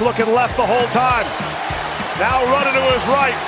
Looking 0.00 0.34
left 0.34 0.56
the 0.56 0.66
whole 0.66 0.88
time. 0.88 1.24
Now 2.18 2.44
running 2.50 2.74
to 2.74 2.84
his 2.92 3.06
right. 3.06 3.38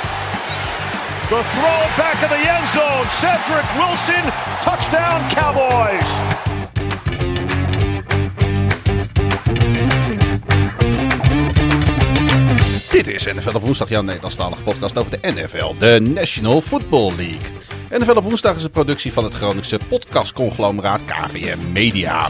The 1.29 1.43
throw 1.43 1.81
back 1.97 2.23
in 2.23 2.29
the 2.29 2.43
end 2.57 2.69
zone. 2.69 3.07
Cedric 3.21 3.67
Wilson, 3.75 4.23
touchdown 4.63 5.29
Cowboys. 5.35 6.11
Dit 12.91 13.07
is 13.07 13.25
NFL 13.25 13.57
op 13.57 13.63
woensdag, 13.63 13.89
jouw 13.89 14.03
Nederlandstalige 14.03 14.63
podcast 14.63 14.99
over 14.99 15.21
de 15.21 15.33
NFL, 15.33 15.75
de 15.79 16.01
National 16.15 16.61
Football 16.61 17.13
League. 17.17 17.51
NFL 17.91 18.17
op 18.17 18.25
woensdag 18.25 18.57
is 18.57 18.65
een 18.65 18.71
productie 18.71 19.13
van 19.13 19.25
het 19.25 19.35
Groningse 19.35 19.79
podcastconglomeraat 19.89 21.01
KVM 21.05 21.73
Media. 21.73 22.29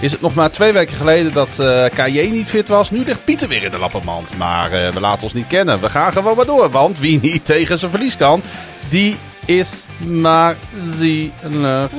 Is 0.00 0.12
het 0.12 0.20
nog 0.20 0.34
maar 0.34 0.50
twee 0.50 0.72
weken 0.72 0.96
geleden 0.96 1.32
dat 1.32 1.58
eh 1.58 1.84
KJ 1.84 2.28
niet 2.30 2.48
fit 2.48 2.68
was? 2.68 2.90
Nu 2.90 3.04
ligt 3.04 3.24
Pieter 3.24 3.48
weer 3.48 3.62
in 3.62 3.70
de 3.70 3.78
lappenmand. 3.78 4.36
Maar 4.36 4.72
eh, 4.72 4.92
we 4.92 5.00
laten 5.00 5.22
ons 5.22 5.32
niet 5.32 5.46
kennen. 5.46 5.80
We 5.80 5.90
gaan 5.90 6.12
gewoon 6.12 6.36
maar 6.36 6.46
door. 6.46 6.70
Want 6.70 6.98
wie 6.98 7.20
niet 7.20 7.44
tegen 7.54 7.78
zijn 7.78 7.90
verlies 7.90 8.16
kan, 8.16 8.42
die 8.88 9.16
is 9.46 9.86
maar 10.06 10.56
zielig. 10.86 11.90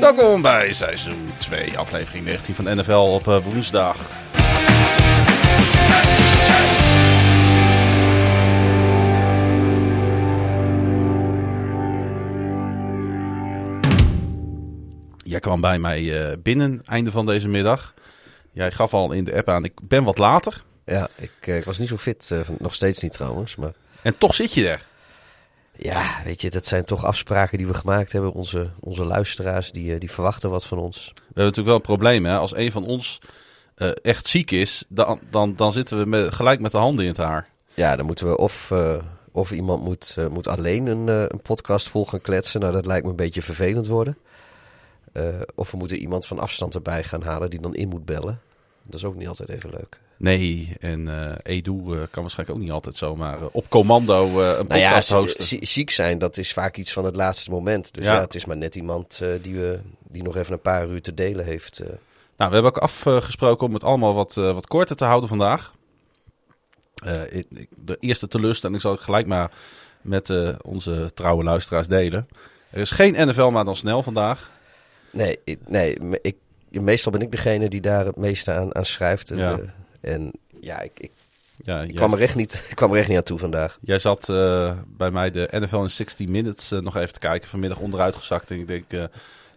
Welkom 0.00 0.42
bij 0.42 0.72
seizoen 0.72 1.30
2, 1.36 1.78
aflevering 1.78 2.24
19 2.24 2.54
van 2.54 2.76
NFL 2.76 2.92
op 2.92 3.28
eh, 3.28 3.36
woensdag. 3.44 3.96
Kwam 15.46 15.60
bij 15.60 15.78
mij 15.78 16.30
eh, 16.30 16.36
binnen 16.42 16.80
einde 16.84 17.10
van 17.10 17.26
deze 17.26 17.48
middag. 17.48 17.94
Jij 18.52 18.70
gaf 18.70 18.94
al 18.94 19.12
in 19.12 19.24
de 19.24 19.34
app 19.34 19.48
aan, 19.48 19.64
ik 19.64 19.72
ben 19.82 20.04
wat 20.04 20.18
later. 20.18 20.64
Ja, 20.84 21.08
ik, 21.16 21.32
eh, 21.40 21.56
ik 21.56 21.64
was 21.64 21.78
niet 21.78 21.88
zo 21.88 21.96
fit. 21.96 22.30
eh, 22.30 22.40
nog 22.58 22.74
steeds 22.74 23.02
niet 23.02 23.12
trouwens. 23.12 23.56
Maar 23.56 23.72
En 24.02 24.18
toch 24.18 24.34
zit 24.34 24.52
je 24.52 24.68
er. 24.68 24.86
ja, 25.76 26.20
weet 26.24 26.40
je, 26.40 26.50
dat 26.50 26.66
zijn 26.66 26.84
toch 26.84 27.04
afspraken 27.04 27.58
die 27.58 27.66
we 27.66 27.74
gemaakt 27.74 28.12
hebben. 28.12 28.32
Onze, 28.32 28.70
onze 28.80 29.04
luisteraars, 29.04 29.72
die, 29.72 29.98
die 29.98 30.10
verwachten 30.10 30.50
wat 30.50 30.64
van 30.66 30.78
ons. 30.78 31.04
We 31.14 31.22
hebben 31.24 31.44
natuurlijk 31.44 31.66
wel 31.66 31.76
een 31.76 31.80
probleem. 31.80 32.24
Hè? 32.24 32.36
Als 32.36 32.56
een 32.56 32.72
van 32.72 32.84
ons 32.84 33.18
echt 34.02 34.26
ziek 34.26 34.50
is, 34.50 34.84
dan, 34.88 35.20
dan, 35.30 35.56
dan 35.56 35.72
zitten 35.72 35.98
we 35.98 36.06
met, 36.06 36.34
gelijk 36.34 36.60
met 36.60 36.72
de 36.72 36.78
handen 36.78 37.04
in 37.04 37.10
het 37.10 37.20
haar. 37.20 37.48
Ja, 37.74 37.96
dan 37.96 38.06
moeten 38.06 38.26
we 38.28 38.36
of, 38.36 38.72
of 39.32 39.50
iemand 39.52 39.84
moet, 39.84 40.16
moet 40.30 40.46
alleen 40.46 40.86
een, 40.86 41.08
een 41.08 41.42
podcast 41.42 41.88
vol 41.88 42.06
gaan 42.06 42.20
kletsen. 42.20 42.60
Nou, 42.60 42.72
dat 42.72 42.86
lijkt 42.86 43.04
me 43.04 43.10
een 43.10 43.16
beetje 43.16 43.42
vervelend 43.42 43.86
worden. 43.86 44.16
Eh, 45.16 45.40
of 45.54 45.70
we 45.70 45.76
moeten 45.76 45.96
iemand 45.96 46.26
van 46.26 46.38
afstand 46.38 46.74
erbij 46.74 47.04
gaan 47.04 47.22
halen 47.22 47.50
die 47.50 47.60
dan 47.60 47.74
in 47.74 47.88
moet 47.88 48.04
bellen. 48.04 48.40
Dat 48.82 48.94
is 48.94 49.04
ook 49.04 49.14
niet 49.16 49.28
altijd 49.28 49.48
even 49.48 49.70
leuk. 49.70 50.00
Nee, 50.18 50.76
en 50.80 51.08
eh 51.08 51.34
Edu 51.56 51.72
eh, 51.72 52.02
kan 52.10 52.22
waarschijnlijk 52.22 52.50
ook 52.50 52.58
niet 52.64 52.70
altijd 52.70 52.96
zomaar 52.96 53.38
eh, 53.40 53.46
op 53.52 53.68
commando 53.68 54.24
een 54.26 54.66
Nou 54.66 54.80
ja, 54.80 54.88
podcast 54.88 55.08
zie- 55.08 55.16
hosten. 55.16 55.44
zie- 55.44 55.66
ziek 55.66 55.90
zijn, 55.90 56.18
dat 56.18 56.36
is 56.36 56.52
vaak 56.52 56.76
iets 56.76 56.92
van 56.92 57.04
het 57.04 57.16
laatste 57.16 57.50
moment. 57.50 57.94
Dus 57.94 58.04
Ja. 58.04 58.14
ja, 58.14 58.20
het 58.20 58.34
is 58.34 58.44
maar 58.44 58.56
net 58.56 58.74
iemand 58.74 59.20
die, 59.42 59.54
we, 59.54 59.78
die 60.08 60.22
nog 60.22 60.36
even 60.36 60.52
een 60.52 60.60
paar 60.60 60.88
uur 60.88 61.02
te 61.02 61.14
delen 61.14 61.44
heeft. 61.44 61.78
Nou, 62.36 62.50
we 62.50 62.54
hebben 62.56 62.64
ook 62.64 62.78
afgesproken 62.78 63.66
om 63.66 63.74
het 63.74 63.84
allemaal 63.84 64.14
wat, 64.14 64.34
wat 64.34 64.66
korter 64.66 64.96
te 64.96 65.04
houden 65.04 65.28
vandaag. 65.28 65.72
Ik- 67.30 67.66
de 67.84 67.96
eerste 68.00 68.28
teleurstelling 68.28 68.80
zal 68.80 68.92
ik 68.92 69.00
gelijk 69.00 69.26
maar 69.26 69.50
met 70.00 70.32
onze 70.62 71.10
trouwe 71.14 71.44
luisteraars 71.44 71.86
delen. 71.88 72.28
Er 72.70 72.80
is 72.80 72.90
geen 72.90 73.28
NFL 73.28 73.46
maar 73.48 73.64
dan 73.64 73.76
snel 73.76 74.02
vandaag. 74.02 74.50
Nee, 75.16 75.38
nee 75.66 75.96
ik, 76.22 76.36
meestal 76.70 77.12
ben 77.12 77.20
ik 77.20 77.30
degene 77.30 77.68
die 77.68 77.80
daar 77.80 78.06
het 78.06 78.16
meeste 78.16 78.52
aan, 78.52 78.74
aan 78.74 78.84
schrijft. 78.84 79.30
En, 79.30 79.38
Ja. 79.38 79.58
en 80.00 80.32
ja, 80.60 80.80
ik, 80.80 80.90
ik 80.96 81.10
Ja, 81.64 81.86
kwam, 81.86 82.12
er 82.12 82.20
echt 82.20 82.34
niet, 82.34 82.62
ik 82.70 82.76
kwam 82.76 82.92
er 82.92 82.98
echt 82.98 83.08
niet 83.08 83.16
aan 83.16 83.22
toe 83.22 83.38
vandaag. 83.38 83.78
jij 83.80 83.98
zat 83.98 84.28
eh, 84.28 84.72
bij 84.86 85.10
mij 85.10 85.30
de 85.30 85.48
NFL 85.50 85.80
in 85.82 85.90
60 85.90 86.28
Minutes 86.28 86.70
eh, 86.72 86.78
nog 86.80 86.96
even 86.96 87.12
te 87.12 87.18
kijken. 87.18 87.48
Vanmiddag 87.48 87.78
onderuit 87.78 88.16
gezakt 88.16 88.50
en 88.50 88.58
ik 88.60 88.66
denk 88.68 88.92
eh, 88.92 89.04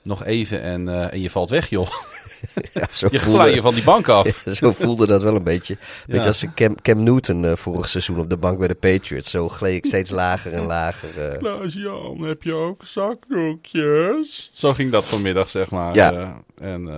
nog 0.01 0.25
even 0.25 0.61
en, 0.61 1.11
en 1.11 1.21
je 1.21 1.29
valt 1.29 1.49
weg 1.49 1.69
joh. 1.69 1.89
Ja, 2.73 2.87
zo, 2.91 3.07
Je 3.11 3.19
voelde, 3.19 3.39
glij 3.39 3.53
je 3.53 3.61
van 3.61 3.73
die 3.73 3.83
bank 3.83 4.07
af. 4.07 4.43
zo 4.61 4.71
voelde 4.71 5.07
dat 5.07 5.21
wel 5.21 5.35
een 5.35 5.43
beetje. 5.43 5.77
Beetje 6.07 6.21
Ja. 6.21 6.27
als 6.27 6.45
Cam, 6.55 6.81
Cam 6.81 7.03
Newton 7.03 7.45
eh, 7.45 7.55
vorig 7.55 7.89
seizoen 7.89 8.19
op 8.19 8.29
de 8.29 8.37
bank 8.37 8.59
bij 8.59 8.67
de 8.67 8.75
Patriots. 8.75 9.29
Zo 9.29 9.49
gleed 9.49 9.75
ik 9.75 9.85
steeds 9.85 10.09
lager 10.09 10.53
en 10.53 10.65
lager. 10.65 11.31
eh. 11.31 11.37
Klaas-Jan, 11.37 12.21
heb 12.21 12.43
je 12.43 12.53
ook 12.53 12.81
zakdoekjes? 12.85 14.49
Zo 14.53 14.73
ging 14.73 14.91
dat 14.91 15.05
vanmiddag, 15.05 15.49
zeg 15.49 15.69
maar. 15.69 15.95
Ja. 15.95 16.13
Eh, 16.13 16.29
en 16.73 16.87
eh, 16.89 16.95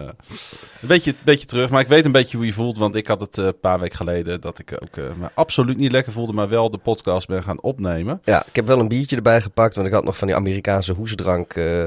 een 0.81 0.87
beetje, 0.87 1.15
beetje 1.23 1.45
terug, 1.45 1.69
maar 1.69 1.81
ik 1.81 1.87
weet 1.87 2.05
een 2.05 2.11
beetje 2.11 2.37
hoe 2.37 2.45
je 2.45 2.53
voelt. 2.53 2.77
Want 2.77 2.95
ik 2.95 3.07
had 3.07 3.19
het 3.21 3.37
eh, 3.37 3.45
een 3.45 3.59
paar 3.59 3.79
weken 3.79 3.97
geleden 3.97 4.41
dat 4.41 4.59
ik 4.59 4.77
ook 4.83 4.97
eh, 4.97 5.03
me 5.17 5.29
absoluut 5.33 5.77
niet 5.77 5.91
lekker 5.91 6.13
voelde, 6.13 6.33
maar 6.33 6.49
wel 6.49 6.69
de 6.69 6.77
podcast 6.77 7.27
ben 7.27 7.43
gaan 7.43 7.61
opnemen. 7.61 8.21
Ja, 8.23 8.43
ik 8.47 8.55
heb 8.55 8.67
wel 8.67 8.79
een 8.79 8.87
biertje 8.87 9.15
erbij 9.15 9.41
gepakt, 9.41 9.75
want 9.75 9.87
ik 9.87 9.93
had 9.93 10.03
nog 10.03 10.17
van 10.17 10.27
die 10.27 10.35
Amerikaanse 10.35 10.93
hoesdrank 10.93 11.53
eh, 11.53 11.85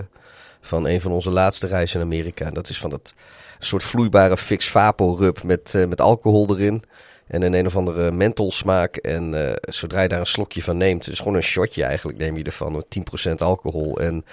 van 0.60 0.86
een 0.86 1.00
van 1.00 1.12
onze 1.12 1.30
laatste 1.30 1.66
reizen 1.66 2.00
in 2.00 2.06
Amerika. 2.06 2.44
En 2.46 2.54
dat 2.54 2.68
is 2.68 2.78
van 2.78 2.90
dat 2.90 3.14
soort 3.64 3.84
vloeibare 3.84 4.36
Fix 4.36 4.68
Vapo 4.68 5.14
rub 5.14 5.42
met, 5.42 5.74
eh, 5.74 5.86
met 5.86 6.00
alcohol 6.00 6.56
erin. 6.56 6.82
En 7.26 7.42
een 7.42 7.54
een 7.54 7.66
of 7.66 7.76
andere 7.76 8.10
mentholsmaak. 8.10 8.96
En 8.96 9.48
eh, 9.48 9.56
zodra 9.60 10.02
je 10.02 10.08
daar 10.08 10.20
een 10.20 10.26
slokje 10.26 10.62
van 10.62 10.76
neemt, 10.76 11.08
is 11.08 11.18
gewoon 11.18 11.34
een 11.34 11.42
shotje 11.42 11.84
eigenlijk, 11.84 12.18
neem 12.18 12.36
je 12.36 12.44
ervan. 12.44 12.72
met 12.72 12.90
10% 12.90 13.42
alcohol. 13.42 14.00
En 14.00 14.24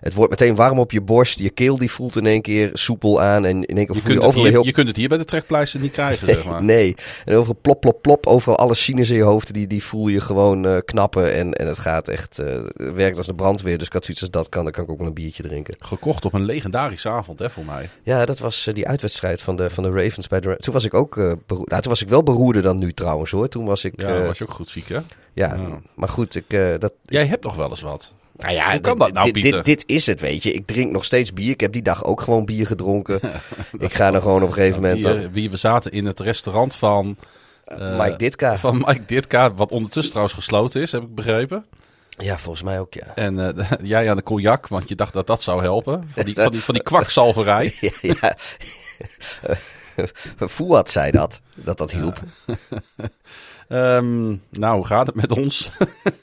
het 0.00 0.14
wordt 0.14 0.30
meteen 0.30 0.54
warm 0.54 0.78
op 0.78 0.92
je 0.92 1.00
borst. 1.00 1.38
Je 1.38 1.50
keel 1.50 1.76
die 1.76 1.90
voelt 1.90 2.16
in 2.16 2.26
één 2.26 2.42
keer 2.42 2.70
soepel 2.72 3.20
aan. 3.20 3.44
En 3.44 3.64
in 3.64 3.76
één 3.76 3.86
keer 3.86 3.86
Je 3.86 3.86
voel 3.86 3.94
je 3.96 4.02
kunt, 4.02 4.14
het 4.16 4.24
overal 4.26 4.44
hier, 4.44 4.52
heel 4.52 4.64
je 4.64 4.72
kunt 4.72 4.86
het 4.86 4.96
hier 4.96 5.08
bij 5.08 5.18
de 5.18 5.24
trekpleister 5.24 5.80
niet 5.80 5.92
krijgen, 5.92 6.26
zeg 6.26 6.44
maar. 6.44 6.62
Nee, 6.62 6.94
en 7.24 7.34
overal 7.36 7.58
plop, 7.62 7.80
plop, 7.80 8.02
plop. 8.02 8.26
Overal 8.26 8.56
alle 8.56 8.74
sinus 8.74 9.10
in 9.10 9.16
je 9.16 9.22
hoofd, 9.22 9.54
die, 9.54 9.66
die 9.66 9.84
voel 9.84 10.08
je 10.08 10.20
gewoon 10.20 10.66
eh, 10.66 10.76
knappen. 10.84 11.34
En, 11.34 11.52
en 11.52 11.66
het 11.66 11.78
gaat 11.78 12.08
echt, 12.08 12.38
eh, 12.38 12.46
het 12.76 12.92
werkt 12.92 13.16
als 13.16 13.26
de 13.26 13.34
brandweer. 13.34 13.78
Dus 13.78 13.86
ik 13.86 13.92
had 13.92 14.04
zoiets 14.04 14.22
als 14.22 14.30
dat 14.30 14.48
kan, 14.48 14.62
dan 14.64 14.72
kan 14.72 14.84
ik 14.84 14.90
ook 14.90 14.98
wel 14.98 15.06
een 15.06 15.14
biertje 15.14 15.42
drinken. 15.42 15.74
Gekocht 15.78 16.24
op 16.24 16.32
een 16.32 16.44
legendarische 16.44 17.08
avond, 17.08 17.38
hè, 17.38 17.50
voor 17.50 17.64
mij. 17.64 17.88
Ja, 18.02 18.24
dat 18.24 18.38
was 18.38 18.66
eh, 18.66 18.74
die 18.74 18.86
uitwedstrijd 18.88 19.42
van 19.42 19.56
de, 19.56 19.70
van 19.70 19.82
de 19.82 19.90
Ravens 19.90 20.26
bij 20.26 20.40
de... 20.40 20.56
Toen 20.58 20.74
was 20.74 20.84
ik 20.84 20.94
ook, 20.94 21.16
eh 21.16 21.32
bero- 21.46 21.62
nou, 21.64 21.82
toen 21.82 21.90
was 21.90 22.02
ik 22.02 22.08
wel 22.08 22.22
beroerder 22.22 22.62
dan 22.62 22.78
nu 22.78 22.92
trouwens 22.92 23.30
hoor. 23.30 23.48
Toen 23.48 23.64
was 23.64 23.84
ik, 23.84 23.92
Ja, 24.00 24.22
was 24.22 24.38
je 24.38 24.44
ook 24.44 24.54
goed 24.54 24.68
ziek, 24.68 24.88
hè? 24.88 24.94
ja, 24.94 25.02
Ja. 25.54 25.80
maar 25.94 26.08
goed, 26.08 26.34
ik, 26.34 26.78
dat... 26.78 26.92
Jij 27.06 27.26
hebt 27.26 27.44
nog 27.44 27.54
wel 27.56 27.70
eens 27.70 27.80
wat. 27.80 28.12
Nou 28.40 28.54
ja, 28.54 28.70
Hoe 28.70 28.80
kan 28.80 28.92
dit- 28.98 29.00
dat 29.00 29.12
nou, 29.12 29.30
dit, 29.32 29.42
dit, 29.42 29.64
dit 29.64 29.82
is 29.86 30.06
het, 30.06 30.20
weet 30.20 30.42
je. 30.42 30.52
Ik 30.52 30.66
drink 30.66 30.92
nog 30.92 31.04
steeds 31.04 31.32
bier. 31.32 31.50
Ik 31.50 31.60
heb 31.60 31.72
die 31.72 31.82
dag 31.82 32.04
ook 32.04 32.20
gewoon 32.20 32.44
bier 32.44 32.66
gedronken. 32.66 33.20
ik 33.78 33.92
ga 33.92 34.12
er 34.14 34.20
gewoon 34.20 34.42
op 34.42 34.48
een 34.48 34.54
gegeven 34.54 34.82
moment... 34.82 35.04
Eh, 35.04 35.48
we 35.50 35.56
zaten 35.56 35.92
in 35.92 36.06
het 36.06 36.20
restaurant 36.20 36.74
van, 36.74 37.16
dan- 37.64 37.96
Mike 37.96 38.16
Ditka. 38.16 38.58
van 38.58 38.76
Mike 38.86 39.04
Ditka, 39.06 39.52
wat 39.54 39.70
ondertussen 39.70 40.10
trouwens 40.12 40.36
gesloten 40.38 40.80
is, 40.80 40.92
heb 40.92 41.02
ik 41.02 41.14
begrepen. 41.14 41.64
Ja, 42.18 42.38
volgens 42.38 42.62
mij 42.64 42.80
ook, 42.80 42.94
ja. 42.94 43.14
En 43.14 43.56
eh, 43.56 43.70
jij 43.82 44.10
aan 44.10 44.16
de 44.16 44.22
cognac, 44.22 44.68
want 44.68 44.88
je 44.88 44.94
dacht 44.94 45.12
dat 45.12 45.26
dat 45.26 45.42
zou 45.42 45.62
helpen. 45.62 46.08
Van 46.14 46.24
die, 46.24 46.34
van 46.34 46.50
die, 46.52 46.60
van 46.60 46.74
die 46.74 46.82
kwakzalverij. 46.82 47.74
ja, 47.80 47.90
ja. 48.00 48.36
Fuad 50.48 50.90
zei 50.90 51.10
dat, 51.10 51.40
dat 51.54 51.78
dat 51.78 51.90
hielp. 51.92 52.18
Ehm, 53.70 54.28
nou, 54.50 54.76
hoe 54.76 54.86
gaat 54.86 55.06
het 55.06 55.14
met 55.14 55.32
ons? 55.32 55.70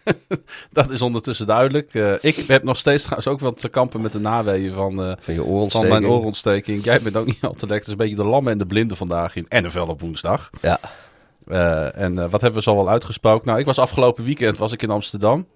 dat 0.71 0.89
is 0.89 1.01
ondertussen 1.01 1.47
duidelijk. 1.47 1.93
Eh, 1.93 2.13
ik 2.21 2.35
heb 2.35 2.63
nog 2.63 2.77
steeds 2.77 3.03
trouwens 3.03 3.27
ook 3.27 3.39
wat 3.39 3.59
te 3.59 3.69
kampen 3.69 4.01
met 4.01 4.11
de 4.11 4.19
naweeën 4.19 4.73
van, 4.73 5.03
eh, 5.03 5.13
Van 5.19 5.33
je 5.33 5.69
van 5.69 5.87
mijn 5.87 6.07
oorontsteking. 6.07 6.83
Jij 6.83 7.01
bent 7.01 7.17
ook 7.17 7.25
niet 7.25 7.41
al 7.41 7.53
te 7.53 7.67
lekker. 7.67 7.75
Het 7.75 7.85
is 7.85 7.91
een 7.91 7.97
beetje 7.97 8.15
de 8.15 8.23
lammen 8.23 8.51
en 8.51 8.57
de 8.57 8.65
blinden 8.65 8.97
vandaag 8.97 9.35
in 9.35 9.45
NFL 9.49 9.79
op 9.79 10.01
woensdag. 10.01 10.49
Ja. 10.61 10.79
Eh, 11.47 11.97
en 11.97 12.15
wat 12.15 12.41
hebben 12.41 12.53
we 12.53 12.61
zo 12.61 12.77
al 12.77 12.89
uitgesproken? 12.89 13.47
Nou, 13.47 13.59
ik 13.59 13.65
was 13.65 13.79
afgelopen 13.79 14.23
weekend 14.23 14.57
was 14.57 14.71
ik 14.71 14.81
in 14.81 14.89
Amsterdam. 14.89 15.47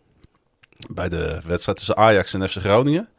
Bij 0.89 1.09
de 1.09 1.41
wedstrijd 1.45 1.77
tussen 1.77 1.97
Ajax 1.97 2.33
en 2.33 2.49
FC 2.49 2.57
Groningen. 2.57 3.09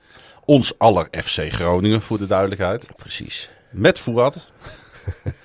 Ons 0.45 0.79
aller 0.79 1.09
FC 1.11 1.53
Groningen, 1.53 2.03
voor 2.03 2.19
de 2.19 2.27
duidelijkheid. 2.27 2.89
Precies. 2.97 3.51
Met 3.71 3.99
Fouad. 3.99 4.53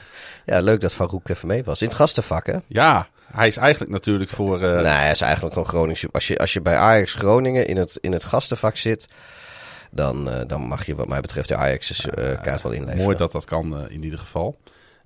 Ja, 0.45 0.61
leuk 0.61 0.81
dat 0.81 0.93
Farouk 0.93 1.29
even 1.29 1.47
mee 1.47 1.63
was. 1.63 1.81
In 1.81 1.87
het 1.87 1.95
gastenvak, 1.95 2.45
hè? 2.45 2.57
Ja, 2.67 3.07
hij 3.37 3.47
is 3.47 3.57
eigenlijk 3.57 3.91
natuurlijk 3.91 4.29
voor... 4.29 4.61
eh, 4.63 4.73
Nee, 4.73 4.83
hij 4.85 5.11
is 5.11 5.21
eigenlijk 5.21 5.53
gewoon 5.53 5.69
Groningen. 5.69 6.09
Als 6.11 6.27
je, 6.27 6.37
als 6.37 6.53
je 6.53 6.61
bij 6.61 6.75
Ajax 6.77 7.13
Groningen 7.13 7.67
in 7.67 7.77
het, 7.77 7.97
in 8.01 8.11
het 8.11 8.23
gastenvak 8.23 8.77
zit, 8.77 9.07
dan, 9.91 10.29
eh, 10.29 10.41
dan 10.47 10.61
mag 10.61 10.85
je 10.85 10.95
wat 10.95 11.07
mij 11.07 11.21
betreft 11.21 11.47
de 11.47 11.55
Ajax 11.55 12.05
eh, 12.09 12.41
kaart 12.41 12.61
wel 12.61 12.71
inleveren. 12.71 13.03
Mooi 13.03 13.17
dat 13.17 13.31
dat 13.31 13.45
kan 13.45 13.89
in 13.89 14.03
ieder 14.03 14.19
geval. 14.19 14.57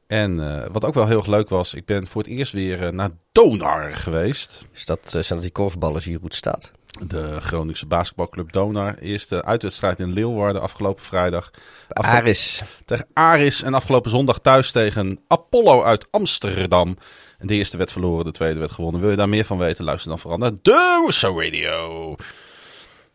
En 0.08 0.36
wat 0.72 0.86
ook 0.86 0.94
wel 0.94 1.08
heel 1.08 1.18
erg 1.18 1.28
leuk 1.28 1.50
was, 1.50 1.74
ik 1.74 1.86
ben 1.86 2.08
voor 2.08 2.22
het 2.22 2.32
eerst 2.32 2.54
weer 2.54 2.94
naar 2.94 3.10
Donar 3.32 3.96
geweest. 3.96 4.66
Is 4.74 4.86
dat, 4.86 5.00
eh, 5.06 5.12
zijn 5.12 5.26
dat 5.28 5.42
die 5.42 5.52
korfballers 5.52 6.06
hier 6.06 6.20
goed 6.20 6.36
staat? 6.36 6.72
De 7.08 7.42
Groningse 7.42 7.86
basketbalclub 7.86 8.52
Donar. 8.52 8.96
Eerste 8.96 9.44
uitwedstrijd 9.44 10.00
in 10.00 10.14
Leeuwarden 10.14 10.62
afgelopen 10.62 11.04
vrijdag. 11.04 11.52
Aris. 11.90 12.64
tegen 12.86 13.08
Aris 13.14 13.64
en 13.64 13.74
afgelopen 13.74 14.12
zondag 14.12 14.40
thuis 14.40 14.72
tegen 14.72 15.20
Apollo 15.28 15.84
uit 15.84 16.08
Amsterdam. 16.12 16.98
En 17.42 17.48
de 17.48 17.54
eerste 17.54 17.78
werd 17.78 17.92
verloren, 17.92 18.26
de 18.26 18.32
tweede 18.32 18.60
werd 18.60 18.72
gewonnen. 18.72 19.02
Wil 19.02 19.10
je 19.10 19.16
daar 19.16 19.30
meer 19.30 19.46
van 19.46 19.58
weten? 19.58 19.86
Luister 19.86 20.10
dan 20.10 20.20
vooral 20.20 20.40
naar 20.40 20.52
de 20.62 21.04
Russo 21.06 21.40
Radio. 21.42 22.16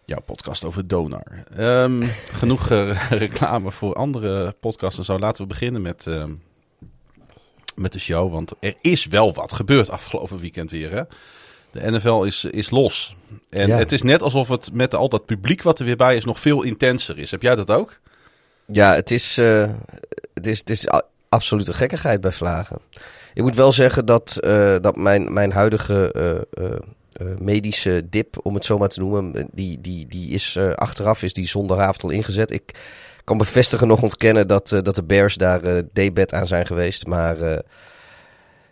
Jouw 0.04 0.20
podcast 0.20 0.64
over 0.64 0.86
Donar. 0.88 1.44
Ehm, 1.56 2.02
genoeg 2.40 2.70
eh, 2.70 3.10
reclame 3.10 3.70
voor 3.72 3.94
andere 3.94 4.54
podcasts 4.60 4.98
en 4.98 5.04
zo. 5.04 5.18
Laten 5.18 5.42
we 5.42 5.48
beginnen 5.48 5.82
met, 5.82 6.06
ehm, 6.06 6.30
met 7.74 7.92
de 7.92 7.98
show. 7.98 8.32
Want 8.32 8.52
er 8.60 8.74
is 8.80 9.06
wel 9.06 9.34
wat 9.34 9.52
gebeurd 9.52 9.90
afgelopen 9.90 10.38
weekend 10.38 10.70
weer. 10.70 10.90
Hè? 10.92 11.02
De 11.70 11.90
NFL 11.90 12.22
is, 12.22 12.44
is 12.44 12.70
los. 12.70 13.16
En 13.50 13.68
Ja. 13.68 13.76
het 13.78 13.92
is 13.92 14.02
net 14.02 14.22
alsof 14.22 14.48
het 14.48 14.72
met 14.72 14.94
al 14.94 15.08
dat 15.08 15.26
publiek 15.26 15.62
wat 15.62 15.78
er 15.78 15.84
weer 15.84 15.96
bij 15.96 16.16
is 16.16 16.24
nog 16.24 16.40
veel 16.40 16.62
intenser 16.62 17.18
is. 17.18 17.30
Heb 17.30 17.42
jij 17.42 17.54
dat 17.54 17.70
ook? 17.70 17.98
Ja, 18.64 18.94
het 18.94 19.10
is, 19.10 19.38
eh, 19.38 19.70
het 20.34 20.46
is, 20.46 20.58
het 20.58 20.70
is 20.70 20.88
absolute 21.28 21.72
gekkigheid 21.72 22.20
bij 22.20 22.32
Vlagen. 22.32 22.78
Ik 23.36 23.42
moet 23.42 23.54
wel 23.54 23.72
zeggen 23.72 24.06
dat, 24.06 24.36
eh, 24.36 24.76
dat 24.80 24.96
mijn, 24.96 25.32
mijn 25.32 25.52
huidige 25.52 26.12
eh, 26.12 26.66
eh, 26.66 27.38
medische 27.38 28.06
dip, 28.10 28.38
om 28.42 28.54
het 28.54 28.64
zo 28.64 28.78
maar 28.78 28.88
te 28.88 29.00
noemen, 29.00 29.48
die, 29.52 29.80
die, 29.80 30.06
die 30.06 30.30
is 30.30 30.58
achteraf 30.74 31.22
is 31.22 31.32
die 31.32 31.46
zondagavond 31.46 32.02
al 32.02 32.10
ingezet. 32.10 32.50
Ik 32.50 32.74
kan 33.24 33.38
bevestigen 33.38 33.88
nog 33.88 34.02
ontkennen 34.02 34.48
dat, 34.48 34.68
dat 34.68 34.94
de 34.94 35.04
Bears 35.04 35.34
daar 35.34 35.62
eh 35.62 35.82
debet 35.92 36.32
aan 36.32 36.46
zijn 36.46 36.66
geweest. 36.66 37.06
Maar 37.06 37.62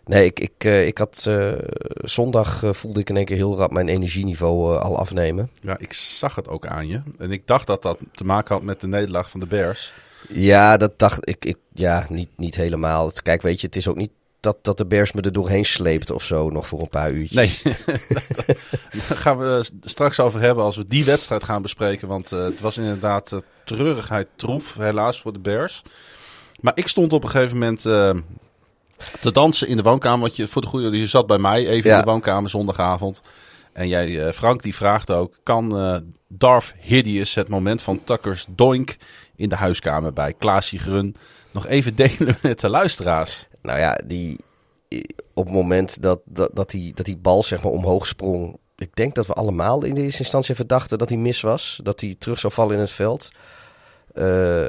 nee, 0.05 0.25
ik, 0.25 0.39
ik, 0.39 0.63
ik 0.63 0.97
had 0.97 1.29
zondag 1.95 2.63
voelde 2.71 2.99
ik 2.99 3.09
in 3.09 3.17
één 3.17 3.25
keer 3.25 3.35
heel 3.35 3.57
rap 3.57 3.71
mijn 3.71 3.89
energieniveau 3.89 4.79
al 4.79 4.97
afnemen. 4.97 5.49
Ja, 5.61 5.77
ik 5.77 5.93
zag 5.93 6.35
het 6.35 6.47
ook 6.47 6.67
aan 6.67 6.87
je. 6.87 7.01
En 7.17 7.31
ik 7.31 7.47
dacht 7.47 7.67
dat 7.67 7.81
dat 7.81 7.97
te 8.11 8.23
maken 8.23 8.55
had 8.55 8.63
met 8.63 8.81
de 8.81 8.87
nederlaag 8.87 9.29
van 9.29 9.39
de 9.39 9.47
Bears. 9.47 9.93
Ja, 10.29 10.77
dat 10.77 10.99
dacht 10.99 11.29
ik. 11.29 11.45
ik 11.45 11.57
ja, 11.73 12.05
niet, 12.09 12.29
niet 12.35 12.55
helemaal. 12.55 13.11
Kijk, 13.23 13.41
weet 13.41 13.61
je, 13.61 13.67
het 13.67 13.75
is 13.75 13.87
ook 13.87 13.97
niet 13.97 14.11
dat, 14.45 14.57
dat 14.63 14.77
de 14.77 14.85
Bears 14.85 15.11
me 15.11 15.21
er 15.21 15.31
doorheen 15.31 15.65
sleept 15.65 16.11
of 16.11 16.23
zo, 16.23 16.49
nog 16.49 16.67
voor 16.67 16.81
een 16.81 16.89
paar 16.89 17.11
uurtjes. 17.11 17.63
Nee, 17.63 17.75
daar 19.07 19.17
gaan 19.17 19.37
we 19.37 19.65
straks 19.81 20.19
over 20.19 20.41
hebben 20.41 20.63
als 20.63 20.75
we 20.75 20.87
die 20.87 21.05
wedstrijd 21.05 21.43
gaan 21.43 21.61
bespreken. 21.61 22.07
Want 22.07 22.31
eh, 22.31 22.43
het 22.43 22.59
was 22.59 22.77
inderdaad 22.77 23.31
eh, 23.31 23.39
treurigheid 23.65 24.27
troef, 24.35 24.75
helaas 24.77 25.21
voor 25.21 25.33
de 25.33 25.39
Bears. 25.39 25.81
Maar 26.59 26.73
ik 26.75 26.87
stond 26.87 27.13
op 27.13 27.23
een 27.23 27.29
gegeven 27.29 27.57
moment 27.57 27.85
eh, 27.85 28.09
te 29.19 29.31
dansen 29.31 29.67
in 29.67 29.75
de 29.77 29.83
woonkamer. 29.83 30.19
Want 30.19 30.35
je, 30.35 30.47
voor 30.47 30.61
de 30.61 30.67
goede, 30.67 30.97
je 30.99 31.07
zat 31.07 31.27
bij 31.27 31.37
mij 31.37 31.67
even 31.67 31.89
Ja. 31.89 31.95
in 31.97 32.03
de 32.03 32.11
woonkamer 32.11 32.49
zondagavond. 32.49 33.21
En 33.73 33.87
jij, 33.87 34.33
Frank, 34.33 34.61
die 34.63 34.75
vraagt 34.75 35.11
ook: 35.11 35.39
kan 35.43 35.77
eh 35.79 35.97
Darth 36.27 36.73
Hideous 36.79 37.33
het 37.35 37.49
moment 37.49 37.81
van 37.81 38.03
Tucker's 38.03 38.45
doink 38.49 38.95
in 39.35 39.49
de 39.49 39.55
huiskamer 39.55 40.13
bij 40.13 40.33
Klaasje 40.33 40.77
Grun 40.77 41.15
nog 41.51 41.67
even 41.67 41.95
delen 41.95 42.37
met 42.41 42.59
de 42.59 42.69
luisteraars? 42.69 43.47
Nou 43.65 43.79
ja, 43.79 43.99
die, 44.05 44.39
op 45.33 45.45
het 45.45 45.53
moment 45.53 46.01
dat, 46.01 46.19
dat, 46.25 46.49
dat, 46.53 46.69
die, 46.69 46.93
dat 46.93 47.05
die 47.05 47.17
bal 47.17 47.43
zeg 47.43 47.63
maar 47.63 47.71
omhoog 47.71 48.07
sprong. 48.07 48.57
Ik 48.77 48.95
denk 48.95 49.15
dat 49.15 49.27
we 49.27 49.33
allemaal 49.33 49.83
in 49.83 49.93
de 49.93 50.01
eerste 50.01 50.19
instantie 50.19 50.53
even 50.53 50.67
dachten 50.67 50.97
dat 50.97 51.09
hij 51.09 51.17
mis 51.17 51.41
was. 51.41 51.79
Dat 51.83 52.01
hij 52.01 52.15
terug 52.17 52.39
zou 52.39 52.53
vallen 52.53 52.73
in 52.73 52.79
het 52.79 52.91
veld. 52.91 53.29
Eh, 54.13 54.67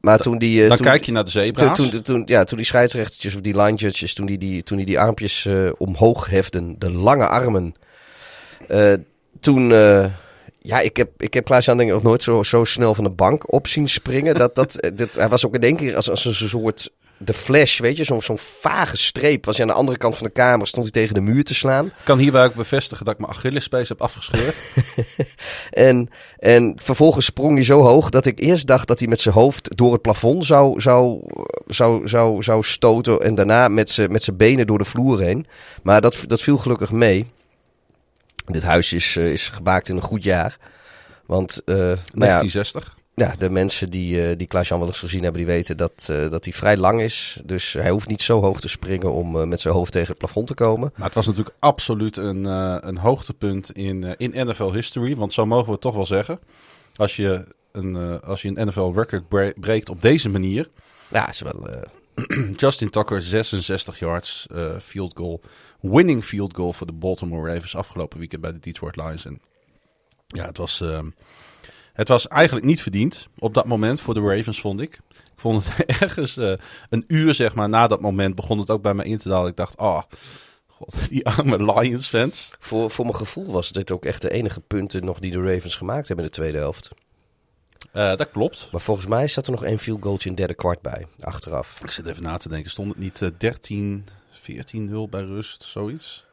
maar 0.00 0.18
toen 0.18 0.38
die... 0.38 0.62
eh, 0.62 0.68
Dan 0.68 0.76
toen, 0.76 0.86
kijk 0.86 1.04
je 1.04 1.12
naar 1.12 1.24
de 1.24 1.30
zebra's. 1.30 1.76
Toen, 1.76 1.90
toen, 1.90 2.02
toen, 2.02 2.22
ja, 2.26 2.44
toen 2.44 2.56
die 2.56 2.66
scheidsrechtertjes 2.66 3.34
of 3.34 3.40
die 3.40 3.56
line 3.56 3.76
judges, 3.76 4.14
toen 4.14 4.26
die 4.26 4.38
die, 4.38 4.62
toen 4.62 4.76
die, 4.76 4.86
die 4.86 5.00
armpjes 5.00 5.46
eh, 5.46 5.70
omhoog 5.78 6.26
hefden, 6.30 6.74
de 6.78 6.92
lange 6.92 7.26
armen. 7.26 7.74
Toen, 9.40 9.68
ja, 10.62 10.80
ik 10.80 10.96
heb, 10.96 11.22
ik 11.22 11.34
heb 11.34 11.44
Klaas-Jan 11.44 11.76
denk 11.76 11.88
ik 11.88 11.94
nog 11.94 12.04
nooit 12.04 12.22
zo, 12.22 12.42
zo 12.42 12.64
snel 12.64 12.94
van 12.94 13.04
de 13.04 13.14
bank 13.14 13.52
op 13.52 13.66
zien 13.66 13.88
springen. 13.88 14.34
Dat, 14.34 14.54
dat, 14.54 14.90
dit, 14.94 15.14
hij 15.14 15.28
was 15.28 15.46
ook 15.46 15.54
in 15.54 15.62
één 15.62 15.76
keer 15.76 15.96
als, 15.96 16.10
als 16.10 16.24
een 16.24 16.34
soort, 16.34 16.90
de 17.22 17.34
flash, 17.34 17.78
weet 17.78 17.96
je, 17.96 18.04
zo'n 18.04 18.22
zo'n 18.22 18.38
vage 18.38 18.96
streep. 18.96 19.44
Was 19.44 19.56
hij 19.56 19.66
aan 19.66 19.72
de 19.72 19.78
andere 19.78 19.98
kant 19.98 20.16
van 20.16 20.26
de 20.26 20.32
kamer, 20.32 20.66
stond 20.66 20.84
hij 20.84 21.02
tegen 21.02 21.14
de 21.14 21.20
muur 21.20 21.44
te 21.44 21.54
slaan. 21.54 21.86
Ik 21.86 21.92
kan 22.04 22.18
hierbij 22.18 22.44
ook 22.44 22.54
bevestigen 22.54 23.04
dat 23.04 23.14
ik 23.14 23.20
mijn 23.20 23.32
Achillespees 23.32 23.88
heb 23.88 24.00
afgescheurd. 24.02 24.56
En, 25.70 26.08
en 26.38 26.78
vervolgens 26.82 27.26
sprong 27.26 27.54
hij 27.54 27.64
zo 27.64 27.80
hoog 27.82 28.10
dat 28.10 28.26
ik 28.26 28.40
eerst 28.40 28.66
dacht 28.66 28.88
dat 28.88 28.98
hij 28.98 29.08
met 29.08 29.20
zijn 29.20 29.34
hoofd 29.34 29.76
door 29.76 29.92
het 29.92 30.02
plafond 30.02 30.44
zou, 30.44 30.80
zou, 30.80 31.22
zou, 31.66 32.08
zou, 32.08 32.42
zou 32.42 32.62
stoten. 32.62 33.20
En 33.20 33.34
daarna 33.34 33.68
met 33.68 33.90
zijn 33.90 34.12
met 34.12 34.22
zijn 34.22 34.36
benen 34.36 34.66
door 34.66 34.78
de 34.78 34.84
vloer 34.84 35.20
heen. 35.20 35.46
Maar 35.82 36.00
dat, 36.00 36.16
dat 36.26 36.42
viel 36.42 36.58
gelukkig 36.58 36.90
mee. 36.90 37.26
Dit 38.46 38.62
huis 38.62 38.92
is, 38.92 39.16
eh, 39.16 39.32
is 39.32 39.48
gemaakt 39.48 39.88
in 39.88 39.96
een 39.96 40.02
goed 40.02 40.22
jaar. 40.22 40.56
Want 41.26 41.62
eh, 41.64 41.76
nou 41.76 41.86
ja, 41.86 41.96
1960. 42.12 42.98
Ja, 43.14 43.34
de 43.38 43.50
mensen 43.50 43.90
die, 43.90 44.28
eh 44.28 44.36
die 44.36 44.46
Klaas-Jan 44.46 44.78
wel 44.78 44.88
eens 44.88 44.98
gezien 44.98 45.22
hebben, 45.22 45.40
die 45.44 45.50
weten 45.50 45.76
dat, 45.76 46.06
eh, 46.10 46.30
dat 46.30 46.44
hij 46.44 46.52
vrij 46.52 46.76
lang 46.76 47.00
is. 47.00 47.40
Dus 47.44 47.72
hij 47.72 47.90
hoeft 47.90 48.08
niet 48.08 48.22
zo 48.22 48.40
hoog 48.40 48.60
te 48.60 48.68
springen 48.68 49.12
om 49.12 49.40
eh, 49.40 49.46
met 49.46 49.60
zijn 49.60 49.74
hoofd 49.74 49.92
tegen 49.92 50.08
het 50.08 50.18
plafond 50.18 50.46
te 50.46 50.54
komen. 50.54 50.92
Maar 50.96 51.06
het 51.06 51.14
was 51.14 51.26
natuurlijk 51.26 51.56
absoluut 51.58 52.16
een, 52.16 52.44
een 52.88 52.98
hoogtepunt 52.98 53.72
in, 53.72 54.14
in 54.16 54.46
NFL 54.46 54.72
history. 54.72 55.16
Want 55.16 55.32
zo 55.32 55.46
mogen 55.46 55.66
we 55.66 55.72
het 55.72 55.80
toch 55.80 55.94
wel 55.94 56.06
zeggen. 56.06 56.38
Als 56.96 57.16
je 57.16 57.44
een, 57.72 58.20
als 58.22 58.42
je 58.42 58.52
een 58.54 58.66
NFL 58.66 58.90
record 58.94 59.28
bre- 59.28 59.52
breekt 59.56 59.88
op 59.88 60.02
deze 60.02 60.28
manier. 60.28 60.68
Ja, 61.08 61.28
is 61.28 61.40
wel... 61.40 61.68
Justin 62.56 62.90
Tucker 62.90 63.22
66 63.22 63.98
yards 63.98 64.46
field 64.82 65.12
goal. 65.16 65.40
Winning 65.80 66.24
field 66.24 66.54
goal 66.54 66.72
voor 66.72 66.86
de 66.86 66.92
Baltimore 66.92 67.52
Ravens 67.52 67.76
afgelopen 67.76 68.18
weekend 68.18 68.42
bij 68.42 68.52
de 68.52 68.58
Detroit 68.58 68.96
Lions. 68.96 69.24
En 69.24 69.40
ja, 70.26 70.46
het 70.46 70.56
was, 70.56 70.80
ehm, 70.80 71.06
het 71.92 72.08
was 72.08 72.28
eigenlijk 72.28 72.66
niet 72.66 72.82
verdiend 72.82 73.28
op 73.38 73.54
dat 73.54 73.66
moment 73.66 74.00
voor 74.00 74.14
de 74.14 74.20
Ravens, 74.20 74.60
vond 74.60 74.80
ik. 74.80 75.00
Ik 75.10 75.46
vond 75.46 75.64
het 75.64 75.86
ergens 76.00 76.36
eh, 76.36 76.52
een 76.88 77.04
uur 77.06 77.34
zeg 77.34 77.54
maar 77.54 77.68
na 77.68 77.86
dat 77.86 78.00
moment 78.00 78.34
begon 78.34 78.58
het 78.58 78.70
ook 78.70 78.82
bij 78.82 78.94
mij 78.94 79.06
in 79.06 79.18
te 79.18 79.28
dalen. 79.28 79.50
Ik 79.50 79.56
dacht, 79.56 79.76
ah, 79.76 80.02
god, 80.66 80.94
die 81.08 81.26
arme 81.26 81.72
Lions 81.72 82.08
fans. 82.08 82.50
Voor, 82.58 82.90
voor 82.90 83.04
mijn 83.04 83.16
gevoel 83.16 83.52
was 83.52 83.72
dit 83.72 83.90
ook 83.90 84.04
echt 84.04 84.22
de 84.22 84.30
enige 84.30 84.60
punten 84.60 85.04
nog 85.04 85.18
die 85.18 85.30
de 85.30 85.42
Ravens 85.42 85.74
gemaakt 85.74 86.06
hebben 86.08 86.24
in 86.24 86.30
de 86.30 86.36
tweede 86.36 86.58
helft. 86.58 86.90
Eh, 87.92 88.16
dat 88.16 88.30
klopt. 88.30 88.68
Maar 88.72 88.80
volgens 88.80 89.06
mij 89.06 89.28
zat 89.28 89.46
er 89.46 89.52
nog 89.52 89.64
één 89.64 89.78
field 89.78 90.02
goaltje 90.02 90.28
in 90.28 90.34
het 90.34 90.38
derde 90.38 90.54
kwart 90.54 90.82
bij, 90.82 91.06
achteraf. 91.20 91.80
Ik 91.82 91.90
zit 91.90 92.06
even 92.06 92.22
na 92.22 92.36
te 92.36 92.48
denken. 92.48 92.70
Stond 92.70 92.88
het 92.88 92.98
niet 92.98 93.22
eh, 93.22 93.28
13, 93.38 94.04
14-0 94.32 95.08
bij 95.10 95.22
rust, 95.22 95.62
zoiets? 95.62 96.24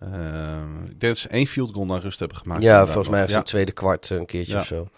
Ehm, 0.00 0.76
ik 0.84 1.00
denk 1.00 1.12
dat 1.12 1.18
ze 1.18 1.28
één 1.28 1.46
field 1.46 1.74
goal 1.74 1.86
naar 1.86 2.00
rust 2.00 2.18
hebben 2.18 2.36
gemaakt. 2.36 2.62
ja, 2.62 2.84
volgens 2.86 3.08
mij 3.08 3.24
is 3.24 3.34
het 3.34 3.46
tweede 3.46 3.72
kwart 3.72 4.10
eh, 4.10 4.18
een 4.18 4.26
keertje 4.26 4.52
Ja. 4.52 4.58
of 4.58 4.66
zo. 4.66 4.88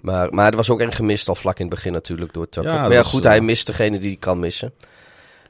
Maar, 0.00 0.34
maar 0.34 0.50
er 0.50 0.56
was 0.56 0.70
ook 0.70 0.80
één 0.80 0.92
gemist 0.92 1.28
al 1.28 1.34
vlak 1.34 1.58
in 1.58 1.64
het 1.66 1.74
begin 1.74 1.92
natuurlijk 1.92 2.32
door 2.32 2.48
Tucker. 2.48 2.72
Ja, 2.72 2.80
maar 2.82 2.92
ja, 2.92 3.02
goed, 3.02 3.22
is, 3.24 3.26
hij 3.30 3.38
eh, 3.38 3.44
mist 3.44 3.66
degene 3.66 3.98
die 3.98 4.08
hij 4.08 4.18
kan 4.18 4.38
missen. 4.38 4.72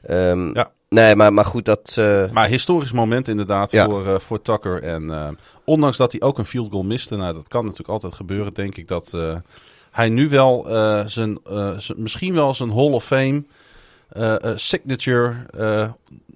Ehm, 0.01 0.53
Ja. 0.55 0.71
Nee, 0.89 1.15
maar, 1.15 1.33
maar 1.33 1.45
goed, 1.45 1.65
dat... 1.65 1.95
eh, 1.99 2.31
Maar 2.31 2.47
historisch 2.47 2.91
moment 2.91 3.27
inderdaad 3.27 3.71
Ja. 3.71 3.85
voor, 3.85 4.07
eh, 4.07 4.19
voor 4.19 4.41
Tucker. 4.41 4.83
En 4.83 5.37
ondanks 5.63 5.97
dat 5.97 6.11
hij 6.11 6.21
ook 6.21 6.37
een 6.37 6.45
field 6.45 6.71
goal 6.71 6.83
miste, 6.83 7.15
nou, 7.15 7.33
dat 7.33 7.47
kan 7.47 7.61
natuurlijk 7.63 7.89
altijd 7.89 8.13
gebeuren, 8.13 8.53
denk 8.53 8.75
ik 8.77 8.87
dat 8.87 9.17
hij 9.91 10.09
nu 10.09 10.29
wel 10.29 10.65
zijn, 11.05 11.39
misschien 11.95 12.33
wel 12.33 12.53
zijn 12.53 12.71
Hall 12.71 12.91
of 12.91 13.05
Fame 13.05 13.43
signature 14.55 15.35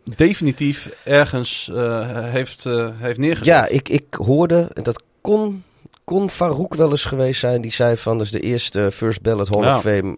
definitief 0.04 0.90
ergens 1.04 1.70
eh, 1.74 2.30
heeft, 2.32 2.66
eh, 2.66 2.90
heeft 2.94 3.18
neergezet. 3.18 3.46
ja, 3.46 3.68
ik, 3.68 3.90
ik 3.90 4.06
hoorde, 4.14 4.70
en 4.74 4.84
dat 4.84 5.04
kon, 5.22 5.64
kon 6.04 6.30
Farouk 6.30 6.76
wel 6.76 6.92
eens 6.92 7.06
geweest 7.06 7.40
zijn, 7.40 7.62
die 7.62 7.72
zei 7.72 7.98
van, 7.98 8.18
dat 8.18 8.26
is 8.26 8.32
de 8.32 8.40
eerste 8.40 8.92
First 8.92 9.22
Ballot 9.22 9.50
Hall 9.50 9.76
of 9.76 9.82
Fame 9.82 10.16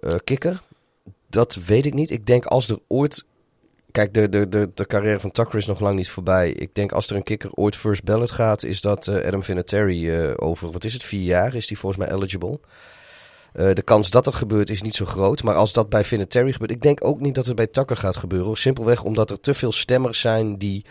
eh, 0.00 0.14
kicker. 0.24 0.62
Dat 1.30 1.58
weet 1.66 1.86
ik 1.86 1.94
niet. 1.94 2.10
Ik 2.10 2.26
denk 2.26 2.44
als 2.44 2.68
er 2.68 2.78
ooit 2.88 3.24
kijk, 3.90 4.14
de, 4.14 4.28
de, 4.28 4.48
de, 4.48 4.70
de 4.74 4.86
carrière 4.86 5.20
van 5.20 5.30
Tucker 5.30 5.58
is 5.58 5.66
nog 5.66 5.80
lang 5.80 5.96
niet 5.96 6.08
voorbij. 6.08 6.50
Ik 6.50 6.74
denk 6.74 6.92
als 6.92 7.10
er 7.10 7.16
een 7.16 7.22
kikker 7.22 7.50
ooit 7.52 7.76
first 7.76 8.04
ballot 8.04 8.30
gaat, 8.30 8.64
is 8.64 8.80
dat 8.80 9.08
Adam 9.08 9.44
Vinatieri 9.44 10.32
over, 10.36 10.70
wat 10.70 10.84
is 10.84 10.92
het, 10.92 11.02
vier 11.02 11.22
jaar 11.22 11.54
is 11.54 11.66
die 11.66 11.78
volgens 11.78 12.04
mij 12.04 12.16
eligible. 12.16 12.60
Eh, 13.52 13.72
de 13.72 13.82
kans 13.82 14.10
dat 14.10 14.24
dat 14.24 14.34
gebeurt 14.34 14.70
is 14.70 14.82
niet 14.82 14.94
zo 14.94 15.04
groot. 15.04 15.42
Maar 15.42 15.54
als 15.54 15.72
dat 15.72 15.88
bij 15.88 16.04
Vinatieri 16.04 16.52
gebeurt, 16.52 16.70
ik 16.70 16.82
denk 16.82 17.04
ook 17.04 17.20
niet 17.20 17.34
dat 17.34 17.46
het 17.46 17.56
bij 17.56 17.66
Tucker 17.66 17.96
gaat 17.96 18.16
gebeuren. 18.16 18.56
Simpelweg 18.56 19.02
omdat 19.04 19.30
er 19.30 19.40
te 19.40 19.54
veel 19.54 19.72
stemmers 19.72 20.20
zijn 20.20 20.58
die 20.58 20.84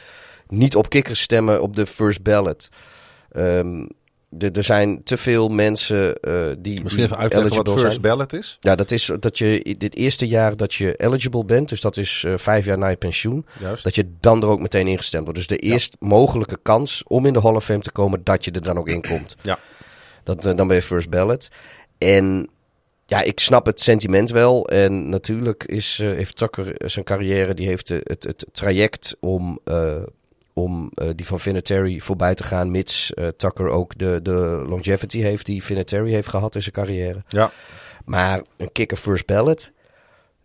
niet 0.47 0.75
op 0.75 0.89
kikkers 0.89 1.21
stemmen 1.21 1.61
op 1.61 1.75
de 1.75 1.85
first 1.85 2.21
ballot. 2.21 2.69
Ehm, 3.31 3.85
er 4.37 4.63
zijn 4.63 5.03
te 5.03 5.17
veel 5.17 5.49
mensen 5.49 6.15
eh, 6.15 6.51
die. 6.57 6.83
Misschien 6.83 7.03
even 7.03 7.17
uitleggen 7.17 7.55
wat 7.55 7.69
first 7.69 7.89
zijn. 7.89 8.01
ballot 8.01 8.33
is. 8.33 8.57
Ja, 8.59 8.75
dat 8.75 8.91
is 8.91 9.11
dat 9.19 9.37
je 9.37 9.75
dit 9.77 9.95
eerste 9.95 10.27
jaar 10.27 10.55
dat 10.55 10.73
je 10.73 10.95
eligible 10.95 11.45
bent, 11.45 11.69
dus 11.69 11.81
dat 11.81 11.97
is 11.97 12.23
eh, 12.25 12.33
vijf 12.37 12.65
jaar 12.65 12.77
na 12.77 12.87
je 12.87 12.95
pensioen, 12.95 13.45
Juist. 13.59 13.83
dat 13.83 13.95
je 13.95 14.11
dan 14.19 14.41
er 14.41 14.47
ook 14.47 14.59
meteen 14.59 14.87
ingestemd 14.87 15.23
wordt. 15.23 15.39
Dus 15.39 15.47
de 15.47 15.57
eerst 15.57 15.95
mogelijke 15.99 16.59
kans 16.61 17.03
om 17.07 17.25
in 17.25 17.33
de 17.33 17.41
Hall 17.41 17.55
of 17.55 17.63
Fame 17.65 17.79
te 17.79 17.91
komen, 17.91 18.23
dat 18.23 18.45
je 18.45 18.51
er 18.51 18.63
dan 18.63 18.77
ook 18.77 18.87
in 18.87 19.01
komt. 19.01 19.35
Ja. 19.41 19.59
Dat, 20.23 20.41
dan 20.41 20.67
ben 20.67 20.75
je 20.75 20.81
first 20.81 21.09
ballot. 21.09 21.49
En 22.01 22.49
ja, 23.05 23.21
ik 23.21 23.39
snap 23.39 23.65
het 23.65 23.81
sentiment 23.81 24.29
wel. 24.29 24.67
En 24.67 25.09
natuurlijk 25.09 25.63
is, 25.63 25.99
eh, 25.99 26.07
heeft 26.07 26.35
Tucker 26.37 26.77
eh, 26.77 26.89
zijn 26.89 27.05
carrière, 27.05 27.53
die 27.53 27.67
heeft 27.67 27.89
eh, 27.89 27.97
het, 28.03 28.23
het 28.23 28.45
traject 28.51 29.15
om, 29.19 29.59
om 30.53 30.91
die 31.15 31.25
van 31.25 31.39
Vinatieri 31.39 32.01
voorbij 32.01 32.35
te 32.35 32.43
gaan, 32.43 32.71
mits 32.71 33.13
Tucker 33.37 33.67
ook 33.67 33.97
de, 33.97 34.19
de 34.23 34.65
longevity 34.67 35.19
heeft 35.19 35.45
die 35.45 35.63
Vinatieri 35.63 36.13
heeft 36.13 36.27
gehad 36.27 36.55
in 36.55 36.61
zijn 36.61 36.75
carrière. 36.75 37.23
Ja. 37.27 37.51
Maar 38.05 38.41
een 38.57 38.71
kicker 38.71 38.97
first 38.97 39.25
ballot, 39.25 39.71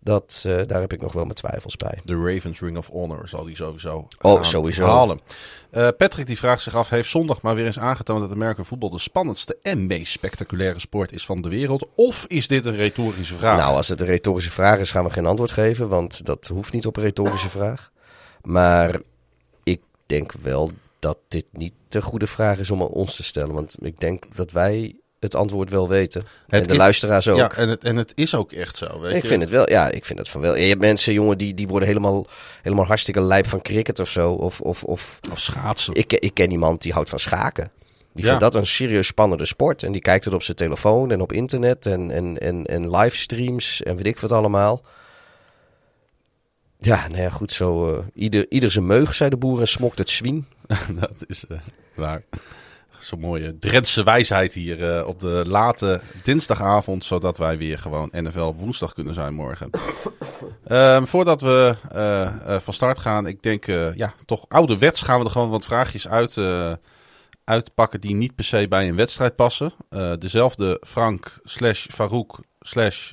dat, 0.07 0.43
eh, 0.45 0.61
daar 0.67 0.81
heb 0.81 0.93
ik 0.93 1.01
nog 1.01 1.13
wel 1.13 1.23
mijn 1.23 1.35
twijfels 1.35 1.75
bij. 1.75 1.99
De 2.03 2.15
Ravens 2.15 2.59
Ring 2.59 2.77
of 2.77 2.87
Honor 2.87 3.27
zal 3.27 3.43
die 3.43 3.55
sowieso 3.55 4.07
Oh, 4.21 4.43
sowieso. 4.43 4.85
halen. 4.85 5.21
Eh, 5.69 5.87
Patrick 5.97 6.25
die 6.25 6.37
vraagt 6.37 6.61
zich 6.61 6.75
af, 6.75 6.89
heeft 6.89 7.09
zondag 7.09 7.41
maar 7.41 7.55
weer 7.55 7.65
eens 7.65 7.79
aangetoond 7.79 8.21
dat 8.21 8.31
American 8.31 8.65
voetbal 8.65 8.89
de 8.89 8.99
spannendste 8.99 9.57
en 9.61 9.87
meest 9.87 10.11
spectaculaire 10.11 10.79
sport 10.79 11.11
is 11.11 11.25
van 11.25 11.41
de 11.41 11.49
wereld? 11.49 11.87
Of 11.95 12.25
is 12.27 12.47
dit 12.47 12.65
een 12.65 12.75
retorische 12.75 13.35
vraag? 13.35 13.57
Nou, 13.57 13.75
als 13.75 13.87
het 13.87 14.01
een 14.01 14.07
retorische 14.07 14.51
vraag 14.51 14.79
is, 14.79 14.91
gaan 14.91 15.03
we 15.03 15.09
geen 15.09 15.25
antwoord 15.25 15.51
geven, 15.51 15.87
want 15.87 16.25
dat 16.25 16.47
hoeft 16.47 16.73
niet 16.73 16.85
op 16.85 16.97
een 16.97 17.03
retorische 17.03 17.49
vraag. 17.49 17.91
Maar 18.41 18.99
ik 19.63 19.81
denk 20.05 20.31
wel 20.41 20.69
dat 20.99 21.17
dit 21.27 21.45
niet 21.51 21.73
de 21.87 22.01
goede 22.01 22.27
vraag 22.27 22.59
is 22.59 22.71
om 22.71 22.81
aan 22.81 22.87
ons 22.87 23.15
te 23.15 23.23
stellen. 23.23 23.53
Want 23.53 23.75
ik 23.79 23.99
denk 23.99 24.35
dat 24.35 24.51
wij 24.51 24.99
het 25.19 25.35
antwoord 25.35 25.69
wel 25.69 25.89
weten. 25.89 26.21
Het 26.21 26.61
en 26.61 26.63
de 26.67 26.71
is- 26.73 26.77
luisteraars 26.77 27.27
ook. 27.27 27.37
ja, 27.37 27.51
en 27.51 27.69
het, 27.69 27.83
en 27.83 27.95
het 27.95 28.11
is 28.15 28.35
ook 28.35 28.51
echt 28.51 28.75
zo. 28.75 28.99
Weet 28.99 29.15
ik 29.15 29.21
je? 29.21 29.27
vind 29.27 29.41
het 29.41 29.49
wel, 29.51 29.69
ja, 29.69 29.89
ik 29.91 30.05
vind 30.05 30.19
het 30.19 30.29
van 30.29 30.41
wel. 30.41 30.55
Je 30.55 30.67
hebt 30.67 30.81
mensen, 30.81 31.13
jongen, 31.13 31.37
die, 31.37 31.53
die 31.53 31.67
worden 31.67 31.87
helemaal, 31.87 32.27
helemaal 32.61 32.85
hartstikke 32.85 33.21
lijp 33.21 33.47
van 33.47 33.61
cricket 33.61 33.99
of 33.99 34.09
zo. 34.09 34.31
Of, 34.31 34.61
of, 34.61 34.83
of 34.83 35.19
Of 35.31 35.39
schaatsen. 35.39 35.93
ik, 35.95 36.13
ik 36.13 36.33
ken 36.33 36.51
iemand 36.51 36.81
die 36.81 36.93
houdt 36.93 37.09
van 37.09 37.19
schaken. 37.19 37.71
Die 38.13 38.23
Ja. 38.25 38.31
vindt 38.37 38.43
dat 38.53 38.55
een 38.61 38.67
serieus 38.67 39.07
spannende 39.07 39.45
sport. 39.45 39.83
En 39.83 39.91
die 39.91 40.01
kijkt 40.01 40.25
het 40.25 40.33
op 40.33 40.43
zijn 40.43 40.57
telefoon 40.57 41.11
en 41.11 41.21
op 41.21 41.31
internet 41.31 41.85
en, 41.85 42.11
en, 42.11 42.37
en, 42.37 42.65
en 42.65 42.89
livestreams 42.95 43.83
en 43.83 43.95
weet 43.95 44.07
ik 44.07 44.19
wat 44.19 44.31
allemaal. 44.31 44.81
Ja, 46.79 47.07
nou 47.07 47.21
ja, 47.21 47.29
goed, 47.29 47.51
zo. 47.51 47.93
eh, 47.95 48.03
ieder, 48.13 48.45
ieder 48.49 48.71
zijn 48.71 48.85
meug, 48.85 49.13
zei 49.13 49.29
de 49.29 49.37
boer 49.37 49.59
en 49.59 49.67
smokt 49.67 49.97
het 49.97 50.09
zwien. 50.09 50.45
dat 50.99 51.11
is 51.27 51.43
eh, 51.49 51.57
waar. 51.95 52.21
Zo'n 52.99 53.19
mooie 53.19 53.57
Drentse 53.57 54.03
wijsheid 54.03 54.53
hier 54.53 54.95
eh, 54.97 55.07
op 55.07 55.19
de 55.19 55.43
late 55.47 56.01
dinsdagavond, 56.23 57.03
zodat 57.03 57.37
wij 57.37 57.57
weer 57.57 57.77
gewoon 57.77 58.09
NFL 58.11 58.39
op 58.39 58.59
woensdag 58.59 58.93
kunnen 58.93 59.13
zijn 59.13 59.33
morgen. 59.33 59.69
Ehm, 60.67 61.05
voordat 61.05 61.41
we 61.41 61.75
eh, 61.91 62.21
eh, 62.25 62.61
van 62.61 62.73
start 62.73 62.99
gaan, 62.99 63.27
ik 63.27 63.41
denk, 63.43 63.67
eh, 63.67 63.95
ja, 63.95 64.13
toch 64.25 64.45
ouderwets 64.47 65.01
gaan 65.01 65.19
we 65.19 65.25
er 65.25 65.31
gewoon 65.31 65.49
wat 65.49 65.65
vraagjes 65.65 66.07
uit, 66.07 66.37
eh, 66.37 66.73
uitpakken 67.43 68.01
die 68.01 68.15
niet 68.15 68.35
per 68.35 68.45
se 68.45 68.67
bij 68.67 68.87
een 68.87 68.95
wedstrijd 68.95 69.35
passen. 69.35 69.71
Eh, 69.89 70.13
dezelfde 70.19 70.81
Frank 70.87 71.39
slash 71.43 71.87
Farouk 71.91 72.39
slash 72.59 73.11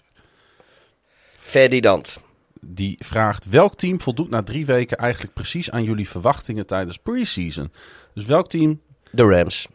Ferdinand. 1.37 2.19
die 2.61 2.97
vraagt: 2.99 3.45
welk 3.49 3.75
team 3.75 4.01
voldoet 4.01 4.31
na 4.31 4.43
drie 4.43 4.67
weken 4.67 4.97
eigenlijk 4.97 5.35
precies 5.35 5.71
aan 5.71 5.85
jullie 5.85 6.09
verwachtingen 6.09 6.67
tijdens 6.67 6.97
preseason? 6.99 7.73
Dus 8.15 8.25
welk 8.25 8.49
team? 8.49 8.81
De 9.11 9.23
Rams. 9.23 9.69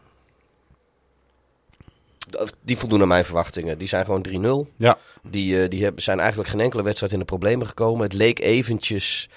Die 2.62 2.78
voldoen 2.78 3.02
aan 3.02 3.08
mijn 3.08 3.24
verwachtingen. 3.24 3.78
Die 3.78 3.88
zijn 3.88 4.04
gewoon 4.04 4.66
3-0. 4.66 4.72
Ja, 4.76 4.98
Die, 5.22 5.62
eh, 5.62 5.68
die 5.68 5.82
hebben, 5.82 6.02
zijn 6.02 6.18
eigenlijk 6.18 6.48
geen 6.48 6.60
enkele 6.60 6.82
wedstrijd 6.82 7.12
in 7.12 7.18
de 7.18 7.24
problemen 7.24 7.66
gekomen. 7.66 8.02
Het 8.02 8.12
leek 8.12 8.38
eventjes 8.38 9.28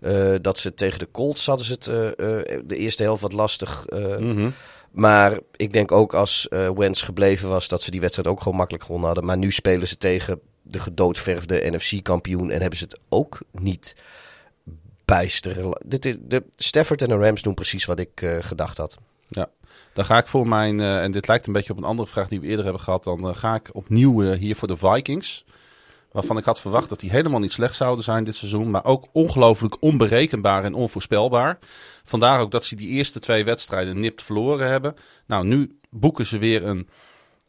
eh, 0.00 0.34
dat 0.40 0.58
ze 0.58 0.74
tegen 0.74 0.98
de 0.98 1.08
Colts 1.10 1.46
hadden 1.46 1.66
ze 1.66 1.72
het 1.72 1.86
eh, 1.86 1.94
de 2.64 2.76
eerste 2.76 3.02
helft 3.02 3.22
wat 3.22 3.32
lastig. 3.32 3.84
Mhm. 4.18 4.50
Maar 4.90 5.38
ik 5.56 5.72
denk 5.72 5.92
ook 5.92 6.14
als 6.14 6.46
Wentz 6.74 7.04
gebleven 7.04 7.48
was, 7.48 7.68
dat 7.68 7.82
ze 7.82 7.90
die 7.90 8.00
wedstrijd 8.00 8.28
ook 8.28 8.42
gewoon 8.42 8.58
makkelijk 8.58 8.84
gewonnen 8.84 9.06
hadden. 9.06 9.26
Maar 9.26 9.38
nu 9.38 9.50
spelen 9.52 9.88
ze 9.88 9.96
tegen 9.96 10.40
de 10.62 10.78
gedoodverfde 10.78 11.70
NFC-kampioen 11.70 12.50
en 12.50 12.60
hebben 12.60 12.78
ze 12.78 12.84
het 12.84 12.98
ook 13.08 13.38
niet 13.52 13.96
bijster. 15.04 15.78
Dit 15.84 16.04
is, 16.04 16.16
de 16.20 16.44
Stafford 16.56 17.02
en 17.02 17.08
de 17.08 17.16
Rams 17.16 17.42
doen 17.42 17.54
precies 17.54 17.84
wat 17.84 17.98
ik 17.98 18.38
gedacht 18.40 18.76
had. 18.76 18.96
Ja, 19.28 19.48
dan 19.98 20.06
ga 20.06 20.18
ik 20.18 20.26
voor 20.26 20.48
mijn, 20.48 20.80
eh, 20.80 21.02
en 21.02 21.10
dit 21.10 21.28
lijkt 21.28 21.46
een 21.46 21.52
beetje 21.52 21.72
op 21.72 21.78
een 21.78 21.84
andere 21.84 22.08
vraag 22.08 22.28
die 22.28 22.40
we 22.40 22.46
eerder 22.46 22.64
hebben 22.64 22.82
gehad, 22.82 23.04
dan 23.04 23.28
eh, 23.28 23.34
ga 23.34 23.54
ik 23.54 23.70
opnieuw 23.72 24.22
eh, 24.22 24.38
hier 24.38 24.56
voor 24.56 24.68
de 24.68 24.76
Vikings. 24.76 25.44
Waarvan 26.12 26.38
ik 26.38 26.44
had 26.44 26.60
verwacht 26.60 26.88
dat 26.88 27.00
die 27.00 27.10
helemaal 27.10 27.40
niet 27.40 27.52
slecht 27.52 27.76
zouden 27.76 28.04
zijn 28.04 28.24
dit 28.24 28.36
seizoen, 28.36 28.70
maar 28.70 28.84
ook 28.84 29.08
ongelooflijk 29.12 29.76
onberekenbaar 29.82 30.64
en 30.64 30.74
onvoorspelbaar. 30.74 31.58
Vandaar 32.04 32.40
ook 32.40 32.50
dat 32.50 32.64
ze 32.64 32.76
die 32.76 32.88
eerste 32.88 33.18
twee 33.18 33.44
wedstrijden 33.44 34.00
nipt 34.00 34.22
verloren 34.22 34.68
hebben. 34.68 34.94
Nou, 35.26 35.44
nu 35.44 35.78
boeken 35.90 36.26
ze 36.26 36.38
weer 36.38 36.64
een 36.64 36.88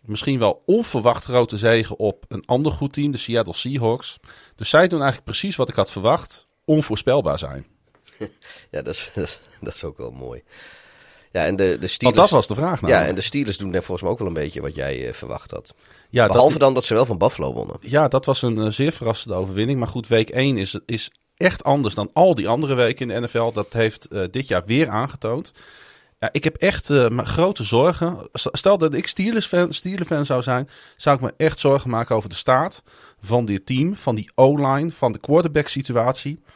misschien 0.05 0.39
wel 0.39 0.63
onverwacht 0.65 1.23
grote 1.23 1.57
zege 1.57 1.97
op 1.97 2.25
een 2.27 2.45
ander 2.45 2.71
goed 2.71 2.93
team, 2.93 3.11
de 3.11 3.17
Seattle 3.17 3.53
Seahawks. 3.53 4.19
Dus 4.55 4.69
zij 4.69 4.87
doen 4.87 4.99
eigenlijk 4.99 5.29
precies 5.29 5.55
wat 5.55 5.69
ik 5.69 5.75
had 5.75 5.91
verwacht, 5.91 6.47
onvoorspelbaar 6.65 7.39
zijn. 7.39 7.65
Ja, 8.71 8.81
dat 8.81 8.93
is, 8.93 9.11
dat 9.13 9.23
is, 9.23 9.39
dat 9.61 9.73
is 9.73 9.83
ook 9.83 9.97
wel 9.97 10.11
mooi. 10.11 10.43
Ja, 11.31 11.45
en 11.45 11.55
de, 11.55 11.77
de 11.79 11.87
Steelers... 11.87 11.99
Want 12.01 12.15
dat 12.15 12.29
was 12.29 12.47
de 12.47 12.55
vraag 12.55 12.81
Ja, 12.87 13.05
en 13.05 13.15
de 13.15 13.21
Steelers 13.21 13.57
doen 13.57 13.69
net 13.69 13.83
volgens 13.83 14.01
mij 14.01 14.11
ook 14.11 14.19
wel 14.19 14.27
een 14.27 14.33
beetje 14.33 14.61
wat 14.61 14.75
jij 14.75 15.07
eh, 15.07 15.13
verwacht 15.13 15.51
had. 15.51 15.73
Ja, 16.09 16.23
dat- 16.23 16.31
Behalve 16.33 16.59
dan 16.59 16.73
dat 16.73 16.83
ze 16.83 16.93
wel 16.93 17.05
van 17.05 17.17
Buffalo 17.17 17.53
wonnen. 17.53 17.75
Ja, 17.81 18.07
dat 18.07 18.25
was 18.25 18.41
een 18.41 18.61
eh, 18.61 18.67
zeer 18.71 18.91
verrassende 18.91 19.35
overwinning. 19.35 19.79
Maar 19.79 19.87
goed, 19.87 20.07
week 20.07 20.29
1 20.29 20.57
is, 20.57 20.79
is 20.85 21.11
echt 21.37 21.63
anders 21.63 21.95
dan 21.95 22.09
al 22.13 22.35
die 22.35 22.47
andere 22.47 22.73
weken 22.73 23.09
in 23.09 23.21
de 23.21 23.27
NFL. 23.27 23.51
Dat 23.51 23.73
heeft 23.73 24.07
eh, 24.07 24.23
dit 24.31 24.47
jaar 24.47 24.63
weer 24.65 24.87
aangetoond. 24.89 25.51
Ja, 26.17 26.29
ik 26.31 26.43
heb 26.43 26.55
echt 26.55 26.89
grote 27.15 27.63
zorgen. 27.63 28.17
Stel 28.33 28.77
dat 28.77 28.93
ik 28.93 29.07
Steelers-fan 29.07 29.73
Steelers 29.73 30.07
fan 30.07 30.25
zou 30.25 30.41
zijn, 30.41 30.69
zou 30.95 31.15
ik 31.15 31.21
me 31.21 31.33
echt 31.37 31.59
zorgen 31.59 31.89
maken 31.89 32.15
over 32.15 32.29
de 32.29 32.35
staat 32.35 32.83
van 33.21 33.45
dit 33.45 33.65
team, 33.65 33.95
van 33.95 34.15
die 34.15 34.31
O-line, 34.35 34.91
van 34.91 35.11
de 35.11 35.19
quarterback-situatie. 35.19 36.35
T- 36.35 36.39
t- 36.39 36.48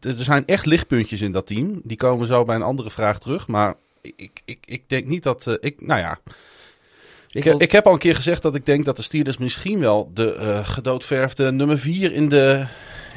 Er 0.00 0.12
zijn 0.14 0.46
echt 0.46 0.66
lichtpuntjes 0.66 1.20
in 1.20 1.32
dat 1.32 1.46
team. 1.46 1.80
Die 1.84 1.96
komen 1.96 2.26
zo 2.26 2.44
bij 2.44 2.56
een 2.56 2.62
andere 2.62 2.90
vraag 2.90 3.18
terug. 3.18 3.48
Maar 3.48 3.74
ik, 4.00 4.40
ik, 4.44 4.58
ik 4.64 4.82
denk 4.88 5.06
niet 5.06 5.22
dat. 5.22 5.46
eh, 5.46 5.54
ik, 5.60 5.80
nou 5.86 6.00
ja, 6.00 6.18
ik, 7.30 7.44
ik 7.44 7.72
heb 7.72 7.86
al 7.86 7.92
een 7.92 7.98
keer 7.98 8.14
gezegd 8.14 8.42
dat 8.42 8.54
ik 8.54 8.66
denk 8.66 8.84
dat 8.84 8.96
de 8.96 9.02
Steelers 9.02 9.38
misschien 9.38 9.78
wel 9.78 10.10
de 10.14 10.34
eh 10.34 10.66
gedoodverfde 10.68 11.50
nummer 11.50 11.78
4 11.78 12.12
in 12.12 12.28
de, 12.28 12.66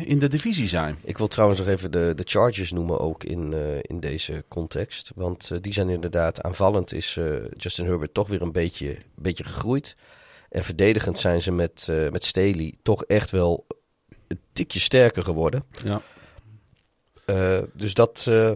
in 0.05 0.19
de 0.19 0.27
divisie 0.27 0.67
zijn. 0.67 0.97
Ik 1.03 1.17
wil 1.17 1.27
trouwens 1.27 1.59
nog 1.59 1.69
even 1.69 1.91
de, 1.91 2.13
de 2.15 2.23
Chargers 2.25 2.71
noemen 2.71 2.99
ook 2.99 3.23
in, 3.23 3.53
eh, 3.53 3.77
in 3.81 3.99
deze 3.99 4.43
context. 4.47 5.11
Want 5.15 5.51
die 5.63 5.73
zijn 5.73 5.89
inderdaad 5.89 6.41
aanvallend 6.41 6.93
is 6.93 7.19
Justin 7.57 7.85
Herbert 7.85 8.13
toch 8.13 8.27
weer 8.27 8.41
een 8.41 8.51
beetje, 8.51 8.97
beetje 9.15 9.43
gegroeid. 9.43 9.95
En 10.49 10.63
verdedigend 10.63 11.19
zijn 11.19 11.41
ze 11.41 11.51
met, 11.51 11.87
met 12.11 12.23
Staley 12.23 12.73
toch 12.81 13.03
echt 13.03 13.31
wel 13.31 13.65
een 14.27 14.39
tikje 14.53 14.79
sterker 14.79 15.23
geworden. 15.23 15.63
Ja. 15.83 16.01
Eh, 17.25 17.57
dus 17.73 17.93
dat... 17.93 18.25
eh, 18.29 18.51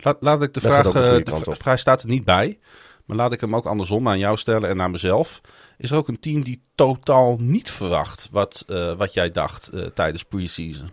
Laat, 0.00 0.16
laat 0.20 0.42
ik 0.42 0.54
de 0.54 0.60
vraag, 0.60 0.92
de 0.92 1.00
eh, 1.00 1.24
de 1.24 1.50
op. 1.50 1.62
vraag 1.62 1.78
staat 1.78 2.02
er 2.02 2.08
niet 2.08 2.24
bij. 2.24 2.58
Maar 3.04 3.16
laat 3.16 3.32
ik 3.32 3.40
hem 3.40 3.56
ook 3.56 3.66
andersom 3.66 4.08
aan 4.08 4.18
jou 4.18 4.36
stellen 4.36 4.68
en 4.68 4.80
aan 4.80 4.90
mezelf. 4.90 5.40
Is 5.78 5.90
er 5.90 5.96
ook 5.96 6.08
een 6.08 6.20
team 6.20 6.44
die 6.44 6.60
totaal 6.74 7.36
niet 7.40 7.70
verwacht 7.70 8.28
wat, 8.30 8.64
wat 8.96 9.12
jij 9.12 9.30
dacht 9.32 9.70
tijdens 9.94 10.22
pre-season? 10.24 10.90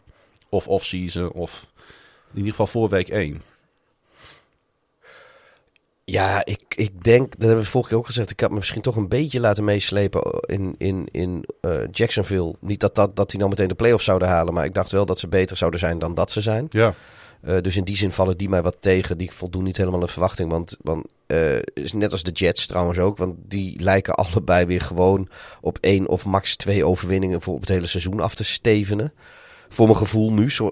Of 0.50 0.68
off-season, 0.68 1.32
of 1.32 1.66
in 2.32 2.38
ieder 2.38 2.50
geval 2.52 2.68
voor 2.68 2.90
week 2.90 3.10
1. 3.10 3.42
Ja, 6.08 6.46
ik, 6.46 6.62
ik 6.76 7.04
denk, 7.04 7.32
dat 7.32 7.42
hebben 7.42 7.64
we 7.64 7.70
vorige 7.70 7.90
keer 7.90 7.98
ook 7.98 8.06
gezegd, 8.06 8.32
ik 8.32 8.40
had 8.40 8.50
me 8.50 8.56
misschien 8.56 8.82
toch 8.82 8.96
een 8.96 9.08
beetje 9.10 9.40
laten 9.40 9.64
meeslepen 9.64 10.22
in, 10.46 10.76
in, 10.78 11.08
in 11.12 11.46
eh, 11.62 11.72
Jacksonville. 11.92 12.56
Niet 12.60 12.80
dat, 12.80 12.96
dat, 12.96 13.16
dat 13.16 13.30
die 13.30 13.38
nou 13.40 13.50
meteen 13.50 13.68
de 13.68 13.76
playoffs 13.76 14.06
zouden 14.06 14.28
halen, 14.28 14.54
maar 14.54 14.66
ik 14.66 14.74
dacht 14.74 14.92
wel 14.92 15.06
dat 15.06 15.20
ze 15.20 15.28
beter 15.28 15.58
zouden 15.58 15.80
zijn 15.80 16.00
dan 16.00 16.14
dat 16.14 16.32
ze 16.32 16.42
zijn. 16.42 16.68
Ja. 16.70 16.94
Eh, 17.42 17.62
dus 17.62 17.76
in 17.76 17.84
die 17.84 17.96
zin 17.96 18.12
vallen 18.12 18.38
die 18.38 18.50
mij 18.50 18.62
wat 18.62 18.78
tegen. 18.80 19.18
Die 19.18 19.32
voldoen 19.32 19.64
niet 19.64 19.78
helemaal 19.78 20.00
aan 20.00 20.06
de 20.06 20.12
verwachting. 20.12 20.52
Want, 20.52 20.78
want 20.82 21.06
eh, 21.28 21.58
is 21.74 21.94
net 21.94 22.12
als 22.12 22.24
de 22.24 22.32
Jets 22.32 22.68
trouwens 22.68 23.00
ook. 23.00 23.18
Want 23.18 23.36
die 23.38 23.82
lijken 23.82 24.16
allebei 24.26 24.66
weer 24.66 24.82
gewoon 24.82 25.30
op 25.62 25.78
één 25.82 26.08
of 26.08 26.26
max 26.26 26.56
twee 26.56 26.86
overwinningen 26.86 27.42
voor 27.42 27.54
op 27.54 27.60
het 27.60 27.70
hele 27.70 27.88
seizoen 27.88 28.20
af 28.20 28.36
te 28.36 28.44
stevenen. 28.44 29.14
Voor 29.70 29.86
mijn 29.86 29.98
gevoel 29.98 30.34
nu. 30.34 30.52
Zo, 30.52 30.70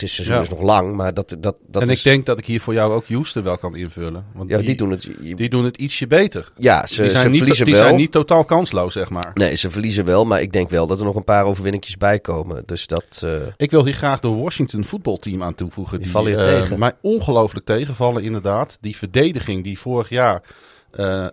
het 0.00 0.08
is 0.08 0.14
seizoen 0.14 0.36
Ja. 0.36 0.42
is 0.42 0.48
nog 0.48 0.62
lang, 0.62 0.96
maar 0.96 1.14
dat, 1.14 1.36
dat, 1.38 1.56
dat 1.66 1.82
en 1.82 1.88
is... 1.88 1.98
ik 1.98 2.04
denk 2.04 2.26
dat 2.26 2.38
ik 2.38 2.44
hier 2.46 2.60
voor 2.60 2.74
jou 2.74 2.92
ook 2.92 3.08
Houston 3.08 3.42
wel 3.42 3.58
kan 3.58 3.76
invullen. 3.76 4.24
Want 4.34 4.50
ja, 4.50 4.58
die, 4.58 4.74
doen 4.76 4.90
het... 4.90 5.10
die 5.36 5.48
doen 5.48 5.64
het 5.64 5.76
ietsje 5.76 6.06
beter. 6.06 6.52
ja, 6.56 6.86
ze, 6.86 7.02
die 7.02 7.10
zijn, 7.10 7.22
ze 7.22 7.28
niet, 7.28 7.38
verliezen 7.38 7.64
die 7.64 7.74
wel. 7.74 7.82
zijn 7.82 7.96
niet 7.96 8.12
totaal 8.12 8.44
kansloos, 8.44 8.92
zeg 8.92 9.10
maar. 9.10 9.30
Nee, 9.34 9.54
ze 9.54 9.70
verliezen 9.70 10.04
wel, 10.04 10.24
maar 10.24 10.40
ik 10.42 10.52
denk 10.52 10.70
wel 10.70 10.86
dat 10.86 10.98
er 10.98 11.04
nog 11.04 11.14
een 11.14 11.24
paar 11.24 11.44
overwinningjes 11.44 11.96
bij 11.96 12.18
komen. 12.20 12.62
Dus 12.66 12.86
dat... 12.86 13.20
eh, 13.24 13.30
Ik 13.56 13.70
wil 13.70 13.84
hier 13.84 13.94
graag 13.94 14.20
de 14.20 14.28
Washington 14.28 14.84
voetbalteam 14.84 15.42
aan 15.42 15.54
toevoegen. 15.54 16.00
Die, 16.00 16.10
vallen 16.10 16.30
je 16.30 16.36
eh, 16.36 16.42
tegen. 16.44 16.78
mij 16.78 16.92
ongelooflijk 17.00 17.66
tegenvallen, 17.66 18.22
inderdaad. 18.22 18.78
Die 18.80 18.96
verdediging 18.96 19.64
die 19.64 19.78
vorig 19.78 20.08
jaar 20.08 20.42
eh, 20.90 21.26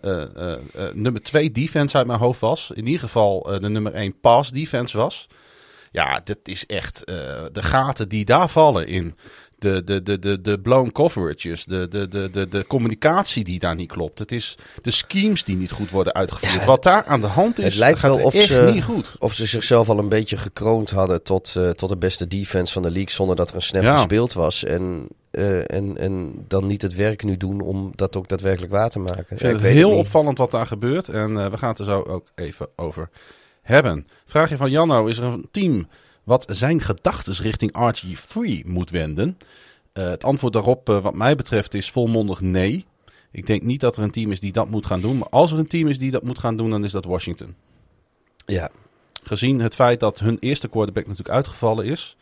nummer 0.94 1.22
2 1.24 1.52
defense 1.52 1.98
uit 1.98 2.08
mijn 2.08 2.20
hoofd 2.20 2.40
was. 2.40 2.72
In 2.74 2.86
ieder 2.86 3.02
geval 3.02 3.48
de 3.60 3.70
nummer 3.70 3.94
1 3.94 4.20
pass 4.22 4.52
defense 4.52 4.98
was. 4.98 5.28
Ja, 5.96 6.22
dit 6.24 6.38
is 6.44 6.66
echt 6.66 7.04
eh, 7.04 7.16
de 7.52 7.64
gaten 7.64 8.10
die 8.10 8.26
daar 8.26 8.50
vallen 8.50 8.88
in. 8.88 9.16
De, 9.58 9.84
de, 9.84 10.04
de, 10.04 10.20
de, 10.20 10.42
de 10.42 10.60
blown 10.60 10.92
coverages, 10.92 11.66
de, 11.66 11.88
de, 11.88 12.08
de, 12.08 12.30
de, 12.32 12.48
de 12.48 12.66
communicatie 12.68 13.44
die 13.44 13.60
daar 13.60 13.76
niet 13.76 13.92
klopt. 13.92 14.20
Het 14.20 14.32
is 14.32 14.58
de 14.82 14.92
schemes 14.92 15.44
die 15.44 15.56
niet 15.56 15.72
goed 15.72 15.90
worden 15.90 16.14
uitgevoerd. 16.14 16.60
Ja, 16.60 16.66
Wat 16.66 16.84
daar 16.84 17.04
aan 17.06 17.22
de 17.22 17.28
hand 17.28 17.58
is, 17.60 17.66
het 17.66 17.76
lijkt 17.76 18.02
wel 18.02 18.22
of 18.24 18.34
ze, 18.34 18.70
niet 18.74 18.84
goed. 18.84 19.16
of 19.20 19.34
ze 19.34 19.46
zichzelf 19.46 19.90
al 19.90 20.00
een 20.00 20.10
beetje 20.10 20.38
gekroond 20.38 20.90
hadden 20.90 21.24
tot, 21.24 21.56
eh, 21.56 21.70
tot 21.70 21.90
de 21.90 21.98
beste 21.98 22.28
defense 22.28 22.74
van 22.74 22.82
de 22.82 22.92
league. 22.92 23.12
Zonder 23.12 23.36
dat 23.36 23.50
er 23.50 23.56
een 23.56 23.62
snap 23.62 23.84
Ja. 23.84 23.96
gespeeld 23.96 24.34
was. 24.34 24.64
En, 24.64 25.08
eh, 25.32 25.58
en, 25.72 25.98
en 25.98 26.46
dan 26.48 26.66
niet 26.68 26.82
het 26.82 26.96
werk 26.96 27.24
nu 27.24 27.38
doen 27.38 27.62
om 27.62 27.92
dat 27.96 28.16
ook 28.16 28.28
daadwerkelijk 28.28 28.72
waar 28.72 28.90
te 28.90 29.00
maken. 29.00 29.26
Ik 29.30 29.40
vind 29.40 29.54
het 29.54 29.62
heel 29.62 29.98
opvallend 29.98 30.38
wat 30.38 30.52
daar 30.52 30.68
gebeurt. 30.68 31.10
En 31.10 31.52
we 31.52 31.58
gaan 31.58 31.70
het 31.70 31.80
er 31.80 31.86
zo 31.86 32.02
ook 32.02 32.28
even 32.36 32.68
over 32.76 33.10
hebben. 33.62 34.06
Vraagje 34.26 34.58
van 34.58 34.72
Janno. 34.72 35.06
Is 35.06 35.18
er 35.18 35.24
een 35.24 35.48
team 35.52 35.88
wat 36.24 36.46
zijn 36.50 36.82
gedachten 36.82 37.34
richting 37.34 37.72
RG3 37.72 38.66
moet 38.66 38.90
wenden? 38.90 39.38
Eh, 39.94 40.10
het 40.10 40.24
antwoord 40.24 40.54
daarop 40.54 40.90
eh, 40.90 41.02
wat 41.02 41.16
mij 41.16 41.36
betreft 41.36 41.74
is 41.74 41.92
volmondig 41.92 42.42
nee. 42.42 42.86
Ik 43.32 43.48
denk 43.48 43.62
niet 43.62 43.80
dat 43.80 43.98
er 43.98 44.04
een 44.04 44.12
team 44.12 44.32
is 44.32 44.40
die 44.40 44.52
dat 44.52 44.70
moet 44.70 44.86
gaan 44.86 45.02
doen. 45.02 45.18
Maar 45.18 45.30
als 45.30 45.52
er 45.52 45.60
een 45.60 45.68
team 45.68 45.88
is 45.88 45.98
die 45.98 46.12
dat 46.12 46.24
moet 46.24 46.40
gaan 46.40 46.58
doen, 46.58 46.70
dan 46.70 46.84
is 46.84 46.92
dat 46.92 47.06
Washington. 47.06 47.56
Ja, 48.46 48.72
Gezien 49.28 49.60
het 49.60 49.76
feit 49.76 50.00
dat 50.00 50.20
hun 50.20 50.38
eerste 50.40 50.68
quarterback 50.68 51.08
natuurlijk 51.08 51.36
uitgevallen 51.36 51.86
is. 51.86 52.18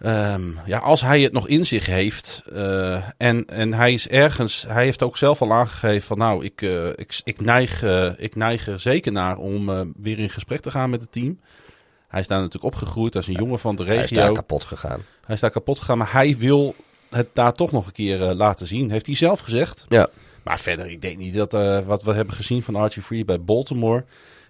Ehm, 0.00 0.50
ja, 0.64 0.78
als 0.78 1.00
hij 1.00 1.20
het 1.20 1.32
nog 1.32 1.48
in 1.48 1.66
zich 1.66 1.86
heeft. 1.86 2.42
eh, 2.52 3.02
en, 3.16 3.46
en 3.46 3.72
hij 3.72 3.92
is 3.92 4.08
ergens. 4.08 4.64
Hij 4.68 4.84
heeft 4.84 5.02
ook 5.02 5.16
zelf 5.16 5.42
al 5.42 5.52
aangegeven 5.52 6.06
van 6.06 6.18
nou, 6.18 6.44
ik, 6.44 6.62
eh, 6.62 6.88
ik, 6.88 7.20
ik, 7.24 7.40
neig, 7.40 7.82
eh, 7.82 8.10
ik 8.16 8.34
neig 8.36 8.68
er 8.68 8.80
zeker 8.80 9.12
naar 9.12 9.36
om 9.36 9.92
weer 9.96 10.18
in 10.18 10.30
gesprek 10.30 10.60
te 10.60 10.70
gaan 10.70 10.90
met 10.90 11.00
het 11.00 11.12
team. 11.12 11.40
Hij 12.08 12.20
is 12.20 12.26
daar 12.26 12.38
natuurlijk 12.38 12.74
opgegroeid 12.74 13.16
als 13.16 13.26
een 13.26 13.34
jongen 13.34 13.58
van 13.58 13.76
de 13.76 13.84
hij 13.84 13.94
is 13.94 14.00
regio. 14.00 14.20
daar 14.20 14.32
kapot 14.32 14.64
gegaan. 14.64 15.00
Hij 15.24 15.34
is 15.34 15.40
daar 15.40 15.50
kapot 15.50 15.78
gegaan, 15.78 15.98
maar 15.98 16.12
hij 16.12 16.36
wil 16.36 16.74
het 17.10 17.28
daar 17.32 17.52
toch 17.52 17.72
nog 17.72 17.86
een 17.86 17.92
keer 17.92 18.18
laten 18.18 18.66
zien. 18.66 18.90
Heeft 18.90 19.06
hij 19.06 19.14
zelf 19.14 19.40
gezegd. 19.40 19.86
Ja, 19.88 20.08
Maar 20.42 20.58
verder, 20.58 20.90
ik 20.90 21.02
denk 21.02 21.18
niet 21.18 21.34
dat 21.34 21.52
wat 21.86 22.02
we 22.02 22.12
hebben 22.12 22.34
gezien 22.34 22.62
van 22.62 22.76
Archie 22.76 23.02
Free 23.02 23.24
bij 23.24 23.40
Baltimore. 23.40 24.04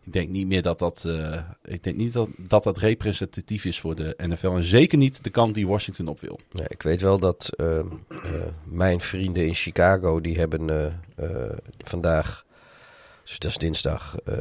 Ik 0.09 0.15
denk 0.15 0.29
niet 0.29 0.47
meer 0.47 0.63
dat 0.63 0.79
dat, 0.79 1.05
eh, 1.07 1.41
ik 1.65 1.83
denk 1.83 1.97
niet 1.97 2.13
dat, 2.13 2.29
dat 2.37 2.63
dat 2.63 2.79
representatief 2.79 3.65
is 3.65 3.81
voor 3.81 3.95
de 3.95 4.15
NFL. 4.17 4.51
En 4.51 4.63
zeker 4.63 4.99
niet 4.99 5.25
de 5.25 5.31
kant 5.31 5.55
die 5.55 5.69
Washington 5.69 6.09
op 6.09 6.21
wil. 6.21 6.41
Ja, 6.51 6.65
ik 6.69 6.83
weet 6.83 7.01
wel 7.01 7.19
dat 7.19 7.51
eh, 7.57 7.79
eh, 7.79 7.87
mijn 8.65 9.01
vrienden 9.01 9.47
in 9.47 9.55
Chicago, 9.55 10.21
die 10.21 10.39
hebben 10.39 10.95
eh, 11.17 11.29
vandaag, 11.79 12.45
dus 13.25 13.39
dat 13.39 13.51
is 13.51 13.57
dinsdag, 13.57 14.17
eh, 14.25 14.35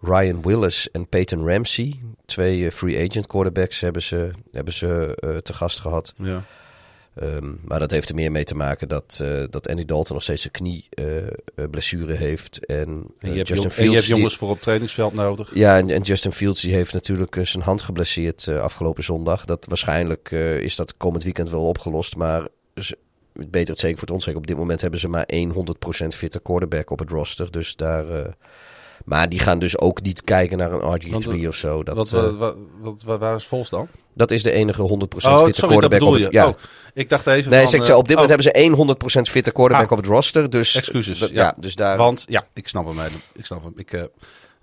Ryan 0.00 0.42
Willis 0.42 0.90
en 0.90 1.08
Peyton 1.08 1.48
Ramsey, 1.48 2.00
twee 2.26 2.72
free 2.72 3.08
agent 3.08 3.26
quarterbacks, 3.26 3.80
hebben 3.80 4.02
ze, 4.02 4.30
hebben 4.52 4.74
ze 4.74 5.40
te 5.42 5.54
gast 5.54 5.80
gehad. 5.80 6.14
Ja. 6.16 6.44
Ehm, 7.16 7.52
maar 7.64 7.78
dat 7.78 7.90
heeft 7.90 8.08
er 8.08 8.14
meer 8.14 8.30
mee 8.32 8.44
te 8.44 8.54
maken 8.54 8.88
dat, 8.88 9.18
eh, 9.22 9.44
dat 9.50 9.68
Andy 9.68 9.84
Dalton 9.84 10.14
nog 10.14 10.22
steeds 10.22 10.44
een 10.44 10.50
knieblessure 10.50 12.14
heeft. 12.14 12.66
En, 12.66 12.76
En 12.78 13.04
eh, 13.18 13.30
je 13.30 13.36
hebt, 13.36 13.48
Justin 13.48 13.56
jong- 13.56 13.56
en 13.56 13.58
je 13.58 13.62
hebt 13.62 13.74
Fields, 13.74 14.06
die- 14.06 14.14
jongens 14.14 14.36
voor 14.36 14.48
op 14.48 14.54
het 14.54 14.62
trainingsveld 14.62 15.12
nodig. 15.14 15.50
ja, 15.54 15.76
en, 15.78 15.90
en 15.90 16.02
Justin 16.02 16.32
Fields 16.32 16.60
die 16.60 16.74
heeft 16.74 16.92
natuurlijk 16.92 17.36
eh, 17.36 17.44
zijn 17.44 17.62
hand 17.64 17.82
geblesseerd 17.82 18.46
eh, 18.46 18.60
afgelopen 18.60 19.04
zondag. 19.04 19.44
Dat, 19.44 19.64
waarschijnlijk 19.68 20.30
eh, 20.32 20.58
is 20.58 20.76
dat 20.76 20.96
komend 20.96 21.24
weekend 21.24 21.50
wel 21.50 21.62
opgelost. 21.66 22.16
Maar 22.16 22.48
ze- 22.74 22.98
beter 23.32 23.68
het 23.70 23.78
zeker 23.78 23.98
voor 23.98 24.06
het 24.06 24.16
onzeker. 24.16 24.38
Op 24.38 24.46
dit 24.46 24.56
moment 24.56 24.80
hebben 24.80 25.00
ze 25.00 25.08
maar 25.08 25.24
één 25.24 25.50
100% 25.52 26.14
fitte 26.16 26.40
quarterback 26.40 26.90
op 26.90 26.98
het 26.98 27.10
roster. 27.10 27.50
Dus 27.50 27.76
daar... 27.76 28.34
eh, 29.06 29.18
maar 29.18 29.28
die 29.28 29.38
gaan 29.38 29.58
dus 29.58 29.78
ook 29.78 30.02
niet 30.02 30.24
kijken 30.24 30.58
naar 30.58 30.72
een 30.72 30.80
RG3 31.00 31.10
Want, 31.10 31.26
eh, 31.26 31.48
of 31.48 31.54
zo. 31.56 31.82
Dat, 31.82 31.94
wat, 31.96 32.12
eh, 32.12 32.34
wat, 32.38 32.56
wat, 33.04 33.18
waar 33.18 33.36
is 33.36 33.46
Vols 33.46 33.68
dan? 33.70 33.88
dat 34.14 34.30
is 34.30 34.42
de 34.42 34.52
enige 34.52 34.82
100% 34.82 34.86
Oh, 34.86 34.98
fitte 35.04 35.20
sorry, 35.20 35.44
dat 35.50 35.64
quarterback 35.66 36.00
op 36.02 36.16
je. 36.16 36.24
het... 36.24 36.32
Ja. 36.32 36.46
Oh, 36.48 36.54
ik 36.94 37.08
dacht 37.08 37.26
even 37.26 37.50
Nee, 37.50 37.64
van... 37.64 37.74
ik 37.74 37.80
eh, 37.80 37.86
zei, 37.86 37.98
op 37.98 38.08
dit 38.08 38.16
oh, 38.16 38.22
moment 38.22 38.28
hebben 38.28 38.42
ze 38.42 38.86
één 38.86 38.96
100% 39.28 39.30
fitte 39.30 39.52
quarterback 39.52 39.86
Ah. 39.86 39.92
op 39.92 40.04
het 40.04 40.06
roster. 40.06 40.50
Dus 40.50 40.76
Excuses, 40.76 41.18
dat- 41.18 41.30
ja. 41.30 41.54
dus 41.58 41.74
daar... 41.74 41.96
Want, 41.96 42.24
ja, 42.28 42.46
ik 42.54 42.68
snap 42.68 42.86
hem. 42.86 42.98
Ik 43.32 43.46
snap 43.46 43.62
hem. 43.62 43.72
Ik, 43.76 43.92
eh, 43.92 44.02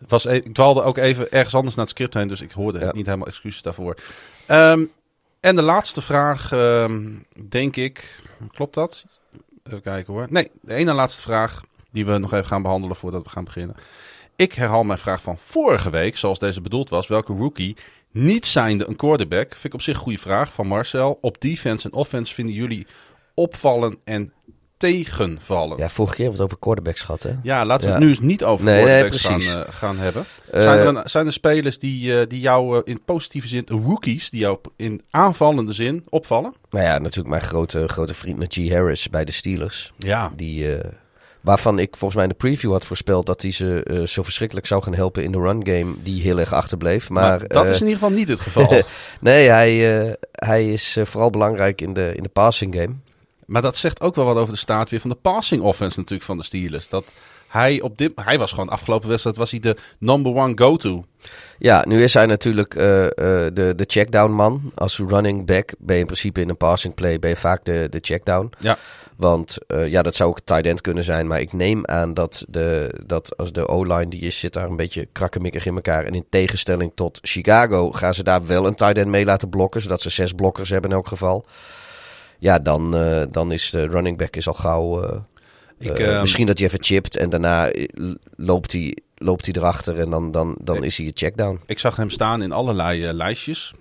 was 0.07 0.25
e- 0.25 0.35
ik 0.35 0.53
dwaalde 0.53 0.81
ook 0.81 0.97
even 0.97 1.31
ergens 1.31 1.55
anders 1.55 1.75
naar 1.75 1.85
het 1.85 1.93
script 1.93 2.13
heen, 2.13 2.27
dus 2.27 2.41
ik 2.41 2.51
hoorde 2.51 2.79
Ja. 2.79 2.91
niet 2.93 3.05
helemaal 3.05 3.27
excuses 3.27 3.61
daarvoor. 3.61 3.97
Ehm, 4.45 4.83
en 5.39 5.55
de 5.55 5.61
laatste 5.61 6.01
vraag, 6.01 6.51
ehm, 6.51 7.01
denk 7.49 7.75
ik, 7.75 8.21
klopt 8.51 8.73
dat? 8.73 9.03
Even 9.63 9.81
kijken 9.81 10.13
hoor. 10.13 10.27
Nee, 10.29 10.51
de 10.61 10.73
ene 10.73 10.93
laatste 10.93 11.21
vraag 11.21 11.61
die 11.91 12.05
we 12.05 12.17
nog 12.17 12.33
even 12.33 12.45
gaan 12.45 12.61
behandelen 12.61 12.95
voordat 12.95 13.23
we 13.23 13.29
gaan 13.29 13.43
beginnen. 13.43 13.75
Ik 14.35 14.53
herhaal 14.53 14.83
mijn 14.83 14.99
vraag 14.99 15.21
van 15.21 15.37
vorige 15.45 15.89
week, 15.89 16.17
zoals 16.17 16.39
deze 16.39 16.61
bedoeld 16.61 16.89
was. 16.89 17.07
Welke 17.07 17.33
rookie 17.33 17.75
niet 18.11 18.45
zijnde 18.45 18.87
een 18.87 18.95
quarterback? 18.95 19.49
Vind 19.51 19.63
ik 19.65 19.73
op 19.73 19.81
zich 19.81 19.95
een 19.95 20.01
goede 20.01 20.17
vraag 20.19 20.53
van 20.53 20.67
Marcel. 20.67 21.17
Op 21.21 21.41
defense 21.41 21.87
en 21.87 21.93
offense 21.93 22.33
vinden 22.33 22.55
jullie 22.55 22.87
opvallen 23.33 23.97
en 24.03 24.33
tegenvallen? 24.77 25.77
Ja, 25.77 25.89
vorige 25.89 26.15
keer 26.15 26.25
hebben 26.25 26.39
we 26.39 26.43
het 26.43 26.53
over 26.53 26.57
quarterbacks 26.59 27.01
gehad, 27.01 27.23
hè? 27.23 27.31
Ja, 27.43 27.65
laten 27.65 27.81
we 27.87 27.87
Ja. 27.87 27.93
het 27.99 28.03
nu 28.03 28.09
eens 28.09 28.19
niet 28.19 28.43
over 28.43 28.65
Nee, 28.65 28.83
quarterbacks 28.83 29.25
gaan, 29.25 29.41
eh, 29.65 29.73
gaan 29.73 29.97
hebben. 29.97 30.25
Eh, 30.51 30.61
zijn, 30.61 30.79
er 30.79 30.87
een- 30.87 31.09
zijn 31.09 31.25
er 31.25 31.31
spelers 31.33 31.79
die, 31.79 32.19
eh, 32.19 32.27
die 32.27 32.39
jou 32.39 32.75
eh, 32.77 32.81
in 32.83 33.03
positieve 33.03 33.47
zin, 33.47 33.63
rookies, 33.67 34.29
die 34.29 34.39
jou 34.39 34.59
in 34.75 35.01
aanvallende 35.09 35.73
zin 35.73 36.03
opvallen? 36.09 36.53
Nou 36.69 36.85
ja, 36.85 36.97
natuurlijk 36.97 37.27
mijn 37.29 37.41
grote, 37.41 37.87
grote 37.87 38.13
vriend 38.13 38.37
Najee 38.37 38.73
Harris 38.73 39.09
bij 39.09 39.25
de 39.25 39.31
Steelers. 39.31 39.93
Ja. 39.97 40.31
Die, 40.35 40.75
eh, 40.77 40.89
waarvan 41.43 41.79
ik 41.79 41.89
volgens 41.89 42.13
mij 42.13 42.23
in 42.23 42.29
de 42.29 42.35
preview 42.35 42.71
had 42.71 42.85
voorspeld 42.85 43.25
dat 43.25 43.41
hij 43.41 43.51
ze 43.51 43.83
eh, 43.83 44.07
zo 44.07 44.23
verschrikkelijk 44.23 44.67
zou 44.67 44.83
gaan 44.83 44.93
helpen 44.93 45.23
in 45.23 45.31
de 45.31 45.37
run 45.37 45.67
game. 45.67 45.93
Die 46.03 46.21
heel 46.21 46.39
erg 46.39 46.53
achterbleef. 46.53 47.09
Maar, 47.09 47.39
Maar, 47.39 47.47
dat 47.47 47.65
eh, 47.65 47.71
is 47.71 47.81
in 47.81 47.87
ieder 47.87 48.01
geval 48.01 48.15
niet 48.17 48.27
het 48.27 48.39
geval. 48.39 48.83
Nee, 49.19 49.49
hij, 49.49 50.01
eh, 50.01 50.13
hij 50.31 50.71
is 50.71 50.97
vooral 51.03 51.29
belangrijk 51.29 51.81
in 51.81 51.93
de, 51.93 52.11
in 52.15 52.23
de 52.23 52.29
passing 52.29 52.75
game. 52.75 52.93
maar 53.45 53.61
dat 53.61 53.77
zegt 53.77 54.01
ook 54.01 54.15
wel 54.15 54.25
wat 54.25 54.37
over 54.37 54.53
de 54.53 54.59
staat 54.59 54.89
weer 54.89 54.99
van 54.99 55.09
de 55.09 55.15
passing 55.15 55.61
offense 55.61 55.99
natuurlijk 55.99 56.27
van 56.27 56.37
de 56.37 56.43
Steelers. 56.43 56.89
Dat 56.89 57.13
hij 57.47 57.81
op 57.81 57.97
dit, 57.97 58.11
hij 58.15 58.37
was 58.37 58.51
gewoon 58.51 58.69
afgelopen 58.69 59.09
wedstrijd 59.09 59.35
was 59.35 59.51
hij 59.51 59.59
de 59.59 59.77
number 59.97 60.35
one 60.35 60.51
go-to. 60.55 61.05
Ja, 61.57 61.85
nu 61.87 62.03
is 62.03 62.13
hij 62.13 62.25
natuurlijk 62.25 62.73
de, 62.73 63.73
de 63.75 63.85
checkdown 63.87 64.31
man. 64.31 64.71
Als 64.75 64.97
running 64.97 65.45
back 65.45 65.73
ben 65.77 65.95
je 65.95 66.01
in 66.01 66.07
principe 66.07 66.41
in 66.41 66.49
een 66.49 66.57
passing 66.57 66.93
play 66.93 67.19
ben 67.19 67.29
je 67.29 67.35
vaak 67.35 67.65
de, 67.65 67.87
de 67.89 67.99
checkdown. 68.01 68.51
Ja. 68.59 68.77
Want 69.17 69.57
eh, 69.67 69.87
ja, 69.87 70.01
dat 70.01 70.15
zou 70.15 70.29
ook 70.29 70.39
tight 70.39 70.65
end 70.65 70.81
kunnen 70.81 71.03
zijn. 71.03 71.27
Maar 71.27 71.39
ik 71.41 71.53
neem 71.53 71.85
aan 71.87 72.13
dat, 72.13 72.45
de, 72.49 72.99
dat 73.05 73.37
als 73.37 73.51
de 73.51 73.67
O-line 73.67 74.07
die 74.07 74.19
is, 74.21 74.39
zit 74.39 74.53
daar 74.53 74.69
een 74.69 74.75
beetje 74.75 75.07
krakkemikkig 75.11 75.65
in 75.65 75.75
elkaar. 75.75 76.05
En 76.05 76.13
in 76.13 76.25
tegenstelling 76.29 76.91
tot 76.95 77.19
Chicago 77.21 77.91
gaan 77.91 78.13
ze 78.13 78.23
daar 78.23 78.45
wel 78.45 78.67
een 78.67 78.75
tight 78.75 78.97
end 78.97 79.07
mee 79.07 79.25
laten 79.25 79.49
blokken. 79.49 79.81
Zodat 79.81 80.01
ze 80.01 80.09
zes 80.09 80.33
blokkers 80.33 80.69
hebben 80.69 80.89
in 80.89 80.95
elk 80.95 81.07
geval. 81.07 81.45
Ja, 82.39 82.59
dan, 82.59 82.95
eh, 82.95 83.21
dan 83.31 83.51
is 83.51 83.69
de 83.69 83.87
running 83.87 84.17
back 84.17 84.35
is 84.35 84.47
al 84.47 84.53
gauw... 84.53 85.01
eh, 85.03 85.17
Ik, 85.79 85.99
eh, 85.99 86.11
ehm, 86.11 86.21
misschien 86.21 86.45
dat 86.45 86.57
hij 86.57 86.67
even 86.67 86.83
chipt 86.83 87.15
en 87.17 87.29
daarna 87.29 87.71
loopt 88.35 88.71
hij, 88.71 88.97
loopt 89.15 89.45
hij 89.45 89.55
erachter 89.57 89.99
en 89.99 90.09
dan, 90.09 90.31
dan, 90.31 90.55
dan 90.61 90.77
Ik- 90.77 90.83
is 90.83 90.97
hij 90.97 91.05
je 91.05 91.11
checkdown. 91.15 91.59
Ik 91.65 91.79
zag 91.79 91.95
hem 91.95 92.09
staan 92.09 92.41
in 92.41 92.51
allerlei 92.51 93.11
lijstjes. 93.13 93.73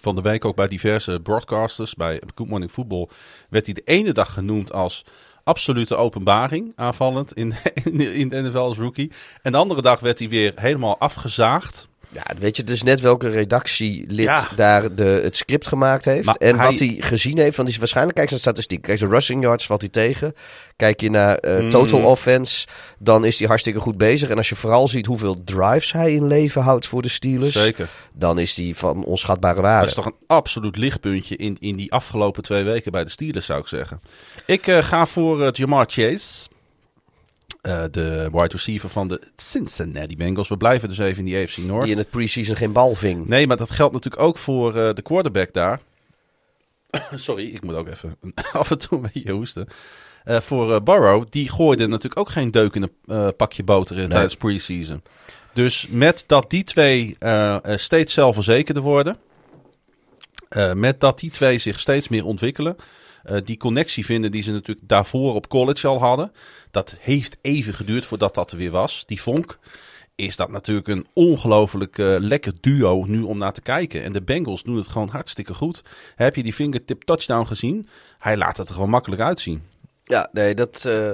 Van 0.00 0.14
de 0.14 0.22
week 0.22 0.44
ook 0.44 0.56
bij 0.56 0.68
diverse 0.68 1.20
broadcasters. 1.20 1.94
Bij 1.94 2.22
Good 2.34 2.48
Morning 2.48 2.70
Football 2.70 3.08
werd 3.48 3.64
hij 3.64 3.74
de 3.74 3.82
ene 3.84 4.12
dag 4.12 4.32
genoemd 4.32 4.72
als 4.72 5.04
absolute 5.44 5.96
openbaring 5.96 6.72
aanvallend 6.76 7.32
in, 7.32 7.54
in, 7.84 8.00
in 8.20 8.28
de 8.28 8.42
NFL 8.42 8.58
als 8.58 8.78
rookie. 8.78 9.12
En 9.42 9.52
de 9.52 9.58
andere 9.58 9.82
dag 9.82 10.00
werd 10.00 10.18
hij 10.18 10.28
weer 10.28 10.52
helemaal 10.54 10.98
afgezaagd. 10.98 11.88
Ja, 12.26 12.34
weet 12.38 12.56
je, 12.56 12.62
het 12.62 12.70
is 12.70 12.82
net 12.82 13.00
welke 13.00 13.28
redactielid 13.28 14.26
Ja. 14.26 14.48
daar 14.56 14.94
de, 14.94 15.20
het 15.22 15.36
script 15.36 15.68
gemaakt 15.68 16.04
heeft. 16.04 16.26
Maar 16.26 16.34
en 16.34 16.56
hij- 16.58 16.70
wat 16.70 16.78
hij 16.78 16.96
gezien 17.00 17.38
heeft. 17.38 17.56
Want 17.56 17.62
die 17.68 17.68
is 17.68 17.78
waarschijnlijk, 17.78 18.16
kijk 18.16 18.30
naar 18.30 18.38
statistiek. 18.38 18.82
Kijk, 18.82 18.98
zijn 18.98 19.10
rushing 19.10 19.42
yards 19.42 19.66
valt 19.66 19.80
hij 19.80 19.90
tegen. 19.90 20.34
Kijk 20.76 21.00
je 21.00 21.10
naar 21.10 21.36
eh, 21.36 21.68
total 21.68 21.98
Mm. 21.98 22.04
offense, 22.04 22.66
dan 22.98 23.24
is 23.24 23.38
hij 23.38 23.48
hartstikke 23.48 23.80
goed 23.80 23.96
bezig. 23.96 24.28
En 24.28 24.36
als 24.36 24.48
je 24.48 24.54
vooral 24.54 24.88
ziet 24.88 25.06
hoeveel 25.06 25.44
drives 25.44 25.92
hij 25.92 26.12
in 26.12 26.26
leven 26.26 26.62
houdt 26.62 26.86
voor 26.86 27.02
de 27.02 27.08
Steelers, 27.08 27.52
Zeker. 27.52 27.88
dan 28.12 28.38
is 28.38 28.56
hij 28.56 28.72
van 28.74 29.04
onschatbare 29.04 29.54
Dat 29.54 29.64
waarde. 29.64 29.86
is 29.86 29.94
toch 29.94 30.06
een 30.06 30.14
absoluut 30.26 30.76
lichtpuntje 30.76 31.36
in, 31.36 31.56
in 31.60 31.76
die 31.76 31.92
afgelopen 31.92 32.42
twee 32.42 32.62
weken 32.64 32.92
bij 32.92 33.04
de 33.04 33.10
Steelers, 33.10 33.46
zou 33.46 33.60
ik 33.60 33.66
zeggen. 33.68 34.00
Ik 34.46 34.66
eh, 34.66 34.82
ga 34.82 35.06
voor 35.06 35.42
eh, 35.42 35.48
Jamar 35.52 35.84
Chase. 35.88 36.48
Eh, 37.68 37.84
de 37.90 38.28
wide 38.32 38.48
receiver 38.48 38.88
van 38.88 39.08
de 39.08 39.20
Cincinnati 39.36 40.16
Bengals. 40.16 40.48
We 40.48 40.56
blijven 40.56 40.88
dus 40.88 40.98
even 40.98 41.18
in 41.18 41.24
die 41.24 41.42
AFC 41.42 41.56
North. 41.56 41.82
Die 41.82 41.92
in 41.92 41.98
het 41.98 42.10
preseason 42.10 42.56
geen 42.56 42.72
bal 42.72 42.94
ving. 42.94 43.26
Nee, 43.26 43.46
maar 43.46 43.56
dat 43.56 43.70
geldt 43.70 43.92
natuurlijk 43.92 44.22
ook 44.22 44.38
voor 44.38 44.76
eh, 44.76 44.94
de 44.94 45.02
quarterback 45.02 45.52
daar. 45.52 45.80
Sorry, 47.14 47.54
ik 47.54 47.64
moet 47.64 47.74
ook 47.74 47.88
even 47.88 48.16
af 48.52 48.70
en 48.70 48.78
toe 48.78 48.98
een 48.98 49.10
beetje 49.12 49.32
hoesten. 49.32 49.68
Eh, 50.24 50.40
voor 50.40 50.82
Burrow, 50.82 51.24
die 51.30 51.48
gooide 51.48 51.86
natuurlijk 51.86 52.20
ook 52.20 52.28
geen 52.28 52.50
deuk 52.50 52.74
in 52.74 52.90
een 53.06 53.36
pakje 53.36 53.62
boter 53.62 53.98
in 53.98 54.08
tijdens 54.08 54.36
preseason. 54.36 55.02
Dus 55.52 55.86
met 55.88 56.24
dat 56.26 56.50
die 56.50 56.64
twee 56.64 57.16
steeds 57.76 58.14
zelfverzekerder 58.14 58.82
worden, 58.82 59.16
met 60.74 61.00
dat 61.00 61.18
die 61.18 61.30
twee 61.30 61.58
zich 61.58 61.78
steeds 61.78 62.08
meer 62.08 62.24
ontwikkelen, 62.24 62.76
eh, 63.28 63.36
die 63.44 63.56
connectie 63.56 64.04
vinden 64.04 64.30
die 64.30 64.42
ze 64.42 64.52
natuurlijk 64.52 64.88
daarvoor 64.88 65.34
op 65.34 65.48
college 65.48 65.86
al 65.86 65.98
hadden, 65.98 66.32
dat 66.70 66.96
heeft 67.00 67.36
even 67.40 67.74
geduurd 67.74 68.04
voordat 68.04 68.34
dat 68.34 68.52
er 68.52 68.58
weer 68.58 68.70
was. 68.70 69.04
Die 69.06 69.22
vonk 69.22 69.58
is 70.14 70.36
dat 70.36 70.50
natuurlijk 70.50 70.88
een 70.88 71.06
ongelooflijk 71.12 71.98
eh, 71.98 72.16
lekker 72.18 72.52
duo 72.60 73.04
nu 73.04 73.22
om 73.22 73.38
naar 73.38 73.52
te 73.52 73.60
kijken. 73.60 74.02
En 74.02 74.12
de 74.12 74.22
Bengals 74.22 74.62
doen 74.62 74.76
het 74.76 74.88
gewoon 74.88 75.08
hartstikke 75.08 75.54
goed. 75.54 75.82
Heb 76.16 76.36
je 76.36 76.42
die 76.42 76.52
fingertip 76.52 77.02
touchdown 77.02 77.46
gezien? 77.46 77.88
Hij 78.18 78.36
laat 78.36 78.56
het 78.56 78.68
er 78.68 78.74
gewoon 78.74 78.90
makkelijk 78.90 79.22
uitzien. 79.22 79.62
Ja, 80.04 80.28
nee, 80.32 80.54
dat. 80.54 80.84
eh, 80.84 81.10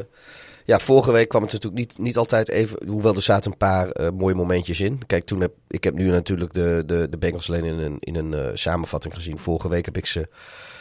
ja, 0.66 0.78
vorige 0.78 1.12
week 1.12 1.28
kwam 1.28 1.42
het 1.42 1.52
natuurlijk 1.52 1.80
niet, 1.80 1.98
niet 1.98 2.16
altijd 2.16 2.48
even. 2.48 2.86
Hoewel 2.86 3.14
er 3.14 3.22
zaten 3.22 3.50
een 3.50 3.56
paar 3.56 4.14
mooie 4.14 4.34
momentjes 4.34 4.80
in. 4.80 5.06
Kijk, 5.06 5.24
toen 5.24 5.40
heb 5.40 5.52
ik 5.68 5.84
heb 5.84 5.94
nu 5.94 6.08
natuurlijk 6.10 6.54
de, 6.54 6.82
de, 6.86 7.06
de 7.10 7.16
Bengals 7.18 7.48
alleen 7.48 7.64
in 7.64 7.78
een, 7.78 7.96
in 8.00 8.14
een 8.14 8.58
samenvatting 8.58 9.14
gezien. 9.14 9.38
Vorige 9.38 9.68
week 9.68 9.84
heb 9.84 9.96
ik 9.96 10.06
ze 10.06 10.28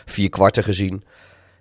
vier 0.06 0.30
kwarten 0.30 0.64
gezien. 0.64 1.04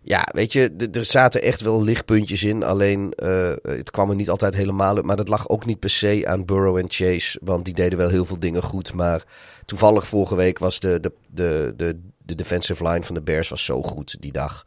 Ja, 0.04 0.28
weet 0.32 0.52
je, 0.52 0.88
er 0.92 1.04
zaten 1.04 1.42
echt 1.42 1.60
wel 1.60 1.82
lichtpuntjes 1.82 2.42
in. 2.44 2.62
Alleen 2.62 3.12
eh, 3.12 3.52
het 3.62 3.90
kwam 3.90 4.10
er 4.10 4.16
niet 4.16 4.30
altijd 4.30 4.54
helemaal 4.54 4.96
uit. 4.96 5.04
Maar 5.04 5.16
dat 5.16 5.28
lag 5.28 5.48
ook 5.48 5.66
niet 5.66 5.78
per 5.78 5.90
se 5.90 6.22
aan 6.26 6.44
Burrow 6.44 6.76
en 6.76 6.84
Chase. 6.90 7.40
Want 7.42 7.64
die 7.64 7.74
deden 7.74 7.98
wel 7.98 8.08
heel 8.08 8.24
veel 8.24 8.38
dingen 8.40 8.62
goed. 8.62 8.94
Maar 8.94 9.22
toevallig 9.64 10.06
vorige 10.06 10.34
week 10.34 10.58
was 10.58 10.80
de, 10.80 11.00
de, 11.00 11.12
de, 11.30 11.72
de, 11.76 12.00
de 12.18 12.34
defensive 12.34 12.88
line 12.88 13.02
van 13.02 13.14
de 13.14 13.22
Bears 13.22 13.48
was 13.48 13.64
zo 13.64 13.82
goed 13.82 14.16
die 14.20 14.32
dag. 14.32 14.66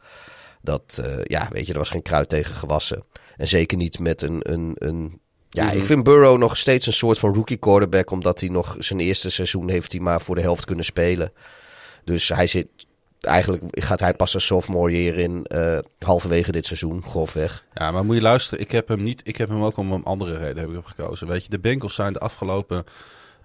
Dat, 0.62 1.00
eh, 1.04 1.14
ja, 1.22 1.48
weet 1.52 1.66
je, 1.66 1.72
er 1.72 1.78
was 1.78 1.90
geen 1.90 2.02
kruid 2.02 2.28
tegen 2.28 2.54
gewassen. 2.54 3.02
En 3.36 3.48
zeker 3.48 3.76
niet 3.76 3.98
met 3.98 4.22
een. 4.22 4.52
een, 4.52 4.72
een 4.74 5.20
ja, 5.48 5.64
Mhm. 5.64 5.76
ik 5.76 5.86
vind 5.86 6.02
Burrow 6.02 6.38
nog 6.38 6.56
steeds 6.56 6.86
een 6.86 6.92
soort 6.92 7.18
van 7.18 7.34
rookie 7.34 7.56
quarterback. 7.56 8.10
Omdat 8.10 8.40
hij 8.40 8.48
nog 8.48 8.76
zijn 8.78 9.00
eerste 9.00 9.30
seizoen 9.30 9.68
heeft 9.70 9.92
hij 9.92 10.00
maar 10.00 10.20
voor 10.20 10.34
de 10.34 10.40
helft 10.40 10.64
kunnen 10.64 10.84
spelen. 10.84 11.32
Dus 12.04 12.28
hij 12.28 12.46
zit. 12.46 12.68
Eigenlijk 13.26 13.62
gaat 13.70 14.00
hij 14.00 14.14
pas 14.14 14.34
een 14.34 14.40
sophomore 14.40 15.02
year 15.02 15.18
in. 15.18 15.44
eh, 15.44 15.78
halverwege 15.98 16.52
dit 16.52 16.66
seizoen, 16.66 17.02
grofweg. 17.06 17.64
Ja, 17.74 17.90
maar 17.90 18.04
moet 18.04 18.16
je 18.16 18.22
luisteren. 18.22 18.60
Ik 18.60 18.70
heb 18.70 18.88
hem 18.88 19.02
niet. 19.02 19.20
Ik 19.24 19.36
heb 19.36 19.48
hem 19.48 19.64
ook 19.64 19.76
om 19.76 19.92
een 19.92 20.04
andere 20.04 20.36
reden 20.36 20.56
heb 20.56 20.68
ik 20.68 20.72
hem 20.72 20.84
gekozen. 20.84 21.26
Weet 21.26 21.42
je, 21.42 21.50
de 21.50 21.58
Bengals 21.58 21.94
zijn 21.94 22.12
de 22.12 22.18
afgelopen 22.18 22.84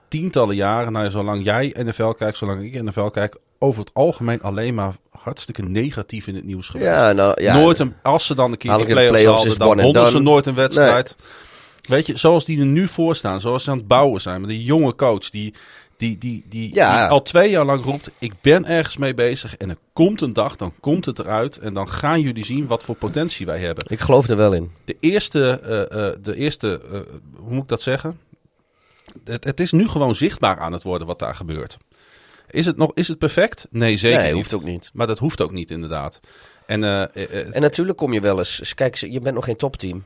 tientallen 0.07 0.55
jaren, 0.55 0.91
nou, 0.91 1.09
zolang 1.09 1.43
jij 1.43 1.75
NFL 1.83 2.09
kijkt, 2.09 2.37
zolang 2.37 2.63
ik 2.63 2.83
NFL 2.83 3.05
kijk, 3.05 3.37
over 3.59 3.79
het 3.79 3.91
algemeen 3.93 4.41
alleen 4.41 4.73
maar 4.73 4.93
hartstikke 5.09 5.61
negatief 5.61 6.27
in 6.27 6.35
het 6.35 6.45
nieuws 6.45 6.69
geweest. 6.69 6.89
Ja, 6.89 7.11
nou, 7.11 7.41
ja, 7.43 7.53
nooit 7.59 7.79
een, 7.79 7.93
als 8.03 8.25
ze 8.25 8.35
dan 8.35 8.51
een 8.51 8.57
keer 8.57 8.77
de 8.77 8.85
playoffs 8.85 9.09
playoffs 9.09 9.33
hadden, 9.35 9.51
is 9.51 9.57
dan 9.57 9.67
wonnen 9.83 10.07
ze 10.11 10.19
nooit 10.19 10.45
een 10.45 10.55
wedstrijd. 10.55 11.15
Weet 11.87 12.05
je, 12.05 12.17
zoals 12.17 12.45
die 12.45 12.59
er 12.59 12.65
nu 12.65 12.87
voor 12.87 13.15
staan, 13.15 13.41
zoals 13.41 13.63
ze 13.63 13.71
aan 13.71 13.77
het 13.77 13.87
bouwen 13.87 14.21
zijn, 14.21 14.41
met 14.41 14.49
die 14.49 14.63
jonge 14.63 14.95
coach 14.95 15.29
die, 15.29 15.53
die, 16.01 16.17
die, 16.17 16.45
die, 16.49 16.73
Ja. 16.73 17.01
die 17.01 17.09
al 17.09 17.21
twee 17.21 17.49
jaar 17.49 17.65
lang 17.65 17.83
roept, 17.83 18.11
ik 18.17 18.33
ben 18.41 18.65
ergens 18.65 18.97
mee 18.97 19.13
bezig 19.13 19.57
en 19.57 19.69
er 19.69 19.77
komt 19.93 20.21
een 20.21 20.33
dag, 20.33 20.55
dan 20.55 20.73
komt 20.79 21.05
het 21.05 21.19
eruit 21.19 21.57
en 21.57 21.73
dan 21.73 21.89
gaan 21.89 22.21
jullie 22.21 22.45
zien 22.45 22.67
wat 22.67 22.83
voor 22.83 22.95
potentie 22.95 23.45
wij 23.45 23.59
hebben. 23.59 23.85
ik 23.87 23.99
geloof 23.99 24.27
er 24.27 24.37
wel 24.37 24.53
in. 24.53 24.71
De 24.85 24.97
eerste, 24.99 25.59
eh, 25.59 26.07
eh, 26.07 26.15
de 26.21 26.35
eerste 26.35 26.81
eh, 26.91 26.99
hoe 27.35 27.53
moet 27.53 27.63
ik 27.63 27.69
dat 27.69 27.81
zeggen? 27.81 28.19
Het, 29.23 29.43
het 29.43 29.59
is 29.59 29.71
nu 29.71 29.87
gewoon 29.87 30.15
zichtbaar 30.15 30.57
aan 30.57 30.73
het 30.73 30.83
worden 30.83 31.07
wat 31.07 31.19
daar 31.19 31.35
gebeurt. 31.35 31.77
Is 32.49 32.65
het, 32.65 32.77
nog, 32.77 32.91
is 32.93 33.07
het 33.07 33.17
perfect? 33.17 33.67
Nee, 33.69 33.97
zeker 33.97 34.17
nee, 34.17 34.27
niet. 34.27 34.35
hoeft 34.35 34.53
ook 34.53 34.63
niet. 34.63 34.89
Maar 34.93 35.07
dat 35.07 35.19
hoeft 35.19 35.41
ook 35.41 35.51
niet, 35.51 35.71
inderdaad. 35.71 36.19
En, 36.65 36.83
En 37.53 37.61
natuurlijk 37.61 37.97
kom 37.97 38.13
je 38.13 38.21
wel 38.21 38.37
eens. 38.37 38.73
Kijk, 38.75 38.95
je 38.95 39.19
bent 39.19 39.35
nog 39.35 39.45
geen 39.45 39.55
topteam. 39.55 40.05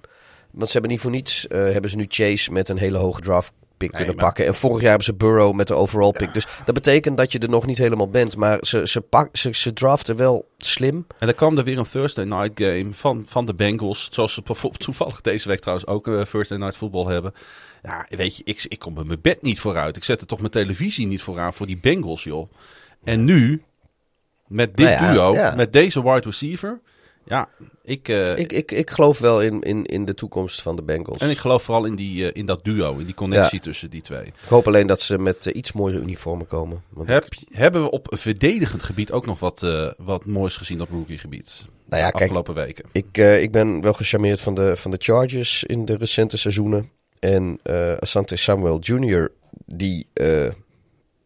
Want 0.51 0.67
ze 0.67 0.71
hebben 0.71 0.91
niet 0.91 0.99
voor 0.99 1.11
niets. 1.11 1.45
hebben 1.49 1.89
ze 1.89 1.97
nu 1.97 2.05
Chase 2.07 2.51
met 2.51 2.69
een 2.69 2.77
hele 2.77 2.97
hoge 2.97 3.21
draft 3.21 3.51
pick 3.77 3.91
Nee, 3.91 3.97
kunnen 4.01 4.15
maar- 4.15 4.25
pakken. 4.25 4.45
En 4.45 4.55
vorig 4.55 4.79
jaar 4.79 4.87
hebben 4.89 5.05
ze 5.05 5.13
Burrow 5.13 5.53
met 5.55 5.67
de 5.67 5.73
overall 5.73 6.11
pick. 6.11 6.33
Dus 6.33 6.47
dat 6.65 6.75
betekent 6.75 7.17
dat 7.17 7.31
je 7.31 7.39
er 7.39 7.49
nog 7.49 7.65
niet 7.65 7.77
helemaal 7.77 8.09
bent. 8.09 8.35
Maar 8.35 8.57
ze, 8.61 8.87
ze, 8.87 9.01
pak, 9.01 9.37
ze, 9.37 9.53
ze 9.53 9.73
draften 9.73 10.15
wel 10.15 10.47
slim. 10.57 11.05
En 11.19 11.27
dan 11.27 11.35
kwam 11.35 11.57
er 11.57 11.63
weer 11.63 11.77
een 11.77 11.89
Thursday 11.89 12.25
night 12.25 12.51
game 12.61 12.87
van, 12.91 13.23
van 13.27 13.45
de 13.45 13.53
Bengals. 13.53 14.07
Zoals 14.11 14.33
ze 14.33 14.41
bijvoorbeeld 14.41 14.83
toevallig 14.89 15.21
deze 15.21 15.47
week 15.47 15.59
trouwens 15.59 15.87
ook 15.87 16.07
uh, 16.07 16.21
Thursday 16.21 16.57
night 16.57 16.77
voetbal 16.77 17.07
hebben. 17.07 17.33
Ja, 17.83 18.05
weet 18.09 18.37
je, 18.37 18.43
ik, 18.45 18.65
ik 18.67 18.79
kom 18.79 18.93
met 18.93 19.07
mijn 19.07 19.21
bed 19.21 19.41
niet 19.41 19.59
vooruit. 19.59 19.95
Ik 19.97 20.03
zet 20.03 20.21
er 20.21 20.27
toch 20.27 20.39
mijn 20.39 20.51
televisie 20.51 21.07
niet 21.07 21.21
vooraan 21.21 21.53
voor 21.53 21.65
die 21.65 21.77
Bengals, 21.81 22.23
joh. 22.23 22.51
En 23.03 23.23
nu, 23.23 23.63
met 24.47 24.77
dit 24.77 24.85
Nou 24.89 25.01
ja, 25.03 25.11
duo, 25.11 25.33
ja. 25.33 25.55
met 25.55 25.73
deze 25.73 26.03
wide 26.03 26.19
receiver. 26.25 26.79
Ja, 27.27 27.49
ik, 27.83 28.07
eh, 28.09 28.37
Ik, 28.37 28.53
ik, 28.53 28.71
ik 28.71 28.89
geloof 28.89 29.19
wel 29.19 29.41
in, 29.41 29.61
in, 29.61 29.85
in 29.85 30.05
de 30.05 30.13
toekomst 30.13 30.61
van 30.61 30.75
de 30.75 30.81
Bengals. 30.83 31.17
en 31.19 31.29
ik 31.29 31.37
geloof 31.37 31.63
vooral 31.63 31.85
in, 31.85 31.95
die, 31.95 32.25
eh, 32.31 32.39
in 32.39 32.45
dat 32.45 32.63
duo, 32.63 32.97
in 32.97 33.05
die 33.05 33.13
connectie 33.15 33.59
tussen 33.59 33.89
die 33.89 34.01
twee. 34.01 34.23
Ik 34.25 34.33
hoop 34.49 34.67
alleen 34.67 34.87
dat 34.87 34.99
ze 34.99 35.17
met 35.17 35.45
eh, 35.45 35.55
iets 35.55 35.71
mooiere 35.71 36.01
uniformen 36.01 36.47
komen. 36.47 36.83
Want 36.89 37.09
Heb, 37.09 37.27
hebben 37.51 37.83
we 37.83 37.91
op 37.91 38.07
verdedigend 38.09 38.83
gebied 38.83 39.11
ook 39.11 39.25
nog 39.25 39.39
wat, 39.39 39.63
eh, 39.63 39.91
wat 39.97 40.25
moois 40.25 40.57
gezien 40.57 40.81
op 40.81 40.89
rookie 40.89 41.17
gebied? 41.17 41.65
Nou 41.89 42.01
ja, 42.01 42.07
de 42.07 42.11
kijk, 42.11 42.23
afgelopen 42.23 42.53
weken. 42.53 42.85
Ik, 42.91 43.17
eh, 43.17 43.41
ik 43.41 43.51
ben 43.51 43.81
wel 43.81 43.93
gecharmeerd 43.93 44.41
van 44.41 44.55
de, 44.55 44.77
van 44.77 44.91
de 44.91 44.97
Chargers 44.99 45.63
in 45.63 45.85
de 45.85 45.97
recente 45.97 46.37
seizoenen. 46.37 46.89
En 47.19 47.59
eh 47.63 47.93
Asante 47.93 48.35
Samuel 48.35 48.79
Jr., 48.79 49.31
die, 49.65 50.07
eh, 50.13 50.47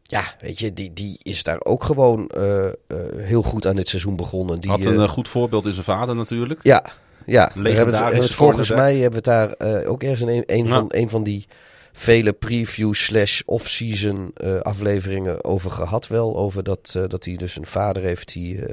ja, 0.09 0.23
weet 0.39 0.59
je, 0.59 0.73
die, 0.73 0.93
die 0.93 1.19
is 1.21 1.43
daar 1.43 1.63
ook 1.63 1.83
gewoon 1.83 2.27
eh, 2.27 2.65
eh, 2.67 2.73
heel 3.15 3.41
goed 3.41 3.67
aan 3.67 3.75
dit 3.75 3.87
seizoen 3.87 4.15
begonnen. 4.15 4.59
Die, 4.59 4.69
Had 4.71 4.85
een 4.85 5.01
eh, 5.01 5.09
goed 5.09 5.27
voorbeeld 5.27 5.65
in 5.65 5.73
zijn 5.73 5.85
vader 5.85 6.15
natuurlijk. 6.15 6.59
ja, 6.63 6.85
ja. 7.25 7.49
Hebben 7.53 7.63
we 7.63 7.79
het, 7.79 7.95
hebben 7.95 8.21
het 8.21 8.33
volgens 8.33 8.69
mij 8.69 8.97
hebben 8.97 9.23
we 9.23 9.31
het 9.31 9.57
daar 9.57 9.85
ook 9.87 10.03
ergens 10.03 10.21
in 10.21 10.27
een, 10.27 10.43
een, 10.45 10.65
Ja. 10.65 10.69
van, 10.71 10.85
een 10.87 11.09
van 11.09 11.23
die 11.23 11.47
vele 11.93 12.33
preview 12.33 12.93
slash 12.93 13.41
off-season 13.45 14.31
eh, 14.33 14.59
afleveringen 14.59 15.43
over 15.43 15.71
gehad 15.71 16.07
wel. 16.07 16.37
Over 16.37 16.63
dat, 16.63 16.95
dat 17.07 17.25
hij 17.25 17.35
dus 17.35 17.55
een 17.55 17.65
vader 17.65 18.03
heeft 18.03 18.33
die, 18.33 18.63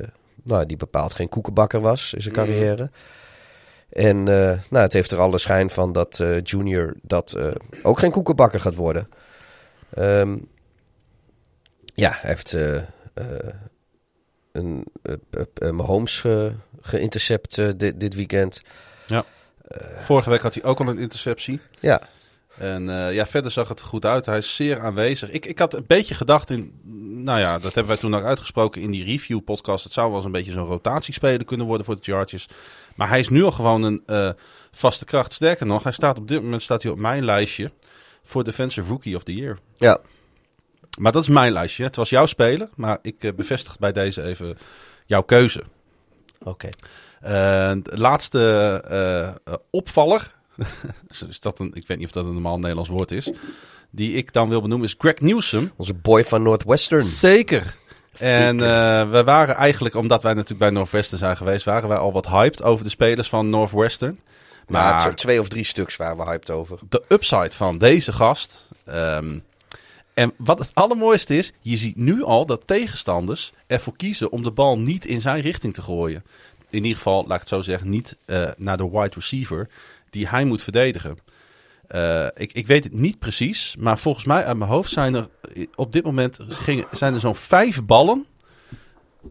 nou, 0.42 0.66
die 0.66 0.76
bepaald 0.76 1.14
geen 1.14 1.28
koekenbakker 1.28 1.80
was 1.80 2.14
in 2.14 2.22
zijn 2.22 2.34
carrière. 2.34 2.90
En 3.88 4.22
nou, 4.22 4.58
het 4.70 4.92
heeft 4.92 5.10
er 5.10 5.18
alle 5.18 5.38
schijn 5.38 5.70
van 5.70 5.92
dat 5.92 6.24
Junior 6.42 6.94
dat 7.02 7.36
ook 7.82 7.98
geen 7.98 8.10
koekenbakker 8.10 8.60
gaat 8.60 8.74
worden. 8.74 9.08
Ehm, 9.94 10.36
ja, 11.96 12.10
hij 12.10 12.30
heeft 12.30 12.54
eh, 12.54 12.80
een 14.52 14.84
eh, 15.54 15.70
Mahomes 15.70 16.20
ge, 16.20 16.52
geïntercept 16.80 17.78
dit, 17.78 18.00
dit 18.00 18.14
weekend. 18.14 18.62
Vorige 19.98 20.30
week 20.30 20.40
had 20.40 20.54
hij 20.54 20.64
ook 20.64 20.80
al 20.80 20.88
een 20.88 20.98
interceptie. 20.98 21.60
Ja, 21.80 22.00
En 22.58 22.84
ja, 23.12 23.26
verder 23.26 23.50
zag 23.50 23.68
het 23.68 23.80
er 23.80 23.86
goed 23.86 24.04
uit. 24.04 24.26
Hij 24.26 24.38
is 24.38 24.56
zeer 24.56 24.80
aanwezig. 24.80 25.30
Ik, 25.30 25.46
ik 25.46 25.58
had 25.58 25.74
een 25.74 25.84
beetje 25.86 26.14
gedacht 26.14 26.50
in... 26.50 26.80
Nou 27.24 27.40
ja, 27.40 27.52
dat 27.52 27.74
hebben 27.74 27.86
wij 27.86 27.96
toen 27.96 28.16
ook 28.16 28.24
uitgesproken 28.24 28.82
in 28.82 28.90
die 28.90 29.04
review 29.04 29.44
podcast. 29.44 29.84
Het 29.84 29.92
zou 29.92 30.06
wel 30.06 30.16
eens 30.16 30.24
een 30.24 30.32
beetje 30.32 30.52
zo'n 30.52 30.66
rotatiespeler 30.66 31.44
kunnen 31.44 31.66
worden 31.66 31.86
voor 31.86 31.96
de 31.96 32.02
Chargers. 32.02 32.48
Maar 32.94 33.08
hij 33.08 33.20
is 33.20 33.28
nu 33.28 33.44
al 33.44 33.52
gewoon 33.52 33.82
een 33.82 34.34
vaste 34.70 35.04
kracht. 35.04 35.32
Sterker 35.32 35.66
nog, 35.66 35.82
hij 35.82 35.92
staat 35.92 36.18
op 36.18 36.28
dit 36.28 36.42
moment 36.42 36.62
staat 36.62 36.82
hij 36.82 36.92
op 36.92 36.98
mijn 36.98 37.24
lijstje 37.24 37.70
voor 38.24 38.44
Defensive 38.44 38.88
Rookie 38.88 39.16
of 39.16 39.22
the 39.22 39.34
Year. 39.34 39.58
ja. 39.76 39.98
Maar 40.98 41.12
dat 41.12 41.22
is 41.22 41.28
mijn 41.28 41.52
lijstje. 41.52 41.84
Het 41.84 41.96
was 41.96 42.10
jouw 42.10 42.26
speler, 42.26 42.68
maar 42.74 42.98
ik 43.02 43.24
eh, 43.24 43.32
bevestig 43.32 43.78
bij 43.78 43.92
deze 43.92 44.22
even 44.22 44.58
jouw 45.06 45.22
keuze. 45.22 45.62
oké. 46.42 46.68
Eh, 47.20 47.32
de 47.82 47.98
laatste 47.98 48.40
eh, 48.88 49.26
eh, 49.28 49.34
opvaller, 49.70 50.34
is 51.28 51.40
dat 51.40 51.58
een, 51.60 51.70
ik 51.74 51.86
weet 51.86 51.98
niet 51.98 52.06
of 52.06 52.12
dat 52.12 52.24
een 52.24 52.32
normaal 52.32 52.58
Nederlands 52.58 52.88
woord 52.90 53.10
is, 53.12 53.30
die 53.90 54.14
ik 54.14 54.32
dan 54.32 54.48
wil 54.48 54.60
benoemen 54.60 54.86
is 54.86 54.94
Greg 54.98 55.20
Newsom. 55.20 55.70
Onze 55.76 55.94
boy 55.94 56.24
van 56.24 56.42
Northwestern. 56.42 57.02
Zeker. 57.02 57.76
En 58.18 58.60
eh, 58.60 59.10
we 59.10 59.24
waren 59.24 59.54
eigenlijk, 59.54 59.94
omdat 59.94 60.22
wij 60.22 60.32
natuurlijk 60.32 60.60
bij 60.60 60.70
Northwestern 60.70 61.18
zijn 61.18 61.36
geweest, 61.36 61.64
waren 61.64 61.88
wij 61.88 61.98
al 61.98 62.12
wat 62.12 62.26
hyped 62.28 62.62
over 62.62 62.84
de 62.84 62.90
spelers 62.90 63.28
van 63.28 63.50
Northwestern. 63.50 64.20
Maar 64.66 65.14
twee 65.14 65.40
of 65.40 65.48
drie 65.48 65.64
stuks 65.64 65.96
waar 65.96 66.16
we 66.16 66.22
hyped 66.22 66.50
over. 66.50 66.78
de 66.88 67.02
upside 67.08 67.50
van 67.56 67.78
deze 67.78 68.12
gast. 68.12 68.68
ehm, 68.84 69.38
en 70.16 70.32
wat 70.36 70.58
het 70.58 70.74
allermooiste 70.74 71.36
is, 71.36 71.52
je 71.60 71.76
ziet 71.76 71.96
nu 71.96 72.22
al 72.22 72.46
dat 72.46 72.62
tegenstanders 72.66 73.52
ervoor 73.66 73.96
kiezen 73.96 74.30
om 74.30 74.42
de 74.42 74.50
bal 74.50 74.78
niet 74.78 75.04
in 75.04 75.20
zijn 75.20 75.40
richting 75.40 75.74
te 75.74 75.82
gooien. 75.82 76.24
In 76.70 76.82
ieder 76.82 76.96
geval, 76.96 77.24
laat 77.26 77.34
ik 77.34 77.40
het 77.40 77.48
zo 77.48 77.60
zeggen, 77.60 77.88
niet 77.88 78.16
eh, 78.24 78.50
naar 78.56 78.76
de 78.76 78.90
wide 78.90 79.14
receiver 79.14 79.68
die 80.10 80.28
hij 80.28 80.44
moet 80.44 80.62
verdedigen. 80.62 81.18
Eh, 81.86 82.26
ik, 82.34 82.52
ik 82.52 82.66
weet 82.66 82.84
het 82.84 82.92
niet 82.92 83.18
precies, 83.18 83.76
maar 83.78 83.98
volgens 83.98 84.24
mij 84.24 84.44
uit 84.44 84.56
mijn 84.56 84.70
hoofd 84.70 84.90
zijn 84.90 85.14
er 85.14 85.28
eh, 85.54 85.66
op 85.74 85.92
dit 85.92 86.04
moment 86.04 86.38
gingen, 86.48 86.86
zijn 86.92 87.14
er 87.14 87.20
zo'n 87.20 87.34
vijf 87.34 87.84
ballen 87.84 88.26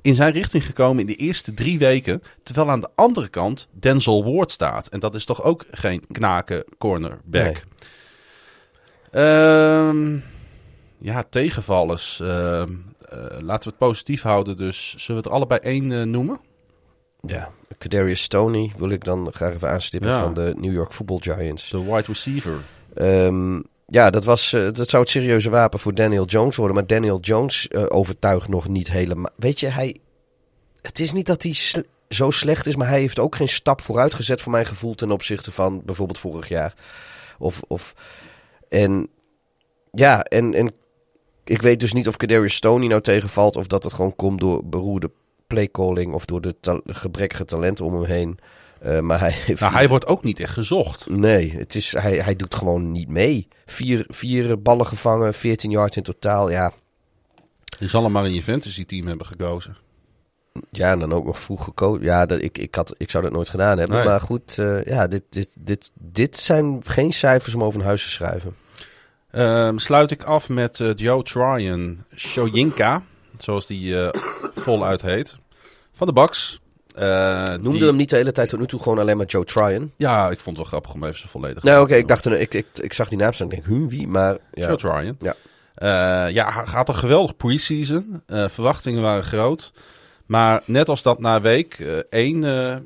in 0.02 0.16
zijn 0.16 0.34
richting 0.34 0.66
gekomen 0.66 1.00
in 1.00 1.06
de 1.06 1.16
eerste 1.16 1.54
drie 1.54 1.80
weken. 1.80 2.22
Terwijl 2.44 2.70
aan 2.70 2.82
de 2.82 2.90
andere 2.96 3.28
kant 3.28 3.68
Denzel 3.72 4.34
Ward 4.34 4.52
staat. 4.52 4.88
En 4.88 5.00
dat 5.00 5.16
is 5.16 5.26
toch 5.26 5.44
ook 5.44 5.66
geen 5.72 6.04
knaken 6.12 6.64
cornerback. 6.78 7.64
Ehm, 9.12 10.18
ja, 10.98 11.24
tegenvallers. 11.30 12.20
Ehm, 12.20 12.74
eh, 13.10 13.18
laten 13.40 13.64
we 13.64 13.70
het 13.70 13.78
positief 13.78 14.22
houden. 14.22 14.58
Dus 14.58 14.90
zullen 14.98 15.22
we 15.22 15.28
het 15.28 15.38
allebei 15.38 15.60
één 15.60 15.92
eh, 15.92 16.02
noemen? 16.04 16.40
Ja, 17.22 17.50
Kadarius 17.78 18.22
Stoney 18.22 18.72
wil 18.78 18.90
ik 18.90 19.04
dan 19.04 19.32
graag 19.34 19.54
even 19.54 19.70
aanstippen 19.70 20.10
Ja. 20.10 20.20
van 20.20 20.34
de 20.34 20.54
New 20.58 20.74
York 20.74 20.94
Football 20.94 21.20
Giants. 21.20 21.70
De 21.70 21.84
wide 21.84 22.04
receiver. 22.08 22.58
Ehm, 22.94 23.62
ja, 23.88 24.10
dat, 24.10 24.24
was, 24.24 24.54
eh, 24.54 24.72
dat 24.72 24.90
zou 24.90 25.02
het 25.04 25.12
serieuze 25.12 25.50
wapen 25.50 25.80
voor 25.80 25.94
Daniel 25.94 26.26
Jones 26.26 26.56
worden. 26.56 26.76
Maar 26.76 26.88
Daniel 26.88 27.20
Jones 27.20 27.72
overtuigt 27.74 28.48
nog 28.48 28.68
niet 28.68 28.92
helemaal. 28.92 29.32
Weet 29.36 29.60
je, 29.60 29.68
hij, 29.68 29.96
het 30.82 31.00
is 31.00 31.14
niet 31.14 31.26
dat 31.26 31.44
hij 31.44 31.54
sle- 31.54 31.86
zo 32.10 32.30
slecht 32.30 32.66
is, 32.68 32.76
maar 32.76 32.88
hij 32.88 33.00
heeft 33.00 33.20
ook 33.20 33.36
geen 33.36 33.50
stap 33.50 33.82
vooruit 33.82 34.14
gezet 34.14 34.42
voor 34.42 34.52
mijn 34.52 34.66
gevoel 34.66 34.96
ten 34.96 35.12
opzichte 35.12 35.52
van 35.52 35.82
bijvoorbeeld 35.86 36.20
vorig 36.20 36.48
jaar. 36.48 36.74
Of, 37.38 37.62
of, 37.68 37.94
en 38.70 39.10
ja, 39.92 40.24
en, 40.24 40.54
en 40.54 40.72
ik 41.46 41.62
weet 41.62 41.80
dus 41.80 41.94
niet 41.94 42.08
of 42.08 42.18
Kadarius 42.18 42.56
Stoney 42.56 42.88
nou 42.88 43.02
tegenvalt 43.02 43.56
of 43.56 43.68
dat 43.68 43.84
het 43.84 43.94
gewoon 43.94 44.16
komt 44.16 44.40
door 44.40 44.66
beroerde 44.66 45.12
playcalling 45.48 46.14
of 46.14 46.26
door 46.26 46.42
de 46.42 46.56
ta- 46.60 46.82
gebrekkige 46.86 47.46
talenten 47.46 47.86
om 47.86 47.94
hem 47.94 48.04
heen. 48.04 48.38
Eh, 48.80 49.00
maar 49.00 49.20
hij 49.20 49.32
heeft 49.32 49.62
Nou, 49.62 49.74
hij 49.74 49.88
wordt 49.88 50.06
ook 50.08 50.24
niet 50.24 50.40
echt 50.40 50.54
gezocht. 50.54 51.10
Nee, 51.10 51.52
het 51.58 51.76
is, 51.76 51.92
hij, 51.92 52.18
hij 52.18 52.36
doet 52.36 52.56
gewoon 52.56 52.92
niet 52.92 53.08
mee. 53.08 53.48
Vier, 53.66 54.06
vier 54.08 54.62
ballen 54.62 54.88
gevangen, 54.88 55.34
14 55.34 55.72
yards 55.72 55.98
in 55.98 56.04
totaal. 56.04 56.52
Ja, 56.52 56.74
Je 57.80 57.88
zal 57.88 58.04
hem 58.04 58.12
maar 58.12 58.26
in 58.26 58.34
je 58.34 58.44
fantasy 58.44 58.86
team 58.86 59.08
hebben 59.08 59.26
gekozen. 59.26 59.78
ja 60.72 60.92
en 60.92 61.00
dan 61.00 61.14
ook 61.14 61.26
nog 61.26 61.40
vroeg 61.40 61.64
gekozen. 61.64 62.04
Ja, 62.04 62.26
dat, 62.26 62.42
ik, 62.42 62.58
ik, 62.58 62.76
had, 62.76 62.96
ik 62.98 63.10
zou 63.10 63.24
dat 63.24 63.34
nooit 63.34 63.50
gedaan 63.50 63.78
hebben. 63.78 63.98
Nee. 63.98 64.06
Maar 64.06 64.22
goed, 64.22 64.58
eh, 64.58 64.84
ja, 64.84 65.08
dit, 65.08 65.24
dit, 65.30 65.56
dit, 65.60 65.92
dit 66.00 66.38
zijn 66.38 66.82
geen 66.84 67.14
cijfers 67.14 67.56
om 67.56 67.64
over 67.64 67.80
een 67.80 67.86
huis 67.86 68.04
te 68.04 68.10
schrijven. 68.10 68.56
Ehm, 69.36 69.78
sluit 69.78 70.12
ik 70.12 70.24
af 70.24 70.50
met 70.50 70.80
eh, 70.80 70.90
Joe 70.96 71.24
Tryon 71.24 72.04
Shoyinka, 72.16 73.02
zoals 73.38 73.68
die 73.68 74.02
eh, 74.02 74.22
voluit 74.56 75.02
heet, 75.02 75.36
van 75.94 76.08
de 76.08 76.14
Bucks. 76.14 76.60
Eh, 76.96 77.44
Noemde 77.48 77.72
die- 77.72 77.84
hem 77.88 77.96
niet 77.96 78.10
de 78.10 78.16
hele 78.16 78.32
tijd 78.32 78.50
tot 78.50 78.60
nu 78.60 78.66
toe 78.66 78.82
gewoon 78.82 79.00
alleen 79.00 79.18
maar 79.18 79.26
Joe 79.26 79.46
Tryon. 79.46 79.92
Ja, 79.98 80.30
ik 80.30 80.40
vond 80.40 80.46
het 80.46 80.56
wel 80.58 80.66
grappig 80.66 80.94
om 80.94 81.04
even 81.04 81.20
zo 81.20 81.28
volledig. 81.30 81.64
Nou, 81.64 81.84
oké, 81.84 81.96
ik 81.96 82.08
dacht, 82.08 82.26
ik, 82.26 82.54
ik, 82.54 82.66
ik 82.74 82.94
zag 82.94 83.10
die 83.10 83.18
naam 83.18 83.34
staan 83.34 83.50
en 83.52 83.58
ik 83.58 83.66
denk, 83.68 83.90
wie? 83.90 84.08
Maar 84.08 84.38
ja, 84.54 84.68
Joe 84.68 84.78
Tryon. 84.78 85.18
Ja. 85.20 85.36
Ja, 86.30 86.54
hij 86.54 86.66
gaat 86.66 86.90
een 86.90 86.96
geweldig 86.96 87.36
preseason. 87.36 88.22
Verwachtingen 88.28 89.02
waren 89.02 89.24
groot. 89.24 89.72
Maar 90.26 90.62
net 90.66 90.90
als 90.90 91.02
dat 91.04 91.20
na 91.20 91.42
week 91.42 91.74
één 92.10 92.42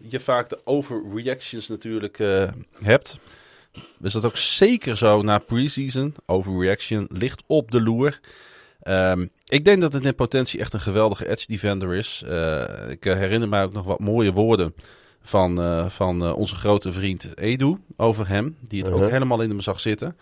je 0.10 0.20
vaak 0.20 0.50
de 0.50 0.60
overreactions 0.64 1.68
natuurlijk 1.68 2.18
hebt. 2.84 3.20
Is 4.02 4.14
dat 4.14 4.26
ook 4.26 4.38
zeker 4.38 4.98
zo 4.98 5.22
na 5.22 5.38
preseason. 5.38 6.16
Overreaction 6.26 7.08
ligt 7.12 7.44
op 7.48 7.72
de 7.72 7.82
loer. 7.82 8.20
Ehm, 8.82 9.28
ik 9.46 9.66
denk 9.66 9.82
dat 9.82 9.94
het 9.94 10.06
in 10.06 10.16
potentie 10.16 10.60
echt 10.60 10.74
een 10.74 10.80
geweldige 10.80 11.30
edge 11.30 11.46
defender 11.48 11.94
is. 11.96 12.24
Eh, 12.28 12.64
ik 12.90 13.04
herinner 13.04 13.50
mij 13.50 13.64
ook 13.64 13.74
nog 13.74 13.86
wat 13.86 14.00
mooie 14.00 14.32
woorden 14.34 14.74
van, 15.22 15.62
eh, 15.62 15.90
van 15.90 16.24
eh, 16.24 16.38
onze 16.38 16.56
grote 16.56 16.94
vriend 16.94 17.38
Edu 17.38 17.78
over 17.98 18.28
hem. 18.28 18.58
Die 18.62 18.80
het 18.82 18.90
ook 18.92 18.96
Uh-huh. 18.98 19.12
helemaal 19.12 19.42
in 19.42 19.50
hem 19.50 19.62
zag 19.62 19.80
zitten. 19.80 20.18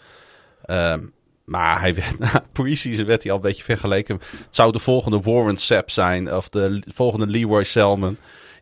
Ehm, 0.66 1.00
maar 1.46 1.80
hij 1.80 1.96
werd, 1.96 2.20
na 2.34 2.44
preseason 2.52 3.06
werd 3.06 3.24
hij 3.24 3.32
al 3.32 3.38
een 3.38 3.44
beetje 3.44 3.64
vergeleken. 3.64 4.16
Het 4.16 4.56
zou 4.56 4.72
de 4.72 4.80
volgende 4.80 5.22
Warren 5.22 5.58
Sapp 5.58 5.90
zijn. 5.90 6.34
Of 6.34 6.50
de 6.50 6.84
volgende 6.94 7.28
Leroy 7.28 7.64
Selman. 7.64 8.18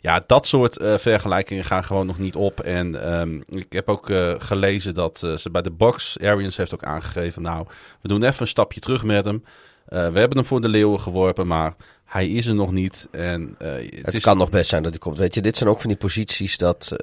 Ja, 0.06 0.24
dat 0.28 0.48
soort 0.48 0.78
eh, 0.78 0.98
vergelijkingen 0.98 1.65
gaan 1.65 1.84
gewoon 1.84 2.06
nog 2.06 2.18
niet 2.18 2.36
op. 2.36 2.60
En 2.60 3.04
ehm, 3.04 3.41
ik 3.50 3.74
heb 3.74 3.89
ook 3.89 4.10
eh, 4.10 4.34
gelezen 4.38 4.94
dat 4.94 5.24
eh, 5.24 5.36
ze 5.36 5.50
bij 5.50 5.62
de 5.62 5.72
Bucks, 5.72 6.20
Arians 6.20 6.58
heeft 6.58 6.74
ook 6.74 6.84
aangegeven... 6.84 7.41
nou, 7.41 7.68
we 8.02 8.08
doen 8.08 8.24
even 8.24 8.41
een 8.41 8.48
stapje 8.48 8.80
terug 8.80 9.04
met 9.04 9.26
hem. 9.26 9.44
We 9.86 9.98
hebben 9.98 10.38
hem 10.38 10.46
voor 10.46 10.62
de 10.62 10.68
leeuwen 10.68 11.00
geworpen, 11.00 11.48
maar 11.48 11.76
hij 12.06 12.30
is 12.30 12.46
er 12.46 12.56
nog 12.56 12.72
niet. 12.72 13.08
En, 13.12 13.56
het 13.58 14.06
het 14.06 14.13
is, 14.13 14.24
kan 14.24 14.38
nog 14.38 14.50
best 14.50 14.70
zijn 14.70 14.84
dat 14.84 14.91
hij 14.91 15.00
komt. 15.00 15.18
Weet 15.18 15.34
je, 15.34 15.41
dit 15.41 15.58
zijn 15.58 15.70
ook 15.70 15.80
van 15.82 15.89
die 15.89 15.98
posities 15.98 16.58
dat, 16.58 16.94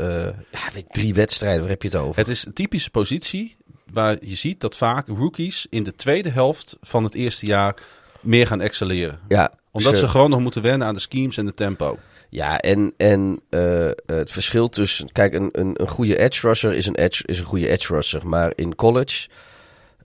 ja, 0.51 0.69
weet, 0.73 0.87
drie 0.89 1.15
wedstrijden, 1.15 1.61
waar 1.61 1.71
heb 1.71 1.83
je 1.83 1.89
het 1.89 1.97
over? 1.97 2.17
Het 2.17 2.29
is 2.29 2.47
een 2.47 2.53
typische 2.53 2.91
positie 2.91 3.57
waar 3.93 4.17
je 4.21 4.35
ziet 4.35 4.61
dat 4.61 4.77
vaak 4.77 5.09
rookies 5.09 5.67
in 5.71 5.83
de 5.83 5.95
tweede 5.95 6.31
helft 6.31 6.77
van 6.81 7.05
het 7.05 7.15
eerste 7.15 7.47
jaar 7.47 7.75
meer 8.21 8.47
gaan 8.47 8.61
excelleren. 8.61 9.19
ja, 9.29 9.53
Omdat 9.71 9.97
ze 9.97 10.09
gewoon 10.09 10.31
nog 10.31 10.41
moeten 10.41 10.63
wennen 10.63 10.87
aan 10.87 10.95
de 10.95 11.01
schemes 11.01 11.37
en 11.37 11.47
de 11.47 11.55
tempo. 11.55 11.99
Ja, 12.33 12.59
en, 12.59 12.93
en 12.97 13.41
eh, 13.49 13.91
het 14.07 14.31
verschil 14.31 14.69
tussen... 14.69 15.13
Kijk, 15.13 15.35
een, 15.35 15.49
een, 15.53 15.81
een 15.81 15.89
goede 15.89 16.19
edge 16.19 16.47
rusher 16.47 16.73
is 16.73 16.87
een, 16.87 16.95
edge, 16.95 17.23
is 17.27 17.39
een 17.39 17.45
goede 17.45 17.69
edge 17.69 17.95
rusher. 17.95 18.29
Maar 18.29 18.53
in 18.55 18.75
college, 18.75 19.29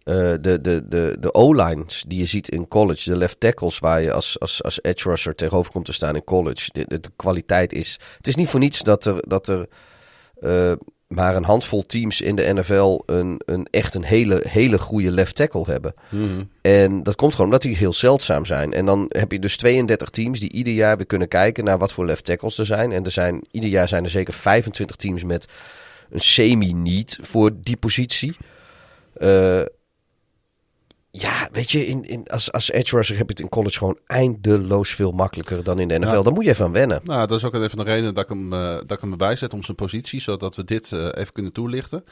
eh, 0.04 0.16
de, 0.16 0.62
de, 0.62 0.88
de, 0.88 1.16
de 1.20 1.34
O-lines 1.34 2.04
die 2.08 2.20
je 2.20 2.26
ziet 2.26 2.50
in 2.50 2.68
college... 2.68 3.10
de 3.10 3.18
left 3.18 3.40
tackles 3.40 3.80
waar 3.80 4.02
je 4.02 4.12
als, 4.12 4.40
als, 4.40 4.64
als 4.64 4.80
edge 4.82 5.10
rusher 5.10 5.36
tegenover 5.36 5.72
komt 5.72 5.86
te 5.86 5.94
staan 5.94 6.16
in 6.16 6.24
college... 6.24 6.70
de, 6.72 6.86
de, 6.88 7.10
kwaliteit 7.16 7.74
is... 7.74 8.00
Het 8.18 8.28
is 8.28 8.36
niet 8.36 8.50
voor 8.50 8.60
niets 8.60 8.84
dat 8.84 9.06
er, 9.06 9.24
dat 9.28 9.48
er 9.48 9.68
eh, 10.40 10.74
maar 11.08 11.36
een 11.36 11.44
handvol 11.44 11.86
teams 11.86 12.22
in 12.22 12.36
de 12.36 12.54
NFL... 12.54 13.00
een, 13.06 13.42
een 13.46 13.68
echt 13.72 13.96
een 13.96 14.04
hele, 14.04 14.42
hele 14.48 14.80
goede 14.80 15.12
left 15.12 15.36
tackle 15.36 15.64
hebben. 15.66 15.94
En 16.62 17.04
dat 17.04 17.16
komt 17.16 17.32
gewoon 17.32 17.46
omdat 17.46 17.62
die 17.62 17.76
heel 17.76 17.94
zeldzaam 17.94 18.46
zijn. 18.46 18.74
En 18.74 18.86
dan 18.86 19.06
heb 19.10 19.32
je 19.32 19.40
dus 19.40 19.58
32 19.58 20.10
teams 20.10 20.40
die 20.40 20.52
ieder 20.52 20.74
jaar 20.74 20.98
weer 20.98 21.06
kunnen 21.06 21.28
kijken 21.28 21.64
naar 21.64 21.78
wat 21.78 21.92
voor 21.92 22.06
left 22.06 22.24
tackles 22.24 22.58
er 22.58 22.66
zijn. 22.66 22.92
En 22.92 23.04
er 23.04 23.12
zijn, 23.12 23.44
ieder 23.52 23.70
jaar 23.70 23.88
zijn 23.88 24.04
er 24.04 24.10
zeker 24.10 24.34
25 24.34 24.96
teams 24.96 25.24
met 25.24 25.48
een 26.10 26.20
semi-need 26.20 27.18
voor 27.22 27.52
die 27.62 27.78
positie. 27.78 28.38
Eh, 29.14 29.62
ja, 31.20 31.50
weet 31.52 31.72
je, 31.72 31.86
in, 31.86 32.04
in, 32.04 32.28
als, 32.28 32.52
als 32.52 32.72
edge 32.72 32.96
rusher 32.96 33.18
heb 33.18 33.26
je 33.26 33.32
het 33.32 33.40
in 33.40 33.50
college 33.50 33.78
gewoon 33.78 33.98
eindeloos 34.06 34.90
veel 34.90 35.12
makkelijker 35.12 35.64
dan 35.64 35.80
in 35.80 35.88
de 35.88 36.00
NFL. 36.00 36.16
Ja. 36.16 36.22
Daar 36.22 36.34
moet 36.34 36.44
je 36.44 36.50
even 36.50 36.66
aan 36.66 36.72
wennen. 36.72 37.02
Nou, 37.04 37.28
dat 37.28 37.38
is 37.38 37.46
ook 37.46 37.54
even 37.54 37.78
de 37.78 37.84
reden 37.84 38.14
dat 38.14 38.24
ik 38.24 38.30
hem, 38.30 38.54
eh, 38.54 38.76
dat 38.76 38.92
ik 38.92 39.02
hem 39.02 39.12
erbij 39.12 39.36
zet 39.36 39.54
om 39.54 39.64
zijn 39.64 39.78
positie, 39.78 40.22
zodat 40.22 40.56
we 40.56 40.64
dit 40.64 40.92
eh, 40.92 41.06
even 41.14 41.34
kunnen 41.34 41.52
toelichten. 41.52 42.04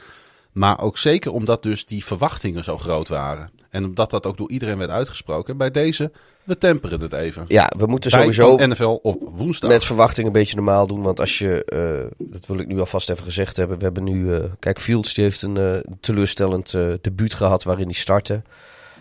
Maar 0.52 0.80
ook 0.80 0.98
zeker 0.98 1.32
omdat 1.32 1.62
dus 1.62 1.86
die 1.86 2.04
verwachtingen 2.04 2.64
zo 2.64 2.78
groot 2.78 3.08
waren. 3.08 3.50
En 3.70 3.84
omdat 3.84 4.10
dat 4.10 4.26
ook 4.26 4.36
door 4.36 4.50
iedereen 4.50 4.78
werd 4.78 4.90
uitgesproken. 4.90 5.56
Bij 5.56 5.70
deze, 5.70 6.12
we 6.44 6.58
temperen 6.58 7.00
het 7.00 7.12
even. 7.12 7.44
Ja, 7.48 7.72
we 7.78 7.86
moeten 7.86 8.10
Bij 8.10 8.20
sowieso... 8.20 8.66
NFL 8.66 8.98
op 9.02 9.28
woensdag. 9.32 9.70
Met 9.70 9.84
verwachting 9.84 10.26
een 10.26 10.32
beetje 10.32 10.56
normaal 10.56 10.86
doen. 10.86 11.02
Want 11.02 11.20
als 11.20 11.38
je, 11.38 11.64
eh, 11.64 12.28
dat 12.28 12.46
wil 12.46 12.58
ik 12.58 12.66
nu 12.66 12.80
alvast 12.80 13.10
even 13.10 13.24
gezegd 13.24 13.56
hebben. 13.56 13.78
We 13.78 13.84
hebben 13.84 14.04
nu, 14.04 14.38
kijk, 14.58 14.80
Fields 14.80 15.14
die 15.14 15.24
heeft 15.24 15.42
een 15.42 15.84
teleurstellend 16.00 16.70
debuut 17.00 17.34
gehad 17.34 17.62
waarin 17.62 17.86
hij 17.86 17.94
startte. 17.94 18.42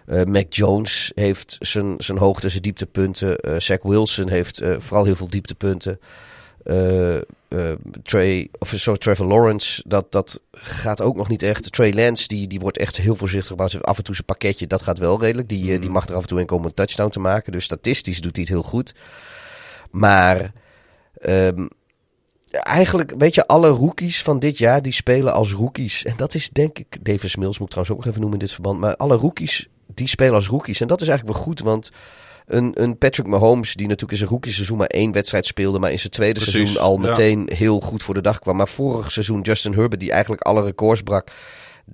Eh, 0.05 0.23
Mac 0.23 0.53
Jones 0.53 1.11
heeft 1.15 1.57
zijn, 1.59 1.93
zijn 1.97 2.17
hoogte, 2.17 2.49
zijn 2.49 2.61
dieptepunten. 2.61 3.37
Eh 3.37 3.59
Zach 3.59 3.83
Wilson 3.83 4.29
heeft 4.29 4.59
eh, 4.59 4.75
vooral 4.79 5.05
heel 5.05 5.15
veel 5.15 5.29
dieptepunten. 5.29 5.99
Trey, 8.03 8.49
of 8.59 8.73
sorry, 8.75 8.99
Trevor 8.99 9.25
Lawrence, 9.25 9.83
dat, 9.87 10.11
dat 10.11 10.41
gaat 10.51 11.01
ook 11.01 11.15
nog 11.15 11.27
niet 11.27 11.43
echt. 11.43 11.71
Trey 11.71 11.93
Lance, 11.93 12.27
die, 12.27 12.47
die 12.47 12.59
wordt 12.59 12.77
echt 12.77 12.97
heel 12.97 13.15
voorzichtig 13.15 13.49
gebouwd. 13.49 13.83
Af 13.83 13.97
en 13.97 14.03
toe 14.03 14.13
zijn 14.15 14.27
pakketje, 14.27 14.67
dat 14.67 14.81
gaat 14.81 14.97
wel 14.97 15.21
redelijk. 15.21 15.49
Die, 15.49 15.79
die 15.79 15.89
mag 15.89 16.07
er 16.07 16.15
af 16.15 16.21
en 16.21 16.27
toe 16.27 16.39
in 16.39 16.45
komen 16.45 16.63
om 16.63 16.69
een 16.69 16.75
touchdown 16.75 17.09
te 17.09 17.19
maken. 17.19 17.51
Dus 17.51 17.63
statistisch 17.63 18.21
doet 18.21 18.35
hij 18.35 18.45
het 18.45 18.53
heel 18.53 18.63
goed. 18.63 18.95
Maar 19.91 20.51
ehm, 21.17 21.67
eigenlijk, 22.49 23.13
weet 23.17 23.35
je, 23.35 23.47
alle 23.47 23.67
rookies 23.67 24.21
van 24.21 24.39
dit 24.39 24.57
jaar 24.57 24.81
die 24.81 24.93
spelen 24.93 25.33
als 25.33 25.51
rookies. 25.51 26.05
En 26.05 26.13
dat 26.17 26.33
is 26.33 26.49
denk 26.49 26.79
ik, 26.79 27.05
Davis 27.05 27.35
Mills 27.35 27.59
moet 27.59 27.67
ik 27.67 27.73
trouwens 27.73 27.97
ook 27.97 27.97
nog 27.97 28.07
even 28.07 28.21
noemen 28.21 28.39
in 28.39 28.45
dit 28.45 28.53
verband. 28.53 28.79
Maar 28.79 28.95
alle 28.95 29.15
rookies 29.15 29.67
die 29.87 30.07
spelen 30.07 30.33
als 30.33 30.47
rookies. 30.47 30.81
En 30.81 30.87
dat 30.87 31.01
is 31.01 31.07
eigenlijk 31.07 31.37
wel 31.37 31.45
goed, 31.45 31.59
want 31.59 31.91
een, 32.45 32.81
een 32.81 32.97
Patrick 32.97 33.27
Mahomes, 33.27 33.73
die 33.73 33.85
natuurlijk 33.87 34.11
in 34.11 34.17
zijn 34.17 34.29
rookie 34.29 34.51
seizoen 34.51 34.77
maar 34.77 34.87
één 34.87 35.11
wedstrijd 35.11 35.45
speelde, 35.45 35.79
maar 35.79 35.91
in 35.91 35.99
zijn 35.99 36.11
tweede 36.11 36.39
Precies, 36.39 36.53
seizoen 36.53 36.77
al 36.77 37.01
ja. 37.01 37.07
meteen 37.07 37.49
heel 37.53 37.79
goed 37.79 38.03
voor 38.03 38.13
de 38.13 38.21
dag 38.21 38.39
kwam. 38.39 38.55
Maar 38.55 38.67
vorig 38.67 39.11
seizoen 39.11 39.41
Justin 39.41 39.73
Herbert, 39.73 40.01
die 40.01 40.11
eigenlijk 40.11 40.41
alle 40.41 40.63
records 40.63 41.01
brak. 41.01 41.31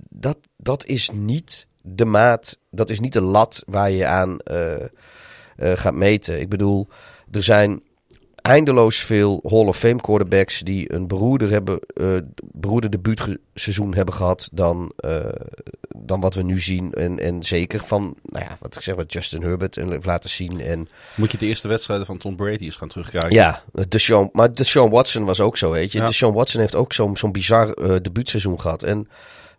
Dat, 0.09 0.37
dat 0.57 0.85
is 0.85 1.09
niet 1.09 1.67
de 1.81 2.05
maat, 2.05 2.57
dat 2.69 2.89
is 2.89 2.99
niet 2.99 3.13
de 3.13 3.21
lat 3.21 3.63
waar 3.65 3.91
je 3.91 4.05
aan 4.05 4.39
eh, 4.39 4.73
eh, 4.83 4.87
gaat 5.57 5.93
meten. 5.93 6.39
Ik 6.39 6.49
bedoel, 6.49 6.87
er 7.31 7.43
zijn 7.43 7.81
eindeloos 8.41 8.97
veel 8.97 9.39
Hall 9.47 9.65
of 9.65 9.77
Fame 9.77 10.01
quarterbacks 10.01 10.59
die 10.59 10.93
een 10.93 11.07
beroerder, 11.07 11.49
hebben, 11.51 11.79
eh 11.93 12.17
beroerder 12.51 12.89
debuutseizoen 12.89 13.93
hebben 13.93 14.13
gehad 14.13 14.49
dan, 14.53 14.91
eh, 14.95 15.19
dan 15.95 16.19
wat 16.19 16.33
we 16.33 16.43
nu 16.43 16.59
zien. 16.59 16.93
En, 16.93 17.19
en 17.19 17.43
zeker 17.43 17.79
van, 17.79 18.15
nou 18.23 18.45
ja, 18.45 18.57
wat 18.59 18.75
ik 18.75 18.81
zeg, 18.81 18.95
wat 18.95 19.13
Justin 19.13 19.41
Herbert 19.41 19.77
en 19.77 19.91
heeft 19.91 20.05
laten 20.05 20.29
zien. 20.29 20.61
En 20.61 20.87
Moet 21.15 21.31
je 21.31 21.37
de 21.37 21.45
eerste 21.45 21.67
wedstrijden 21.67 22.05
van 22.05 22.17
Tom 22.17 22.35
Brady 22.35 22.63
eens 22.63 22.75
gaan 22.75 22.87
terugkijken. 22.87 23.31
ja, 23.31 23.63
Deshaun, 23.87 24.29
maar 24.31 24.53
Deshaun 24.53 24.89
Watson 24.89 25.23
was 25.23 25.39
ook 25.39 25.57
zo, 25.57 25.71
weet 25.71 25.91
je. 25.91 25.99
Ja. 25.99 26.05
Deshaun 26.05 26.33
Watson 26.33 26.61
heeft 26.61 26.75
ook 26.75 26.93
zo'n 26.93 27.17
zo'n 27.17 27.31
bizar 27.31 27.71
eh 27.71 27.95
debuutseizoen 28.01 28.59
gehad. 28.59 28.83
En 28.83 29.07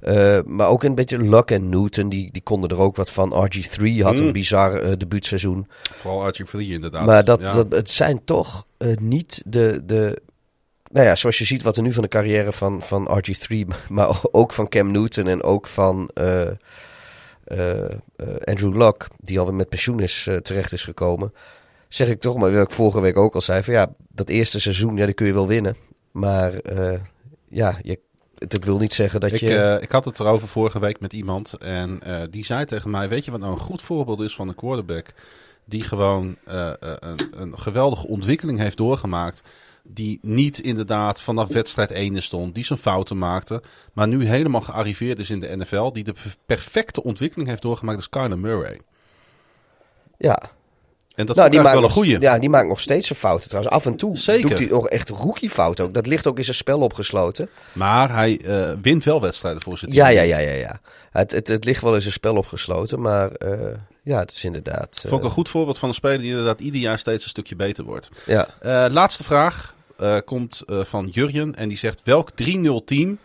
Eh, 0.02 0.38
maar 0.44 0.68
ook 0.68 0.82
een 0.82 0.94
beetje 0.94 1.22
Luck 1.22 1.50
en 1.50 1.68
Newton, 1.68 2.08
die, 2.08 2.32
die 2.32 2.42
konden 2.42 2.70
er 2.70 2.78
ook 2.78 2.96
wat 2.96 3.10
van. 3.10 3.32
RG3 3.32 4.02
had 4.02 4.16
Mm. 4.18 4.26
een 4.26 4.32
bizar 4.32 4.74
eh, 4.74 4.92
debuutseizoen. 4.96 5.66
Vooral 5.92 6.22
Archie 6.22 6.46
Free 6.46 6.68
inderdaad. 6.68 7.06
Maar 7.06 7.24
dat, 7.24 7.40
Ja. 7.40 7.54
dat, 7.54 7.72
het 7.72 7.90
zijn 7.90 8.24
toch 8.24 8.66
eh, 8.76 8.96
niet 8.96 9.42
de, 9.46 9.82
de... 9.84 10.22
Nou 10.90 11.06
ja, 11.06 11.16
zoals 11.16 11.38
je 11.38 11.44
ziet 11.44 11.62
wat 11.62 11.76
er 11.76 11.82
nu 11.82 11.92
van 11.92 12.02
de 12.02 12.08
carrière 12.08 12.52
van, 12.52 12.82
van 12.82 13.22
RG3... 13.22 13.56
maar 13.88 14.18
ook 14.30 14.52
van 14.52 14.68
Cam 14.68 14.90
Newton 14.90 15.26
en 15.26 15.42
ook 15.42 15.66
van 15.66 16.10
Andrew 18.44 18.76
Luck... 18.76 19.08
die 19.20 19.38
alweer 19.38 19.54
met 19.54 19.68
pensioen 19.68 20.00
is, 20.00 20.28
terecht 20.42 20.72
is 20.72 20.84
gekomen... 20.84 21.32
zeg 21.88 22.08
ik 22.08 22.20
toch 22.20 22.36
maar, 22.36 22.52
wat 22.52 22.68
ik 22.68 22.74
vorige 22.74 23.00
week 23.00 23.16
ook 23.16 23.34
al 23.34 23.40
zei... 23.40 23.62
van 23.62 23.74
ja, 23.74 23.92
dat 24.08 24.28
eerste 24.28 24.60
seizoen, 24.60 24.96
ja, 24.96 25.04
die 25.06 25.14
kun 25.14 25.26
je 25.26 25.32
wel 25.32 25.46
winnen. 25.48 25.76
Maar 26.12 26.52
ja, 27.48 27.78
je, 27.82 27.98
het 28.48 28.64
wil 28.64 28.78
niet 28.78 28.92
zeggen 28.92 29.20
dat 29.20 29.32
Ik, 29.32 29.40
je... 29.40 29.56
eh, 29.56 29.82
ik 29.82 29.92
had 29.92 30.04
het 30.04 30.20
erover 30.20 30.48
vorige 30.48 30.78
week 30.78 31.00
met 31.00 31.12
iemand. 31.12 31.52
En 31.52 32.02
eh, 32.02 32.22
die 32.30 32.44
zei 32.44 32.64
tegen 32.64 32.90
mij: 32.90 33.08
Weet 33.08 33.24
je 33.24 33.30
wat 33.30 33.40
nou 33.40 33.52
een 33.52 33.58
goed 33.58 33.82
voorbeeld 33.82 34.20
is 34.20 34.34
van 34.34 34.48
een 34.48 34.54
quarterback? 34.54 35.12
Die 35.64 35.82
gewoon 35.82 36.36
eh, 36.44 36.72
een, 36.78 37.18
een 37.36 37.58
geweldige 37.58 38.06
ontwikkeling 38.06 38.58
heeft 38.58 38.76
doorgemaakt. 38.76 39.42
Die 39.82 40.18
niet 40.22 40.58
inderdaad 40.58 41.22
vanaf 41.22 41.48
wedstrijd 41.48 41.90
1 41.90 42.22
stond. 42.22 42.54
Die 42.54 42.64
zijn 42.64 42.78
fouten 42.78 43.18
maakte. 43.18 43.62
Maar 43.92 44.08
nu 44.08 44.26
helemaal 44.26 44.60
gearriveerd 44.60 45.18
is 45.18 45.30
in 45.30 45.40
de 45.40 45.56
NFL. 45.56 45.90
Die 45.92 46.04
de 46.04 46.14
perfecte 46.46 47.02
ontwikkeling 47.02 47.48
heeft 47.48 47.62
doorgemaakt. 47.62 47.98
is 47.98 48.08
Kyler 48.08 48.38
Murray. 48.38 48.80
ja, 50.18 50.38
En 51.14 51.26
dat 51.26 51.36
nou, 51.36 51.50
die 51.50 51.60
maakt, 51.60 51.74
wel 51.74 51.84
een 51.84 51.90
goeie. 51.90 52.20
ja, 52.20 52.38
die 52.38 52.48
maakt 52.48 52.68
nog 52.68 52.80
steeds 52.80 53.06
zijn 53.06 53.18
fouten 53.18 53.48
trouwens. 53.48 53.74
Af 53.74 53.86
en 53.86 53.96
toe 53.96 54.16
Zeker. 54.16 54.48
doet 54.48 54.58
hij 54.58 54.68
nog 54.68 54.88
echt 54.88 55.08
rookie-fouten 55.08 55.84
ook. 55.84 55.94
Dat 55.94 56.06
ligt 56.06 56.26
ook 56.26 56.38
in 56.38 56.44
zijn 56.44 56.56
spel 56.56 56.80
opgesloten. 56.80 57.48
Maar 57.72 58.12
hij 58.14 58.40
eh, 58.44 58.72
wint 58.82 59.04
wel 59.04 59.20
wedstrijden 59.20 59.62
voor 59.62 59.78
zijn 59.78 59.90
team. 59.90 60.06
Ja, 60.06 60.12
ja, 60.12 60.22
ja, 60.22 60.38
ja. 60.38 60.52
ja. 60.54 60.80
Het, 61.10 61.32
het, 61.32 61.48
het 61.48 61.64
ligt 61.64 61.82
wel 61.82 61.94
in 61.94 62.00
zijn 62.00 62.12
spel 62.12 62.34
opgesloten, 62.36 63.00
maar 63.00 63.30
eh, 63.30 63.58
ja, 64.02 64.18
het 64.18 64.30
is 64.30 64.44
inderdaad... 64.44 65.00
eh, 65.02 65.08
Vond 65.10 65.20
ik 65.20 65.26
een 65.28 65.34
goed 65.34 65.48
voorbeeld 65.48 65.78
van 65.78 65.88
een 65.88 65.94
speler 65.94 66.18
die 66.18 66.30
inderdaad 66.30 66.60
ieder 66.60 66.80
jaar 66.80 66.98
steeds 66.98 67.24
een 67.24 67.30
stukje 67.30 67.56
beter 67.56 67.84
wordt. 67.84 68.08
ja. 68.26 68.46
Eh, 68.60 68.92
laatste 68.92 69.24
vraag 69.24 69.74
eh, 69.98 70.16
komt 70.24 70.62
eh, 70.66 70.80
van 70.84 71.08
Jurjen 71.10 71.56
en 71.56 71.68
die 71.68 71.78
zegt: 71.78 72.00
welk 72.04 72.30
3-0 72.42 72.84
team 72.84 73.18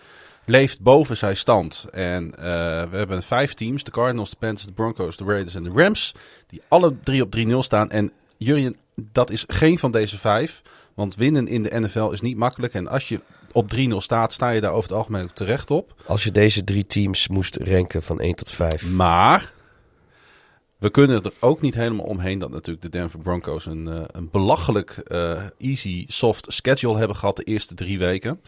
leeft 0.47 0.81
boven 0.81 1.17
zijn 1.17 1.37
stand? 1.37 1.85
En 1.91 2.35
eh, 2.35 2.43
we 2.89 2.97
hebben 2.97 3.23
vijf 3.23 3.53
teams: 3.53 3.83
de 3.83 3.91
Cardinals, 3.91 4.29
de 4.29 4.35
Panthers, 4.39 4.65
de 4.65 4.71
Broncos, 4.71 5.17
de 5.17 5.23
Raiders 5.23 5.55
en 5.55 5.63
de 5.63 5.71
Rams, 5.73 6.13
die 6.47 6.61
alle 6.67 6.95
drie 7.03 7.21
op 7.21 7.35
3-0 7.37 7.57
staan. 7.57 7.89
En 7.89 8.11
Jurjen, 8.37 8.75
dat 8.95 9.29
is 9.29 9.43
geen 9.47 9.79
van 9.79 9.91
deze 9.91 10.17
vijf, 10.17 10.61
want 10.93 11.15
winnen 11.15 11.47
in 11.47 11.63
de 11.63 11.79
NFL 11.79 12.09
is 12.11 12.21
niet 12.21 12.37
makkelijk. 12.37 12.73
En 12.73 12.87
als 12.87 13.09
je 13.09 13.19
op 13.51 13.75
3-0 13.75 13.79
staat, 13.97 14.33
sta 14.33 14.49
je 14.49 14.61
daar 14.61 14.71
over 14.71 14.89
het 14.89 14.97
algemeen 14.97 15.23
ook 15.23 15.35
terecht 15.35 15.71
op. 15.71 15.93
Als 16.05 16.23
je 16.23 16.31
deze 16.31 16.63
drie 16.63 16.85
teams 16.85 17.27
moest 17.27 17.55
ranken 17.55 18.03
van 18.03 18.19
1 18.19 18.35
tot 18.35 18.51
5. 18.51 18.91
Maar 18.91 19.53
we 20.77 20.89
kunnen 20.89 21.23
er 21.23 21.33
ook 21.39 21.61
niet 21.61 21.75
helemaal 21.75 22.05
omheen 22.05 22.39
dat 22.39 22.49
natuurlijk 22.49 22.81
de 22.81 22.89
Denver 22.89 23.19
Broncos 23.19 23.65
een, 23.65 23.87
eh, 23.87 24.01
een 24.11 24.29
belachelijk 24.31 24.89
eh, 24.91 25.43
easy, 25.57 26.05
soft 26.07 26.45
schedule 26.49 26.97
hebben 26.97 27.17
gehad 27.17 27.35
de 27.35 27.43
eerste 27.43 27.73
drie 27.73 27.99
weken. 27.99 28.41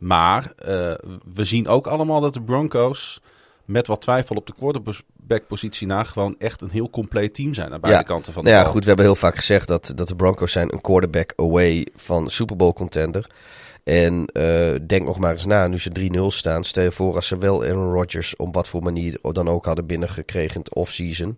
Maar 0.00 0.52
eh, 0.56 0.92
we 1.34 1.44
zien 1.44 1.68
ook 1.68 1.86
allemaal 1.86 2.20
dat 2.20 2.34
de 2.34 2.42
Broncos 2.42 3.20
met 3.64 3.86
wat 3.86 4.00
twijfel 4.00 4.36
op 4.36 4.46
de 4.46 4.54
quarterback-positie 4.58 5.86
na 5.86 6.02
gewoon 6.04 6.34
echt 6.38 6.60
een 6.60 6.70
heel 6.70 6.90
compleet 6.90 7.34
team 7.34 7.54
zijn 7.54 7.72
aan 7.72 7.80
beide 7.80 7.98
Ja. 7.98 8.04
kanten 8.04 8.32
van 8.32 8.44
de 8.44 8.50
Nou 8.50 8.62
ja, 8.64 8.70
goed, 8.70 8.80
we 8.82 8.86
hebben 8.88 9.04
heel 9.06 9.14
vaak 9.14 9.36
gezegd 9.36 9.68
dat, 9.68 9.92
dat 9.94 10.08
de 10.08 10.16
Broncos 10.16 10.52
zijn 10.52 10.72
een 10.72 10.80
quarterback 10.80 11.32
away 11.36 11.86
van 11.96 12.30
Super 12.30 12.56
Bowl 12.56 12.72
contender. 12.72 13.26
En 13.84 14.26
eh, 14.26 14.74
denk 14.86 15.04
nog 15.04 15.18
maar 15.18 15.32
eens 15.32 15.46
na, 15.46 15.66
nu 15.68 15.78
ze 15.78 16.10
3-0 16.14 16.20
staan. 16.26 16.64
Stel 16.64 16.84
je 16.84 16.92
voor 16.92 17.14
als 17.14 17.26
ze 17.26 17.38
wel 17.38 17.64
Aaron 17.64 17.92
Rodgers 17.92 18.36
op 18.36 18.54
wat 18.54 18.68
voor 18.68 18.82
manier 18.82 19.18
dan 19.22 19.48
ook 19.48 19.64
hadden 19.64 19.86
binnengekregen 19.86 20.54
in 20.54 20.60
het 20.60 20.74
offseason. 20.74 21.36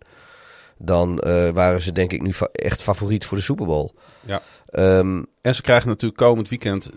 Dan 0.79 1.19
eh, 1.19 1.49
waren 1.49 1.83
ze 1.83 1.93
denk 1.93 2.13
ik 2.13 2.23
nu 2.23 2.33
fa- 2.33 2.49
echt 2.53 2.83
favoriet 2.83 3.25
voor 3.27 3.37
de 3.37 3.43
Super 3.43 3.67
Bowl. 3.67 3.91
Ja. 4.21 4.43
Ehm, 4.65 5.23
En 5.41 5.55
ze 5.55 5.63
krijgen 5.63 5.89
natuurlijk 5.89 6.21
komend 6.21 6.49
weekend 6.49 6.91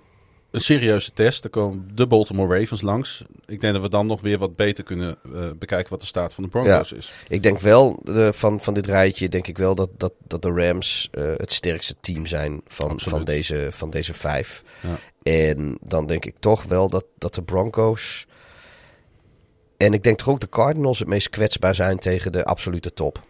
een 0.55 0.61
serieuze 0.61 1.11
test. 1.11 1.43
Er 1.43 1.49
komen 1.49 1.89
de 1.93 2.07
Baltimore 2.07 2.59
Ravens 2.59 2.81
langs. 2.81 3.23
Ik 3.45 3.61
denk 3.61 3.73
dat 3.73 3.81
we 3.81 3.89
dan 3.89 4.07
nog 4.07 4.21
weer 4.21 4.37
wat 4.37 4.55
beter 4.55 4.83
kunnen 4.83 5.17
eh, 5.33 5.49
bekijken 5.59 5.89
wat 5.89 5.99
de 5.99 6.05
staat 6.05 6.33
van 6.33 6.43
de 6.43 6.49
Broncos 6.49 6.91
is. 6.91 7.11
Ik 7.27 7.43
denk 7.43 7.59
wel, 7.59 8.01
eh, 8.05 8.31
van, 8.31 8.61
van 8.61 8.73
dit 8.73 8.87
rijtje, 8.87 9.29
denk 9.29 9.47
ik 9.47 9.57
wel 9.57 9.75
dat, 9.75 9.89
dat, 9.97 10.13
dat 10.27 10.41
de 10.41 10.51
Rams 10.51 11.07
eh, 11.11 11.23
het 11.37 11.51
sterkste 11.51 11.95
team 11.99 12.25
zijn 12.25 12.61
van, 12.67 12.89
Absoluut. 12.89 13.15
van, 13.15 13.25
deze, 13.25 13.67
van 13.71 13.89
deze 13.89 14.13
vijf. 14.13 14.63
Ja. 14.81 14.97
En 15.23 15.77
dan 15.81 16.05
denk 16.05 16.25
ik 16.25 16.35
toch 16.39 16.63
wel 16.63 16.89
dat, 16.89 17.05
dat 17.17 17.35
de 17.35 17.43
Broncos... 17.43 18.25
En 19.77 19.93
ik 19.93 20.03
denk 20.03 20.17
toch 20.17 20.29
ook 20.29 20.39
de 20.39 20.49
Cardinals 20.49 20.99
het 20.99 21.07
meest 21.07 21.29
kwetsbaar 21.29 21.75
zijn 21.75 21.99
tegen 21.99 22.31
de 22.31 22.45
absolute 22.45 22.93
top. 22.93 23.21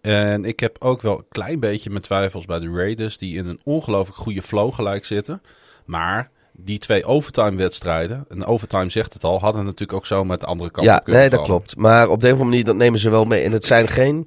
En 0.00 0.44
ik 0.44 0.60
heb 0.60 0.76
ook 0.80 1.02
wel 1.02 1.18
een 1.18 1.28
klein 1.28 1.60
beetje 1.60 1.90
mijn 1.90 2.02
twijfels 2.02 2.44
bij 2.44 2.58
de 2.58 2.70
Raiders, 2.70 3.18
die 3.18 3.36
in 3.36 3.46
een 3.46 3.60
ongelooflijk 3.62 4.18
goede 4.18 4.42
flow 4.42 4.74
gelijk 4.74 5.04
zitten. 5.04 5.42
Maar 5.84 6.30
die 6.56 6.78
twee 6.78 7.04
overtime 7.04 7.56
wedstrijden, 7.56 8.24
en 8.28 8.44
overtime 8.44 8.90
zegt 8.90 9.12
het 9.12 9.24
al, 9.24 9.40
hadden 9.40 9.64
natuurlijk 9.64 9.92
ook 9.92 10.06
zo 10.06 10.24
met 10.24 10.40
de 10.40 10.46
andere 10.46 10.70
kant 10.70 10.86
ja, 10.86 10.98
kunnen 10.98 11.20
nee, 11.20 11.30
dat 11.30 11.42
klopt. 11.42 11.76
Maar 11.76 12.08
op 12.08 12.20
de 12.20 12.26
een 12.26 12.32
of 12.32 12.38
andere 12.38 12.50
manier 12.50 12.64
dat 12.64 12.76
nemen 12.76 12.98
ze 12.98 13.10
wel 13.10 13.24
mee. 13.24 13.42
En 13.42 13.52
het 13.52 13.64
zijn 13.64 13.88
geen 13.88 14.26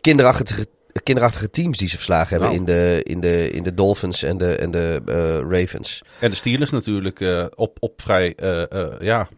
kinderachtige, 0.00 0.66
kinderachtige 1.02 1.50
teams 1.50 1.78
die 1.78 1.88
ze 1.88 1.94
verslagen 1.96 2.28
hebben 2.28 2.48
Nou. 2.48 2.60
in, 2.60 2.64
de, 2.64 3.00
in, 3.02 3.20
de, 3.20 3.50
in 3.50 3.62
de 3.62 3.74
Dolphins 3.74 4.22
en 4.22 4.38
de, 4.38 4.56
en 4.56 4.70
de 4.70 5.02
eh, 5.06 5.58
Ravens. 5.58 6.02
En 6.18 6.30
de 6.30 6.36
Steelers 6.36 6.70
natuurlijk 6.70 7.20
eh, 7.20 7.44
op, 7.54 7.76
op 7.80 8.02
vrij 8.02 8.34
eh, 8.34 9.00
ja, 9.00 9.28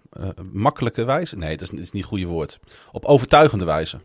makkelijke 0.53 1.05
wijze. 1.05 1.37
Nee, 1.37 1.57
dat 1.57 1.63
is, 1.63 1.71
dat 1.71 1.81
is 1.81 1.93
niet 1.93 2.03
het 2.03 2.11
goede 2.11 2.27
woord. 2.27 2.59
Op 2.93 3.05
overtuigende 3.05 3.65
wijze. 3.65 3.99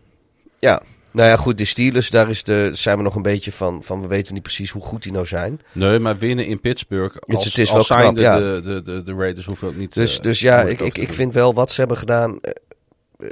Ja, 0.58 0.82
nou 1.12 1.30
ja, 1.30 1.36
goed, 1.38 1.58
de 1.58 1.66
Steelers, 1.66 2.10
daar 2.10 2.30
is 2.30 2.44
de, 2.44 2.70
zijn 2.74 2.98
we 2.98 3.04
nog 3.04 3.16
een 3.16 3.22
beetje 3.22 3.52
van, 3.52 3.84
van 3.84 4.02
we 4.02 4.08
weten 4.08 4.34
niet 4.34 4.44
precies 4.44 4.72
hoe 4.72 4.82
goed 4.82 5.04
die 5.04 5.12
nou 5.12 5.26
zijn. 5.26 5.60
Nee, 5.72 6.00
maar 6.00 6.18
winnen 6.18 6.46
in 6.46 6.62
Pittsburgh 6.62 7.16
als, 7.20 7.46
het 7.46 7.58
is 7.58 7.72
als 7.72 7.88
wel 7.88 7.98
knap, 7.98 8.16
zijnde 8.18 8.22
ja. 8.22 8.38
de, 8.38 8.62
de, 8.64 8.82
de, 8.82 9.04
de 9.04 9.14
Raiders 9.14 9.46
hoeven 9.46 9.68
ook 9.68 9.76
niet... 9.76 9.94
Dus, 9.94 10.18
eh, 10.18 10.24
dus 10.24 10.40
ja, 10.40 10.62
ik, 10.62 10.80
ik, 10.80 10.98
ik 10.98 11.14
vind 11.14 11.34
wel 11.34 11.54
wat 11.54 11.72
ze 11.72 11.80
hebben 11.80 11.98
gedaan. 11.98 12.40
eh, 12.42 12.52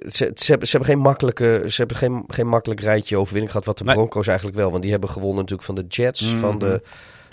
Ze, 0.10 0.32
ze, 0.36 0.46
hebben, 0.46 0.68
ze 0.68 0.78
hebben 0.78 0.94
geen 0.94 1.00
makkelijke, 1.04 1.64
ze 1.68 1.76
hebben 1.78 1.98
geen, 1.98 2.24
geen 2.28 2.48
makkelijk 2.48 2.80
rijtje 2.82 3.18
overwinning 3.18 3.52
gehad, 3.52 3.66
wat 3.66 3.78
de 3.78 3.84
Nee. 3.84 3.96
Broncos 3.96 4.28
eigenlijk 4.28 4.58
wel. 4.58 4.70
Want 4.72 4.82
die 4.82 4.92
hebben 4.92 5.10
gewonnen 5.10 5.36
natuurlijk 5.38 5.64
van 5.64 5.76
de 5.76 5.86
Jets, 5.88 6.22
Mhm. 6.22 6.40
van 6.40 6.60
de 6.60 6.82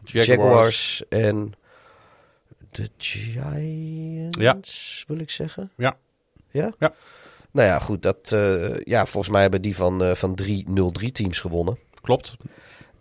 Jaguars. 0.04 0.26
Jaguars, 0.26 1.02
en 1.08 1.52
de 2.70 2.88
Giants, 4.30 5.04
wil 5.06 5.18
ik 5.18 5.30
zeggen. 5.30 5.70
Ja. 5.76 5.96
Ja? 6.50 6.72
Ja. 6.78 6.94
Nou 7.56 7.68
ja, 7.68 7.78
goed, 7.78 8.02
dat, 8.02 8.32
eh, 8.32 8.80
ja, 8.84 9.06
volgens 9.06 9.32
mij 9.32 9.42
hebben 9.42 9.62
die 9.62 9.76
van, 9.76 10.02
eh, 10.02 10.14
van 10.14 10.34
drie 10.34 10.64
0-3 10.68 11.12
teams 11.12 11.38
gewonnen. 11.40 11.78
Klopt. 12.00 12.36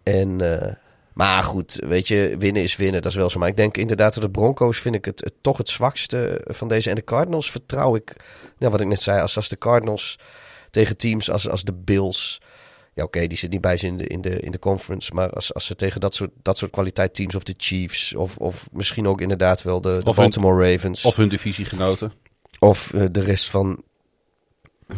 En, 0.04 0.62
eh, 0.62 0.74
maar 1.14 1.44
goed, 1.44 1.80
weet 1.86 2.08
je, 2.08 2.36
winnen 2.40 2.64
is 2.64 2.76
winnen, 2.76 3.02
dat 3.02 3.12
is 3.12 3.18
wel 3.18 3.30
zo. 3.30 3.40
Maar 3.40 3.48
ik 3.48 3.58
denk 3.58 3.78
inderdaad 3.78 4.14
dat 4.14 4.24
de 4.24 4.30
Broncos 4.30 4.78
vind 4.78 4.96
ik 4.96 5.06
het, 5.06 5.20
het 5.20 5.34
toch 5.42 5.58
het 5.58 5.70
zwakste 5.70 6.42
van 6.46 6.68
deze. 6.68 6.90
En 6.90 6.96
de 6.96 7.04
Cardinals 7.04 7.52
vertrouw 7.52 7.96
ik, 7.96 8.16
nou, 8.58 8.72
wat 8.72 8.82
ik 8.82 8.88
net 8.88 9.02
zei, 9.02 9.22
als, 9.22 9.36
als 9.36 9.50
de 9.50 9.58
Cardinals 9.58 10.20
tegen 10.72 10.98
teams 10.98 11.32
als, 11.32 11.50
als 11.50 11.64
de 11.64 11.74
Bills... 11.74 12.42
Ja, 12.94 13.04
oké, 13.04 13.28
die 13.28 13.38
zit 13.38 13.52
niet 13.52 13.62
bij 13.62 13.78
ze 13.78 13.88
in 13.88 13.98
de, 13.98 14.08
in 14.08 14.22
de, 14.22 14.40
in 14.40 14.52
de 14.52 14.60
conference. 14.60 15.14
Maar 15.14 15.30
als, 15.30 15.54
als 15.54 15.66
ze 15.66 15.76
tegen 15.76 16.02
dat 16.02 16.16
soort, 16.16 16.32
dat 16.42 16.58
soort 16.58 16.72
kwaliteit 16.72 17.14
teams 17.14 17.36
of 17.36 17.44
de 17.44 17.54
Chiefs... 17.58 18.16
of, 18.16 18.38
of 18.38 18.68
misschien 18.72 19.08
ook 19.08 19.22
inderdaad 19.22 19.62
wel 19.62 19.82
de, 19.82 19.90
de 19.90 20.02
hun- 20.04 20.16
Baltimore 20.16 20.72
Ravens... 20.72 21.06
Of 21.06 21.16
hun 21.16 21.30
divisiegenoten. 21.30 22.14
Of 22.60 22.92
de 23.12 23.22
rest 23.22 23.50
van. 23.50 23.84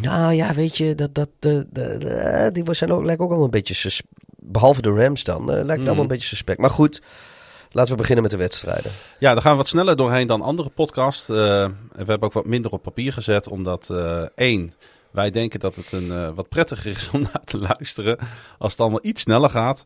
Nou 0.00 0.32
ja, 0.32 0.54
weet 0.54 0.76
je, 0.76 0.94
dat, 0.94 1.14
dat, 1.14 1.28
de, 1.38 1.66
de, 1.70 1.98
de- 1.98 2.08
eh, 2.08 2.52
die 2.52 2.74
zijn 2.74 2.92
ook, 2.92 3.04
lijken 3.04 3.24
ook 3.24 3.30
allemaal 3.30 3.44
een 3.46 3.62
beetje 3.64 3.90
Behalve 4.36 4.82
de 4.82 4.90
Rams 4.90 5.24
dan, 5.24 5.40
eh, 5.40 5.46
lijkt 5.46 5.60
het 5.68 5.70
allemaal 5.76 5.92
Mhm. 5.92 6.00
een 6.02 6.08
beetje 6.08 6.28
suspect. 6.28 6.58
Maar 6.60 6.70
goed, 6.70 7.02
laten 7.70 7.92
we 7.92 7.98
beginnen 7.98 8.22
met 8.22 8.32
de 8.32 8.38
wedstrijden. 8.38 8.90
Ja, 9.18 9.32
daar 9.32 9.42
gaan 9.42 9.50
we 9.52 9.56
wat 9.58 9.68
sneller 9.68 9.96
doorheen 9.96 10.26
dan 10.26 10.42
andere 10.42 10.68
podcasts. 10.68 11.28
Eh, 11.28 11.36
we 11.36 11.72
hebben 11.96 12.22
ook 12.22 12.32
wat 12.32 12.46
minder 12.46 12.70
op 12.70 12.82
papier 12.82 13.12
gezet, 13.12 13.48
omdat 13.48 13.90
één, 14.34 14.72
wij 15.10 15.30
denken 15.30 15.60
dat 15.60 15.74
het 15.74 15.92
een 15.92 16.34
wat 16.34 16.48
prettiger 16.48 16.90
is 16.90 17.10
om 17.12 17.20
naar 17.20 17.44
te 17.44 17.58
luisteren 17.58 18.18
als 18.58 18.72
het 18.72 18.80
allemaal 18.80 18.98
iets 19.02 19.22
sneller 19.22 19.50
gaat. 19.50 19.84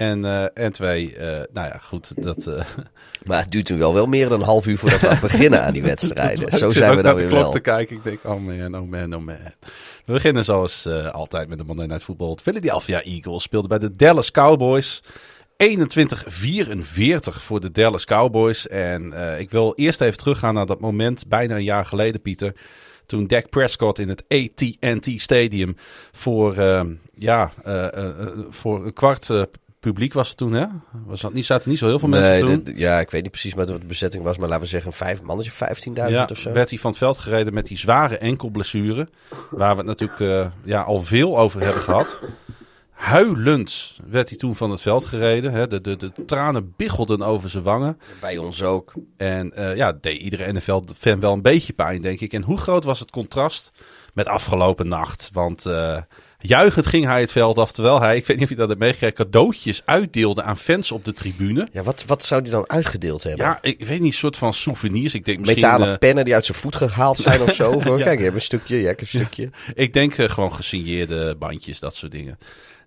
En, 0.00 0.24
eh, 0.24 0.64
en 0.64 0.72
twee, 0.72 1.16
eh, 1.16 1.26
nou 1.52 1.68
ja, 1.68 1.78
goed, 1.82 2.12
dat... 2.22 2.46
eh, 2.46 2.64
Maar 3.26 3.40
het 3.40 3.50
duurt 3.50 3.70
nu 3.70 3.78
wel, 3.78 3.94
wel 3.94 4.06
meer 4.06 4.28
dan 4.28 4.40
een 4.40 4.46
half 4.46 4.66
uur 4.66 4.78
voordat 4.78 5.00
we 5.00 5.18
beginnen 5.28 5.62
aan 5.64 5.72
die 5.72 5.82
wedstrijden. 5.82 6.58
Zo 6.58 6.66
Ik 6.66 6.72
zijn 6.72 6.96
we 6.96 7.02
dan 7.02 7.14
weer 7.14 7.30
wel. 7.30 7.50
te 7.50 7.60
kijken. 7.60 7.96
Ik 7.96 8.02
denk, 8.02 8.18
oh 8.24 8.40
man, 8.40 8.74
oh 8.74 8.90
man, 8.90 9.14
oh 9.14 9.24
man. 9.24 9.36
We 10.04 10.12
beginnen 10.12 10.44
zoals 10.44 10.86
altijd 11.12 11.48
met 11.48 11.58
de 11.58 11.64
Monday 11.64 11.86
Night 11.86 12.02
Football. 12.02 12.34
De 12.34 12.42
Philadelphia 12.42 13.02
Eagles 13.02 13.42
speelde 13.42 13.68
bij 13.68 13.78
de 13.78 13.96
Dallas 13.96 14.30
Cowboys. 14.30 15.02
21-44 15.02 15.06
voor 17.20 17.60
de 17.60 17.70
Dallas 17.70 18.04
Cowboys. 18.04 18.68
En 18.68 19.12
ik 19.38 19.50
wil 19.50 19.72
eerst 19.74 20.00
even 20.00 20.18
teruggaan 20.18 20.54
naar 20.54 20.66
dat 20.66 20.80
moment, 20.80 21.28
bijna 21.28 21.54
een 21.54 21.64
jaar 21.64 21.86
geleden, 21.86 22.22
Pieter. 22.22 22.54
Toen 23.06 23.26
Dak 23.26 23.48
Prescott 23.48 23.98
in 23.98 24.08
het 24.08 24.24
AT&T 24.28 25.10
Stadium 25.20 25.76
voor, 26.12 26.54
ja, 27.14 27.52
voor 28.50 28.86
een 28.86 28.92
kwart 28.92 29.30
publiek 29.80 30.12
was 30.12 30.28
er 30.30 30.34
toen, 30.36 30.52
hè? 30.52 30.66
Was 31.06 31.20
dat 31.20 31.32
niet, 31.32 31.46
zaten 31.46 31.70
niet 31.70 31.78
zo 31.78 31.86
heel 31.86 31.98
veel 31.98 32.08
mensen 32.08 32.38
toen. 32.40 32.64
de- 32.64 32.78
ja, 32.78 33.00
ik 33.00 33.10
weet 33.10 33.22
niet 33.22 33.30
precies 33.30 33.54
wat 33.54 33.66
de 33.66 33.78
bezetting 33.86 34.24
was, 34.24 34.38
maar 34.38 34.48
laten 34.48 34.62
we 34.62 34.68
zeggen 34.68 34.92
vijf 34.92 35.22
mannetje, 35.22 35.50
15.000 35.52 35.92
Ja, 36.10 36.28
of 36.30 36.38
zo. 36.38 36.52
werd 36.52 36.70
hij 36.70 36.78
van 36.78 36.90
het 36.90 36.98
veld 36.98 37.18
gereden 37.18 37.54
met 37.54 37.66
die 37.66 37.78
zware 37.78 38.18
enkelblessure. 38.18 39.08
Waar 39.50 39.70
we 39.72 39.76
het 39.76 39.86
natuurlijk 39.86 40.20
eh, 40.20 40.50
ja, 40.64 40.80
al 40.82 41.02
veel 41.02 41.38
over 41.38 41.60
hebben 41.60 41.82
gehad. 41.82 42.20
Huilend 42.90 43.98
werd 44.06 44.28
hij 44.28 44.38
toen 44.38 44.56
van 44.56 44.70
het 44.70 44.80
veld 44.82 45.04
gereden. 45.04 45.52
Hè. 45.52 45.66
De, 45.66 45.80
de, 45.80 45.96
de 45.96 46.12
tranen 46.26 46.74
biggelden 46.76 47.22
over 47.22 47.50
zijn 47.50 47.64
wangen. 47.64 47.98
Bij 48.20 48.38
ons 48.38 48.62
ook. 48.62 48.92
En 49.16 49.52
eh, 49.52 49.76
ja, 49.76 49.86
het 49.86 50.02
deed 50.02 50.18
iedere 50.20 50.52
NFL-fan 50.52 51.20
wel 51.20 51.32
een 51.32 51.42
beetje 51.42 51.72
pijn, 51.72 52.02
denk 52.02 52.20
ik. 52.20 52.32
En 52.32 52.42
hoe 52.42 52.58
groot 52.58 52.84
was 52.84 53.00
het 53.00 53.10
contrast 53.10 53.70
met 54.14 54.26
afgelopen 54.26 54.88
nacht? 54.88 55.30
Want 55.32 55.66
eh 55.66 55.96
juichend 56.40 56.86
ging 56.86 57.06
hij 57.06 57.20
het 57.20 57.32
veld 57.32 57.58
af, 57.58 57.72
terwijl 57.72 58.00
hij, 58.00 58.16
ik 58.16 58.26
weet 58.26 58.36
niet 58.36 58.44
of 58.44 58.50
je 58.50 58.58
dat 58.58 58.68
hebt 58.68 58.80
meegekregen, 58.80 59.16
cadeautjes 59.16 59.82
uitdeelde 59.84 60.42
aan 60.42 60.56
fans 60.58 60.92
op 60.92 61.04
de 61.04 61.12
tribune. 61.12 61.68
Ja, 61.72 61.82
wat, 61.82 62.04
wat 62.06 62.24
zou 62.24 62.42
die 62.42 62.52
dan 62.52 62.68
uitgedeeld 62.70 63.22
hebben? 63.22 63.46
Ja, 63.46 63.58
ik 63.62 63.84
weet 63.84 64.00
niet, 64.00 64.12
een 64.12 64.18
soort 64.18 64.36
van 64.36 64.54
souvenirs. 64.54 65.14
Ik 65.14 65.24
denk 65.24 65.38
misschien... 65.38 65.60
Metalen 65.60 65.92
eh, 65.92 65.98
pennen 65.98 66.24
die 66.24 66.34
uit 66.34 66.44
zijn 66.44 66.58
voet 66.58 66.76
gehaald 66.76 67.18
zijn 67.18 67.42
of 67.42 67.54
zo. 67.54 67.68
Ja. 67.90 68.04
Kijk, 68.04 68.18
je 68.18 68.24
hebt 68.24 68.36
een 68.36 68.42
stukje, 68.42 68.78
jij 68.78 68.88
hebt 68.88 69.00
een 69.00 69.06
stukje. 69.06 69.50
Ik 69.74 69.92
denk 69.92 70.14
eh, 70.18 70.28
gewoon 70.28 70.54
gesigneerde 70.54 71.36
bandjes, 71.38 71.78
dat 71.78 71.94
soort 71.94 72.12
dingen. 72.12 72.38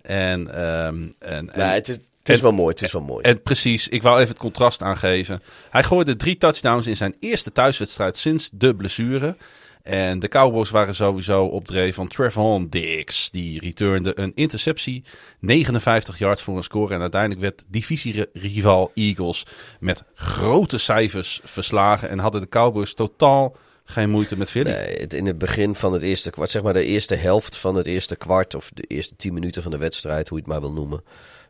En, 0.01 0.47
ehm, 0.55 1.07
en, 1.19 1.53
en, 1.53 1.71
het 1.73 1.87
is, 1.89 1.95
het 1.95 2.29
is 2.29 2.37
en- 2.37 2.43
wel 2.43 2.51
mooi, 2.51 2.69
het 2.69 2.81
is 2.81 2.91
wel 2.91 3.01
mooi. 3.01 3.23
en 3.23 3.41
precies, 3.41 3.87
ik 3.87 4.01
wou 4.01 4.17
even 4.17 4.29
het 4.29 4.37
contrast 4.37 4.81
aangeven. 4.81 5.41
Hij 5.69 5.83
gooide 5.83 6.15
drie 6.15 6.37
touchdowns 6.37 6.87
in 6.87 6.97
zijn 6.97 7.15
eerste 7.19 7.51
thuiswedstrijd 7.51 8.17
sinds 8.17 8.49
de 8.51 8.75
blessure. 8.75 9.35
En 9.83 10.19
de 10.19 10.27
Cowboys 10.27 10.69
waren 10.69 10.95
sowieso 10.95 11.45
op 11.45 11.65
dreef 11.65 11.95
van 11.95 12.07
Trevon 12.07 12.67
Diggs. 12.69 13.31
Die 13.31 13.59
returnde 13.59 14.19
een 14.19 14.31
interceptie, 14.35 15.03
59 15.39 16.19
yards 16.19 16.41
voor 16.41 16.57
een 16.57 16.63
score. 16.63 16.93
En 16.93 17.01
uiteindelijk 17.01 17.41
werd 17.41 17.63
divisierival 17.67 18.91
Eagles 18.93 19.45
met 19.79 20.03
grote 20.13 20.77
cijfers 20.77 21.41
verslagen. 21.43 22.09
En 22.09 22.19
hadden 22.19 22.41
de 22.41 22.49
Cowboys 22.49 22.93
totaal 22.93 23.55
geen 23.83 24.09
moeite 24.09 24.37
met 24.37 24.49
Philly. 24.49 24.71
In 25.07 25.25
het 25.25 25.37
begin 25.37 25.75
van 25.75 25.93
het 25.93 26.01
eerste 26.01 26.29
kwart, 26.29 26.49
zeg 26.49 26.61
maar 26.61 26.73
de 26.73 26.85
eerste 26.85 27.15
helft 27.15 27.57
van 27.57 27.75
het 27.75 27.85
eerste 27.85 28.15
kwart, 28.15 28.55
of 28.55 28.71
de 28.73 28.83
eerste 28.83 29.15
tien 29.15 29.33
minuten 29.33 29.61
van 29.61 29.71
de 29.71 29.77
wedstrijd, 29.77 30.29
hoe 30.29 30.37
je 30.37 30.43
het 30.43 30.53
maar 30.53 30.61
wil 30.61 30.73
noemen, 30.73 31.03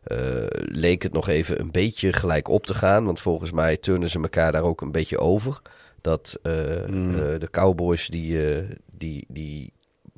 eh, 0.03 0.17
leek 0.51 1.03
het 1.03 1.13
nog 1.13 1.27
even 1.27 1.59
een 1.59 1.71
beetje 1.71 2.13
gelijk 2.13 2.47
op 2.47 2.65
te 2.65 2.73
gaan. 2.73 3.05
Want 3.05 3.19
volgens 3.19 3.51
mij 3.51 3.77
turnen 3.77 4.09
ze 4.09 4.19
elkaar 4.19 4.51
daar 4.51 4.63
ook 4.63 4.81
een 4.81 4.91
beetje 4.91 5.19
over. 5.19 5.61
Dat 6.03 6.37
eh, 6.41 6.53
Mm. 6.87 7.09
eh, 7.15 7.39
de 7.39 7.47
Cowboys, 7.51 8.07
die, 8.07 8.53
eh, 8.55 8.63
die, 8.91 9.25
die 9.27 9.73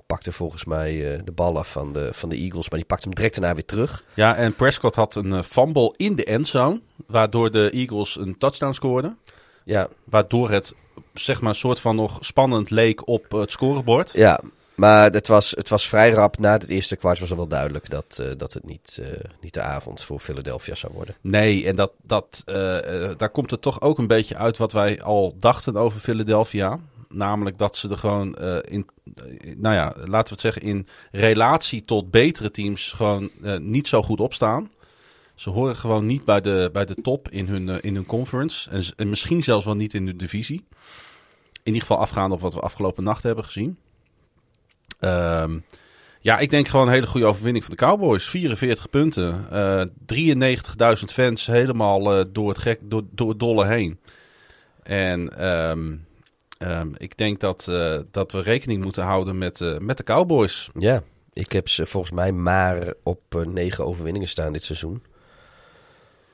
pakten 0.05 0.33
volgens 0.33 0.65
mij 0.65 1.21
de 1.23 1.31
bal 1.31 1.57
af 1.57 1.71
van 1.71 1.93
de, 1.93 2.09
van 2.13 2.29
de 2.29 2.36
Eagles, 2.36 2.69
maar 2.69 2.79
die 2.79 2.88
pakte 2.88 3.05
hem 3.05 3.15
direct 3.15 3.36
daarna 3.36 3.53
weer 3.53 3.65
terug. 3.65 4.03
Ja, 4.13 4.36
en 4.36 4.55
Prescott 4.55 4.95
had 4.95 5.15
een 5.15 5.43
fumble 5.43 5.93
in 5.97 6.15
de 6.15 6.23
endzone. 6.25 6.81
Waardoor 7.07 7.51
de 7.51 7.69
Eagles 7.69 8.17
een 8.17 8.38
touchdown 8.38 8.73
scoorden. 8.73 9.17
Ja, 9.65 9.88
Waardoor 10.03 10.49
het 10.49 10.73
zeg 11.13 11.41
maar 11.41 11.49
een 11.49 11.55
soort 11.55 11.79
van 11.79 11.95
nog 11.95 12.17
spannend 12.21 12.69
leek 12.69 13.07
op 13.07 13.31
het 13.31 13.51
scorebord. 13.51 14.11
ja. 14.13 14.41
Maar 14.76 15.11
het 15.11 15.28
was, 15.28 15.51
het 15.51 15.69
was 15.69 15.88
vrij 15.88 16.09
rap. 16.09 16.38
Na 16.38 16.51
het 16.51 16.69
eerste 16.69 16.95
kwart 16.95 17.19
was 17.19 17.32
al 17.32 17.38
wel 17.38 17.47
duidelijk 17.47 17.89
dat, 17.89 18.17
eh, 18.19 18.32
dat 18.38 18.53
het 18.53 18.65
niet, 18.65 18.99
eh, 19.01 19.07
niet 19.41 19.53
de 19.53 19.61
avond 19.61 20.03
voor 20.03 20.19
Philadelphia 20.19 20.76
zou 20.76 20.93
worden. 20.93 21.15
Nee, 21.21 21.67
en 21.67 21.76
dat, 21.76 21.91
dat, 22.01 22.41
eh, 22.45 22.55
daar 23.17 23.30
komt 23.30 23.51
het 23.51 23.61
toch 23.61 23.82
ook 23.82 23.97
een 23.97 24.07
beetje 24.07 24.36
uit 24.36 24.57
wat 24.57 24.71
wij 24.71 25.01
al 25.01 25.36
dachten 25.39 25.76
over 25.76 25.99
Philadelphia. 25.99 26.80
Namelijk 27.09 27.57
dat 27.57 27.78
ze 27.78 27.89
er 27.89 27.97
gewoon 27.97 28.38
in, 28.61 28.88
nou 29.57 29.76
ja, 29.76 29.93
laten 29.95 30.07
we 30.07 30.30
het 30.30 30.39
zeggen, 30.39 30.61
in 30.61 30.88
relatie 31.11 31.86
tot 31.86 32.11
betere 32.11 32.51
teams 32.51 32.91
gewoon 32.91 33.30
niet 33.59 33.88
zo 33.88 34.03
goed 34.03 34.19
opstaan. 34.19 34.69
Ze 35.36 35.49
horen 35.49 35.76
gewoon 35.76 36.05
niet 36.05 36.26
bij 36.26 36.41
de, 36.41 36.69
bij 36.73 36.86
de 36.86 36.95
top 37.01 37.30
in 37.30 37.47
hun, 37.47 37.82
in 37.82 37.95
hun 37.95 38.05
conference. 38.05 38.93
En 38.95 39.09
misschien 39.09 39.43
zelfs 39.43 39.65
wel 39.65 39.76
niet 39.76 39.93
in 39.93 40.05
de 40.05 40.15
divisie. 40.15 40.65
In 41.63 41.73
ieder 41.73 41.82
geval 41.82 41.97
afgaande 41.97 42.36
op 42.36 42.41
wat 42.41 42.53
we 42.53 42.59
afgelopen 42.59 43.03
nacht 43.03 43.23
hebben 43.23 43.43
gezien. 43.43 43.78
Ehm, 45.05 45.59
ja, 46.19 46.39
ik 46.39 46.49
denk 46.49 46.67
gewoon 46.67 46.87
een 46.87 46.93
hele 46.93 47.07
goede 47.07 47.25
overwinning 47.25 47.65
van 47.65 47.75
de 47.75 47.85
Cowboys. 47.85 48.29
44 48.29 48.89
punten. 48.89 49.45
eh 49.51 49.83
93.000 50.97 51.03
fans 51.05 51.45
helemaal 51.45 52.13
eh, 52.13 52.25
door, 52.31 52.49
het 52.49 52.57
gek, 52.57 52.79
door, 52.81 53.03
door 53.11 53.29
het 53.29 53.39
dolle 53.39 53.65
heen. 53.65 53.99
En 54.83 55.37
ehm, 55.37 55.95
ehm, 56.57 56.89
ik 56.97 57.17
denk 57.17 57.39
dat, 57.39 57.67
eh, 57.67 57.99
dat 58.11 58.31
we 58.31 58.41
rekening 58.41 58.83
moeten 58.83 59.03
houden 59.03 59.37
met, 59.37 59.79
met 59.79 59.97
de 59.97 60.03
Cowboys. 60.03 60.69
Ja, 60.77 61.03
ik 61.33 61.51
heb 61.51 61.69
ze 61.69 61.85
volgens 61.85 62.13
mij 62.13 62.31
maar 62.31 62.93
op 63.03 63.45
negen 63.47 63.85
overwinningen 63.85 64.27
staan 64.27 64.53
dit 64.53 64.63
seizoen. 64.63 65.03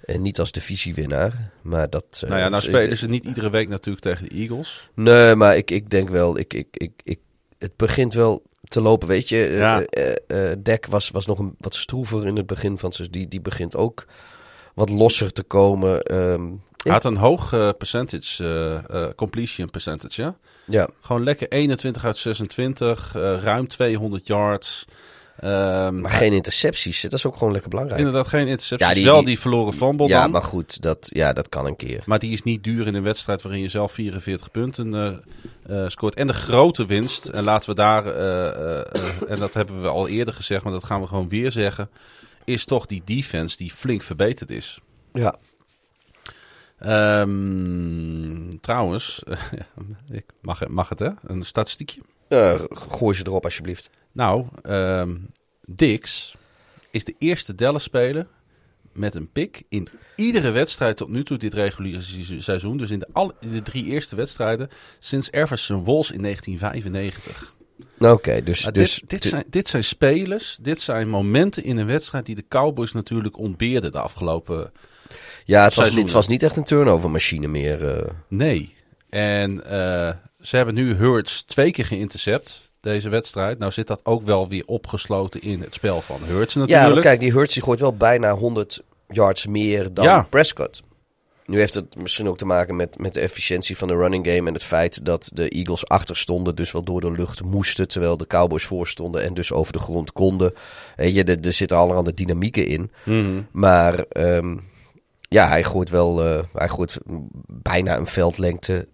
En 0.05 0.21
niet 0.21 0.39
als 0.39 0.51
divisiewinnaar, 0.51 1.51
maar 1.61 1.89
dat... 1.89 2.23
nou 2.27 2.39
ja, 2.39 2.49
nou 2.49 2.63
spelen 2.63 2.97
ze 2.97 3.07
niet 3.07 3.25
iedere 3.25 3.49
week 3.49 3.69
natuurlijk 3.69 4.05
tegen 4.05 4.29
de 4.29 4.35
Eagles. 4.35 4.89
Nee, 4.93 5.35
maar 5.35 5.57
ik, 5.57 5.71
ik 5.71 5.89
denk 5.89 6.09
wel, 6.09 6.37
ik, 6.37 6.53
ik, 6.53 6.67
ik, 6.71 6.91
ik, 7.03 7.19
het 7.57 7.75
begint 7.75 8.13
wel 8.13 8.43
te 8.71 8.81
lopen, 8.81 9.07
weet 9.07 9.29
je. 9.29 9.45
Eh, 9.45 9.57
Ja. 9.57 9.81
eh, 9.83 10.51
eh, 10.51 10.57
Dek 10.63 10.85
was, 10.85 11.09
was 11.09 11.25
nog 11.25 11.39
een, 11.39 11.55
wat 11.59 11.75
stroever 11.75 12.27
in 12.27 12.35
het 12.35 12.45
begin 12.47 12.77
van 12.77 12.93
zijn... 12.93 13.07
Die, 13.11 13.27
die 13.27 13.41
begint 13.41 13.75
ook 13.75 14.05
wat 14.73 14.89
losser 14.89 15.33
te 15.33 15.43
komen. 15.43 16.01
ehm, 16.03 16.49
Hij 16.83 16.91
had 16.91 17.03
een 17.05 17.17
hoog 17.17 17.49
percentage, 17.77 19.13
completion 19.15 19.69
percentage, 19.69 20.21
ja. 20.21 20.35
ja, 20.65 20.89
Gewoon 21.01 21.23
lekker 21.23 21.47
21 21.49 22.05
uit 22.05 22.17
26, 22.17 23.15
eh, 23.15 23.21
ruim 23.41 23.67
200 23.67 24.27
yards. 24.27 24.85
Ehm, 25.41 25.99
maar 25.99 26.11
geen 26.11 26.33
intercepties, 26.33 27.01
dat 27.01 27.13
is 27.13 27.25
ook 27.25 27.37
gewoon 27.37 27.51
lekker 27.51 27.69
belangrijk. 27.69 27.99
Inderdaad, 27.99 28.27
geen 28.27 28.47
intercepties. 28.47 28.87
Ja, 28.87 28.93
die- 28.93 29.05
wel 29.05 29.17
die- 29.17 29.25
die 29.25 29.39
verloren 29.39 29.73
fumble 29.73 30.07
ja, 30.07 30.27
maar 30.31 30.43
goed, 30.43 30.81
dat, 30.81 31.09
ja, 31.13 31.33
dat 31.33 31.49
kan 31.49 31.65
een 31.65 31.75
keer. 31.75 32.03
Maar 32.05 32.19
die 32.19 32.31
is 32.31 32.43
niet 32.43 32.63
duur 32.63 32.87
in 32.87 32.95
een 32.95 33.03
wedstrijd 33.03 33.41
waarin 33.41 33.61
je 33.61 33.67
zelf 33.67 33.91
44 33.91 34.51
punten 34.51 34.93
eh, 34.93 35.83
eh, 35.83 35.89
scoort. 35.89 36.15
En 36.15 36.27
de 36.27 36.33
grote 36.33 36.85
winst, 36.85 37.25
en 37.25 37.43
laten 37.43 37.69
we 37.69 37.75
daar, 37.75 38.05
eh, 38.05 39.31
en 39.31 39.39
dat 39.39 39.53
hebben 39.53 39.81
we 39.81 39.87
al 39.87 40.07
eerder 40.07 40.33
gezegd, 40.33 40.63
maar 40.63 40.73
dat 40.73 40.83
gaan 40.83 41.01
we 41.01 41.07
gewoon 41.07 41.29
weer 41.29 41.51
zeggen, 41.51 41.89
is 42.45 42.65
toch 42.65 42.85
die 42.85 43.01
defense 43.05 43.57
die 43.57 43.71
flink 43.71 44.01
verbeterd 44.03 44.49
is. 44.51 44.79
Ja. 45.13 45.35
Ehm, 46.79 48.49
trouwens, 48.61 49.23
ik 50.11 50.25
mag, 50.41 50.67
mag 50.67 50.89
het 50.89 50.99
hè, 50.99 51.09
een 51.21 51.43
statistiekje. 51.43 52.01
Gooi 52.73 53.15
ze 53.15 53.23
erop 53.25 53.43
alsjeblieft. 53.43 53.89
Nou, 54.11 54.45
ehm 54.63 55.15
Dix 55.65 56.35
is 56.91 57.03
de 57.03 57.15
eerste 57.17 57.55
Dallas-speler 57.55 58.27
met 58.91 59.15
een 59.15 59.31
pick 59.31 59.63
in 59.69 59.87
iedere 60.15 60.51
wedstrijd 60.51 60.97
tot 60.97 61.09
nu 61.09 61.23
toe 61.23 61.37
dit 61.37 61.53
reguliere 61.53 62.01
se- 62.01 62.41
seizoen. 62.41 62.77
Dus 62.77 62.89
in 62.89 62.99
de, 62.99 63.33
in 63.39 63.51
de 63.51 63.61
drie 63.61 63.85
eerste 63.85 64.15
wedstrijden 64.15 64.69
sinds 64.99 65.31
Everson 65.31 65.83
Walls 65.83 66.11
in 66.11 66.21
1995. 66.21 67.53
Oké, 67.99 68.43
dus... 68.43 68.63
Dus 68.71 68.95
dit, 68.95 69.09
dit, 69.09 69.23
zijn, 69.23 69.43
dit 69.49 69.67
zijn 69.67 69.83
spelers, 69.83 70.57
dit 70.61 70.81
zijn 70.81 71.09
momenten 71.09 71.63
in 71.63 71.77
een 71.77 71.85
wedstrijd 71.85 72.25
die 72.25 72.35
de 72.35 72.45
Cowboys 72.47 72.91
natuurlijk 72.91 73.37
ontbeerden 73.37 73.91
de 73.91 73.99
afgelopen... 73.99 74.71
ja, 75.45 75.63
het 75.63 75.75
was, 75.75 75.95
het 75.95 76.11
was 76.11 76.27
niet 76.27 76.43
echt 76.43 76.57
een 76.57 76.63
turnover-machine 76.63 77.47
meer. 77.47 77.87
eh. 77.97 78.09
Nee. 78.27 78.73
En 79.09 79.63
eh, 79.65 80.15
ze 80.41 80.55
hebben 80.55 80.73
nu 80.75 80.93
Hurts 80.93 81.43
twee 81.43 81.71
keer 81.71 81.85
geïntercept 81.85 82.70
deze 82.81 83.09
wedstrijd. 83.09 83.59
Nou 83.59 83.71
zit 83.71 83.87
dat 83.87 84.05
ook 84.05 84.23
wel 84.23 84.47
weer 84.47 84.63
opgesloten 84.65 85.41
in 85.41 85.61
het 85.61 85.73
spel 85.73 86.01
van 86.01 86.19
Hurts 86.23 86.53
Ja, 86.53 86.59
natuurlijk. 86.59 86.93
maar 86.93 87.03
kijk, 87.03 87.19
die 87.19 87.31
Hurts 87.31 87.53
die 87.53 87.63
gooit 87.63 87.79
wel 87.79 87.95
bijna 87.95 88.33
100 88.33 88.81
yards 89.07 89.47
meer 89.47 89.93
dan 89.93 90.05
Ja. 90.05 90.27
Prescott. 90.29 90.81
Nu 91.45 91.59
heeft 91.59 91.73
het 91.73 91.95
misschien 91.95 92.27
ook 92.27 92.37
te 92.37 92.45
maken 92.45 92.75
met, 92.75 92.99
met 92.99 93.13
de 93.13 93.19
efficiëntie 93.19 93.77
van 93.77 93.87
de 93.87 93.95
running 93.95 94.27
game 94.27 94.47
en 94.47 94.53
het 94.53 94.63
feit 94.63 95.05
dat 95.05 95.29
de 95.33 95.49
Eagles 95.49 95.87
achter 95.87 96.17
stonden, 96.17 96.55
dus 96.55 96.71
wel 96.71 96.83
door 96.83 97.01
de 97.01 97.11
lucht 97.11 97.43
moesten, 97.43 97.87
terwijl 97.87 98.17
de 98.17 98.27
Cowboys 98.27 98.63
voor 98.65 98.87
stonden 98.87 99.23
en 99.23 99.33
dus 99.33 99.51
over 99.51 99.73
de 99.73 99.79
grond 99.79 100.11
konden. 100.11 100.53
Weet 100.95 101.15
je, 101.15 101.23
er, 101.23 101.45
er 101.45 101.53
zitten 101.53 101.77
allerhande 101.77 102.13
dynamieken 102.13 102.65
in. 102.67 102.91
Mhm. 103.05 103.41
Maar 103.51 103.99
ehm, 103.99 104.57
ja, 105.21 105.47
hij 105.47 105.63
gooit 105.63 105.89
wel, 105.89 106.23
eh, 106.25 106.43
hij 106.53 106.69
gooit 106.69 106.97
bijna 107.47 107.97
een 107.97 108.07
veldlengte 108.07 108.87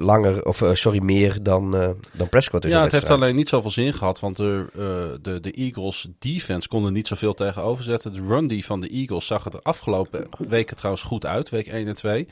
langer, 0.00 0.44
of 0.44 0.62
eh, 0.62 0.74
sorry, 0.74 1.02
meer 1.02 1.42
dan, 1.42 1.76
eh, 1.76 1.90
dan 2.12 2.28
Prescott 2.28 2.64
Ja, 2.64 2.82
het 2.82 2.92
heeft 2.92 3.10
alleen 3.10 3.34
niet 3.34 3.48
zoveel 3.48 3.70
zin 3.70 3.92
gehad, 3.92 4.20
want 4.20 4.36
de, 4.36 4.66
eh, 4.72 5.18
de, 5.22 5.40
de 5.40 5.50
Eagles 5.50 6.08
defense 6.18 6.68
kon 6.68 6.84
er 6.84 6.92
niet 6.92 7.06
zoveel 7.06 7.34
tegenover 7.34 7.84
zetten. 7.84 8.12
De 8.12 8.22
run 8.22 8.46
die 8.46 8.64
van 8.64 8.80
de 8.80 8.88
Eagles 8.88 9.26
zag 9.26 9.44
er 9.44 9.50
de 9.50 9.62
afgelopen 9.62 10.28
weken 10.38 10.76
trouwens 10.76 11.04
goed 11.04 11.26
uit, 11.26 11.48
week 11.48 11.66
1 11.66 11.86
en 11.86 11.94
2. 11.94 12.28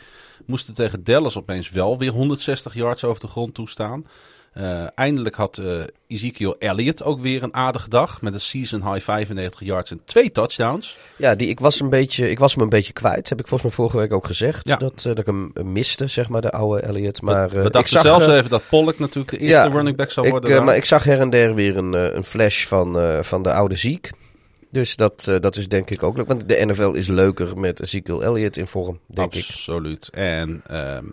Moesten 0.46 0.74
tegen 0.74 1.04
Dallas 1.04 1.36
opeens 1.36 1.70
wel 1.70 1.98
weer 1.98 2.12
160 2.12 2.74
yards 2.74 3.04
over 3.04 3.20
de 3.20 3.28
grond 3.28 3.54
toestaan. 3.54 4.06
Eh, 4.53 4.84
eindelijk 4.94 5.34
had 5.34 5.59
eh, 5.59 5.80
Ezekiel 6.07 6.57
Elliott 6.59 7.03
ook 7.03 7.20
weer 7.20 7.42
een 7.42 7.55
aardige 7.55 7.88
dag 7.88 8.22
met 8.22 8.34
een 8.34 8.40
season 8.40 8.92
high 8.92 9.05
95 9.05 9.61
yards 9.61 9.90
en 9.90 10.01
twee 10.05 10.30
touchdowns. 10.30 10.99
Ja, 11.16 11.34
die, 11.34 11.49
ik, 11.49 11.61
was 11.61 11.80
een 11.80 11.90
beetje, 11.90 12.30
ik 12.30 12.38
was 12.38 12.55
hem 12.55 12.62
een 12.62 12.68
beetje 12.68 12.92
kwijt. 12.92 13.28
Heb 13.28 13.40
ik 13.40 13.49
volgens 13.49 13.62
mij 13.62 13.78
vorige 13.78 13.96
week 13.96 14.12
ook 14.12 14.26
gezegd. 14.26 14.68
Ja. 14.68 14.76
Dat, 14.76 14.92
eh, 14.96 15.05
dat 15.05 15.18
ik 15.18 15.26
hem 15.26 15.53
miste, 15.64 16.07
zeg 16.07 16.28
maar, 16.28 16.40
de 16.40 16.51
oude 16.51 16.80
Elliot. 16.80 17.22
Maar 17.22 17.51
We 17.51 17.62
ik 17.62 17.72
dachten 17.72 17.88
zag, 17.92 18.03
zelfs 18.03 18.26
even 18.26 18.51
dat 18.51 18.62
Pollock 18.68 18.99
natuurlijk 18.99 19.30
de 19.30 19.38
eerste 19.38 19.68
ja, 19.68 19.74
running 19.74 19.96
back 19.96 20.11
zou 20.11 20.26
ik, 20.26 20.32
worden. 20.32 20.51
daar. 20.51 20.64
maar 20.64 20.76
ik 20.76 20.84
zag 20.84 21.05
her 21.05 21.20
en 21.20 21.30
der 21.30 21.55
weer 21.55 21.76
een, 21.76 21.92
een 22.16 22.24
flash 22.24 22.64
van, 22.64 23.24
van 23.24 23.42
de 23.42 23.53
oude 23.53 23.76
Ziek. 23.76 24.11
Dus 24.70 24.96
dat, 24.96 25.30
dat 25.40 25.57
is 25.57 25.68
denk 25.68 25.90
ik 25.90 26.03
ook 26.03 26.16
leuk. 26.16 26.26
Want 26.26 26.49
de 26.49 26.64
NFL 26.66 26.92
is 26.92 27.07
leuker 27.07 27.59
met 27.59 27.80
Ezekiel 27.80 28.24
Elliott 28.24 28.57
in 28.57 28.66
vorm, 28.66 28.99
denk 29.07 29.34
ik. 29.34 29.46
Absoluut. 29.49 30.09
En 30.09 30.62
ehm, 30.66 31.05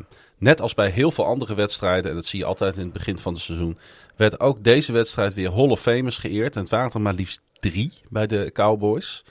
net 0.45 0.61
als 0.61 0.73
bij 0.73 0.89
heel 0.89 1.11
veel 1.11 1.25
andere 1.25 1.55
wedstrijden, 1.55 2.09
en 2.09 2.15
dat 2.15 2.25
zie 2.25 2.39
je 2.39 2.45
altijd 2.45 2.75
in 2.75 2.83
het 2.83 2.93
begin 2.93 3.17
van 3.17 3.33
het 3.33 3.41
seizoen, 3.41 3.77
werd 4.15 4.39
ook 4.39 4.63
deze 4.63 4.91
wedstrijd 4.91 5.33
weer 5.33 5.51
Hall 5.51 5.69
of 5.69 5.81
Famers 5.81 6.17
geëerd. 6.17 6.55
En 6.55 6.61
het 6.61 6.69
waren 6.69 6.91
er 6.91 7.01
maar 7.01 7.13
liefst 7.13 7.41
drie 7.59 7.91
bij 8.09 8.27
de 8.27 8.49
Cowboys. 8.53 9.23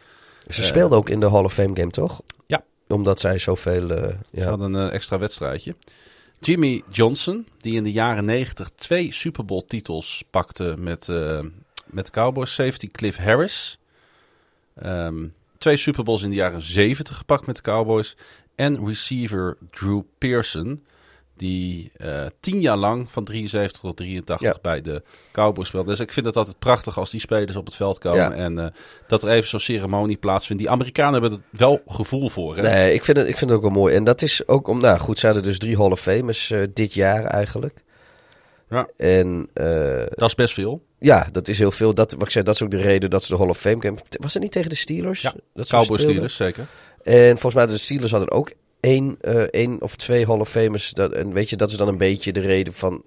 Ze 0.49 0.65
speelden 0.65 0.99
ook 0.99 1.09
in 1.09 1.21
de 1.21 1.31
Hall 1.31 1.45
of 1.45 1.53
Fame 1.53 1.77
game, 1.77 1.91
toch? 1.91 2.23
Ja. 2.47 2.65
Omdat 2.89 3.21
zij 3.21 3.39
zoveel... 3.39 3.89
Ze 3.89 4.17
ja. 4.31 4.49
hadden 4.49 4.75
een 4.75 4.89
eh, 4.89 4.95
extra 4.95 5.19
wedstrijdje. 5.19 5.75
Jimmy 6.41 6.83
Johnson, 6.91 7.47
die 7.61 7.75
in 7.75 7.85
de 7.85 7.93
jaren 7.93 8.25
90 8.25 8.71
twee 8.75 9.13
Super 9.13 9.45
Bowl 9.45 9.65
titels 9.67 10.25
pakte 10.31 10.75
met, 10.79 11.09
eh, 11.09 11.41
met 11.87 12.07
de 12.07 12.13
Cowboys. 12.13 12.55
Safety 12.55 12.91
Cliff 12.91 13.17
Harris. 13.17 13.79
Ehm, 14.75 15.27
twee 15.59 15.77
Super 15.77 16.05
Bowls 16.05 16.23
in 16.23 16.31
de 16.31 16.37
jaren 16.37 16.63
70 16.63 17.17
gepakt 17.17 17.47
met 17.47 17.57
de 17.57 17.63
Cowboys. 17.63 18.17
En 18.55 18.87
receiver 18.87 19.57
Drew 19.71 20.03
Pearson. 20.19 20.85
Die 21.37 21.91
eh, 21.97 22.27
tien 22.41 22.61
jaar 22.61 22.77
lang 22.77 23.11
van 23.11 23.25
73 23.25 23.81
tot 23.81 23.97
83 23.97 24.41
Ja. 24.49 24.57
bij 24.63 24.81
de 24.81 25.03
Cowboys 25.33 25.69
speelde. 25.69 25.91
Dus 25.91 26.01
ik 26.01 26.13
vind 26.13 26.27
het 26.27 26.37
altijd 26.37 26.59
prachtig 26.59 26.99
als 26.99 27.11
die 27.11 27.21
spelers 27.21 27.57
op 27.57 27.67
het 27.67 27.75
veld 27.75 27.99
komen. 27.99 28.19
Ja. 28.19 28.33
En 28.33 28.59
eh, 28.59 28.67
dat 29.09 29.23
er 29.23 29.29
even 29.29 29.49
zo'n 29.49 29.61
ceremonie 29.61 30.17
plaatsvindt. 30.17 30.63
Die 30.63 30.71
Amerikanen 30.71 31.13
hebben 31.21 31.31
er 31.33 31.59
wel 31.59 31.83
gevoel 31.87 32.29
voor. 32.29 32.57
Hè? 32.57 32.63
Nee, 32.63 32.95
ik 32.95 33.05
vind, 33.05 33.17
het, 33.17 33.29
ik 33.29 33.37
vind 33.37 33.51
het 33.51 33.59
ook 33.59 33.65
wel 33.65 33.75
mooi. 33.75 33.95
En 33.95 34.05
dat 34.05 34.23
is 34.23 34.49
ook 34.49 34.69
om... 34.69 34.81
Nou 34.81 34.99
goed, 34.99 35.19
ze 35.19 35.27
hadden 35.27 35.45
dus 35.45 35.59
drie 35.59 35.77
Hall 35.77 35.91
of 35.91 36.01
Famers 36.01 36.51
eh, 36.51 36.61
dit 36.73 36.95
jaar 36.95 37.25
eigenlijk. 37.25 37.83
Ja. 38.71 38.89
En 38.97 39.49
Dat 40.15 40.29
is 40.29 40.35
best 40.35 40.55
veel. 40.55 40.83
ja, 40.99 41.27
dat 41.33 41.49
is 41.49 41.59
heel 41.59 41.73
veel. 41.73 41.95
Dat, 41.95 42.13
wat 42.13 42.23
ik 42.23 42.31
zei, 42.31 42.45
dat 42.45 42.55
is 42.55 42.63
ook 42.63 42.71
de 42.71 42.77
reden 42.77 43.11
dat 43.11 43.23
ze 43.23 43.33
de 43.33 43.39
Hall 43.39 43.49
of 43.49 43.59
Fame 43.59 43.81
game... 43.83 43.97
Was 44.21 44.33
het 44.35 44.43
niet 44.43 44.53
tegen 44.53 44.69
de 44.71 44.77
Steelers? 44.77 45.21
Ja, 45.21 45.35
dat 45.55 45.69
Cowboys? 45.69 46.03
Steelers, 46.03 46.37
zeker. 46.37 46.67
En 47.03 47.29
volgens 47.39 47.55
mij 47.55 47.67
de 47.67 47.79
Steelers 47.79 48.11
hadden 48.11 48.31
ook 48.31 48.53
één, 48.85 49.17
eh, 49.21 49.41
één 49.41 49.83
of 49.83 49.97
twee 49.97 50.27
Hall 50.27 50.39
of 50.39 50.49
Famers. 50.49 50.91
Dat, 50.91 51.13
en 51.13 51.33
weet 51.33 51.51
je, 51.51 51.57
dat 51.57 51.71
is 51.71 51.77
dan 51.77 51.89
een 51.89 51.99
beetje 51.99 52.33
de 52.33 52.41
reden 52.41 52.73
van... 52.73 53.03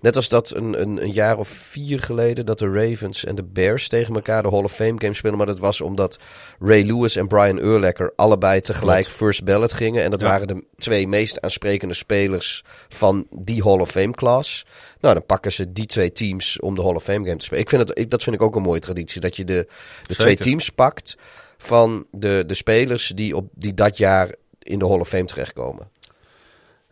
Net 0.00 0.16
als 0.16 0.28
dat 0.28 0.54
een, 0.54 0.80
een, 0.80 1.02
een 1.02 1.12
jaar 1.12 1.38
of 1.38 1.48
vier 1.48 2.00
geleden 2.00 2.46
dat 2.46 2.58
de 2.58 2.70
Ravens 2.72 3.24
en 3.24 3.34
de 3.34 3.44
Bears 3.44 3.88
tegen 3.88 4.14
elkaar 4.14 4.42
de 4.42 4.48
Hall 4.48 4.62
of 4.62 4.72
Fame 4.72 5.00
game 5.00 5.14
speelden. 5.14 5.38
Maar 5.38 5.46
dat 5.46 5.58
was 5.58 5.80
omdat 5.80 6.18
Ray 6.60 6.82
Lewis 6.82 7.16
en 7.16 7.28
Brian 7.28 7.58
Urlacher 7.58 8.12
allebei 8.16 8.60
tegelijk 8.60 9.06
first 9.06 9.44
ballot 9.44 9.72
gingen. 9.72 10.02
En 10.02 10.10
dat 10.10 10.20
Ja. 10.20 10.26
waren 10.26 10.48
de 10.48 10.64
twee 10.76 11.08
meest 11.08 11.40
aansprekende 11.40 11.94
spelers 11.94 12.64
van 12.88 13.26
die 13.30 13.62
Hall 13.62 13.78
of 13.80 13.90
Fame 13.90 14.10
class. 14.12 14.66
Nou, 15.00 15.14
dan 15.14 15.26
pakken 15.26 15.52
ze 15.52 15.72
die 15.72 15.86
twee 15.86 16.12
teams 16.12 16.60
om 16.60 16.74
de 16.74 16.82
Hall 16.82 16.94
of 16.94 17.02
Fame 17.02 17.24
game 17.24 17.36
te 17.36 17.44
spelen. 17.44 17.62
Ik 17.62 17.68
vind 17.70 17.88
het, 17.88 17.98
ik, 17.98 18.10
dat 18.10 18.22
vind 18.22 18.36
ik 18.36 18.42
ook 18.42 18.56
een 18.56 18.62
mooie 18.62 18.80
traditie. 18.80 19.20
Dat 19.20 19.36
je 19.36 19.44
de, 19.44 19.68
de 20.06 20.14
twee 20.14 20.36
teams 20.36 20.70
pakt 20.70 21.16
van 21.58 22.06
de, 22.10 22.44
de 22.46 22.54
spelers 22.54 23.12
die, 23.14 23.36
op, 23.36 23.48
die 23.54 23.74
dat 23.74 23.96
jaar 23.96 24.34
in 24.62 24.78
de 24.78 24.86
Hall 24.86 25.00
of 25.00 25.08
Fame 25.08 25.24
terechtkomen. 25.24 25.90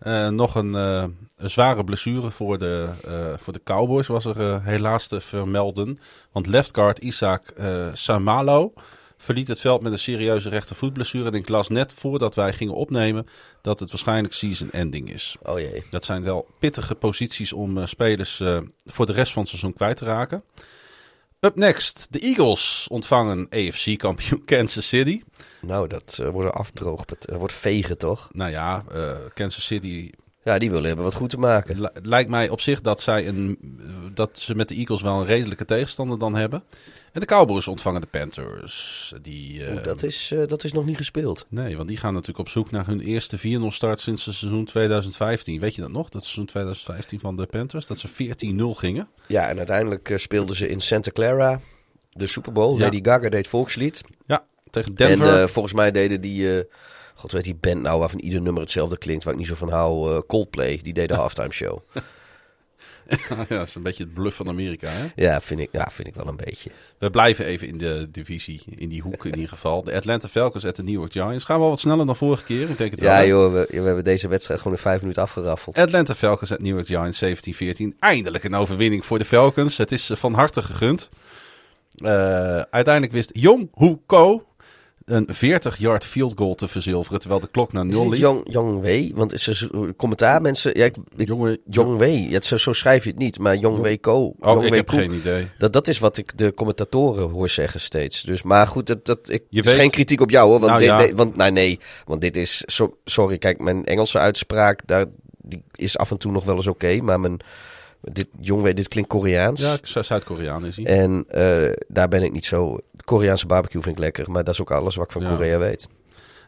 Eh, 0.01 0.29
nog 0.29 0.55
een, 0.55 0.75
eh, 0.75 1.05
een 1.37 1.51
zware 1.51 1.85
blessure 1.85 2.31
voor 2.31 2.59
de, 2.59 2.89
eh, 3.05 3.37
voor 3.37 3.53
de 3.53 3.61
Cowboys 3.65 4.07
was 4.07 4.25
er 4.25 4.63
helaas 4.63 5.07
te 5.07 5.21
vermelden. 5.21 5.99
Want 6.33 6.47
leftguard 6.47 6.99
Isaac 6.99 7.49
eh, 7.49 7.89
Samalo 7.93 8.73
verliet 9.17 9.49
het 9.49 9.61
veld 9.61 9.83
met 9.83 9.93
een 9.93 9.99
serieuze 9.99 10.49
rechtervoetblessure. 10.49 11.27
En 11.27 11.35
ik 11.35 11.49
las 11.49 11.69
net 11.69 11.95
voordat 11.95 12.35
wij 12.35 12.53
gingen 12.53 12.75
opnemen 12.75 13.27
dat 13.61 13.81
het 13.81 13.91
waarschijnlijk 13.91 14.35
season 14.35 14.71
ending 14.71 15.13
is. 15.13 15.37
Oh 15.43 15.59
jee. 15.59 15.83
Dat 15.91 16.05
zijn 16.05 16.23
wel 16.23 16.47
pittige 16.59 16.95
posities 16.95 17.53
om 17.53 17.87
spelers 17.87 18.43
voor 18.85 19.07
de 19.07 19.13
rest 19.13 19.33
van 19.33 19.43
het 19.43 19.51
seizoen 19.51 19.73
kwijt 19.73 19.97
te 19.97 20.05
raken. 20.05 20.43
Up 21.41 21.57
next, 21.57 22.07
de 22.11 22.19
Eagles 22.19 22.87
ontvangen 22.91 23.47
AFC-kampioen 23.51 24.45
Kansas 24.53 24.89
City. 24.89 25.23
Nou, 25.61 25.89
dat 25.89 26.19
eh, 26.23 26.29
wordt 26.29 26.53
afdroog. 26.55 27.05
Dat 27.05 27.37
wordt 27.39 27.53
vegen, 27.55 27.99
toch? 27.99 28.29
Nou 28.33 28.51
ja, 28.51 28.85
eh, 28.93 29.13
Kansas 29.35 29.65
City 29.67 30.11
Ja, 30.45 30.59
die 30.59 30.71
willen 30.71 30.87
hebben 30.87 31.05
wat 31.05 31.15
goed 31.15 31.31
te 31.31 31.39
maken. 31.39 31.83
Het 31.83 31.95
li- 31.97 32.09
lijkt 32.09 32.31
mij 32.31 32.49
op 32.49 32.61
zich 32.61 32.81
dat, 32.81 33.01
zij 33.01 33.29
een, 33.29 33.59
dat 34.15 34.31
ze 34.39 34.55
met 34.55 34.69
de 34.69 34.75
Eagles 34.75 35.03
wel 35.03 35.21
een 35.21 35.27
redelijke 35.27 35.65
tegenstander 35.65 36.19
dan 36.19 36.35
hebben. 36.35 36.63
En 37.13 37.21
de 37.21 37.27
Cowboys 37.27 37.69
ontvangen 37.69 38.01
de 38.01 38.07
Panthers. 38.07 39.13
Die, 39.23 39.65
eh, 39.65 39.85
dat, 39.85 40.03
is, 40.03 40.31
eh, 40.33 40.47
dat 40.47 40.65
is 40.65 40.73
nog 40.73 40.85
niet 40.85 40.97
gespeeld. 40.97 41.47
Nee, 41.49 41.77
want 41.77 41.89
die 41.89 41.97
gaan 41.97 42.13
natuurlijk 42.13 42.39
op 42.39 42.49
zoek 42.49 42.71
naar 42.71 42.87
hun 42.87 43.01
eerste 43.01 43.39
4-0 43.39 43.71
start 43.71 44.01
sinds 44.01 44.25
het 44.25 44.35
seizoen 44.35 44.65
2015. 44.65 45.61
Weet 45.61 45.75
je 45.75 45.81
dat 45.81 45.91
nog? 45.93 46.09
Dat 46.09 46.23
seizoen 46.23 46.47
2015 46.47 47.21
van 47.21 47.37
de 47.37 47.47
Panthers, 47.47 47.87
dat 47.87 47.99
ze 47.99 48.09
14-0 48.09 48.75
gingen. 48.75 49.09
Ja, 49.27 49.49
en 49.49 49.57
uiteindelijk 49.57 50.11
eh, 50.11 50.17
speelden 50.17 50.57
ze 50.57 50.69
in 50.69 50.81
Santa 50.81 51.11
Clara 51.11 51.61
de 52.13 52.27
Super 52.27 52.53
Bowl. 52.53 52.79
Ja. 52.79 52.85
Lady 52.85 53.01
Gaga 53.03 53.29
deed 53.29 53.49
volkslied. 53.49 54.03
Ja, 54.27 54.45
tegen 54.71 54.95
Denver. 54.95 55.27
En 55.29 55.43
eh, 55.43 55.49
volgens 55.49 55.75
mij 55.75 55.91
deden 55.91 56.21
die... 56.21 56.59
eh, 56.59 56.65
God 57.15 57.33
weet 57.33 57.45
die 57.45 57.55
band 57.61 57.83
nou 57.83 57.99
waarvan 57.99 58.21
ieder 58.21 58.41
nummer 58.41 58.63
hetzelfde 58.63 58.99
klinkt, 58.99 59.25
waar 59.25 59.33
ik 59.33 59.39
niet 59.39 59.49
zo 59.49 59.55
van 59.55 59.71
hou. 59.71 60.15
eh, 60.15 60.21
Coldplay, 60.27 60.81
die 60.83 60.93
deed 60.93 61.09
de 61.09 61.15
halftime 61.25 61.53
show. 61.53 61.79
ja, 63.29 63.45
dat 63.49 63.67
is 63.69 63.75
een 63.75 63.83
beetje 63.83 64.05
het 64.05 64.15
bluff 64.15 64.37
van 64.37 64.49
Amerika. 64.49 64.89
Hè? 64.89 65.07
Ja, 65.17 65.41
vind 65.41 65.61
ik, 65.61 65.69
ja, 65.73 65.89
vind 65.93 66.09
ik 66.09 66.15
wel 66.15 66.27
een 66.27 66.37
beetje. 66.45 66.71
We 66.99 67.11
blijven 67.11 67.45
even 67.45 67.67
in 67.69 67.79
de 67.79 68.09
divisie, 68.13 68.63
in 68.77 68.89
die 68.89 69.03
hoek 69.03 69.25
in 69.25 69.35
ieder 69.35 69.49
geval. 69.49 69.85
De 69.85 69.95
Atlanta 69.95 70.29
Falcons 70.29 70.67
at 70.67 70.77
de 70.77 70.83
New 70.83 70.93
York 70.95 71.13
Giants. 71.13 71.45
Gaan 71.45 71.55
we 71.57 71.61
wel 71.63 71.71
wat 71.71 71.81
sneller 71.81 72.07
dan 72.07 72.17
vorige 72.17 72.45
keer? 72.45 72.71
Ik 72.71 72.79
denk 72.79 72.91
het. 72.91 73.01
Ja 73.01 73.25
joh, 73.25 73.53
we, 73.53 73.67
we 73.71 73.81
hebben 73.81 74.05
deze 74.05 74.29
wedstrijd 74.29 74.61
gewoon 74.61 74.77
in 74.77 74.83
vijf 74.83 75.01
minuten 75.01 75.23
afgeraffeld. 75.23 75.79
Atlanta 75.79 76.15
Falcons 76.15 76.53
at 76.53 76.61
New 76.61 76.75
York 76.75 76.87
Giants 76.87 77.25
17-14. 77.93 77.97
Eindelijk 77.99 78.45
een 78.45 78.55
overwinning 78.55 79.05
voor 79.05 79.19
de 79.19 79.25
Falcons. 79.25 79.77
Het 79.79 79.93
is 79.93 80.11
van 80.15 80.35
harte 80.35 80.63
gegund. 80.63 81.09
Uiteindelijk 82.71 83.13
wist 83.13 83.31
Jong 83.33 83.69
Ho 83.73 84.03
Ko 84.07 84.45
een 85.11 85.29
40-yard 85.35 86.05
field 86.05 86.33
goal 86.37 86.55
te 86.55 86.69
verzilveren. 86.69 87.19
Terwijl 87.21 87.41
de 87.41 87.49
klok 87.51 87.73
naar 87.73 87.87
nul 87.87 88.09
liep. 88.11 88.21
Young, 88.21 88.41
Young 88.45 88.81
Wei? 88.81 89.13
Want 89.15 89.33
is 89.33 89.47
er 89.47 89.71
commentaar 89.97 90.43
mensen... 90.43 90.79
Ja, 90.79 90.85
ik, 90.85 90.95
Young 91.71 91.97
Wei, 91.99 92.31
ja, 92.31 92.41
zo, 92.41 92.57
zo 92.57 92.73
schrijf 92.73 93.05
je 93.05 93.11
het 93.11 93.19
niet, 93.19 93.39
maar 93.39 93.57
Young 93.57 93.79
Wei 93.81 94.01
Ko. 94.01 94.35
oh, 94.41 94.65
ik 94.65 94.75
heb 94.75 94.87
Ko. 94.87 94.97
geen 94.97 95.13
idee. 95.13 95.49
Dat, 95.59 95.73
dat 95.73 95.89
is 95.89 95.99
wat 95.99 96.17
ik 96.17 96.39
de 96.39 96.55
commentatoren 96.55 97.31
hoor 97.31 97.49
zeggen 97.49 97.81
steeds. 97.81 98.23
Dus, 98.23 98.43
maar 98.43 98.67
goed, 98.67 98.87
dat, 98.87 99.05
dat, 99.05 99.19
ik, 99.29 99.43
Je 99.49 99.57
het 99.57 99.67
is 99.67 99.73
weet- 99.73 99.81
geen 99.81 99.91
kritiek 99.91 100.21
op 100.21 100.31
jou 100.31 100.49
hoor. 100.51 100.61
Want, 100.61 100.73
Nou, 100.73 100.83
ja. 100.83 101.15
want 101.15 101.37
nee, 101.37 101.51
nee, 101.51 101.79
want 102.05 102.21
dit 102.21 102.37
is... 102.37 102.63
So, 102.67 102.97
sorry, 103.05 103.39
kijk, 103.39 103.59
mijn 103.61 103.85
Engelse 103.85 104.19
uitspraak 104.19 104.87
daar, 104.87 105.05
die 105.43 105.63
is 105.75 105.99
af 105.99 106.11
en 106.11 106.19
toe 106.19 106.33
nog 106.33 106.45
wel 106.45 106.57
eens 106.57 106.67
oké. 106.67 107.01
maar 107.03 107.21
mijn, 107.21 107.41
dit, 108.01 108.27
dit 108.77 108.89
klinkt 108.89 109.09
Koreaans. 109.11 109.61
Ja, 109.61 109.77
Zu- 109.83 110.03
Zuid-Koreaan 110.03 110.67
is 110.67 110.77
hij. 110.77 110.85
En 110.87 111.25
eh, 111.29 111.73
daar 111.89 112.09
ben 112.09 112.23
ik 112.23 112.33
niet 112.33 112.45
zo... 112.45 112.79
Koreaanse 113.05 113.47
barbecue 113.47 113.83
vind 113.83 113.97
ik 113.97 114.03
lekker, 114.03 114.31
maar 114.31 114.45
dat 114.45 114.55
is 114.55 114.61
ook 114.61 114.71
alles 114.71 114.95
wat 114.97 115.05
ik 115.07 115.13
van 115.13 115.23
Ja. 115.23 115.29
Korea 115.29 115.59
weet. 115.59 115.89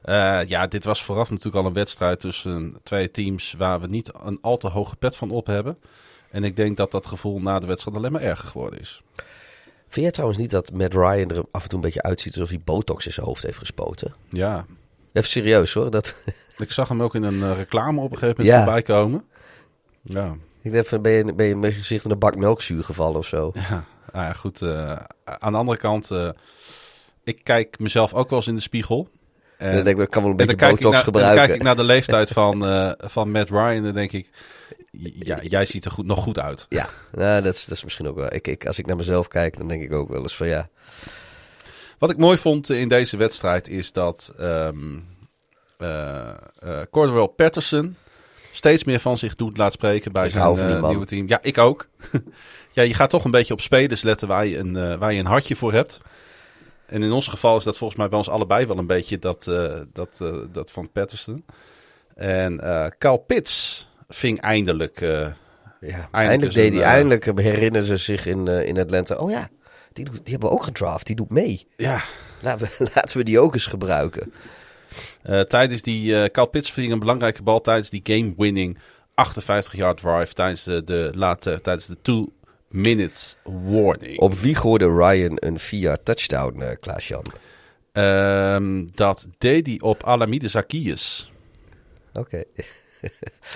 Eh, 0.03 0.41
ja, 0.47 0.67
dit 0.67 0.85
was 0.85 1.05
vooraf 1.05 1.29
natuurlijk 1.31 1.57
al 1.57 1.67
een 1.67 1.73
wedstrijd 1.73 2.21
tussen 2.21 2.77
twee 2.83 3.11
teams 3.11 3.55
waar 3.59 3.81
we 3.81 3.87
niet 3.87 4.11
een 4.25 4.39
al 4.41 4.57
te 4.57 4.69
hoge 4.69 4.97
pet 4.97 5.17
van 5.17 5.31
op 5.31 5.47
hebben. 5.47 5.79
En 6.31 6.45
ik 6.45 6.57
denk 6.57 6.77
dat 6.77 6.91
dat 6.91 7.07
gevoel 7.07 7.41
na 7.41 7.59
de 7.59 7.67
wedstrijd 7.67 7.97
alleen 7.97 8.13
maar 8.13 8.23
erger 8.23 8.49
geworden 8.49 8.81
is. 8.81 9.03
Vind 9.89 10.05
jij 10.05 10.11
trouwens 10.11 10.41
niet 10.41 10.51
dat 10.51 10.73
Matt 10.73 10.95
Ryan 10.95 11.31
er 11.31 11.45
af 11.51 11.63
en 11.63 11.69
toe 11.69 11.79
een 11.79 11.85
beetje 11.85 12.03
uitziet 12.03 12.35
alsof 12.35 12.49
hij 12.49 12.61
botox 12.65 13.07
in 13.07 13.13
zijn 13.13 13.27
hoofd 13.27 13.43
heeft 13.43 13.59
gespoten? 13.59 14.15
Ja, 14.29 14.67
Even 15.13 15.29
serieus 15.29 15.75
hoor. 15.75 15.91
Dat, 15.91 16.15
ik 16.57 16.73
zag 16.73 16.89
hem 16.89 17.03
ook 17.03 17.15
in 17.15 17.23
een 17.23 17.43
eh, 17.43 17.57
reclame 17.57 18.01
op 18.01 18.13
een 18.13 18.19
gegeven 18.19 18.45
moment 18.45 18.57
Ja. 18.57 18.63
voorbij 18.65 18.83
komen. 18.83 19.25
Ja, 20.03 20.35
ik 20.63 20.73
denk, 20.73 20.87
van, 20.87 21.03
ben 21.03 21.13
je, 21.13 21.35
ben 21.35 21.47
je 21.47 21.57
met 21.57 21.71
je 21.71 21.77
gezicht 21.77 22.05
in 22.05 22.11
een 22.11 22.19
bak 22.19 22.37
melkzuur 22.37 22.85
gevallen 22.85 23.19
of 23.19 23.27
zo? 23.27 23.51
Ja, 23.69 23.85
nou 24.13 24.27
ja, 24.27 24.33
goed. 24.33 24.63
eh, 24.63 24.97
aan 25.25 25.53
de 25.53 25.59
andere 25.59 25.79
kant, 25.79 26.11
eh, 26.11 26.29
ik 27.25 27.45
kijk 27.45 27.79
mezelf 27.79 28.15
ook 28.15 28.29
wel 28.31 28.39
eens 28.39 28.49
in 28.49 28.55
de 28.55 28.61
spiegel. 28.61 29.09
En, 29.59 29.69
En 29.69 29.75
dan 29.75 29.85
denk 29.85 29.97
ik, 29.97 30.05
ik 30.05 30.11
kan 30.11 30.23
wel 30.23 30.33
een 30.33 30.39
en 30.39 30.47
beetje 30.47 30.67
botox 30.67 30.81
naar, 30.81 30.91
en 30.91 30.97
dan 30.97 31.05
gebruiken. 31.05 31.45
kijk 31.47 31.55
ik 31.55 31.63
naar 31.63 31.77
de 31.77 31.85
leeftijd 31.85 32.29
van, 32.41 32.67
eh, 32.67 32.93
van 32.97 33.31
Matt 33.31 33.51
Ryan 33.51 33.69
en 33.69 33.83
dan 33.83 33.95
denk 33.95 34.13
ik, 34.13 34.31
ja, 35.19 35.39
jij 35.43 35.65
ziet 35.67 35.85
er 35.85 35.91
goed, 35.91 36.07
nog 36.07 36.23
goed 36.23 36.39
uit. 36.39 36.67
Ja, 36.69 36.89
nou, 37.13 37.43
dat, 37.43 37.55
is, 37.55 37.65
dat 37.65 37.77
is 37.77 37.85
misschien 37.85 38.09
ook 38.09 38.17
wel. 38.17 38.33
Ik, 38.35 38.49
ik, 38.49 38.67
als 38.67 38.79
ik 38.79 38.87
naar 38.87 38.97
mezelf 38.97 39.29
kijk, 39.29 39.57
dan 39.59 39.69
denk 39.69 39.83
ik 39.83 39.93
ook 39.93 40.09
wel 40.09 40.23
eens 40.23 40.37
van 40.37 40.47
ja. 40.47 40.69
Wat 41.99 42.11
ik 42.11 42.17
mooi 42.17 42.39
vond 42.39 42.71
in 42.71 42.89
deze 42.89 43.17
wedstrijd 43.17 43.69
is 43.69 43.93
dat 43.93 44.33
ehm 44.39 44.99
eh 45.79 46.29
eh, 46.59 46.81
Cordell 46.91 47.27
Patterson 47.29 47.97
steeds 48.53 48.85
meer 48.85 49.01
van 49.01 49.19
zich 49.19 49.37
doet 49.37 49.57
laat 49.57 49.73
spreken 49.73 50.13
bij 50.13 50.25
Ik 50.25 50.31
zijn 50.31 50.59
eh, 50.59 50.89
nieuwe 50.89 51.07
team. 51.07 51.29
Ja, 51.29 51.39
ik 51.43 51.59
ook. 51.59 51.89
ja, 52.73 52.83
je 52.83 52.95
gaat 52.95 53.11
toch 53.11 53.25
een 53.25 53.31
beetje 53.31 53.53
op 53.53 53.61
spelers 53.61 54.03
letten 54.03 54.29
waar 54.29 54.47
je 54.47 54.59
een, 54.59 54.77
eh, 54.77 54.95
waar 54.95 55.13
je 55.13 55.19
een 55.19 55.27
hartje 55.27 55.57
voor 55.57 55.73
hebt. 55.73 56.01
En 56.87 57.03
in 57.03 57.13
ons 57.13 57.29
geval 57.29 57.57
is 57.57 57.65
dat 57.65 57.79
volgens 57.79 57.99
mij 57.99 58.09
bij 58.09 58.19
ons 58.19 58.29
allebei 58.29 58.67
wel 58.67 58.79
een 58.79 58.87
beetje 58.87 59.19
dat, 59.19 59.47
eh, 59.47 59.81
dat, 59.93 60.23
dat 60.53 60.71
van 60.71 60.91
Patterson. 60.93 61.45
En 62.15 62.61
eh 62.61 62.87
Kyle 62.99 63.19
Pitts 63.19 63.89
ving 64.09 64.41
eindelijk... 64.41 65.01
ja 65.81 66.09
eindelijk 66.11 66.55
deed 66.55 66.73
een, 66.73 66.79
hij, 66.79 66.87
eindelijk 66.87 67.25
herinneren 67.25 67.87
ze 67.87 67.97
zich 67.97 68.27
in, 68.27 68.49
in 68.49 68.79
Atlanta. 68.79 69.17
Oh 69.17 69.31
ja, 69.31 69.49
die, 69.93 70.05
die 70.05 70.21
hebben 70.25 70.49
we 70.49 70.55
ook 70.55 70.63
gedraft. 70.63 71.07
Die 71.07 71.17
doet 71.17 71.31
mee. 71.31 71.67
ja, 71.77 72.03
Laten 72.43 72.67
we, 72.67 72.91
laten 72.95 73.19
we 73.19 73.25
die 73.25 73.39
ook 73.39 73.55
eens 73.55 73.67
gebruiken. 73.67 74.33
Eh, 75.23 75.41
tijdens 75.41 75.83
die, 75.83 76.16
eh 76.16 76.31
Kyle 76.31 76.49
Pitts 76.49 76.73
ving 76.73 76.93
een 76.93 76.99
belangrijke 76.99 77.43
bal 77.43 77.61
tijdens 77.61 77.91
die 77.91 78.01
game-winning 78.05 78.79
58-yard 79.14 79.97
drive 79.97 80.33
tijdens 80.33 80.64
de, 80.64 80.85
de 80.85 81.12
late, 81.14 81.61
tijdens 81.62 81.87
de 81.87 81.97
two 82.03 82.33
minutes 82.68 83.37
warning. 83.43 84.18
Op 84.18 84.35
wie 84.35 84.55
gooide 84.55 84.87
Ryan 84.87 85.33
een 85.35 85.59
via 85.59 85.97
touchdown, 86.03 86.62
uh, 86.62 86.68
Klaas-Jan? 86.81 87.25
Um, 87.93 88.91
dat 88.95 89.29
deed 89.39 89.66
hij 89.66 89.81
op 89.81 90.03
Alamide 90.03 90.49
Zacchaeus. 90.49 91.33
Oké. 92.12 92.20
Okay. 92.20 92.45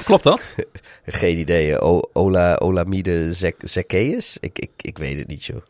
Klopt 0.05 0.25
dat? 0.25 0.55
Geen 1.07 1.39
idee. 1.39 1.81
O 1.81 2.03
Ola, 2.12 2.55
Olamide 2.55 3.33
Zacchaeus? 3.59 4.37
Ik, 4.41 4.59
ik, 4.59 4.71
ik 4.77 4.99
weet 4.99 5.19
het 5.19 5.27
niet, 5.27 5.45
joh. 5.45 5.62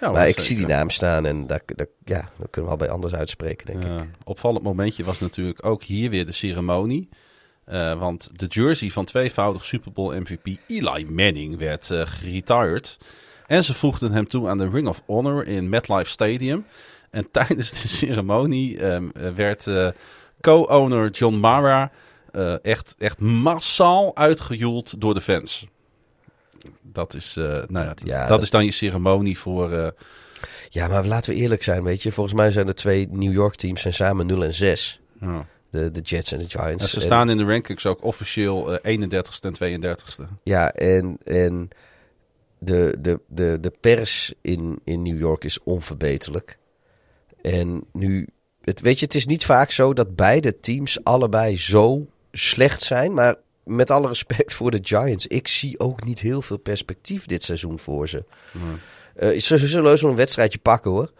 Ja, 0.00 0.10
maar 0.10 0.28
ik 0.28 0.40
zie 0.40 0.56
die 0.56 0.66
naam 0.66 0.90
staan 0.90 1.26
en 1.26 1.46
dat, 1.46 1.62
dat, 1.66 1.88
ja, 2.04 2.28
kunnen 2.50 2.70
we 2.70 2.76
al 2.76 2.76
bij 2.76 2.90
anders 2.90 3.14
uitspreken, 3.14 3.66
denk 3.66 3.82
ja, 3.82 3.96
ik. 3.96 4.08
Opvallend 4.24 4.64
momentje 4.64 5.04
was 5.04 5.20
natuurlijk 5.20 5.66
ook 5.66 5.82
hier 5.82 6.10
weer 6.10 6.26
de 6.26 6.32
ceremonie. 6.32 7.08
Uh, 7.72 7.98
want 7.98 8.30
de 8.32 8.46
jersey 8.46 8.90
van 8.90 9.04
tweevoudig 9.04 9.64
Super 9.64 9.92
Bowl 9.92 10.14
MVP 10.14 10.46
Eli 10.66 11.06
Manning 11.06 11.58
werd 11.58 11.90
uh, 11.90 12.02
geretired. 12.04 12.98
En 13.46 13.64
ze 13.64 13.74
voegden 13.74 14.12
hem 14.12 14.28
toe 14.28 14.48
aan 14.48 14.58
de 14.58 14.68
Ring 14.68 14.88
of 14.88 15.02
Honor 15.06 15.46
in 15.46 15.68
MetLife 15.68 16.10
Stadium. 16.10 16.64
En 17.10 17.30
tijdens 17.32 17.70
de 17.70 17.88
ceremonie 17.88 18.84
um, 18.84 19.12
werd 19.34 19.66
uh, 19.66 19.88
co-owner 20.40 21.10
John 21.10 21.34
Mara 21.34 21.90
echt, 22.62 22.94
echt 22.98 23.20
massaal 23.20 24.16
uitgejoeld 24.16 25.00
door 25.00 25.14
de 25.14 25.20
fans. 25.20 25.66
Dat 26.82 27.14
is, 27.14 27.34
nou 27.34 27.68
ja, 27.78 27.94
dat, 27.94 28.28
dat, 28.28 28.42
is 28.42 28.50
dan 28.50 28.64
je 28.64 28.70
ceremonie 28.70 29.38
voor... 29.38 29.94
ja, 30.68 30.88
maar 30.88 31.06
laten 31.06 31.34
we 31.34 31.40
eerlijk 31.40 31.62
zijn, 31.62 31.82
weet 31.82 32.02
je. 32.02 32.12
Volgens 32.12 32.36
mij 32.36 32.50
zijn 32.50 32.66
de 32.66 32.74
twee 32.74 33.08
New 33.10 33.32
York 33.32 33.54
teams 33.54 33.82
zijn 33.82 33.94
samen 33.94 34.26
0 34.26 34.44
en 34.44 34.54
6. 34.54 35.00
Ja. 35.20 35.46
De, 35.70 35.90
de 35.90 36.00
Jets 36.00 36.32
en 36.32 36.38
de 36.38 36.48
Giants. 36.48 36.90
ze 36.90 37.00
staan 37.00 37.30
in 37.30 37.36
de 37.36 37.44
rankings 37.44 37.86
ook 37.86 38.04
officieel 38.04 38.78
31ste 38.78 39.50
en 39.60 39.80
32ste. 39.80 40.24
Ja, 40.42 40.72
en, 40.72 41.18
en 41.24 41.68
de, 42.58 42.96
de, 42.98 43.20
de, 43.26 43.58
de 43.60 43.72
pers 43.80 44.32
in, 44.40 44.80
in 44.84 45.02
New 45.02 45.18
York 45.18 45.44
is 45.44 45.62
onverbeterlijk. 45.62 46.58
En 47.42 47.84
nu, 47.92 48.28
het, 48.62 48.80
weet 48.80 48.98
je, 48.98 49.04
het 49.04 49.14
is 49.14 49.26
niet 49.26 49.44
vaak 49.44 49.70
zo 49.70 49.92
dat 49.92 50.16
beide 50.16 50.60
teams 50.60 51.04
allebei 51.04 51.56
zo 51.56 52.06
slecht 52.32 52.82
zijn. 52.82 53.14
Maar 53.14 53.36
met 53.68 53.90
alle 53.90 54.08
respect 54.08 54.54
voor 54.54 54.70
de 54.70 54.78
Giants, 54.82 55.26
ik 55.26 55.48
zie 55.48 55.78
ook 55.78 56.04
niet 56.04 56.20
heel 56.20 56.42
veel 56.42 56.56
perspectief 56.56 57.26
dit 57.26 57.42
seizoen 57.42 57.78
voor 57.78 58.08
ze. 58.08 58.24
Uh, 59.20 59.40
ze, 59.40 59.58
zullen 59.58 59.88
heus 59.88 60.00
wel 60.00 60.10
een 60.10 60.16
wedstrijdje 60.16 60.58
pakken 60.58 60.90
hoor. 60.90 61.12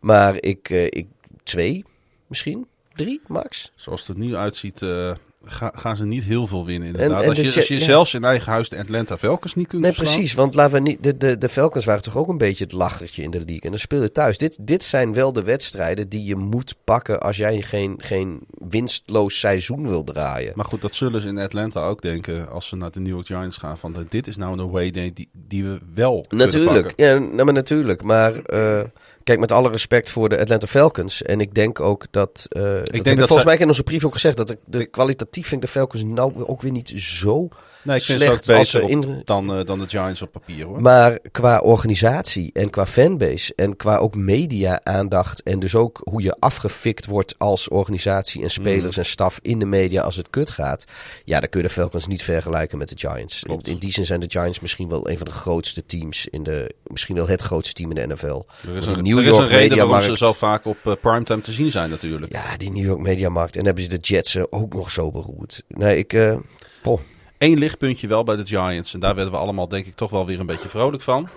Maar 0.00 0.42
ik, 0.42 0.68
uh, 0.68 0.84
ik 0.84 1.06
twee 1.42 1.84
misschien 2.26 2.66
drie 2.94 3.20
max. 3.26 3.72
Zoals 3.74 4.00
het 4.00 4.16
er 4.16 4.22
nu 4.22 4.36
uitziet, 4.36 4.80
uh, 4.80 5.14
gaan 5.50 5.96
ze 5.96 6.04
niet 6.04 6.24
heel 6.24 6.46
veel 6.46 6.64
winnen 6.64 6.88
inderdaad. 6.88 7.22
En, 7.22 7.28
als, 7.28 7.38
je, 7.38 7.54
als 7.54 7.68
je 7.68 7.78
zelfs 7.78 8.14
in 8.14 8.24
eigen 8.24 8.52
huis 8.52 8.68
de 8.68 8.78
Atlanta 8.78 9.18
Falcons 9.18 9.54
niet 9.54 9.66
kunt 9.66 9.82
Nee, 9.82 9.92
precies. 9.92 10.34
Want 10.34 10.54
laten 10.54 10.72
we 10.72 10.80
niet, 10.80 11.02
de, 11.02 11.16
de, 11.16 11.38
de 11.38 11.48
Falcons 11.48 11.84
waren 11.84 12.02
toch 12.02 12.16
ook 12.16 12.28
een 12.28 12.38
beetje 12.38 12.64
het 12.64 12.72
lachertje 12.72 13.22
in 13.22 13.30
de 13.30 13.38
league. 13.38 13.60
En 13.60 13.70
dan 13.70 13.78
speel 13.78 14.02
je 14.02 14.12
thuis. 14.12 14.38
Dit, 14.38 14.58
dit 14.60 14.84
zijn 14.84 15.12
wel 15.12 15.32
de 15.32 15.42
wedstrijden 15.42 16.08
die 16.08 16.24
je 16.24 16.36
moet 16.36 16.74
pakken 16.84 17.20
als 17.20 17.36
jij 17.36 17.62
geen, 17.62 17.94
geen 17.98 18.40
winstloos 18.68 19.38
seizoen 19.38 19.88
wil 19.88 20.04
draaien. 20.04 20.52
Maar 20.54 20.64
goed, 20.64 20.80
dat 20.80 20.94
zullen 20.94 21.20
ze 21.20 21.28
in 21.28 21.38
Atlanta 21.38 21.86
ook 21.86 22.02
denken 22.02 22.50
als 22.50 22.68
ze 22.68 22.76
naar 22.76 22.90
de 22.90 23.00
New 23.00 23.12
York 23.14 23.26
Giants 23.26 23.56
gaan. 23.56 23.78
Van 23.78 24.06
dit 24.08 24.26
is 24.26 24.36
nou 24.36 24.52
een 24.52 24.60
away 24.60 24.90
day 24.90 25.10
die, 25.14 25.28
die 25.32 25.64
we 25.64 25.78
wel 25.94 26.24
Natuurlijk, 26.28 26.92
ja, 26.96 27.18
nou, 27.18 27.44
maar 27.44 27.54
natuurlijk. 27.54 28.02
Maar... 28.02 28.32
Uh, 28.52 28.80
Kijk, 29.28 29.40
met 29.40 29.52
alle 29.52 29.70
respect 29.70 30.10
voor 30.10 30.28
de 30.28 30.38
Atlanta 30.38 30.66
Falcons. 30.66 31.22
En 31.22 31.40
ik 31.40 31.54
denk 31.54 31.80
ook 31.80 32.06
dat. 32.10 32.46
Uh, 32.56 32.78
ik 32.78 32.92
dat 32.92 33.04
denk 33.04 33.18
dat 33.18 33.26
volgens 33.26 33.48
mij 33.48 33.56
in 33.58 33.68
onze 33.68 33.82
brief 33.82 34.04
ook 34.04 34.12
gezegd. 34.12 34.36
Dat 34.36 34.56
de, 34.64 34.86
kwalitatief 34.86 35.46
vind 35.46 35.62
ik 35.62 35.66
de 35.66 35.78
Falcons 35.78 36.04
nou 36.04 36.44
ook 36.46 36.62
weer 36.62 36.70
niet 36.72 36.88
zo 36.96 37.48
Nee, 37.82 37.96
ik 37.96 38.02
vind 38.02 38.20
slecht 38.20 38.46
het 38.46 38.50
ook 38.50 38.82
beter 38.82 39.24
dan, 39.24 39.58
uh, 39.58 39.64
dan 39.64 39.78
de 39.78 39.88
Giants 39.88 40.22
op 40.22 40.32
papier 40.32 40.64
hoor. 40.64 40.82
Maar 40.82 41.18
qua 41.30 41.58
organisatie 41.58 42.50
en 42.52 42.70
qua 42.70 42.86
fanbase 42.86 43.52
en 43.56 43.76
qua 43.76 43.96
ook 43.96 44.14
media-aandacht 44.14 45.42
en 45.42 45.58
dus 45.58 45.74
ook 45.74 46.00
hoe 46.04 46.22
je 46.22 46.36
afgefikt 46.38 47.06
wordt 47.06 47.38
als 47.38 47.68
organisatie 47.68 48.42
en 48.42 48.50
spelers 48.50 48.96
mm. 48.96 49.02
en 49.02 49.08
staf 49.08 49.38
in 49.42 49.58
de 49.58 49.64
media 49.64 50.02
als 50.02 50.16
het 50.16 50.30
kut 50.30 50.50
gaat. 50.50 50.84
Ja, 51.24 51.40
dan 51.40 51.48
kun 51.48 51.60
je 51.60 51.66
de 51.66 51.72
Falcons 51.72 52.06
niet 52.06 52.22
vergelijken 52.22 52.78
met 52.78 52.88
de 52.88 53.08
Giants. 53.08 53.42
In 53.62 53.78
die 53.78 53.92
zin 53.92 54.04
zijn 54.04 54.20
de 54.20 54.30
Giants 54.30 54.60
misschien 54.60 54.88
wel 54.88 55.10
een 55.10 55.16
van 55.16 55.26
de 55.26 55.32
grootste 55.32 55.86
teams 55.86 56.26
in 56.26 56.42
de, 56.42 56.74
misschien 56.86 57.14
wel 57.14 57.28
het 57.28 57.42
grootste 57.42 57.74
team 57.74 57.90
in 57.90 58.08
de 58.08 58.14
NFL. 58.14 58.42
Er 58.66 58.76
is 58.76 58.86
een, 58.86 59.02
New 59.02 59.18
er 59.18 59.24
York 59.24 59.36
is 59.36 59.42
een 59.42 59.48
reden 59.48 59.88
waarom 59.88 60.10
ze 60.10 60.16
zo 60.16 60.32
vaak 60.32 60.64
op 60.64 60.76
uh, 60.86 60.92
primetime 61.00 61.40
te 61.40 61.52
zien 61.52 61.70
zijn 61.70 61.90
natuurlijk. 61.90 62.32
Ja, 62.32 62.56
die 62.56 62.72
New 62.72 62.84
York 62.84 63.00
Mediamarkt. 63.00 63.56
En 63.56 63.64
hebben 63.64 63.82
ze 63.82 63.88
de 63.88 63.96
Jets 63.96 64.36
ook 64.50 64.74
nog 64.74 64.90
zo 64.90 65.10
beroerd. 65.10 65.62
Nee, 65.68 65.98
ik... 65.98 66.12
Uh, 66.12 66.36
oh. 66.84 67.00
Eén 67.38 67.58
lichtpuntje 67.58 68.06
wel 68.06 68.24
bij 68.24 68.36
de 68.36 68.46
Giants. 68.46 68.94
En 68.94 69.00
daar 69.00 69.14
werden 69.14 69.32
we 69.32 69.38
allemaal 69.38 69.68
denk 69.68 69.86
ik 69.86 69.94
toch 69.94 70.10
wel 70.10 70.26
weer 70.26 70.40
een 70.40 70.46
beetje 70.46 70.68
vrolijk 70.68 71.02
van. 71.02 71.28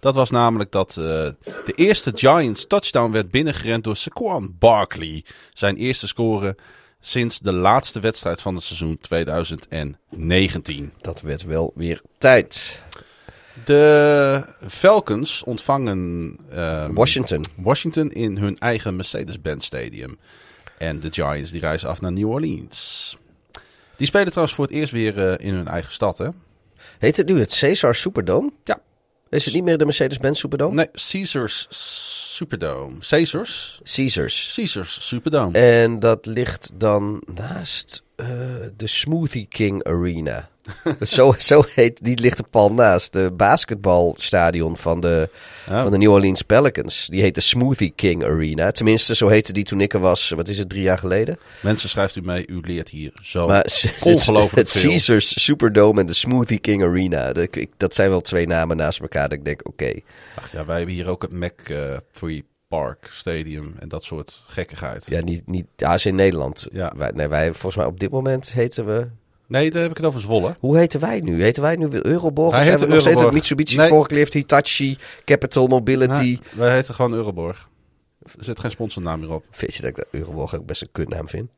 Dat 0.00 0.14
was 0.14 0.30
namelijk 0.30 0.72
dat 0.72 0.96
uh, 0.98 1.04
de 1.04 1.72
eerste 1.74 2.12
Giants 2.14 2.66
touchdown 2.66 3.12
werd 3.12 3.30
binnengerend 3.30 3.84
door 3.84 3.96
Saquon 3.96 4.56
Barkley. 4.58 5.24
Zijn 5.52 5.76
eerste 5.76 6.06
score 6.06 6.56
sinds 7.00 7.38
de 7.38 7.52
laatste 7.52 8.00
wedstrijd 8.00 8.42
van 8.42 8.54
het 8.54 8.64
seizoen 8.64 8.98
2019. 9.00 10.92
Dat 11.00 11.20
werd 11.20 11.42
wel 11.42 11.72
weer 11.74 12.02
tijd. 12.18 12.80
De 13.64 14.44
Falcons 14.68 15.42
ontvangen 15.42 15.98
um, 16.58 16.94
Washington. 16.94 17.44
Washington 17.54 18.10
in 18.10 18.36
hun 18.36 18.58
eigen 18.58 18.96
Mercedes-Benz 18.96 19.64
Stadium. 19.64 20.18
En 20.78 21.00
de 21.00 21.12
Giants 21.12 21.50
die 21.50 21.60
reizen 21.60 21.88
af 21.88 22.00
naar 22.00 22.12
New 22.12 22.30
Orleans. 22.30 23.16
Die 23.96 24.06
spelen 24.06 24.28
trouwens 24.28 24.56
voor 24.56 24.64
het 24.64 24.74
eerst 24.74 24.92
weer 24.92 25.18
uh, 25.18 25.46
in 25.46 25.54
hun 25.54 25.68
eigen 25.68 25.92
stad, 25.92 26.18
hè? 26.18 26.28
Heet 26.98 27.16
het 27.16 27.26
nu 27.26 27.38
het 27.38 27.58
Caesar 27.58 27.94
Superdome? 27.94 28.52
Ja. 28.64 28.80
Is 29.28 29.44
het 29.44 29.54
niet 29.54 29.64
meer 29.64 29.78
de 29.78 29.84
Mercedes-Benz 29.84 30.40
Superdome? 30.40 30.74
Nee, 30.74 30.90
Caesars 31.10 31.66
Superdome. 32.36 32.98
Caesars? 32.98 33.80
Caesars. 33.82 34.52
Caesars 34.54 35.06
Superdome. 35.08 35.58
En 35.58 35.98
dat 35.98 36.26
ligt 36.26 36.70
dan 36.74 37.22
naast 37.34 38.02
uh, 38.16 38.26
de 38.76 38.86
Smoothie 38.86 39.46
King 39.48 39.84
Arena. 39.84 40.48
zo, 41.00 41.34
zo 41.38 41.64
heet, 41.74 42.04
die 42.04 42.20
ligt 42.20 42.38
er 42.38 42.48
pal 42.48 42.72
naast. 42.72 43.12
De 43.12 43.30
basketbalstadion 43.30 44.76
van 44.76 45.00
de, 45.00 45.28
oh. 45.68 45.82
van 45.82 45.90
de 45.90 45.98
New 45.98 46.12
Orleans 46.12 46.42
Pelicans. 46.42 47.06
Die 47.06 47.20
heet 47.20 47.34
de 47.34 47.40
Smoothie 47.40 47.92
King 47.96 48.24
Arena. 48.24 48.70
Tenminste, 48.70 49.14
zo 49.14 49.28
heette 49.28 49.52
die 49.52 49.64
toen 49.64 49.80
ik 49.80 49.94
er 49.94 50.00
was. 50.00 50.28
Wat 50.28 50.48
is 50.48 50.58
het, 50.58 50.68
drie 50.68 50.82
jaar 50.82 50.98
geleden? 50.98 51.38
Mensen, 51.60 51.88
schrijft 51.88 52.16
u 52.16 52.20
mee. 52.20 52.46
U 52.46 52.60
leert 52.60 52.88
hier 52.88 53.12
zo 53.22 53.46
maar, 53.46 53.66
ongelooflijk 54.00 54.68
Het, 54.68 54.72
het 54.72 54.82
Caesars 54.82 55.44
Superdome 55.44 56.00
en 56.00 56.06
de 56.06 56.12
Smoothie 56.12 56.58
King 56.58 56.82
Arena. 56.82 57.32
Dat, 57.32 57.48
dat 57.76 57.94
zijn 57.94 58.10
wel 58.10 58.20
twee 58.20 58.46
namen 58.46 58.76
naast 58.76 59.00
elkaar 59.00 59.28
dat 59.28 59.38
ik 59.38 59.44
denk, 59.44 59.68
oké. 59.68 60.00
Ach 60.34 60.52
ja, 60.52 60.64
wij 60.64 60.76
hebben 60.76 60.94
hier 60.94 61.08
ook 61.08 61.22
het 61.22 61.32
Mac 61.32 61.68
uh, 61.68 61.96
3 62.10 62.44
Park 62.68 63.08
Stadium 63.12 63.74
en 63.78 63.88
dat 63.88 64.04
soort 64.04 64.42
gekkigheid. 64.46 65.06
Ja, 65.08 65.22
niet, 65.22 65.46
niet, 65.46 65.66
ja, 65.76 65.94
is 65.94 66.06
in 66.06 66.14
Nederland. 66.14 66.66
Ja. 66.72 66.92
Wij, 66.96 67.10
nee, 67.14 67.28
wij, 67.28 67.52
volgens 67.52 67.76
mij 67.76 67.86
op 67.86 68.00
dit 68.00 68.10
moment 68.10 68.52
heten 68.52 68.86
we 68.86 69.08
Nee, 69.46 69.70
daar 69.70 69.82
heb 69.82 69.90
ik 69.90 69.96
het 69.96 70.06
over 70.06 70.20
Zwolle. 70.20 70.56
Hoe 70.60 70.76
heten 70.76 71.00
wij 71.00 71.20
nu? 71.20 71.42
Heten 71.42 71.62
wij 71.62 71.76
nu 71.76 71.88
Euroborg? 71.90 72.50
Hij 72.50 72.60
of 72.60 72.66
zijn 72.66 72.78
we 72.78 72.86
nog 72.86 73.00
steeds 73.00 73.20
het 73.20 73.32
Mitsubishi 73.32 73.76
nee. 73.76 73.88
Forklift, 73.88 74.32
Hitachi, 74.32 74.96
Capital 75.24 75.66
Mobility? 75.66 76.38
wij 76.54 76.74
heten 76.74 76.94
gewoon 76.94 77.12
Euroborg. 77.12 77.68
Er 78.22 78.44
zit 78.44 78.60
geen 78.60 78.70
sponsornaam 78.70 79.20
meer 79.20 79.32
op. 79.32 79.44
Vind 79.50 79.74
je 79.74 79.82
dat 79.82 79.90
ik 79.90 80.04
Euroborg 80.10 80.54
ook 80.54 80.66
best 80.66 80.82
een 80.82 80.88
kutnaam 80.92 81.28
vind? 81.28 81.50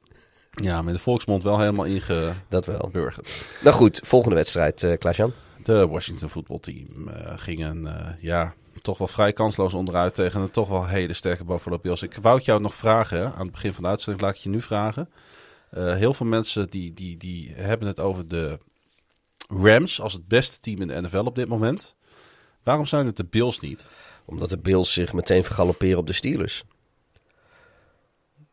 Ja, 0.50 0.82
met 0.82 0.94
de 0.94 1.00
volksmond 1.00 1.42
wel 1.42 1.58
helemaal 1.58 1.84
inge... 1.84 2.32
Dat 2.48 2.66
wel. 2.66 2.88
Burgerd. 2.92 3.44
Nou 3.62 3.76
goed, 3.76 4.00
volgende 4.04 4.34
wedstrijd, 4.36 4.82
uh, 4.82 4.92
Klaas-Jan. 4.98 5.32
De 5.64 5.86
Washington 5.86 6.28
voetbalteam 6.28 7.08
uh, 7.08 7.14
gingen, 7.36 7.82
uh, 7.84 7.92
ja, 8.20 8.54
toch 8.82 8.98
wel 8.98 9.08
vrij 9.08 9.32
kansloos 9.32 9.74
onderuit 9.74 10.14
tegen 10.14 10.40
een 10.40 10.50
toch 10.50 10.68
wel 10.68 10.86
hele 10.86 11.12
sterke 11.12 11.44
Buffalo 11.44 11.78
Bills. 11.78 12.02
Ik 12.02 12.14
wou 12.22 12.36
het 12.36 12.44
jou 12.44 12.60
nog 12.60 12.74
vragen, 12.74 13.32
aan 13.32 13.42
het 13.42 13.52
begin 13.52 13.72
van 13.72 13.82
de 13.82 13.88
uitzending, 13.88 14.24
laat 14.24 14.34
ik 14.34 14.40
je 14.40 14.48
nu 14.48 14.62
vragen. 14.62 15.08
Uh, 15.72 15.94
heel 15.94 16.14
veel 16.14 16.26
mensen 16.26 16.70
die, 16.70 16.92
die, 16.94 17.16
die 17.16 17.52
hebben 17.54 17.88
het 17.88 18.00
over 18.00 18.28
de 18.28 18.58
Rams 19.48 20.00
als 20.00 20.12
het 20.12 20.28
beste 20.28 20.60
team 20.60 20.80
in 20.80 20.88
de 20.88 21.00
NFL 21.00 21.18
op 21.18 21.34
dit 21.34 21.48
moment. 21.48 21.94
Waarom 22.62 22.86
zijn 22.86 23.06
het 23.06 23.16
de 23.16 23.24
Bills 23.24 23.60
niet? 23.60 23.86
Omdat 24.24 24.50
de 24.50 24.58
Bills 24.58 24.92
zich 24.92 25.12
meteen 25.12 25.44
vergalopperen 25.44 25.98
op 25.98 26.06
de 26.06 26.12
Steelers. 26.12 26.64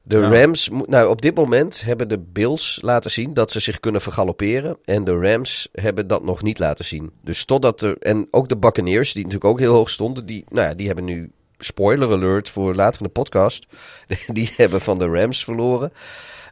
De 0.07 0.19
Rams, 0.19 0.69
nou 0.85 1.09
op 1.09 1.21
dit 1.21 1.35
moment 1.35 1.81
hebben 1.81 2.09
de 2.09 2.19
Bills 2.19 2.79
laten 2.81 3.11
zien 3.11 3.33
dat 3.33 3.51
ze 3.51 3.59
zich 3.59 3.79
kunnen 3.79 4.01
vergalopperen. 4.01 4.77
En 4.83 5.03
de 5.03 5.19
Rams 5.19 5.69
hebben 5.71 6.07
dat 6.07 6.23
nog 6.23 6.41
niet 6.41 6.59
laten 6.59 6.85
zien. 6.85 7.11
Dus 7.21 7.45
totdat 7.45 7.81
er, 7.81 7.97
en 7.97 8.27
ook 8.31 8.49
de 8.49 8.57
Buccaneers, 8.57 9.13
die 9.13 9.23
natuurlijk 9.23 9.51
ook 9.51 9.59
heel 9.59 9.73
hoog 9.73 9.89
stonden, 9.89 10.25
die, 10.25 10.45
nou 10.49 10.67
ja, 10.67 10.73
die 10.73 10.87
hebben 10.87 11.05
nu, 11.05 11.31
spoiler 11.57 12.11
alert 12.11 12.49
voor 12.49 12.75
later 12.75 13.01
in 13.01 13.07
de 13.07 13.13
podcast, 13.13 13.67
die 14.33 14.49
hebben 14.55 14.81
van 14.81 14.99
de 14.99 15.07
Rams 15.07 15.43
verloren. 15.43 15.91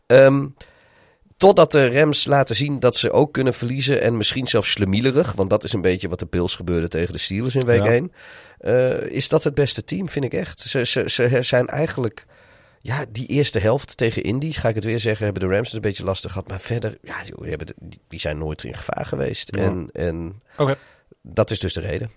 Um, 0.07 0.55
totdat 1.37 1.71
de 1.71 1.99
Rams 1.99 2.25
laten 2.25 2.55
zien 2.55 2.79
dat 2.79 2.95
ze 2.95 3.11
ook 3.11 3.33
kunnen 3.33 3.53
verliezen. 3.53 4.01
En 4.01 4.17
misschien 4.17 4.47
zelfs 4.47 4.71
slemielerig. 4.71 5.31
Want 5.31 5.49
dat 5.49 5.63
is 5.63 5.73
een 5.73 5.81
beetje 5.81 6.09
wat 6.09 6.19
de 6.19 6.25
Bills 6.25 6.55
gebeurde 6.55 6.87
tegen 6.87 7.13
de 7.13 7.19
Steelers 7.19 7.55
in 7.55 7.65
week 7.65 7.85
1. 7.85 8.11
Uh, 8.61 8.91
eh, 8.91 9.11
is 9.11 9.29
dat 9.29 9.43
het 9.43 9.53
beste 9.53 9.83
team, 9.83 10.09
vind 10.09 10.25
ik 10.25 10.33
echt. 10.33 10.59
Ze, 10.59 10.85
ze, 10.85 11.09
ze 11.09 11.37
zijn 11.41 11.67
eigenlijk... 11.67 12.25
Ja, 12.81 13.05
die 13.09 13.27
eerste 13.27 13.59
helft 13.59 13.97
tegen 13.97 14.23
Indy, 14.23 14.51
ga 14.51 14.69
ik 14.69 14.75
het 14.75 14.83
weer 14.83 14.99
zeggen, 14.99 15.25
hebben 15.25 15.43
de 15.43 15.55
Rams 15.55 15.67
het 15.67 15.75
een 15.75 15.81
beetje 15.89 16.03
lastig 16.03 16.31
gehad. 16.31 16.47
Maar 16.47 16.59
verder, 16.59 16.97
ja, 17.01 17.23
die, 17.23 17.49
hebben 17.49 17.67
die 18.07 18.19
zijn 18.19 18.37
nooit 18.37 18.63
in 18.63 18.75
gevaar 18.75 19.05
geweest. 19.05 19.49
En, 19.49 19.89
en 19.93 20.37
dat 21.21 21.51
is 21.51 21.59
dus 21.59 21.73
de 21.73 21.81
reden. 21.81 22.11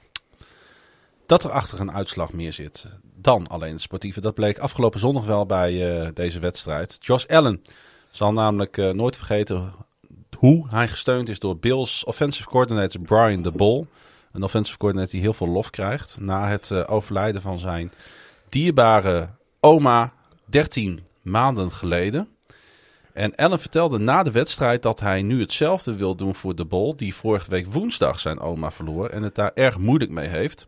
dat 1.26 1.44
er 1.44 1.50
achter 1.50 1.80
een 1.80 1.92
uitslag 1.92 2.32
meer 2.32 2.52
zit 2.52 2.86
dan 3.26 3.46
alleen 3.46 3.72
het 3.72 3.80
sportieve. 3.80 4.20
Dat 4.20 4.34
bleek 4.34 4.58
afgelopen 4.58 5.00
zondag 5.00 5.24
wel 5.24 5.46
bij 5.46 6.00
uh, 6.02 6.08
deze 6.14 6.38
wedstrijd. 6.38 6.96
Josh 7.00 7.26
Allen 7.26 7.62
zal 8.10 8.32
namelijk 8.32 8.76
uh, 8.76 8.90
nooit 8.90 9.16
vergeten 9.16 9.72
hoe 10.38 10.66
hij 10.68 10.88
gesteund 10.88 11.28
is 11.28 11.38
door 11.38 11.58
Bills 11.58 12.04
offensive 12.04 12.48
coordinator 12.48 13.00
Brian 13.00 13.42
de 13.42 13.50
Bol. 13.50 13.86
Een 14.32 14.42
offensive 14.42 14.78
coordinator 14.78 15.12
die 15.12 15.20
heel 15.20 15.32
veel 15.32 15.48
lof 15.48 15.70
krijgt 15.70 16.20
na 16.20 16.48
het 16.48 16.70
uh, 16.70 16.82
overlijden 16.86 17.42
van 17.42 17.58
zijn 17.58 17.92
dierbare 18.48 19.28
oma 19.60 20.12
13 20.44 21.00
maanden 21.22 21.70
geleden. 21.70 22.28
En 23.12 23.34
Allen 23.34 23.60
vertelde 23.60 23.98
na 23.98 24.22
de 24.22 24.30
wedstrijd 24.30 24.82
dat 24.82 25.00
hij 25.00 25.22
nu 25.22 25.40
hetzelfde 25.40 25.96
wil 25.96 26.16
doen 26.16 26.34
voor 26.34 26.54
de 26.54 26.64
Bol, 26.64 26.96
die 26.96 27.14
vorige 27.14 27.50
week 27.50 27.66
woensdag 27.66 28.20
zijn 28.20 28.40
oma 28.40 28.70
verloor 28.70 29.08
en 29.08 29.22
het 29.22 29.34
daar 29.34 29.50
erg 29.54 29.78
moeilijk 29.78 30.10
mee 30.10 30.28
heeft. 30.28 30.66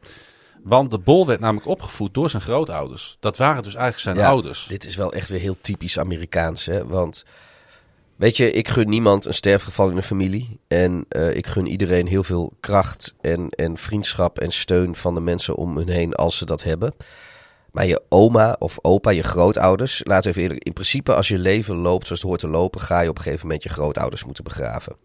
Want 0.62 0.90
de 0.90 0.98
Bol 0.98 1.26
werd 1.26 1.40
namelijk 1.40 1.66
opgevoed 1.66 2.14
door 2.14 2.30
zijn 2.30 2.42
grootouders. 2.42 3.16
Dat 3.20 3.36
waren 3.36 3.62
dus 3.62 3.74
eigenlijk 3.74 4.04
zijn 4.04 4.16
ja, 4.16 4.32
ouders. 4.32 4.66
Dit 4.66 4.84
is 4.84 4.96
wel 4.96 5.12
echt 5.12 5.28
weer 5.28 5.40
heel 5.40 5.60
typisch 5.60 5.98
Amerikaans, 5.98 6.66
hè? 6.66 6.86
Want 6.86 7.24
weet 8.16 8.36
je, 8.36 8.50
ik 8.50 8.68
gun 8.68 8.88
niemand 8.88 9.24
een 9.24 9.34
sterfgeval 9.34 9.88
in 9.88 9.94
de 9.94 10.02
familie. 10.02 10.60
En 10.68 11.04
uh, 11.10 11.34
ik 11.34 11.46
gun 11.46 11.66
iedereen 11.66 12.06
heel 12.06 12.24
veel 12.24 12.52
kracht 12.60 13.14
en, 13.20 13.48
en 13.48 13.76
vriendschap 13.76 14.38
en 14.38 14.50
steun 14.50 14.94
van 14.94 15.14
de 15.14 15.20
mensen 15.20 15.54
om 15.54 15.76
hun 15.76 15.88
heen 15.88 16.14
als 16.14 16.38
ze 16.38 16.44
dat 16.44 16.62
hebben. 16.62 16.94
Maar 17.72 17.86
je 17.86 18.02
oma 18.08 18.56
of 18.58 18.78
opa, 18.82 19.10
je 19.10 19.22
grootouders, 19.22 20.00
laten 20.04 20.22
we 20.22 20.28
even 20.28 20.42
eerlijk. 20.42 20.64
In 20.64 20.72
principe, 20.72 21.14
als 21.14 21.28
je 21.28 21.38
leven 21.38 21.76
loopt 21.76 22.06
zoals 22.06 22.20
het 22.20 22.30
hoort 22.30 22.40
te 22.40 22.48
lopen, 22.48 22.80
ga 22.80 23.00
je 23.00 23.08
op 23.08 23.16
een 23.16 23.22
gegeven 23.22 23.46
moment 23.46 23.62
je 23.62 23.68
grootouders 23.68 24.24
moeten 24.24 24.44
begraven. 24.44 24.96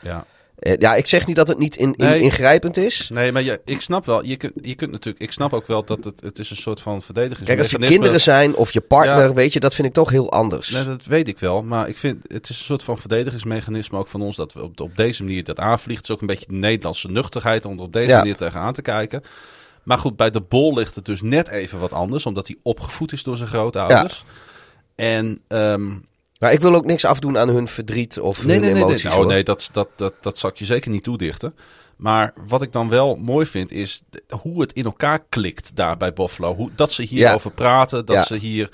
Ja. 0.00 0.26
Uh, 0.60 0.74
ja, 0.78 0.94
ik 0.94 1.06
zeg 1.06 1.26
niet 1.26 1.36
dat 1.36 1.48
het 1.48 1.58
niet 1.58 1.76
in, 1.76 1.94
in, 1.96 2.06
Nee. 2.06 2.20
ingrijpend 2.20 2.76
is. 2.76 3.08
Nee, 3.12 3.32
maar 3.32 3.42
je, 3.42 3.60
ik 3.64 3.80
snap 3.80 4.06
wel. 4.06 4.24
Je 4.24 4.36
kunt, 4.36 4.52
je 4.62 4.74
kunt 4.74 4.90
natuurlijk. 4.90 5.24
Ik 5.24 5.32
snap 5.32 5.52
ook 5.52 5.66
wel 5.66 5.84
dat 5.84 6.04
het, 6.04 6.20
het 6.20 6.38
is 6.38 6.50
een 6.50 6.56
soort 6.56 6.80
van 6.80 7.02
verdediging. 7.02 7.46
Kijk, 7.46 7.58
als 7.58 7.70
je 7.70 7.78
kinderen 7.78 8.20
zijn 8.20 8.54
of 8.54 8.72
je 8.72 8.80
partner, 8.80 9.26
Ja. 9.28 9.32
weet 9.32 9.52
je, 9.52 9.60
dat 9.60 9.74
vind 9.74 9.88
ik 9.88 9.94
toch 9.94 10.10
heel 10.10 10.32
anders. 10.32 10.70
Nee, 10.70 10.84
dat 10.84 11.04
weet 11.04 11.28
ik 11.28 11.38
wel. 11.38 11.62
Maar 11.62 11.88
ik 11.88 11.96
vind 11.96 12.24
het 12.32 12.48
is 12.48 12.58
een 12.58 12.64
soort 12.64 12.82
van 12.82 12.98
verdedigingsmechanisme 12.98 13.98
ook 13.98 14.08
van 14.08 14.22
ons 14.22 14.36
dat 14.36 14.52
we 14.52 14.62
op, 14.62 14.80
op 14.80 14.96
deze 14.96 15.22
manier 15.24 15.44
dat 15.44 15.58
aanvliegt. 15.58 16.00
Het 16.00 16.08
is 16.08 16.14
ook 16.14 16.20
een 16.20 16.26
beetje 16.26 16.46
de 16.48 16.54
Nederlandse 16.54 17.10
nuchterheid 17.10 17.64
om 17.66 17.76
er 17.76 17.82
op 17.84 17.92
deze 17.92 18.08
Ja. 18.08 18.16
manier 18.16 18.36
tegenaan 18.36 18.72
te 18.72 18.82
kijken. 18.82 19.22
Maar 19.82 19.98
goed, 19.98 20.16
bij 20.16 20.30
de 20.30 20.40
bol 20.40 20.74
ligt 20.74 20.94
het 20.94 21.04
dus 21.04 21.22
net 21.22 21.48
even 21.48 21.78
wat 21.80 21.92
anders, 21.92 22.26
omdat 22.26 22.46
hij 22.46 22.56
opgevoed 22.62 23.12
is 23.12 23.22
door 23.22 23.36
zijn 23.36 23.48
grootouders. 23.48 24.24
En 24.94 25.40
ehm, 25.48 25.90
Maar 26.40 26.52
ik 26.52 26.60
wil 26.60 26.74
ook 26.74 26.84
niks 26.84 27.04
afdoen 27.04 27.38
aan 27.38 27.48
hun 27.48 27.68
verdriet 27.68 28.20
of 28.20 28.44
nee, 28.44 28.52
hun 28.56 28.64
nee, 28.64 28.74
nee, 28.74 28.82
emoties. 28.82 29.02
nee. 29.02 29.12
Oh, 29.12 29.18
hoor. 29.18 29.26
nee, 29.26 29.44
dat, 29.44 29.68
dat, 29.72 29.88
dat, 29.96 30.14
dat 30.20 30.38
zal 30.38 30.50
ik 30.50 30.56
je 30.56 30.64
zeker 30.64 30.90
niet 30.90 31.02
toedichten. 31.02 31.54
Maar 31.96 32.32
wat 32.46 32.62
ik 32.62 32.72
dan 32.72 32.88
wel 32.88 33.16
mooi 33.16 33.46
vind, 33.46 33.70
is 33.72 34.02
hoe 34.28 34.60
het 34.60 34.72
in 34.72 34.84
elkaar 34.84 35.18
klikt 35.28 35.76
daar 35.76 35.96
bij 35.96 36.12
Buffalo. 36.12 36.54
Hoe, 36.54 36.70
dat 36.74 36.92
ze 36.92 37.02
hierover 37.02 37.50
praten, 37.50 38.06
dat 38.06 38.16
Ja. 38.16 38.24
ze 38.24 38.36
hier 38.36 38.70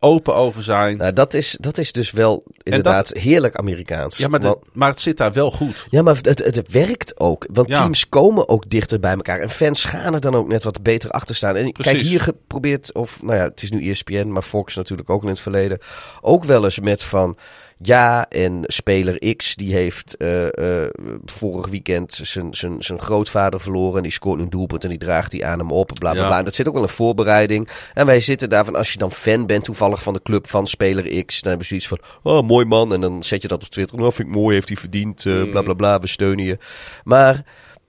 open 0.00 0.34
over 0.34 0.62
zijn. 0.62 0.96
Nou, 0.96 1.12
dat, 1.12 1.34
is, 1.34 1.56
dat 1.60 1.78
is 1.78 1.92
dus 1.92 2.10
wel 2.10 2.44
inderdaad 2.62 3.08
heerlijk 3.12 3.56
Amerikaans. 3.56 4.16
ja, 4.16 4.28
maar, 4.28 4.40
de- 4.40 4.46
Want- 4.46 4.64
maar 4.72 4.90
het 4.90 5.00
zit 5.00 5.16
daar 5.16 5.32
wel 5.32 5.50
goed. 5.50 5.86
ja, 5.90 6.02
maar 6.02 6.16
het, 6.22 6.38
het 6.38 6.68
werkt 6.70 7.20
ook. 7.20 7.46
Want 7.52 7.68
Ja. 7.68 7.78
teams 7.82 8.08
komen 8.08 8.48
ook 8.48 8.70
dichter 8.70 9.00
bij 9.00 9.12
elkaar. 9.12 9.40
En 9.40 9.50
fans 9.50 9.84
gaan 9.84 10.14
er 10.14 10.20
dan 10.20 10.34
ook 10.34 10.48
net 10.48 10.62
wat 10.64 10.82
beter 10.82 11.10
achter 11.10 11.34
staan. 11.34 11.56
En 11.56 11.62
kijk, 11.62 11.74
Precies. 11.88 12.08
hier 12.08 12.20
geprobeerd, 12.20 12.92
of 12.94 13.22
nou 13.22 13.36
ja, 13.36 13.44
het 13.44 13.62
is 13.62 13.70
nu 13.70 13.90
ESPN, 13.90 14.26
maar 14.28 14.42
Fox 14.42 14.74
natuurlijk 14.76 15.10
ook 15.10 15.22
in 15.22 15.28
het 15.28 15.40
verleden. 15.40 15.78
Ook 16.20 16.44
wel 16.44 16.64
eens 16.64 16.80
met 16.80 17.02
van. 17.02 17.36
Ja, 17.82 18.28
en 18.28 18.60
speler 18.66 19.34
X 19.36 19.54
die 19.56 19.72
heeft 19.74 20.16
eh, 20.16 20.82
eh, 20.84 20.90
vorig 21.24 21.66
weekend 21.68 22.20
zijn- 22.22 22.80
grootvader 23.00 23.60
verloren. 23.60 23.96
En 23.96 24.02
die 24.02 24.12
scoort 24.12 24.38
nu 24.38 24.44
een 24.44 24.50
doelpunt 24.50 24.82
en 24.82 24.88
die 24.88 24.98
draagt 24.98 25.30
die 25.30 25.46
aan 25.46 25.58
hem 25.58 25.70
op. 25.70 25.86
Bla 25.98 26.12
bla 26.12 26.20
Ja. 26.20 26.26
bla. 26.26 26.38
En 26.38 26.44
dat 26.44 26.54
zit 26.54 26.68
ook 26.68 26.74
wel 26.74 26.82
in 26.82 26.88
voorbereiding. 26.88 27.68
En 27.94 28.06
wij 28.06 28.20
zitten 28.20 28.48
daar 28.50 28.64
van, 28.64 28.76
als 28.76 28.92
je 28.92 28.98
dan 28.98 29.12
fan 29.12 29.46
bent 29.46 29.64
toevallig 29.64 30.02
van 30.02 30.12
de 30.12 30.22
club 30.22 30.48
van 30.48 30.66
speler 30.66 31.24
X. 31.24 31.40
Dan 31.40 31.48
hebben 31.50 31.58
we 31.58 31.64
zoiets 31.64 31.88
van, 31.88 31.98
oh 32.22 32.46
mooi 32.46 32.64
man. 32.66 32.92
En 32.92 33.00
dan 33.00 33.24
zet 33.24 33.42
je 33.42 33.48
dat 33.48 33.62
op 33.62 33.68
Twitter. 33.68 33.98
Nou 33.98 34.12
vind 34.12 34.28
ik 34.28 34.34
mooi, 34.34 34.54
heeft 34.54 34.68
hij 34.68 34.76
verdiend. 34.76 35.26
eh, 35.26 35.32
Mm. 35.32 35.50
Bla 35.50 35.62
bla 35.62 35.74
bla, 35.74 35.98
we 36.00 36.06
steunen 36.06 36.44
je. 36.44 36.58
Maar 37.04 37.44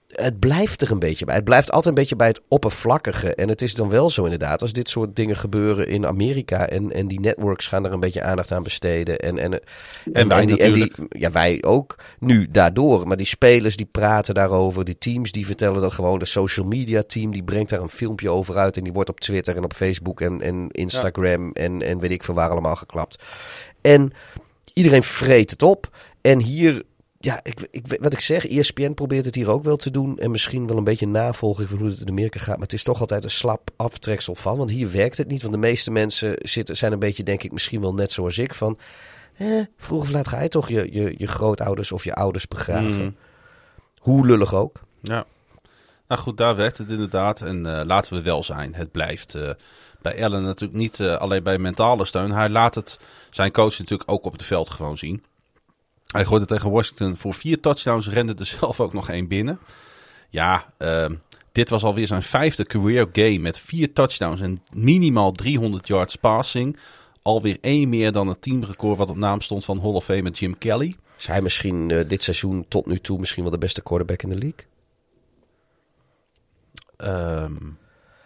het 0.10 0.40
blijft 0.40 0.82
er 0.82 0.92
een 0.92 1.00
beetje 1.00 1.26
bij. 1.26 1.36
Het 1.36 1.44
blijft 1.44 1.72
altijd 1.72 1.86
een 1.86 2.02
beetje 2.02 2.16
bij 2.16 2.28
het 2.28 2.42
oppervlakkige. 2.48 3.36
En 3.36 3.50
het 3.50 3.62
is 3.62 3.76
dan 3.76 3.90
wel 3.90 4.10
zo 4.10 4.24
inderdaad, 4.24 4.62
als 4.62 4.74
dit 4.74 4.90
soort 4.90 5.16
dingen 5.16 5.36
gebeuren 5.36 5.88
in 5.88 6.06
Amerika 6.06 6.68
en, 6.68 6.92
en 6.92 7.08
die 7.08 7.20
networks 7.20 7.68
gaan 7.68 7.86
er 7.86 7.92
een 7.94 8.00
beetje 8.00 8.22
aandacht 8.22 8.52
aan 8.52 8.64
besteden. 8.64 9.20
En, 9.20 9.38
en, 9.38 9.60
en, 10.14 10.28
wij 10.28 10.46
die, 10.46 10.58
natuurlijk. 10.58 10.96
die, 10.96 11.06
ja, 11.10 11.32
wij 11.32 11.64
ook 11.64 11.96
nu 12.20 12.48
daardoor. 12.52 13.08
Maar 13.08 13.18
die 13.18 13.26
spelers 13.26 13.76
die 13.76 13.86
praten 13.86 14.34
daarover, 14.34 14.86
die 14.86 14.98
teams 14.98 15.32
die 15.32 15.46
vertellen 15.46 15.82
dat 15.82 15.94
gewoon. 15.94 16.20
De 16.20 16.26
social 16.26 16.68
media 16.68 17.04
team 17.08 17.32
die 17.32 17.44
brengt 17.44 17.70
daar 17.70 17.82
een 17.82 17.90
filmpje 17.90 18.30
over 18.30 18.58
uit 18.58 18.78
en 18.78 18.84
die 18.84 18.94
wordt 18.94 19.10
op 19.10 19.20
Twitter 19.20 19.56
en 19.56 19.64
op 19.64 19.74
Facebook 19.74 20.22
en, 20.22 20.42
en 20.42 20.68
Instagram 20.72 21.52
en, 21.52 21.82
en 21.82 22.00
weet 22.00 22.12
ik 22.12 22.24
veel 22.24 22.36
waar 22.36 22.50
allemaal 22.50 22.76
geklapt. 22.76 23.24
En 23.82 24.12
iedereen 24.74 25.04
vreet 25.04 25.50
het 25.50 25.64
op. 25.64 25.90
En 26.22 26.40
hier, 26.40 26.84
ja, 27.22 27.40
ik, 27.44 27.68
ik, 27.72 27.98
wat 28.00 28.14
ik 28.14 28.20
zeg, 28.20 28.48
ESPN 28.48 28.94
probeert 28.94 29.26
het 29.26 29.36
hier 29.36 29.50
ook 29.50 29.64
wel 29.64 29.76
te 29.76 29.92
doen. 29.92 30.18
En 30.18 30.32
misschien 30.32 30.68
wel 30.68 30.78
een 30.78 30.84
beetje 30.84 31.08
navolging 31.08 31.70
van 31.70 31.78
hoe 31.78 31.88
het 31.88 32.00
in 32.00 32.10
Amerika 32.10 32.40
gaat. 32.40 32.56
Maar 32.56 32.64
het 32.64 32.74
is 32.74 32.84
toch 32.84 33.00
altijd 33.00 33.24
een 33.24 33.30
slap 33.30 33.70
aftreksel 33.76 34.36
van. 34.36 34.58
Want 34.58 34.70
hier 34.70 34.92
werkt 34.92 35.18
het 35.18 35.28
niet. 35.28 35.42
Want 35.42 35.54
de 35.54 35.60
meeste 35.60 35.92
mensen 35.92 36.34
zitten, 36.38 36.78
zijn 36.78 36.92
een 36.92 37.00
beetje, 37.00 37.24
denk 37.24 37.44
ik, 37.44 37.52
misschien 37.52 37.82
wel 37.82 37.94
net 37.94 38.12
zoals 38.12 38.38
ik. 38.38 38.54
Van, 38.54 38.78
eh, 39.38 39.48
vroeg 39.78 40.02
of 40.02 40.10
laat 40.10 40.28
ga 40.28 40.42
je 40.42 40.50
toch 40.50 40.70
je, 40.70 40.88
je, 40.92 41.16
je 41.18 41.28
grootouders 41.28 41.92
of 41.92 42.04
je 42.04 42.14
ouders 42.14 42.48
begraven. 42.48 43.04
Mhm. 43.04 43.12
Hoe 44.00 44.26
lullig 44.26 44.54
ook. 44.54 44.80
Ja. 45.02 45.26
Nou 46.08 46.22
goed, 46.22 46.38
daar 46.38 46.56
werkt 46.56 46.78
het 46.78 46.90
inderdaad. 46.90 47.42
En 47.42 47.80
eh, 47.80 47.86
laten 47.86 48.14
we 48.14 48.22
wel 48.22 48.44
zijn, 48.44 48.76
het 48.76 48.92
blijft 48.92 49.36
eh, 49.36 49.50
bij 50.02 50.24
Allen 50.24 50.44
natuurlijk 50.44 50.80
niet 50.80 51.02
alleen 51.02 51.44
bij 51.44 51.58
mentale 51.58 52.06
steun. 52.06 52.32
Hij 52.32 52.50
laat 52.50 52.76
het 52.76 53.00
zijn 53.30 53.52
coach 53.52 53.78
natuurlijk 53.78 54.12
ook 54.12 54.26
op 54.26 54.32
het 54.32 54.44
veld 54.44 54.70
gewoon 54.70 54.98
zien. 54.98 55.24
Hij 56.14 56.26
gooide 56.26 56.46
tegen 56.46 56.72
Washington 56.72 57.18
voor 57.18 57.34
vier 57.34 57.60
touchdowns, 57.60 58.10
rende 58.10 58.36
er 58.38 58.46
zelf 58.60 58.80
ook 58.80 58.94
nog 58.94 59.10
één 59.10 59.28
binnen. 59.28 59.60
Ja, 60.30 60.74
ehm, 60.78 61.16
dit 61.52 61.70
was 61.70 61.84
alweer 61.84 62.08
zijn 62.08 62.24
vijfde 62.24 62.66
career 62.66 63.08
game 63.12 63.40
met 63.40 63.60
vier 63.60 63.94
touchdowns 63.94 64.42
en 64.42 64.62
minimaal 64.76 65.32
300 65.32 65.88
yards 65.88 66.16
passing. 66.16 66.78
Alweer 67.22 67.58
één 67.62 67.90
meer 67.90 68.12
dan 68.12 68.28
het 68.28 68.42
teamrecord 68.42 68.98
wat 68.98 69.10
op 69.10 69.18
naam 69.18 69.42
stond 69.42 69.66
van 69.66 69.80
Hall 69.80 69.92
of 69.92 70.04
Fame 70.04 70.30
Jim 70.30 70.58
Kelly. 70.58 70.96
Is 71.18 71.28
hij 71.28 71.42
misschien 71.42 71.92
eh, 71.92 72.08
dit 72.08 72.22
seizoen 72.22 72.66
tot 72.68 72.86
nu 72.86 73.00
toe 73.00 73.20
misschien 73.20 73.44
wel 73.44 73.52
de 73.52 73.58
beste 73.58 73.82
quarterback 73.82 74.22
in 74.22 74.30
de 74.30 74.38
league? 74.38 74.68
Ehm, 76.98 77.56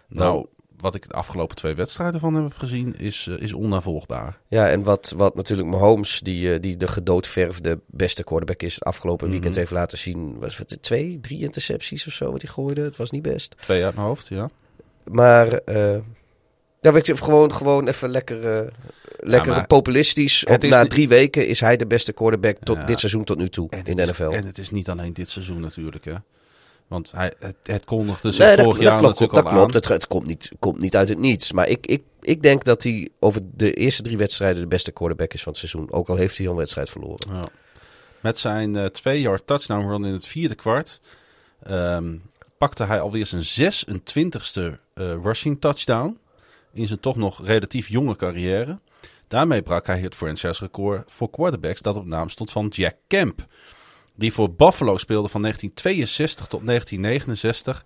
nou, 0.07 0.45
wat 0.83 0.95
ik 0.95 1.09
de 1.09 1.15
afgelopen 1.15 1.55
twee 1.55 1.75
wedstrijden 1.75 2.19
van 2.19 2.33
hem 2.33 2.43
heb 2.43 2.53
gezien, 2.57 2.95
is, 2.99 3.27
eh, 3.29 3.41
is 3.41 3.53
onnavolgbaar. 3.53 4.39
Ja, 4.47 4.69
en 4.69 4.83
wat, 4.83 5.13
wat 5.17 5.35
natuurlijk 5.35 5.69
Mahomes, 5.69 6.19
die, 6.19 6.53
eh, 6.53 6.61
die 6.61 6.77
de 6.77 6.87
gedoodverfde 6.87 7.79
beste 7.87 8.23
quarterback 8.23 8.61
is, 8.61 8.73
het 8.73 8.83
afgelopen 8.83 9.29
weekend 9.29 9.49
Mhm. 9.51 9.59
heeft 9.59 9.71
laten 9.71 9.97
zien. 9.97 10.39
Was 10.39 10.57
het 10.57 10.77
twee, 10.81 11.19
drie 11.21 11.41
intercepties 11.41 12.07
of 12.07 12.13
zo 12.13 12.31
wat 12.31 12.41
hij 12.41 12.51
gooide? 12.51 12.81
Het 12.81 12.97
was 12.97 13.11
niet 13.11 13.21
best. 13.21 13.55
Twee 13.59 13.83
uit 13.83 13.95
mijn 13.95 14.07
hoofd, 14.07 14.27
ja. 14.27 14.49
Maar 15.11 15.47
eh 15.53 15.97
ja, 16.81 16.91
weet 16.93 17.05
je, 17.05 17.17
gewoon, 17.17 17.53
gewoon 17.53 17.87
even 17.87 18.09
lekker, 18.09 18.71
lekker 19.17 19.67
populistisch. 19.67 20.45
Op, 20.45 20.63
na 20.63 20.85
drie 20.85 21.07
weken 21.07 21.47
is 21.47 21.59
hij 21.59 21.77
de 21.77 21.87
beste 21.87 22.13
quarterback 22.13 22.57
tot 22.63 22.77
Ja. 22.77 22.83
dit 22.85 22.99
seizoen 22.99 23.23
tot 23.23 23.37
nu 23.37 23.47
toe 23.47 23.69
in 23.83 23.95
de 23.95 24.01
is- 24.01 24.09
NFL. 24.09 24.23
en 24.29 24.45
het 24.45 24.57
is 24.57 24.69
niet 24.69 24.89
alleen 24.89 25.13
dit 25.13 25.29
seizoen 25.29 25.59
natuurlijk, 25.61 26.05
hè. 26.05 26.13
Want 26.87 27.11
hij, 27.11 27.33
het, 27.39 27.55
het 27.63 27.85
kondigde 27.85 28.31
zich 28.31 28.45
Nee, 28.45 28.55
dat, 28.55 28.65
vorig 28.65 28.79
dat 28.79 28.87
jaar 28.87 28.99
klopt. 28.99 29.19
natuurlijk 29.19 29.43
Dat 29.43 29.53
al 29.53 29.59
klopt. 29.59 29.75
aan. 29.75 29.81
Het, 29.81 30.01
het 30.01 30.07
komt, 30.07 30.25
niet, 30.25 30.51
komt 30.59 30.79
niet 30.79 30.95
uit 30.95 31.09
het 31.09 31.17
niets. 31.17 31.51
Maar 31.51 31.67
ik, 31.67 31.85
ik, 31.87 32.03
ik 32.21 32.41
denk 32.41 32.63
dat 32.63 32.83
hij 32.83 33.09
over 33.19 33.41
de 33.53 33.73
eerste 33.73 34.01
drie 34.01 34.17
wedstrijden 34.17 34.61
de 34.61 34.67
beste 34.67 34.91
quarterback 34.91 35.33
is 35.33 35.43
van 35.43 35.51
het 35.51 35.61
seizoen. 35.61 35.91
Ook 35.91 36.09
al 36.09 36.15
heeft 36.15 36.37
hij 36.37 36.47
een 36.47 36.55
wedstrijd 36.55 36.89
verloren. 36.89 37.27
Ja. 37.29 37.45
Met 38.19 38.37
zijn 38.37 38.75
eh 38.75 38.85
twee-yard 38.85 39.47
touchdown 39.47 39.87
run 39.87 40.05
in 40.05 40.13
het 40.13 40.25
vierde 40.25 40.55
kwart 40.55 41.01
ehm, 41.63 42.15
pakte 42.57 42.83
hij 42.83 42.99
alweer 42.99 43.25
zijn 43.25 43.43
26e 43.43 44.77
eh, 44.93 45.13
rushing 45.23 45.61
touchdown 45.61 46.17
in 46.73 46.87
zijn 46.87 46.99
toch 46.99 47.15
nog 47.15 47.45
relatief 47.45 47.87
jonge 47.89 48.15
carrière. 48.15 48.79
Daarmee 49.27 49.61
brak 49.61 49.85
hij 49.87 49.99
het 49.99 50.15
franchise 50.15 50.63
record 50.63 51.11
voor 51.11 51.29
quarterbacks 51.29 51.81
dat 51.81 51.95
op 51.95 52.05
naam 52.05 52.29
stond 52.29 52.51
van 52.51 52.67
Jack 52.67 52.95
Kemp. 53.07 53.45
Die 54.15 54.33
voor 54.33 54.51
Buffalo 54.51 54.97
speelde 54.97 55.27
van 55.27 55.41
1962 55.41 56.47
tot 56.47 56.65
1969. 56.65 57.85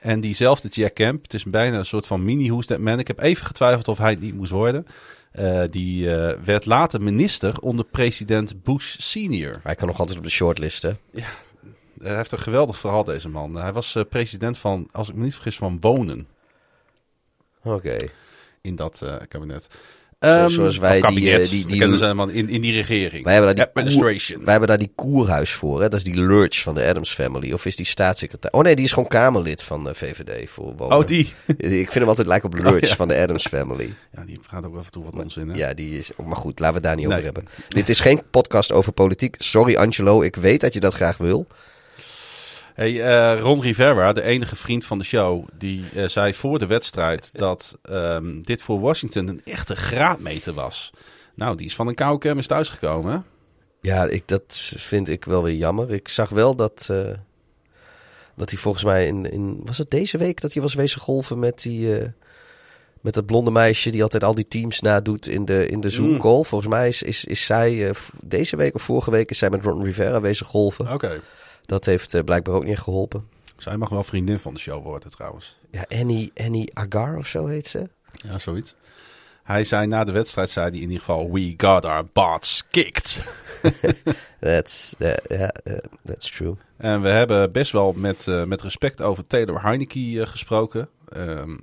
En 0.00 0.20
diezelfde 0.20 0.68
Jack 0.68 0.94
Kemp, 0.94 1.22
het 1.22 1.34
is 1.34 1.44
bijna 1.44 1.78
een 1.78 1.86
soort 1.86 2.06
van 2.06 2.24
mini 2.24 2.48
Who's 2.48 2.66
That 2.66 2.78
Man. 2.78 2.98
Ik 2.98 3.06
heb 3.06 3.20
even 3.20 3.46
getwijfeld 3.46 3.88
of 3.88 3.98
hij 3.98 4.10
het 4.10 4.20
niet 4.20 4.34
moest 4.34 4.50
worden. 4.50 4.86
Eh, 5.32 5.62
die 5.70 6.14
eh, 6.14 6.42
werd 6.44 6.66
later 6.66 7.02
minister 7.02 7.58
onder 7.58 7.84
president 7.84 8.62
Bush 8.62 8.96
senior. 8.98 9.60
Hij 9.62 9.74
kan 9.74 9.86
nog 9.86 9.98
altijd 9.98 10.18
op 10.18 10.24
de 10.24 10.30
shortlist, 10.30 10.82
hè? 10.82 10.92
Hij 12.00 12.16
heeft 12.16 12.32
een 12.32 12.38
geweldig 12.38 12.78
verhaal, 12.78 13.04
deze 13.04 13.28
man. 13.28 13.54
Hij 13.54 13.72
was 13.72 13.94
eh, 13.94 14.02
president 14.08 14.58
van, 14.58 14.88
als 14.92 15.08
ik 15.08 15.14
me 15.14 15.24
niet 15.24 15.34
vergis, 15.34 15.56
van 15.56 15.78
Wonen 15.80 16.28
Oké. 17.62 17.96
in 18.60 18.76
dat 18.76 19.02
kabinet. 19.28 19.68
Ehm, 20.18 20.48
zoals 20.48 20.78
wij 20.78 20.96
of 20.96 21.02
kabinet, 21.02 21.50
die, 21.50 21.62
eh, 21.62 21.68
die, 21.68 21.78
kennen 21.78 21.98
ze 21.98 22.04
helemaal 22.04 22.28
in, 22.28 22.48
in 22.48 22.60
die 22.60 22.72
regering. 22.72 23.24
Wij 23.24 23.34
hebben 23.34 23.56
daar 23.56 23.66
die, 23.66 23.74
Administration. 23.74 24.40
wij 24.40 24.50
hebben 24.50 24.68
daar 24.68 24.78
die 24.78 24.92
koerhuis 24.94 25.50
voor. 25.50 25.82
Hè? 25.82 25.88
Dat 25.88 25.98
is 25.98 26.04
die 26.04 26.14
Lurch 26.14 26.62
van 26.62 26.74
de 26.74 26.86
Adams 26.86 27.14
Family. 27.14 27.52
Of 27.52 27.66
is 27.66 27.76
die 27.76 27.86
staatssecretaris? 27.86 28.58
Oh 28.58 28.64
nee, 28.64 28.76
die 28.76 28.84
is 28.84 28.92
gewoon 28.92 29.08
Kamerlid 29.08 29.62
van 29.62 29.84
de 29.84 29.94
VVD. 29.94 30.50
Voor 30.50 30.76
wonen. 30.76 30.96
Oh, 30.96 31.06
die. 31.06 31.32
Ik 31.56 31.66
vind 31.66 31.94
hem 31.94 32.08
altijd 32.08 32.26
lijken 32.26 32.52
op 32.52 32.58
Lurch 32.58 32.88
ja. 32.88 32.94
van 32.94 33.08
de 33.08 33.16
Adams 33.16 33.46
Family. 33.46 33.94
Ja, 34.16 34.24
die 34.24 34.40
gaat 34.42 34.66
ook 34.66 34.76
af 34.76 34.84
en 34.84 34.90
toe 34.90 35.04
wat 35.04 35.14
onzin, 35.22 35.48
hè? 35.48 35.56
Ja, 35.56 35.74
die 35.74 35.98
is. 35.98 36.10
Maar 36.26 36.36
goed, 36.36 36.58
laten 36.58 36.68
we 36.68 36.74
het 36.74 36.82
daar 36.82 36.96
niet 36.96 37.06
Nee. 37.06 37.14
over 37.14 37.24
hebben. 37.24 37.48
Dit 37.68 37.88
is 37.88 38.00
geen 38.00 38.22
podcast 38.30 38.72
over 38.72 38.92
politiek. 38.92 39.34
Sorry, 39.38 39.76
Angelo. 39.76 40.22
Ik 40.22 40.36
weet 40.36 40.60
dat 40.60 40.74
je 40.74 40.80
dat 40.80 40.94
graag 40.94 41.16
wil. 41.16 41.46
Hey, 42.78 43.02
eh, 43.02 43.40
Ron 43.40 43.62
Rivera, 43.62 44.12
de 44.12 44.22
enige 44.22 44.56
vriend 44.56 44.84
van 44.84 44.98
de 44.98 45.04
show, 45.04 45.46
die 45.54 45.84
eh, 45.94 46.04
zei 46.08 46.34
voor 46.34 46.58
de 46.58 46.66
wedstrijd 46.66 47.30
dat 47.44 47.78
ehm, 47.82 48.42
dit 48.42 48.62
voor 48.62 48.80
Washington 48.80 49.28
een 49.28 49.40
echte 49.44 49.76
graadmeter 49.76 50.52
was. 50.52 50.90
Nou, 51.34 51.56
die 51.56 51.66
is 51.66 51.74
van 51.74 51.88
een 51.88 51.94
koude 51.94 52.18
kermis 52.18 52.46
thuisgekomen. 52.46 53.24
Ja, 53.80 54.04
ik, 54.04 54.22
dat 54.26 54.72
vind 54.76 55.08
ik 55.08 55.24
wel 55.24 55.42
weer 55.42 55.54
jammer. 55.54 55.92
Ik 55.92 56.08
zag 56.08 56.28
wel 56.28 56.54
dat. 56.56 56.88
eh, 56.90 57.10
dat 58.36 58.50
hij 58.50 58.58
volgens 58.58 58.84
mij 58.84 59.06
in, 59.06 59.30
in. 59.32 59.60
Was 59.64 59.78
het 59.78 59.90
deze 59.90 60.18
week 60.18 60.40
dat 60.40 60.52
hij 60.52 60.62
was 60.62 60.74
wezen 60.74 61.00
golven 61.00 61.38
met 61.38 61.62
die. 61.62 61.98
met 63.00 63.14
dat 63.14 63.26
blonde 63.26 63.50
meisje 63.50 63.90
die 63.90 64.02
altijd 64.02 64.24
al 64.24 64.34
die 64.34 64.48
teams 64.48 64.80
nadoet 64.80 65.26
in 65.26 65.44
de, 65.44 65.66
in 65.66 65.80
de 65.80 65.90
Zoom 65.90 66.18
call. 66.18 66.42
Volgens 66.42 66.70
mij 66.70 66.88
is, 66.88 67.02
is, 67.02 67.24
is 67.24 67.44
zij. 67.44 67.92
deze 68.24 68.56
week 68.56 68.74
of 68.74 68.82
vorige 68.82 69.10
week 69.10 69.30
is 69.30 69.38
zij 69.38 69.50
met 69.50 69.64
Ron 69.64 69.84
Rivera 69.84 70.20
wezen 70.20 70.46
golven. 70.46 70.92
Oké. 70.92 71.20
Dat 71.68 71.84
heeft 71.84 72.14
eh, 72.14 72.24
blijkbaar 72.24 72.54
ook 72.54 72.64
niet 72.64 72.78
geholpen. 72.78 73.28
Zij 73.56 73.76
mag 73.76 73.88
wel 73.88 74.04
vriendin 74.04 74.38
van 74.38 74.54
de 74.54 74.60
show 74.60 74.84
worden 74.84 75.10
trouwens. 75.10 75.58
Ja, 75.70 75.84
Annie, 75.88 76.32
Annie 76.34 76.70
Agar 76.74 77.16
of 77.16 77.26
zo 77.26 77.46
heet 77.46 77.66
ze. 77.66 77.88
Ja, 78.12 78.38
zoiets. 78.38 78.74
Hij 79.42 79.64
zei 79.64 79.86
na 79.86 80.04
de 80.04 80.12
wedstrijd, 80.12 80.50
zei 80.50 80.70
hij 80.70 80.76
in 80.76 80.82
ieder 80.82 80.98
geval, 80.98 81.30
we 81.30 81.54
got 81.56 81.84
our 81.84 82.04
butts 82.12 82.64
kicked. 82.70 83.20
That's, 84.40 84.94
uh, 84.98 85.12
yeah, 85.28 85.48
uh, 85.64 85.78
that's 86.04 86.30
true. 86.30 86.56
En 86.76 87.02
we 87.02 87.08
hebben 87.08 87.52
best 87.52 87.72
wel 87.72 87.92
met, 87.92 88.26
eh, 88.26 88.44
met 88.44 88.62
respect 88.62 89.02
over 89.02 89.26
Taylor 89.26 89.62
Heineke 89.62 90.20
eh, 90.20 90.26
gesproken. 90.26 90.88
Ehm, 91.08 91.56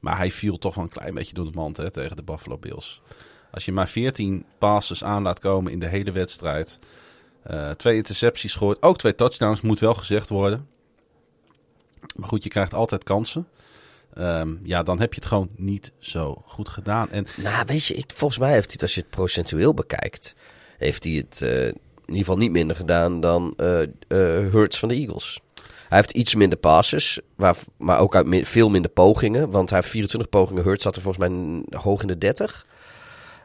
maar 0.00 0.16
hij 0.16 0.30
viel 0.30 0.58
toch 0.58 0.74
wel 0.74 0.84
een 0.84 0.90
klein 0.90 1.14
beetje 1.14 1.34
door 1.34 1.44
de 1.44 1.50
mand 1.54 1.76
hè, 1.76 1.90
tegen 1.90 2.16
de 2.16 2.22
Buffalo 2.22 2.58
Bills. 2.58 3.02
Als 3.50 3.64
je 3.64 3.72
maar 3.72 3.88
14 3.88 4.44
passes 4.58 5.04
aan 5.04 5.22
laat 5.22 5.38
komen 5.38 5.72
in 5.72 5.78
de 5.78 5.86
hele 5.86 6.12
wedstrijd. 6.12 6.78
Eh, 7.42 7.70
twee 7.70 7.96
intercepties 7.96 8.54
gooit. 8.54 8.82
Ook 8.82 8.98
twee 8.98 9.14
touchdowns, 9.14 9.60
moet 9.60 9.80
wel 9.80 9.94
gezegd 9.94 10.28
worden. 10.28 10.68
Maar 12.16 12.28
goed, 12.28 12.42
je 12.42 12.50
krijgt 12.50 12.74
altijd 12.74 13.04
kansen. 13.04 13.48
Ehm, 14.14 14.54
ja, 14.62 14.82
dan 14.82 15.00
heb 15.00 15.14
je 15.14 15.20
het 15.20 15.28
gewoon 15.28 15.50
niet 15.56 15.92
zo 15.98 16.42
goed 16.46 16.68
gedaan. 16.68 17.10
En 17.10 17.26
Nou, 17.36 17.64
weet 17.66 17.84
je, 17.84 17.94
ik, 17.94 18.12
volgens 18.14 18.40
mij 18.40 18.52
heeft 18.52 18.64
hij 18.64 18.72
het, 18.72 18.82
als 18.82 18.94
je 18.94 19.00
het 19.00 19.10
procentueel 19.10 19.74
bekijkt, 19.74 20.34
heeft 20.78 21.04
hij 21.04 21.12
het 21.12 21.42
eh, 21.42 21.66
in 21.66 21.74
ieder 22.06 22.16
geval 22.16 22.36
niet 22.36 22.50
minder 22.50 22.76
gedaan 22.76 23.20
dan 23.20 23.54
eh 23.56 23.82
Hurts 24.52 24.78
van 24.78 24.88
de 24.88 24.94
Eagles. 24.94 25.40
Hij 25.88 25.98
heeft 25.98 26.10
iets 26.10 26.34
minder 26.34 26.58
passes, 26.58 27.20
maar 27.76 27.98
ook 27.98 28.14
uit 28.14 28.48
veel 28.48 28.70
minder 28.70 28.90
pogingen. 28.90 29.50
Want 29.50 29.70
hij 29.70 29.78
heeft 29.78 29.90
24 29.90 30.30
pogingen. 30.30 30.62
Hurts 30.62 30.84
had 30.84 30.96
er 30.96 31.02
volgens 31.02 31.28
mij 31.28 31.62
hoog 31.80 32.02
in 32.02 32.08
de 32.08 32.18
30. 32.18 32.66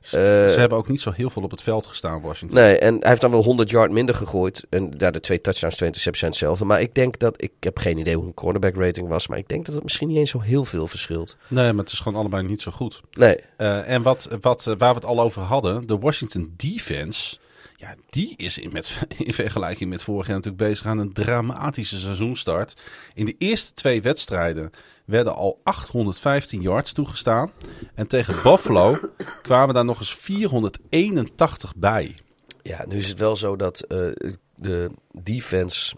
Ze 0.09 0.55
hebben 0.57 0.77
ook 0.77 0.87
niet 0.87 1.01
zo 1.01 1.11
heel 1.11 1.29
veel 1.29 1.41
op 1.41 1.51
het 1.51 1.61
veld 1.61 1.85
gestaan, 1.85 2.21
Washington. 2.21 2.59
Nee, 2.59 2.77
en 2.77 2.97
hij 2.99 3.09
heeft 3.09 3.21
dan 3.21 3.31
wel 3.31 3.43
100 3.43 3.69
yard 3.69 3.91
minder 3.91 4.15
gegooid. 4.15 4.65
En 4.69 4.91
daar 4.91 5.11
de 5.11 5.19
twee 5.19 5.41
touchdowns, 5.41 5.75
twee 5.75 5.87
interceptions 5.89 6.37
zijn 6.37 6.49
hetzelfde. 6.49 6.65
Maar 6.75 6.81
ik 6.81 6.95
denk 6.95 7.19
dat, 7.19 7.41
ik 7.41 7.51
heb 7.59 7.77
geen 7.79 7.97
idee 7.97 8.15
hoe 8.15 8.25
een 8.25 8.33
cornerback 8.33 8.75
rating 8.75 9.07
was. 9.07 9.27
Maar 9.27 9.37
ik 9.37 9.47
denk 9.47 9.65
dat 9.65 9.75
het 9.75 9.83
misschien 9.83 10.07
niet 10.07 10.17
eens 10.17 10.29
zo 10.29 10.39
heel 10.39 10.65
veel 10.65 10.87
verschilt. 10.87 11.37
Nee, 11.47 11.73
maar 11.73 11.83
het 11.83 11.93
is 11.93 11.99
gewoon 11.99 12.19
allebei 12.19 12.43
niet 12.43 12.61
zo 12.61 12.71
goed. 12.71 13.01
Nee, 13.11 13.37
Eh, 13.57 13.89
en 13.89 14.01
wat, 14.01 14.27
wat, 14.41 14.67
eh, 14.67 14.73
waar 14.77 14.89
we 14.93 14.99
het 14.99 15.05
al 15.05 15.21
over 15.21 15.41
hadden, 15.41 15.87
de 15.87 15.97
Washington 15.97 16.53
defense, 16.57 17.37
ja, 17.75 17.95
die 18.09 18.33
is 18.37 18.57
in, 18.57 18.71
met, 18.71 18.99
in 19.25 19.33
vergelijking 19.33 19.89
met 19.89 20.03
vorig 20.03 20.27
jaar 20.27 20.35
natuurlijk 20.35 20.63
bezig 20.63 20.85
aan 20.85 20.97
een 20.97 21.13
dramatische 21.13 21.99
seizoenstart. 21.99 22.81
In 23.13 23.25
de 23.25 23.35
eerste 23.37 23.73
twee 23.73 24.01
wedstrijden 24.01 24.71
werden 25.05 25.35
al 25.35 25.59
815 25.63 26.61
yards 26.61 26.93
toegestaan. 26.93 27.51
En 27.93 28.07
tegen 28.07 28.35
Buffalo 28.43 28.99
kwamen 29.41 29.75
daar 29.75 29.85
nog 29.85 29.99
eens 29.99 30.15
481 30.15 31.75
bij. 31.75 32.15
Ja, 32.61 32.85
nu 32.87 32.97
is 32.97 33.07
het 33.07 33.19
wel 33.19 33.35
zo 33.35 33.55
dat 33.55 33.79
eh, 33.79 34.07
de 34.55 34.89
defense 35.21 35.95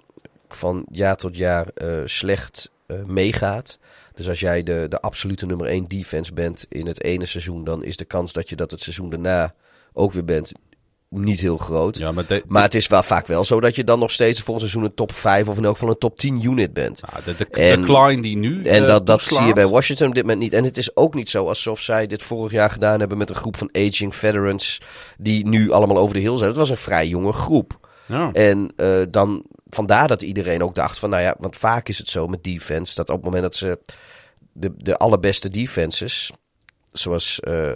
van 0.49 0.86
jaar 0.91 1.18
tot 1.18 1.36
jaar 1.36 1.68
eh, 1.68 2.01
slecht 2.05 2.72
eh, 2.86 3.03
meegaat. 3.03 3.80
Dus 4.13 4.30
als 4.30 4.39
jij 4.39 4.63
de, 4.63 4.86
de 4.89 5.01
absolute 5.01 5.45
nummer 5.45 5.68
1 5.68 5.88
defense 5.88 6.34
bent 6.34 6.65
in 6.70 6.86
het 6.88 7.03
ene 7.03 7.26
seizoen, 7.26 7.63
dan 7.63 7.84
is 7.84 7.97
de 7.97 8.05
kans 8.05 8.34
dat 8.34 8.49
je 8.49 8.55
dat 8.55 8.72
het 8.72 8.82
seizoen 8.82 9.09
daarna 9.09 9.53
ook 9.93 10.13
weer 10.13 10.26
bent 10.26 10.51
niet 11.10 11.39
heel 11.39 11.58
groot. 11.58 11.97
Ja, 11.97 12.12
maar 12.12 12.26
de, 12.28 12.43
Maar 12.47 12.64
het 12.64 12.76
is 12.76 12.88
wel 12.88 13.03
vaak 13.03 13.28
wel 13.28 13.45
zo 13.45 13.60
dat 13.60 13.76
je 13.76 13.84
dan 13.84 13.99
nog 13.99 14.12
steeds 14.12 14.41
volgend 14.41 14.70
seizoen 14.70 14.89
een 14.89 14.95
top 14.95 15.12
5 15.14 15.47
of 15.47 15.58
in 15.58 15.66
elk 15.66 15.74
geval 15.74 15.89
een 15.89 15.97
top 15.97 16.18
10 16.18 16.43
unit 16.43 16.74
bent. 16.74 17.01
ja, 17.12 17.20
de, 17.26 17.36
de, 17.36 17.47
En- 17.47 17.80
de 17.80 17.86
Klein 17.86 18.22
die 18.22 18.38
nu 18.38 18.64
En 18.64 18.82
eh, 18.82 18.88
dat, 18.88 19.05
dat 19.05 19.22
zie 19.22 19.41
je 19.45 19.53
bij 19.53 19.68
Washington 19.68 20.08
op 20.08 20.14
dit 20.14 20.24
moment 20.24 20.41
niet. 20.41 20.53
En 20.53 20.64
het 20.64 20.78
is 20.78 20.95
ook 20.95 21.14
niet 21.14 21.30
zo 21.30 21.47
alsof 21.47 21.80
zij 21.80 22.08
dit 22.08 22.24
vorig 22.24 22.51
jaar 22.51 22.70
gedaan 22.70 22.99
hebben 22.99 23.18
met 23.18 23.30
een 23.30 23.36
groep 23.36 23.58
van 23.58 23.70
aging 23.72 24.16
veterans 24.16 24.82
die 25.18 25.47
nu 25.47 25.72
allemaal 25.72 25.97
over 25.97 26.14
de 26.16 26.22
hill 26.22 26.38
zijn. 26.38 26.49
Het 26.49 26.58
was 26.58 26.70
een 26.70 26.78
vrij 26.78 27.08
jonge 27.08 27.34
groep. 27.34 27.88
Ja. 28.05 28.32
En 28.34 28.72
eh, 28.76 29.01
dan 29.10 29.45
vandaar 29.70 30.08
dat 30.08 30.22
iedereen 30.22 30.64
ook 30.64 30.76
dacht 30.76 30.99
van, 30.99 31.10
nou 31.10 31.22
ja, 31.24 31.36
want 31.39 31.58
vaak 31.58 31.89
is 31.89 31.97
het 31.97 32.10
zo 32.10 32.28
met 32.28 32.43
defense 32.43 32.95
dat 32.95 33.10
op 33.10 33.16
het 33.16 33.24
moment 33.26 33.43
dat 33.43 33.55
ze 33.55 33.80
de, 34.51 34.74
de 34.78 34.97
allerbeste 34.97 35.49
defenses, 35.49 36.32
zoals, 36.91 37.39
eh, 37.39 37.72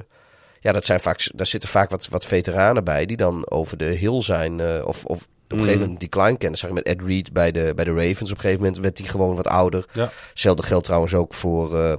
ja, 0.62 0.72
dat 0.72 0.86
zijn 0.86 0.99
vaak, 0.99 1.30
daar 1.36 1.45
zitten 1.45 1.70
vaak 1.70 1.89
wat, 1.89 2.07
wat 2.07 2.26
veteranen 2.26 2.84
bij 2.84 3.05
die 3.05 3.18
dan 3.18 3.49
over 3.49 3.78
de 3.78 3.86
hill 3.86 4.22
zijn 4.22 4.59
eh, 4.59 4.86
of, 4.86 5.05
of 5.05 5.28
op 5.45 5.57
een 5.57 5.64
gegeven 5.64 5.82
moment 5.82 5.99
decline 5.99 6.38
kennen. 6.38 6.59
Zag 6.59 6.70
je 6.70 6.76
met 6.76 6.86
Ed 6.86 7.01
Reed 7.01 7.34
bij 7.34 7.51
de, 7.51 7.74
bij 7.76 7.86
de 7.86 7.93
Ravens. 7.93 8.32
Op 8.32 8.36
een 8.36 8.41
gegeven 8.41 8.59
moment 8.59 8.80
werd 8.80 8.97
hij 8.97 9.07
gewoon 9.07 9.36
wat 9.36 9.47
ouder. 9.47 9.86
Ja. 9.93 10.09
Hetzelfde 10.30 10.64
geldt 10.64 10.86
trouwens 10.86 11.14
ook 11.14 11.34
voor, 11.34 11.76
eh, 11.76 11.91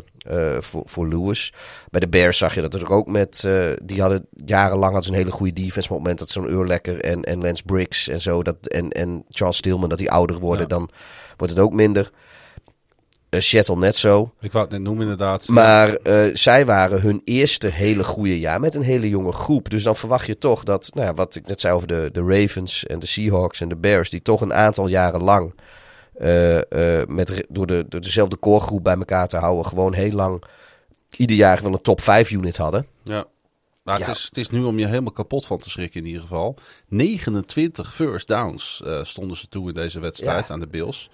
eh, 0.54 0.62
voor, 0.62 0.82
voor 0.86 1.08
Lewis. 1.08 1.52
Bij 1.90 2.00
de 2.00 2.08
Bears 2.08 2.38
zag 2.38 2.54
je 2.54 2.60
dat 2.60 2.74
er 2.74 2.90
ook 2.90 3.06
met... 3.06 3.48
die 3.82 4.00
hadden 4.00 4.26
jarenlang 4.44 4.92
hadden 4.92 5.02
ze 5.02 5.10
een 5.10 5.24
hele 5.24 5.30
goede 5.30 5.52
defense. 5.52 5.88
Maar 5.88 5.98
op 5.98 6.04
het 6.06 6.12
moment 6.12 6.18
dat 6.18 6.28
zo'n 6.28 6.50
Urlekker 6.60 7.00
en, 7.00 7.22
en 7.22 7.42
Lance 7.42 7.62
Briggs 7.62 8.08
en 8.08 8.20
zo... 8.20 8.42
Dat, 8.42 8.56
en, 8.66 8.90
en 8.90 9.24
Charles 9.28 9.56
Stillman, 9.56 9.88
dat 9.88 9.98
die 9.98 10.10
ouder 10.10 10.38
worden... 10.38 10.68
Ja. 10.68 10.76
dan 10.76 10.90
wordt 11.36 11.52
het 11.52 11.62
ook 11.62 11.72
minder. 11.72 12.10
Eh 13.32 13.40
Seattle 13.40 13.76
net 13.76 13.96
zo. 13.96 14.32
Ik 14.40 14.52
wou 14.52 14.64
het 14.64 14.72
net 14.72 14.82
noemen 14.82 15.02
inderdaad. 15.02 15.48
Maar 15.48 15.94
eh, 15.94 16.30
zij 16.32 16.66
waren 16.66 17.00
hun 17.00 17.20
eerste 17.24 17.68
hele 17.68 18.04
goede 18.04 18.38
jaar 18.38 18.60
met 18.60 18.74
een 18.74 18.82
hele 18.82 19.08
jonge 19.08 19.32
groep. 19.32 19.70
Dus 19.70 19.82
dan 19.82 19.96
verwacht 19.96 20.26
je 20.26 20.38
toch 20.38 20.62
dat, 20.62 20.90
nou 20.94 21.06
ja, 21.06 21.14
wat 21.14 21.34
ik 21.34 21.46
net 21.46 21.60
zei 21.60 21.74
over 21.74 21.86
de, 21.88 22.08
de 22.12 22.22
Ravens 22.26 22.84
en 22.86 22.98
de 22.98 23.06
Seahawks 23.06 23.60
en 23.60 23.68
de 23.68 23.76
Bears, 23.76 24.10
die 24.10 24.22
toch 24.22 24.40
een 24.40 24.54
aantal 24.54 24.86
jaren 24.86 25.22
lang 25.22 25.54
eh, 26.14 26.58
met, 27.08 27.44
door, 27.48 27.66
de, 27.66 27.84
door 27.88 28.00
dezelfde 28.00 28.38
coregroep 28.38 28.84
bij 28.84 28.96
elkaar 28.96 29.28
te 29.28 29.36
houden, 29.36 29.66
gewoon 29.66 29.92
heel 29.94 30.12
lang 30.12 30.42
ieder 31.16 31.36
jaar 31.36 31.62
wel 31.62 31.72
een 31.72 31.82
top 31.82 32.00
5 32.00 32.30
unit 32.30 32.56
hadden. 32.56 32.86
Ja. 33.04 33.24
Maar 33.82 33.98
Ja. 33.98 34.06
het, 34.06 34.16
is, 34.16 34.22
het 34.24 34.36
is 34.36 34.48
nu 34.50 34.62
om 34.62 34.78
je 34.78 34.86
helemaal 34.86 35.12
kapot 35.12 35.46
van 35.46 35.58
te 35.58 35.70
schrikken 35.70 36.00
in 36.00 36.06
ieder 36.06 36.22
geval. 36.22 36.56
29 36.88 37.94
first 37.94 38.28
downs 38.28 38.82
stonden 39.02 39.36
ze 39.36 39.48
toe 39.48 39.68
in 39.68 39.74
deze 39.74 40.00
wedstrijd 40.00 40.48
Ja. 40.48 40.54
aan 40.54 40.60
de 40.60 40.66
Bills. 40.66 41.10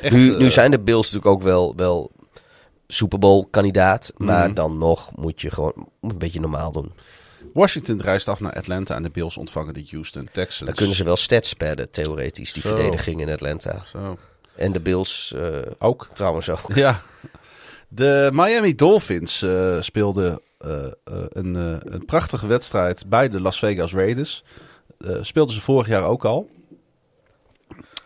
Echt, 0.00 0.14
nu, 0.14 0.32
eh, 0.32 0.38
nu 0.38 0.50
zijn 0.50 0.70
de 0.70 0.80
Bills 0.80 1.12
natuurlijk 1.12 1.34
ook 1.34 1.42
wel, 1.42 1.72
wel 1.76 2.10
Super 2.86 3.18
Bowl 3.18 3.46
kandidaat, 3.50 4.12
maar 4.16 4.44
Mhm. 4.46 4.54
dan 4.54 4.78
nog 4.78 5.10
moet 5.16 5.40
je 5.40 5.50
gewoon 5.50 5.88
een 6.00 6.18
beetje 6.18 6.40
normaal 6.40 6.72
doen. 6.72 6.92
Washington 7.52 8.00
reist 8.02 8.28
af 8.28 8.40
naar 8.40 8.52
Atlanta 8.52 8.94
en 8.94 9.02
de 9.02 9.10
Bills 9.10 9.36
ontvangen 9.36 9.74
de 9.74 9.84
Houston 9.90 10.28
Texans. 10.32 10.66
Dan 10.66 10.74
kunnen 10.74 10.96
ze 10.96 11.04
wel 11.04 11.16
stats 11.16 11.52
padden, 11.54 11.90
theoretisch, 11.90 12.52
die 12.52 12.62
Zo. 12.62 12.68
verdediging 12.68 13.20
in 13.20 13.30
Atlanta. 13.30 13.82
Zo. 13.84 14.18
En 14.56 14.72
de 14.72 14.80
Bills 14.80 15.32
eh, 15.36 15.58
Ook. 15.78 16.08
trouwens 16.12 16.50
ook. 16.50 16.74
Ja. 16.74 17.02
De 17.88 18.30
Miami 18.32 18.74
Dolphins 18.74 19.42
eh, 19.42 19.80
speelden 19.80 20.40
een, 21.32 21.54
een 21.94 22.04
prachtige 22.06 22.46
wedstrijd 22.46 23.06
bij 23.06 23.28
de 23.28 23.40
Las 23.40 23.58
Vegas 23.58 23.92
Raiders. 23.92 24.44
Speelden 25.20 25.54
ze 25.54 25.60
vorig 25.60 25.86
jaar 25.86 26.04
ook 26.04 26.24
al. 26.24 26.48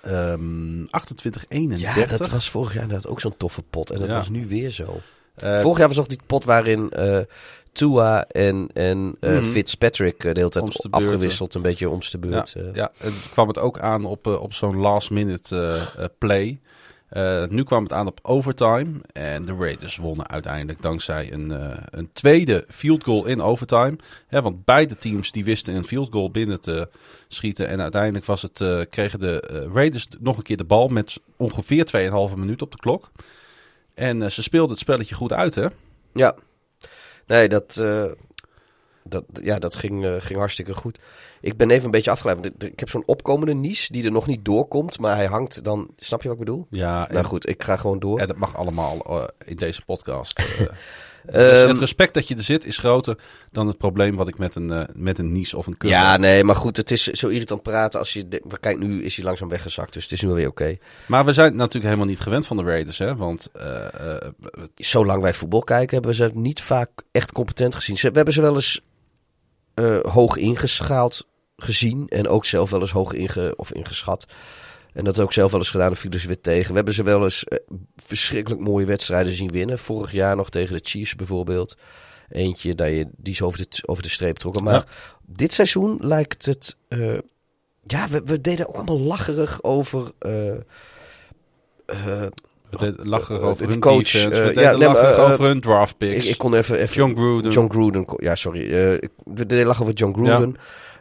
Ehm 0.09 0.83
28-31. 0.83 1.81
Ja, 1.81 2.07
dat 2.07 2.29
was 2.29 2.51
vorig 2.51 2.73
jaar 2.75 2.83
inderdaad 2.83 3.11
ook 3.11 3.21
zo'n 3.21 3.37
toffe 3.37 3.63
pot. 3.63 3.91
En 3.91 4.01
dat 4.01 4.09
Ja. 4.09 4.17
was 4.17 4.29
nu 4.29 4.47
weer 4.47 4.71
zo. 4.71 5.01
Eh, 5.35 5.61
vorig 5.61 5.79
jaar 5.79 5.89
was 5.89 5.97
nog 5.97 6.07
die 6.07 6.19
pot 6.27 6.45
waarin 6.45 6.91
eh, 6.91 7.19
Tua 7.73 8.25
en, 8.27 8.69
en 8.75 9.17
eh, 9.21 9.31
Mhm. 9.33 9.43
Fitzpatrick 9.45 10.21
de 10.21 10.29
hele 10.29 10.49
tijd 10.49 10.65
Omste 10.65 10.89
afgewisseld. 10.91 11.55
Een 11.55 11.63
beetje 11.63 11.89
om 11.91 12.01
de 12.11 12.19
beurt. 12.19 12.55
Ja, 12.57 12.63
ja, 12.75 12.93
en 12.99 13.13
kwam 13.33 13.49
het 13.49 13.59
ook 13.59 13.79
aan 13.79 14.05
op, 14.05 14.27
op 14.27 14.55
zo'n 14.55 14.77
last 14.77 15.11
minute 15.11 15.77
play. 16.19 16.59
Eh, 17.09 17.45
nu 17.49 17.63
kwam 17.63 17.83
het 17.83 17.93
aan 17.93 18.07
op 18.07 18.19
overtime. 18.23 19.01
En 19.13 19.45
de 19.45 19.55
Raiders 19.59 19.97
wonnen 19.97 20.29
uiteindelijk 20.29 20.83
dankzij 20.83 21.33
een, 21.33 21.53
eh, 21.53 21.77
een 21.91 22.13
tweede 22.13 22.65
field 22.69 23.05
goal 23.05 23.27
in 23.27 23.43
overtime. 23.43 23.97
Hè, 24.27 24.43
want 24.43 24.65
beide 24.65 24.97
teams 24.97 25.33
die 25.33 25.45
wisten 25.45 25.75
een 25.75 25.85
field 25.85 26.13
goal 26.13 26.31
binnen 26.31 26.61
te 26.61 26.89
schieten. 27.29 27.69
En 27.69 27.81
uiteindelijk 27.81 28.25
was 28.25 28.43
het, 28.43 28.61
eh, 28.61 28.81
kregen 28.91 29.19
de 29.19 29.69
Raiders 29.73 30.09
nog 30.21 30.37
een 30.37 30.43
keer 30.43 30.57
de 30.57 30.65
bal 30.65 30.89
met 30.89 31.21
ongeveer 31.37 31.85
2,5 31.85 32.37
minuut 32.37 32.63
op 32.63 32.71
de 32.71 32.79
klok. 32.79 33.11
En 33.95 34.33
ze 34.33 34.43
speelden 34.43 34.71
het 34.71 34.79
spelletje 34.79 35.15
goed 35.15 35.33
uit, 35.33 35.55
hè? 35.55 35.67
Ja. 36.13 36.35
Nee, 37.27 37.49
dat, 37.49 37.83
dat, 39.03 39.25
ja, 39.43 39.59
dat 39.59 39.77
ging, 39.77 40.07
ging 40.19 40.39
hartstikke 40.39 40.75
goed. 40.75 40.99
Ik 41.41 41.57
ben 41.57 41.71
even 41.71 41.85
een 41.85 41.91
beetje 41.91 42.11
afgeleid. 42.11 42.39
want 42.41 42.65
Ik 42.65 42.81
heb 42.81 42.89
zo'n 42.91 43.03
opkomende 43.07 43.55
nies 43.55 43.89
die 43.89 44.05
er 44.05 44.11
nog 44.11 44.27
niet 44.27 44.45
doorkomt. 44.45 44.99
Maar 44.99 45.17
hij 45.17 45.27
hangt 45.27 45.65
dan... 45.65 45.91
Snap 45.97 46.23
je 46.23 46.29
wat 46.29 46.39
ik 46.39 46.45
bedoel? 46.45 46.67
Ja, 46.71 47.09
en, 47.09 47.15
Nou 47.15 47.27
goed, 47.27 47.49
ik 47.49 47.63
ga 47.63 47.77
gewoon 47.77 47.99
door. 47.99 48.19
en 48.19 48.27
dat 48.27 48.37
mag 48.37 48.57
allemaal 48.57 49.05
eh, 49.07 49.25
in 49.45 49.57
deze 49.57 49.83
podcast. 49.85 50.39
eh. 50.39 50.61
Ehm, 50.61 50.69
dus 51.61 51.69
het 51.71 51.79
respect 51.79 52.15
dat 52.15 52.29
je 52.29 52.35
er 52.37 52.43
zit 52.43 52.65
is 52.65 52.79
groter 52.79 53.19
dan 53.51 53.67
het 53.67 53.79
probleem 53.79 54.17
wat 54.17 54.29
ik 54.29 54.39
met 54.39 54.55
een, 54.55 54.71
eh, 54.71 54.83
met 54.95 55.19
een 55.19 55.33
nies 55.33 55.55
of 55.55 55.67
een 55.67 55.77
kurk 55.77 55.93
ja, 55.93 56.17
nee, 56.17 56.45
maar 56.45 56.57
goed, 56.57 56.77
het 56.77 56.91
is 56.91 57.03
zo 57.07 57.29
irritant 57.29 57.63
praten 57.63 57.99
als 57.99 58.13
je... 58.13 58.29
de- 58.29 58.43
maar 58.49 58.59
Kijk, 58.61 58.79
nu 58.79 59.03
is 59.05 59.17
hij 59.17 59.25
langzaam 59.25 59.49
weggezakt, 59.49 59.93
dus 59.93 60.03
het 60.03 60.13
is 60.13 60.21
nu 60.23 60.29
weer 60.29 60.49
oké. 60.49 60.77
Maar 61.07 61.25
we 61.25 61.33
zijn 61.33 61.57
natuurlijk 61.57 61.85
helemaal 61.85 62.07
niet 62.07 62.21
gewend 62.21 62.47
van 62.47 62.57
de 62.57 62.63
Raiders, 62.63 62.99
hè? 62.99 63.17
Want 63.17 63.51
Zolang 64.75 65.23
wij 65.23 65.35
voetbal 65.35 65.61
kijken, 65.63 65.93
hebben 65.93 66.11
we 66.11 66.17
ze 66.17 66.31
niet 66.35 66.61
vaak 66.63 66.91
echt 67.13 67.33
competent 67.33 67.75
gezien. 67.75 67.99
Ze, 67.99 68.09
we 68.11 68.17
hebben 68.17 68.35
ze 68.35 68.41
wel 68.41 68.55
eens 68.55 68.81
hoog 70.03 70.37
ingeschaald 70.37 71.27
gezien. 71.63 72.09
En 72.09 72.29
ook 72.29 72.45
zelf 72.45 72.71
wel 72.71 72.81
eens 72.81 72.91
hoog 72.91 73.13
inge, 73.13 73.55
of 73.57 73.73
ingeschat. 73.73 74.27
En 74.93 75.05
dat 75.05 75.21
ook 75.21 75.33
zelf 75.33 75.51
wel 75.51 75.61
eens 75.61 75.71
gedaan, 75.71 75.91
en 75.91 75.97
vielen 75.97 76.21
ze 76.21 76.27
weer 76.27 76.41
tegen. 76.41 76.69
We 76.69 76.75
hebben 76.77 76.95
ze 76.95 77.03
wel 77.03 77.23
eens 77.25 77.45
eh, 77.45 77.59
verschrikkelijk 77.97 78.61
mooie 78.63 78.87
wedstrijden 78.87 79.33
zien 79.33 79.51
winnen. 79.51 79.79
Vorig 79.79 80.13
jaar 80.13 80.37
nog 80.37 80.51
tegen 80.51 80.77
de 80.77 80.83
Chiefs 80.89 81.15
bijvoorbeeld. 81.15 81.77
Eentje 82.31 82.75
dat 82.75 82.89
je, 82.89 83.09
die 83.17 83.33
is 83.33 83.43
over 83.43 83.59
de, 83.59 83.83
over 83.87 84.03
de 84.03 84.09
streep 84.09 84.37
trokken. 84.37 84.63
Maar 84.63 84.75
Ja. 84.75 84.85
dit 85.27 85.53
seizoen 85.53 85.99
lijkt 86.01 86.47
het... 86.47 86.77
eh, 86.89 87.19
ja, 87.87 88.09
we, 88.09 88.23
we 88.25 88.41
deden 88.41 88.69
ook 88.69 88.75
allemaal 88.77 89.01
lacherig 89.01 89.63
over... 89.63 90.13
eh, 90.19 90.49
eh, 90.55 90.59
eh, 91.87 92.27
over 92.71 93.57
de 93.59 93.65
hun 93.67 93.81
coach, 93.81 94.11
ja, 94.55 94.77
nee, 94.77 94.89
over 94.89 95.45
hun 95.45 95.61
draft 95.61 95.97
picks. 95.97 96.25
ik, 96.25 96.31
ik 96.31 96.39
kon 96.39 96.55
even, 96.55 96.79
even 96.79 96.95
John 96.97 97.15
Gruden. 97.15 97.53
John 97.53 97.71
Gruden, 97.71 98.05
ja 98.17 98.35
sorry. 98.35 98.61
ik, 98.95 99.11
we 99.25 99.47
deden 99.47 99.67
lachen 99.67 99.83
over 99.83 99.95
John 99.95 100.13
Gruden. 100.15 100.57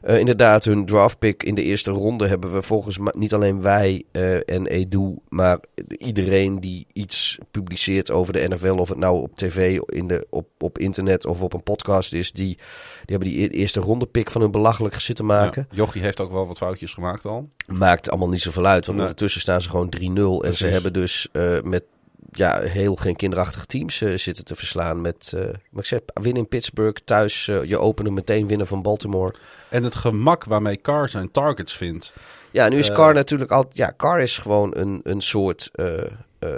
Eh, 0.08 0.20
inderdaad, 0.20 0.64
hun 0.64 0.86
draftpick 0.86 1.44
in 1.44 1.56
de 1.56 1.64
eerste 1.64 1.92
ronde 1.92 2.28
hebben 2.28 2.54
we 2.54 2.62
volgens 2.62 2.98
mij 2.98 3.14
niet 3.16 3.34
alleen 3.34 3.62
wij 3.62 4.04
eh, 4.12 4.36
en 4.36 4.68
Edu, 4.68 5.16
maar 5.30 5.60
iedereen 5.98 6.60
die 6.60 6.88
iets 6.94 7.38
publiceert 7.52 8.12
over 8.12 8.34
de 8.34 8.48
NFL, 8.48 8.68
of 8.78 8.90
het 8.90 8.98
nou 8.98 9.22
op 9.22 9.36
tv, 9.36 9.80
in 9.80 10.08
de, 10.08 10.28
op, 10.30 10.48
op 10.60 10.78
internet 10.78 11.26
of 11.26 11.42
op 11.42 11.54
een 11.54 11.64
podcast 11.64 12.14
is, 12.14 12.32
die, 12.32 12.46
die 12.56 12.58
hebben 13.06 13.28
die 13.28 13.44
e- 13.44 13.48
eerste 13.48 13.80
ronde 13.80 14.06
pick 14.06 14.32
van 14.32 14.42
hun 14.42 14.52
belachelijk 14.52 15.00
zitten 15.00 15.26
maken. 15.26 15.68
Ja, 15.70 15.76
Jochie 15.76 16.02
heeft 16.02 16.20
ook 16.20 16.32
wel 16.32 16.48
wat 16.48 16.58
foutjes 16.58 16.94
gemaakt 16.94 17.26
al. 17.26 17.50
Maakt 17.68 18.10
allemaal 18.10 18.30
niet 18.30 18.42
zoveel 18.42 18.66
uit, 18.66 18.86
want 18.86 18.98
Nee. 18.98 19.08
ondertussen 19.08 19.42
staan 19.42 19.62
ze 19.62 19.70
gewoon 19.70 19.90
3-0 19.90 20.02
en 20.02 20.38
Precies. 20.40 20.58
ze 20.58 20.68
hebben 20.68 20.94
dus 20.94 21.28
eh, 21.32 21.62
met 21.62 21.84
ja, 22.32 22.62
heel 22.62 22.96
geen 22.96 23.16
kinderachtige 23.16 23.66
teams 23.66 24.02
eh, 24.02 24.18
zitten 24.18 24.46
te 24.46 24.56
verslaan. 24.56 25.02
Met, 25.02 25.32
eh, 25.36 25.42
maar 25.44 25.82
ik 25.82 25.86
zeg, 25.86 26.00
winnen 26.14 26.42
in 26.42 26.48
Pittsburgh, 26.48 27.02
thuis 27.06 27.46
je 27.46 27.78
openen 27.78 28.14
meteen 28.14 28.48
winnen 28.48 28.68
van 28.68 28.82
Baltimore. 28.82 29.34
En 29.70 29.84
het 29.84 29.96
gemak 29.96 30.44
waarmee 30.44 30.82
Carr 30.82 31.10
zijn 31.10 31.32
targets 31.32 31.76
vindt. 31.78 32.14
Ja, 32.52 32.70
nu 32.70 32.78
is 32.78 32.90
Eh. 32.90 32.96
Carr 32.96 33.14
natuurlijk 33.14 33.52
al. 33.52 33.66
Ja, 33.72 33.94
Carr 33.98 34.20
is 34.20 34.38
gewoon 34.38 34.72
een, 34.78 35.00
een 35.04 35.22
soort 35.22 35.70
eh, 35.74 36.04
eh, 36.40 36.50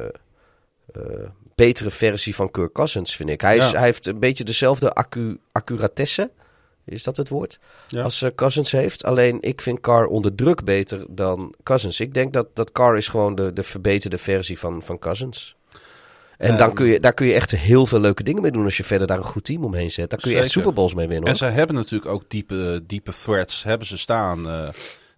betere 1.55 1.89
versie 1.89 2.35
van 2.35 2.51
Kirk 2.51 2.73
Cousins, 2.73 3.15
vind 3.15 3.29
ik. 3.29 3.41
Hij, 3.41 3.57
is, 3.57 3.71
Ja. 3.71 3.77
hij 3.77 3.85
heeft 3.85 4.07
een 4.07 4.19
beetje 4.19 4.43
dezelfde 4.43 4.91
accu, 4.91 5.39
accuratesse. 5.51 6.31
Is 6.85 7.03
dat 7.03 7.17
het 7.17 7.29
woord? 7.29 7.59
Ja. 7.87 8.03
Als 8.03 8.21
eh, 8.21 8.29
Cousins 8.35 8.71
heeft. 8.71 9.03
Alleen 9.03 9.37
ik 9.41 9.61
vind 9.61 9.79
Carr 9.79 10.05
onder 10.05 10.35
druk 10.35 10.63
beter 10.63 11.05
dan 11.09 11.53
Cousins. 11.63 11.99
Ik 11.99 12.13
denk 12.13 12.33
dat, 12.33 12.47
dat 12.53 12.71
Carr 12.71 12.97
is 12.97 13.07
gewoon 13.07 13.35
de, 13.35 13.53
de 13.53 13.63
verbeterde 13.63 14.17
versie 14.17 14.59
van, 14.59 14.83
van 14.83 14.99
Cousins. 14.99 15.55
En 16.39 16.57
dan 16.57 16.67
Ehm. 16.67 16.75
kun 16.75 16.85
je, 16.85 16.99
daar 16.99 17.13
kun 17.13 17.27
je 17.27 17.33
echt 17.33 17.51
heel 17.51 17.85
veel 17.85 17.99
leuke 17.99 18.23
dingen 18.23 18.41
mee 18.41 18.51
doen 18.51 18.63
als 18.63 18.77
je 18.77 18.83
verder 18.83 19.07
daar 19.07 19.17
een 19.17 19.23
goed 19.23 19.43
team 19.43 19.63
omheen 19.63 19.91
zet. 19.91 20.09
Daar 20.09 20.19
kun 20.19 20.29
je 20.31 20.35
echt 20.37 20.45
Zeker. 20.45 20.59
Super 20.61 20.73
Bowls 20.75 20.93
mee 20.93 21.07
winnen. 21.07 21.23
En 21.25 21.29
Hoor. 21.29 21.37
zij 21.39 21.51
hebben 21.51 21.75
natuurlijk 21.75 22.11
ook 22.11 22.23
diepe, 22.29 22.81
diepe 22.85 23.11
threads 23.13 23.63
hebben 23.63 23.87
ze 23.87 23.97
staan. 23.97 24.49
eh, 24.49 24.69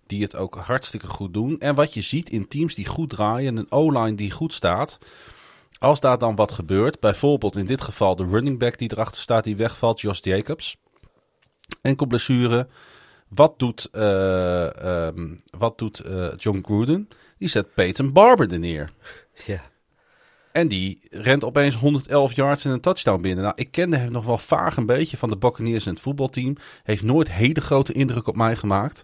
die 0.07 0.21
het 0.23 0.35
ook 0.35 0.55
hartstikke 0.55 1.07
goed 1.07 1.33
doen. 1.33 1.59
En 1.59 1.75
wat 1.75 1.93
je 1.93 2.01
ziet 2.01 2.29
in 2.29 2.47
teams 2.47 2.75
die 2.75 2.85
goed 2.87 3.09
draaien. 3.09 3.57
Een 3.57 3.65
O-line 3.71 4.15
die 4.15 4.31
goed 4.31 4.53
staat. 4.53 4.97
Als 5.79 5.99
daar 5.99 6.17
dan 6.17 6.35
wat 6.35 6.51
gebeurt. 6.51 6.99
Bijvoorbeeld 6.99 7.55
in 7.55 7.65
dit 7.65 7.81
geval 7.81 8.15
de 8.15 8.25
running 8.25 8.59
back 8.59 8.77
die 8.77 8.91
erachter 8.91 9.21
staat. 9.21 9.43
Die 9.43 9.55
wegvalt. 9.55 10.01
Josh 10.01 10.19
Jacobs. 10.21 10.77
Enkel 11.81 12.05
blessure. 12.05 12.67
Wat 13.27 13.59
doet, 13.59 13.87
eh, 13.91 15.07
ehm, 15.07 15.27
wat 15.57 15.77
doet 15.77 15.99
eh, 15.99 16.27
John 16.37 16.61
Gruden? 16.65 17.09
Die 17.37 17.47
zet 17.49 17.73
Peyton 17.73 18.13
Barber 18.13 18.51
er 18.51 18.59
neer. 18.59 18.89
Ja. 19.45 19.61
En 20.51 20.67
die 20.67 20.99
rent 21.09 21.43
opeens 21.43 21.75
111 21.75 22.33
yards 22.33 22.65
en 22.65 22.71
een 22.71 22.79
touchdown 22.81 23.21
binnen. 23.21 23.43
Nou, 23.43 23.55
ik 23.57 23.71
kende 23.71 23.97
hem 23.97 24.11
nog 24.11 24.25
wel 24.25 24.37
vaag 24.37 24.77
een 24.77 24.85
beetje 24.85 25.17
van 25.17 25.29
de 25.29 25.37
Buccaneers 25.37 25.85
en 25.85 25.91
het 25.93 26.01
voetbalteam. 26.01 26.57
Heeft 26.83 27.03
nooit 27.03 27.31
hele 27.31 27.61
grote 27.61 27.93
indruk 27.93 28.27
op 28.27 28.35
mij 28.35 28.55
gemaakt. 28.55 29.03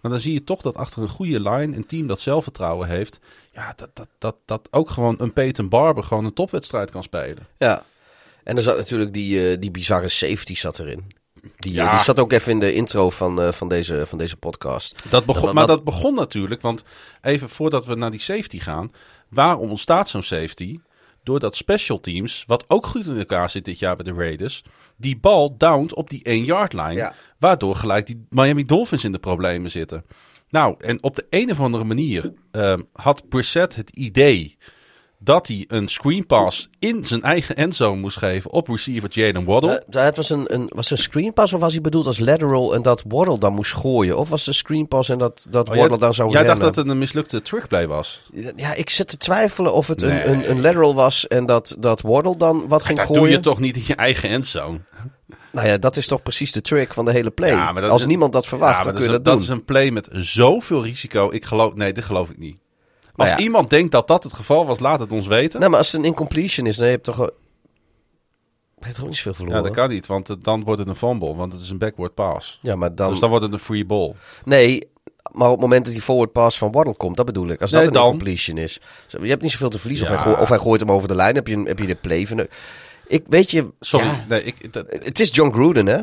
Maar 0.00 0.10
dan 0.10 0.20
zie 0.20 0.32
je 0.32 0.44
toch 0.44 0.60
dat 0.62 0.76
achter 0.76 1.02
een 1.02 1.08
goede 1.08 1.40
line, 1.40 1.76
een 1.76 1.86
team 1.86 2.06
dat 2.06 2.20
zelfvertrouwen 2.20 2.88
heeft... 2.88 3.18
Ja, 3.54 3.72
dat, 3.76 3.90
dat, 3.94 4.08
dat, 4.18 4.36
dat 4.44 4.68
ook 4.70 4.90
gewoon 4.90 5.14
een 5.18 5.32
Peyton 5.32 5.68
Barber 5.68 6.04
gewoon 6.04 6.24
een 6.24 6.32
topwedstrijd 6.32 6.90
kan 6.90 7.02
spelen. 7.02 7.46
Ja. 7.58 7.82
En 8.44 8.56
er 8.56 8.62
zat 8.62 8.76
natuurlijk 8.76 9.12
die, 9.14 9.50
eh, 9.50 9.60
die 9.60 9.70
bizarre 9.70 10.08
safety 10.08 10.54
zat 10.54 10.78
erin. 10.78 11.12
Die, 11.56 11.72
Ja. 11.72 11.84
eh, 11.86 11.90
die 11.90 12.00
zat 12.00 12.18
ook 12.20 12.32
even 12.32 12.52
in 12.52 12.60
de 12.60 12.72
intro 12.72 13.10
van, 13.10 13.40
eh, 13.42 13.52
van, 13.52 13.68
deze, 13.68 14.06
van 14.06 14.18
deze 14.18 14.36
podcast. 14.36 15.02
Dat 15.10 15.24
begon, 15.24 15.54
maar 15.54 15.66
dat 15.66 15.84
begon 15.84 16.14
natuurlijk, 16.14 16.60
want 16.60 16.84
even 17.20 17.48
voordat 17.48 17.86
we 17.86 17.94
naar 17.94 18.10
die 18.10 18.20
safety 18.20 18.58
gaan. 18.58 18.92
Waarom 19.32 19.70
ontstaat 19.70 20.08
zo'n 20.08 20.22
safety? 20.22 20.78
Doordat 21.22 21.56
special 21.56 22.00
teams, 22.00 22.44
wat 22.46 22.64
ook 22.68 22.86
goed 22.86 23.06
in 23.06 23.18
elkaar 23.18 23.50
zit 23.50 23.64
dit 23.64 23.78
jaar 23.78 23.96
bij 23.96 24.04
de 24.04 24.18
Raiders, 24.18 24.62
die 24.96 25.16
bal 25.16 25.56
downt 25.56 25.94
op 25.94 26.10
die 26.10 26.42
1-yard 26.42 26.72
line. 26.72 26.92
Ja. 26.92 27.14
Waardoor 27.38 27.74
gelijk 27.74 28.06
die 28.06 28.26
Miami 28.30 28.64
Dolphins 28.64 29.04
in 29.04 29.12
de 29.12 29.18
problemen 29.18 29.70
zitten. 29.70 30.04
Nou, 30.48 30.74
en 30.78 31.02
op 31.02 31.16
de 31.16 31.26
een 31.30 31.50
of 31.50 31.60
andere 31.60 31.84
manier 31.84 32.32
ehm, 32.50 32.80
had 32.92 33.28
Brissett 33.28 33.76
het 33.76 33.96
idee 33.96 34.56
dat 35.24 35.46
hij 35.46 35.64
een 35.68 35.88
screen 35.88 36.26
pass 36.26 36.68
in 36.78 37.06
zijn 37.06 37.22
eigen 37.22 37.56
endzone 37.56 38.00
moest 38.00 38.16
geven 38.16 38.50
op 38.50 38.68
receiver 38.68 39.08
Jalen 39.12 39.44
Waddle. 39.44 39.82
Het 39.90 40.16
was 40.16 40.30
een, 40.30 40.54
een, 40.54 40.70
was 40.74 40.90
een 40.90 40.98
screen 40.98 41.32
pass 41.32 41.52
of 41.52 41.60
was 41.60 41.72
hij 41.72 41.80
bedoeld 41.80 42.06
als 42.06 42.18
lateral 42.18 42.74
en 42.74 42.82
dat 42.82 43.02
Waddle 43.08 43.38
dan 43.38 43.52
moest 43.54 43.72
gooien? 43.74 44.18
Of 44.18 44.28
was 44.28 44.38
het 44.40 44.48
een 44.48 44.54
screen 44.54 44.88
pass 44.88 45.08
en 45.08 45.18
dat, 45.18 45.46
dat 45.50 45.68
Oh, 45.68 45.74
Waddle 45.74 45.90
jij 45.90 45.98
dan 45.98 46.14
zou 46.14 46.28
jij 46.30 46.36
dacht 46.42 46.48
rennen? 46.52 46.66
dat 46.66 46.76
het 46.84 46.88
een 46.92 46.98
mislukte 46.98 47.42
trickplay 47.42 47.86
was. 47.86 48.22
Ja, 48.56 48.74
ik 48.74 48.90
zit 48.90 49.08
te 49.08 49.16
twijfelen 49.16 49.72
of 49.72 49.86
het 49.86 50.00
Nee. 50.00 50.24
een, 50.24 50.32
een, 50.34 50.50
een 50.50 50.60
lateral 50.60 50.94
was 50.94 51.26
en 51.26 51.46
dat, 51.46 51.76
dat 51.78 52.00
Waddle 52.00 52.36
dan 52.36 52.68
wat 52.68 52.84
ging 52.84 52.98
Dat 52.98 53.06
gooien. 53.06 53.22
doe 53.22 53.32
je 53.32 53.40
toch 53.40 53.60
niet 53.60 53.76
in 53.76 53.82
je 53.86 53.94
eigen 53.94 54.28
endzone? 54.28 54.80
Nou 55.52 55.66
ja, 55.66 55.78
dat 55.78 55.96
is 55.96 56.06
toch 56.06 56.22
precies 56.22 56.52
de 56.52 56.60
trick 56.60 56.92
van 56.94 57.04
de 57.04 57.12
hele 57.12 57.30
play. 57.30 57.50
Ja, 57.50 57.72
dat 57.72 57.90
als 57.90 58.06
niemand 58.06 58.32
dat 58.32 58.46
verwacht, 58.46 58.76
Ja, 58.78 58.82
dan 58.82 58.92
kun 58.92 59.02
je 59.02 59.08
dat, 59.10 59.24
dat, 59.24 59.40
is 59.40 59.46
doen. 59.46 59.56
een, 59.56 59.62
dat 59.62 59.66
is 59.76 59.82
een 59.82 59.90
play 59.90 59.90
met 59.90 60.08
zoveel 60.26 60.82
risico. 60.84 61.30
Ik 61.32 61.44
geloof, 61.44 61.74
nee, 61.74 61.92
dit 61.92 62.04
geloof 62.04 62.30
ik 62.30 62.38
niet. 62.38 62.56
Als 63.16 63.26
Nou 63.28 63.38
ja. 63.40 63.44
iemand 63.46 63.70
denkt 63.70 63.92
dat 63.92 64.08
dat 64.08 64.22
het 64.24 64.32
geval 64.32 64.66
was, 64.66 64.78
laat 64.78 65.00
het 65.00 65.12
ons 65.12 65.26
weten. 65.26 65.58
Nou, 65.58 65.70
maar 65.70 65.78
als 65.80 65.92
het 65.92 66.00
een 66.00 66.06
incompletion 66.06 66.66
is, 66.66 66.76
dan 66.76 66.88
heb 66.88 67.06
je 67.06 67.12
toch... 67.12 67.30
Je 68.78 68.88
hebt 68.88 68.94
toch 68.96 69.06
niet 69.08 69.16
zoveel 69.16 69.32
ja, 69.32 69.36
verloren? 69.38 69.62
dat 69.62 69.72
kan 69.72 69.88
niet, 69.88 70.06
want 70.06 70.28
het- 70.28 70.44
dan 70.44 70.64
wordt 70.64 70.80
het 70.80 70.88
een 70.88 70.96
fumble, 70.96 71.34
want 71.34 71.52
het 71.52 71.62
is 71.62 71.70
een 71.70 71.78
backward 71.78 72.14
pass. 72.14 72.58
Ja, 72.62 72.76
maar 72.76 72.94
dan... 72.94 73.10
Dus 73.10 73.18
dan 73.20 73.28
wordt 73.28 73.44
het 73.44 73.54
een 73.54 73.58
free 73.60 73.84
ball. 73.84 74.14
Nee, 74.44 74.88
maar 75.32 75.46
op 75.46 75.52
het 75.52 75.60
moment 75.60 75.84
dat 75.84 75.92
die 75.92 76.02
forward 76.02 76.32
pass 76.32 76.58
van 76.58 76.72
Waddle 76.72 76.94
komt, 76.96 77.16
dat 77.16 77.26
bedoel 77.26 77.48
ik. 77.48 77.60
Als 77.60 77.70
dat 77.70 77.86
een 77.86 77.92
dan. 77.92 78.04
incompletion 78.04 78.56
is. 78.58 78.80
Je 79.08 79.18
hebt 79.28 79.42
niet 79.42 79.50
zoveel 79.50 79.68
te 79.68 79.78
verliezen. 79.78 80.06
Of, 80.06 80.12
Ja. 80.12 80.18
hij 80.18 80.26
gooi- 80.26 80.42
of 80.42 80.48
hij 80.48 80.58
gooit 80.58 80.80
hem 80.80 80.90
over 80.90 81.08
de 81.08 81.14
lijn, 81.14 81.34
heb 81.34 81.46
je, 81.46 81.62
heb 81.62 81.78
je 81.78 81.86
de 81.86 81.94
play 81.94 82.26
van... 82.26 82.36
de- 82.36 82.48
Ik 83.06 83.24
weet 83.28 83.50
je... 83.50 83.68
Sorry, 83.80 84.06
ja, 84.06 84.24
nee, 84.28 84.42
ik, 84.44 84.72
dat- 84.72 84.86
het 84.88 85.20
is 85.20 85.30
John 85.34 85.52
Gruden, 85.52 85.86
hè? 85.86 85.98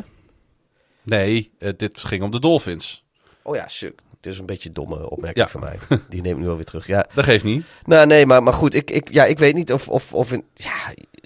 nee 1.02 1.50
eh, 1.58 1.72
dit 1.76 2.00
ging 2.00 2.22
om 2.22 2.30
de 2.30 2.40
Dolphins. 2.40 3.04
Oh 3.42 3.56
ja, 3.56 3.68
suk. 3.68 4.00
Het 4.20 4.32
is 4.32 4.38
een 4.38 4.46
beetje 4.46 4.68
een 4.68 4.74
domme 4.74 5.10
opmerking 5.10 5.46
Ja. 5.46 5.48
van 5.52 5.60
mij. 5.60 5.78
Die 6.08 6.22
neem 6.22 6.36
ik 6.36 6.42
nu 6.42 6.48
alweer 6.48 6.64
terug. 6.64 6.86
Ja, 6.86 7.06
Dat 7.14 7.24
geeft 7.24 7.44
niet. 7.44 7.64
nou 7.84 8.06
nee, 8.06 8.26
maar, 8.26 8.42
maar 8.42 8.52
goed. 8.52 8.74
Ik, 8.74 8.90
ik, 8.90 9.12
ja, 9.12 9.24
ik 9.24 9.38
weet 9.38 9.54
niet 9.54 9.72
of... 9.72 9.88
of, 9.88 10.14
of 10.14 10.32
in, 10.32 10.44
ja, 10.54 10.72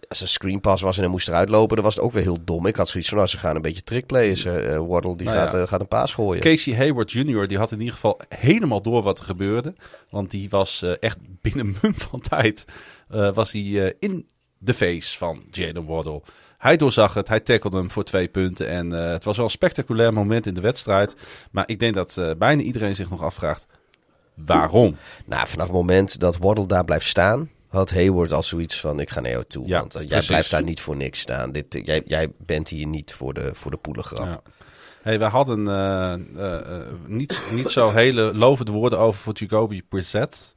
als 0.08 0.20
een 0.20 0.28
screen 0.28 0.60
pass 0.60 0.82
was 0.82 0.96
en 0.96 1.02
hij 1.02 1.10
moest 1.10 1.28
eruit 1.28 1.48
lopen, 1.48 1.76
dan 1.76 1.84
was 1.84 1.94
het 1.94 2.04
ook 2.04 2.12
weer 2.12 2.22
heel 2.22 2.44
dom. 2.44 2.66
Ik 2.66 2.76
had 2.76 2.88
zoiets 2.88 3.08
van, 3.08 3.18
nou, 3.18 3.30
ze 3.30 3.38
gaan 3.38 3.56
een 3.56 3.62
beetje 3.62 3.82
trickplays. 3.82 4.44
eh 4.44 4.74
eh, 4.74 4.86
Waddle, 4.86 5.16
die 5.16 5.26
Nou 5.26 5.38
gaat, 5.38 5.52
ja. 5.52 5.58
eh, 5.60 5.66
gaat 5.68 5.80
een 5.80 5.88
paas 5.88 6.14
gooien. 6.14 6.42
Casey 6.42 6.74
Hayward 6.74 7.12
Jr. 7.12 7.46
die 7.48 7.58
had 7.58 7.72
in 7.72 7.78
ieder 7.78 7.94
geval 7.94 8.20
helemaal 8.28 8.82
door 8.82 9.02
wat 9.02 9.18
er 9.18 9.24
gebeurde. 9.24 9.74
Want 10.10 10.30
die 10.30 10.50
was 10.50 10.82
eh, 10.82 10.92
echt 11.00 11.18
binnen 11.40 11.66
een 11.66 11.76
mum 11.82 11.94
van 11.94 12.20
tijd 12.20 12.64
was 13.34 13.52
hij 13.52 13.94
in 13.98 14.28
de 14.58 14.74
face 14.74 15.16
van 15.18 15.44
Jalen 15.50 15.84
Waddle. 15.86 16.22
Hij 16.64 16.76
doorzag 16.76 17.14
het, 17.14 17.28
hij 17.28 17.40
tacklede 17.40 17.76
hem 17.76 17.90
voor 17.90 18.04
twee 18.04 18.28
punten. 18.28 18.68
En 18.68 19.04
eh, 19.04 19.10
het 19.12 19.24
was 19.24 19.36
wel 19.36 19.44
een 19.44 19.50
spectaculair 19.50 20.12
moment 20.12 20.46
in 20.46 20.54
de 20.54 20.60
wedstrijd. 20.60 21.16
Maar 21.50 21.64
ik 21.66 21.78
denk 21.78 21.94
dat 21.94 22.16
eh, 22.16 22.30
bijna 22.38 22.62
iedereen 22.62 22.94
zich 22.94 23.10
nog 23.10 23.22
afvraagt, 23.22 23.66
waarom? 24.34 24.96
Nou, 25.24 25.48
vanaf 25.48 25.66
het 25.66 25.76
moment 25.76 26.20
dat 26.20 26.36
Waddle 26.36 26.66
daar 26.66 26.84
blijft 26.84 27.06
staan, 27.06 27.50
had 27.68 27.90
Hayward 27.90 28.32
al 28.32 28.42
zoiets 28.42 28.80
van: 28.80 29.00
ik 29.00 29.10
ga 29.10 29.20
naar 29.20 29.30
jou 29.30 29.44
toe. 29.44 29.66
Ja, 29.66 29.78
want 29.78 29.94
eh, 29.94 30.08
jij 30.08 30.22
blijft 30.22 30.50
daar 30.50 30.62
niet 30.62 30.80
voor 30.80 30.96
niks 30.96 31.20
staan. 31.20 31.52
Dit, 31.52 31.80
jij, 31.84 32.02
jij 32.06 32.32
bent 32.38 32.68
hier 32.68 32.86
niet 32.86 33.12
voor 33.12 33.34
de, 33.34 33.50
voor 33.52 33.70
de 33.70 33.76
poelengrap. 33.76 34.26
Ja. 34.26 34.42
Hey, 35.02 35.18
we 35.18 35.24
hadden 35.24 35.62
niet, 37.06 37.40
niet 37.52 37.70
zo 37.70 37.90
hele 37.90 38.34
lovende 38.34 38.72
woorden 38.72 38.98
over 38.98 39.20
voor 39.20 39.34
Jacoby 39.36 39.82
Brissett. 39.88 40.54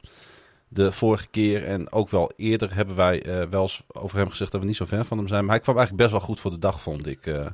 De 0.68 0.92
vorige 0.92 1.26
keer 1.30 1.64
en 1.64 1.92
ook 1.92 2.08
wel 2.10 2.30
eerder 2.36 2.74
hebben 2.74 2.96
wij 2.96 3.22
eh, 3.22 3.42
wel 3.50 3.62
eens 3.62 3.82
over 3.86 4.18
hem 4.18 4.28
gezegd 4.30 4.52
dat 4.52 4.60
we 4.60 4.66
niet 4.66 4.76
zo 4.76 4.86
fan 4.86 5.04
van 5.04 5.18
hem 5.18 5.28
zijn. 5.28 5.44
Maar 5.44 5.54
hij 5.54 5.62
kwam 5.62 5.76
eigenlijk 5.76 6.06
best 6.08 6.18
wel 6.18 6.28
goed 6.28 6.40
voor 6.40 6.50
de 6.50 6.58
dag, 6.58 6.80
vond 6.80 7.06
ik. 7.06 7.26
eh, 7.26 7.46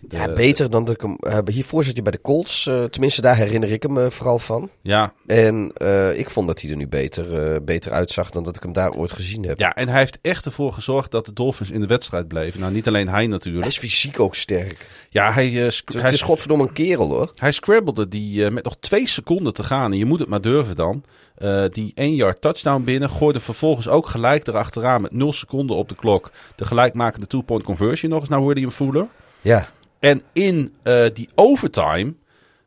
De- 0.00 0.16
Ja, 0.16 0.32
beter 0.32 0.70
dan 0.70 0.84
dat 0.84 0.94
ik 0.94 1.00
hem... 1.00 1.16
eh, 1.16 1.38
hiervoor 1.54 1.84
zit 1.84 1.92
hij 1.94 2.02
bij 2.02 2.12
de 2.12 2.20
Colts. 2.20 2.66
eh, 2.66 2.84
tenminste, 2.84 3.20
daar 3.20 3.36
herinner 3.36 3.72
ik 3.72 3.82
hem 3.82 3.98
eh, 3.98 4.10
vooral 4.10 4.38
van. 4.38 4.70
Ja, 4.80 5.12
En 5.26 5.70
eh, 5.74 6.18
ik 6.18 6.30
vond 6.30 6.46
dat 6.46 6.60
hij 6.60 6.70
er 6.70 6.76
nu 6.76 6.88
beter, 6.88 7.52
eh, 7.54 7.60
beter 7.62 7.92
uitzag 7.92 8.30
dan 8.30 8.42
dat 8.42 8.56
ik 8.56 8.62
hem 8.62 8.72
daar 8.72 8.92
ooit 8.94 9.12
gezien 9.12 9.42
heb. 9.46 9.58
ja, 9.58 9.74
en 9.74 9.88
hij 9.88 9.98
heeft 9.98 10.18
echt 10.22 10.44
ervoor 10.44 10.72
gezorgd 10.72 11.10
dat 11.10 11.26
de 11.26 11.32
Dolphins 11.32 11.70
in 11.70 11.80
de 11.80 11.86
wedstrijd 11.86 12.28
bleven. 12.28 12.60
Nou, 12.60 12.72
niet 12.72 12.86
alleen 12.86 13.06
hij 13.08 13.14
Hij 13.16 13.26
natuurlijk. 13.26 13.66
is 13.66 13.78
fysiek 13.78 14.20
ook 14.20 14.34
sterk. 14.34 14.86
Ja, 15.10 15.32
hij, 15.32 15.64
eh, 15.64 15.70
sc- 15.70 15.92
Het 15.92 16.02
hij, 16.02 16.12
is 16.12 16.22
godverdomme 16.22 16.64
een 16.66 16.72
kerel 16.72 17.08
hoor. 17.08 17.30
hij 17.34 17.52
scramblede 17.52 18.08
die 18.08 18.44
eh, 18.44 18.50
met 18.52 18.64
nog 18.64 18.76
twee 18.80 19.08
seconden 19.08 19.54
te 19.54 19.62
gaan. 19.64 19.92
En 19.92 19.98
je 19.98 20.04
moet 20.04 20.18
het 20.20 20.28
maar 20.28 20.40
durven 20.40 20.76
dan. 20.76 21.04
Eh, 21.36 21.64
die 21.70 21.92
1 21.94 22.14
yard 22.14 22.40
touchdown 22.40 22.84
binnen. 22.84 23.10
Gooide 23.10 23.40
vervolgens 23.40 23.88
ook 23.88 24.06
gelijk 24.06 24.46
erachteraan 24.46 25.00
met 25.00 25.12
0 25.12 25.32
seconden 25.32 25.76
op 25.76 25.88
de 25.88 25.94
klok. 25.94 26.30
De 26.54 26.64
gelijkmakende 26.64 27.26
two-point 27.26 27.64
conversion 27.64 28.10
nog 28.10 28.20
eens 28.20 28.28
naar 28.28 28.46
William 28.46 28.70
Fuller. 28.70 29.06
Ja, 29.40 29.68
En 29.98 30.22
in 30.32 30.74
eh, 30.82 31.04
die 31.12 31.28
overtime 31.34 32.14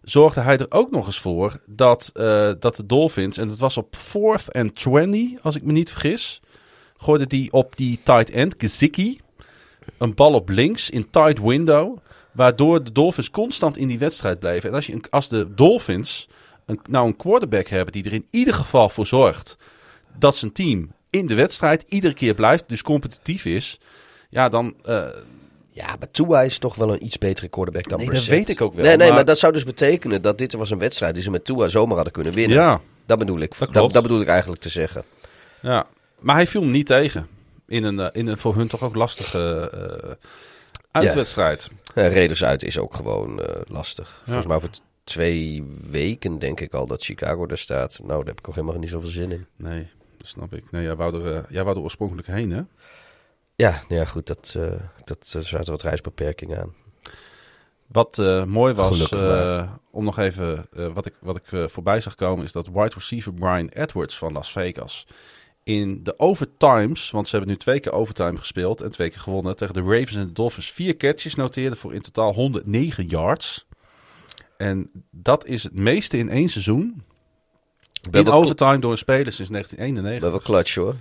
zorgde 0.01 0.41
hij 0.41 0.57
er 0.57 0.65
ook 0.69 0.91
nog 0.91 1.05
eens 1.05 1.19
voor 1.19 1.59
dat, 1.65 2.09
eh, 2.13 2.51
dat 2.59 2.75
de 2.75 2.85
Dolphins, 2.85 3.37
en 3.37 3.47
dat 3.47 3.59
was 3.59 3.77
op 3.77 3.95
4th 3.95 4.51
and 4.51 4.75
20, 4.75 5.43
als 5.43 5.55
ik 5.55 5.63
me 5.63 5.71
niet 5.71 5.91
vergis, 5.91 6.41
gooide 6.97 7.27
die 7.27 7.51
op 7.51 7.77
die 7.77 7.99
tight 8.03 8.29
end, 8.29 8.55
Gesicki, 8.57 9.19
een 9.97 10.15
bal 10.15 10.33
op 10.33 10.49
links 10.49 10.89
in 10.89 11.09
tight 11.09 11.39
window, 11.41 11.97
waardoor 12.31 12.83
de 12.83 12.91
Dolphins 12.91 13.31
constant 13.31 13.77
in 13.77 13.87
die 13.87 13.99
wedstrijd 13.99 14.39
bleven. 14.39 14.69
En 14.69 14.75
als, 14.75 14.87
je, 14.87 14.99
als 15.09 15.29
de 15.29 15.53
Dolphins 15.55 16.27
een, 16.69 16.79
nou 16.89 17.07
een 17.07 17.15
quarterback 17.15 17.67
hebben 17.67 17.93
die 17.93 18.03
er 18.05 18.13
in 18.13 18.25
ieder 18.29 18.53
geval 18.53 18.89
voor 18.89 19.05
zorgt 19.07 19.57
dat 20.17 20.35
zijn 20.35 20.51
team 20.51 20.91
in 21.09 21.27
de 21.27 21.35
wedstrijd 21.35 21.85
iedere 21.87 22.13
keer 22.13 22.33
blijft, 22.33 22.63
dus 22.67 22.81
competitief 22.81 23.45
is, 23.45 23.79
ja, 24.29 24.49
dan... 24.49 24.73
eh, 24.83 25.03
ja 25.71 25.95
maar 25.99 26.11
Tua 26.11 26.41
is 26.41 26.57
toch 26.59 26.75
wel 26.75 26.93
een 26.93 27.03
iets 27.05 27.17
betere 27.17 27.47
quarterback 27.47 27.87
dan 27.89 27.97
Nee, 27.99 28.09
dat 28.11 28.25
weet 28.25 28.49
ik 28.49 28.61
ook 28.61 28.73
wel, 28.73 28.85
Nee, 28.85 28.97
nee, 28.97 29.07
maar- 29.07 29.15
maar... 29.15 29.25
dat 29.25 29.39
zou 29.39 29.53
dus 29.53 29.63
betekenen 29.63 30.21
dat 30.21 30.37
dit 30.37 30.53
was 30.53 30.71
een 30.71 30.79
wedstrijd 30.79 31.13
die 31.13 31.23
ze 31.23 31.31
met 31.31 31.45
Tua 31.45 31.67
zomaar 31.67 31.95
hadden 31.95 32.13
kunnen 32.13 32.33
winnen. 32.33 32.57
ja, 32.57 32.81
Dat 33.05 33.19
bedoel 33.19 33.39
ik. 33.39 33.53
Dat 33.71 33.93
Dat, 33.93 34.01
bedoel 34.03 34.21
ik 34.21 34.27
eigenlijk 34.27 34.61
te 34.61 34.69
zeggen. 34.69 35.03
Ja, 35.61 35.85
maar 36.19 36.35
hij 36.35 36.47
viel 36.47 36.61
hem 36.61 36.71
niet 36.71 36.85
tegen. 36.85 37.27
In 37.67 37.83
een, 37.83 37.99
eh, 37.99 38.07
in 38.11 38.27
een 38.27 38.37
voor 38.37 38.55
hun 38.55 38.67
toch 38.67 38.81
ook 38.83 38.95
lastige 38.95 39.69
eh, 39.73 40.11
uitwedstrijd. 40.91 41.67
Eh, 41.95 42.13
Raiders 42.13 42.43
uit 42.43 42.63
is 42.63 42.77
ook 42.77 42.93
gewoon 42.95 43.41
lastig. 43.67 44.21
Volgens 44.25 44.45
mij 44.47 44.55
over 44.55 44.69
t- 44.69 44.81
twee 45.09 45.63
weken 45.89 46.39
denk 46.39 46.59
ik 46.59 46.73
al 46.73 46.85
dat 46.85 47.03
Chicago 47.03 47.47
er 47.47 47.57
staat. 47.57 47.99
Nou, 47.99 48.17
daar 48.17 48.27
heb 48.27 48.39
ik 48.39 48.47
ook 48.47 48.55
helemaal 48.55 48.79
niet 48.79 48.89
zoveel 48.89 49.09
zin 49.09 49.31
in. 49.31 49.45
Nee, 49.55 49.87
dat 50.17 50.27
snap 50.27 50.53
ik. 50.53 50.71
Nee, 50.71 50.83
jij 50.83 50.95
wou 50.95 51.23
er, 51.23 51.35
eh, 51.35 51.43
jij 51.49 51.63
wou 51.63 51.75
er 51.75 51.83
oorspronkelijk 51.83 52.27
heen, 52.27 52.51
hè? 52.51 52.61
Ja, 53.55 53.69
nou 53.87 54.01
ja 54.01 54.05
goed, 54.05 54.27
dat, 54.27 54.53
eh 54.57 54.71
dat 55.03 55.31
er 55.33 55.43
zaten 55.43 55.71
wat 55.71 55.81
reisbeperkingen 55.81 56.59
aan. 56.59 56.73
Wat 57.87 58.17
eh, 58.17 58.43
mooi 58.43 58.73
was, 58.73 59.13
om 59.91 60.03
nog 60.03 60.17
even, 60.17 60.65
wat 60.93 61.05
ik, 61.05 61.13
wat 61.19 61.35
ik 61.35 61.69
voorbij 61.69 62.01
zag 62.01 62.15
komen, 62.15 62.45
is 62.45 62.51
dat 62.51 62.67
wide 62.67 62.93
receiver 62.93 63.33
Brian 63.33 63.67
Edwards 63.67 64.17
van 64.17 64.33
Las 64.33 64.51
Vegas 64.51 65.05
in 65.69 66.03
de 66.03 66.19
overtimes, 66.19 67.11
want 67.11 67.27
ze 67.27 67.35
hebben 67.35 67.53
nu 67.53 67.59
twee 67.59 67.79
keer 67.79 67.91
overtime 67.91 68.37
gespeeld 68.37 68.81
en 68.81 68.91
twee 68.91 69.09
keer 69.09 69.19
gewonnen 69.19 69.55
tegen 69.55 69.73
de 69.73 69.81
Ravens 69.81 70.15
en 70.15 70.27
de 70.27 70.31
Dolphins, 70.31 70.71
vier 70.71 70.97
catches 70.97 71.35
noteerde 71.35 71.75
voor 71.75 71.93
in 71.93 72.01
totaal 72.01 72.33
109 72.33 73.05
yards. 73.05 73.67
En 74.59 74.89
dat 75.11 75.45
is 75.45 75.63
het 75.63 75.73
meeste 75.73 76.17
in 76.17 76.29
één 76.29 76.49
seizoen. 76.49 77.03
In 78.11 78.23
wel- 78.23 78.33
overtime 78.33 78.79
door 78.79 78.91
een 78.91 78.97
speler 78.97 79.33
sinds 79.33 79.51
Dat 79.51 79.51
1991. 79.51 80.27
is 80.27 80.31
wel 80.45 80.55
clutch 80.55 80.75
hoor. 80.75 80.95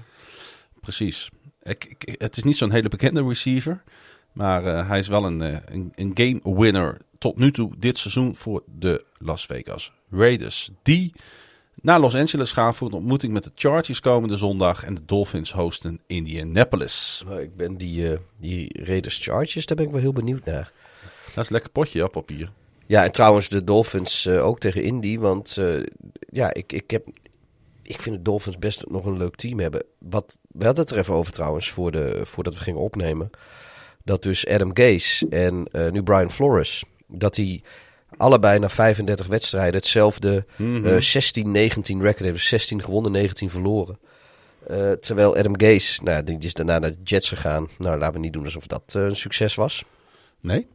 Precies. 0.81 1.29
Ik, 1.63 1.85
ik- 1.99 2.21
het 2.21 2.37
is 2.37 2.43
niet 2.43 2.57
zo'n 2.57 2.71
hele 2.71 2.89
bekende 2.89 3.23
receiver. 3.25 3.83
Maar 4.33 4.67
eh, 4.67 4.89
hij 4.89 4.99
is 4.99 5.09
wel 5.09 5.25
een, 5.25 5.43
eh, 5.43 5.57
een, 5.65 5.93
een 5.95 6.11
game 6.15 6.41
winner 6.59 6.99
tot 7.19 7.37
nu 7.39 7.53
toe 7.53 7.73
dit 7.79 7.99
seizoen 7.99 8.37
voor 8.37 8.63
de 8.79 9.05
Las 9.19 9.47
Vegas 9.47 9.93
Raiders. 10.11 10.71
Die 10.83 11.13
naar 11.83 12.01
Los 12.01 12.15
Angeles 12.15 12.53
gaan 12.53 12.75
voor 12.75 12.89
een 12.89 12.95
ontmoeting 12.95 13.33
met 13.33 13.45
de 13.45 13.51
Chargers 13.55 14.01
komende 14.01 14.37
zondag. 14.37 14.85
En 14.85 14.95
de 14.95 15.05
Dolphins 15.05 15.53
hosten 15.53 16.01
Indianapolis. 16.07 17.23
Nou, 17.27 17.41
ik 17.41 17.57
ben 17.57 17.77
die, 17.77 18.13
eh, 18.13 18.19
die 18.41 18.85
Raiders 18.85 19.19
Chargers, 19.19 19.67
daar 19.67 19.77
ben 19.77 19.87
ik 19.87 19.93
wel 19.93 20.01
heel 20.01 20.13
benieuwd 20.13 20.45
naar. 20.45 20.73
Dat 21.35 21.45
is 21.45 21.47
een 21.47 21.53
lekker 21.53 21.71
potje 21.71 22.05
op 22.05 22.13
papier. 22.13 22.51
Ja, 22.89 23.05
en 23.05 23.13
trouwens 23.13 23.49
de 23.49 23.65
Dolphins 23.65 24.27
eh, 24.27 24.47
ook 24.47 24.61
tegen 24.61 24.83
Indy. 24.83 25.19
Want 25.19 25.57
eh, 25.57 25.83
ja, 26.19 26.55
ik, 26.55 26.73
ik, 26.73 26.91
heb, 26.91 27.07
ik 27.83 28.01
vind 28.01 28.17
de 28.17 28.23
Dolphins 28.23 28.59
best 28.59 28.87
nog 28.91 29.07
een 29.07 29.17
leuk 29.17 29.37
team 29.37 29.59
hebben. 29.59 29.85
Wat, 29.99 30.39
we 30.49 30.65
hadden 30.65 30.85
het 30.85 30.93
er 30.93 30.99
even 30.99 31.15
over 31.15 31.33
trouwens, 31.33 31.71
voor 31.71 31.91
de, 31.91 32.21
voordat 32.23 32.55
we 32.55 32.61
gingen 32.61 32.81
opnemen. 32.81 33.31
Dat 34.05 34.23
dus 34.23 34.47
Adam 34.47 34.71
Gase 34.75 35.29
en 35.29 35.67
eh, 35.73 35.91
nu 35.91 36.03
Brian 36.03 36.31
Flores, 36.31 36.85
dat 37.07 37.35
die 37.35 37.63
allebei 38.17 38.59
na 38.59 38.69
35 38.69 39.27
wedstrijden 39.27 39.75
hetzelfde 39.75 40.45
eh, 40.57 40.93
16-19 40.95 42.01
record 42.01 42.19
hebben. 42.19 42.41
16 42.41 42.83
gewonnen, 42.83 43.13
19 43.13 43.51
verloren. 43.51 43.99
Terwijl 45.01 45.37
Adam 45.37 45.61
Gase, 45.61 46.03
nou, 46.03 46.25
die 46.25 46.39
is 46.39 46.55
daarna 46.55 46.79
naar 46.79 46.91
de 46.91 47.03
Jets 47.05 47.29
gegaan. 47.29 47.69
Nou, 47.79 47.99
laten 47.99 48.15
we 48.15 48.21
niet 48.21 48.33
doen 48.33 48.45
alsof 48.45 48.67
dat 48.67 48.95
een 48.95 49.17
succes 49.17 49.55
was. 49.55 49.85
Nee? 50.41 50.67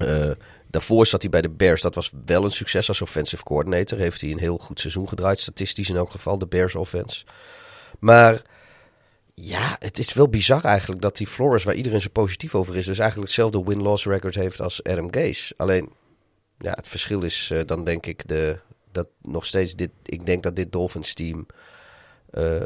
Eh, 0.00 0.30
daarvoor 0.70 1.06
zat 1.06 1.22
hij 1.22 1.30
bij 1.30 1.42
de 1.42 1.50
Bears. 1.50 1.80
Dat 1.80 1.94
was 1.94 2.12
wel 2.24 2.44
een 2.44 2.52
succes 2.52 2.88
als 2.88 3.02
offensive 3.02 3.42
coordinator. 3.42 3.98
Heeft 3.98 4.20
hij 4.20 4.30
een 4.30 4.38
heel 4.38 4.58
goed 4.58 4.80
seizoen 4.80 5.08
gedraaid. 5.08 5.38
Statistisch 5.38 5.88
in 5.88 5.96
elk 5.96 6.10
geval, 6.10 6.38
de 6.38 6.46
Bears 6.46 6.74
offense. 6.74 7.24
Maar 7.98 8.42
ja, 9.34 9.76
het 9.78 9.98
is 9.98 10.12
wel 10.12 10.28
bizar 10.28 10.64
eigenlijk 10.64 11.02
dat 11.02 11.16
die 11.16 11.26
Flores, 11.26 11.64
waar 11.64 11.74
iedereen 11.74 12.00
zo 12.00 12.08
positief 12.12 12.54
over 12.54 12.76
is, 12.76 12.86
dus 12.86 12.98
eigenlijk 12.98 13.28
hetzelfde 13.28 13.64
win-loss 13.64 14.06
record 14.06 14.34
heeft 14.34 14.60
als 14.60 14.82
Adam 14.82 15.14
Gase. 15.14 15.54
Alleen, 15.56 15.92
ja, 16.58 16.70
het 16.70 16.88
verschil 16.88 17.22
is 17.22 17.50
eh, 17.50 17.60
dan 17.66 17.84
denk 17.84 18.06
ik 18.06 18.28
de, 18.28 18.58
dat 18.92 19.08
nog 19.22 19.46
steeds 19.46 19.74
dit, 19.74 19.90
ik 20.04 20.26
denk 20.26 20.42
dat 20.42 20.56
dit 20.56 20.72
Dolphins 20.72 21.14
team 21.14 21.46
eh, 22.30 22.62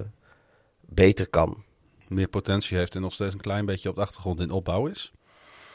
beter 0.81 1.29
kan. 1.29 1.65
Meer 2.09 2.29
potentie 2.29 2.77
heeft 2.77 2.95
en 2.95 3.01
nog 3.01 3.13
steeds 3.13 3.35
een 3.35 3.41
klein 3.41 3.67
beetje 3.67 3.89
op 3.89 3.95
de 3.95 4.03
achtergrond 4.03 4.41
in 4.41 4.51
opbouw 4.51 4.87
is. 4.87 5.13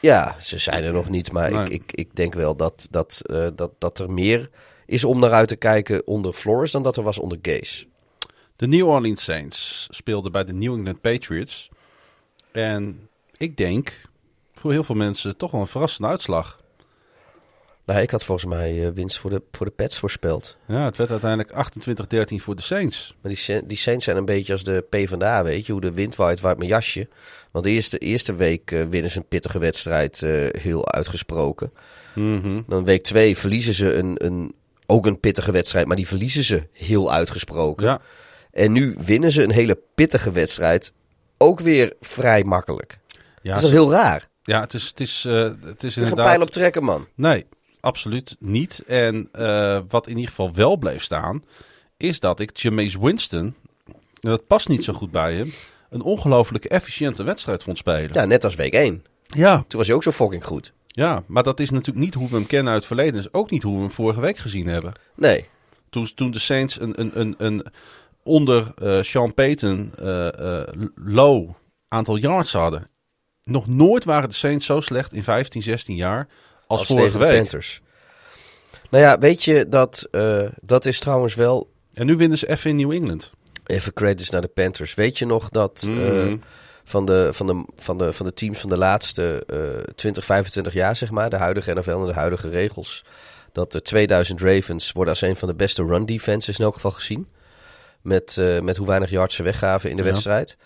Ja, 0.00 0.36
ze 0.40 0.58
zijn 0.58 0.84
er 0.84 0.92
nog 0.92 1.08
niet, 1.08 1.32
maar 1.32 1.52
Nee. 1.52 1.64
ik, 1.64 1.70
ik, 1.70 1.92
ik 1.92 2.16
denk 2.16 2.34
wel 2.34 2.56
dat, 2.56 2.86
dat, 2.90 3.20
eh, 3.26 3.46
dat, 3.54 3.70
dat 3.78 3.98
er 3.98 4.10
meer 4.10 4.50
is 4.86 5.04
om 5.04 5.18
naar 5.20 5.32
uit 5.32 5.48
te 5.48 5.56
kijken 5.56 6.06
onder 6.06 6.32
Flores 6.32 6.70
dan 6.70 6.82
dat 6.82 6.96
er 6.96 7.02
was 7.02 7.18
onder 7.18 7.38
Gase. 7.42 7.86
De 8.56 8.66
New 8.66 8.88
Orleans 8.88 9.24
Saints 9.24 9.86
speelden 9.90 10.32
bij 10.32 10.44
de 10.44 10.52
New 10.52 10.74
England 10.74 11.00
Patriots. 11.00 11.68
En 12.52 13.08
ik 13.36 13.56
denk 13.56 14.02
voor 14.54 14.72
heel 14.72 14.84
veel 14.84 14.94
mensen 14.94 15.36
toch 15.36 15.50
wel 15.50 15.60
een 15.60 15.66
verrassende 15.66 16.08
uitslag. 16.08 16.59
Nou, 17.90 18.02
ik 18.02 18.10
had 18.10 18.24
volgens 18.24 18.46
mij 18.46 18.86
eh, 18.86 18.92
winst 18.92 19.18
voor 19.18 19.30
de, 19.30 19.42
voor 19.52 19.66
de 19.66 19.72
Pets 19.72 19.98
voorspeld. 19.98 20.56
Ja, 20.66 20.84
het 20.84 20.96
werd 20.96 21.10
uiteindelijk 21.10 21.52
28-13 22.32 22.34
voor 22.36 22.56
de 22.56 22.62
Saints. 22.62 23.14
Maar 23.20 23.32
die, 23.32 23.66
die 23.66 23.76
Saints 23.76 24.04
zijn 24.04 24.16
een 24.16 24.24
beetje 24.24 24.52
als 24.52 24.64
de 24.64 24.86
P 24.88 25.08
van 25.08 25.18
de 25.18 25.24
A, 25.24 25.42
weet 25.42 25.66
je. 25.66 25.72
Hoe 25.72 25.80
de 25.80 25.92
wind 25.92 26.16
waait, 26.16 26.40
waait 26.40 26.58
mijn 26.58 26.70
jasje. 26.70 27.08
Want 27.50 27.64
de 27.64 27.70
eerste, 27.70 27.98
eerste 27.98 28.34
week 28.34 28.70
eh, 28.70 28.84
winnen 28.84 29.10
ze 29.10 29.18
een 29.18 29.28
pittige 29.28 29.58
wedstrijd, 29.58 30.22
eh, 30.22 30.46
heel 30.60 30.92
uitgesproken. 30.92 31.72
Dan 32.66 32.84
week 32.84 33.02
twee 33.02 33.36
verliezen 33.36 33.74
ze 33.74 33.94
een, 33.94 34.24
een, 34.24 34.54
ook 34.86 35.06
een 35.06 35.20
pittige 35.20 35.52
wedstrijd, 35.52 35.86
maar 35.86 35.96
die 35.96 36.06
verliezen 36.06 36.44
ze 36.44 36.66
heel 36.72 37.12
uitgesproken. 37.12 37.86
Ja, 37.86 38.00
En 38.50 38.72
nu 38.72 38.96
winnen 38.98 39.32
ze 39.32 39.42
een 39.42 39.50
hele 39.50 39.78
pittige 39.94 40.30
wedstrijd, 40.32 40.92
ook 41.38 41.60
weer 41.60 41.94
vrij 42.00 42.44
makkelijk. 42.44 42.98
ja, 43.42 43.54
dat 43.54 43.62
is 43.62 43.70
heel 43.70 43.90
raar. 43.90 44.28
ja 44.42 44.60
het 44.60 44.74
is, 44.74 44.86
het 44.88 45.00
is, 45.00 45.22
het 45.22 45.82
is 45.82 45.96
Er 45.96 46.02
een 46.02 46.08
inderdaad... 46.08 46.26
pijl 46.26 46.40
op 46.40 46.50
trekken, 46.50 46.84
man. 46.84 47.06
Nee, 47.14 47.46
absoluut 47.80 48.36
niet. 48.38 48.82
En 48.86 49.28
eh, 49.32 49.80
wat 49.88 50.06
in 50.06 50.14
ieder 50.14 50.28
geval 50.28 50.54
wel 50.54 50.76
bleef 50.76 51.02
staan, 51.02 51.44
is 51.96 52.20
dat 52.20 52.40
ik 52.40 52.56
Jameis 52.56 52.96
Winston, 52.96 53.54
en 54.20 54.30
dat 54.30 54.46
past 54.46 54.68
niet 54.68 54.84
zo 54.84 54.92
goed 54.92 55.10
bij 55.10 55.34
hem, 55.34 55.52
een 55.90 56.02
ongelooflijk 56.02 56.64
efficiënte 56.64 57.22
wedstrijd 57.22 57.62
vond 57.62 57.78
spelen. 57.78 58.10
Ja, 58.12 58.24
net 58.24 58.44
als 58.44 58.54
week 58.54 58.72
1. 58.72 59.04
ja, 59.26 59.64
Toen 59.66 59.78
was 59.78 59.86
hij 59.86 59.96
ook 59.96 60.02
zo 60.02 60.10
fucking 60.10 60.44
goed. 60.44 60.72
ja, 60.86 61.22
maar 61.26 61.42
dat 61.42 61.60
is 61.60 61.70
natuurlijk 61.70 62.04
niet 62.04 62.14
hoe 62.14 62.28
we 62.28 62.34
hem 62.34 62.46
kennen 62.46 62.72
uit 62.72 62.78
het 62.78 62.86
verleden. 62.86 63.14
Dat 63.14 63.22
is 63.22 63.32
ook 63.32 63.50
niet 63.50 63.62
hoe 63.62 63.74
we 63.74 63.80
hem 63.80 63.92
vorige 63.92 64.20
week 64.20 64.38
gezien 64.38 64.66
hebben. 64.66 64.92
Nee. 65.14 65.48
Toen, 65.90 66.14
toen 66.14 66.30
de 66.30 66.38
Saints 66.38 66.80
een, 66.80 67.00
een, 67.00 67.20
een, 67.20 67.34
een 67.38 67.66
onder 68.22 68.72
eh, 68.76 69.02
Sean 69.02 69.34
Payton 69.34 69.92
eh, 69.98 70.58
eh, 70.58 70.68
low 70.94 71.50
aantal 71.88 72.16
yards 72.16 72.52
hadden. 72.52 72.90
Nog 73.42 73.66
nooit 73.66 74.04
waren 74.04 74.28
de 74.28 74.34
Saints 74.34 74.66
zo 74.66 74.80
slecht 74.80 75.12
in 75.12 75.22
15, 75.24 75.62
16 75.62 75.96
jaar 75.96 76.28
als, 76.78 76.86
vorige 76.86 77.04
tegen 77.06 77.20
de 77.20 77.26
week. 77.26 77.36
Panthers. 77.36 77.80
Nou 78.90 79.04
ja, 79.04 79.18
weet 79.18 79.44
je, 79.44 79.68
dat, 79.68 80.06
eh, 80.10 80.42
dat 80.60 80.86
is 80.86 80.98
trouwens 81.00 81.34
wel... 81.34 81.70
En 81.94 82.06
nu 82.06 82.16
winnen 82.16 82.38
ze 82.38 82.48
even 82.48 82.70
in 82.70 82.76
New 82.76 82.92
England. 82.92 83.30
Even 83.66 83.92
credits 83.92 84.30
naar 84.30 84.40
de 84.40 84.48
Panthers. 84.48 84.94
Weet 84.94 85.18
je 85.18 85.26
nog 85.26 85.48
dat 85.48 85.84
eh, 85.88 85.94
Mhm. 85.94 86.36
van, 86.84 87.04
de, 87.06 87.28
van, 87.32 87.46
de, 87.46 87.64
van, 87.76 87.98
de, 87.98 88.12
van 88.12 88.26
de 88.26 88.32
teams 88.32 88.58
van 88.60 88.68
de 88.70 88.76
laatste 88.76 89.44
eh 89.46 89.92
20, 89.94 90.24
25 90.24 90.72
jaar, 90.72 90.96
zeg 90.96 91.10
maar, 91.10 91.30
de 91.30 91.36
huidige 91.36 91.72
NFL 91.72 91.90
en 91.90 92.06
de 92.06 92.12
huidige 92.12 92.48
regels, 92.48 93.04
dat 93.52 93.72
de 93.72 93.82
2000 93.82 94.40
Ravens 94.40 94.92
worden 94.92 95.12
als 95.12 95.22
een 95.22 95.36
van 95.36 95.48
de 95.48 95.54
beste 95.54 95.84
run 95.84 96.06
defenses 96.06 96.58
in 96.58 96.64
elk 96.64 96.74
geval 96.74 96.90
gezien. 96.90 97.28
Met, 98.02 98.36
eh, 98.38 98.60
met 98.60 98.76
hoe 98.76 98.86
weinig 98.86 99.10
yards 99.10 99.36
ze 99.36 99.42
weggaven 99.42 99.90
in 99.90 99.96
de 99.96 100.02
Ja. 100.02 100.08
wedstrijd. 100.10 100.56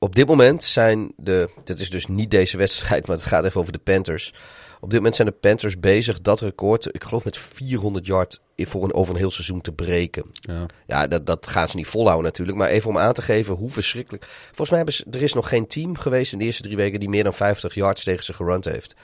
Op 0.00 0.14
dit 0.14 0.26
moment 0.26 0.62
zijn 0.64 1.12
de, 1.16 1.50
dit 1.64 1.80
is 1.80 1.90
dus 1.90 2.06
niet 2.06 2.30
deze 2.30 2.56
wedstrijd, 2.56 3.04
maar 3.06 3.16
het 3.16 3.24
gaat 3.24 3.44
even 3.44 3.60
over 3.60 3.72
de 3.72 3.78
Panthers. 3.78 4.32
Op 4.80 4.88
dit 4.90 4.98
moment 4.98 5.14
zijn 5.14 5.28
de 5.28 5.34
Panthers 5.34 5.80
bezig 5.80 6.20
dat 6.20 6.40
record, 6.40 6.94
ik 6.94 7.04
geloof 7.04 7.24
met 7.24 7.36
400 7.38 8.06
yard 8.06 8.40
voor 8.56 8.84
een, 8.84 8.94
over 8.94 9.12
een 9.14 9.20
heel 9.20 9.30
seizoen 9.30 9.60
te 9.60 9.72
breken. 9.72 10.24
Ja. 10.32 10.66
Ja, 10.86 11.06
dat, 11.06 11.26
dat 11.26 11.46
gaan 11.46 11.68
ze 11.68 11.76
niet 11.76 11.86
volhouden 11.86 12.24
natuurlijk. 12.24 12.58
Maar 12.58 12.68
even 12.68 12.90
om 12.90 12.98
aan 12.98 13.12
te 13.12 13.22
geven 13.22 13.54
hoe 13.54 13.70
verschrikkelijk... 13.70 14.26
Volgens 14.46 14.68
mij 14.68 14.76
hebben 14.78 14.94
ze, 14.96 15.04
er 15.10 15.22
is 15.22 15.32
nog 15.32 15.48
geen 15.48 15.66
team 15.66 15.96
geweest 15.96 16.32
in 16.32 16.38
de 16.38 16.44
eerste 16.44 16.62
drie 16.62 16.76
weken... 16.76 17.00
die 17.00 17.08
meer 17.08 17.24
dan 17.24 17.34
50 17.34 17.74
yards 17.74 18.04
tegen 18.04 18.24
ze 18.24 18.32
gerund 18.32 18.64
heeft. 18.64 18.94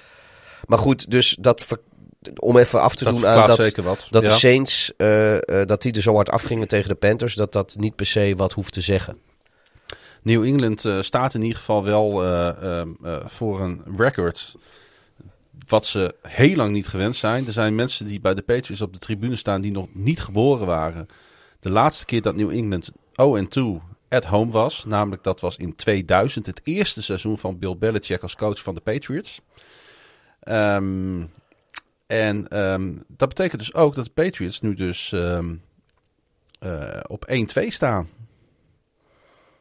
Maar 0.66 0.78
goed, 0.78 1.10
dus 1.10 1.36
dat... 1.40 1.62
ver- 1.62 1.80
Om 2.38 2.56
even 2.58 2.80
af 2.80 2.94
te 2.94 3.04
Dat 3.04 3.12
doen 3.14 3.26
aan 3.26 3.48
dat, 3.48 3.62
zeker 3.62 3.82
wat. 3.82 4.06
dat 4.10 4.22
Ja. 4.24 4.28
de 4.28 4.34
Saints... 4.34 4.92
eh, 4.96 5.34
eh, 5.60 5.66
dat 5.66 5.82
die 5.82 5.92
er 5.92 6.02
zo 6.02 6.14
hard 6.14 6.30
afgingen 6.30 6.68
tegen 6.68 6.88
de 6.88 6.94
Panthers... 6.94 7.34
dat 7.34 7.52
dat 7.52 7.76
niet 7.78 7.96
per 7.96 8.06
se 8.06 8.34
wat 8.36 8.52
hoeft 8.52 8.72
te 8.72 8.80
zeggen. 8.80 9.18
New 10.22 10.44
England 10.44 10.84
eh, 10.84 11.00
staat 11.02 11.34
in 11.34 11.42
ieder 11.42 11.58
geval 11.58 11.84
wel 11.84 12.10
voor 13.26 13.60
een 13.60 13.82
record. 13.96 14.54
Wat 15.66 15.86
ze 15.86 16.14
heel 16.22 16.56
lang 16.56 16.72
niet 16.72 16.86
gewend 16.86 17.16
zijn. 17.16 17.46
Er 17.46 17.52
zijn 17.52 17.74
mensen 17.74 18.06
die 18.06 18.20
bij 18.20 18.34
de 18.34 18.42
Patriots 18.42 18.80
op 18.80 18.92
de 18.92 18.98
tribune 18.98 19.36
staan 19.36 19.60
die 19.60 19.72
nog 19.72 19.88
niet 19.92 20.20
geboren 20.20 20.66
waren. 20.66 21.06
De 21.60 21.70
laatste 21.70 22.04
keer 22.04 22.22
dat 22.22 22.36
New 22.36 22.50
England 22.50 22.90
0-2 22.92 23.94
at 24.08 24.24
home 24.24 24.50
was. 24.50 24.84
Namelijk 24.84 25.22
dat 25.22 25.40
was 25.40 25.56
in 25.56 25.76
2000. 25.76 26.46
Het 26.46 26.60
eerste 26.64 27.02
seizoen 27.02 27.38
van 27.38 27.58
Bill 27.58 27.76
Belichick 27.76 28.22
als 28.22 28.36
coach 28.36 28.62
van 28.62 28.74
de 28.74 28.80
Patriots. 28.80 29.40
Ehm, 30.40 31.24
en 32.06 32.48
ehm, 32.48 32.96
dat 33.08 33.28
betekent 33.28 33.60
dus 33.60 33.74
ook 33.74 33.94
dat 33.94 34.04
de 34.04 34.10
Patriots 34.10 34.60
nu 34.60 34.74
dus 34.74 35.12
ehm, 35.12 35.54
eh, 36.58 37.00
op 37.06 37.24
1-2 37.28 37.70
staan. 37.70 38.08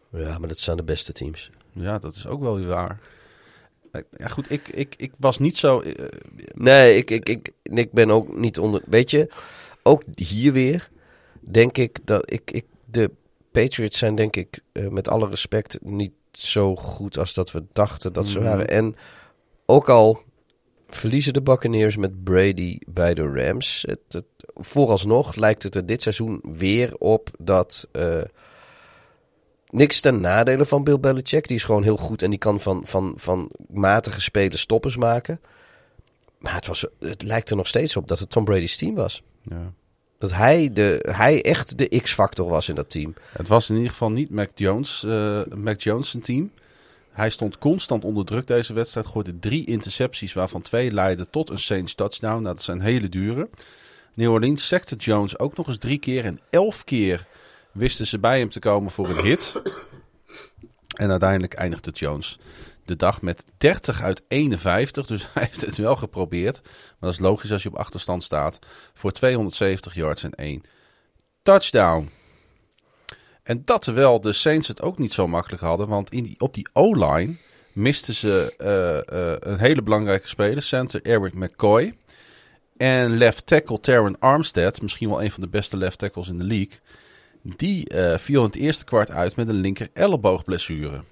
Ja, 0.10 0.38
maar 0.38 0.48
dat 0.48 0.60
zijn 0.60 0.78
de 0.78 0.84
beste 0.84 1.14
teams. 1.14 1.49
Ja, 1.72 1.99
dat 1.99 2.15
is 2.15 2.28
ook 2.28 2.41
wel 2.41 2.56
weer 2.56 2.68
waar. 2.68 2.99
Ja, 4.18 4.28
goed, 4.28 4.52
ik, 4.52 4.68
ik, 4.68 4.94
ik 4.98 5.11
was 5.20 5.40
niet 5.40 5.57
zo. 5.57 5.80
eh, 5.82 6.06
Nee, 6.53 6.98
ik, 6.98 7.10
ik, 7.11 7.30
ik, 7.30 7.52
ik 7.64 7.91
ben 7.91 8.10
ook 8.11 8.38
niet 8.38 8.60
onder... 8.60 8.82
Weet 8.86 9.11
je, 9.11 9.30
ook 9.84 10.03
hier 10.15 10.53
weer 10.53 10.90
denk 11.40 11.78
ik 11.78 11.99
dat 12.03 12.32
ik... 12.32 12.52
ik 12.52 12.65
de 12.86 13.11
Patriots 13.52 13.98
zijn 13.98 14.15
denk 14.15 14.36
ik 14.36 14.60
eh, 14.72 14.88
met 14.88 15.07
alle 15.07 15.30
respect 15.30 15.78
niet 15.82 16.11
zo 16.32 16.76
goed 16.76 17.18
als 17.18 17.34
dat 17.34 17.52
we 17.52 17.64
dachten 17.74 18.14
dat 18.14 18.28
ze 18.28 18.40
Mhm. 18.40 18.48
waren. 18.48 18.68
En 18.68 18.95
ook 19.65 19.90
al 19.90 20.22
verliezen 20.90 21.34
de 21.34 21.41
Buccaneers 21.41 21.98
met 21.98 22.24
Brady 22.24 22.78
bij 22.88 23.14
de 23.14 23.28
Rams. 23.28 23.84
Het, 23.88 23.99
het, 24.07 24.26
vooralsnog 24.56 25.36
lijkt 25.36 25.64
het 25.64 25.76
er 25.76 25.86
dit 25.86 26.02
seizoen 26.02 26.44
weer 26.57 26.95
op 26.98 27.30
dat... 27.40 27.88
eh, 27.91 28.22
Niks 29.73 30.01
ten 30.01 30.21
nadele 30.21 30.65
van 30.65 30.83
Bill 30.83 30.99
Belichick. 30.99 31.47
Die 31.47 31.57
is 31.57 31.63
gewoon 31.63 31.83
heel 31.83 31.97
goed 31.97 32.21
en 32.21 32.29
die 32.29 32.39
kan 32.39 32.59
van, 32.59 32.81
van, 32.85 33.13
van 33.15 33.51
matige 33.67 34.21
spelen 34.21 34.59
stoppers 34.59 34.95
maken. 34.95 35.39
Maar 36.39 36.53
het, 36.53 36.67
was, 36.67 36.85
het 36.99 37.23
lijkt 37.23 37.49
er 37.49 37.55
nog 37.55 37.67
steeds 37.67 37.95
op 37.95 38.07
dat 38.07 38.19
het 38.19 38.29
Tom 38.29 38.45
Brady's 38.45 38.77
team 38.77 38.95
was. 38.95 39.23
ja. 39.43 39.73
Dat 40.17 40.33
hij, 40.33 40.69
de, 40.73 41.09
hij 41.11 41.43
echt 41.43 41.77
de 41.77 41.99
X-factor 42.01 42.49
was 42.49 42.69
in 42.69 42.75
dat 42.75 42.89
team. 42.89 43.13
Het 43.31 43.47
was 43.47 43.69
in 43.69 43.75
ieder 43.75 43.91
geval 43.91 44.11
niet 44.11 44.29
Mac 44.29 44.49
Jones, 44.55 45.03
eh 45.03 45.41
Mac 45.55 45.81
Jones 45.81 46.09
zijn 46.09 46.23
team. 46.23 46.51
Hij 47.11 47.29
stond 47.29 47.57
constant 47.57 48.03
onder 48.03 48.25
druk 48.25 48.47
deze 48.47 48.73
wedstrijd. 48.73 49.05
Gooide 49.05 49.39
drie 49.39 49.65
intercepties, 49.65 50.33
waarvan 50.33 50.61
twee 50.61 50.91
leidden 50.91 51.29
tot 51.29 51.49
een 51.49 51.59
Saints 51.59 51.95
touchdown. 51.95 52.41
Nou, 52.41 52.55
dat 52.55 52.63
zijn 52.63 52.81
hele 52.81 53.09
dure. 53.09 53.49
New 54.13 54.31
Orleans 54.31 54.67
sekte 54.67 54.95
Jones 54.95 55.39
ook 55.39 55.57
nog 55.57 55.67
eens 55.67 55.77
drie 55.77 55.99
keer. 55.99 56.25
En 56.25 56.39
elf 56.49 56.83
keer 56.83 57.25
wisten 57.73 58.07
ze 58.07 58.19
bij 58.19 58.39
hem 58.39 58.49
te 58.49 58.59
komen 58.59 58.91
voor 58.91 59.09
een 59.09 59.23
hit. 59.23 59.61
En 60.93 61.09
uiteindelijk 61.09 61.53
eindigde 61.53 61.91
Jones 61.91 62.39
de 62.85 62.95
dag 62.95 63.21
met 63.21 63.43
30 63.57 64.01
uit 64.01 64.23
51. 64.27 65.05
Dus 65.05 65.27
hij 65.33 65.43
heeft 65.43 65.61
het 65.61 65.77
wel 65.77 65.95
geprobeerd. 65.95 66.61
Maar 66.63 66.71
dat 66.99 67.13
is 67.13 67.19
logisch 67.19 67.51
als 67.51 67.63
je 67.63 67.69
op 67.69 67.75
achterstand 67.75 68.23
staat. 68.23 68.59
Voor 68.93 69.11
270 69.11 69.93
yards 69.93 70.23
en 70.23 70.31
één 70.31 70.63
touchdown. 71.43 72.09
En 73.43 73.61
dat 73.65 73.81
terwijl 73.81 74.21
de 74.21 74.33
Saints 74.33 74.67
het 74.67 74.81
ook 74.81 74.97
niet 74.97 75.13
zo 75.13 75.27
makkelijk 75.27 75.61
hadden. 75.61 75.87
Want 75.87 76.11
in 76.11 76.35
op 76.37 76.53
die 76.53 76.67
O-line 76.73 77.35
misten 77.73 78.13
ze 78.13 78.53
eh, 78.57 79.31
eh, 79.31 79.37
een 79.39 79.59
hele 79.59 79.81
belangrijke 79.81 80.27
speler. 80.27 80.63
Center 80.63 81.01
Eric 81.01 81.33
McCoy. 81.33 81.97
En 82.77 83.17
left 83.17 83.45
tackle 83.45 83.79
Terran 83.79 84.19
Armstead. 84.19 84.81
Misschien 84.81 85.09
wel 85.09 85.23
een 85.23 85.31
van 85.31 85.41
de 85.41 85.49
beste 85.49 85.77
left 85.77 85.97
tackles 85.97 86.27
in 86.27 86.37
de 86.37 86.43
league. 86.43 86.79
Die 87.45 87.90
eh, 87.90 88.18
viel 88.18 88.40
in 88.40 88.45
het 88.48 88.56
eerste 88.56 88.84
kwart 88.84 89.11
uit 89.11 89.36
met 89.36 89.48
een 89.48 89.56
linker 89.56 89.90
elleboogblessure. 89.94 91.03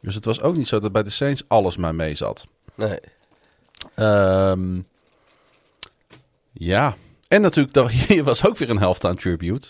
Dus 0.00 0.14
het 0.14 0.24
was 0.24 0.40
ook 0.40 0.56
niet 0.56 0.68
zo 0.68 0.78
dat 0.78 0.92
bij 0.92 1.02
de 1.02 1.10
Saints 1.10 1.44
alles 1.48 1.76
maar 1.76 1.94
mee 1.94 2.14
zat. 2.14 2.46
Nee. 2.74 2.98
Ehm, 3.94 4.80
ja. 6.52 6.96
En 7.28 7.40
natuurlijk, 7.40 7.90
hier 8.08 8.24
was 8.24 8.46
ook 8.46 8.58
weer 8.58 8.70
een 8.70 8.76
halftime 8.76 9.14
tribute. 9.14 9.68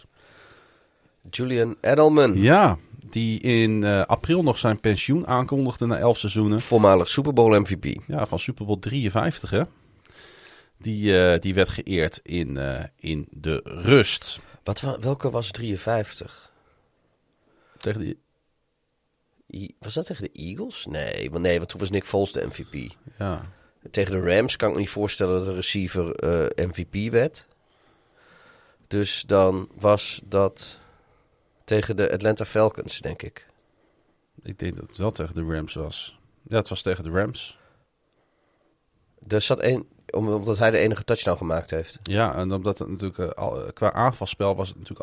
Julian 1.30 1.76
Edelman, 1.80 2.36
Ja, 2.36 2.78
die 3.10 3.40
in 3.40 3.84
eh, 3.84 4.02
april 4.04 4.42
nog 4.42 4.58
zijn 4.58 4.80
pensioen 4.80 5.26
aankondigde 5.26 5.86
na 5.86 5.96
elf 5.96 6.18
seizoenen. 6.18 6.60
voormalig 6.60 7.08
Super 7.08 7.32
Bowl 7.32 7.58
MVP. 7.58 8.00
Ja, 8.06 8.26
van 8.26 8.38
Super 8.38 8.66
Bowl 8.66 8.78
53, 8.78 9.50
hè. 9.50 9.62
Die, 10.78 11.18
eh, 11.18 11.40
die 11.40 11.54
werd 11.54 11.68
geëerd 11.68 12.20
in, 12.22 12.58
in 12.96 13.26
de 13.30 13.60
rust. 13.64 14.40
Wat, 14.62 14.80
wa- 14.80 14.98
welke 14.98 15.30
was 15.30 15.50
53? 15.50 16.52
Tegen 17.76 18.00
die, 18.00 18.18
I- 19.54 19.74
was 19.78 19.94
dat 19.94 20.06
tegen 20.06 20.24
de 20.24 20.32
Eagles? 20.40 20.86
Nee, 20.86 21.30
want 21.30 21.42
nee, 21.42 21.56
want 21.58 21.68
toen 21.68 21.80
was 21.80 21.90
Nick 21.90 22.04
Foles 22.06 22.32
de 22.32 22.46
MVP. 22.46 22.92
ja. 23.18 23.48
Tegen 23.90 24.12
de 24.12 24.34
Rams 24.36 24.56
kan 24.56 24.68
ik 24.68 24.74
me 24.74 24.80
niet 24.80 24.90
voorstellen 24.90 25.38
dat 25.38 25.46
de 25.46 25.54
receiver 25.54 26.14
eh, 26.14 26.66
MVP 26.66 27.12
werd. 27.12 27.46
Dus 28.86 29.22
dan 29.26 29.68
was 29.74 30.20
dat 30.24 30.78
tegen 31.64 31.96
de 31.96 32.12
Atlanta 32.12 32.44
Falcons, 32.44 33.00
denk 33.00 33.22
ik. 33.22 33.46
Ik 34.42 34.58
denk 34.58 34.76
dat 34.76 34.86
het 34.88 34.96
wel 34.96 35.10
tegen 35.10 35.34
de 35.34 35.54
Rams 35.54 35.74
was. 35.74 36.18
Ja, 36.42 36.56
het 36.56 36.68
was 36.68 36.82
tegen 36.82 37.04
de 37.04 37.10
Rams. 37.10 37.58
Er 39.28 39.40
zat 39.40 39.62
om- 39.62 39.88
omdat 40.10 40.58
hij 40.58 40.70
de 40.70 40.78
enige 40.78 41.04
touchdown 41.04 41.38
gemaakt 41.38 41.70
heeft. 41.70 41.98
Ja, 42.02 42.34
en 42.34 42.52
omdat 42.52 42.78
het 42.78 42.88
natuurlijk 42.88 43.18
eh, 43.18 43.28
al- 43.28 43.62
qua 43.74 43.92
aanvalspel 43.92 44.56
was 44.56 44.68
het 44.68 44.76
natuurlijk 44.78 45.00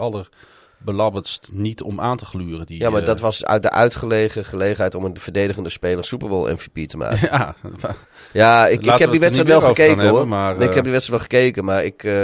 allerbelabberdst 0.79 1.49
niet 1.51 1.81
om 1.81 1.99
aan 2.01 2.17
te 2.17 2.25
gluren. 2.25 2.65
Die, 2.65 2.79
Ja, 2.81 2.89
maar 2.89 2.99
eh, 3.01 3.05
dat 3.07 3.19
was 3.19 3.45
uit 3.45 3.61
de 3.63 3.69
uitgelegen 3.71 4.45
gelegenheid 4.45 4.95
om 4.95 5.03
een 5.03 5.19
verdedigende 5.19 5.69
speler 5.69 6.03
Super 6.05 6.27
Bowl 6.29 6.51
MVP 6.51 6.88
te 6.89 6.97
maken. 7.03 7.19
Ja, 7.31 7.55
Ja, 8.34 8.67
ik, 8.67 8.85
ik 8.85 8.97
heb 8.99 9.11
die 9.11 9.19
wedstrijd 9.19 9.47
wel 9.49 9.61
gekeken 9.61 9.97
hebben, 9.99 10.17
hoor. 10.17 10.27
maar, 10.27 10.53
Nee, 10.55 10.63
ik 10.63 10.69
eh, 10.69 10.73
heb 10.75 10.84
die 10.84 10.93
wedstrijd 10.93 11.21
wel 11.21 11.29
gekeken, 11.39 11.65
maar 11.65 11.85
ik, 11.85 12.03
eh, 12.03 12.23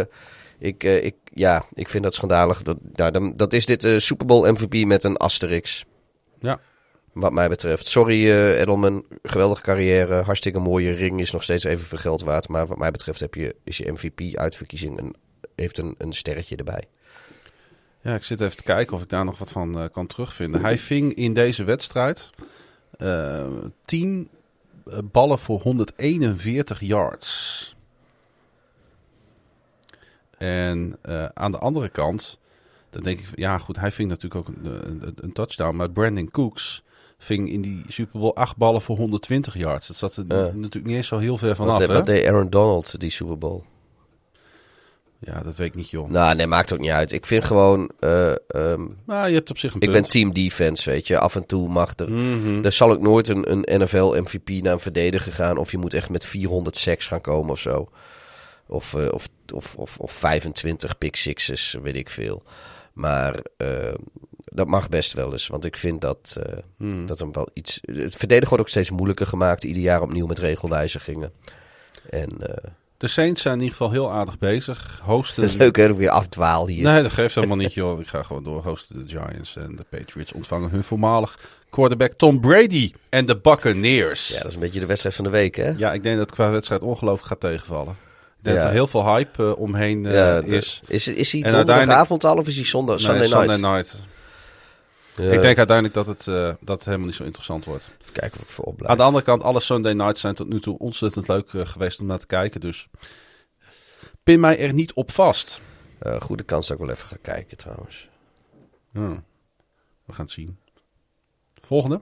ik, 0.60 0.84
eh, 0.84 1.04
ik, 1.06 1.16
ja, 1.34 1.66
ik 1.74 1.90
vind 1.90 2.04
dat 2.04 2.14
schandalig. 2.14 2.64
Dat, 2.64 2.78
nou, 2.94 3.12
dan, 3.12 3.34
dat 3.36 3.54
is 3.54 3.66
dit 3.66 3.84
eh, 3.84 3.98
Super 3.98 4.26
Bowl 4.26 4.52
MVP 4.52 4.86
met 4.86 5.04
een 5.04 5.18
asterix. 5.18 5.86
Ja. 6.40 6.60
Wat 7.14 7.32
mij 7.32 7.50
betreft. 7.50 7.86
Sorry 7.86 8.30
eh, 8.30 8.60
Edelman, 8.60 9.06
geweldige 9.24 9.62
carrière, 9.62 10.22
hartstikke 10.22 10.60
mooie 10.60 10.92
ring, 10.92 11.20
is 11.20 11.32
nog 11.32 11.44
steeds 11.44 11.64
evenveel 11.64 11.98
geld 11.98 12.22
waard. 12.22 12.48
Maar 12.48 12.68
wat 12.68 12.78
mij 12.78 12.92
betreft 12.92 13.20
heb 13.20 13.34
je, 13.34 13.56
is 13.64 13.78
je 13.78 13.92
MVP-uitverkiezing 13.92 15.00
een, 15.00 15.16
heeft 15.56 15.78
een, 15.78 15.96
een 15.98 16.14
sterretje 16.14 16.56
erbij. 16.56 16.84
Ja, 18.02 18.16
ik 18.16 18.24
zit 18.24 18.42
even 18.42 18.58
te 18.58 18.64
kijken 18.64 18.96
of 18.96 19.02
ik 19.02 19.10
daar 19.10 19.26
nog 19.26 19.38
wat 19.38 19.52
van 19.52 19.80
eh, 19.80 19.86
kan 19.92 20.08
terugvinden. 20.08 20.62
Hij 20.62 20.78
ving 20.78 21.14
in 21.14 21.34
deze 21.34 21.64
wedstrijd 21.64 22.30
eh 22.98 23.46
10 23.86 24.30
eh, 24.86 24.98
ballen 25.12 25.40
voor 25.40 25.60
141 25.60 26.80
yards. 26.80 27.76
En 30.38 30.98
aan 31.34 31.52
de 31.52 31.58
andere 31.58 31.90
kant, 31.90 32.40
dan 32.90 33.04
denk 33.04 33.20
ik, 33.20 33.28
ja 33.36 33.58
goed, 33.58 33.76
hij 33.76 33.92
ving 33.92 34.10
natuurlijk 34.10 34.36
ook 34.36 34.56
een, 34.64 35.14
een 35.16 35.32
touchdown. 35.32 35.76
Maar 35.76 35.90
Brandon 35.90 36.32
Cooks 36.32 36.84
ving 37.24 37.50
in 37.50 37.62
die 37.62 37.82
Super 37.88 38.20
Bowl 38.20 38.34
8 38.34 38.58
ballen 38.58 38.82
voor 38.82 38.98
120 38.98 39.58
yards. 39.58 39.88
Dat 39.88 39.96
zat 39.98 40.16
er 40.16 40.26
natuurlijk 40.28 40.86
niet 40.86 40.96
eens 40.96 41.08
zo 41.08 41.18
heel 41.18 41.38
ver 41.38 41.48
Wat, 41.48 41.58
vanaf. 41.58 41.80
hè? 41.80 41.88
wat 41.88 42.06
deed 42.06 42.26
Aaron 42.26 42.50
Donald 42.50 43.00
die 43.00 43.10
Super 43.10 43.38
Bowl? 43.38 43.64
Ja, 45.20 45.42
dat 45.42 45.56
weet 45.56 45.68
ik 45.68 45.76
niet, 45.76 45.90
joh. 45.90 46.10
Nou, 46.10 46.36
nee, 46.36 46.48
maakt 46.48 46.74
ook 46.74 46.80
niet 46.80 46.90
uit. 46.90 47.12
Ik 47.12 47.26
vind 47.26 47.44
gewoon, 47.44 47.92
ehm, 48.00 48.86
Nou, 49.06 49.28
je 49.28 49.34
hebt 49.34 49.50
op 49.50 49.58
zich 49.58 49.74
een 49.74 49.82
ik 49.82 49.90
punt. 49.90 50.02
ben 50.02 50.10
team 50.12 50.34
defense, 50.34 50.90
weet 50.90 51.08
je. 51.08 51.18
Af 51.20 51.36
en 51.36 51.46
toe 51.46 51.68
mag 51.70 51.94
er, 52.00 52.12
Mhm. 52.12 52.66
Er 52.66 52.72
zal 52.72 52.92
ook 52.92 53.02
nooit 53.02 53.28
een, 53.30 53.52
een 53.52 53.82
NFL 53.82 54.16
MVP 54.22 54.50
naar 54.50 54.74
een 54.74 54.80
verdediger 54.80 55.32
gaan. 55.32 55.58
Of 55.58 55.72
je 55.72 55.78
moet 55.78 55.94
echt 55.94 56.10
met 56.10 56.26
400 56.26 56.78
sacks 56.78 57.08
gaan 57.08 57.22
komen 57.22 57.52
of 57.52 57.60
zo. 57.60 57.90
Of, 58.68 58.94
eh, 58.94 59.08
of, 59.12 59.28
of, 59.54 59.76
of, 59.76 59.98
of 59.98 60.12
25 60.12 60.98
pick 60.98 61.16
sixes, 61.16 61.78
weet 61.84 61.96
ik 61.96 62.10
veel. 62.10 62.44
Maar 62.94 63.40
eh, 63.58 63.94
dat 64.54 64.68
mag 64.68 64.90
best 64.90 65.14
wel 65.14 65.32
eens. 65.32 65.48
Want 65.48 65.66
ik 65.66 65.78
vind 65.78 66.02
dat, 66.02 66.38
eh, 66.44 66.58
Hmm. 66.78 67.06
dat 67.06 67.20
hem 67.20 67.32
wel 67.32 67.50
iets... 67.54 67.80
Het 67.82 68.16
verdedigen 68.16 68.50
wordt 68.50 68.64
ook 68.64 68.70
steeds 68.70 68.92
moeilijker 68.92 69.28
gemaakt. 69.28 69.64
Ieder 69.64 69.82
jaar 69.84 70.02
opnieuw 70.02 70.26
met 70.26 70.40
regelwijzigingen. 70.40 71.32
En 72.10 72.30
eh, 72.40 72.70
De 72.98 73.08
Saints 73.08 73.42
zijn 73.42 73.54
in 73.56 73.62
ieder 73.62 73.78
geval 73.78 73.92
heel 73.92 74.12
aardig 74.12 74.38
bezig. 74.38 75.00
Hosten... 75.04 75.42
Dat 75.42 75.52
is 75.52 75.58
leuk 75.58 75.76
hè, 75.76 75.88
dat 75.88 75.98
weer 75.98 76.10
afdwaal 76.10 76.68
hier. 76.68 76.84
Nee, 76.84 77.02
dat 77.04 77.12
geeft 77.12 77.36
helemaal 77.36 77.58
niet, 77.58 77.74
joh. 77.74 78.00
Ik 78.00 78.08
ga 78.08 78.24
gewoon 78.24 78.44
door. 78.44 78.64
Hosten 78.64 79.08
de 79.08 79.10
Giants 79.18 79.56
en 79.56 79.76
de 79.76 79.86
Patriots 79.98 80.34
ontvangen 80.34 80.70
hun 80.70 80.84
voormalig 80.84 81.40
quarterback 81.70 82.12
Tom 82.14 82.40
Brady 82.40 82.92
en 83.10 83.26
de 83.26 83.38
Buccaneers. 83.38 84.28
Ja, 84.28 84.38
dat 84.38 84.48
is 84.48 84.54
een 84.54 84.60
beetje 84.60 84.80
de 84.80 84.86
wedstrijd 84.86 85.16
van 85.16 85.24
de 85.26 85.30
week 85.32 85.56
hè. 85.56 85.70
Ja, 85.78 85.94
ik 85.94 86.04
denk 86.04 86.18
dat 86.18 86.26
het 86.26 86.36
qua 86.36 86.50
wedstrijd 86.50 86.82
ongelooflijk 86.82 87.28
gaat 87.28 87.40
tegenvallen. 87.40 87.96
Ik 88.38 88.50
denk 88.50 88.56
Ja. 88.56 88.62
dat 88.62 88.72
er 88.72 88.78
heel 88.78 88.88
veel 88.88 89.16
hype 89.16 89.44
eh, 89.44 89.60
omheen 89.60 90.04
Ja, 90.04 90.42
is. 90.42 90.82
Is, 90.88 91.08
is 91.08 91.32
hij 91.32 91.42
donderdagavond 91.42 92.24
al 92.24 92.38
of 92.38 92.48
is 92.48 92.56
hij 92.56 92.66
zondag, 92.66 92.96
Nee, 92.98 93.06
Sunday 93.06 93.28
night? 93.28 93.54
Sunday 93.54 93.72
night. 93.76 93.96
Ja, 95.16 95.32
Ik 95.32 95.42
denk 95.42 95.58
uiteindelijk 95.58 95.94
dat 95.94 96.08
het, 96.08 96.28
eh, 96.28 96.54
dat 96.60 96.76
het 96.76 96.86
helemaal 96.86 97.06
niet 97.06 97.16
zo 97.16 97.24
interessant 97.24 97.66
wordt. 97.66 97.90
Even 98.02 98.14
kijken 98.14 98.40
of 98.40 98.44
ik 98.46 98.50
voorop 98.50 98.76
blijf. 98.76 98.92
Aan 98.92 98.98
de 98.98 99.04
andere 99.04 99.24
kant, 99.24 99.42
alle 99.42 99.60
Sunday 99.60 99.94
nights 99.94 100.22
zijn 100.22 100.36
tot 100.36 100.48
nu 100.48 100.60
toe 100.60 100.78
ontzettend 100.78 101.28
leuk 101.28 101.54
eh, 101.54 101.66
geweest 101.66 102.00
om 102.00 102.06
naar 102.06 102.20
te 102.20 102.26
kijken. 102.26 102.60
Dus 102.60 102.88
pin 104.24 104.40
mij 104.40 104.60
er 104.60 104.74
niet 104.74 104.94
op 104.94 105.12
vast. 105.12 105.62
Eh, 106.00 106.22
goede 106.22 106.44
kans 106.44 106.68
dat 106.68 106.78
ik 106.78 106.84
wel 106.86 106.96
even 106.96 107.08
ga 107.08 107.18
kijken 107.22 107.58
trouwens. 107.58 108.10
Ja, 108.94 109.24
we 110.06 110.14
gaan 110.14 110.26
het 110.26 110.34
zien. 110.34 110.58
Volgende. 111.62 112.02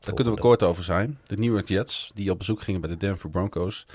Daar 0.00 0.14
kunnen 0.14 0.34
we 0.34 0.40
kort 0.40 0.62
over 0.62 0.84
zijn. 0.84 1.20
De 1.26 1.36
New 1.36 1.52
York 1.52 1.68
Jets, 1.68 2.10
die 2.14 2.30
op 2.30 2.38
bezoek 2.38 2.60
gingen 2.62 2.80
bij 2.80 2.90
de 2.90 2.96
Denver 2.96 3.30
Broncos. 3.30 3.86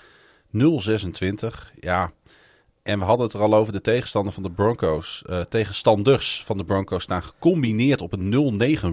0-26. 0.51 1.71
Ja. 1.79 2.11
En 2.83 2.99
we 2.99 3.05
hadden 3.05 3.25
het 3.25 3.35
er 3.35 3.41
al 3.41 3.55
over 3.55 3.73
de 3.73 3.81
tegenstander 3.81 4.33
van 4.33 4.43
de 4.43 4.51
Broncos. 4.51 5.23
eh, 5.25 5.39
tegenstanders 5.39 6.43
van 6.45 6.57
de 6.57 6.63
Broncos 6.63 7.03
staan 7.03 7.23
gecombineerd 7.23 8.01
op 8.01 8.13
een 8.13 8.29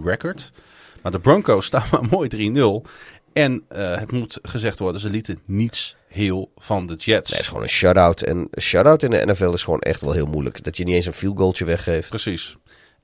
0-9 0.01 0.05
record. 0.05 0.53
Maar 1.03 1.13
de 1.13 1.21
Broncos 1.21 1.67
staan 1.67 1.85
maar 1.93 2.07
mooi 2.11 2.53
3-0. 2.85 2.89
En 3.33 3.65
eh, 3.69 3.99
het 3.99 4.13
moet 4.13 4.39
gezegd 4.43 4.79
worden, 4.79 5.01
ze 5.01 5.11
lieten 5.11 5.41
niets 5.45 5.97
heel 6.09 6.51
van 6.57 6.87
de 6.87 6.95
Jets. 6.95 7.07
Nee, 7.07 7.17
het 7.17 7.29
is 7.41 7.47
gewoon 7.47 7.63
een 7.63 7.69
shutout. 7.69 8.23
En 8.23 8.49
een 8.51 8.63
shutout 8.63 9.03
in 9.03 9.11
de 9.11 9.27
NFL 9.27 9.53
is 9.53 9.63
gewoon 9.63 9.81
echt 9.81 10.01
wel 10.01 10.13
heel 10.13 10.27
moeilijk. 10.27 10.65
Dat 10.65 10.77
je 10.77 10.85
niet 10.85 10.95
eens 10.95 11.07
een 11.07 11.13
field 11.13 11.39
goaltje 11.39 11.65
weggeeft. 11.65 12.09
Precies. 12.09 12.57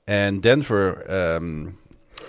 En 0.03 0.39
Denver 0.39 1.05
ehm, 1.05 1.67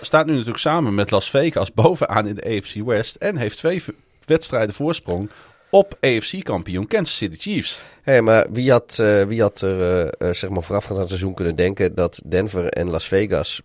staat 0.01 0.25
nu 0.25 0.31
natuurlijk 0.31 0.59
samen 0.59 0.95
met 0.95 1.11
Las 1.11 1.29
Vegas 1.29 1.73
bovenaan 1.83 2.27
in 2.27 2.35
de 2.35 2.57
AFC 2.57 2.75
West. 2.85 3.15
En 3.15 3.37
heeft 3.37 3.57
twee 3.57 3.83
wedstrijden 4.25 4.75
voorsprong 4.75 5.29
op 5.69 5.97
AFC-kampioen 6.01 6.87
Kansas 6.87 7.17
City 7.17 7.37
Chiefs. 7.37 7.81
Hé, 8.01 8.21
maar 8.21 8.47
wie 8.51 8.71
had, 8.71 8.99
eh, 8.99 9.23
wie 9.23 9.41
had 9.41 9.61
er 9.61 9.81
eh, 9.81 10.27
eh, 10.27 10.33
zeg 10.35 10.49
maar 10.49 10.63
voorafgaand 10.63 10.93
aan 10.95 10.99
het 10.99 11.09
seizoen 11.09 11.33
kunnen 11.33 11.55
denken 11.55 11.95
dat 11.95 12.21
Denver 12.25 12.69
en 12.69 12.89
Las 12.89 13.07
Vegas 13.07 13.61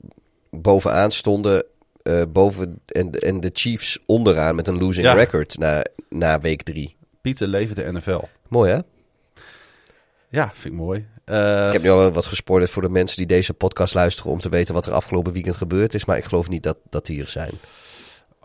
bovenaan 0.50 1.10
stonden 1.10 1.64
boven 2.28 2.80
en, 2.86 3.10
en 3.10 3.40
de 3.40 3.50
Chiefs 3.52 3.98
onderaan 4.06 4.54
met 4.54 4.68
een 4.68 4.78
losing 4.78 5.06
Ja. 5.06 5.12
record 5.12 5.58
na, 5.58 5.84
na 6.08 6.40
week 6.40 6.62
drie. 6.62 6.96
Pieter 7.20 7.48
leven 7.48 7.74
de 7.74 7.92
NFL. 7.92 8.20
Mooi 8.48 8.70
hè? 8.70 8.78
Ja, 10.28 10.50
vind 10.54 10.74
ik 10.74 10.80
mooi. 10.80 10.98
Ik 11.66 11.72
heb 11.72 11.82
nu 11.82 11.90
al 11.90 12.12
wat 12.12 12.26
gespoord 12.26 12.70
voor 12.70 12.82
de 12.82 12.88
mensen 12.88 13.16
die 13.16 13.26
deze 13.26 13.54
podcast 13.54 13.94
luisteren 13.94 14.30
om 14.30 14.38
te 14.38 14.48
weten 14.48 14.74
wat 14.74 14.86
er 14.86 14.92
afgelopen 14.92 15.32
weekend 15.32 15.56
gebeurd 15.56 15.94
is. 15.94 16.04
Maar 16.04 16.16
ik 16.16 16.24
geloof 16.24 16.48
niet 16.48 16.62
dat, 16.62 16.76
dat 16.90 17.06
die 17.06 17.20
er 17.20 17.28
zijn. 17.28 17.52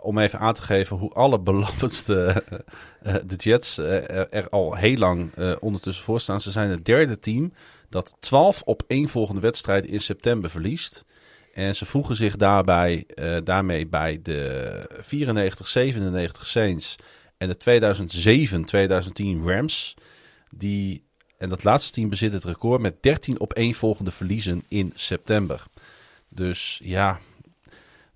Om 0.02 0.18
even 0.18 0.40
aan 0.40 0.53
te 0.53 0.61
geven 0.61 0.98
hoe 0.98 1.14
allerbelabbendste 1.14 2.44
eh, 3.02 3.15
de 3.26 3.36
Jets 3.36 3.78
eh, 3.78 4.34
er, 4.34 4.49
al 4.49 4.76
heel 4.76 4.98
lang 4.98 5.34
eh, 5.36 5.52
ondertussen 5.60 6.03
voor 6.03 6.19
staan. 6.19 6.41
Ze 6.41 6.52
zijn 6.52 6.69
het 6.69 6.86
derde 6.86 7.19
team 7.19 7.53
dat 7.90 8.15
12 8.19 8.61
op 8.61 8.84
één 8.88 9.10
volgende 9.10 9.41
wedstrijden 9.41 9.90
in 9.90 10.02
september 10.02 10.49
verliest. 10.49 11.06
En 11.53 11.76
ze 11.76 11.86
voegen 11.86 12.15
zich 12.15 12.36
daarbij, 12.36 13.06
daarmee 13.44 13.88
bij 13.88 14.19
de 14.22 14.90
94-97 16.38 16.41
Saints 16.41 16.95
en 17.38 17.49
de 17.49 17.82
2007-2010 19.41 19.44
Rams. 19.44 19.94
Die, 20.56 21.03
en 21.38 21.49
dat 21.49 21.64
laatste 21.64 21.94
team 21.94 22.10
bezit 22.10 22.32
het 22.32 22.44
record 22.44 22.82
met 22.82 23.03
13 23.03 23.40
op 23.40 23.53
één 23.53 23.74
volgende 23.74 24.11
verliezen 24.11 24.64
in 24.68 24.91
september. 24.95 25.64
Dus 26.30 26.80
ja, 26.84 27.19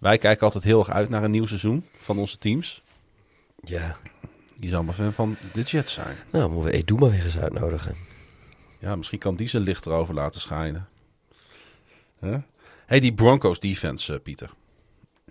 wij 0.02 0.18
kijken 0.18 0.46
altijd 0.46 0.64
heel 0.64 0.80
erg 0.80 0.90
uit 0.90 1.10
naar 1.10 1.24
een 1.24 1.32
nieuw 1.32 1.46
seizoen 1.46 1.86
van 1.98 2.18
onze 2.18 2.38
teams. 2.38 2.84
Ja, 3.64 3.98
Die 4.58 4.70
zal 4.70 4.84
maar 4.84 4.94
fan 4.94 5.14
van 5.14 5.38
de 5.54 5.62
Jets 5.62 5.94
zijn. 5.94 6.16
nou 6.32 6.52
moeten 6.52 6.72
we 6.72 6.78
Edu 6.78 6.94
maar 6.96 7.10
weer 7.10 7.24
eens 7.26 7.38
uitnodigen. 7.38 7.96
Ja, 8.80 8.96
misschien 8.96 9.20
kan 9.20 9.36
die 9.36 9.48
zijn 9.48 9.64
licht 9.64 9.86
erover 9.86 10.14
laten 10.14 10.42
schijnen. 10.42 10.88
Huh? 12.20 12.38
hey, 12.86 13.00
die 13.00 13.14
Broncos 13.14 13.60
defense, 13.60 14.14
eh, 14.14 14.20
Pieter. 14.22 14.50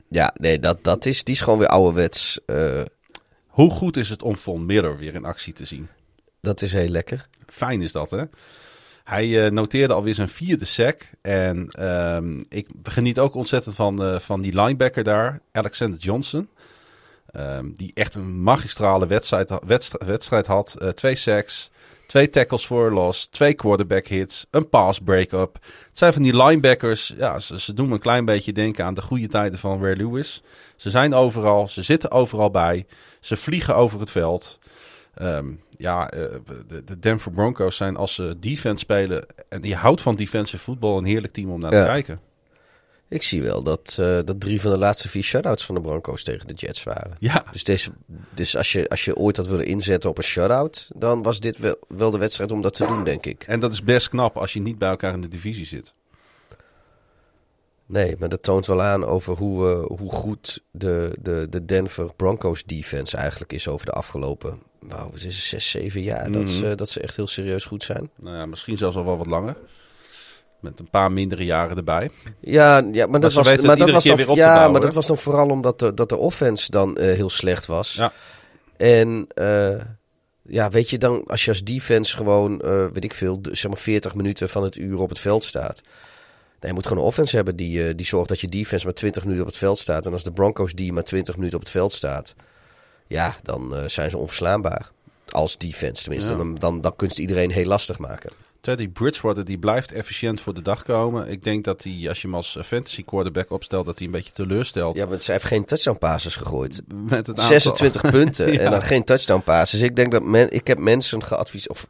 Ja, 0.08 0.34
nee, 0.40 0.58
dat, 0.58 0.84
dat 0.84 1.06
is, 1.06 1.24
die 1.24 1.34
is 1.34 1.40
gewoon 1.40 1.58
weer 1.58 1.68
ouderwets. 1.68 2.40
eh 2.46 2.82
Hoe 3.46 3.70
goed 3.70 3.96
is 3.96 4.10
het 4.10 4.22
om 4.22 4.36
Von 4.36 4.66
Miller 4.66 4.96
weer 4.98 5.14
in 5.14 5.24
actie 5.24 5.52
te 5.52 5.64
zien? 5.64 5.88
dat 6.40 6.62
is 6.62 6.72
heel 6.72 6.88
lekker. 6.88 7.28
Fijn 7.46 7.82
is 7.82 7.92
dat, 7.92 8.10
hè? 8.10 8.24
Hij 9.10 9.44
eh, 9.44 9.50
noteerde 9.50 9.94
alweer 9.94 10.14
zijn 10.14 10.28
vierde 10.28 10.64
sack. 10.64 11.10
En 11.20 11.68
ehm, 11.70 12.40
ik 12.48 12.68
geniet 12.82 13.18
ook 13.18 13.34
ontzettend 13.34 13.74
van, 13.74 14.04
eh, 14.04 14.18
van 14.18 14.40
die 14.40 14.60
linebacker 14.60 15.04
daar, 15.04 15.40
Alexander 15.52 16.00
Johnson. 16.00 16.48
Ehm, 17.26 17.70
die 17.76 17.90
echt 17.94 18.14
een 18.14 18.42
magistrale 18.42 19.06
wedstrijd, 19.06 19.52
wedstrijd, 20.06 20.46
had. 20.46 20.76
Eh, 20.78 20.88
twee 20.88 21.14
sacks, 21.14 21.70
twee 22.06 22.30
tackles 22.30 22.66
voor 22.66 22.90
loss, 22.90 23.26
twee 23.26 23.54
quarterback 23.54 24.06
hits, 24.06 24.46
een 24.50 24.68
pass 24.68 24.98
break-up. 24.98 25.58
Het 25.88 25.98
zijn 25.98 26.12
van 26.12 26.22
die 26.22 26.44
linebackers, 26.44 27.14
ja, 27.16 27.38
ze, 27.38 27.60
ze 27.60 27.72
doen 27.74 27.88
me 27.88 27.94
een 27.94 28.00
klein 28.00 28.24
beetje 28.24 28.52
denken 28.52 28.84
aan 28.84 28.94
de 28.94 29.02
goede 29.02 29.28
tijden 29.28 29.58
van 29.58 29.82
Ray 29.82 29.94
Lewis. 29.94 30.42
Ze 30.76 30.90
zijn 30.90 31.14
overal, 31.14 31.68
ze 31.68 31.82
zitten 31.82 32.10
overal 32.10 32.50
bij, 32.50 32.86
ze 33.20 33.36
vliegen 33.36 33.76
over 33.76 34.00
het 34.00 34.10
veld. 34.10 34.58
Ehm, 35.14 35.52
ja, 35.80 36.10
eh, 36.10 36.24
de, 36.68 36.84
de 36.84 36.98
Denver 36.98 37.30
Broncos 37.30 37.76
zijn 37.76 37.96
als 37.96 38.14
ze 38.14 38.36
defense 38.40 38.78
spelen 38.82 39.26
en 39.48 39.62
je 39.62 39.74
houdt 39.74 40.00
van 40.00 40.14
defensive 40.14 40.62
voetbal 40.62 40.98
een 40.98 41.04
heerlijk 41.04 41.32
team 41.32 41.50
om 41.50 41.60
naar 41.60 41.72
Ja. 41.74 41.84
te 41.84 41.90
kijken. 41.90 42.20
Ik 43.08 43.22
zie 43.22 43.42
wel 43.42 43.62
dat, 43.62 43.96
eh, 44.00 44.18
dat 44.24 44.40
drie 44.40 44.60
van 44.60 44.70
de 44.70 44.78
laatste 44.78 45.08
vier 45.08 45.22
shutouts 45.22 45.64
van 45.64 45.74
de 45.74 45.80
Broncos 45.80 46.22
tegen 46.22 46.46
de 46.48 46.54
Jets 46.54 46.82
waren. 46.82 47.16
Ja, 47.18 47.44
Dus, 47.52 47.64
deze, 47.64 47.90
dus 48.34 48.56
als, 48.56 48.72
je, 48.72 48.88
als 48.88 49.04
je 49.04 49.16
ooit 49.16 49.36
had 49.36 49.46
willen 49.46 49.66
inzetten 49.66 50.10
op 50.10 50.18
een 50.18 50.24
shutout, 50.24 50.90
dan 50.96 51.22
was 51.22 51.40
dit 51.40 51.58
wel, 51.58 51.76
wel 51.88 52.10
de 52.10 52.18
wedstrijd 52.18 52.52
om 52.52 52.60
dat 52.60 52.74
te 52.74 52.86
doen, 52.86 53.04
denk 53.04 53.26
ik. 53.26 53.44
en 53.46 53.60
dat 53.60 53.72
is 53.72 53.82
best 53.82 54.08
knap 54.08 54.36
als 54.38 54.52
je 54.52 54.60
niet 54.60 54.78
bij 54.78 54.88
elkaar 54.90 55.12
in 55.14 55.20
de 55.20 55.28
divisie 55.28 55.66
zit. 55.66 55.94
Nee, 57.86 58.16
maar 58.18 58.28
dat 58.28 58.42
toont 58.42 58.66
wel 58.66 58.82
aan 58.82 59.04
over 59.04 59.36
hoe, 59.36 59.70
eh, 59.70 59.96
hoe 59.98 60.10
goed 60.12 60.62
de, 60.70 61.16
de, 61.20 61.46
de 61.50 61.64
Denver 61.64 62.14
Broncos 62.16 62.64
defense 62.64 63.16
eigenlijk 63.16 63.52
is 63.52 63.68
over 63.68 63.86
de 63.86 63.92
afgelopen 63.92 64.62
nou, 64.80 65.12
het 65.12 65.24
is 65.24 65.48
zes, 65.48 65.70
zeven 65.70 66.02
jaar. 66.02 66.32
dat, 66.32 66.42
Mhm. 66.42 66.52
ze, 66.52 66.74
dat 66.74 66.88
ze 66.88 67.00
echt 67.00 67.16
heel 67.16 67.26
serieus 67.26 67.64
goed 67.64 67.82
zijn. 67.82 68.10
Nou 68.16 68.36
ja, 68.36 68.46
misschien 68.46 68.76
zelfs 68.76 68.96
al 68.96 69.04
wel 69.04 69.16
wat 69.18 69.26
langer. 69.26 69.56
Met 70.60 70.78
een 70.80 70.90
paar 70.90 71.12
mindere 71.12 71.44
jaren 71.44 71.76
erbij. 71.76 72.10
Ja, 72.40 72.82
ja 72.92 73.06
maar 73.06 73.20
dat 73.20 73.32
was, 73.32 73.44
maar 73.62 73.76
dat 73.76 73.90
was 73.90 74.04
dan, 74.04 74.18
ja, 74.18 74.24
bouwen, 74.24 74.72
maar 74.72 74.80
hè? 74.80 74.86
dat 74.86 74.94
was 74.94 75.06
dan 75.06 75.16
vooral 75.16 75.48
omdat 75.48 75.78
de, 75.78 75.94
dat 75.94 76.08
de 76.08 76.16
offense 76.16 76.70
dan 76.70 76.96
eh, 76.96 77.14
heel 77.14 77.30
slecht 77.30 77.66
was. 77.66 77.94
Ja. 77.94 78.12
En 78.76 79.26
eh, 79.34 79.80
ja, 80.42 80.70
weet 80.70 80.90
je 80.90 80.98
dan, 80.98 81.24
als 81.26 81.44
je 81.44 81.50
als 81.50 81.64
defense 81.64 82.16
gewoon, 82.16 82.60
eh, 82.60 82.86
weet 82.92 83.04
ik 83.04 83.14
veel, 83.14 83.38
zeg 83.42 83.70
maar 83.70 83.80
40 83.80 84.14
minuten 84.14 84.48
van 84.48 84.62
het 84.62 84.76
uur 84.76 84.98
op 85.00 85.08
het 85.08 85.18
veld 85.18 85.44
staat. 85.44 85.80
Nee, 86.60 86.70
je 86.70 86.72
moet 86.72 86.86
gewoon 86.86 87.02
een 87.02 87.08
offense 87.08 87.36
hebben 87.36 87.56
die, 87.56 87.94
die 87.94 88.06
zorgt 88.06 88.28
dat 88.28 88.40
je 88.40 88.48
defense 88.48 88.84
maar 88.84 88.94
20 88.94 89.22
minuten 89.22 89.44
op 89.44 89.50
het 89.50 89.58
veld 89.60 89.78
staat. 89.78 90.06
En 90.06 90.12
als 90.12 90.24
de 90.24 90.32
Broncos 90.32 90.72
die 90.72 90.92
maar 90.92 91.04
20 91.04 91.36
minuten 91.36 91.56
op 91.56 91.62
het 91.64 91.72
veld 91.72 91.92
staat, 91.92 92.34
ja, 93.10 93.36
dan 93.42 93.76
eh, 93.76 93.84
zijn 93.88 94.10
ze 94.10 94.18
onverslaanbaar. 94.18 94.90
Als 95.30 95.58
defense 95.58 96.02
tenminste. 96.02 96.30
Ja. 96.30 96.36
Dan, 96.36 96.54
dan, 96.54 96.80
dan 96.80 96.96
kun 96.96 97.08
je 97.12 97.20
iedereen 97.20 97.50
heel 97.50 97.64
lastig 97.64 97.98
maken. 97.98 98.30
Teddy 98.60 98.88
Bridgewater 98.88 99.44
die 99.44 99.58
blijft 99.58 99.92
efficiënt 99.92 100.40
voor 100.40 100.54
de 100.54 100.62
dag 100.62 100.82
komen. 100.82 101.28
Ik 101.28 101.44
denk 101.44 101.64
dat 101.64 101.82
hij, 101.82 102.08
als 102.08 102.20
je 102.20 102.26
hem 102.26 102.36
als 102.36 102.58
fantasy 102.64 103.04
quarterback 103.04 103.50
opstelt, 103.50 103.86
dat 103.86 103.96
hij 103.98 104.06
een 104.06 104.12
beetje 104.12 104.32
teleurstelt. 104.32 104.96
Ja, 104.96 105.06
want 105.06 105.22
ze 105.22 105.32
heeft 105.32 105.44
geen 105.44 105.64
touchdown 105.64 105.98
passes 105.98 106.36
gegooid. 106.36 106.82
Met 106.94 107.26
het 107.26 107.28
aantal- 107.28 107.44
26 107.44 108.00
punten 108.10 108.52
Ja. 108.52 108.58
en 108.58 108.70
dan 108.70 108.82
geen 108.82 109.04
touchdown 109.04 109.42
passes. 109.42 109.80
Ik 109.80 109.96
denk 109.96 110.12
dat 110.12 110.22
men, 110.22 110.50
ik 110.50 110.66
heb 110.66 110.78
mensen 110.78 111.24
geadviseerd, 111.24 111.70
of 111.70 111.86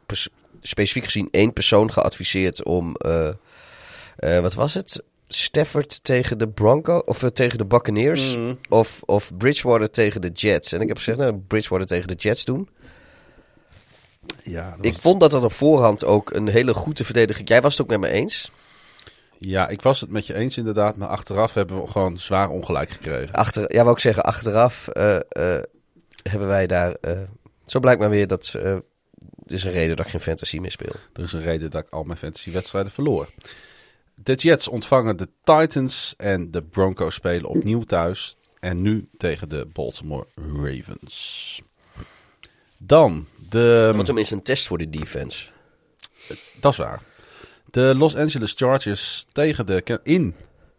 specifiek 0.61 1.05
gezien 1.05 1.27
één 1.31 1.53
persoon 1.53 1.91
geadviseerd 1.91 2.63
om, 2.63 2.95
eh, 2.95 3.27
eh, 4.15 4.39
wat 4.41 4.53
was 4.53 4.73
het? 4.73 5.03
Stafford 5.33 6.03
tegen 6.03 6.37
de 6.37 6.47
Bronco 6.49 6.97
of 7.05 7.23
eh, 7.23 7.29
tegen 7.29 7.57
de 7.57 7.65
Buccaneers 7.65 8.35
Mm. 8.35 8.59
of, 8.69 9.01
of 9.05 9.31
Bridgewater 9.37 9.89
tegen 9.89 10.21
de 10.21 10.29
Jets. 10.29 10.71
En 10.71 10.81
ik 10.81 10.87
heb 10.87 10.97
gezegd, 10.97 11.17
nou, 11.17 11.37
Bridgewater 11.47 11.87
tegen 11.87 12.07
de 12.07 12.13
Jets 12.15 12.45
doen. 12.45 12.69
Ja, 14.43 14.75
Ik 14.81 14.93
was- 14.93 15.01
vond 15.01 15.19
dat 15.19 15.31
dat 15.31 15.43
op 15.43 15.53
voorhand 15.53 16.05
ook 16.05 16.33
een 16.33 16.47
hele 16.47 16.73
goede 16.73 17.03
verdediging. 17.03 17.47
Jij 17.47 17.61
was 17.61 17.71
het 17.77 17.81
ook 17.81 17.87
met 17.87 17.99
me 17.99 18.07
eens. 18.17 18.51
ja, 19.37 19.67
ik 19.67 19.81
was 19.81 20.01
het 20.01 20.09
met 20.09 20.27
je 20.27 20.33
eens 20.33 20.57
inderdaad. 20.57 20.95
Maar 20.95 21.07
achteraf 21.07 21.53
hebben 21.53 21.81
we 21.81 21.87
gewoon 21.87 22.17
zwaar 22.17 22.49
ongelijk 22.49 22.89
gekregen. 22.89 23.33
Achter, 23.33 23.73
ja, 23.73 23.81
wou 23.81 23.95
ik 23.95 24.01
zeggen, 24.01 24.23
achteraf 24.23 24.87
eh, 24.87 25.15
eh, 25.15 25.63
hebben 26.29 26.47
wij 26.47 26.67
daar. 26.67 26.95
zo 27.65 27.79
blijkt 27.79 27.99
maar 27.99 28.09
weer 28.09 28.27
dat. 28.27 28.53
er 28.53 28.83
is 29.45 29.63
een 29.63 29.71
reden 29.71 29.95
dat 29.95 30.05
ik 30.05 30.11
geen 30.11 30.21
fantasy 30.21 30.57
meer 30.59 30.71
speel. 30.71 30.95
Er 31.13 31.23
is 31.23 31.33
een 31.33 31.41
reden 31.43 31.69
dat 31.71 31.81
ik 31.85 31.89
al 31.93 32.03
mijn 32.03 32.17
fantasy 32.19 32.51
wedstrijden 32.51 32.91
verloor. 32.91 33.29
De 34.23 34.33
Jets 34.33 34.67
ontvangen 34.67 35.17
de 35.17 35.27
Titans 35.43 36.13
en 36.17 36.51
de 36.51 36.63
Broncos 36.63 37.15
spelen 37.15 37.49
opnieuw 37.49 37.83
thuis. 37.83 38.37
En 38.59 38.81
nu 38.81 39.07
tegen 39.17 39.49
de 39.49 39.67
Baltimore 39.73 40.27
Ravens. 40.35 41.61
Dan 42.77 43.27
De, 43.49 43.91
Want 43.93 44.05
tenminste 44.05 44.35
een 44.35 44.41
test 44.43 44.67
voor 44.67 44.77
de 44.77 44.89
defense. 44.89 45.47
dat 46.59 46.71
is 46.71 46.77
waar. 46.77 47.01
De 47.71 47.93
Los 47.95 48.15
Angeles 48.15 48.53
Chargers 48.55 49.25
tegen 49.31 49.65
de, 49.65 49.99
in 50.03 50.35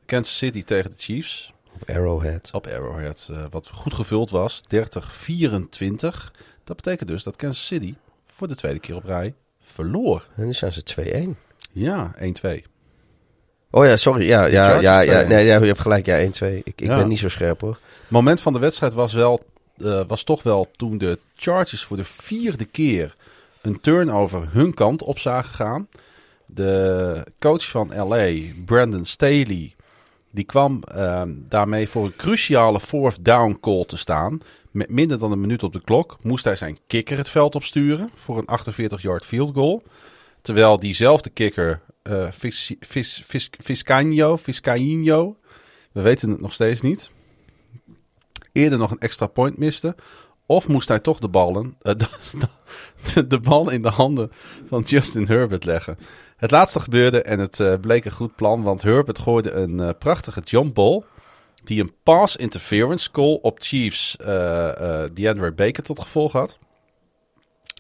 Kansas 0.07 0.37
City 0.39 0.63
tegen 0.63 0.91
de 0.91 0.97
Chiefs. 0.99 1.53
Op 1.75 1.91
Arrowhead. 1.91 2.51
Op 2.53 2.67
Arrowhead. 2.67 3.29
eh, 3.31 3.45
wat 3.51 3.69
goed 3.69 3.95
gevuld 3.95 4.31
was. 4.31 4.61
30-24. 4.63 6.31
Dat 6.65 6.77
betekent 6.77 7.09
dus 7.09 7.23
dat 7.23 7.37
Kansas 7.37 7.67
City 7.67 7.95
voor 8.27 8.49
de 8.49 8.55
tweede 8.55 8.79
keer 8.79 8.95
op 8.95 9.05
rij 9.05 9.35
verloor. 9.63 10.29
En 10.37 10.47
nu 10.47 10.53
zijn 10.55 10.73
ze 10.73 10.83
2-1. 10.83 11.39
Ja, 11.73 12.15
1-2. 12.19 12.71
Oh 13.75 13.85
ja, 13.87 13.97
sorry. 13.97 14.27
Ja, 14.27 14.45
ja, 14.47 14.63
Chargers 14.65 14.83
ja, 14.83 15.01
ja, 15.01 15.25
2-1. 15.25 15.29
nee, 15.29 15.47
ja, 15.47 15.59
je 15.59 15.67
hebt 15.67 15.79
gelijk. 15.81 16.07
Ja, 16.07 16.19
1-2. 16.19 16.21
Ik, 16.57 16.63
ik 16.65 16.81
Ja. 16.81 16.97
ben 16.97 17.09
niet 17.09 17.19
zo 17.19 17.29
scherp 17.29 17.61
hoor. 17.61 17.79
moment 18.09 18.41
van 18.41 18.53
de 18.53 18.59
wedstrijd 18.59 18.95
was, 18.95 19.13
wel, 19.13 19.41
eh, 19.77 20.01
was 20.07 20.23
toch 20.23 20.43
wel 20.43 20.67
toen 20.77 20.99
de 20.99 21.19
Chargers 21.37 21.85
voor 21.85 21.97
de 21.97 22.05
vierde 22.05 22.65
keer 22.65 23.17
een 23.63 23.81
turnover 23.81 24.49
hun 24.51 24.75
kant 24.75 25.03
op 25.03 25.19
zagen 25.19 25.55
gaan. 25.55 25.89
De 26.47 27.25
coach 27.39 27.65
van 27.69 27.93
LA, 28.09 28.31
Brandon 28.65 29.05
Staley, 29.05 29.75
die 30.31 30.45
kwam 30.45 30.83
ehm, 30.95 31.31
daarmee 31.49 31.89
voor 31.89 32.05
een 32.05 32.17
cruciale 32.17 32.81
fourth 32.81 33.25
down 33.25 33.59
call 33.61 33.85
te 33.85 33.97
staan. 33.97 34.41
Met 34.71 34.89
minder 34.91 35.19
dan 35.19 35.33
een 35.33 35.41
minuut 35.41 35.63
op 35.63 35.73
de 35.73 35.81
klok 35.85 36.19
moest 36.23 36.45
hij 36.45 36.57
zijn 36.57 36.79
kikker 36.87 37.17
het 37.17 37.29
veld 37.29 37.55
opsturen 37.55 38.11
voor 38.15 38.39
een 38.39 38.49
48-yard 39.01 39.25
field 39.25 39.55
goal. 39.55 39.83
Terwijl 40.43 40.81
diezelfde 40.81 41.31
kikker, 41.31 41.81
Vis, 42.31 43.23
Viscaino, 43.59 44.37
Viscaino, 44.37 45.37
we 45.93 46.01
weten 46.01 46.31
het 46.31 46.41
nog 46.41 46.53
steeds 46.53 46.81
niet, 46.81 47.11
eerder 48.53 48.79
nog 48.79 48.91
een 48.91 48.99
extra 48.99 49.27
point 49.27 49.59
miste. 49.59 49.95
Of 50.47 50.69
moest 50.69 50.89
hij 50.89 51.01
toch 51.01 51.19
de, 51.19 51.29
ballen, 51.29 51.77
eh, 51.83 51.95
de, 53.15 53.27
de, 53.27 53.41
bal 53.41 53.71
in 53.71 53.83
de 53.83 53.89
handen 53.89 54.33
van 54.67 54.83
Justin 54.83 55.27
Herbert 55.27 55.65
leggen. 55.65 55.99
Het 56.37 56.51
laatste 56.51 56.81
gebeurde 56.81 57.23
en 57.23 57.39
het 57.39 57.61
eh, 57.61 57.75
bleek 57.81 58.05
een 58.05 58.13
goed 58.13 58.37
plan, 58.37 58.63
want 58.63 58.83
Herbert 58.83 59.19
gooide 59.19 59.51
een 59.51 59.99
prachtige 59.99 60.41
jump 60.41 60.75
ball. 60.75 61.03
Die 61.65 61.81
een 61.81 61.95
pass 62.03 62.37
interference 62.37 63.11
call 63.11 63.39
op 63.43 63.59
Chiefs 63.61 64.17
DeAndre 65.13 65.53
Baker 65.53 65.83
tot 65.83 66.01
gevolg 66.01 66.33
had. 66.33 66.59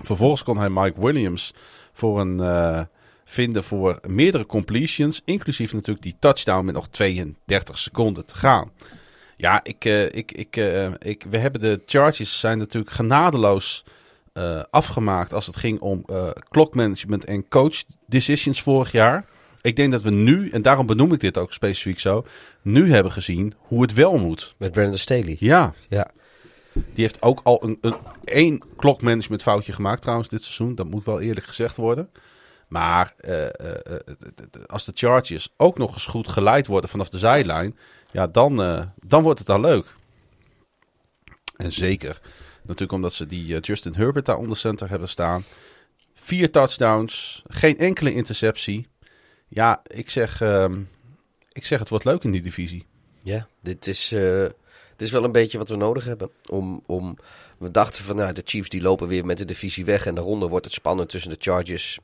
Vervolgens 0.05 0.43
kon 0.43 0.59
hij 0.59 0.71
Mike 0.71 1.01
Williams 1.01 1.55
voor 1.93 2.21
een, 2.21 2.41
eh, 2.41 2.81
vinden 3.25 3.65
voor 3.65 4.01
meerdere 4.09 4.47
completions. 4.47 5.23
Inclusief 5.25 5.73
natuurlijk 5.73 6.03
die 6.03 6.17
touchdown 6.19 6.65
met 6.65 6.75
nog 6.75 6.89
32 6.89 7.79
seconden 7.79 8.27
te 8.27 8.37
gaan. 8.37 8.71
Ja, 9.37 9.61
ik, 9.63 9.85
eh, 9.85 10.05
ik, 10.05 10.33
ik, 10.33 10.57
eh, 10.57 10.91
ik, 10.99 11.25
we 11.31 11.39
hebben 11.39 11.61
de 11.61 11.83
Chargers 11.87 12.41
zijn 12.41 12.59
natuurlijk 12.59 12.93
genadeloos 12.93 13.85
afgemaakt 14.71 15.33
als 15.33 15.47
het 15.47 15.57
ging 15.57 15.81
om 15.81 16.05
klokmanagement 16.49 17.25
en 17.25 17.49
coach 17.49 17.85
decisions 18.07 18.63
vorig 18.63 18.93
jaar. 18.93 19.25
Ik 19.63 19.77
denk 19.77 19.93
dat 19.93 20.03
we 20.03 20.11
nu, 20.11 20.51
en 20.51 20.63
daarom 20.63 20.87
benoem 20.87 21.13
ik 21.13 21.21
dit 21.21 21.39
ook 21.39 21.53
specifiek 21.53 22.01
zo, 22.01 22.27
nu 22.63 22.93
hebben 22.93 23.13
gezien 23.13 23.55
hoe 23.59 23.83
het 23.83 23.93
wel 23.93 24.19
moet. 24.19 24.55
Met 24.59 24.73
Brandon 24.73 24.99
Staley. 24.99 25.37
Ja, 25.39 25.75
Ja. 25.89 26.11
Die 26.73 26.85
heeft 26.95 27.23
ook 27.23 27.41
al 27.43 27.65
een, 27.65 27.79
een 27.81 27.97
één 28.25 28.63
klokmanagement 28.77 29.43
foutje 29.43 29.73
gemaakt 29.73 30.03
trouwens 30.03 30.29
dit 30.29 30.43
seizoen. 30.43 30.75
Dat 30.75 30.91
moet 30.91 31.05
wel 31.05 31.21
eerlijk 31.21 31.47
gezegd 31.47 31.77
worden. 31.77 32.11
Maar 32.73 33.15
eh, 33.17 33.45
eh, 33.45 33.51
eh, 33.55 34.65
als 34.67 34.85
de 34.85 34.93
Chargers 34.95 35.49
ook 35.57 35.79
nog 35.79 35.93
eens 35.93 36.07
goed 36.07 36.29
geleid 36.29 36.67
worden 36.67 36.91
vanaf 36.91 37.09
de 37.09 37.19
zijlijn, 37.19 37.79
ja, 38.11 38.27
dan, 38.27 38.57
dan 39.07 39.23
wordt 39.23 39.39
het 39.39 39.49
al 39.49 39.61
leuk. 39.61 39.95
En 41.57 41.73
zeker 41.73 42.21
natuurlijk 42.63 42.93
omdat 42.93 43.13
ze 43.13 43.27
die 43.27 43.61
Justin 43.61 43.95
Herbert 43.95 44.27
daar 44.27 44.37
onder 44.37 44.57
center 44.57 44.91
hebben 44.91 45.09
staan. 45.09 45.45
Vier 46.15 46.51
touchdowns, 46.51 47.43
geen 47.47 47.79
enkele 47.79 48.15
interceptie. 48.15 48.89
Ja, 49.49 49.83
ik 49.87 50.11
zeg, 50.11 50.41
ehm, 50.41 50.83
ik 51.53 51.67
zeg 51.67 51.79
het 51.79 51.89
wordt 51.89 52.05
leuk 52.05 52.25
in 52.25 52.31
die 52.31 52.43
divisie. 52.43 52.87
Ja, 53.23 53.49
dit 53.61 53.87
is, 53.87 54.15
dit 54.97 55.07
is 55.07 55.13
wel 55.13 55.25
een 55.25 55.33
beetje 55.33 55.59
wat 55.59 55.69
we 55.69 55.77
nodig 55.77 56.05
hebben. 56.05 56.31
Om, 56.51 56.83
om, 56.87 57.17
we 57.59 57.71
dachten 57.71 58.05
van, 58.05 58.17
nou, 58.17 58.33
de 58.33 58.43
Chiefs 58.45 58.69
die 58.69 58.83
lopen 58.83 59.09
weer 59.09 59.27
met 59.27 59.39
de 59.39 59.45
divisie 59.45 59.85
weg. 59.85 60.07
En 60.07 60.15
daaronder 60.15 60.49
wordt 60.49 60.65
het 60.65 60.75
spannend 60.75 61.09
tussen 61.09 61.31
de 61.31 61.37
Chargers 61.39 61.99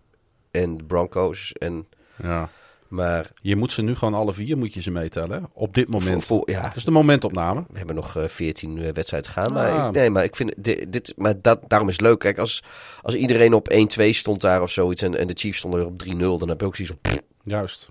en 0.51 0.77
de 0.77 0.85
Broncos. 0.85 1.53
En, 1.53 1.87
Ja. 2.23 2.49
maar 2.89 3.31
Je 3.43 3.57
moet 3.57 3.73
ze 3.73 3.83
nu 3.83 3.95
gewoon 3.95 4.15
alle 4.15 4.33
vier 4.33 4.59
moet 4.59 4.75
je 4.75 4.83
ze 4.83 4.91
meetellen. 4.91 5.39
hè? 5.41 5.47
Op 5.53 5.75
dit 5.75 5.89
moment. 5.89 6.25
voor- 6.25 6.37
voor- 6.37 6.51
ja, 6.51 6.63
Dat 6.63 6.77
is 6.77 6.85
de 6.85 6.91
momentopname. 6.91 7.65
we 7.71 7.79
hebben 7.79 7.97
nog 7.97 8.17
eh, 8.17 8.25
14 8.29 8.79
eh, 8.79 8.93
wedstrijden 8.93 9.31
gaan. 9.31 9.47
Ah. 9.47 9.53
Maar, 9.55 9.87
ik, 9.89 9.93
nee, 9.95 10.11
maar 10.11 10.25
ik 10.25 10.37
vind 10.37 10.55
dit, 10.57 10.93
dit 10.93 11.13
maar 11.17 11.35
dat, 11.43 11.61
daarom 11.67 11.89
is 11.89 11.95
het 11.97 12.03
leuk. 12.07 12.19
Kijk, 12.19 12.39
als, 12.39 12.63
als 13.03 13.15
iedereen 13.15 13.55
op 13.55 13.69
1-2 13.73 14.11
stond 14.11 14.41
daar 14.41 14.63
of 14.63 14.71
zoiets. 14.71 15.03
En, 15.03 15.19
en 15.19 15.27
de 15.27 15.35
Chiefs 15.37 15.59
stonden 15.59 15.81
er 15.81 15.87
op 15.87 16.03
3-0. 16.05 16.39
Dan 16.39 16.49
heb 16.49 16.61
je 16.61 16.67
ook 16.67 16.77
zoiets 16.77 16.95
van. 17.03 17.21
Juist. 17.43 17.89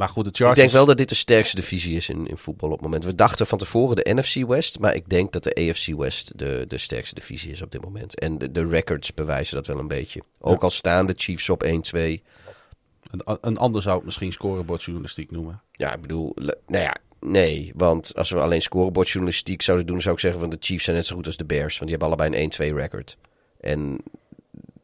Maar 0.00 0.08
goed, 0.08 0.24
de 0.24 0.30
Ik 0.30 0.36
Chargers... 0.36 0.58
denk 0.58 0.70
wel 0.70 0.86
dat 0.86 0.96
dit 0.96 1.08
de 1.08 1.14
sterkste 1.14 1.56
divisie 1.56 1.96
is 1.96 2.08
in, 2.08 2.26
in 2.26 2.36
voetbal 2.36 2.68
op 2.68 2.74
het 2.74 2.84
moment. 2.84 3.04
We 3.04 3.14
dachten 3.14 3.46
van 3.46 3.58
tevoren 3.58 3.96
de 3.96 4.14
NFC 4.14 4.46
West, 4.46 4.78
maar 4.78 4.94
ik 4.94 5.08
denk 5.08 5.32
dat 5.32 5.44
de 5.44 5.54
AFC 5.54 5.86
West 5.86 6.38
de, 6.38 6.64
de 6.68 6.78
sterkste 6.78 7.14
divisie 7.14 7.50
is 7.50 7.62
op 7.62 7.70
dit 7.70 7.82
moment. 7.82 8.18
En 8.18 8.38
de, 8.38 8.52
de 8.52 8.68
records 8.68 9.14
bewijzen 9.14 9.56
dat 9.56 9.66
wel 9.66 9.78
een 9.78 9.88
beetje. 9.88 10.22
Ook 10.38 10.62
al 10.62 10.70
staan 10.70 11.06
de 11.06 11.14
Chiefs 11.16 11.50
op 11.50 11.64
1-2. 11.64 11.68
Een, 11.68 12.20
een 13.40 13.56
ander 13.56 13.82
zou 13.82 13.96
het 13.96 14.04
misschien 14.04 14.32
scorebordjournalistiek 14.32 15.30
noemen. 15.30 15.62
Ja, 15.72 15.94
ik 15.94 16.00
bedoel, 16.00 16.34
nou 16.66 16.84
ja, 16.84 16.96
nee. 17.20 17.72
Want 17.74 18.14
als 18.16 18.30
we 18.30 18.40
alleen 18.40 18.62
scorebordjournalistiek 18.62 19.62
zouden 19.62 19.86
doen, 19.86 20.00
zou 20.00 20.14
ik 20.14 20.20
zeggen 20.20 20.40
van 20.40 20.50
de 20.50 20.56
Chiefs 20.60 20.84
zijn 20.84 20.96
net 20.96 21.06
zo 21.06 21.16
goed 21.16 21.26
als 21.26 21.36
de 21.36 21.44
Bears. 21.44 21.78
Want 21.78 21.90
die 21.90 21.98
hebben 21.98 22.18
allebei 22.18 22.48
een 22.58 22.72
1-2 22.72 22.76
record. 22.76 23.16
En 23.60 23.98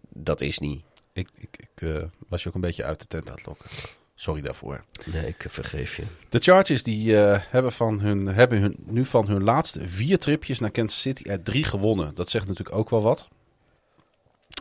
dat 0.08 0.40
is 0.40 0.58
niet. 0.58 0.82
Ik, 1.12 1.28
ik, 1.34 1.56
ik 1.56 1.88
eh, 1.88 2.02
was 2.28 2.42
je 2.42 2.48
ook 2.48 2.54
een 2.54 2.60
beetje 2.60 2.84
uit 2.84 3.00
de 3.00 3.06
tent 3.06 3.28
aan 3.28 3.36
het 3.36 3.46
lokken. 3.46 3.70
Sorry 4.18 4.40
daarvoor. 4.40 4.84
Nee, 5.04 5.26
ik 5.26 5.44
vergeef 5.48 5.96
je. 5.96 6.02
De 6.28 6.38
Chargers 6.38 6.82
die, 6.82 7.20
eh, 7.20 7.40
hebben, 7.48 7.72
van 7.72 8.00
hun, 8.00 8.26
hebben 8.26 8.60
hun, 8.60 8.76
nu 8.84 9.04
van 9.04 9.28
hun 9.28 9.42
laatste 9.42 9.88
vier 9.88 10.18
tripjes 10.18 10.58
naar 10.58 10.70
Kansas 10.70 11.00
City 11.00 11.22
er 11.22 11.42
drie 11.42 11.64
gewonnen. 11.64 12.14
Dat 12.14 12.30
zegt 12.30 12.46
natuurlijk 12.48 12.76
ook 12.76 12.90
wel 12.90 13.02
wat. 13.02 13.28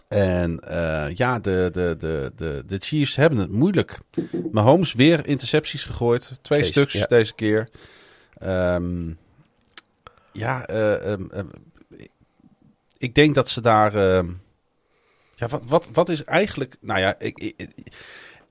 En 0.07 0.59
eh, 0.59 1.15
ja, 1.15 1.39
de, 1.39 1.69
de, 1.73 1.95
de, 1.99 2.31
de, 2.35 2.63
de 2.67 2.77
Chiefs 2.77 3.15
hebben 3.15 3.39
het 3.39 3.51
moeilijk. 3.51 3.99
Mahomes 4.51 4.93
weer 4.93 5.27
intercepties 5.27 5.85
gegooid. 5.85 6.39
Twee 6.41 6.63
stuks 6.63 6.93
ja. 6.93 7.05
deze 7.05 7.33
keer. 7.33 7.69
Ehm, 8.37 9.13
ja, 10.31 10.65
eh, 10.65 11.11
ehm, 11.11 11.25
ehm, 11.31 11.47
ik 12.97 13.15
denk 13.15 13.35
dat 13.35 13.49
ze 13.49 13.61
daar... 13.61 13.93
ja, 15.35 15.47
wat, 15.47 15.61
wat, 15.65 15.89
wat 15.93 16.09
is 16.09 16.23
eigenlijk... 16.23 16.77
Nou 16.79 16.99
ja, 16.99 17.19
ik, 17.19 17.37
ik- 17.37 17.69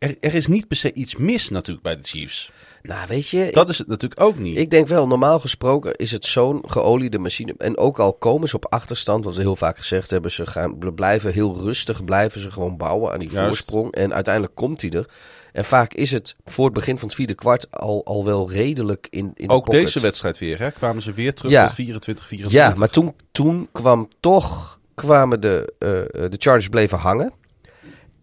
er, 0.09 0.17
er 0.21 0.35
is 0.35 0.47
niet 0.47 0.69
per 0.69 0.77
se 0.77 0.93
iets 0.93 1.17
mis 1.17 1.49
natuurlijk 1.51 1.85
bij 1.85 1.97
de 1.97 2.03
Chiefs. 2.03 2.51
Nou, 2.83 3.07
weet 3.09 3.29
je, 3.29 3.49
Dat 3.53 3.69
is 3.69 3.79
het 3.79 3.87
natuurlijk 3.87 4.21
ook 4.21 4.39
niet. 4.39 4.59
Ik 4.59 4.71
denk 4.71 4.89
wel, 4.89 5.07
normaal 5.07 5.41
gesproken 5.41 5.95
is 5.95 6.11
het 6.13 6.25
zo'n 6.27 6.65
geoliede 6.67 7.19
machine. 7.19 7.55
En 7.59 7.77
ook 7.79 7.99
al 7.99 8.13
komen 8.13 8.49
ze 8.49 8.57
op 8.57 8.67
achterstand, 8.69 9.25
wat 9.25 9.35
we 9.35 9.41
heel 9.41 9.57
vaak 9.57 9.77
gezegd 9.79 10.11
hebben, 10.11 10.31
ze 10.31 10.47
gaan, 10.47 10.79
bl- 10.79 10.89
blijven 10.91 11.33
heel 11.33 11.57
rustig, 11.63 12.05
blijven 12.05 12.41
ze 12.41 12.51
gewoon 12.51 12.77
bouwen 12.77 13.13
aan 13.13 13.19
die 13.19 13.31
Juist. 13.31 13.47
voorsprong. 13.47 13.93
En 13.93 14.15
uiteindelijk 14.15 14.55
komt 14.55 14.81
hij 14.81 14.91
er. 14.91 15.09
En 15.53 15.65
vaak 15.65 15.95
is 15.95 16.11
het 16.13 16.37
voor 16.45 16.65
het 16.65 16.75
begin 16.75 16.99
van 16.99 17.07
het 17.09 17.17
vierde 17.17 17.35
kwart 17.35 17.71
al, 17.71 18.05
al 18.05 18.25
wel 18.25 18.51
redelijk 18.51 19.07
in, 19.11 19.33
in 19.35 19.49
ook 19.51 19.71
deze 19.71 20.01
wedstrijd 20.01 20.39
weer, 20.39 20.59
hè? 20.59 20.71
Kwamen 20.71 21.03
ze 21.03 21.13
weer 21.13 21.35
terug 21.35 21.53
Ja. 21.53 21.67
tot 21.67 21.75
24, 21.75 22.27
24. 22.27 22.61
Ja, 22.69 22.75
maar 22.79 22.89
toen, 22.91 23.15
toen 23.33 23.69
kwam 23.73 24.09
toch, 24.21 24.79
kwamen 24.95 25.41
de, 25.41 25.73
eh, 25.79 26.01
eh, 26.01 26.07
de 26.31 26.37
Chargers 26.39 26.69
bleven 26.69 26.99
hangen. 26.99 27.33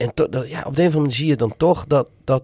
En 0.02 0.14
to- 0.14 0.30
dat, 0.30 0.50
ja, 0.50 0.64
op 0.66 0.76
de 0.76 0.82
een 0.82 0.88
of 0.88 0.94
andere 0.96 1.00
manier 1.00 1.16
zie 1.16 1.28
je 1.28 1.36
dan 1.36 1.58
toch 1.58 1.86
dat, 1.88 2.10
dat 2.24 2.44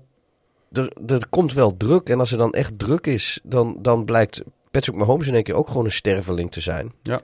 er, 0.71 0.91
er 1.07 1.27
komt 1.29 1.53
wel 1.53 1.77
druk. 1.77 2.09
En 2.09 2.19
als 2.19 2.31
er 2.31 2.37
dan 2.37 2.51
echt 2.53 2.79
druk 2.79 3.07
is, 3.07 3.39
dan, 3.43 3.77
dan 3.81 4.05
blijkt 4.05 4.41
Patrick 4.71 4.95
Mahomes 4.95 5.27
in 5.27 5.33
één 5.33 5.43
keer 5.43 5.55
ook 5.55 5.67
gewoon 5.67 5.85
een 5.85 5.91
sterveling 5.91 6.51
te 6.51 6.61
zijn. 6.61 6.93
Ja. 7.03 7.21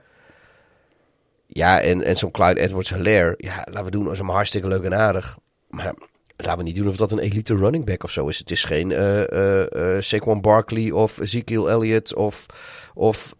Ja, 1.47 1.79
en, 1.81 2.01
en 2.03 2.17
zo'n 2.17 2.31
Clyde 2.31 2.59
Edwards-Hilaire, 2.59 3.33
ja, 3.37 3.55
laten 3.65 3.83
we 3.83 3.91
doen 3.91 4.07
als 4.09 4.17
hem 4.17 4.29
hartstikke 4.29 4.67
leuk 4.67 4.83
en 4.83 4.93
aardig. 4.95 5.37
Maar 5.69 5.93
laten 6.37 6.57
we 6.57 6.63
niet 6.63 6.75
doen 6.75 6.87
of 6.87 6.95
dat 6.97 7.11
een 7.11 7.19
elite 7.19 7.55
running 7.55 7.85
back 7.85 8.03
of 8.03 8.11
zo 8.11 8.27
is. 8.27 8.37
Het 8.37 8.51
is 8.51 8.63
geen 8.63 8.91
eh 8.91 9.31
eh, 9.31 9.95
eh, 9.95 10.01
Saquon 10.01 10.41
Barkley 10.41 10.91
of 10.91 11.19
Ezekiel 11.19 11.69
Elliott 11.69 12.15
of, 12.15 12.45
of 12.93 13.33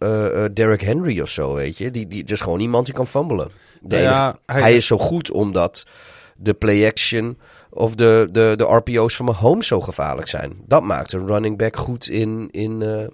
Derrick 0.53 0.81
Henry 0.81 1.21
of 1.21 1.29
zo, 1.29 1.53
weet 1.53 1.77
je. 1.77 1.91
Die, 1.91 2.07
die, 2.07 2.23
is 2.25 2.41
gewoon 2.41 2.59
iemand 2.59 2.85
die 2.85 2.95
kan 2.95 3.07
fumbelen. 3.07 3.49
De 3.81 3.95
Ja, 3.97 4.01
enige- 4.25 4.39
hij- 4.45 4.61
hij, 4.61 4.75
is 4.75 4.85
zo 4.87 4.97
goed 4.97 5.31
omdat 5.31 5.85
de 6.35 6.53
play-action 6.53 7.37
of 7.69 7.95
de, 7.95 8.29
de, 8.31 8.53
de 8.57 8.63
RPO's 8.63 9.15
van 9.15 9.25
Mahomes 9.25 9.67
zo 9.67 9.81
gevaarlijk 9.81 10.27
zijn. 10.27 10.61
Dat 10.65 10.83
maakt 10.83 11.13
een 11.13 11.27
running 11.27 11.57
back 11.57 11.77
goed 11.77 12.07
in, 12.07 12.47
in, 12.51 12.81
eh, 12.81 13.05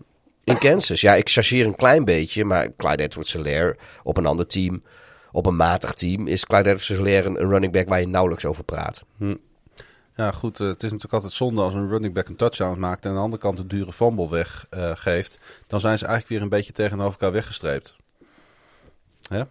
in 0.43 0.57
Kansas. 0.57 1.01
Ja, 1.01 1.13
ik 1.15 1.29
chargeer 1.29 1.65
een 1.65 1.75
klein 1.75 2.05
beetje, 2.05 2.45
maar 2.45 2.75
Clyde 2.77 3.03
Edwards-Helaire 3.03 3.77
op 4.03 4.17
een 4.17 4.25
ander 4.25 4.47
team, 4.47 4.83
op 5.31 5.45
een 5.45 5.55
matig 5.55 5.93
team, 5.93 6.27
is 6.27 6.45
Clyde 6.45 6.69
Edwards-Helaire 6.69 7.29
een, 7.29 7.41
een 7.41 7.49
running 7.49 7.73
back 7.73 7.89
waar 7.89 7.99
je 7.99 8.07
nauwelijks 8.07 8.45
over 8.45 8.63
praat. 8.63 9.03
Ja, 10.15 10.31
goed. 10.31 10.59
eh, 10.59 10.67
het 10.67 10.83
is 10.83 10.91
natuurlijk 10.91 11.13
altijd 11.13 11.33
zonde 11.33 11.61
als 11.61 11.73
een 11.73 11.89
running 11.89 12.13
back 12.13 12.27
een 12.27 12.35
touchdown 12.35 12.79
maakt 12.79 13.03
en 13.03 13.09
aan 13.09 13.15
de 13.15 13.21
andere 13.21 13.41
kant 13.41 13.59
een 13.59 13.67
dure 13.67 13.93
fumble 13.93 14.29
weggeeft. 14.29 15.39
dan 15.67 15.79
zijn 15.79 15.97
ze 15.97 16.05
eigenlijk 16.05 16.27
weer 16.27 16.41
een 16.41 16.57
beetje 16.57 16.73
tegenover 16.73 17.11
elkaar 17.11 17.31
weggestreept. 17.31 17.95
Ja. 19.29 19.47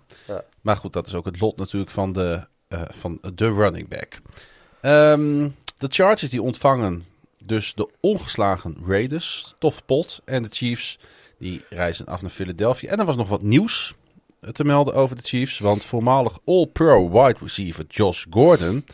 Maar 0.60 0.76
goed, 0.76 0.92
dat 0.92 1.06
is 1.06 1.14
ook 1.14 1.24
het 1.24 1.40
lot 1.40 1.56
natuurlijk 1.56 1.90
van 1.90 2.12
de, 2.12 2.46
eh, 2.68 2.82
van 2.88 3.18
de 3.34 3.52
running 3.52 3.88
back. 3.88 4.20
Ehm, 4.80 5.48
de 5.78 5.86
Chargers 5.88 6.30
die 6.30 6.42
ontvangen 6.42 7.04
dus 7.44 7.74
de 7.74 7.88
ongeslagen 8.00 8.76
Raiders, 8.86 9.54
tof 9.58 9.84
pot. 9.84 10.20
En 10.24 10.42
de 10.42 10.48
Chiefs 10.50 10.98
die 11.38 11.64
reizen 11.70 12.06
af 12.06 12.22
naar 12.22 12.30
Philadelphia. 12.30 12.90
En 12.90 12.98
er 12.98 13.04
was 13.04 13.16
nog 13.16 13.28
wat 13.28 13.42
nieuws 13.42 13.94
te 14.52 14.64
melden 14.64 14.94
over 14.94 15.16
de 15.16 15.22
Chiefs. 15.22 15.58
Want 15.58 15.84
voormalig 15.84 16.38
All-Pro 16.44 17.10
wide 17.10 17.38
receiver 17.40 17.84
Josh 17.88 18.24
Gordon... 18.30 18.86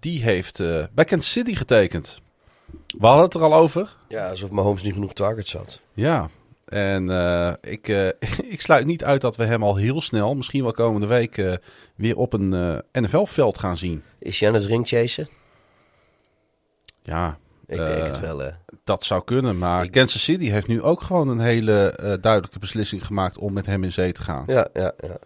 die 0.00 0.22
heeft 0.22 0.60
eh, 0.60 0.84
bij 0.92 1.04
Kansas 1.04 1.32
City 1.32 1.54
getekend. 1.54 2.20
We 2.98 3.06
hadden 3.06 3.24
het 3.24 3.34
er 3.34 3.42
al 3.42 3.54
over. 3.54 3.96
Ja, 4.08 4.30
alsof 4.30 4.50
Mahomes 4.50 4.82
niet 4.82 4.92
genoeg 4.92 5.12
targets 5.12 5.52
had. 5.52 5.80
Ja, 5.92 6.30
en 6.64 7.10
eh, 7.10 7.52
ik, 7.60 7.88
eh, 7.88 8.06
ik 8.54 8.60
sluit 8.60 8.86
niet 8.86 9.04
uit 9.04 9.20
dat 9.20 9.36
we 9.36 9.44
hem 9.44 9.62
al 9.62 9.76
heel 9.76 10.00
snel, 10.00 10.34
misschien 10.34 10.62
wel 10.62 10.72
komende 10.72 11.06
week, 11.06 11.38
eh, 11.38 11.52
weer 11.94 12.16
op 12.16 12.32
een 12.32 12.82
NFL-veld 12.92 13.58
gaan 13.58 13.76
zien. 13.76 14.02
Is 14.18 14.40
hij 14.40 14.48
aan 14.48 14.54
het 14.54 14.64
ringchasen? 14.64 15.28
Ja, 17.02 17.38
Ik 17.66 17.76
denk 17.76 18.02
het 18.06 18.20
wel, 18.20 18.50
dat 18.84 19.04
zou 19.04 19.24
kunnen. 19.24 19.58
Maar 19.58 19.84
Ik- 19.84 19.90
Kansas 19.90 20.22
City 20.24 20.48
heeft 20.48 20.66
nu 20.66 20.82
ook 20.82 21.02
gewoon 21.02 21.28
een 21.28 21.40
hele 21.40 21.94
duidelijke 22.20 22.58
beslissing 22.58 23.06
gemaakt 23.06 23.38
om 23.38 23.52
met 23.52 23.66
hem 23.66 23.84
in 23.84 23.92
zee 23.92 24.12
te 24.12 24.22
gaan. 24.22 24.44
Ja, 24.46 24.68
ja, 24.72 24.92
ja. 25.00 25.16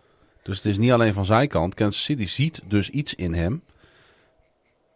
Dus 0.43 0.57
het 0.57 0.67
is 0.67 0.79
niet 0.79 0.93
alleen 0.93 1.13
van 1.13 1.27
zijn 1.27 1.49
kant. 1.49 1.75
Kansas 1.75 2.05
City 2.05 2.27
ziet 2.27 2.61
dus 2.67 2.91
iets 2.91 3.15
in 3.15 3.35
hem. 3.35 3.63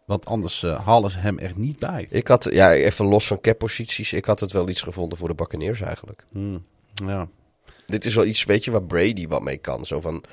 Want 0.05 0.25
anders 0.25 0.63
eh, 0.63 0.85
halen 0.85 1.11
ze 1.11 1.17
hem 1.17 1.39
er 1.39 1.51
niet 1.55 1.79
bij. 1.79 2.07
Ik 2.09 2.27
had, 2.27 2.47
ja, 2.51 2.71
even 2.73 3.05
los 3.05 3.27
van 3.27 3.41
cap-posities, 3.41 4.13
ik 4.13 4.25
had 4.25 4.39
het 4.39 4.51
wel 4.51 4.69
iets 4.69 4.81
gevonden 4.81 5.17
voor 5.17 5.27
de 5.27 5.33
Buccaneers 5.35 5.81
eigenlijk. 5.81 6.25
Hmm, 6.31 6.65
Ja. 6.93 7.27
Dit 7.85 8.05
is 8.05 8.15
wel 8.15 8.25
iets, 8.25 8.43
weet 8.43 8.63
je, 8.63 8.71
waar 8.71 8.83
Brady 8.83 9.27
wat 9.27 9.41
mee 9.43 9.57
kan. 9.57 9.85
Zo 9.85 10.01
van, 10.01 10.23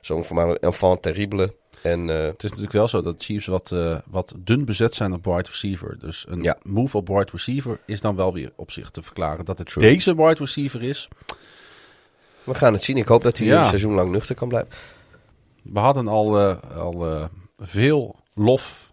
zo'n 0.00 0.24
enfant 0.60 1.02
terrible. 1.02 1.54
En 1.82 2.10
eh, 2.10 2.16
Het 2.24 2.42
is 2.44 2.50
natuurlijk 2.50 2.72
wel 2.72 2.88
zo 2.88 3.00
dat 3.02 3.24
Chiefs 3.24 3.46
wat, 3.46 3.72
eh, 3.72 3.98
wat 4.06 4.34
dun 4.38 4.64
bezet 4.64 4.94
zijn 4.94 5.12
op 5.12 5.24
wide 5.24 5.42
receiver. 5.48 5.98
Dus 5.98 6.24
een 6.28 6.42
Ja. 6.42 6.56
move 6.62 6.96
op 6.96 7.08
wide 7.08 7.28
receiver 7.32 7.80
is 7.86 8.00
dan 8.00 8.14
wel 8.16 8.32
weer 8.32 8.52
op 8.56 8.70
zich 8.70 8.90
te 8.90 9.02
verklaren. 9.02 9.44
Dat 9.44 9.58
het 9.58 9.66
True. 9.66 9.84
deze 9.88 10.16
wide 10.16 10.34
receiver 10.38 10.82
is. 10.82 11.08
we 12.44 12.54
gaan 12.54 12.72
het 12.72 12.82
zien. 12.82 12.96
Ik 12.96 13.06
hoop 13.08 13.22
dat 13.22 13.38
hij 13.38 13.46
Ja. 13.46 13.58
een 13.60 13.66
seizoen 13.66 13.92
lang 13.94 14.10
nuchter 14.10 14.34
kan 14.34 14.48
blijven. 14.48 14.70
We 15.62 15.78
hadden 15.78 16.08
al, 16.08 16.38
al 16.74 17.28
veel 17.58 18.16
lof, 18.34 18.87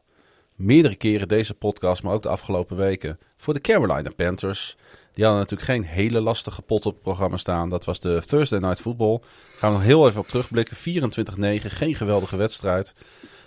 meerdere 0.56 0.95
keren 0.95 1.27
deze 1.27 1.53
podcast, 1.53 2.03
maar 2.03 2.14
ook 2.14 2.23
de 2.23 2.30
afgelopen 2.30 2.77
weken, 2.77 3.19
voor 3.38 3.53
de 3.53 3.61
Carolina 3.61 4.10
Panthers. 4.15 4.77
Die 5.11 5.23
hadden 5.23 5.41
natuurlijk 5.41 5.69
geen 5.69 5.84
hele 5.84 6.22
lastige 6.22 6.61
pot 6.61 6.86
op 6.86 6.94
het 6.94 7.02
programma 7.02 7.38
staan. 7.38 7.69
Dat 7.69 7.86
was 7.86 7.99
de 7.99 8.22
Thursday 8.26 8.60
Night 8.60 8.82
Football. 8.82 9.19
Gaan 9.56 9.72
we 9.72 9.77
nog 9.77 9.86
heel 9.86 10.07
even 10.07 10.19
op 10.19 10.27
terugblikken. 10.27 10.77
24-9, 10.77 11.65
geen 11.65 11.95
geweldige 11.95 12.36
wedstrijd. 12.36 12.95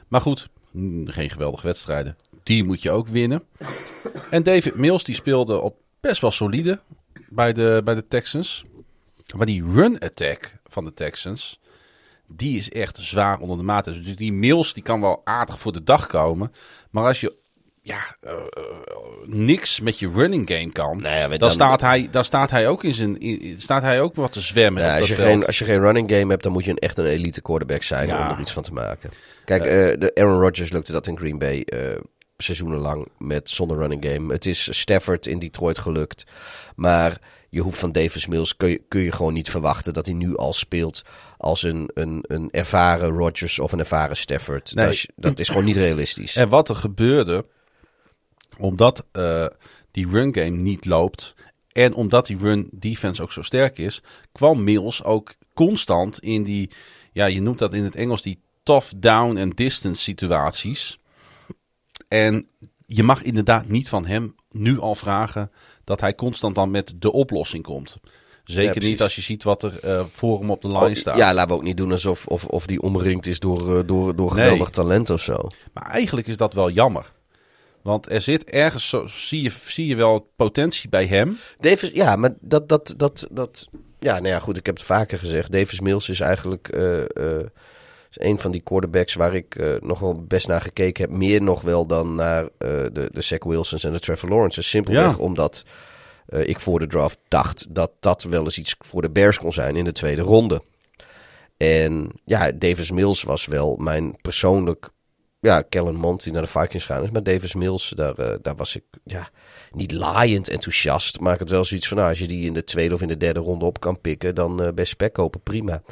Maar 0.09 0.21
goed, 0.21 0.49
mm, 0.71 1.09
geen 1.09 1.31
geweldige 1.31 1.67
wedstrijden. 1.67 2.17
Die 2.43 2.65
moet 2.65 2.83
je 2.83 2.91
ook 2.91 3.09
winnen. 3.09 3.45
En 4.31 4.43
David 4.43 4.75
Mills 4.75 5.05
die 5.05 5.15
speelde 5.15 5.61
op 5.61 5.77
best 6.01 6.21
wel 6.21 6.31
solide 6.31 6.81
bij 7.29 7.53
de, 7.53 7.81
bij 7.85 7.95
de 7.95 8.09
Texans. 8.09 8.65
Maar 9.37 9.47
die 9.47 9.65
run 9.65 9.99
attack 9.99 10.57
van 10.67 10.85
de 10.85 10.95
Texans, 10.95 11.61
die 12.29 12.59
is 12.59 12.71
echt 12.71 12.97
zwaar 13.01 13.39
onder 13.39 13.57
de 13.57 13.63
maat. 13.63 13.85
Dus 13.85 14.17
die 14.17 14.33
Mills 14.33 14.73
die 14.73 14.83
kan 14.83 15.01
wel 15.01 15.21
aardig 15.25 15.59
voor 15.61 15.73
de 15.73 15.85
dag 15.85 16.07
komen. 16.07 16.53
Maar 16.91 17.05
als 17.05 17.21
je 17.21 17.35
ja, 17.83 17.99
eh, 18.21 18.33
eh, 18.33 18.39
niks 19.25 19.81
met 19.81 19.99
je 19.99 20.11
running 20.11 20.51
game 20.51 20.73
kan, 20.73 21.01
Nou 21.03 21.17
ja, 21.17 21.29
dan, 21.29 21.39
dan- 21.39 21.51
staat 21.51 21.81
hij, 21.81 22.09
dan 22.11 22.25
staat 22.25 22.51
hij 22.51 22.69
ook 22.69 22.85
in 22.85 22.95
zijn, 22.95 23.21
in- 23.21 23.61
staat 23.61 23.83
hij 23.83 24.01
ook 24.01 24.15
wat 24.15 24.33
te 24.33 24.41
zwemmen. 24.41 24.83
Ja, 24.83 24.99
als, 24.99 25.09
je 25.09 25.15
veld. 25.15 25.29
geen, 25.29 25.47
als 25.47 25.59
je 25.59 25.65
geen 25.65 25.81
running 25.81 26.11
game 26.11 26.31
hebt, 26.31 26.43
dan 26.43 26.53
moet 26.53 26.65
je 26.65 26.71
een, 26.71 26.79
echt 26.79 26.99
een 26.99 27.05
elite 27.05 27.43
quarterback 27.43 27.83
zijn 27.83 28.07
Ja. 28.07 28.27
om 28.29 28.35
er 28.35 28.41
iets 28.41 28.53
van 28.53 28.63
te 28.63 28.73
maken. 28.73 29.11
Kijk, 29.45 29.63
eh, 29.65 29.71
de 30.01 30.11
Aaron 30.15 30.41
Rodgers 30.41 30.71
lukte 30.73 30.93
dat 30.93 31.07
in 31.07 31.17
Green 31.19 31.39
Bay 31.39 31.65
seizoenenlang 32.37 33.09
met 33.19 33.51
zonder 33.51 33.77
running 33.77 34.05
game. 34.05 34.33
Het 34.33 34.47
is 34.47 34.79
Stafford 34.79 35.27
in 35.27 35.39
Detroit 35.39 35.79
gelukt. 35.79 36.25
Maar 36.77 37.19
je 37.51 37.61
hoeft 37.61 37.79
van 37.79 37.93
Davis 37.93 38.27
Mills, 38.27 38.57
kun 38.57 38.69
je, 38.69 38.83
kun 38.89 39.01
je 39.01 39.13
gewoon 39.13 39.33
niet 39.33 39.51
verwachten 39.51 39.93
dat 39.93 40.07
hij 40.07 40.15
nu 40.15 40.37
al 40.37 40.53
speelt 40.53 41.03
als 41.37 41.63
een, 41.63 41.91
een, 41.95 42.25
een 42.27 42.51
ervaren 42.51 43.09
Rodgers 43.09 43.59
of 43.59 43.73
een 43.73 43.79
ervaren 43.79 44.17
Stafford. 44.17 44.75
Nee. 44.75 44.85
Dat, 44.85 44.95
is, 44.95 45.09
dat 45.17 45.39
is 45.39 45.49
gewoon 45.49 45.65
niet 45.65 45.77
realistisch. 45.77 46.37
En 46.37 46.49
wat 46.49 46.69
er 46.69 46.77
gebeurde, 46.77 47.45
omdat 48.59 49.05
eh, 49.13 49.47
die 49.91 50.09
run 50.09 50.35
game 50.35 50.57
niet 50.57 50.85
loopt 50.85 51.35
en 51.73 51.95
omdat 51.95 52.27
die 52.27 52.39
run 52.39 52.69
defense 52.73 53.23
ook 53.23 53.33
zo 53.33 53.43
sterk 53.43 53.79
is, 53.79 54.03
kwam 54.33 54.65
Mills 54.65 55.05
ook 55.05 55.35
constant 55.55 56.19
in 56.19 56.43
die, 56.43 56.71
ja, 57.13 57.27
je 57.27 57.43
noemt 57.43 57.59
dat 57.59 57.75
in 57.75 57.85
het 57.85 57.95
Engels 57.95 58.23
die 58.23 58.41
tough 58.63 58.93
down 58.97 59.37
en 59.37 59.51
distance 59.51 60.03
situaties. 60.03 60.99
En 62.09 62.49
je 62.87 63.03
mag 63.03 63.23
inderdaad 63.23 63.69
niet 63.69 63.89
van 63.89 64.07
hem 64.07 64.35
nu 64.51 64.81
al 64.81 64.95
vragen 64.95 65.51
dat 65.89 66.01
hij 66.01 66.15
constant 66.15 66.55
dan 66.55 66.71
met 66.71 66.93
de 66.97 67.13
oplossing 67.13 67.63
komt. 67.65 67.97
Zeker 68.45 68.83
niet 68.83 69.03
als 69.03 69.15
je 69.15 69.21
ziet 69.23 69.43
wat 69.43 69.63
er 69.63 69.79
eh, 69.83 70.05
voor 70.09 70.39
hem 70.39 70.51
op 70.51 70.63
de 70.63 70.69
line 70.69 70.89
Oh, 70.89 70.95
staat. 70.95 71.17
ja, 71.17 71.35
laten 71.35 71.49
we 71.51 71.55
ook 71.57 71.63
niet 71.63 71.77
doen 71.77 71.93
alsof 71.93 72.27
of, 72.27 72.45
of 72.45 72.67
die 72.67 72.83
omringd 72.83 73.27
is 73.27 73.39
door, 73.41 73.79
eh, 73.79 73.87
door, 73.87 74.17
door 74.17 74.35
Nee. 74.35 74.45
geweldig 74.45 74.71
talent 74.71 75.11
of 75.11 75.21
zo. 75.21 75.37
Maar 75.73 75.91
eigenlijk 75.91 76.27
is 76.27 76.37
dat 76.37 76.53
wel 76.55 76.71
jammer. 76.71 77.13
Want 77.83 78.11
er 78.11 78.21
zit 78.21 78.45
ergens, 78.45 78.89
zo, 78.89 79.07
zie, 79.07 79.43
je, 79.43 79.51
zie 79.67 79.87
je 79.87 79.97
wel 79.97 80.31
potentie 80.37 80.89
bij 80.89 81.07
hem. 81.07 81.39
Davis, 81.59 81.91
ja, 81.95 82.17
maar 82.17 82.35
dat, 82.41 82.69
dat, 82.69 82.95
dat, 82.97 83.29
dat, 83.31 83.69
ja, 83.99 84.13
nou 84.13 84.29
ja, 84.29 84.39
goed, 84.39 84.57
ik 84.57 84.67
heb 84.67 84.77
het 84.77 84.85
vaker 84.85 85.19
gezegd. 85.19 85.53
Davis 85.53 85.81
Mills 85.81 86.09
is 86.09 86.21
eigenlijk 86.21 86.69
eh, 86.69 87.01
is 88.11 88.17
een 88.21 88.39
van 88.39 88.51
die 88.51 88.61
quarterbacks 88.61 89.15
waar 89.15 89.35
ik 89.35 89.55
eh, 89.55 89.67
nog 89.81 89.99
wel 89.99 90.23
best 90.23 90.49
naar 90.49 90.61
gekeken 90.61 91.05
heb. 91.05 91.19
Meer 91.19 91.43
nog 91.43 91.61
wel 91.61 91.87
dan 91.87 92.15
naar 92.15 92.43
eh, 92.43 92.49
de, 92.93 93.09
de 93.13 93.21
Zach 93.21 93.45
Wilsons 93.45 93.85
en 93.85 93.93
de 93.93 94.01
Trevor 94.01 94.29
Lawrence. 94.29 94.63
Simpelweg 94.63 95.17
Ja. 95.17 95.23
omdat 95.23 95.65
eh, 96.27 96.49
ik 96.49 96.61
voor 96.61 96.79
de 96.79 96.87
draft 96.87 97.19
dacht 97.29 97.67
dat 97.75 97.91
dat 98.01 98.23
wel 98.23 98.45
eens 98.45 98.59
iets 98.59 98.75
voor 98.79 99.03
de 99.03 99.11
Bears 99.11 99.39
kon 99.39 99.53
zijn 99.53 99.77
in 99.77 99.85
de 99.85 99.93
tweede 99.93 100.23
ronde. 100.23 100.63
En 101.57 102.11
ja, 102.25 102.53
Davis 102.53 102.91
Mills 102.91 103.23
was 103.23 103.47
wel 103.47 103.77
mijn 103.77 104.17
persoonlijk. 104.23 104.89
Ja, 105.41 105.63
Kellen 105.63 105.95
Mond 105.95 106.23
die 106.23 106.33
naar 106.33 106.43
de 106.43 106.49
Vikings 106.49 106.85
gaan 106.85 107.03
is. 107.03 107.11
Maar 107.11 107.23
Davis 107.23 107.55
Mills, 107.55 107.93
daar, 107.97 108.43
daar 108.43 108.57
was 108.57 108.77
ik 108.77 108.85
ja, 109.05 109.29
niet 109.73 109.93
laaiend 109.93 110.49
enthousiast. 110.49 111.21
Maar 111.21 111.33
ik 111.33 111.39
had 111.39 111.51
wel 111.51 111.65
zoiets 111.65 111.89
van, 111.89 111.97
nou, 111.97 112.09
als 112.09 112.19
je 112.19 112.27
die 112.27 112.47
in 112.47 112.53
de 112.53 112.65
tweede 112.65 112.95
of 112.95 113.03
in 113.03 113.09
de 113.09 113.17
derde 113.17 113.41
ronde 113.41 113.65
op 113.65 113.81
kan 113.81 114.01
pikken, 114.01 114.35
dan 114.35 114.73
best 114.75 114.91
spek 114.91 115.13
kopen, 115.13 115.41
prima. 115.41 115.83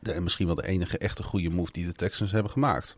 De, 0.00 0.12
en 0.12 0.22
misschien 0.22 0.46
wel 0.46 0.54
de 0.54 0.66
enige 0.66 0.98
echte 0.98 1.22
goede 1.22 1.50
move 1.50 1.72
die 1.72 1.86
de 1.86 1.92
Texans 1.92 2.32
hebben 2.32 2.52
gemaakt. 2.52 2.96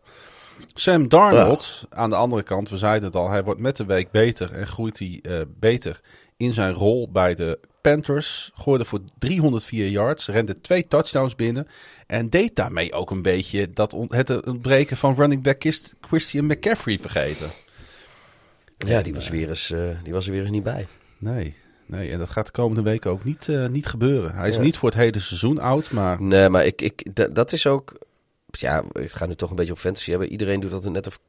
Sam 0.73 1.09
Darnold, 1.09 1.85
aan 1.89 2.09
de 2.09 2.15
andere 2.15 2.43
kant, 2.43 2.69
we 2.69 2.77
zeiden 2.77 3.03
het 3.03 3.15
al, 3.15 3.29
hij 3.29 3.43
wordt 3.43 3.59
met 3.59 3.77
de 3.77 3.85
week 3.85 4.11
beter 4.11 4.51
en 4.53 4.67
groeit 4.67 4.99
hij 4.99 5.19
eh, 5.21 5.41
beter 5.59 6.01
in 6.37 6.53
zijn 6.53 6.73
rol 6.73 7.09
bij 7.11 7.35
de 7.35 7.59
Panthers. 7.81 8.51
Gooide 8.55 8.85
voor 8.85 8.99
304 9.19 9.89
yards, 9.89 10.27
rende 10.27 10.61
twee 10.61 10.87
touchdowns 10.87 11.35
binnen 11.35 11.67
en 12.07 12.29
deed 12.29 12.55
daarmee 12.55 12.93
ook 12.93 13.11
een 13.11 13.21
beetje 13.21 13.69
dat 13.73 13.95
het 14.09 14.45
ontbreken 14.45 14.97
van 14.97 15.15
running 15.15 15.43
back 15.43 15.59
Christ- 15.61 15.95
Christian 16.01 16.45
McCaffrey 16.45 16.99
vergeten. 16.99 17.49
Ja, 18.77 19.01
die 19.01 19.13
was, 19.13 19.29
weer 19.29 19.49
eens, 19.49 19.71
eh, 19.71 19.89
die 20.03 20.13
was 20.13 20.25
er 20.25 20.31
weer 20.31 20.41
eens 20.41 20.51
niet 20.51 20.63
bij. 20.63 20.87
Nee, 21.17 21.55
nee, 21.91 22.11
en 22.11 22.19
dat 22.19 22.29
gaat 22.29 22.45
de 22.45 22.51
komende 22.51 22.81
weken 22.81 23.11
ook 23.11 23.23
niet, 23.23 23.49
eh, 23.49 23.67
niet 23.67 23.85
gebeuren. 23.87 24.33
Hij 24.35 24.49
is 24.49 24.55
Ja. 24.55 24.61
niet 24.61 24.77
voor 24.77 24.89
het 24.89 24.97
hele 24.97 25.19
seizoen 25.19 25.59
oud, 25.59 25.91
maar 25.91 26.21
Nee, 26.21 26.49
maar 26.49 26.65
ik, 26.65 26.81
ik, 26.81 27.15
dat, 27.15 27.35
dat 27.35 27.51
is 27.51 27.67
ook. 27.67 27.93
Ja, 28.51 28.83
ik 28.93 29.11
ga 29.11 29.25
nu 29.25 29.35
toch 29.35 29.49
een 29.49 29.55
beetje 29.55 29.71
op 29.71 29.77
fantasy 29.79 30.09
hebben. 30.09 30.29
Iedereen 30.31 30.59
doet 30.59 30.71
dat 30.71 30.83
net 30.91 31.07
of. 31.07 31.19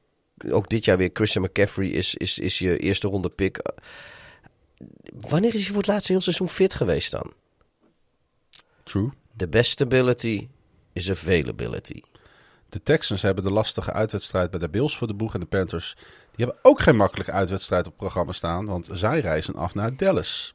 Ook 0.50 0.68
dit 0.68 0.84
jaar 0.84 0.96
weer. 0.96 1.10
Christian 1.12 1.44
McCaffrey 1.44 1.88
is, 1.88 2.14
is, 2.14 2.38
is 2.38 2.58
je 2.58 2.78
eerste 2.78 3.08
ronde 3.08 3.28
pick. 3.28 3.58
Wanneer 5.20 5.54
is 5.54 5.60
hij 5.60 5.68
voor 5.68 5.76
het 5.82 5.86
laatste 5.86 6.12
heel 6.12 6.20
seizoen 6.20 6.48
fit 6.48 6.74
geweest 6.74 7.10
dan? 7.10 7.32
true. 8.82 9.10
The 9.36 9.48
best 9.48 9.80
ability 9.80 10.48
is 10.92 11.10
availability. 11.10 12.00
De 12.68 12.82
Texans 12.82 13.22
hebben 13.22 13.44
de 13.44 13.50
lastige 13.52 13.92
uitwedstrijd 13.92 14.50
bij 14.50 14.60
de 14.60 14.68
Bills 14.68 14.96
voor 14.96 15.06
de 15.06 15.14
boeg. 15.14 15.34
En 15.34 15.40
de 15.40 15.46
Panthers 15.46 15.96
die 16.36 16.44
hebben 16.44 16.58
ook 16.62 16.80
geen 16.80 16.96
makkelijke 16.96 17.32
uitwedstrijd 17.32 17.86
op 17.86 17.92
het 17.92 18.00
programma 18.00 18.32
staan. 18.32 18.66
Want 18.66 18.88
zij 18.92 19.20
reizen 19.20 19.54
af 19.54 19.74
naar 19.74 19.96
Dallas. 19.96 20.54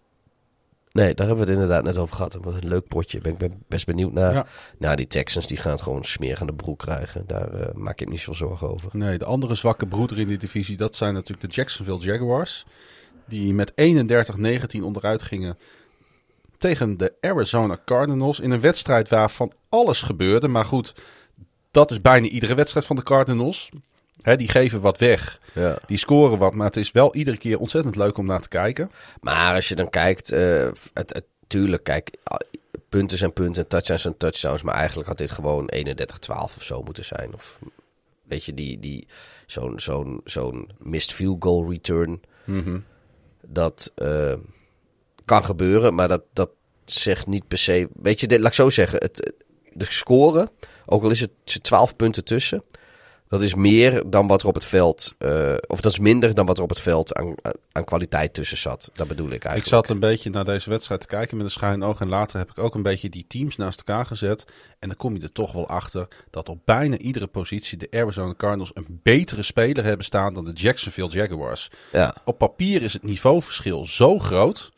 Nee, 0.91 1.13
daar 1.13 1.27
hebben 1.27 1.45
we 1.45 1.51
het 1.51 1.61
inderdaad 1.61 1.83
net 1.83 1.97
over 1.97 2.15
gehad. 2.15 2.33
Wat 2.33 2.53
een 2.53 2.67
leuk 2.67 2.87
potje. 2.87 3.21
Ben 3.21 3.31
ik 3.31 3.37
ben 3.37 3.63
best 3.67 3.85
benieuwd 3.85 4.13
naar. 4.13 4.33
Ja. 4.33 4.45
Nou, 4.77 4.95
die 4.95 5.07
Texans 5.07 5.47
die 5.47 5.57
gaan 5.57 5.71
het 5.71 5.81
gewoon 5.81 6.03
smerig 6.03 6.41
aan 6.41 6.47
de 6.47 6.53
broek 6.53 6.79
krijgen. 6.79 7.23
Daar 7.27 7.53
eh, 7.53 7.73
maak 7.73 8.01
ik 8.01 8.09
niet 8.09 8.19
zoveel 8.19 8.47
zorgen 8.47 8.69
over. 8.69 8.89
Nee, 8.93 9.17
de 9.17 9.25
andere 9.25 9.55
zwakke 9.55 9.87
broeder 9.87 10.19
in 10.19 10.27
die 10.27 10.37
divisie, 10.37 10.77
dat 10.77 10.95
zijn 10.95 11.13
natuurlijk 11.13 11.49
de 11.49 11.55
Jacksonville 11.55 11.99
Jaguars. 11.99 12.65
Die 13.25 13.53
met 13.53 13.71
31-19 14.79 14.81
onderuit 14.81 15.21
gingen 15.21 15.57
tegen 16.57 16.97
de 16.97 17.13
Arizona 17.21 17.77
Cardinals. 17.85 18.39
In 18.39 18.51
een 18.51 18.61
wedstrijd 18.61 19.09
waarvan 19.09 19.51
alles 19.69 20.01
gebeurde. 20.01 20.47
Maar 20.47 20.65
goed, 20.65 20.93
dat 21.71 21.91
is 21.91 22.01
bijna 22.01 22.27
iedere 22.27 22.55
wedstrijd 22.55 22.85
van 22.85 22.95
de 22.95 23.03
Cardinals. 23.03 23.69
Hè, 24.27 24.35
die 24.35 24.49
geven 24.49 24.81
wat 24.81 24.97
weg. 24.97 25.39
Ja. 25.53 25.79
Die 25.85 25.97
scoren 25.97 26.37
wat, 26.37 26.53
maar 26.53 26.65
het 26.65 26.77
is 26.77 26.91
wel 26.91 27.15
iedere 27.15 27.37
keer 27.37 27.59
ontzettend 27.59 27.95
leuk 27.95 28.17
om 28.17 28.25
naar 28.25 28.41
te 28.41 28.47
kijken. 28.47 28.91
Maar 29.21 29.55
als 29.55 29.69
je 29.69 29.75
dan 29.75 29.89
kijkt, 29.89 30.31
eh, 30.31 30.67
het, 30.93 31.13
het, 31.13 31.23
tuurlijk, 31.47 31.83
kijk, 31.83 32.11
punten 32.89 33.17
zijn 33.17 33.33
punten 33.33 33.63
en 33.63 33.69
touchdowns 33.69 34.01
zijn 34.01 34.17
touchdowns. 34.17 34.63
Maar 34.63 34.75
eigenlijk 34.75 35.07
had 35.07 35.17
dit 35.17 35.31
gewoon 35.31 35.71
31-12 35.75 35.85
of 36.29 36.63
zo 36.63 36.81
moeten 36.81 37.05
zijn. 37.05 37.33
Of 37.33 37.59
weet 38.23 38.43
je, 38.43 38.53
die, 38.53 38.79
die, 38.79 39.07
zo'n 39.45 39.79
zo'n 39.79 40.21
zo'n 40.23 40.69
missed 40.79 41.13
field 41.13 41.43
goal 41.43 41.69
return. 41.69 42.21
Dat 43.45 43.91
eh, 43.95 44.33
kan 45.25 45.45
gebeuren, 45.45 45.93
maar 45.93 46.07
dat, 46.07 46.23
dat 46.33 46.49
zegt 46.85 47.27
niet 47.27 47.47
per 47.47 47.57
se... 47.57 47.89
Weet 47.93 48.19
je, 48.19 48.27
dit, 48.27 48.39
laat 48.39 48.47
ik 48.47 48.53
zo 48.53 48.69
zeggen. 48.69 48.99
Het, 48.99 49.33
de 49.73 49.85
score, 49.85 50.49
ook 50.85 51.03
al 51.03 51.09
is 51.09 51.19
het 51.19 51.31
er 51.45 51.61
12 51.61 51.95
punten 51.95 52.23
tussen... 52.23 52.63
Dat 53.27 53.41
is 53.41 53.55
meer 53.55 54.03
dan 54.09 54.27
wat 54.27 54.41
er 54.41 54.47
op 54.47 54.53
het 54.53 54.65
veld, 54.65 55.13
eh, 55.17 55.53
of 55.67 55.81
dat 55.81 55.91
is 55.91 55.99
minder 55.99 56.33
dan 56.33 56.45
wat 56.45 56.57
er 56.57 56.63
op 56.63 56.69
het 56.69 56.79
veld 56.79 57.13
aan, 57.13 57.35
aan 57.71 57.83
kwaliteit 57.83 58.33
tussen 58.33 58.57
zat. 58.57 58.89
Dat 58.93 59.07
bedoel 59.07 59.25
ik 59.25 59.31
eigenlijk. 59.31 59.63
Ik 59.63 59.71
zat 59.71 59.89
een 59.89 59.99
beetje 59.99 60.29
naar 60.29 60.45
deze 60.45 60.69
wedstrijd 60.69 61.01
te 61.01 61.07
kijken 61.07 61.37
met 61.37 61.45
een 61.45 61.51
schuin 61.51 61.83
oog. 61.83 61.99
En 61.99 62.07
later 62.07 62.37
heb 62.37 62.49
ik 62.49 62.59
ook 62.59 62.75
een 62.75 62.83
beetje 62.83 63.09
die 63.09 63.25
teams 63.27 63.55
naast 63.55 63.77
elkaar 63.77 64.05
gezet. 64.05 64.45
En 64.79 64.87
dan 64.87 64.97
kom 64.97 65.15
je 65.15 65.21
er 65.21 65.31
toch 65.31 65.51
wel 65.51 65.67
achter 65.67 66.07
dat 66.29 66.49
op 66.49 66.59
bijna 66.65 66.97
iedere 66.97 67.27
positie 67.27 67.77
de 67.77 67.87
Arizona 67.91 68.33
Cardinals 68.37 68.71
een 68.73 68.99
betere 69.03 69.43
speler 69.43 69.83
hebben 69.83 70.05
staan 70.05 70.33
dan 70.33 70.43
de 70.43 70.53
Jacksonville 70.53 71.09
Jaguars. 71.09 71.69
Ja. 71.91 72.15
Op 72.25 72.37
papier 72.37 72.81
is 72.81 72.93
het 72.93 73.03
niveauverschil 73.03 73.85
zo 73.85 74.19
groot 74.19 74.71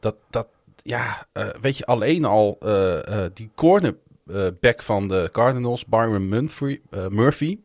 dat, 0.00 0.16
dat 0.30 0.48
ja, 0.82 1.26
eh, 1.32 1.46
weet 1.60 1.76
je, 1.76 1.86
alleen 1.86 2.24
al 2.24 2.56
eh, 2.60 3.24
die 3.34 3.50
cornerback 3.54 4.82
van 4.82 5.08
de 5.08 5.28
Cardinals, 5.32 5.84
Byron 5.84 6.28
Murphy 7.10 7.58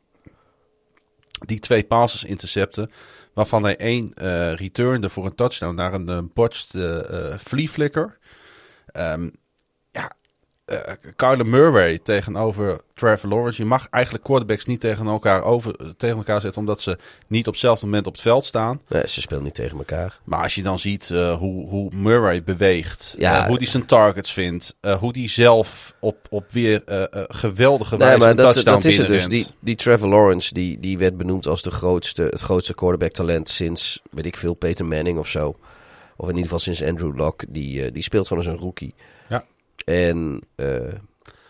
die 1.45 1.59
twee 1.59 1.83
passes 1.83 2.23
intercepten, 2.23 2.91
waarvan 3.33 3.63
hij 3.63 3.77
één 3.77 4.13
eh 4.13 4.53
returnde 4.53 5.09
voor 5.09 5.25
een 5.25 5.35
touchdown 5.35 5.75
naar 5.75 5.93
een 5.93 6.09
uh, 6.09 6.19
botched 6.33 6.73
eh, 6.73 7.31
eh, 7.31 7.39
flea 7.39 7.67
flicker. 7.67 8.17
Ehm, 8.85 9.29
Kyler 11.15 11.45
Murray 11.47 11.97
tegenover 11.99 12.81
Trevor 12.93 13.29
Lawrence. 13.29 13.61
Je 13.61 13.67
mag 13.67 13.87
eigenlijk 13.89 14.23
quarterbacks 14.23 14.65
niet 14.65 14.79
tegen 14.79 15.07
elkaar, 15.07 15.43
over, 15.43 15.75
tegen 15.97 16.17
elkaar 16.17 16.41
zetten, 16.41 16.61
omdat 16.61 16.81
ze 16.81 16.97
niet 17.27 17.47
op 17.47 17.53
hetzelfde 17.53 17.85
moment 17.85 18.07
op 18.07 18.13
het 18.13 18.21
veld 18.21 18.45
staan. 18.45 18.81
Nee, 18.87 19.07
ze 19.07 19.21
speelden 19.21 19.45
niet 19.45 19.55
tegen 19.55 19.77
elkaar. 19.77 20.19
Maar 20.23 20.43
als 20.43 20.55
je 20.55 20.63
dan 20.63 20.79
ziet 20.79 21.09
eh, 21.11 21.37
hoe, 21.37 21.67
hoe 21.67 21.91
Murray 21.95 22.43
beweegt, 22.43 23.15
Ja. 23.17 23.39
eh, 23.41 23.47
hoe 23.47 23.57
hij 23.57 23.65
zijn 23.65 23.85
targets 23.85 24.33
vindt, 24.33 24.75
hoe 24.99 25.11
hij 25.17 25.27
zelf 25.27 25.95
op, 25.99 26.17
op 26.29 26.51
weer 26.51 26.81
geweldige 27.27 27.97
Nee, 27.97 28.07
wijze 28.07 28.19
maar 28.19 28.29
een 28.29 28.35
dat, 28.35 28.53
touchdown 28.53 28.75
dat 28.75 28.85
is 28.85 28.97
het 28.97 29.07
dus. 29.07 29.27
Die, 29.27 29.47
die 29.59 29.75
Trevor 29.75 30.07
Lawrence, 30.07 30.53
die, 30.53 30.79
die 30.79 30.97
werd 30.97 31.17
benoemd 31.17 31.47
als 31.47 31.61
de 31.61 31.71
grootste, 31.71 32.23
het 32.23 32.41
grootste 32.41 32.73
quarterback 32.73 33.11
talent 33.11 33.49
sinds, 33.49 34.01
weet 34.11 34.25
ik 34.25 34.37
veel, 34.37 34.53
Peyton 34.53 34.87
Manning 34.87 35.17
of 35.17 35.27
zo. 35.27 35.55
Of 36.17 36.27
in 36.29 36.35
ieder 36.35 36.43
geval 36.43 36.59
sinds 36.59 36.83
Andrew 36.83 37.17
Locke. 37.17 37.45
Die, 37.49 37.91
die 37.91 38.03
speelt 38.03 38.27
gewoon 38.27 38.43
als 38.45 38.53
een 38.53 38.59
rookie. 38.59 38.93
Ja. 39.29 39.43
En 39.85 40.41
eh, 40.55 40.67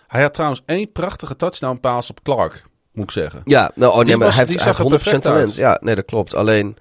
Hij 0.07 0.21
had 0.21 0.33
trouwens 0.33 0.61
één 0.65 0.91
prachtige 0.91 1.35
touchdown 1.35 1.79
pass 1.79 2.09
op 2.09 2.23
Clark, 2.23 2.63
moet 2.93 3.03
ik 3.05 3.11
zeggen. 3.11 3.41
ja, 3.45 3.71
nou, 3.75 3.91
oh, 3.91 3.95
nee, 3.97 4.05
Die 4.05 4.15
maar 4.17 4.25
was- 4.25 4.35
hij 4.35 4.45
heeft, 4.45 4.57
hij 4.63 4.67
zag 4.73 4.77
er 4.79 4.89
heeft 4.91 5.01
100% 5.03 5.03
perfect 5.03 5.23
talent. 5.23 5.45
uit. 5.47 5.55
Ja, 5.55 5.77
nee, 5.81 5.95
dat 5.95 6.05
klopt. 6.05 6.35
Alleen, 6.35 6.77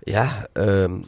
ja, 0.00 0.46
ehm, 0.52 1.00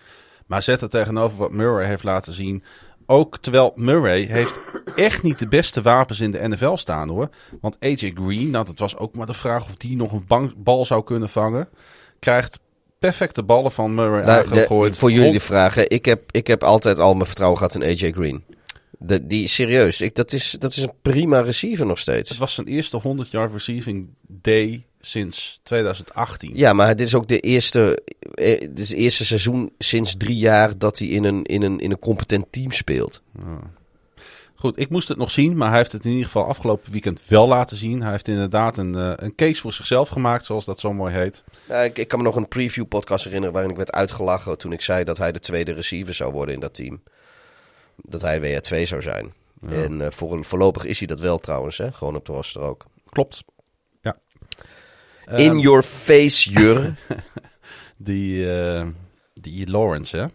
Maar 0.47 0.63
zet 0.63 0.81
het 0.81 0.91
tegenover 0.91 1.39
wat 1.39 1.53
Murray 1.53 1.87
heeft 1.87 2.03
laten 2.03 2.33
zien. 2.33 2.63
Ook 3.07 3.39
terwijl 3.39 3.73
Murray 3.77 4.23
heeft 4.23 4.59
echt 4.97 5.23
niet 5.23 5.39
de 5.39 5.49
beste 5.49 5.83
wapens 5.83 6.21
in 6.21 6.31
de 6.31 6.49
NFL 6.49 6.77
staan 6.77 7.09
hoor. 7.09 7.29
Want 7.61 7.77
AJ 7.81 8.11
Green, 8.15 8.51
nou 8.51 8.65
dat 8.65 8.79
was 8.79 8.97
ook 8.97 9.15
maar 9.17 9.27
de 9.27 9.35
vraag 9.35 9.65
of 9.65 9.77
die 9.77 9.97
nog 9.97 10.13
een 10.13 10.53
bal 10.57 10.85
zou 10.87 11.05
kunnen 11.05 11.29
vangen. 11.29 11.69
Krijgt 12.19 12.59
perfecte 12.99 13.43
ballen 13.43 13.73
van 13.73 13.95
Murray 13.95 14.25
nou, 14.25 14.43
de- 14.49 14.51
aangegooid. 14.55 14.99
voor 14.99 15.11
jullie 15.11 15.33
de 15.33 15.41
vraag. 15.41 15.75
hè. 15.75 15.83
Ik 15.83 16.05
heb, 16.05 16.23
ik 16.31 16.47
heb 16.47 16.63
altijd 16.63 16.99
al 16.99 17.15
mijn 17.15 17.27
vertrouwen 17.27 17.59
gehad 17.59 17.75
in 17.75 17.83
AJ 17.83 18.13
Green. 18.13 18.45
De, 19.07 19.27
die, 19.27 19.49
serieus, 19.49 20.01
ik, 20.01 20.15
dat, 20.15 20.33
is, 20.33 20.51
dat 20.59 20.71
is 20.71 20.83
een 20.83 20.93
prima 21.03 21.41
receiver 21.41 21.87
nog 21.87 21.99
steeds. 21.99 22.29
Het 22.29 22.39
was 22.39 22.55
zijn 22.55 22.67
eerste 22.67 22.97
100 22.97 23.31
yard 23.31 23.53
receiving 23.53 24.09
day 24.27 24.85
sinds 25.01 25.61
2018. 25.63 26.51
Ja, 26.55 26.73
maar 26.73 26.97
dit 26.97 27.07
is 27.07 27.15
ook 27.15 27.29
de 27.29 27.41
eerste, 27.41 28.03
eh, 28.35 28.61
dit 28.61 28.79
is 28.79 28.89
het 28.89 28.99
eerste 28.99 29.25
seizoen 29.25 29.73
sinds 29.79 30.17
drie 30.17 30.37
jaar 30.37 30.79
dat 30.79 30.99
hij 30.99 31.09
in 31.09 31.25
een, 31.25 31.45
in 31.45 31.63
een, 31.63 31.81
in 31.81 31.91
een 31.91 31.99
competent 31.99 32.47
team 32.51 32.71
speelt. 32.71 33.23
Goed, 34.55 34.79
ik 34.79 34.89
moest 34.89 35.09
het 35.09 35.19
nog 35.19 35.31
zien, 35.31 35.57
maar 35.57 35.69
hij 35.69 35.79
heeft 35.79 35.93
het 35.93 36.05
in 36.05 36.11
ieder 36.11 36.27
geval 36.27 36.47
afgelopen 36.47 36.93
weekend 36.93 37.21
wel 37.29 37.49
laten 37.49 37.77
zien. 37.77 38.03
Hij 38.03 38.11
heeft 38.11 38.29
inderdaad 38.29 38.77
een, 38.77 38.95
eh, 38.95 39.13
een 39.17 39.35
case 39.35 39.61
voor 39.61 39.73
zichzelf 39.73 40.09
gemaakt, 40.09 40.45
zoals 40.45 40.65
dat 40.65 40.81
zo 40.81 40.93
mooi 40.93 41.15
heet. 41.15 41.45
Ja, 41.69 41.81
ik, 41.81 41.99
ik 41.99 42.09
kan 42.09 42.19
me 42.19 42.25
nog 42.25 42.37
een 42.37 42.49
preview 42.49 42.89
podcast 42.89 43.25
herinneren 43.25 43.53
waarin 43.55 43.71
ik 43.71 43.77
werd 43.77 43.93
uitgelachen 43.93 44.59
toen 44.59 44.73
ik 44.73 44.81
zei 44.81 45.05
dat 45.05 45.19
hij 45.19 45.33
de 45.33 45.41
tweede 45.41 45.73
receiver 45.73 46.15
zou 46.15 46.33
worden 46.33 46.55
in 46.55 46.61
dat 46.61 46.75
team. 46.75 47.03
Dat 47.97 48.21
hij 48.21 48.41
WR2 48.41 48.83
zou 48.83 49.03
zijn. 49.03 49.35
En 49.69 50.01
eh, 50.01 50.11
voor, 50.11 50.45
voorlopig 50.45 50.85
is 50.85 50.99
hij 50.99 51.07
dat 51.07 51.21
wel 51.21 51.39
trouwens, 51.39 51.79
hè? 51.79 51.93
gewoon 51.93 52.17
op 52.17 52.25
de 52.25 52.33
roster 52.33 52.61
ook. 52.61 52.87
Klopt. 53.09 53.45
Ja. 54.01 54.17
in 55.27 55.37
Ehm, 55.37 55.59
your 55.59 55.83
face, 55.83 56.51
Jur. 56.51 56.95
Die, 57.97 58.53
eh, 58.53 58.87
die 59.35 59.71
Lawrence 59.71 60.17
hè, 60.17 60.27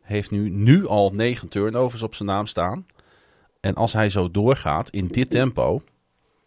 heeft 0.00 0.30
nu, 0.30 0.50
nu 0.50 0.86
al 0.86 1.10
negen 1.10 1.48
turnovers 1.48 2.02
op 2.02 2.14
zijn 2.14 2.28
naam 2.28 2.46
staan. 2.46 2.86
En 3.60 3.74
als 3.74 3.92
hij 3.92 4.10
zo 4.10 4.30
doorgaat 4.30 4.90
in 4.90 5.06
dit 5.06 5.30
tempo, 5.30 5.82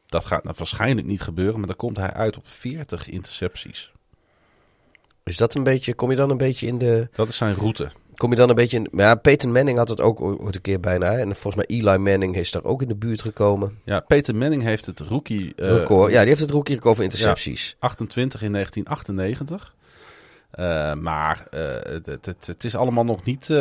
dat 0.05 0.25
gaat 0.25 0.43
nou 0.43 0.55
waarschijnlijk 0.57 1.07
niet 1.07 1.21
gebeuren, 1.21 1.57
maar 1.57 1.67
dan 1.67 1.75
komt 1.75 1.97
hij 1.97 2.13
uit 2.13 2.37
op 2.37 2.47
40 2.47 3.09
intercepties. 3.09 3.91
is 5.23 5.37
dat 5.37 5.55
een 5.55 5.63
beetje, 5.63 5.93
kom 5.93 6.09
je 6.09 6.15
dan 6.15 6.29
een 6.29 6.37
beetje 6.37 6.67
in 6.67 6.77
de... 6.77 7.09
Dat 7.13 7.27
is 7.27 7.37
zijn 7.37 7.55
route. 7.55 7.89
Kom 8.17 8.29
je 8.29 8.35
dan 8.35 8.49
een 8.49 8.55
beetje 8.55 8.77
in... 8.77 8.87
Ja, 8.91 9.15
Peyton 9.15 9.51
Manning 9.51 9.77
had 9.77 9.89
het 9.89 10.01
ook 10.01 10.21
ooit 10.21 10.55
een 10.55 10.61
keer 10.61 10.79
bijna. 10.79 11.11
hè. 11.11 11.19
En 11.19 11.35
volgens 11.35 11.55
mij 11.55 11.77
Eli 11.77 11.97
Manning 11.97 12.35
is 12.35 12.51
daar 12.51 12.63
ook 12.63 12.81
in 12.81 12.87
de 12.87 12.95
buurt 12.95 13.21
gekomen. 13.21 13.79
Ja, 13.83 13.99
Peter 13.99 14.35
Manning 14.35 14.63
heeft 14.63 14.85
het 14.85 14.99
rookie 14.99 15.53
eh, 15.55 15.69
Record. 15.69 16.11
Ja, 16.11 16.19
die 16.19 16.27
heeft 16.27 16.41
het 16.41 16.51
rookie 16.51 16.75
record 16.75 16.95
voor 16.95 17.03
intercepties. 17.03 17.75
28 17.79 18.41
in 18.41 18.51
1998. 18.51 19.75
Eh, 20.51 20.93
maar 20.93 21.47
eh, 21.49 21.61
het, 22.03 22.25
het, 22.25 22.47
het 22.47 22.63
is 22.63 22.75
allemaal 22.75 23.03
nog 23.03 23.23
niet 23.23 23.53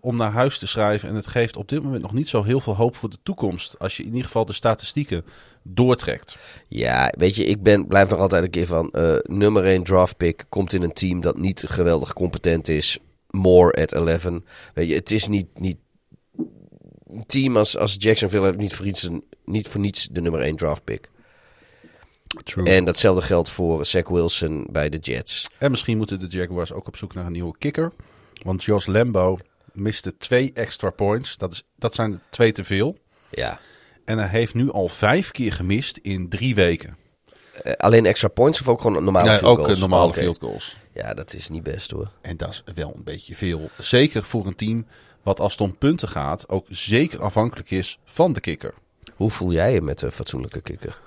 om 0.00 0.16
naar 0.16 0.32
huis 0.32 0.58
te 0.58 0.66
schrijven. 0.66 1.08
En 1.08 1.14
het 1.14 1.26
geeft 1.26 1.56
op 1.56 1.68
dit 1.68 1.82
moment 1.82 2.02
nog 2.02 2.12
niet 2.12 2.28
zo 2.28 2.42
heel 2.42 2.60
veel 2.60 2.76
hoop 2.76 2.96
voor 2.96 3.10
de 3.10 3.18
toekomst. 3.22 3.78
Als 3.78 3.96
je 3.96 4.02
in 4.02 4.08
ieder 4.08 4.24
geval 4.24 4.46
de 4.46 4.52
statistieken 4.52 5.24
doortrekt. 5.62 6.36
Ja, 6.68 7.12
weet 7.18 7.36
je, 7.36 7.44
ik 7.44 7.62
ben, 7.62 7.86
blijf 7.86 8.08
nog 8.08 8.18
altijd 8.18 8.44
een 8.44 8.50
keer 8.50 8.66
van... 8.66 8.92
nummer 9.22 9.64
1 9.64 9.82
draft 9.82 10.16
pick 10.16 10.44
komt 10.48 10.72
in 10.72 10.82
een 10.82 10.92
team 10.92 11.20
dat 11.20 11.38
niet 11.38 11.64
geweldig 11.66 12.12
competent 12.12 12.68
is. 12.68 12.98
More 13.34 13.72
at 13.82 13.92
11. 13.92 14.28
Weet 14.74 14.88
je, 14.88 14.94
het 14.94 15.10
is 15.10 15.28
niet... 15.28 15.58
niet 15.58 15.76
een 17.06 17.26
team 17.26 17.56
als, 17.56 17.76
als 17.76 17.94
Jacksonville 17.98 18.44
heeft 18.44 18.58
niet 18.58 18.74
voor, 18.74 18.86
iets, 18.86 19.08
niet 19.44 19.68
voor 19.68 19.80
niets 19.80 20.08
de 20.10 20.20
nummer 20.20 20.40
1 20.40 20.56
draft 20.56 20.84
pick. 20.84 21.10
True. 22.44 22.64
En 22.70 22.84
datzelfde 22.84 23.22
geldt 23.22 23.50
voor 23.50 23.86
Zach 23.86 24.08
Wilson 24.08 24.66
bij 24.70 24.88
de 24.88 24.98
Jets. 24.98 25.46
En 25.58 25.70
misschien 25.70 25.96
moeten 25.96 26.18
de 26.18 26.26
Jaguars 26.26 26.72
ook 26.72 26.86
op 26.86 26.96
zoek 26.96 27.14
naar 27.14 27.26
een 27.26 27.32
nieuwe 27.32 27.58
kicker. 27.58 27.92
Want 28.42 28.64
Jos 28.64 28.86
Lambo 28.86 29.38
miste 29.72 30.16
twee 30.16 30.50
extra 30.54 30.90
points. 30.90 31.36
Dat, 31.36 31.52
is, 31.52 31.62
dat 31.76 31.94
zijn 31.94 32.20
twee 32.30 32.52
te 32.52 32.64
veel. 32.64 32.98
Ja. 33.30 33.58
En 34.04 34.18
hij 34.18 34.28
heeft 34.28 34.54
nu 34.54 34.70
al 34.70 34.88
vijf 34.88 35.30
keer 35.30 35.52
gemist 35.52 35.96
in 35.96 36.28
drie 36.28 36.54
weken. 36.54 36.96
Eh, 37.62 37.72
alleen 37.72 38.06
extra 38.06 38.28
points 38.28 38.60
of 38.60 38.68
ook 38.68 38.80
gewoon 38.80 39.04
normale 39.04 39.28
Ja, 39.30 39.36
field 39.38 39.50
ook 39.50 39.58
goals? 39.58 39.72
eh, 39.72 39.80
normale 39.80 40.12
field 40.12 40.38
goals. 40.40 40.76
Ja, 40.94 41.14
dat 41.14 41.34
is 41.34 41.48
niet 41.48 41.62
best 41.62 41.90
hoor. 41.90 42.10
En 42.20 42.36
dat 42.36 42.48
is 42.48 42.62
wel 42.74 42.94
een 42.94 43.04
beetje 43.04 43.34
veel. 43.34 43.70
Zeker 43.78 44.22
voor 44.22 44.46
een 44.46 44.54
team 44.54 44.86
wat 45.22 45.40
als 45.40 45.52
het 45.52 45.60
om 45.60 45.78
punten 45.78 46.08
gaat 46.08 46.48
ook 46.48 46.66
zeker 46.68 47.22
afhankelijk 47.22 47.70
is 47.70 47.98
van 48.04 48.32
de 48.32 48.40
kikker. 48.40 48.74
Hoe 49.14 49.30
voel 49.30 49.52
jij 49.52 49.72
je 49.72 49.80
met 49.80 50.02
een 50.02 50.12
fatsoenlijke 50.12 50.60
kikker? 50.60 51.00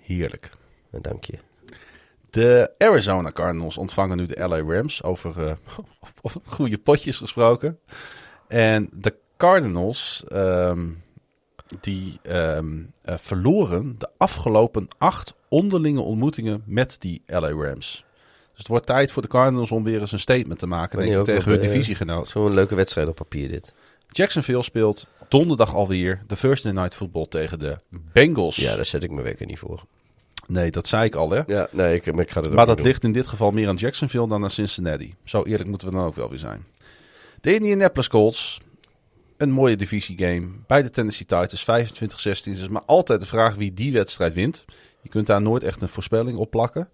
Heerlijk. 0.00 0.50
Eh, 0.90 1.00
Dank 1.02 1.24
je. 1.24 1.38
De 2.30 2.74
Arizona 2.78 3.32
Cardinals 3.32 3.76
ontvangen 3.76 4.16
nu 4.16 4.26
de 4.26 4.48
LA 4.48 4.60
Rams 4.60 5.02
over 5.02 5.46
eh, 5.46 5.54
goede 6.44 6.78
potjes 6.78 7.16
gesproken. 7.16 7.78
En 8.48 8.88
de 8.92 9.14
Cardinals 9.36 10.24
ehm, 10.28 10.88
die 11.80 12.18
ehm, 12.22 12.82
eh, 13.02 13.16
verloren 13.18 13.98
de 13.98 14.08
afgelopen 14.16 14.88
acht 14.98 15.34
onderlinge 15.48 16.00
ontmoetingen 16.00 16.62
met 16.66 16.96
die 16.98 17.22
LA 17.26 17.50
Rams. 17.50 18.04
Dus 18.54 18.62
het 18.62 18.68
wordt 18.68 18.86
tijd 18.86 19.12
voor 19.12 19.22
de 19.22 19.28
Cardinals 19.28 19.70
om 19.70 19.84
weer 19.84 20.00
eens 20.00 20.12
een 20.12 20.18
statement 20.18 20.58
te 20.58 20.66
maken 20.66 20.98
denk 20.98 21.14
ik, 21.14 21.24
tegen 21.24 21.50
hun 21.50 21.60
eh, 21.60 21.66
divisiegenoot. 21.68 22.28
Zo'n 22.28 22.54
leuke 22.54 22.74
wedstrijd 22.74 23.08
op 23.08 23.14
papier 23.14 23.48
dit. 23.48 23.74
Jacksonville 24.08 24.62
speelt 24.62 25.06
donderdag 25.28 25.74
alweer 25.74 26.22
de 26.26 26.36
Thursday 26.36 26.72
Night 26.72 26.94
Football 26.94 27.26
tegen 27.28 27.58
de 27.58 27.76
Bengals. 27.88 28.56
Ja, 28.56 28.76
daar 28.76 28.84
zet 28.84 29.02
ik 29.02 29.10
mijn 29.10 29.24
wekker 29.24 29.46
niet 29.46 29.58
voor. 29.58 29.82
Nee, 30.46 30.70
dat 30.70 30.86
zei 30.86 31.04
ik 31.04 31.14
al 31.14 31.30
hè. 31.30 31.42
Ja, 31.46 31.68
nee, 31.70 31.94
ik, 31.94 32.06
ik 32.06 32.30
ga 32.30 32.40
Maar 32.40 32.66
dat 32.66 32.76
doen. 32.76 32.86
ligt 32.86 33.04
in 33.04 33.12
dit 33.12 33.26
geval 33.26 33.50
meer 33.50 33.68
aan 33.68 33.76
Jacksonville 33.76 34.28
dan 34.28 34.42
aan 34.42 34.50
Cincinnati. 34.50 35.14
Zo 35.24 35.42
eerlijk 35.42 35.68
moeten 35.68 35.88
we 35.88 35.94
dan 35.94 36.04
ook 36.04 36.14
wel 36.14 36.30
weer 36.30 36.38
zijn. 36.38 36.64
De 37.40 37.54
Indianapolis 37.54 38.08
Colts. 38.08 38.60
Een 39.36 39.50
mooie 39.50 39.76
divisiegame. 39.76 40.48
Bij 40.66 40.82
de 40.82 40.90
Tennessee 40.90 41.26
Titans 41.26 41.64
25-16. 42.46 42.50
is 42.50 42.68
maar 42.68 42.82
altijd 42.86 43.20
de 43.20 43.26
vraag 43.26 43.54
wie 43.54 43.74
die 43.74 43.92
wedstrijd 43.92 44.34
wint. 44.34 44.64
Je 45.02 45.08
kunt 45.08 45.26
daar 45.26 45.42
nooit 45.42 45.62
echt 45.62 45.82
een 45.82 45.88
voorspelling 45.88 46.38
op 46.38 46.50
plakken. 46.50 46.88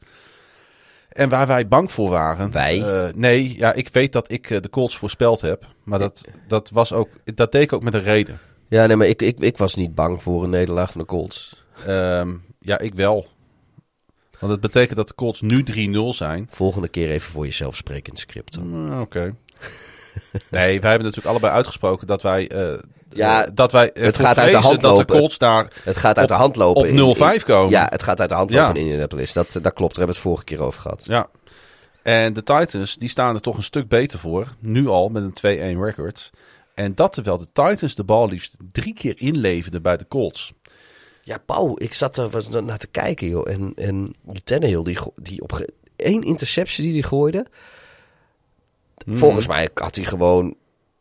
En 1.10 1.28
waar 1.28 1.46
wij 1.46 1.68
bang 1.68 1.92
voor 1.92 2.10
waren. 2.10 2.50
Wij? 2.52 2.82
eh, 2.82 3.14
nee, 3.14 3.56
ja, 3.56 3.72
ik 3.72 3.88
weet 3.88 4.12
dat 4.12 4.30
ik 4.30 4.50
eh, 4.50 4.60
de 4.60 4.70
Colts 4.70 4.96
voorspeld 4.98 5.40
heb. 5.40 5.66
Maar 5.84 5.98
dat, 5.98 6.24
dat, 6.48 6.70
was 6.70 6.92
ook, 6.92 7.08
dat 7.24 7.52
deed 7.52 7.62
ik 7.62 7.72
ook 7.72 7.82
met 7.82 7.94
een 7.94 8.02
reden. 8.02 8.38
Ja, 8.66 8.86
nee, 8.86 8.96
maar 8.96 9.06
ik, 9.06 9.22
ik, 9.22 9.38
ik 9.38 9.58
was 9.58 9.74
niet 9.74 9.94
bang 9.94 10.22
voor 10.22 10.44
een 10.44 10.50
nederlaag 10.50 10.90
van 10.90 11.00
de 11.00 11.06
Colts. 11.06 11.64
Ehm, 11.86 12.34
ja, 12.60 12.78
ik 12.78 12.94
wel. 12.94 13.26
Want 14.38 14.52
het 14.52 14.60
betekent 14.60 14.96
dat 14.96 15.08
de 15.08 15.14
Colts 15.14 15.40
nu 15.40 15.64
3-0 15.64 15.98
zijn. 16.08 16.46
Volgende 16.50 16.88
keer 16.88 17.10
even 17.10 17.32
voor 17.32 17.44
jezelf 17.44 17.76
spreken 17.76 18.04
in 18.04 18.10
het 18.12 18.20
script. 18.20 18.60
Mm, 18.60 19.00
Oké. 19.00 19.20
nee, 20.50 20.80
wij 20.80 20.90
hebben 20.90 21.02
natuurlijk 21.06 21.26
allebei 21.26 21.52
uitgesproken 21.52 22.06
dat 22.06 22.22
wij... 22.22 22.48
eh, 22.48 22.78
Ja, 23.12 23.44
eh, 23.44 23.50
dat 23.54 23.72
wij 23.72 23.92
eh, 23.92 24.04
het 24.04 24.18
gaat 24.18 24.36
uit 24.38 24.50
de 24.50 24.56
hand 24.56 24.80
dat 24.80 24.90
de 24.90 24.96
lopen. 24.96 25.18
Colts 25.18 25.38
daar... 25.38 25.72
Het 25.84 25.96
gaat 25.96 26.16
uit 26.18 26.30
Op- 26.30 26.36
de 26.36 26.42
hand 26.42 26.56
lopen. 26.56 26.80
op 26.82 26.88
in- 26.88 26.96
in- 26.96 27.40
0-5 27.40 27.44
komen. 27.44 27.70
Ja, 27.70 27.86
het 27.90 28.02
gaat 28.02 28.20
uit 28.20 28.28
de 28.28 28.34
hand 28.34 28.50
lopen 28.50 28.66
Ja. 28.66 28.74
in 28.74 28.80
Indianapolis. 28.80 29.32
Dat, 29.32 29.52
dat 29.52 29.72
klopt, 29.72 29.78
daar 29.78 30.04
hebben 30.06 30.06
we 30.06 30.12
het 30.12 30.18
vorige 30.20 30.44
keer 30.44 30.60
over 30.62 30.80
gehad. 30.80 31.04
Ja. 31.06 31.28
En 32.02 32.32
de 32.32 32.42
Titans, 32.42 32.96
die 32.96 33.08
staan 33.08 33.34
er 33.34 33.40
toch 33.40 33.56
een 33.56 33.62
stuk 33.62 33.88
beter 33.88 34.18
voor. 34.18 34.46
Nu 34.58 34.88
al 34.88 35.08
met 35.08 35.22
een 35.42 35.76
2-1 35.76 35.80
record. 35.84 36.30
En 36.74 36.94
dat 36.94 37.12
terwijl 37.12 37.38
de 37.38 37.46
Titans 37.52 37.94
de 37.94 38.04
bal 38.04 38.28
liefst 38.28 38.54
drie 38.72 38.94
keer 38.94 39.14
inleverden 39.16 39.82
bij 39.82 39.96
de 39.96 40.06
Colts. 40.08 40.52
Ja, 41.22 41.38
Pauw, 41.46 41.74
ik 41.78 41.94
zat 41.94 42.16
er 42.16 42.28
was 42.30 42.48
naar 42.48 42.78
te 42.78 42.86
kijken, 42.86 43.28
joh. 43.28 43.48
En, 43.50 43.72
en 43.76 44.14
die 44.22 44.42
Tannehill, 44.42 44.82
die, 44.82 44.98
die 45.16 45.42
op 45.42 45.64
één 45.96 46.22
interceptie 46.22 46.84
die 46.84 46.92
hij 46.92 47.02
gooide. 47.02 47.46
Volgens 49.06 49.46
mij 49.46 49.70
had 49.74 49.94
hij 49.94 50.04
gewoon... 50.04 50.54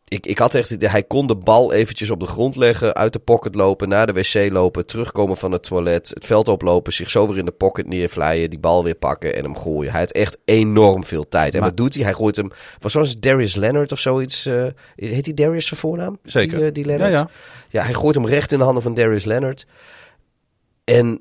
Ik, 0.10 0.26
ik 0.26 0.38
had 0.38 0.54
echt... 0.56 0.76
Hij 0.92 1.04
kon 1.04 1.28
de 1.28 1.36
bal 1.36 1.74
eventjes 1.74 2.10
op 2.10 2.20
de 2.20 2.26
grond 2.28 2.56
leggen, 2.56 2.96
uit 2.96 3.14
de 3.14 3.20
pocket 3.20 3.56
lopen, 3.56 3.90
naar 3.90 4.14
de 4.14 4.14
wc 4.14 4.52
lopen, 4.52 4.86
terugkomen 4.86 5.38
van 5.38 5.52
het 5.52 5.64
toilet, 5.64 6.10
het 6.14 6.26
veld 6.26 6.48
oplopen, 6.48 6.94
zich 6.94 7.10
zo 7.10 7.28
weer 7.28 7.38
in 7.38 7.46
de 7.46 7.52
pocket 7.52 7.88
neervlijen, 7.88 8.50
die 8.50 8.60
bal 8.60 8.84
weer 8.84 8.96
pakken 8.96 9.36
en 9.36 9.44
hem 9.44 9.58
gooien. 9.58 9.92
Hij 9.92 10.00
had 10.00 10.12
echt 10.12 10.38
enorm 10.46 11.04
veel 11.06 11.28
tijd. 11.28 11.54
En 11.54 11.60
Maar- 11.60 11.70
wat 11.70 11.78
doet 11.78 11.94
hij? 11.94 12.04
Hij 12.04 12.14
gooit 12.14 12.36
hem... 12.36 12.52
Was 12.80 12.92
zoals 12.92 13.20
Darius 13.20 13.56
Leonard 13.56 13.92
of 13.92 14.00
zoiets? 14.00 14.46
eh, 14.46 14.66
heet 14.96 15.26
hij 15.26 15.34
Darius 15.34 15.68
zijn 15.68 15.80
voornaam? 15.80 16.18
Zeker. 16.24 16.58
Die, 16.58 16.68
eh, 16.68 16.74
die 16.74 16.86
Leonard? 16.86 17.12
Ja, 17.12 17.18
ja. 17.18 17.30
Ja, 17.70 17.84
hij 17.84 17.94
gooit 17.94 18.16
hem 18.16 18.26
recht 18.28 18.52
in 18.52 18.58
de 18.58 18.64
handen 18.64 18.84
van 18.84 18.94
Darius 18.94 19.26
Leonard. 19.26 19.66
En 20.84 21.20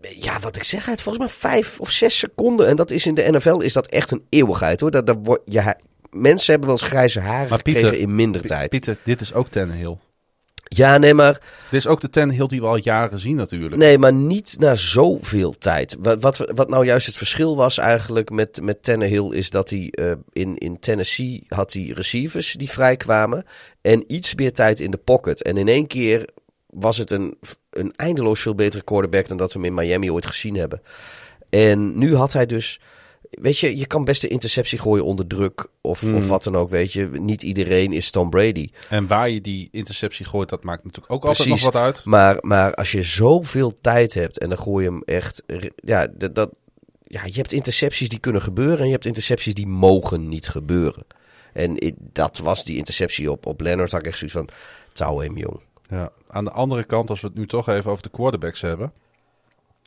ja, 0.00 0.40
wat 0.40 0.56
ik 0.56 0.62
zeg, 0.62 0.84
hij 0.84 0.94
had 0.94 1.02
volgens 1.02 1.24
mij 1.24 1.50
vijf 1.50 1.80
of 1.80 1.90
zes 1.90 2.18
seconden. 2.18 2.66
En 2.68 2.76
dat 2.76 2.90
is 2.90 3.06
in 3.06 3.14
de 3.14 3.28
NFL 3.30 3.58
is 3.58 3.72
dat 3.72 3.86
echt 3.86 4.10
een 4.10 4.24
eeuwigheid 4.28 4.80
hoor. 4.80 4.90
Dat, 4.90 5.06
dat 5.06 5.16
wordt, 5.22 5.42
ja, 5.44 5.76
mensen 6.20 6.50
hebben 6.50 6.68
wel 6.68 6.78
eens 6.78 6.88
grijze 6.88 7.20
haren 7.20 7.48
Maar 7.48 7.58
gekregen 7.58 7.80
Pieter, 7.80 7.98
in 8.00 8.14
minder 8.14 8.42
tijd. 8.42 8.70
Pieter, 8.70 8.96
dit 9.02 9.20
is 9.20 9.34
ook 9.34 9.48
Tannehill. 9.48 9.96
Ja, 10.68 10.98
nee, 10.98 11.14
maar, 11.14 11.32
Dit 11.70 11.80
is 11.80 11.86
ook 11.86 12.00
de 12.00 12.10
Tannehill 12.10 12.46
die 12.46 12.60
we 12.60 12.66
al 12.66 12.76
jaren 12.76 13.18
zien 13.18 13.36
natuurlijk. 13.36 13.76
nee, 13.76 13.98
maar 13.98 14.12
niet 14.12 14.56
na 14.58 14.74
zoveel 14.74 15.58
tijd. 15.58 15.96
Wat, 16.00 16.20
wat, 16.20 16.52
wat 16.54 16.68
nou 16.68 16.84
juist 16.84 17.06
het 17.06 17.16
verschil 17.16 17.56
was 17.56 17.78
eigenlijk 17.78 18.30
met, 18.30 18.62
met 18.62 18.82
Tannehill... 18.82 19.32
is 19.32 19.50
dat 19.50 19.70
hij 19.70 19.88
eh, 19.90 20.12
in, 20.32 20.56
in 20.56 20.78
Tennessee 20.78 21.44
had 21.48 21.72
hij 21.72 21.92
receivers 21.94 22.52
die 22.52 22.70
vrijkwamen... 22.70 23.44
en 23.80 24.04
iets 24.06 24.34
meer 24.34 24.52
tijd 24.52 24.80
in 24.80 24.90
de 24.90 24.96
pocket. 24.96 25.42
En 25.42 25.56
in 25.56 25.68
één 25.68 25.86
keer 25.86 26.28
was 26.66 26.98
het 26.98 27.10
een, 27.10 27.38
een 27.70 27.92
eindeloos 27.96 28.40
veel 28.40 28.54
betere 28.54 28.84
quarterback... 28.84 29.28
dan 29.28 29.36
dat 29.36 29.52
we 29.52 29.58
hem 29.58 29.68
in 29.68 29.74
Miami 29.74 30.10
ooit 30.10 30.26
gezien 30.26 30.56
hebben. 30.56 30.80
En 31.50 31.98
nu 31.98 32.14
had 32.14 32.32
hij 32.32 32.46
dus... 32.46 32.80
Weet 33.30 33.58
je, 33.58 33.76
je 33.76 33.86
kan 33.86 34.04
best 34.04 34.22
een 34.22 34.28
interceptie 34.30 34.78
gooien 34.78 35.04
onder 35.04 35.26
druk 35.26 35.66
of, 35.80 36.00
Hmm. 36.00 36.14
of 36.14 36.28
wat 36.28 36.42
dan 36.42 36.56
ook, 36.56 36.70
weet 36.70 36.92
je. 36.92 37.08
Niet 37.12 37.42
iedereen 37.42 37.92
is 37.92 38.10
Tom 38.10 38.30
Brady. 38.30 38.70
En 38.88 39.06
waar 39.06 39.30
je 39.30 39.40
die 39.40 39.68
interceptie 39.72 40.26
gooit, 40.26 40.48
dat 40.48 40.64
maakt 40.64 40.84
natuurlijk 40.84 41.12
ook 41.12 41.24
altijd 41.24 41.48
nog 41.48 41.62
wat 41.62 41.74
uit. 41.74 42.04
Maar, 42.04 42.36
maar 42.40 42.74
als 42.74 42.92
je 42.92 43.02
zoveel 43.02 43.72
tijd 43.80 44.14
hebt 44.14 44.38
en 44.38 44.48
dan 44.48 44.58
gooi 44.58 44.84
je 44.84 44.90
hem 44.90 45.02
echt... 45.04 45.42
Ja, 45.76 46.06
dat, 46.06 46.34
dat, 46.34 46.50
ja, 47.04 47.24
je 47.24 47.32
hebt 47.32 47.52
intercepties 47.52 48.08
die 48.08 48.18
kunnen 48.18 48.42
gebeuren 48.42 48.78
en 48.78 48.86
je 48.86 48.92
hebt 48.92 49.06
intercepties 49.06 49.54
die 49.54 49.66
mogen 49.66 50.28
niet 50.28 50.48
gebeuren. 50.48 51.04
En 51.52 51.94
dat 52.12 52.38
was 52.38 52.64
die 52.64 52.76
interceptie 52.76 53.30
op, 53.30 53.46
op 53.46 53.60
Leonard. 53.60 53.90
Had 53.90 54.00
ik 54.00 54.06
echt 54.06 54.18
zoiets 54.18 54.36
van, 54.36 54.48
touw 54.92 55.18
hem 55.20 55.36
jong. 55.36 55.60
Ja. 55.88 56.10
Aan 56.28 56.44
de 56.44 56.50
andere 56.50 56.84
kant, 56.84 57.10
als 57.10 57.20
we 57.20 57.26
het 57.26 57.36
nu 57.36 57.46
toch 57.46 57.68
even 57.68 57.90
over 57.90 58.02
de 58.02 58.08
quarterbacks 58.08 58.60
hebben. 58.60 58.92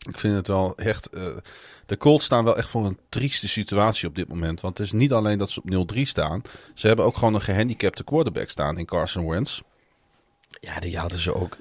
Ik 0.09 0.17
vind 0.17 0.35
het 0.35 0.47
wel 0.47 0.73
echt... 0.77 1.09
eh, 1.09 1.23
de 1.89 1.97
Colts 1.97 2.25
staan 2.25 2.43
wel 2.43 2.57
echt 2.57 2.69
voor 2.69 2.85
een 2.85 2.97
trieste 3.09 3.47
situatie 3.47 4.07
op 4.07 4.15
dit 4.15 4.27
moment. 4.27 4.61
Want 4.61 4.77
het 4.77 4.85
is 4.87 4.91
niet 4.93 5.11
alleen 5.11 5.37
dat 5.37 5.49
ze 5.51 5.61
op 5.61 5.93
0-3 5.95 6.01
staan. 6.01 6.41
Ze 6.73 6.87
hebben 6.87 7.05
ook 7.05 7.17
gewoon 7.17 7.33
een 7.33 7.41
gehandicapte 7.41 8.03
quarterback 8.03 8.49
staan 8.49 8.77
in 8.77 8.85
Carson 8.85 9.29
Wentz. 9.29 9.61
Ja, 10.61 10.79
die 10.79 10.97
hadden 10.97 11.19
ze 11.19 11.35
ook... 11.35 11.57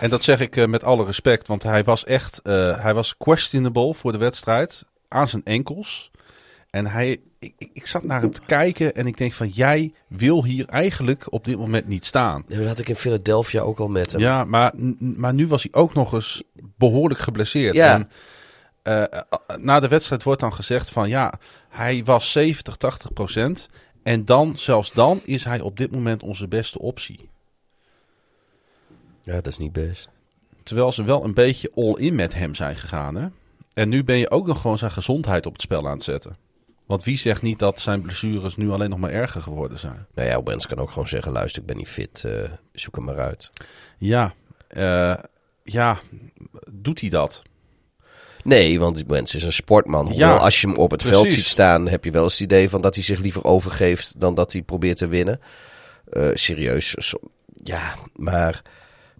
En 0.00 0.10
dat 0.10 0.22
zeg 0.22 0.40
ik 0.40 0.56
eh, 0.56 0.66
met 0.66 0.84
alle 0.84 1.04
respect, 1.04 1.46
want 1.48 1.62
hij 1.62 1.84
was 1.84 2.04
echt 2.04 2.40
eh, 2.42 2.82
hij 2.82 2.94
was 2.94 3.16
questionable 3.16 3.94
voor 3.94 4.12
de 4.12 4.18
wedstrijd 4.18 4.84
aan 5.08 5.28
zijn 5.28 5.44
enkels. 5.44 6.10
En 6.70 6.86
hij, 6.86 7.20
ik, 7.38 7.54
ik- 7.72 7.86
zat 7.86 8.02
naar 8.02 8.20
hem 8.20 8.32
te 8.32 8.40
kijken 8.46 8.94
en 8.94 9.06
ik 9.06 9.18
denk 9.18 9.32
van 9.32 9.48
jij 9.48 9.92
wil 10.08 10.44
hier 10.44 10.66
eigenlijk 10.68 11.32
op 11.32 11.44
dit 11.44 11.58
moment 11.58 11.86
niet 11.88 12.06
staan. 12.06 12.44
Dat 12.48 12.66
had 12.66 12.78
ik 12.78 12.88
in 12.88 12.96
Philadelphia 12.96 13.60
ook 13.60 13.78
al 13.78 13.88
met 13.88 14.12
hem. 14.12 14.20
Ja, 14.20 14.44
maar, 14.44 14.72
maar 14.98 15.34
nu 15.34 15.46
was 15.46 15.62
hij 15.62 15.72
ook 15.72 15.94
nog 15.94 16.12
eens 16.12 16.42
behoorlijk 16.76 17.20
geblesseerd. 17.20 17.74
Ja. 17.74 17.94
En, 17.94 18.08
eh, 18.82 19.02
eh, 19.02 19.22
na 19.58 19.80
de 19.80 19.88
wedstrijd 19.88 20.22
wordt 20.22 20.40
dan 20.40 20.54
gezegd 20.54 20.90
van 20.90 21.08
ja, 21.08 21.32
hij 21.68 22.04
was 22.04 22.32
70, 22.32 22.76
80 22.76 23.12
procent. 23.12 23.68
En 24.02 24.24
dan, 24.24 24.56
zelfs 24.56 24.92
dan, 24.92 25.20
is 25.24 25.44
hij 25.44 25.60
op 25.60 25.76
dit 25.76 25.90
moment 25.90 26.22
onze 26.22 26.48
beste 26.48 26.78
optie. 26.78 27.28
ja, 29.22 29.34
dat 29.34 29.46
is 29.46 29.58
niet 29.58 29.72
best. 29.72 30.08
Terwijl 30.62 30.92
ze 30.92 31.04
wel 31.04 31.24
een 31.24 31.34
beetje 31.34 31.72
all-in 31.74 32.14
met 32.14 32.34
hem 32.34 32.54
zijn 32.54 32.76
gegaan. 32.76 33.14
Hè? 33.14 33.28
En 33.74 33.88
nu 33.88 34.04
ben 34.04 34.18
je 34.18 34.30
ook 34.30 34.46
nog 34.46 34.60
gewoon 34.60 34.78
zijn 34.78 34.90
gezondheid 34.90 35.46
op 35.46 35.52
het 35.52 35.62
spel 35.62 35.86
aan 35.86 35.92
het 35.94 36.02
zetten. 36.02 36.36
Want 36.86 37.04
wie 37.04 37.18
zegt 37.18 37.42
niet 37.42 37.58
dat 37.58 37.80
zijn 37.80 38.02
blessures 38.02 38.56
nu 38.56 38.70
alleen 38.70 38.90
nog 38.90 38.98
maar 38.98 39.10
erger 39.10 39.42
geworden 39.42 39.78
zijn? 39.78 40.06
Nou 40.14 40.28
ja, 40.28 40.42
Wens 40.42 40.66
kan 40.66 40.78
ook 40.78 40.90
gewoon 40.90 41.08
zeggen, 41.08 41.32
luister, 41.32 41.60
ik 41.60 41.66
ben 41.68 41.76
niet 41.76 41.88
fit. 41.88 42.24
eh, 42.24 42.50
zoek 42.72 42.96
hem 42.96 43.04
maar 43.04 43.18
uit. 43.18 43.50
Ja, 43.98 44.34
ja, 45.64 46.00
doet 46.72 47.00
hij 47.00 47.10
dat? 47.10 47.42
Nee, 48.42 48.80
want 48.80 49.04
Wens 49.06 49.34
is 49.34 49.42
een 49.42 49.52
sportman. 49.52 50.06
Hoewel, 50.08 50.28
Ja, 50.28 50.36
als 50.36 50.60
je 50.60 50.66
hem 50.68 50.76
op 50.76 50.90
het 50.90 51.02
veld 51.02 51.30
ziet 51.30 51.44
staan, 51.46 51.88
heb 51.88 52.04
je 52.04 52.10
wel 52.10 52.22
eens 52.22 52.32
het 52.32 52.40
idee 52.42 52.68
van 52.68 52.80
dat 52.80 52.94
hij 52.94 53.04
zich 53.04 53.18
liever 53.20 53.44
overgeeft 53.44 54.20
dan 54.20 54.34
dat 54.34 54.52
hij 54.52 54.62
probeert 54.62 54.96
te 54.96 55.06
winnen. 55.06 55.40
Eh, 56.10 56.28
serieus. 56.34 57.14
ja, 57.64 57.94
maar 58.14 58.62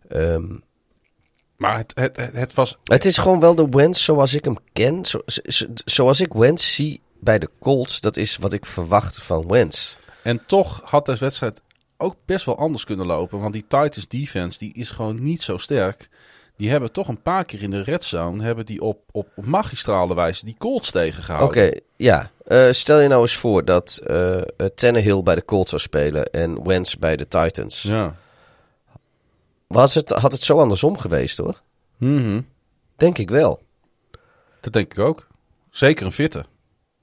ehm, 0.08 0.56
Maar 1.56 1.76
het, 1.94 2.10
het, 2.32 2.54
was. 2.54 2.78
het 2.84 3.04
is 3.04 3.18
gewoon 3.18 3.40
wel 3.40 3.54
de 3.54 3.68
Wens 3.70 4.04
zoals 4.04 4.34
ik 4.34 4.44
hem 4.44 4.56
ken. 4.72 5.04
Zo, 5.04 5.20
zo- 5.26 5.66
zoals 5.84 6.20
ik 6.20 6.32
Wens 6.32 6.74
zie 6.74 7.00
bij 7.20 7.38
de 7.38 7.50
Colts, 7.60 8.00
dat 8.00 8.16
is 8.16 8.36
wat 8.36 8.52
ik 8.52 8.66
verwacht 8.66 9.22
van 9.22 9.48
Wens. 9.48 9.98
En 10.22 10.42
toch 10.46 10.80
had 10.84 11.06
de 11.06 11.16
wedstrijd 11.16 11.62
ook 11.96 12.16
best 12.26 12.44
wel 12.44 12.58
anders 12.58 12.84
kunnen 12.84 13.06
lopen. 13.06 13.40
Want 13.40 13.52
die 13.52 13.62
Titans 13.68 14.08
defense 14.08 14.58
die 14.58 14.74
is 14.74 14.90
gewoon 14.90 15.22
niet 15.22 15.42
zo 15.42 15.58
sterk. 15.58 16.08
Die 16.56 16.70
hebben 16.70 16.92
toch 16.92 17.08
een 17.08 17.22
paar 17.22 17.44
keer 17.44 17.62
in 17.62 17.70
de 17.70 17.82
red 17.82 18.04
zone 18.04 18.42
hebben 18.42 18.66
die 18.66 18.80
op, 18.80 18.98
op, 19.10 19.28
op 19.34 19.46
magistrale 19.46 20.14
wijze 20.14 20.44
die 20.44 20.56
Colts 20.58 20.88
Oké, 20.88 20.98
tegengehouden. 20.98 21.80
ja. 21.96 22.30
Eh, 22.46 22.70
stel 22.70 23.00
je 23.00 23.08
nou 23.08 23.20
eens 23.20 23.36
voor 23.36 23.64
dat 23.64 24.00
eh, 24.06 24.40
Tannehill 24.74 25.22
bij 25.22 25.34
de 25.34 25.44
Colts 25.44 25.70
zou 25.70 25.82
spelen 25.82 26.24
en 26.30 26.66
Wens 26.66 26.98
bij 26.98 27.16
de 27.16 27.28
Titans. 27.28 27.82
Ja. 27.82 28.16
Was 29.66 29.94
het, 29.94 30.10
had 30.10 30.32
het 30.32 30.42
zo 30.42 30.58
andersom 30.58 30.98
geweest 30.98 31.38
hoor? 31.38 31.60
Mhm. 31.96 32.40
Denk 32.96 33.18
ik 33.18 33.30
wel. 33.30 33.60
Dat 34.60 34.72
denk 34.72 34.92
ik 34.92 34.98
ook. 34.98 35.26
Zeker 35.70 36.06
een 36.06 36.12
fitte. 36.12 36.44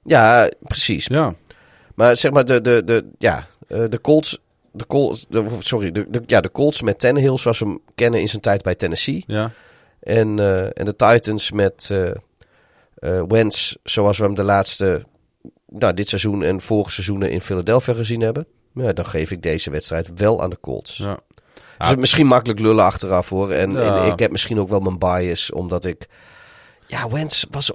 Ja, 0.04 0.50
precies. 0.60 1.06
Ja. 1.06 1.34
Maar 1.96 2.18
zeg 2.18 2.32
maar, 2.32 2.46
de, 2.46 2.62
de, 2.62 2.84
de, 2.84 3.06
ja, 3.18 3.48
de 3.68 4.00
Colts, 4.02 4.38
de 4.72 4.86
Colts 4.88 5.26
de, 5.30 5.46
sorry, 5.60 5.92
de, 5.92 6.06
de, 6.10 6.22
ja, 6.26 6.42
de 6.42 6.52
Colts 6.52 6.82
met 6.82 7.00
Tannehill 7.00 7.38
zoals 7.38 7.60
we 7.60 7.66
hem 7.66 7.80
kennen 7.96 8.20
in 8.22 8.30
zijn 8.30 8.42
tijd 8.42 8.62
bij 8.64 8.76
Tennessee. 8.76 9.24
Ja. 9.28 9.52
En, 10.00 10.40
eh, 10.40 10.64
en 10.64 10.86
de 10.86 10.96
Titans 10.96 11.52
met 11.52 11.90
eh, 11.92 13.22
Wentz 13.28 13.76
zoals 13.84 14.18
we 14.18 14.24
hem 14.24 14.36
de 14.36 14.44
laatste, 14.44 15.04
nou, 15.68 15.94
dit 15.94 16.08
seizoen 16.08 16.44
en 16.44 16.62
vorige 16.62 16.92
seizoenen 16.92 17.32
in 17.32 17.42
Philadelphia 17.42 17.94
gezien 17.94 18.22
hebben. 18.22 18.46
Ja, 18.74 18.94
dan 18.94 19.06
geef 19.06 19.32
ik 19.32 19.42
deze 19.42 19.70
wedstrijd 19.72 20.10
wel 20.16 20.42
aan 20.42 20.50
de 20.50 20.60
Colts. 20.60 20.98
ja. 20.98 21.20
Dus 21.78 21.96
misschien 21.96 22.28
makkelijk 22.28 22.60
lullen 22.60 22.84
achteraf 22.86 23.30
hoor. 23.30 23.52
En, 23.52 23.72
Ja. 23.72 24.04
en 24.04 24.12
ik 24.12 24.20
heb 24.20 24.32
misschien 24.32 24.60
ook 24.60 24.70
wel 24.70 24.80
mijn 24.80 24.98
bias, 24.98 25.52
omdat 25.52 25.86
ik... 25.86 26.08
Ja, 26.92 27.10
Wentz 27.10 27.44
was, 27.52 27.72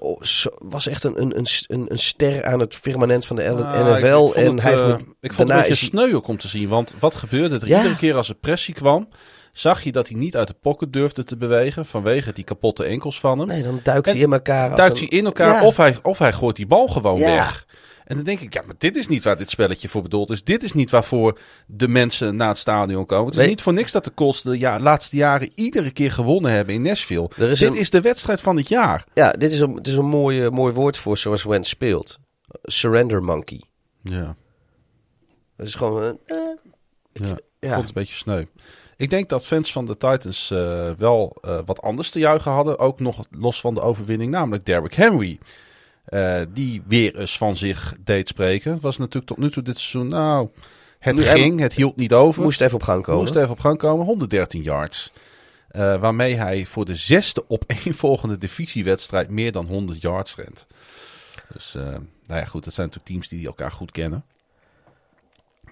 was 0.59 0.87
echt 0.87 1.05
een, 1.05 1.21
een, 1.21 1.39
een, 1.67 1.87
een- 1.89 1.99
ster 1.99 2.45
aan 2.45 2.61
het 2.61 2.75
firmament 2.75 3.27
van 3.27 3.37
de 3.37 3.43
L- 3.45 3.63
Ah, 3.63 3.89
ik- 3.99 4.05
NFL. 4.05 4.33
en 4.35 4.51
het, 4.53 4.63
hij 4.63 4.71
heeft 4.73 4.83
eh, 4.83 4.97
ik 5.21 5.33
vond 5.33 5.49
het 5.49 5.57
een 5.59 5.69
beetje 5.69 5.75
sneu 5.87 6.15
ook 6.15 6.27
om 6.29 6.39
te 6.39 6.49
zien. 6.49 6.69
Want 6.69 6.95
wat 6.99 7.15
gebeurde 7.15 7.55
er? 7.59 7.67
Ja. 7.67 7.77
Iedere 7.77 7.97
keer 7.97 8.17
als 8.17 8.29
er 8.29 8.35
pressie 8.35 8.75
kwam, 8.75 9.09
zag 9.53 9.83
je 9.83 9.93
dat 9.93 10.09
hij 10.09 10.19
niet 10.19 10.37
uit 10.37 10.49
de 10.49 10.55
pocket 10.63 10.93
durfde 10.93 11.25
te 11.25 11.37
bewegen. 11.37 11.87
Vanwege 11.87 12.33
die 12.33 12.45
kapotte 12.45 12.85
enkels 12.85 13.21
van 13.21 13.39
hem. 13.39 13.49
Nee, 13.49 13.63
dan 13.63 13.81
duikt 13.83 14.07
En 14.07 14.13
hij 14.13 14.23
in 14.23 14.33
elkaar. 14.33 14.77
Duikt 14.77 15.01
een- 15.01 15.07
hij 15.09 15.19
in 15.19 15.25
elkaar 15.25 15.55
Ja. 15.55 15.65
of, 15.65 15.77
hij, 15.77 15.97
of 16.03 16.19
hij 16.19 16.33
gooit 16.33 16.57
die 16.57 16.67
bal 16.67 16.89
gewoon 16.89 17.19
Ja. 17.19 17.27
weg. 17.35 17.67
En 18.05 18.17
dan 18.17 18.25
denk 18.25 18.41
ik, 18.41 18.53
ja, 18.55 18.63
maar 18.67 18.75
dit 18.79 18.97
is 18.97 19.09
niet 19.09 19.23
waar 19.23 19.37
dit 19.37 19.51
spelletje 19.51 19.89
voor 19.89 20.03
bedoeld 20.03 20.31
is. 20.31 20.45
Dit 20.45 20.63
is 20.63 20.73
niet 20.73 20.91
waarvoor 20.91 21.39
de 21.67 21.89
mensen 21.89 22.37
naar 22.37 22.49
het 22.49 22.59
stadion 22.59 23.07
komen. 23.07 23.25
Het 23.25 23.35
is 23.35 23.41
Nee. 23.41 23.49
niet 23.49 23.63
voor 23.63 23.73
niks 23.73 23.93
dat 23.93 24.05
de 24.05 24.15
Colts 24.15 24.43
de 24.43 24.59
ja, 24.59 24.81
laatste 24.81 25.17
jaren 25.17 25.51
iedere 25.55 25.91
keer 25.91 26.11
gewonnen 26.13 26.51
hebben 26.51 26.75
in 26.75 26.83
Nashville. 26.83 27.31
Is 27.37 27.59
dit 27.59 27.69
een- 27.71 27.77
is 27.77 27.91
de 27.91 28.01
wedstrijd 28.01 28.41
van 28.41 28.57
het 28.57 28.69
jaar. 28.69 29.05
Ja, 29.15 29.31
dit 29.33 29.53
is 29.53 29.61
een, 29.61 29.75
het 29.75 29.87
is 29.87 29.95
een 29.95 30.05
mooi, 30.09 30.51
mooi 30.51 30.75
woord 30.75 30.97
voor 30.97 31.19
zoals 31.19 31.43
Wentz 31.45 31.69
speelt. 31.69 32.19
Surrender 32.63 33.23
monkey. 33.23 33.63
Ja, 34.03 34.37
Dat 35.57 35.67
is 35.67 35.75
gewoon... 35.75 36.19
eh, 36.27 36.37
eh, 36.37 36.47
ja. 37.13 37.27
Ik 37.33 37.41
ja. 37.61 37.69
vond 37.75 37.81
het 37.81 37.87
een 37.89 38.03
beetje 38.03 38.15
sneu. 38.15 38.41
Ik 38.41 38.49
ik 38.97 39.11
denk 39.11 39.29
dat 39.29 39.47
fans 39.47 39.73
van 39.73 39.87
de 39.87 39.97
Titans 39.97 40.51
eh, 40.51 40.91
wel 40.99 41.37
eh, 41.41 41.59
wat 41.65 41.83
anders 41.83 42.11
te 42.11 42.19
juichen 42.19 42.51
hadden. 42.53 42.79
Ook 42.79 43.01
nog 43.01 43.25
los 43.31 43.61
van 43.61 43.75
de 43.75 43.81
overwinning, 43.81 44.31
namelijk 44.31 44.67
Derrick 44.67 44.95
Henry. 44.95 45.39
Eh, 46.05 46.41
die 46.49 46.83
weer 46.87 47.19
eens 47.19 47.37
van 47.37 47.57
zich 47.57 47.95
deed 48.01 48.29
spreken. 48.29 48.73
Het 48.73 48.83
was 48.83 48.99
natuurlijk 48.99 49.27
tot 49.27 49.39
nu 49.39 49.51
toe 49.51 49.63
dit 49.63 49.79
seizoen, 49.79 50.09
nou, 50.09 50.49
het 50.99 51.21
ging, 51.21 51.61
het 51.61 51.73
hield 51.73 51.97
niet 51.97 52.13
over. 52.13 52.43
Moest 52.43 52.61
even 52.61 52.75
op 52.75 52.83
gang 52.83 53.03
komen. 53.03 53.21
Moest 53.21 53.35
even 53.35 53.51
op 53.51 53.61
gang 53.61 53.79
komen, 53.79 54.07
113 54.07 54.63
yards. 54.63 55.13
Eh, 55.69 56.01
waarmee 56.01 56.35
hij 56.35 56.67
voor 56.67 56.85
de 56.85 56.97
zesde 56.97 57.45
opeenvolgende 57.49 58.39
divisiewedstrijd 58.47 59.31
meer 59.31 59.53
dan 59.53 59.67
100 59.67 60.01
yards 60.01 60.37
rent. 60.37 60.67
Dus, 61.53 61.75
eh, 61.75 61.83
nou 62.27 62.41
ja, 62.41 62.45
goed, 62.45 62.65
dat 62.65 62.75
zijn 62.75 62.87
natuurlijk 62.87 63.13
teams 63.15 63.29
die 63.29 63.47
elkaar 63.47 63.73
goed 63.73 63.91
kennen. 63.91 64.25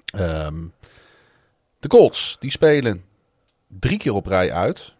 Ehm, 0.04 0.64
de 1.78 1.88
Colts, 1.88 2.36
die 2.40 2.50
spelen 2.50 3.04
drie 3.66 3.98
keer 3.98 4.14
op 4.14 4.26
rij 4.26 4.52
uit. 4.52 4.94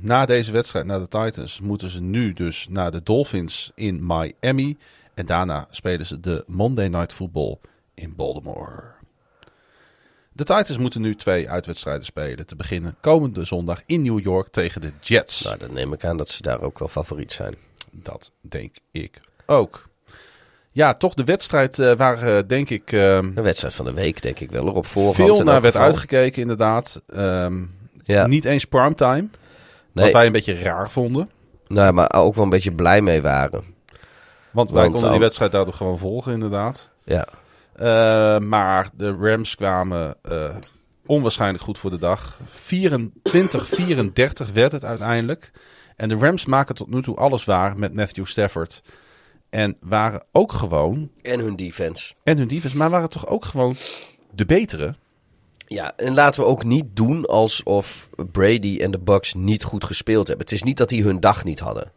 Na 0.00 0.26
deze 0.26 0.52
wedstrijd, 0.52 0.86
naar 0.86 0.98
de 0.98 1.08
Titans, 1.08 1.60
moeten 1.60 1.88
ze 1.88 2.00
nu 2.02 2.32
dus 2.32 2.66
naar 2.70 2.90
de 2.90 3.02
Dolphins 3.02 3.72
in 3.74 4.06
Miami. 4.06 4.76
En 5.14 5.26
daarna 5.26 5.66
spelen 5.70 6.06
ze 6.06 6.20
de 6.20 6.44
Monday 6.46 6.88
Night 6.88 7.12
Football 7.12 7.58
in 7.94 8.14
Baltimore. 8.16 8.82
De 10.32 10.44
Titans 10.44 10.78
moeten 10.78 11.00
nu 11.00 11.14
twee 11.14 11.50
uitwedstrijden 11.50 12.04
spelen. 12.04 12.46
Te 12.46 12.56
beginnen 12.56 12.96
komende 13.00 13.44
zondag 13.44 13.82
in 13.86 14.02
New 14.02 14.20
York 14.20 14.48
tegen 14.48 14.80
de 14.80 14.92
Jets. 15.00 15.42
Nou, 15.44 15.58
dan 15.58 15.72
neem 15.72 15.92
ik 15.92 16.04
aan 16.04 16.16
dat 16.16 16.28
ze 16.28 16.42
daar 16.42 16.60
ook 16.60 16.78
wel 16.78 16.88
favoriet 16.88 17.32
zijn. 17.32 17.54
Dat 17.90 18.30
denk 18.40 18.76
ik 18.90 19.20
ook. 19.46 19.88
Ja, 20.70 20.94
toch 20.94 21.14
de 21.14 21.24
wedstrijd 21.24 21.78
eh, 21.78 21.92
waar, 21.92 22.22
eh, 22.22 22.42
denk 22.46 22.70
ik, 22.70 22.92
ehm, 22.92 23.34
De 23.34 23.40
wedstrijd 23.42 23.74
van 23.74 23.84
de 23.84 23.92
week, 23.94 24.22
denk 24.22 24.40
ik 24.40 24.50
wel. 24.50 24.66
Op 24.66 24.86
voorhand 24.86 25.16
veel 25.16 25.44
naar 25.44 25.60
werd 25.60 25.76
uitgekeken, 25.76 26.42
inderdaad. 26.42 27.02
Ehm, 27.06 27.62
Ja. 28.04 28.26
Niet 28.26 28.44
eens 28.44 28.64
primetime, 28.64 29.28
wat 29.96 30.04
Nee, 30.04 30.12
wij 30.12 30.26
een 30.26 30.32
beetje 30.32 30.58
raar 30.62 30.90
vonden. 30.90 31.30
nou, 31.66 31.92
maar 31.92 32.12
ook 32.14 32.34
wel 32.34 32.44
een 32.44 32.50
beetje 32.50 32.72
blij 32.72 33.00
mee 33.00 33.22
waren. 33.22 33.64
Want 34.50 34.70
wij 34.70 34.80
Want 34.80 34.92
konden 34.92 35.10
die 35.10 35.20
wedstrijd 35.20 35.52
daardoor 35.52 35.74
gewoon 35.74 35.98
volgen, 35.98 36.32
inderdaad. 36.32 36.90
Ja, 37.04 37.26
Eh, 37.72 38.38
maar 38.38 38.90
de 38.94 39.16
Rams 39.20 39.54
kwamen 39.54 40.14
eh, 40.22 40.56
onwaarschijnlijk 41.06 41.64
goed 41.64 41.78
voor 41.78 41.90
de 41.90 41.98
dag. 41.98 42.38
24-34 42.44 44.52
werd 44.52 44.72
het 44.72 44.84
uiteindelijk. 44.84 45.50
En 45.96 46.08
de 46.08 46.14
Rams 46.16 46.44
maken 46.44 46.74
tot 46.74 46.88
nu 46.88 47.02
toe 47.02 47.16
alles 47.16 47.44
waar 47.44 47.78
met 47.78 47.94
Matthew 47.94 48.26
Stafford. 48.26 48.82
En 49.50 49.76
waren 49.80 50.22
ook 50.32 50.52
gewoon, 50.52 51.10
en 51.22 51.40
hun 51.40 51.56
defense. 51.56 52.14
en 52.22 52.38
hun 52.38 52.48
defense, 52.48 52.76
maar 52.76 52.90
waren 52.90 53.08
toch 53.08 53.26
ook 53.26 53.44
gewoon 53.44 53.76
de 54.30 54.44
betere. 54.46 54.94
Ja, 55.66 55.96
en 55.96 56.14
laten 56.14 56.40
we 56.40 56.46
ook 56.46 56.64
niet 56.64 56.84
doen 56.92 57.26
alsof 57.26 58.08
Brady 58.32 58.78
en 58.80 58.90
de 58.90 58.98
Bucks 58.98 59.34
niet 59.34 59.64
goed 59.64 59.84
gespeeld 59.84 60.26
hebben. 60.26 60.44
Het 60.46 60.54
is 60.54 60.62
niet 60.62 60.76
dat 60.76 60.88
die 60.88 61.02
hun 61.02 61.20
dag 61.20 61.44
niet 61.44 61.58
hadden. 61.58 61.92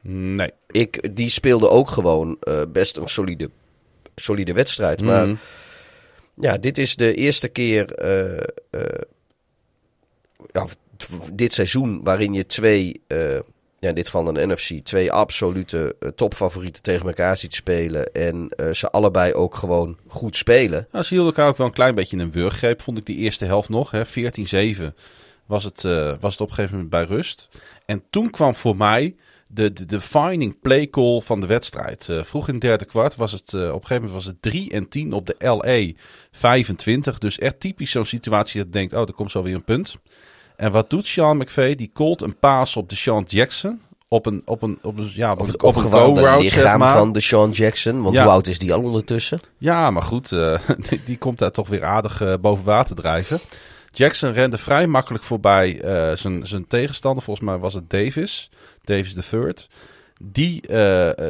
Nee. 0.00 0.50
Ik, 0.66 1.16
die 1.16 1.28
speelden 1.28 1.70
ook 1.70 1.90
gewoon 1.90 2.36
eh, 2.40 2.62
best 2.68 2.96
een 2.96 3.08
solide, 3.08 3.50
solide 4.14 4.52
wedstrijd. 4.52 5.02
Maar 5.02 5.26
Mhm. 5.28 5.36
ja, 6.34 6.58
dit 6.58 6.78
is 6.78 6.96
de 6.96 7.14
eerste 7.14 7.48
keer 7.48 7.92
eh, 7.94 8.36
eh, 8.70 9.00
ja, 10.52 10.66
dit 11.32 11.52
seizoen 11.52 12.00
waarin 12.04 12.32
je 12.32 12.46
twee, 12.46 13.00
ja, 13.84 13.90
in 13.90 13.96
dit 13.96 14.08
geval 14.08 14.28
een 14.28 14.48
NFC, 14.48 14.84
twee 14.84 15.12
absolute 15.12 15.96
eh, 16.00 16.08
topfavorieten 16.08 16.82
tegen 16.82 17.06
elkaar 17.06 17.36
ziet 17.36 17.54
spelen. 17.54 18.12
En 18.12 18.48
eh, 18.48 18.70
ze 18.70 18.90
allebei 18.90 19.34
ook 19.34 19.54
gewoon 19.54 19.96
goed 20.06 20.36
spelen. 20.36 20.86
Nou, 20.92 21.04
ze 21.04 21.14
hielden 21.14 21.32
elkaar 21.32 21.48
ook 21.50 21.56
wel 21.56 21.66
een 21.66 21.72
klein 21.72 21.94
beetje 21.94 22.16
in 22.16 22.22
een 22.22 22.30
wurggreep, 22.30 22.82
vond 22.82 22.98
ik 22.98 23.06
die 23.06 23.16
eerste 23.16 23.44
helft 23.44 23.68
nog. 23.68 23.90
hè. 23.90 24.06
14-7 24.06 24.94
was 25.46 25.64
het, 25.64 25.84
eh, 25.84 26.14
was 26.20 26.32
het 26.32 26.40
op 26.40 26.48
een 26.48 26.54
gegeven 26.54 26.76
moment 26.76 26.90
bij 26.90 27.04
rust. 27.04 27.48
En 27.86 28.02
toen 28.10 28.30
kwam 28.30 28.54
voor 28.54 28.76
mij 28.76 29.14
de, 29.48 29.72
de 29.72 29.86
defining 29.86 30.60
play 30.60 30.90
call 30.90 31.20
van 31.20 31.40
de 31.40 31.46
wedstrijd. 31.46 32.08
Vroeg 32.22 32.48
in 32.48 32.54
het 32.54 32.62
derde 32.62 32.84
kwart 32.84 33.16
was 33.16 33.32
het, 33.32 33.54
op 33.54 33.60
een 33.60 33.68
gegeven 33.68 33.94
moment 33.94 34.12
was 34.12 34.24
het 34.24 34.42
3 34.42 34.70
en 34.70 34.88
10 34.88 35.12
op 35.12 35.26
de 35.26 35.36
LA 35.38 35.92
25. 36.30 37.18
Dus 37.18 37.38
echt 37.38 37.60
typisch 37.60 37.90
zo'n 37.90 38.06
situatie 38.06 38.56
dat 38.56 38.66
je 38.66 38.78
denkt, 38.78 38.94
oh, 38.94 39.00
er 39.00 39.12
komt 39.12 39.30
zo 39.30 39.42
weer 39.42 39.54
een 39.54 39.64
punt. 39.64 39.96
En 40.56 40.72
wat 40.72 40.90
doet 40.90 41.06
Sean 41.06 41.36
McVay? 41.36 41.74
Die 41.74 41.90
called 41.94 42.22
een 42.22 42.38
paas 42.38 42.76
op 42.76 42.88
de 42.88 42.94
Sean 42.94 43.24
Jackson. 43.26 43.80
Op 44.08 44.26
een, 44.26 44.42
op 44.44 44.62
een, 44.62 44.78
op 44.82 44.98
een, 44.98 45.10
ja, 45.14 45.32
op, 45.32 45.46
het 45.46 45.62
op 45.62 45.76
een 45.76 46.16
zeg 46.16 46.38
lichaam 46.40 46.78
maar. 46.78 46.96
van 46.96 47.12
de 47.12 47.20
Sean 47.20 47.50
Jackson. 47.50 48.02
Want 48.02 48.14
Ja. 48.14 48.22
hoe 48.22 48.32
oud 48.32 48.46
is 48.46 48.58
die 48.58 48.72
al 48.72 48.82
ondertussen? 48.82 49.40
Ja, 49.58 49.90
maar 49.90 50.02
goed, 50.02 50.32
eh, 50.32 50.58
die, 50.88 51.00
die 51.04 51.18
komt 51.18 51.38
daar 51.38 51.50
toch 51.50 51.68
weer 51.68 51.84
aardig 51.84 52.20
eh, 52.20 52.34
boven 52.40 52.64
water 52.64 52.96
drijven. 52.96 53.40
Jackson 53.92 54.32
rende 54.32 54.58
vrij 54.58 54.86
makkelijk 54.86 55.24
voorbij 55.24 55.80
eh, 55.80 56.16
zijn, 56.16 56.46
zijn 56.46 56.66
tegenstander. 56.66 57.22
Volgens 57.22 57.46
mij 57.46 57.58
was 57.58 57.74
het 57.74 57.90
Davis. 57.90 58.50
Davis 58.84 59.14
the 59.14 59.22
third. 59.22 59.68
Die, 60.22 60.62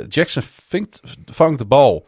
Jackson 0.09 0.43
vangt 1.27 1.59
de 1.59 1.65
bal 1.65 2.07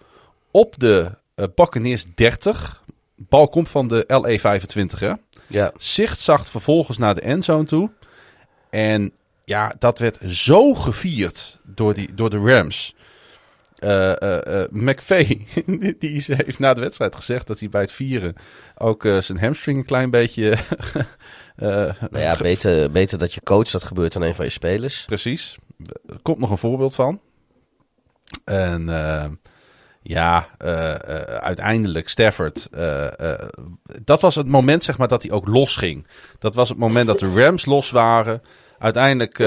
op 0.51 0.78
de 0.78 1.10
eh 1.34 1.44
Buccaneers 1.55 2.05
30. 2.14 2.82
Bal 3.16 3.48
komt 3.48 3.68
van 3.68 3.88
de 3.88 4.05
LE 4.06 4.40
25, 4.40 5.01
hè. 5.01 5.12
Ja. 5.47 5.73
Zicht 5.77 6.20
zacht 6.20 6.51
vervolgens 6.51 6.98
naar 6.98 7.14
de 7.14 7.20
endzone 7.20 7.64
toe. 7.64 7.90
En 8.70 9.12
ja, 9.44 9.74
dat 9.78 9.98
werd 9.98 10.18
zo 10.27 10.74
gevierd 10.74 11.59
door, 11.62 11.94
die, 11.94 12.14
door 12.14 12.31
de 12.31 12.39
Rams. 12.39 12.94
McVay, 14.70 15.47
die 15.98 16.24
heeft 16.27 16.59
na 16.59 16.74
de 16.74 16.81
wedstrijd 16.81 17.14
gezegd 17.14 17.47
dat 17.47 17.59
hij 17.60 17.68
bij 17.68 17.81
het 17.81 17.93
vieren 17.93 18.35
ook 18.74 19.02
zijn 19.20 19.39
hamstring 19.39 19.78
een 19.78 19.85
klein 19.85 20.10
beetje... 20.10 20.55
Nou 21.56 21.94
ja, 22.10 22.36
beter, 22.36 22.90
beter 22.90 23.18
dat 23.18 23.35
je 23.35 23.43
coach 23.43 23.70
dat 23.70 23.85
gebeurt 23.85 24.16
aan 24.16 24.23
een 24.23 24.35
van 24.35 24.44
je 24.44 24.51
spelers. 24.51 25.05
Precies. 25.05 25.56
Er 26.09 26.18
komt 26.23 26.39
nog 26.39 26.51
een 26.51 26.59
voorbeeld 26.59 26.94
van. 26.94 27.20
En 28.44 28.89
ja, 30.09 30.49
eh, 30.59 30.95
eh, 30.95 31.01
uiteindelijk 31.37 32.09
Stafford. 32.09 32.69
eh, 32.70 33.33
dat 34.05 34.20
was 34.20 34.35
het 34.35 34.47
moment 34.47 34.85
zeg 34.85 34.99
maar 34.99 35.09
dat 35.09 35.23
hij 35.23 35.33
ook 35.33 35.49
losging. 35.49 36.07
Dat 36.39 36.55
was 36.55 36.69
het 36.69 36.78
moment 36.78 37.07
dat 37.07 37.19
de 37.19 37.33
Rams 37.35 37.65
los 37.65 37.91
waren. 37.91 38.43
Uiteindelijk 38.78 39.45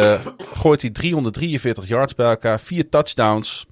gooit 0.53 0.81
hij 0.81 0.89
343 0.89 1.87
yards 1.87 2.15
bij 2.15 2.29
elkaar, 2.29 2.59
vier 2.59 2.89
touchdowns. 2.89 3.67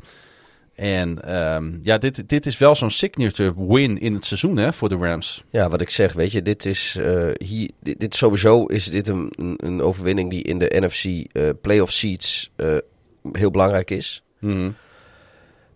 En 0.75 1.23
ehm, 1.23 1.77
ja, 1.81 1.97
dit, 1.97 2.29
dit 2.29 2.45
is 2.45 2.57
wel 2.57 2.75
zo'n 2.75 2.91
signature 2.91 3.53
win 3.67 3.99
in 3.99 4.13
het 4.13 4.25
seizoen 4.25 4.57
hè, 4.57 4.73
voor 4.73 4.89
de 4.89 4.95
Rams. 4.95 5.43
Ja, 5.49 5.69
wat 5.69 5.81
ik 5.81 5.89
zeg, 5.89 6.13
weet 6.13 6.31
je, 6.31 6.41
dit 6.41 6.65
is 6.65 6.97
hier, 7.37 7.69
dit, 7.79 7.99
dit 7.99 8.15
sowieso 8.15 8.65
is 8.65 8.85
dit 8.85 9.07
een, 9.07 9.31
een, 9.57 9.81
overwinning 9.81 10.29
die 10.29 10.43
in 10.43 10.59
de 10.59 10.73
NFC 10.79 11.31
playoff 11.61 11.91
seats 11.91 12.51
heel 13.31 13.51
belangrijk 13.51 13.91
is. 13.91 14.23
Mhm. 14.39 14.69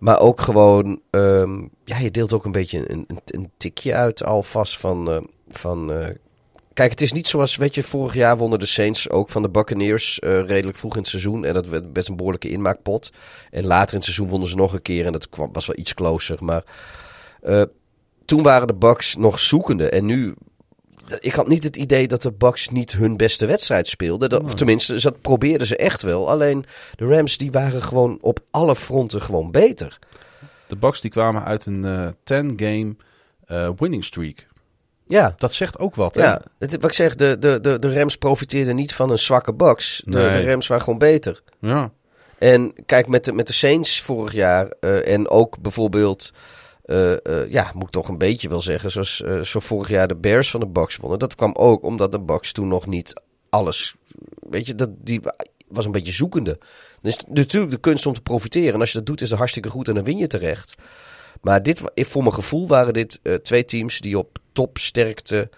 Maar 0.02 0.20
ook 0.20 0.42
gewoon, 0.42 1.02
ehm, 1.10 1.62
ja, 1.84 1.98
je 1.98 2.12
deelt 2.12 2.34
ook 2.34 2.46
een 2.46 2.52
beetje 2.52 2.92
een, 2.92 3.06
een, 3.08 3.20
een 3.26 3.52
tikje 3.58 3.94
uit 3.94 4.24
alvast 4.24 4.78
van, 4.78 5.12
eh, 5.12 5.22
van 5.50 5.94
eh, 5.94 6.08
kijk, 6.74 6.92
het 6.92 7.02
is 7.02 7.12
niet 7.12 7.28
zoals, 7.28 7.56
weet 7.56 7.76
je, 7.76 7.84
vorig 7.84 8.14
jaar 8.14 8.38
wonnen 8.38 8.60
de 8.60 8.66
Saints 8.66 9.10
ook 9.10 9.30
van 9.30 9.42
de 9.42 9.50
Buccaneers 9.50 10.20
eh, 10.20 10.46
redelijk 10.46 10.78
vroeg 10.78 10.94
in 10.94 11.00
het 11.00 11.10
seizoen. 11.10 11.46
En 11.46 11.54
dat 11.54 11.68
werd 11.68 11.94
best 11.94 12.10
een 12.10 12.16
behoorlijke 12.16 12.50
inmaakpot. 12.50 13.12
En 13.52 13.66
later 13.66 13.90
in 13.90 13.96
het 13.96 14.04
seizoen 14.04 14.28
wonnen 14.28 14.50
ze 14.50 14.56
nog 14.56 14.74
een 14.74 14.82
keer 14.82 15.06
en 15.06 15.12
dat 15.12 15.28
was 15.52 15.66
wel 15.66 15.78
iets 15.78 15.94
closer. 15.94 16.44
Maar 16.44 16.64
eh, 17.42 17.62
toen 18.26 18.44
waren 18.44 18.68
de 18.68 18.74
Bucks 18.74 19.16
nog 19.16 19.40
zoekende 19.40 19.90
en 19.90 20.06
nu... 20.06 20.36
Ik 21.20 21.34
had 21.34 21.48
niet 21.48 21.64
het 21.64 21.76
idee 21.76 22.08
dat 22.08 22.22
de 22.22 22.32
Bucks 22.32 22.70
niet 22.70 22.92
hun 22.92 23.18
beste 23.18 23.46
wedstrijd 23.46 23.88
speelden. 23.88 24.30
Dat, 24.30 24.44
Of 24.44 24.54
tenminste, 24.54 25.02
dat 25.02 25.22
probeerden 25.22 25.68
ze 25.68 25.76
echt 25.78 26.02
wel. 26.02 26.30
Alleen 26.30 26.66
de 26.96 27.06
Rams 27.06 27.38
die 27.38 27.52
waren 27.52 27.82
gewoon 27.84 28.18
op 28.22 28.40
alle 28.52 28.76
fronten 28.76 29.22
gewoon 29.22 29.52
beter. 29.52 30.00
De 30.68 30.76
Bucks 30.76 31.02
die 31.02 31.12
kwamen 31.12 31.44
uit 31.46 31.66
een 31.66 31.86
eh 31.86 32.08
10-game 32.44 32.96
eh, 33.46 33.70
winning 33.78 34.04
streak. 34.04 34.48
Ja, 35.08 35.34
Dat 35.38 35.54
zegt 35.54 35.80
ook 35.80 35.96
wat. 35.96 36.16
Hè? 36.16 36.22
ja. 36.24 36.42
Het, 36.60 36.72
wat 36.72 36.84
ik 36.84 36.94
zeg, 36.94 37.16
de, 37.16 37.38
de, 37.40 37.62
de, 37.62 37.80
de 37.80 37.94
Rams 37.94 38.16
profiteerden 38.18 38.76
niet 38.76 38.94
van 38.94 39.10
een 39.12 39.20
zwakke 39.20 39.54
Bucks. 39.54 40.02
De, 40.06 40.18
Nee. 40.18 40.32
de 40.44 40.50
Rams 40.52 40.68
waren 40.68 40.84
gewoon 40.84 41.00
beter. 41.00 41.42
ja. 41.60 41.92
En 42.38 42.74
kijk, 42.86 43.08
met 43.08 43.26
de, 43.26 43.34
met 43.34 43.48
de 43.48 43.54
Saints 43.54 44.02
vorig 44.02 44.34
jaar 44.34 44.68
eh, 44.80 45.14
en 45.14 45.30
ook 45.30 45.60
bijvoorbeeld, 45.62 46.32
eh, 46.92 47.42
eh, 47.42 47.52
ja, 47.52 47.72
moet 47.74 47.84
ik 47.84 47.90
toch 47.90 48.08
een 48.08 48.18
beetje 48.18 48.50
wel 48.50 48.62
zeggen, 48.62 48.92
zoals 48.92 49.22
eh, 49.22 49.40
zo 49.40 49.60
vorig 49.60 49.90
jaar 49.90 50.08
de 50.08 50.16
Bears 50.16 50.50
van 50.52 50.60
de 50.60 50.68
Bucks 50.68 50.98
wonnen. 50.98 51.20
Dat 51.20 51.36
kwam 51.36 51.54
ook 51.56 51.84
omdat 51.84 52.12
de 52.12 52.20
Bucks 52.22 52.52
toen 52.52 52.68
nog 52.68 52.88
niet 52.88 53.14
alles, 53.50 53.96
weet 54.50 54.68
je, 54.68 54.76
dat, 54.76 54.90
die 54.98 55.22
was 55.68 55.86
een 55.86 55.92
beetje 55.92 56.12
zoekende. 56.12 56.58
Dan 57.02 57.12
is 57.12 57.18
het 57.18 57.28
natuurlijk 57.28 57.72
de 57.72 57.80
kunst 57.80 58.06
om 58.06 58.14
te 58.14 58.22
profiteren. 58.22 58.74
En 58.74 58.80
als 58.80 58.92
je 58.92 58.98
dat 58.98 59.08
doet, 59.08 59.22
is 59.22 59.30
het 59.30 59.38
hartstikke 59.38 59.70
goed 59.70 59.88
en 59.88 59.96
dan 59.96 60.04
win 60.04 60.18
je 60.18 60.28
terecht. 60.28 60.76
Maar 61.42 61.64
dit, 61.64 61.82
voor 61.96 62.22
mijn 62.22 62.34
gevoel 62.34 62.68
waren 62.68 62.94
dit 62.94 63.20
twee 63.42 63.66
teams 63.66 64.02
die 64.02 64.18
op 64.18 64.38
topsterkte 64.52 65.50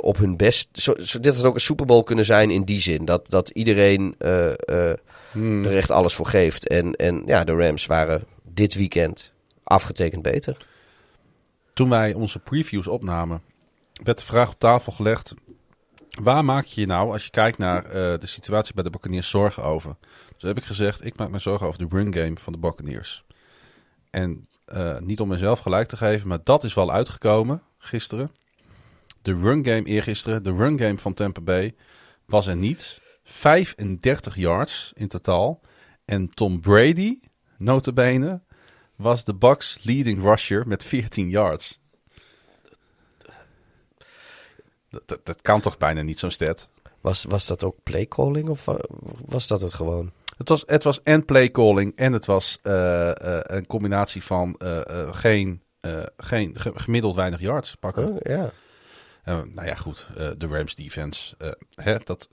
op 0.00 0.16
hun 0.16 0.36
best. 0.36 0.68
Zo, 0.72 0.94
zo, 0.98 1.20
dit 1.20 1.36
had 1.36 1.44
ook 1.44 1.54
een 1.54 1.60
Super 1.60 1.86
Bowl 1.86 2.02
kunnen 2.02 2.24
zijn 2.24 2.50
in 2.50 2.64
die 2.64 2.80
zin. 2.80 3.04
Dat, 3.04 3.30
dat 3.30 3.48
iedereen 3.48 4.14
Hmm. 5.32 5.64
er 5.64 5.76
echt 5.76 5.90
alles 5.90 6.14
voor 6.14 6.26
geeft. 6.26 6.68
En, 6.68 6.94
en 6.94 7.22
ja, 7.26 7.44
de 7.44 7.52
Rams 7.52 7.86
waren 7.86 8.22
dit 8.42 8.74
weekend 8.74 9.32
afgetekend 9.70 10.22
beter. 10.22 10.56
Toen 11.72 11.88
wij 11.88 12.14
onze 12.14 12.38
previews 12.38 12.86
opnamen, 12.86 13.42
werd 14.04 14.18
de 14.18 14.24
vraag 14.24 14.50
op 14.50 14.58
tafel 14.58 14.92
gelegd: 14.92 15.34
Waar 16.22 16.44
maak 16.44 16.64
je 16.64 16.80
je 16.80 16.86
nou, 16.86 17.12
als 17.12 17.24
je 17.24 17.30
kijkt 17.30 17.58
naar 17.58 17.84
eh, 17.84 17.92
de 18.18 18.26
situatie 18.26 18.74
bij 18.74 18.82
de 18.82 18.90
Buccaneers, 18.90 19.30
zorgen 19.30 19.62
over? 19.62 19.96
Dus 20.32 20.42
heb 20.42 20.58
ik 20.58 20.64
gezegd, 20.64 21.04
ik 21.04 21.16
maak 21.16 21.30
me 21.30 21.38
zorgen 21.38 21.66
over 21.66 21.88
de 21.88 21.96
run 21.96 22.14
game 22.14 22.38
van 22.38 22.52
de 22.52 22.58
Buccaneers. 22.58 23.24
En 24.10 24.44
eh, 24.64 24.98
niet 24.98 25.20
om 25.20 25.28
mezelf 25.28 25.58
gelijk 25.58 25.88
te 25.88 25.96
geven, 25.96 26.28
maar 26.28 26.40
dat 26.44 26.64
is 26.64 26.74
wel 26.74 26.92
uitgekomen 26.92 27.62
gisteren. 27.78 28.30
De 29.22 29.34
run 29.34 29.64
game 29.64 29.84
eergisteren, 29.84 30.42
de 30.42 30.54
run 30.54 30.78
game 30.78 30.98
van 30.98 31.14
Tampa 31.14 31.40
Bay 31.40 31.74
was 32.26 32.46
er 32.46 32.56
niet. 32.56 33.00
35 33.22 34.36
yards 34.36 34.92
in 34.94 35.08
totaal. 35.08 35.60
En 36.04 36.28
Tom 36.28 36.60
Brady, 36.60 37.20
notabene, 37.58 38.42
was 39.00 39.24
de 39.24 39.34
Bucks 39.34 39.78
leading 39.82 40.22
rusher 40.22 40.66
met 40.68 40.84
14 40.84 41.28
yards. 41.28 41.78
Dat, 44.88 45.02
dat, 45.06 45.26
dat 45.26 45.40
kan 45.42 45.60
toch 45.60 45.78
bijna 45.78 46.02
niet 46.02 46.18
zo'n 46.18 46.30
stat? 46.30 46.68
Was, 47.00 47.24
was 47.24 47.46
dat 47.46 47.64
ook 47.64 47.76
playcalling 47.82 48.48
of 48.48 48.64
wa- 48.64 48.84
was 49.26 49.46
dat 49.46 49.60
het 49.60 49.74
gewoon? 49.74 50.12
Het 50.36 50.48
was, 50.48 50.62
het 50.66 50.82
was 50.82 51.02
en 51.02 51.24
play 51.24 51.50
calling 51.50 51.96
en 51.96 52.12
het 52.12 52.26
was 52.26 52.58
eh, 52.62 53.08
eh, 53.36 53.40
een 53.42 53.66
combinatie 53.66 54.22
van 54.24 54.54
eh, 54.58 55.14
geen, 55.14 55.62
geen 56.16 56.58
ge- 56.60 56.72
gemiddeld 56.74 57.14
weinig 57.14 57.40
yards 57.40 57.74
pakken. 57.74 58.08
Oh, 58.08 58.16
ja. 58.22 58.50
Nou 59.24 59.64
ja, 59.66 59.74
goed. 59.74 60.06
de 60.14 60.46
Rams 60.46 60.74
defense, 60.74 61.34
hè, 61.74 61.96
dat, 62.04 62.28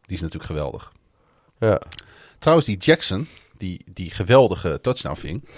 die 0.00 0.16
is 0.16 0.20
natuurlijk 0.20 0.50
geweldig. 0.50 0.92
ja. 1.58 1.80
Trouwens, 2.38 2.66
die 2.68 2.76
Jackson, 2.78 3.28
die, 3.62 3.84
die 3.92 4.10
geweldige 4.10 4.80
touchdown 4.80 5.16
ving, 5.16 5.48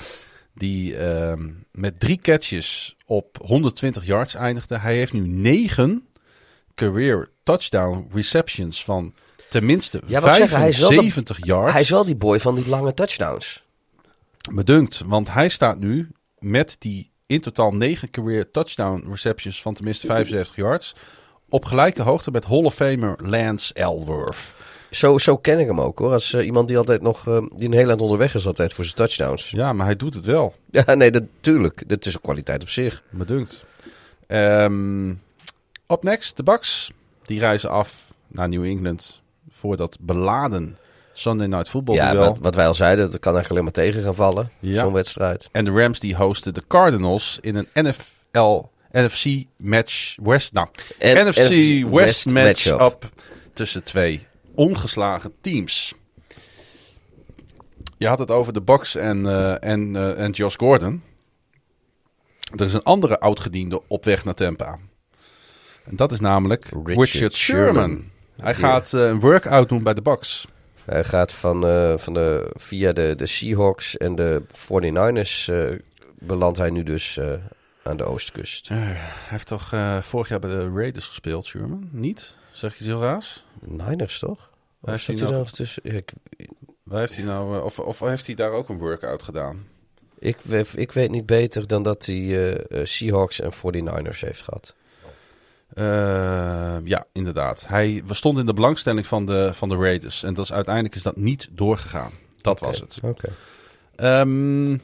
die 0.55 0.97
ehm, 0.97 1.51
met 1.73 2.01
drie 2.01 2.19
catches 2.19 2.97
op 3.07 3.39
120 3.47 4.07
yards 4.07 4.35
eindigde. 4.35 4.79
Hij 4.79 4.97
heeft 4.97 5.13
nu 5.13 5.27
negen 5.29 6.07
career 6.75 7.31
touchdown 7.43 8.09
receptions 8.13 8.85
van 8.85 9.15
tenminste 9.51 10.03
Ja, 10.07 10.21
wat 10.21 10.35
zeggen, 10.35 10.59
hij 10.59 10.69
is 10.69 10.79
wel 10.79 10.89
de- 10.89 10.95
75 10.95 11.47
yards. 11.47 11.73
Hij 11.73 11.81
is 11.81 11.91
wel 11.91 12.05
die 12.05 12.17
boy 12.17 12.41
van 12.41 12.55
die 12.55 12.69
lange 12.69 12.95
touchdowns. 12.95 13.63
Bedunkt, 14.53 15.03
want 15.07 15.33
hij 15.33 15.49
staat 15.49 15.79
nu 15.79 16.09
met 16.39 16.77
die 16.79 17.11
in 17.27 17.41
totaal 17.41 17.75
9 17.75 18.11
career 18.11 18.51
touchdown 18.51 19.07
receptions 19.11 19.63
van 19.63 19.75
tenminste 19.75 20.07
75 20.07 20.57
yards 20.57 20.95
op 21.49 21.65
gelijke 21.65 22.03
hoogte 22.03 22.31
met 22.31 22.45
Hall 22.45 22.65
of 22.65 22.75
Famer 22.75 23.19
Lance 23.23 23.75
Elworth. 23.75 24.55
Zo, 24.95 25.19
zo 25.19 25.37
ken 25.37 25.59
ik 25.59 25.67
hem 25.67 25.81
ook 25.81 25.99
hoor. 25.99 26.13
Als 26.13 26.33
eh, 26.33 26.47
iemand 26.47 26.69
die 26.69 26.79
altijd 26.79 27.03
nog 27.03 27.29
eh, 27.29 27.43
die 27.57 27.69
een 27.69 27.75
heel 27.75 27.89
eind 27.89 28.01
onderweg 28.01 28.35
is 28.35 28.47
altijd 28.47 28.73
voor 28.75 28.85
zijn 28.85 28.97
touchdowns. 28.97 29.51
Ja, 29.51 29.73
maar 29.73 29.87
hij 29.87 29.97
doet 29.97 30.15
het 30.15 30.25
wel. 30.25 30.55
Ja, 30.71 30.95
nee, 30.95 31.11
natuurlijk. 31.11 31.83
Dat 31.87 32.07
is 32.07 32.15
een 32.15 32.21
kwaliteit 32.21 32.63
op 32.63 32.69
zich. 32.69 33.03
Bedunkt. 33.11 33.65
Ehm 34.27 35.13
op 35.87 36.03
next, 36.03 36.37
de 36.37 36.43
Bucks. 36.43 36.93
Die 37.23 37.39
reizen 37.39 37.71
af 37.71 38.13
naar 38.27 38.49
New 38.49 38.65
England 38.65 39.21
voor 39.51 39.77
dat 39.77 39.97
beladen 40.01 40.77
Sunday 41.13 41.47
Night 41.47 41.69
Football 41.69 41.95
ja, 41.95 42.17
wat, 42.17 42.39
wat 42.39 42.55
wij 42.55 42.67
al 42.67 42.75
zeiden, 42.75 43.11
dat 43.11 43.21
kan 43.21 43.35
eigenlijk 43.35 43.51
alleen 43.51 43.65
maar 43.65 43.91
tegen 43.91 44.03
gaan 44.03 44.15
vallen. 44.33 44.51
Ja. 44.59 44.83
Zo'n 44.83 44.93
wedstrijd. 44.93 45.49
En 45.53 45.65
de 45.65 45.71
Rams 45.71 46.01
die 46.01 46.17
hosten 46.17 46.55
de 46.55 46.63
Cardinals 46.69 47.39
in 47.41 47.57
een 47.57 47.69
NFL, 47.75 48.63
NFC 48.91 49.45
match 49.57 50.17
West, 50.23 50.53
nou, 50.53 50.69
En- 50.99 51.29
NFC 51.29 51.49
West, 51.49 51.91
West 51.91 52.31
match 52.31 52.67
matchup. 52.67 52.81
up 52.81 53.09
tussen 53.53 53.85
twee 53.85 54.27
ongeslagen 54.55 55.33
teams. 55.41 55.95
Je 57.99 58.07
had 58.07 58.19
het 58.19 58.31
over 58.31 58.53
de 58.53 58.63
Bucks 58.63 58.95
en, 58.95 59.27
eh, 59.27 59.65
en, 59.65 59.97
eh, 59.97 60.19
en 60.19 60.31
Josh 60.31 60.57
Gordon. 60.57 61.03
Er 62.57 62.67
is 62.67 62.73
een 62.73 62.83
andere 62.83 63.21
oudgediende 63.21 63.83
op 63.89 64.05
weg 64.05 64.25
naar 64.25 64.35
Tampa. 64.35 64.79
En 65.85 65.97
dat 65.97 66.13
is 66.13 66.21
namelijk 66.21 66.65
Richard, 66.65 67.11
Richard 67.11 67.35
Sherman. 67.35 67.75
Sherman. 67.75 68.11
Hij 68.37 68.55
gaat 68.55 68.93
eh, 68.93 69.07
een 69.07 69.21
workout 69.21 69.69
doen 69.69 69.83
bij 69.83 69.95
de 69.95 70.03
Bucks. 70.03 70.47
Hij 70.85 71.05
gaat 71.05 71.33
van, 71.33 71.61
van 71.99 72.15
de, 72.15 72.51
via 72.55 72.93
de, 72.93 73.15
de 73.17 73.27
Seahawks 73.27 73.97
en 73.97 74.15
de 74.15 74.43
49ers 74.53 75.53
eh 75.53 75.79
belandt 76.19 76.59
hij 76.59 76.71
nu 76.71 76.83
dus 76.83 77.21
aan 77.83 77.97
de 77.97 78.05
oostkust. 78.05 78.69
Hij 78.69 78.97
heeft 79.29 79.47
toch 79.47 79.73
vorig 80.01 80.29
jaar 80.29 80.39
bij 80.39 80.51
de 80.51 80.71
Raiders 80.75 81.07
gespeeld, 81.07 81.47
Sherman? 81.47 81.89
Niet? 81.91 82.37
Zeg 82.55 82.73
je 82.73 82.79
iets 82.79 82.87
heel 82.87 83.01
raars? 83.01 83.45
Niners 83.61 84.19
toch? 84.19 84.51
Of 84.81 84.91
Heeft 84.91 85.07
hij 85.07 85.17
nou- 85.17 85.29
daar 85.29 85.39
nog 85.39 85.51
tussen? 85.51 85.83
Ja, 85.87 85.93
Ik, 85.93 86.13
Waar 86.83 87.01
heeft 87.01 87.17
hij 87.17 87.25
nou, 87.25 87.57
eh, 87.57 87.65
of, 87.65 87.79
of 87.79 87.99
heeft 88.01 88.27
hij 88.27 88.35
daar 88.35 88.51
ook 88.51 88.69
een 88.69 88.79
workout 88.79 89.23
gedaan? 89.23 89.67
ik, 90.19 90.41
ik 90.75 90.93
weet 90.93 91.11
niet 91.11 91.27
beter 91.27 91.67
dan 91.67 91.83
dat 91.83 92.07
hij 92.07 92.17
eh, 92.17 92.53
eh, 92.81 92.87
Seahawks 92.87 93.41
en 93.41 93.53
49ers 93.53 94.21
heeft 94.21 94.43
gehad. 94.43 94.75
Eh, 95.75 96.77
ja, 96.85 97.05
inderdaad. 97.13 97.67
Hij 97.69 98.03
we 98.07 98.15
stonden 98.15 98.41
in 98.41 98.47
de 98.47 98.55
belangstelling 98.55 99.07
van 99.07 99.27
de, 99.27 99.51
van 99.55 99.69
de 99.69 99.77
Raiders. 99.77 100.23
En 100.23 100.35
dat 100.35 100.45
is, 100.45 100.53
uiteindelijk 100.53 100.95
is 100.95 101.03
dat 101.03 101.17
niet 101.17 101.49
doorgegaan. 101.51 102.13
Dat 102.41 102.61
was 102.61 102.81
het. 102.81 102.99
Oké. 103.03 103.29
Ehm, 103.97 104.79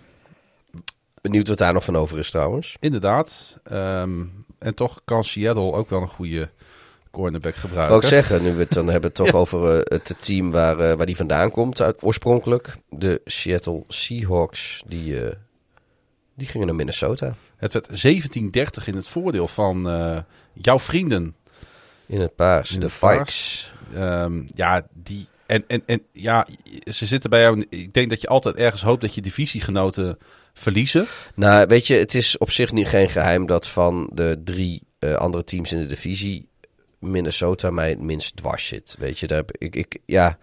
Benieuwd 1.21 1.49
wat 1.49 1.59
daar 1.59 1.73
nog 1.73 1.85
van 1.85 1.97
over 1.97 2.19
is 2.19 2.31
trouwens. 2.31 2.77
inderdaad. 2.81 3.59
Ehm, 3.65 4.25
en 4.59 4.75
toch 4.75 5.01
kan 5.05 5.25
Seattle 5.25 5.73
ook 5.73 5.91
wel 5.91 6.01
een 6.03 6.09
goede 6.09 6.51
cornerback 7.11 7.55
gebruiken. 7.55 7.97
ik 7.97 8.03
zeggen, 8.03 8.43
nu 8.43 8.53
we 8.53 8.59
het 8.59 8.73
dan 8.73 8.89
hebben 8.95 9.13
toch 9.13 9.33
over 9.33 9.77
eh, 9.77 9.97
het 9.97 10.15
team 10.19 10.51
waar, 10.51 10.79
eh, 10.79 10.97
waar 10.97 11.07
die 11.07 11.17
vandaan 11.17 11.51
komt 11.51 11.81
uit, 11.81 12.03
oorspronkelijk. 12.03 12.77
De 12.89 13.21
Seattle 13.25 13.85
Seahawks, 13.89 14.83
die, 14.87 15.25
eh, 15.25 15.37
die 16.35 16.47
gingen 16.47 16.67
naar 16.67 16.77
Minnesota. 16.77 17.35
Het 17.57 17.73
werd 17.73 17.89
17-30 17.93 18.87
in 18.87 18.95
het 18.95 19.09
voordeel 19.09 19.49
van 19.49 19.83
jouw 20.53 20.79
vrienden. 20.79 21.35
In 22.07 22.21
het 22.21 22.35
paars, 22.35 22.75
In 22.75 22.81
de. 22.81 22.89
Vikes. 22.89 23.73
Ehm, 23.95 24.43
ja, 24.55 24.87
die. 24.93 25.27
En, 25.47 25.65
en, 25.67 25.83
en 25.87 26.03
ja, 26.13 26.47
ze 26.85 27.07
zitten 27.07 27.31
bij 27.31 27.41
jou. 27.41 27.67
Ik 27.69 27.93
denk 27.93 28.11
dat 28.11 28.21
je 28.21 28.29
altijd 28.29 28.57
ergens 28.57 28.83
hoopt 28.83 29.01
dat 29.01 29.15
je 29.15 29.21
divisiegenoten 29.21 30.19
verliezen. 30.53 31.07
Nou, 31.35 31.67
weet 31.67 31.87
je, 31.87 31.95
het 31.95 32.15
is 32.15 32.39
op 32.39 32.51
zich 32.51 32.73
niet 32.73 32.89
geen 32.89 33.09
geheim 33.09 33.47
dat 33.47 33.69
van 33.69 34.11
de 34.15 34.41
drie 34.45 34.83
andere 35.17 35.45
teams 35.45 35.73
in 35.73 35.81
de 35.81 35.87
divisie 35.87 36.50
Minnesota 37.01 37.71
mij 37.71 37.89
het 37.89 38.01
minst 38.01 38.37
dwars 38.37 38.67
zit. 38.67 38.97
Weet 38.99 39.19
je, 39.19 39.27
daar 39.27 39.39
heb 39.39 39.51
ik, 39.59 39.77
ik 39.77 39.99
ja, 40.07 40.39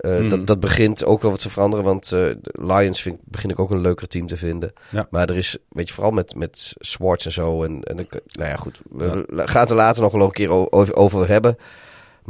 eh, 0.00 0.18
Mhm. 0.18 0.28
dat, 0.28 0.46
dat 0.46 0.60
begint 0.60 1.04
ook 1.04 1.22
wel 1.22 1.30
wat 1.30 1.40
te 1.40 1.50
veranderen, 1.50 1.84
want 1.84 2.08
de 2.08 2.38
Lions 2.52 3.02
vind, 3.02 3.18
begin 3.24 3.50
ik 3.50 3.58
ook 3.58 3.70
een 3.70 3.80
leuker 3.80 4.08
team 4.08 4.26
te 4.26 4.36
vinden. 4.36 4.72
Ja. 4.90 5.06
Maar 5.10 5.28
er 5.28 5.36
is, 5.36 5.56
weet 5.68 5.88
je, 5.88 5.94
vooral 5.94 6.12
met, 6.12 6.34
met 6.34 6.74
Swartz 6.78 7.24
en 7.26 7.32
zo, 7.32 7.62
en, 7.62 7.82
en 7.82 7.98
ik- 7.98 8.20
nou 8.26 8.50
ja, 8.50 8.56
goed, 8.56 8.80
we 8.90 9.26
gaan 9.28 9.60
het 9.60 9.70
er 9.70 9.76
later 9.76 10.02
nog 10.02 10.12
wel 10.12 10.22
een 10.24 10.30
keer 10.30 10.72
over 10.96 11.28
hebben. 11.28 11.56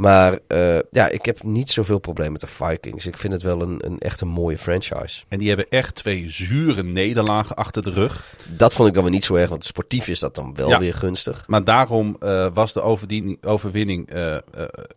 Maar 0.01 0.39
eh, 0.47 0.79
ja, 0.91 1.07
ik 1.09 1.25
heb 1.25 1.43
niet 1.43 1.69
zoveel 1.69 1.99
probleem 1.99 2.31
met 2.31 2.41
de 2.41 2.47
Vikings. 2.47 3.05
Ik 3.05 3.17
vind 3.17 3.33
het 3.33 3.41
wel 3.41 3.61
een, 3.61 3.85
een 3.85 3.99
echt 3.99 4.21
een 4.21 4.27
mooie 4.27 4.57
franchise. 4.57 5.23
En 5.27 5.37
die 5.39 5.47
hebben 5.47 5.65
echt 5.69 5.95
twee 5.95 6.29
zure 6.29 6.83
nederlagen 6.83 7.55
achter 7.55 7.83
de 7.83 7.89
rug. 7.89 8.35
Dat 8.47 8.73
vond 8.73 8.87
ik 8.87 8.93
dan 8.93 9.03
weer 9.03 9.11
niet 9.13 9.23
zo 9.25 9.35
erg, 9.35 9.49
want 9.49 9.65
sportief 9.65 10.07
is 10.07 10.19
dat 10.19 10.35
dan 10.35 10.55
wel 10.55 10.69
Ja. 10.69 10.79
weer 10.79 10.93
gunstig. 10.93 11.43
Maar 11.47 11.63
daarom 11.63 12.15
eh, 12.19 12.47
was 12.53 12.73
de 12.73 12.81
overwinning 13.41 14.09
eh, 14.09 14.35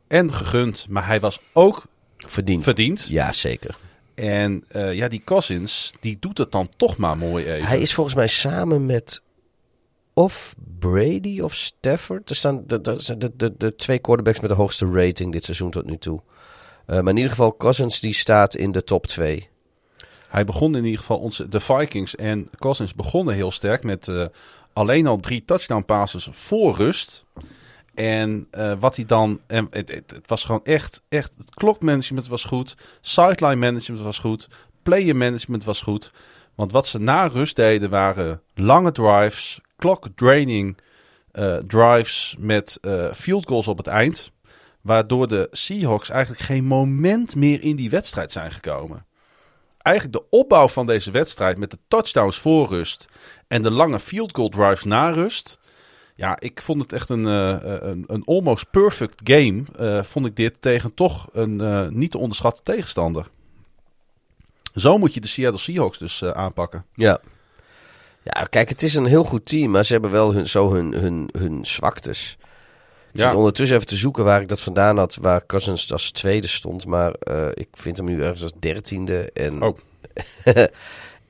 en 0.09 0.33
gegund. 0.33 0.87
Maar 0.89 1.07
hij 1.07 1.21
was 1.21 1.41
ook 1.53 1.83
Verdiend. 2.17 2.63
verdiend. 2.63 3.07
Ja, 3.09 3.33
zeker. 3.33 3.77
En 4.15 4.65
ja, 4.73 5.09
die 5.09 5.23
Cousins, 5.25 5.93
die 6.01 6.17
doet 6.21 6.39
het 6.39 6.53
dan 6.53 6.69
toch 6.77 6.97
maar 6.97 7.17
mooi 7.19 7.45
even. 7.45 7.69
Hij 7.69 7.81
is 7.81 7.95
volgens 7.95 8.17
mij 8.17 8.27
samen 8.27 8.87
met 8.87 9.23
of 10.15 10.55
Brady 10.79 11.41
of 11.41 11.55
Stafford. 11.55 12.31
Er 12.31 12.37
staan 12.37 12.63
de, 12.67 12.81
de, 12.81 13.37
de, 13.37 13.55
de, 13.57 13.75
twee 13.75 13.99
quarterbacks 13.99 14.41
met 14.41 14.51
de 14.51 14.57
hoogste 14.57 14.91
rating 14.93 15.33
dit 15.33 15.45
seizoen 15.45 15.71
tot 15.71 15.87
nu 15.87 15.99
toe. 15.99 16.21
Eh, 16.87 17.01
maar 17.01 17.09
in 17.09 17.17
ieder 17.17 17.31
geval, 17.31 17.57
Cousins 17.57 18.01
die 18.01 18.15
staat 18.15 18.55
in 18.55 18.73
de 18.73 18.85
top 18.85 19.07
2. 19.07 19.49
Hij 20.29 20.45
begon 20.45 20.77
in 20.77 20.85
ieder 20.85 21.01
geval, 21.01 21.19
onze, 21.19 21.49
de 21.49 21.61
Vikings 21.61 22.17
en 22.17 22.49
Cousins 22.59 22.95
begonnen 22.95 23.35
heel 23.35 23.51
sterk 23.51 23.83
met 23.83 24.09
eh, 24.09 24.25
alleen 24.73 25.07
al 25.07 25.21
drie 25.21 25.45
touchdown 25.45 25.85
passes 25.85 26.29
voor 26.31 26.77
rust. 26.77 27.25
En 27.95 28.47
eh, 28.51 28.73
wat 28.79 28.97
hij 28.97 29.05
dan, 29.05 29.41
en 29.47 29.67
het, 29.71 29.93
het, 29.93 30.11
het 30.11 30.29
was 30.29 30.45
gewoon 30.45 30.65
echt, 30.65 31.03
echt, 31.09 31.33
het 31.37 31.55
klokmanagement 31.55 32.27
was 32.27 32.45
goed, 32.45 32.77
sideline 33.01 33.57
management 33.57 34.03
was 34.03 34.19
goed, 34.19 34.49
player 34.83 35.17
management 35.17 35.65
was 35.65 35.81
goed. 35.81 36.13
Want 36.55 36.73
wat 36.73 36.87
ze 36.87 36.99
na 36.99 37.27
rust 37.27 37.57
deden 37.57 37.91
waren 37.91 38.43
lange 38.55 38.93
drives, 38.93 39.61
clock 39.77 40.09
draining 40.15 40.77
eh, 41.31 41.57
drives 41.57 42.37
met 42.39 42.79
eh, 42.81 43.13
field 43.13 43.47
goals 43.47 43.69
op 43.69 43.77
het 43.77 43.87
eind. 43.87 44.33
Waardoor 44.81 45.29
de 45.29 45.49
Seahawks 45.51 46.09
eigenlijk 46.09 46.43
geen 46.43 46.65
moment 46.65 47.37
meer 47.37 47.63
in 47.63 47.77
die 47.77 47.91
wedstrijd 47.91 48.33
zijn 48.33 48.53
gekomen 48.53 49.07
eigenlijk 49.85 50.17
de 50.17 50.37
opbouw 50.37 50.69
van 50.69 50.87
deze 50.87 51.11
wedstrijd 51.11 51.59
met 51.59 51.71
de 51.71 51.79
touchdowns 51.89 52.39
voor 52.39 52.69
rust 52.69 53.07
en 53.49 53.63
de 53.63 53.71
lange 53.71 54.01
field 54.01 54.35
goal 54.35 54.49
drives 54.49 54.85
na 54.85 55.11
rust. 55.11 55.59
Ja, 56.17 56.41
ik 56.41 56.63
vond 56.63 56.83
het 56.83 56.93
echt 56.93 57.09
een, 57.09 57.27
eh, 57.27 57.57
een, 57.63 58.05
een 58.07 58.25
almost 58.25 58.71
perfect 58.71 59.21
game. 59.25 59.65
vond 60.05 60.27
ik 60.27 60.37
dit 60.37 60.55
tegen 60.61 60.95
toch 60.95 61.29
een 61.33 61.89
niet 61.99 62.11
te 62.11 62.19
onderschatte 62.19 62.63
tegenstander. 62.63 63.27
Zo 64.75 64.99
moet 64.99 65.15
je 65.15 65.21
de 65.21 65.27
Seattle 65.27 65.61
Seahawks 65.61 65.99
dus 65.99 66.25
aanpakken. 66.25 66.85
Ja. 66.95 67.21
Ja, 68.25 68.45
kijk, 68.45 68.69
het 68.69 68.83
is 68.83 68.95
een 68.95 69.07
heel 69.07 69.25
goed 69.25 69.47
team, 69.47 69.71
maar 69.71 69.85
ze 69.85 69.93
hebben 69.93 70.11
wel 70.11 70.33
hun, 70.35 70.49
zo 70.49 70.73
hun, 70.73 70.93
hun, 70.93 71.29
hun 71.39 71.67
zwaktes. 71.67 72.37
Ik 73.13 73.21
Ja. 73.21 73.29
zit 73.29 73.37
ondertussen 73.37 73.77
even 73.77 73.89
te 73.89 73.97
zoeken 73.97 74.25
waar 74.25 74.41
ik 74.41 74.49
dat 74.49 74.61
vandaan 74.61 74.99
had, 74.99 75.19
waar 75.21 75.47
Cousins 75.47 75.93
als 75.93 76.11
tweede 76.11 76.47
stond. 76.47 76.87
Maar 76.87 77.11
eh, 77.13 77.47
ik 77.55 77.69
vind 77.73 77.97
hem 77.97 78.07
nu 78.07 78.23
ergens 78.23 78.43
als 78.43 78.53
dertiende. 78.59 79.31
En, 79.33 79.63
Oh. 79.63 79.77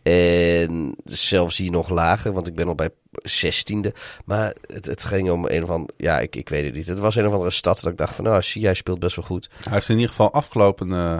en 0.02 0.94
zelfs 1.04 1.56
hier 1.56 1.70
nog 1.70 1.88
lager, 1.88 2.32
want 2.32 2.46
ik 2.46 2.54
ben 2.54 2.68
al 2.68 2.74
bij 2.74 2.88
zestiende. 3.22 3.92
Maar 4.24 4.54
het, 4.66 4.86
het 4.86 5.04
ging 5.04 5.30
om 5.30 5.46
een 5.48 5.62
of 5.62 5.70
ander... 5.70 5.94
Ja, 5.96 6.18
ik, 6.20 6.36
ik 6.36 6.48
weet 6.48 6.64
het 6.64 6.74
niet. 6.74 6.86
Het 6.86 6.98
was 6.98 7.16
een 7.16 7.26
of 7.26 7.32
andere 7.32 7.50
stad 7.50 7.80
dat 7.82 7.92
ik 7.92 7.98
dacht 7.98 8.14
van... 8.14 8.24
Nou, 8.24 8.42
zie, 8.42 8.62
jij 8.62 8.74
speelt 8.74 8.98
best 8.98 9.16
wel 9.16 9.24
goed. 9.24 9.48
Hij 9.62 9.72
heeft 9.72 9.88
in 9.88 9.94
ieder 9.94 10.10
geval 10.10 10.32
afgelopen 10.32 10.92
eh, 10.92 11.18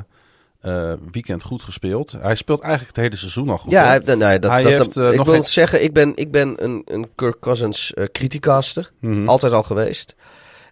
eh, 0.64 0.92
weekend 1.10 1.42
goed 1.42 1.62
gespeeld. 1.62 2.12
Hij 2.12 2.34
speelt 2.34 2.60
eigenlijk 2.60 2.96
het 2.96 3.04
hele 3.04 3.16
seizoen 3.16 3.48
al 3.48 3.58
goed. 3.58 3.70
ja, 3.70 3.84
hij, 3.84 3.98
nou, 3.98 4.38
dat, 4.38 4.50
Hij 4.50 4.62
dat, 4.62 4.78
heeft, 4.78 4.96
eh, 4.96 5.10
ik 5.10 5.16
nog 5.16 5.26
wil 5.26 5.44
zeggen, 5.44 5.82
ik 5.82 5.92
ben, 5.92 6.12
ik 6.14 6.30
ben 6.30 6.64
een, 6.64 6.82
een 6.84 7.14
Kirk 7.14 7.40
Cousins 7.40 7.94
eh 7.94 8.04
criticaster. 8.12 8.92
Mhm. 9.00 9.28
Altijd 9.28 9.52
al 9.52 9.62
geweest. 9.62 10.14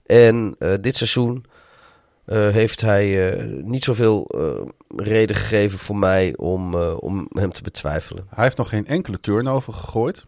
En 0.06 0.56
dit 0.81 0.97
seizoen 0.97 1.44
heeft 2.27 2.81
hij 2.81 3.36
niet 3.64 3.85
zoveel 3.85 4.31
reden 4.97 5.36
gegeven 5.36 5.78
voor 5.78 5.97
mij 5.97 6.36
om, 6.36 6.74
om 6.74 7.27
hem 7.31 7.52
te 7.52 7.62
betwijfelen. 7.62 8.27
Hij 8.35 8.44
heeft 8.44 8.56
nog 8.56 8.69
geen 8.69 8.86
enkele 8.86 9.20
turnover 9.20 9.73
gegooid. 9.73 10.24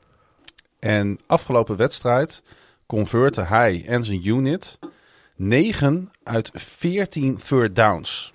En 0.79 1.19
afgelopen 1.27 1.77
wedstrijd 1.77 2.43
converte 2.87 3.43
hij 3.43 3.85
en 3.87 4.05
zijn 4.05 4.29
unit 4.29 4.79
9 5.37 6.11
uit 6.23 6.51
14 6.55 7.37
third 7.37 7.77
downs. 7.77 8.34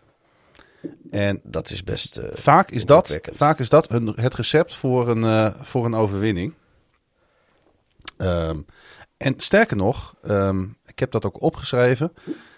En 1.12 1.40
Dat 1.44 1.70
is 1.70 1.84
best... 1.84 2.18
eh, 2.18 2.28
vaak 2.34 2.72
is 2.72 2.86
dat, 2.86 3.20
vaak 3.34 3.60
is 3.60 3.70
dat 3.70 3.90
het 4.16 4.34
recept 4.36 4.76
voor 4.76 5.10
een, 5.10 5.24
eh, 5.24 5.62
voor 5.62 5.86
een 5.86 5.96
overwinning. 5.96 6.54
Ehm, 8.18 8.60
en 9.18 9.34
sterker 9.38 9.78
nog, 9.78 10.16
ehm, 10.24 10.64
ik 10.86 11.00
heb 11.00 11.12
dat 11.12 11.26
ook 11.26 11.42
opgeschreven. 11.42 12.14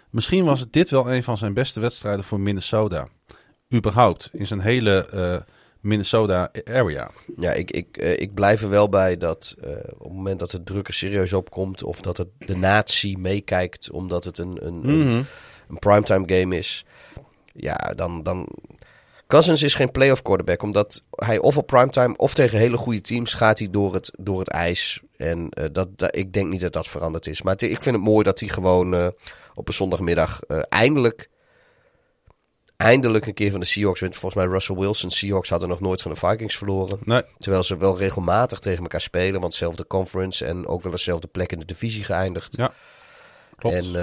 Misschien 0.09 0.45
was 0.45 0.59
het 0.59 0.73
dit 0.73 0.89
wel 0.89 1.11
een 1.11 1.23
van 1.23 1.37
zijn 1.37 1.53
beste 1.53 1.79
wedstrijden 1.79 2.23
voor 2.25 2.39
Minnesota. 2.39 3.07
Überhaupt, 3.73 4.29
in 4.33 4.47
zijn 4.47 4.59
hele 4.59 5.05
eh, 5.05 5.37
Minnesota 5.79 6.51
area. 6.63 7.11
Ja, 7.37 7.51
ik, 7.51 7.71
ik, 7.71 7.97
ik 7.97 8.33
blijf 8.33 8.61
er 8.61 8.69
wel 8.69 8.89
bij 8.89 9.17
dat 9.17 9.55
op 9.97 10.03
het 10.03 10.13
moment 10.13 10.39
dat 10.39 10.51
de 10.51 10.63
druk 10.63 10.87
er 10.87 10.93
serieus 10.93 11.33
op 11.33 11.49
komt... 11.49 11.83
of 11.83 12.01
dat 12.01 12.17
het 12.17 12.27
de 12.37 12.57
natie 12.57 13.17
meekijkt 13.17 13.91
omdat 13.91 14.23
het 14.23 14.37
een, 14.37 14.67
een, 14.67 14.87
een, 14.89 15.25
een 15.69 15.79
primetime 15.79 16.39
game 16.39 16.57
is... 16.57 16.85
Ja, 17.53 17.75
dan... 17.95 18.23
dan 18.23 18.47
Cousins 19.27 19.63
is 19.63 19.73
geen 19.73 19.91
playoff 19.91 20.21
quarterback, 20.21 20.61
omdat 20.63 21.03
hij 21.09 21.37
of 21.39 21.57
op 21.57 21.67
primetime 21.67 22.17
of 22.17 22.33
tegen 22.33 22.59
hele 22.59 22.77
goede 22.77 23.01
teams 23.01 23.33
gaat 23.33 23.59
hij 23.59 23.69
door 23.69 23.93
het, 23.93 24.11
door 24.19 24.39
het 24.39 24.47
ijs. 24.49 25.01
En 25.17 25.49
eh, 25.49 25.65
dat, 25.71 25.97
dat- 25.97 26.15
ik 26.15 26.33
denk 26.33 26.49
niet 26.49 26.61
dat 26.61 26.73
dat 26.73 26.87
veranderd 26.87 27.27
is. 27.27 27.41
Maar 27.41 27.53
het- 27.53 27.61
ik 27.61 27.81
vind 27.81 27.95
het 27.95 28.05
mooi 28.05 28.23
dat 28.23 28.39
hij 28.39 28.49
gewoon 28.49 28.93
eh, 28.95 29.07
op 29.53 29.67
een 29.67 29.73
zondagmiddag 29.73 30.41
eh, 30.41 30.59
eindelijk, 30.69 31.29
eindelijk 32.77 33.25
een 33.25 33.33
keer 33.33 33.51
van 33.51 33.59
de 33.59 33.65
Seahawks 33.65 33.99
wint. 33.99 34.15
Volgens 34.15 34.43
mij 34.43 34.51
Russell 34.51 34.75
Wilson, 34.75 35.09
Seahawks 35.11 35.49
hadden 35.49 35.69
nog 35.69 35.79
nooit 35.79 36.01
van 36.01 36.11
de 36.11 36.17
Vikings 36.17 36.57
verloren. 36.57 36.99
Nee, 37.03 37.23
Terwijl 37.39 37.63
ze 37.63 37.77
wel 37.77 37.97
regelmatig 37.97 38.59
tegen 38.59 38.81
elkaar 38.81 39.01
spelen, 39.01 39.39
want 39.41 39.51
dezelfde 39.51 39.87
conference 39.87 40.45
en 40.45 40.67
ook 40.67 40.81
wel 40.81 40.91
dezelfde 40.91 41.27
plek 41.27 41.51
in 41.51 41.59
de 41.59 41.65
divisie 41.65 42.03
geëindigd. 42.03 42.57
ja. 42.57 42.73
Klopt. 43.57 43.75
En 43.75 43.95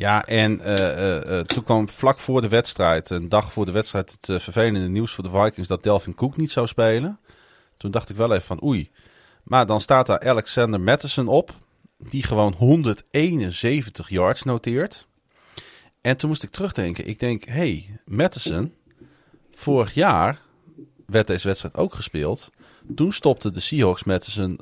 Ja, 0.00 0.26
en 0.26 0.60
eh, 0.60 0.74
eh, 0.74 1.38
eh, 1.38 1.44
toen 1.44 1.64
kwam 1.64 1.88
vlak 1.88 2.18
voor 2.18 2.40
de 2.40 2.48
wedstrijd, 2.48 3.10
een 3.10 3.28
dag 3.28 3.52
voor 3.52 3.66
de 3.66 3.72
wedstrijd, 3.72 4.16
het 4.20 4.42
vervelende 4.42 4.88
nieuws 4.88 5.12
voor 5.12 5.24
de 5.24 5.30
Vikings 5.30 5.68
dat 5.68 5.82
Delvin 5.82 6.14
Cook 6.14 6.36
niet 6.36 6.50
zou 6.50 6.66
spelen. 6.66 7.18
Toen 7.76 7.90
dacht 7.90 8.08
ik 8.10 8.16
wel 8.16 8.32
even 8.32 8.46
van 8.46 8.62
oei. 8.62 8.90
Maar 9.42 9.66
dan 9.66 9.80
staat 9.80 10.06
daar 10.06 10.20
Alexander 10.20 10.80
Mattison 10.80 11.28
op, 11.28 11.50
die 11.98 12.22
gewoon 12.22 12.52
171 12.52 14.08
yards 14.08 14.42
noteert. 14.42 15.06
En 16.00 16.16
toen 16.16 16.28
moest 16.28 16.42
ik 16.42 16.50
terugdenken. 16.50 17.06
Ik 17.06 17.18
denk, 17.18 17.44
hey, 17.44 18.00
Mattison, 18.04 18.74
vorig 19.54 19.94
jaar 19.94 20.40
werd 21.06 21.26
deze 21.26 21.46
wedstrijd 21.46 21.76
ook 21.76 21.94
gespeeld. 21.94 22.50
Toen 22.94 23.12
stopte 23.12 23.50
de 23.50 23.60
Seahawks 23.60 24.04
Mattison 24.04 24.60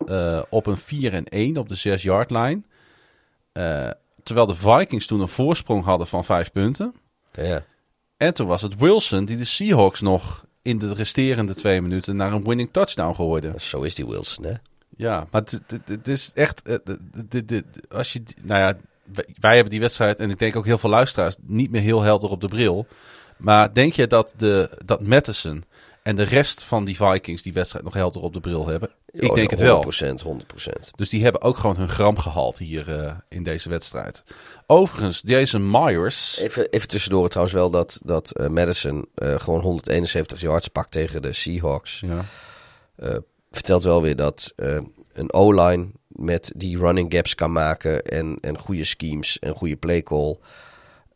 op 0.50 0.66
een 0.66 0.78
4 0.78 1.12
en 1.12 1.24
1 1.24 1.56
op 1.56 1.68
de 1.68 1.74
6 1.74 2.02
yard 2.02 2.30
line. 2.30 2.62
Eh, 3.52 3.90
terwijl 4.28 4.46
de 4.48 4.54
Vikings 4.54 5.06
toen 5.06 5.20
een 5.20 5.28
voorsprong 5.28 5.84
hadden 5.84 6.06
van 6.06 6.24
5 6.24 6.52
punten. 6.52 6.94
ja. 7.32 7.64
En 8.16 8.34
toen 8.34 8.46
was 8.46 8.62
het 8.62 8.76
Wilson 8.76 9.24
die 9.24 9.36
de 9.36 9.44
Seahawks 9.44 10.00
nog 10.00 10.44
in 10.62 10.78
de 10.78 10.94
resterende 10.94 11.54
twee 11.54 11.82
minuten 11.82 12.16
naar 12.16 12.32
een 12.32 12.44
winning 12.44 12.68
touchdown 12.72 13.14
gooide. 13.14 13.52
zo 13.58 13.82
is 13.82 13.94
die 13.94 14.06
Wilson, 14.06 14.44
hè? 14.44 14.52
Ja, 14.96 15.26
maar 15.30 15.42
het- 15.86 16.08
is 16.08 16.30
echt. 16.34 16.62
eh, 16.62 16.76
Als 17.88 18.12
je, 18.12 18.22
nou 18.42 18.60
ja, 18.60 18.76
wij- 19.12 19.34
wij 19.40 19.52
hebben 19.54 19.70
die 19.70 19.80
wedstrijd 19.80 20.18
en 20.18 20.30
ik 20.30 20.38
denk 20.38 20.56
ook 20.56 20.64
heel 20.64 20.78
veel 20.78 20.90
luisteraars 20.90 21.36
niet 21.42 21.70
meer 21.70 21.80
heel 21.82 22.02
helder 22.02 22.30
op 22.30 22.40
de 22.40 22.48
bril. 22.48 22.86
Maar 23.36 23.74
denk 23.74 23.92
je 23.92 24.06
dat, 24.06 24.34
de, 24.36 24.78
dat 24.84 25.02
Madison 25.02 25.64
en 26.08 26.16
de 26.16 26.22
rest 26.22 26.64
van 26.64 26.84
die 26.84 26.96
Vikings 26.96 27.42
die 27.42 27.52
wedstrijd 27.52 27.84
nog 27.84 27.94
helder 27.94 28.22
op 28.22 28.32
de 28.32 28.40
bril 28.40 28.66
hebben? 28.66 28.90
Ik 29.10 29.28
Oh, 29.30 29.34
denk 29.34 29.50
het 29.50 29.60
wel. 29.60 29.84
100%, 29.84 30.22
100%. 30.24 30.90
Dus 30.96 31.08
die 31.08 31.22
hebben 31.22 31.42
ook 31.42 31.56
gewoon 31.56 31.76
hun 31.76 31.88
gram 31.88 32.18
gehaald 32.18 32.58
hier 32.58 32.94
eh, 32.94 33.12
in 33.28 33.42
deze 33.42 33.68
wedstrijd. 33.68 34.24
Overigens, 34.66 35.22
Jason 35.24 35.70
Myers. 35.70 36.38
Even, 36.38 36.70
even 36.70 36.88
tussendoor 36.88 37.28
trouwens 37.28 37.56
wel 37.56 37.70
dat, 37.70 38.00
dat 38.02 38.30
eh, 38.30 38.48
Madison 38.48 39.06
eh, 39.14 39.40
gewoon 39.40 39.60
171 39.60 40.40
yards 40.40 40.68
pakt 40.68 40.90
tegen 40.90 41.22
de 41.22 41.32
Seahawks. 41.32 42.00
Ja. 42.00 42.24
Vertelt 43.50 43.82
wel 43.82 44.02
weer 44.02 44.16
dat 44.16 44.52
een 45.12 45.32
O-line 45.32 45.88
met 46.08 46.52
die 46.56 46.78
running 46.78 47.14
gaps 47.14 47.34
kan 47.34 47.52
maken 47.52 48.02
en, 48.02 48.38
en 48.40 48.58
goede 48.58 48.84
schemes 48.84 49.38
en 49.38 49.54
goede 49.54 49.76
play 49.76 50.02
call. 50.02 50.38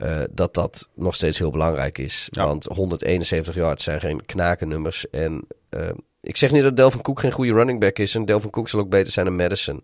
Eh, 0.02 0.20
dat 0.30 0.54
dat 0.54 0.88
nog 0.94 1.14
steeds 1.14 1.38
heel 1.38 1.50
belangrijk 1.50 1.98
is. 1.98 2.28
Ja. 2.30 2.46
Want 2.46 2.64
171 2.64 3.54
yards 3.54 3.84
zijn 3.84 4.00
geen 4.00 4.26
knakennummers. 4.26 5.10
En 5.10 5.46
eh, 5.68 5.88
ik 6.20 6.36
zeg 6.36 6.50
niet 6.50 6.62
dat 6.62 6.76
Delvin 6.76 7.02
Cook 7.02 7.20
geen 7.20 7.32
goede 7.32 7.52
running 7.52 7.80
back 7.80 7.98
is. 7.98 8.14
En 8.14 8.24
Delvin 8.24 8.50
Cook 8.50 8.68
zal 8.68 8.80
ook 8.80 8.88
beter 8.88 9.12
zijn 9.12 9.26
dan 9.26 9.36
Madison. 9.36 9.82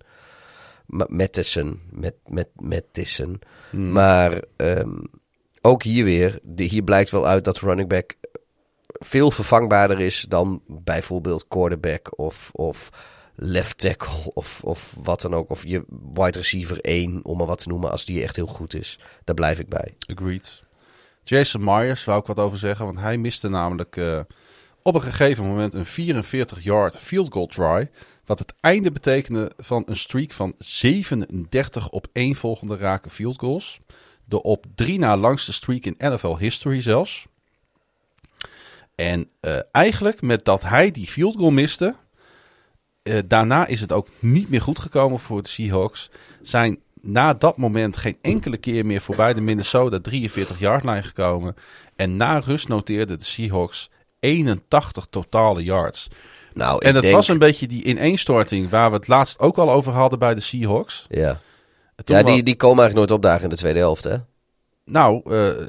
Ma- 0.86 1.06
Mattison. 1.08 1.80
Met, 1.90 2.14
met, 2.26 2.48
Mattison. 2.54 3.40
Maar 3.70 4.42
ehm, 4.56 4.98
ook 5.60 5.82
hier 5.82 6.04
weer. 6.04 6.38
De, 6.42 6.62
hier 6.64 6.82
blijkt 6.82 7.10
wel 7.10 7.26
uit 7.26 7.44
dat 7.44 7.58
running 7.58 7.88
back 7.88 8.14
veel 8.86 9.30
vervangbaarder 9.30 10.00
is 10.00 10.26
dan 10.28 10.62
bijvoorbeeld 10.66 11.48
quarterback 11.48 12.18
of, 12.18 12.50
of 12.52 12.90
left 13.40 13.78
tackle 13.78 14.32
of, 14.34 14.60
of 14.64 14.94
wat 15.02 15.20
dan 15.20 15.34
ook. 15.34 15.50
Of 15.50 15.66
je 15.66 15.84
wide 16.14 16.38
receiver 16.38 16.80
1, 16.80 17.24
om 17.24 17.38
maar 17.38 17.46
wat 17.46 17.58
te 17.58 17.68
noemen, 17.68 17.90
als 17.90 18.04
die 18.04 18.22
echt 18.22 18.36
heel 18.36 18.46
goed 18.46 18.74
is. 18.74 18.98
Daar 19.24 19.34
blijf 19.34 19.58
ik 19.58 19.68
bij. 19.68 19.94
Agreed. 20.14 20.62
Jason 21.24 21.64
Myers 21.64 22.04
wou 22.04 22.20
ik 22.20 22.26
wat 22.26 22.38
over 22.38 22.58
zeggen, 22.58 22.84
want 22.84 22.98
hij 22.98 23.18
miste 23.18 23.48
namelijk 23.48 23.96
eh, 23.96 24.20
op 24.82 24.94
een 24.94 25.02
gegeven 25.02 25.44
moment 25.44 25.74
een 25.74 26.24
44-yard 26.24 26.96
field 26.96 27.32
goal 27.32 27.46
try. 27.46 27.90
Wat 28.24 28.38
het 28.38 28.54
einde 28.60 28.92
betekende 28.92 29.52
van 29.56 29.82
een 29.86 29.96
streak 29.96 30.32
van 30.32 30.54
37 30.58 31.88
op 31.88 32.06
één 32.12 32.34
volgende 32.34 32.76
raken 32.76 33.10
field 33.10 33.38
goals. 33.38 33.80
De 34.24 34.42
op 34.42 34.66
drie 34.74 34.98
na 34.98 35.16
langste 35.16 35.52
streak 35.52 35.84
in 35.84 35.94
NFL 35.98 36.36
history 36.36 36.82
zelfs. 36.82 37.26
En 38.94 39.28
eh, 39.40 39.58
eigenlijk 39.72 40.22
met 40.22 40.44
dat 40.44 40.62
hij 40.62 40.90
die 40.90 41.06
field 41.06 41.36
goal 41.36 41.50
miste, 41.50 41.94
eh, 43.08 43.22
daarna 43.26 43.66
is 43.66 43.80
het 43.80 43.92
ook 43.92 44.08
niet 44.18 44.50
meer 44.50 44.62
goed 44.62 44.78
gekomen 44.78 45.18
voor 45.18 45.42
de 45.42 45.48
Seahawks. 45.48 46.10
Zijn 46.42 46.78
na 47.00 47.34
dat 47.34 47.56
moment 47.56 47.96
geen 47.96 48.18
enkele 48.22 48.56
keer 48.56 48.86
meer 48.86 49.00
voorbij 49.00 49.34
de 49.34 49.40
Minnesota 49.40 49.98
43-yard 50.10 50.84
line 50.84 51.02
gekomen. 51.02 51.54
En 51.96 52.16
na 52.16 52.38
rust 52.38 52.68
noteerden 52.68 53.18
de 53.18 53.24
Seahawks 53.24 53.90
81 54.20 55.06
totale 55.10 55.64
yards. 55.64 56.08
Nou, 56.54 56.84
En 56.84 56.94
dat 56.94 57.02
denk, 57.02 57.14
was 57.14 57.28
een 57.28 57.38
beetje 57.38 57.66
die 57.66 57.84
ineenstorting 57.84 58.70
waar 58.70 58.90
we 58.90 58.96
het 58.96 59.08
laatst 59.08 59.38
ook 59.38 59.58
al 59.58 59.70
over 59.70 59.92
hadden 59.92 60.18
bij 60.18 60.34
de 60.34 60.40
Seahawks. 60.40 61.06
Ja, 61.08 61.40
ja 62.04 62.22
die, 62.22 62.42
die 62.42 62.56
komen 62.56 62.78
eigenlijk 62.78 62.94
nooit 62.94 63.10
opdagen 63.10 63.42
in 63.42 63.50
de 63.50 63.56
tweede 63.56 63.78
helft, 63.78 64.04
hè? 64.04 64.16
Nou, 64.90 65.20
eh, 65.30 65.66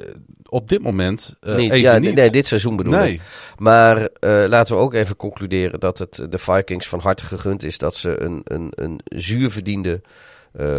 op 0.48 0.68
dit 0.68 0.82
moment 0.82 1.34
eh, 1.40 1.54
Niet- 1.56 1.70
even 1.72 1.80
ja, 1.80 1.98
niet. 1.98 2.14
Nee, 2.14 2.30
dit 2.30 2.46
seizoen 2.46 2.76
bedoel 2.76 2.92
Nee. 2.92 3.12
ik. 3.12 3.20
Maar 3.58 3.96
eh, 3.96 4.44
laten 4.48 4.76
we 4.76 4.80
ook 4.82 4.94
even 4.94 5.16
concluderen 5.16 5.80
dat 5.80 5.98
het 5.98 6.26
de 6.30 6.38
Vikings 6.38 6.88
van 6.88 7.00
harte 7.00 7.24
gegund 7.24 7.62
is 7.62 7.78
dat 7.78 7.94
ze 7.94 8.20
een, 8.20 8.40
een, 8.44 8.72
een 8.74 9.00
zuur 9.04 9.50
verdiende, 9.50 10.00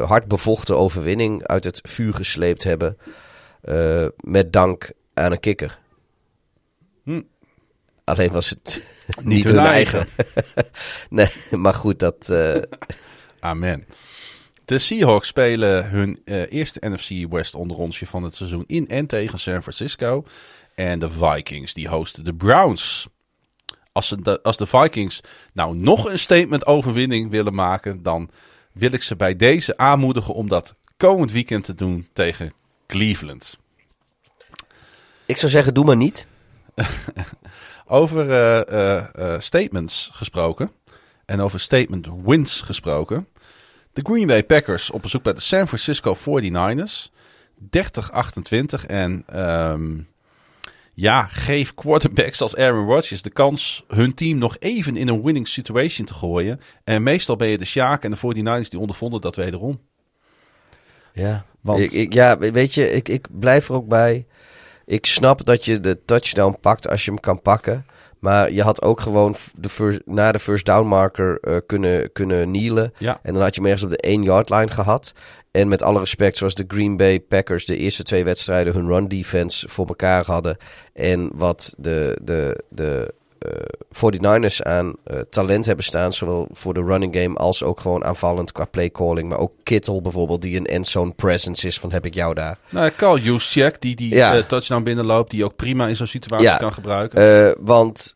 hard 0.04 0.28
bevochten 0.28 0.78
overwinning 0.78 1.48
uit 1.48 1.64
het 1.64 1.80
vuur 1.84 2.14
gesleept 2.14 2.64
hebben. 2.64 2.98
met 4.20 4.54
dank 4.54 4.92
aan 5.14 5.32
een 5.32 5.40
kikker. 5.40 5.80
Hm. 7.04 7.22
Alleen 8.04 8.32
was 8.32 8.50
het 8.50 8.84
niet, 9.24 9.48
hun, 9.48 9.56
hun 9.56 9.66
eigen. 9.66 10.08
nee, 11.10 11.28
maar 11.52 11.74
goed, 11.74 12.00
dat. 12.00 12.34
Amen. 13.40 13.86
De 14.72 14.80
Seahawks 14.80 15.28
spelen 15.28 15.90
hun 15.90 16.22
eh, 16.26 16.52
eerste 16.52 16.80
NFC 16.90 17.32
West 17.32 17.56
onderrondje 17.56 18.06
van 18.06 18.24
het 18.24 18.36
seizoen 18.36 18.64
in 18.68 18.88
en 18.88 19.06
tegen 19.06 19.40
San 19.40 19.62
Francisco. 19.62 20.26
En 20.76 21.00
de 21.00 21.10
Vikings 21.10 21.74
die 21.74 21.88
hosten 21.88 22.24
de 22.24 22.34
Browns. 22.34 23.08
Als, 23.92 24.16
de, 24.20 24.42
als 24.44 24.58
de 24.58 24.68
Vikings 24.68 25.22
nou 25.54 25.76
nog 25.76 26.10
een 26.10 26.20
statement 26.20 26.66
overwinning 26.66 27.30
willen 27.30 27.54
maken, 27.54 28.04
dan 28.04 28.30
wil 28.72 28.92
ik 28.92 29.04
ze 29.04 29.16
bij 29.16 29.36
deze 29.36 29.78
aanmoedigen 29.78 30.34
om 30.34 30.48
dat 30.48 30.76
komend 30.98 31.32
weekend 31.32 31.64
te 31.64 31.76
doen 31.76 32.08
tegen 32.14 32.54
Cleveland. 32.88 33.58
Ik 35.26 35.38
zou 35.38 35.52
zeggen, 35.52 35.74
doe 35.74 35.86
maar 35.86 35.98
niet. 35.98 36.28
Over 37.86 38.30
eh, 38.30 38.98
eh, 38.98 39.40
statements 39.40 40.10
gesproken 40.14 40.72
en 41.32 41.42
over 41.42 41.60
statement 41.60 42.08
wins 42.24 42.62
gesproken. 42.62 43.28
De 43.94 44.02
Green 44.04 44.28
Bay 44.28 44.44
Packers 44.44 44.92
op 44.92 45.02
bezoek 45.02 45.24
bij 45.24 45.34
de 45.34 45.40
San 45.42 45.68
Francisco 45.68 46.16
49ers. 46.16 47.10
30-28 47.78 48.86
en 48.88 49.24
ehm, 49.28 50.00
ja, 50.94 51.24
geef 51.26 51.74
quarterbacks 51.74 52.42
als 52.42 52.56
Aaron 52.56 52.86
Rodgers 52.86 53.22
de 53.22 53.30
kans 53.30 53.84
hun 53.88 54.14
team 54.14 54.38
nog 54.38 54.56
even 54.60 54.98
in 54.98 55.08
een 55.08 55.24
winning 55.24 55.48
situation 55.48 56.06
te 56.06 56.14
gooien. 56.14 56.60
En 56.84 57.04
meestal 57.04 57.36
ben 57.36 57.48
je 57.48 57.58
de 57.58 57.66
Sjaak 57.66 58.04
en 58.04 58.12
de 58.12 58.18
49ers 58.18 58.70
die 58.70 58.80
ondervonden 58.80 59.22
dat 59.22 59.36
wederom. 59.36 59.80
Ja, 61.14 61.46
Want- 61.62 61.80
ik, 61.80 61.92
ik- 61.92 62.14
ja 62.14 62.38
weet 62.38 62.74
je, 62.74 62.92
ik, 62.92 63.10
ik 63.10 63.28
blijf 63.40 63.70
er 63.70 63.76
ook 63.76 63.88
bij. 63.88 64.26
Ik 64.86 65.06
snap 65.06 65.46
dat 65.46 65.66
je 65.66 65.80
de 65.80 66.00
touchdown 66.06 66.58
pakt 66.62 66.88
als 66.88 67.06
je 67.06 67.12
hem 67.12 67.20
kan 67.20 67.42
pakken. 67.42 67.86
Maar 68.22 68.52
je 68.52 68.62
had 68.62 68.82
ook 68.82 69.02
gewoon 69.02 69.36
de 69.54 69.70
first, 69.70 70.00
na 70.06 70.32
de 70.32 70.40
first 70.40 70.66
down 70.66 70.88
marker 70.88 71.40
eh, 71.40 71.58
kunnen, 71.66 72.12
kunnen 72.12 72.52
kneelen. 72.52 72.94
Ja. 72.98 73.20
En 73.24 73.34
dan 73.34 73.42
had 73.42 73.56
je 73.56 73.62
hem 73.62 73.70
ergens 73.70 73.92
op 73.92 73.98
de 73.98 74.08
1 74.10 74.24
yard 74.24 74.50
line 74.50 74.72
gehad. 74.72 75.14
En 75.52 75.68
met 75.68 75.82
alle 75.82 76.00
respect, 76.00 76.38
zoals 76.38 76.56
de 76.56 76.66
Green 76.68 76.98
Bay 76.98 77.20
Packers 77.20 77.66
de 77.66 77.78
eerste 77.78 78.04
twee 78.04 78.24
wedstrijden 78.24 78.74
hun 78.74 78.88
run 78.88 79.08
defense 79.08 79.70
voor 79.70 79.88
elkaar 79.88 80.26
hadden. 80.26 80.58
En 80.94 81.30
wat 81.34 81.74
de, 81.78 82.18
de, 82.22 82.64
de 82.70 83.14
49ers 83.92 84.62
aan 84.62 84.96
eh, 85.04 85.20
talent 85.30 85.66
hebben 85.66 85.86
staan. 85.86 86.14
Zowel 86.14 86.48
voor 86.52 86.74
de 86.74 86.84
running 86.84 87.16
game 87.16 87.36
als 87.38 87.64
ook 87.64 87.80
gewoon 87.80 88.04
aanvallend 88.04 88.52
qua 88.52 88.66
play 88.66 88.90
calling. 88.90 89.30
Maar 89.30 89.38
ook 89.40 89.52
Kittle 89.64 90.02
bijvoorbeeld, 90.02 90.42
die 90.42 90.58
een 90.58 90.66
endzone 90.66 91.12
presence 91.12 91.68
is 91.68 91.80
van 91.80 91.92
heb 91.92 92.06
ik 92.06 92.14
jou 92.14 92.34
daar. 92.34 92.58
Nou, 92.70 92.92
Carl 92.98 93.18
Juszczyk, 93.18 93.82
die 93.82 93.96
die 93.96 94.16
Ja. 94.16 94.36
eh, 94.38 94.44
touchdown 94.44 94.84
binnenloopt, 94.84 95.32
die 95.32 95.44
ook 95.46 95.56
prima 95.56 95.88
in 95.88 95.96
zo'n 95.96 96.08
situatie 96.08 96.48
Ja. 96.48 96.58
kan 96.58 96.74
gebruiken. 96.74 97.48
Eh, 97.48 97.52
want 97.60 98.16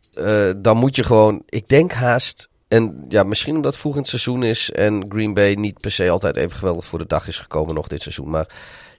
dan 0.58 0.78
moet 0.78 0.96
je 0.96 1.04
gewoon, 1.04 1.42
ik 1.50 1.68
denk 1.68 1.92
haast. 1.92 2.50
En 2.68 3.06
ja, 3.10 3.24
misschien 3.24 3.56
omdat 3.56 3.72
het 3.72 3.82
vroeg 3.82 3.94
in 3.94 4.00
het 4.00 4.10
seizoen 4.10 4.44
is 4.44 4.72
en 4.72 5.06
Green 5.10 5.34
Bay 5.34 5.54
niet 5.54 5.80
per 5.80 5.92
se 5.92 6.10
altijd 6.10 6.36
even 6.38 6.58
geweldig 6.58 6.86
voor 6.86 7.00
de 7.00 7.08
dag 7.08 7.28
is 7.28 7.40
gekomen 7.40 7.76
nog 7.76 7.88
dit 7.88 8.02
seizoen. 8.02 8.30
Maar 8.30 8.48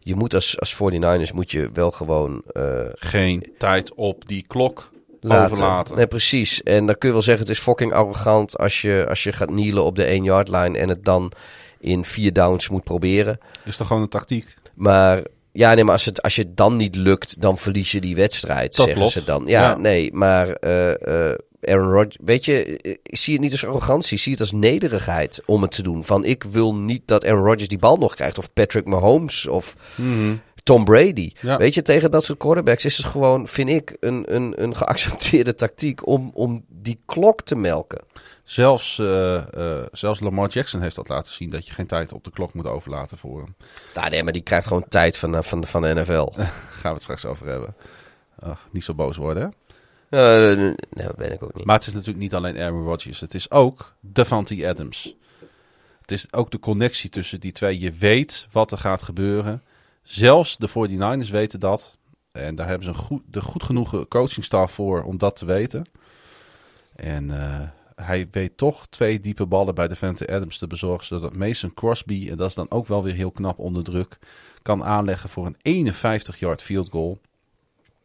je 0.00 0.14
moet 0.14 0.34
als, 0.34 0.60
als 0.60 0.74
49ers 0.74 1.32
moet 1.32 1.50
je 1.50 1.70
wel 1.72 1.90
gewoon 1.90 2.42
Geen 2.94 3.52
tijd 3.58 3.94
op 3.94 4.26
die 4.28 4.44
klok 4.46 4.90
laten. 5.20 5.50
overlaten. 5.52 5.96
Nee, 5.96 6.06
precies. 6.06 6.62
En 6.62 6.86
dan 6.86 6.98
kun 6.98 7.08
je 7.08 7.14
wel 7.14 7.24
zeggen, 7.24 7.42
het 7.46 7.52
is 7.56 7.62
fucking 7.62 7.92
arrogant 7.92 8.58
als 8.58 8.80
je, 8.80 9.06
als 9.08 9.22
je 9.22 9.32
gaat 9.32 9.48
kneelen 9.48 9.84
op 9.84 9.96
de 9.96 10.04
1 10.04 10.22
yard 10.24 10.48
line 10.48 10.78
en 10.78 10.88
het 10.88 11.04
dan 11.04 11.32
in 11.80 12.04
vier 12.04 12.32
downs 12.32 12.68
moet 12.68 12.84
proberen. 12.84 13.38
Is 13.64 13.76
toch 13.76 13.86
gewoon 13.86 14.02
een 14.02 14.08
tactiek? 14.08 14.54
Maar 14.74 15.22
ja, 15.52 15.74
nee, 15.74 15.84
maar 15.84 15.92
als 15.92 16.04
het, 16.04 16.22
als 16.22 16.36
je 16.36 16.42
het 16.42 16.56
dan 16.56 16.76
niet 16.76 16.94
lukt, 16.96 17.40
dan 17.40 17.58
verlies 17.58 17.92
je 17.92 18.00
die 18.00 18.16
wedstrijd, 18.16 18.66
Dat 18.76 18.86
zeggen 18.86 18.94
klopt. 18.94 19.12
ze 19.12 19.24
dan. 19.24 19.42
Ja, 19.46 19.60
Ja. 19.62 19.76
nee, 19.76 20.12
maar 20.12 20.50
eh, 20.50 21.30
eh, 21.30 21.38
Aaron 21.62 21.90
Rodgers, 21.92 22.16
weet 22.24 22.44
je, 22.44 22.78
eh, 22.80 22.90
ik 23.02 23.16
zie 23.16 23.32
het 23.32 23.42
niet 23.42 23.52
als 23.52 23.64
arrogantie, 23.66 24.18
zie 24.18 24.32
het 24.32 24.40
als 24.40 24.52
nederigheid 24.52 25.42
om 25.46 25.62
het 25.62 25.70
te 25.70 25.82
doen. 25.82 26.04
Van 26.04 26.24
ik 26.24 26.42
wil 26.50 26.74
niet 26.74 27.02
dat 27.04 27.24
Aaron 27.26 27.44
Rodgers 27.44 27.68
die 27.68 27.78
bal 27.78 27.96
nog 27.96 28.14
krijgt, 28.14 28.38
of 28.38 28.52
Patrick 28.52 28.84
Mahomes, 28.84 29.46
of 29.46 29.74
Tom 30.66 30.84
Brady. 30.84 31.32
Ja. 31.40 31.56
Weet 31.56 31.74
je, 31.74 31.82
tegen 31.82 32.10
dat 32.10 32.24
soort 32.24 32.38
quarterbacks 32.38 32.84
is 32.84 32.96
het 32.96 33.06
gewoon, 33.06 33.48
vind 33.48 33.68
ik, 33.68 33.96
een, 34.00 34.34
een, 34.34 34.62
een 34.62 34.76
geaccepteerde 34.76 35.54
tactiek 35.54 36.06
om, 36.06 36.30
om 36.34 36.64
die 36.68 37.00
klok 37.04 37.42
te 37.42 37.56
melken. 37.56 38.04
Zelfs, 38.44 38.98
eh, 38.98 39.36
eh, 39.36 39.86
zelfs 39.92 40.20
Lamar 40.20 40.48
Jackson 40.48 40.80
heeft 40.80 40.96
dat 40.96 41.08
laten 41.08 41.32
zien 41.32 41.50
dat 41.50 41.66
je 41.66 41.72
geen 41.72 41.86
tijd 41.86 42.12
op 42.12 42.24
de 42.24 42.30
klok 42.30 42.54
moet 42.54 42.66
overlaten 42.66 43.18
voor 43.18 43.42
hem. 43.42 43.54
Nou, 43.94 44.10
nee, 44.10 44.22
maar 44.22 44.32
die 44.32 44.42
krijgt 44.42 44.66
gewoon 44.66 44.88
tijd 44.88 45.18
van, 45.18 45.36
eh, 45.36 45.42
van, 45.42 45.66
van 45.66 45.82
de 45.82 45.94
NFL. 45.94 46.28
Gaan 46.80 46.82
we 46.82 46.88
het 46.88 47.02
straks 47.02 47.24
over 47.24 47.46
hebben. 47.46 47.74
Ach, 48.38 48.68
niet 48.70 48.84
zo 48.84 48.94
boos 48.94 49.16
worden, 49.16 49.42
hè? 49.42 49.48
Nee, 50.08 50.74
dat 50.88 51.16
ben 51.16 51.32
ik 51.32 51.42
ook 51.42 51.54
niet. 51.54 51.64
Maar 51.64 51.76
het 51.76 51.86
is 51.86 51.92
natuurlijk 51.92 52.18
niet 52.18 52.34
alleen 52.34 52.58
Aaron 52.58 52.84
Rodgers. 52.84 53.20
Het 53.20 53.34
is 53.34 53.50
ook 53.50 53.94
Davante 54.00 54.68
Adams. 54.68 55.14
Het 56.00 56.10
is 56.10 56.32
ook 56.32 56.50
de 56.50 56.58
connectie 56.58 57.10
tussen 57.10 57.40
die 57.40 57.52
twee. 57.52 57.78
Je 57.78 57.92
weet 57.92 58.46
wat 58.52 58.72
er 58.72 58.78
gaat 58.78 59.02
gebeuren. 59.02 59.62
Zelfs 60.06 60.56
de 60.56 60.68
49ers 60.68 61.30
weten 61.30 61.60
dat. 61.60 61.98
En 62.32 62.54
daar 62.54 62.66
hebben 62.66 62.84
ze 62.84 62.90
een 62.90 63.04
goed, 63.04 63.22
de 63.30 63.42
goed 63.42 63.62
genoeg 63.62 64.08
coachingstaf 64.08 64.72
voor 64.72 65.02
om 65.02 65.18
dat 65.18 65.36
te 65.36 65.44
weten. 65.44 65.86
En 66.96 67.30
eh, 67.30 67.68
hij 67.94 68.28
weet 68.30 68.56
toch 68.56 68.86
twee 68.86 69.20
diepe 69.20 69.46
ballen 69.46 69.74
bij 69.74 69.88
Davante 69.88 70.28
Adams 70.28 70.58
te 70.58 70.66
bezorgen. 70.66 71.04
Zodat 71.06 71.36
Mason 71.36 71.74
Crosby, 71.74 72.28
en 72.30 72.36
dat 72.36 72.48
is 72.48 72.54
dan 72.54 72.70
ook 72.70 72.86
wel 72.86 73.02
weer 73.02 73.14
heel 73.14 73.30
knap 73.30 73.58
onder 73.58 73.84
druk, 73.84 74.18
kan 74.62 74.84
aanleggen 74.84 75.28
voor 75.28 75.54
een 75.62 75.94
51-yard 75.94 76.62
field 76.62 76.90
goal. 76.90 77.18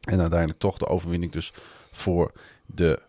En 0.02 0.20
uiteindelijk 0.20 0.60
toch 0.60 0.78
de 0.78 0.88
overwinning 0.88 1.32
dus 1.32 1.54
voor 1.92 2.32
de 2.66 3.02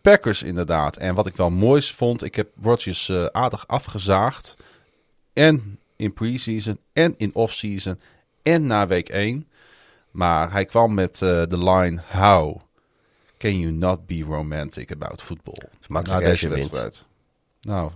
Packers 0.00 0.42
inderdaad. 0.42 0.96
En 0.96 1.14
wat 1.14 1.26
ik 1.26 1.36
wel 1.36 1.50
moois 1.50 1.92
vond, 1.92 2.22
ik 2.22 2.34
heb 2.34 2.48
Rodgers 2.62 3.08
eh, 3.08 3.24
aardig 3.24 3.66
afgezaagd. 3.66 4.56
En 5.32 5.78
in 5.96 6.12
preseason 6.12 6.78
en 6.92 7.14
in 7.16 7.34
offseason 7.34 8.00
en 8.42 8.66
na 8.66 8.86
week 8.86 9.08
1. 9.08 9.46
Maar 10.10 10.52
hij 10.52 10.64
kwam 10.64 10.94
met 10.94 11.22
eh, 11.22 11.42
de 11.48 11.58
line 11.58 12.02
How 12.10 12.60
can 13.38 13.58
you 13.58 13.72
not 13.72 14.06
be 14.06 14.22
romantic 14.22 14.92
about 14.92 15.22
football? 15.22 15.68
makkelijk 15.88 16.22
Na 16.24 16.30
als 16.30 16.40
je 16.40 16.48
wint. 16.48 16.60
wedstrijd. 16.60 17.04
Nou, 17.60 17.90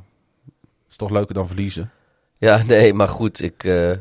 is 0.90 0.96
toch 0.96 1.10
leuker 1.10 1.34
dan 1.34 1.46
verliezen. 1.46 1.90
Ja, 2.38 2.62
nee, 2.66 2.94
maar 2.94 3.08
goed, 3.08 3.42
ik. 3.42 3.64
eh, 3.64 3.92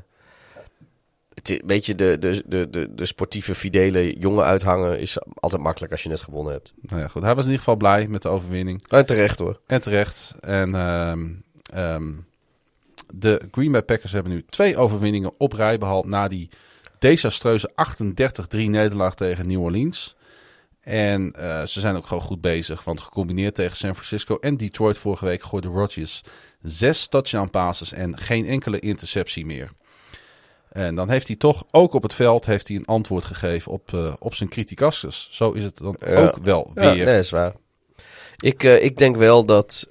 het, 1.34 1.62
weet 1.66 1.86
je, 1.86 1.96
de, 1.96 2.18
de, 2.20 2.44
de, 2.46 2.70
de, 2.70 2.96
de 2.96 3.06
sportieve 3.06 3.56
fidele 3.56 4.20
jongen 4.20 4.44
uithangen 4.44 5.00
is 5.00 5.18
altijd 5.36 5.62
makkelijk 5.62 5.92
als 5.92 6.04
je 6.04 6.10
net 6.10 6.22
gewonnen 6.22 6.54
hebt. 6.54 6.74
Nou 6.82 7.02
ja, 7.02 7.08
goed. 7.08 7.22
Hij 7.22 7.36
was 7.36 7.44
in 7.44 7.50
ieder 7.50 7.64
geval 7.64 7.76
blij 7.80 8.08
met 8.08 8.22
de 8.22 8.30
overwinning. 8.30 8.88
En 8.88 9.06
terecht 9.06 9.40
hoor. 9.40 9.60
En 9.68 9.82
terecht. 9.82 10.36
En 10.42 10.76
ehm, 10.76 11.30
ehm, 11.74 12.14
de 13.16 13.42
Green 13.52 13.72
Bay 13.72 13.84
Packers 13.84 14.12
hebben 14.12 14.32
nu 14.32 14.46
twee 14.50 14.78
overwinningen 14.78 15.32
op 15.38 15.54
rij 15.54 15.78
behaald 15.78 16.06
na 16.06 16.28
die 16.28 16.50
desastreuze 17.00 17.72
38-3 18.56 18.58
nederlaag 18.58 19.16
tegen 19.16 19.48
New 19.48 19.62
Orleans. 19.62 20.16
En 20.82 21.32
eh, 21.32 21.64
ze 21.66 21.80
zijn 21.80 21.96
ook 21.96 22.08
gewoon 22.08 22.24
goed 22.24 22.42
bezig, 22.42 22.84
want 22.84 23.02
gecombineerd 23.02 23.56
tegen 23.56 23.78
San 23.78 23.94
Francisco 23.94 24.38
en 24.40 24.58
Detroit 24.58 24.98
vorige 24.98 25.26
week 25.26 25.44
gooide 25.44 25.68
Rodgers 25.68 26.22
zes 26.62 27.08
touchdown 27.08 27.50
passes 27.50 27.94
en 27.94 28.18
geen 28.18 28.48
enkele 28.48 28.80
interceptie 28.80 29.46
meer. 29.46 29.72
En 30.70 30.96
dan 30.96 31.10
heeft 31.10 31.28
hij 31.28 31.36
toch, 31.36 31.64
ook 31.72 31.94
op 31.94 32.04
het 32.04 32.14
veld, 32.14 32.46
heeft 32.46 32.68
hij 32.68 32.78
een 32.78 32.86
antwoord 32.86 33.26
gegeven 33.26 33.72
op, 33.72 33.94
eh, 33.94 34.14
op 34.20 34.36
zijn 34.36 34.50
criticasters. 34.50 35.28
Zo 35.32 35.52
is 35.52 35.64
het 35.64 35.78
dan 35.78 35.96
Ja. 36.00 36.16
ook 36.28 36.38
wel 36.44 36.72
Ja, 36.76 36.94
weer. 36.94 37.06
nee, 37.06 37.20
is 37.20 37.30
waar. 37.30 37.54
Ik, 38.38 38.64
eh, 38.64 38.84
ik 38.84 38.98
denk 38.98 39.16
wel 39.16 39.46
dat, 39.46 39.88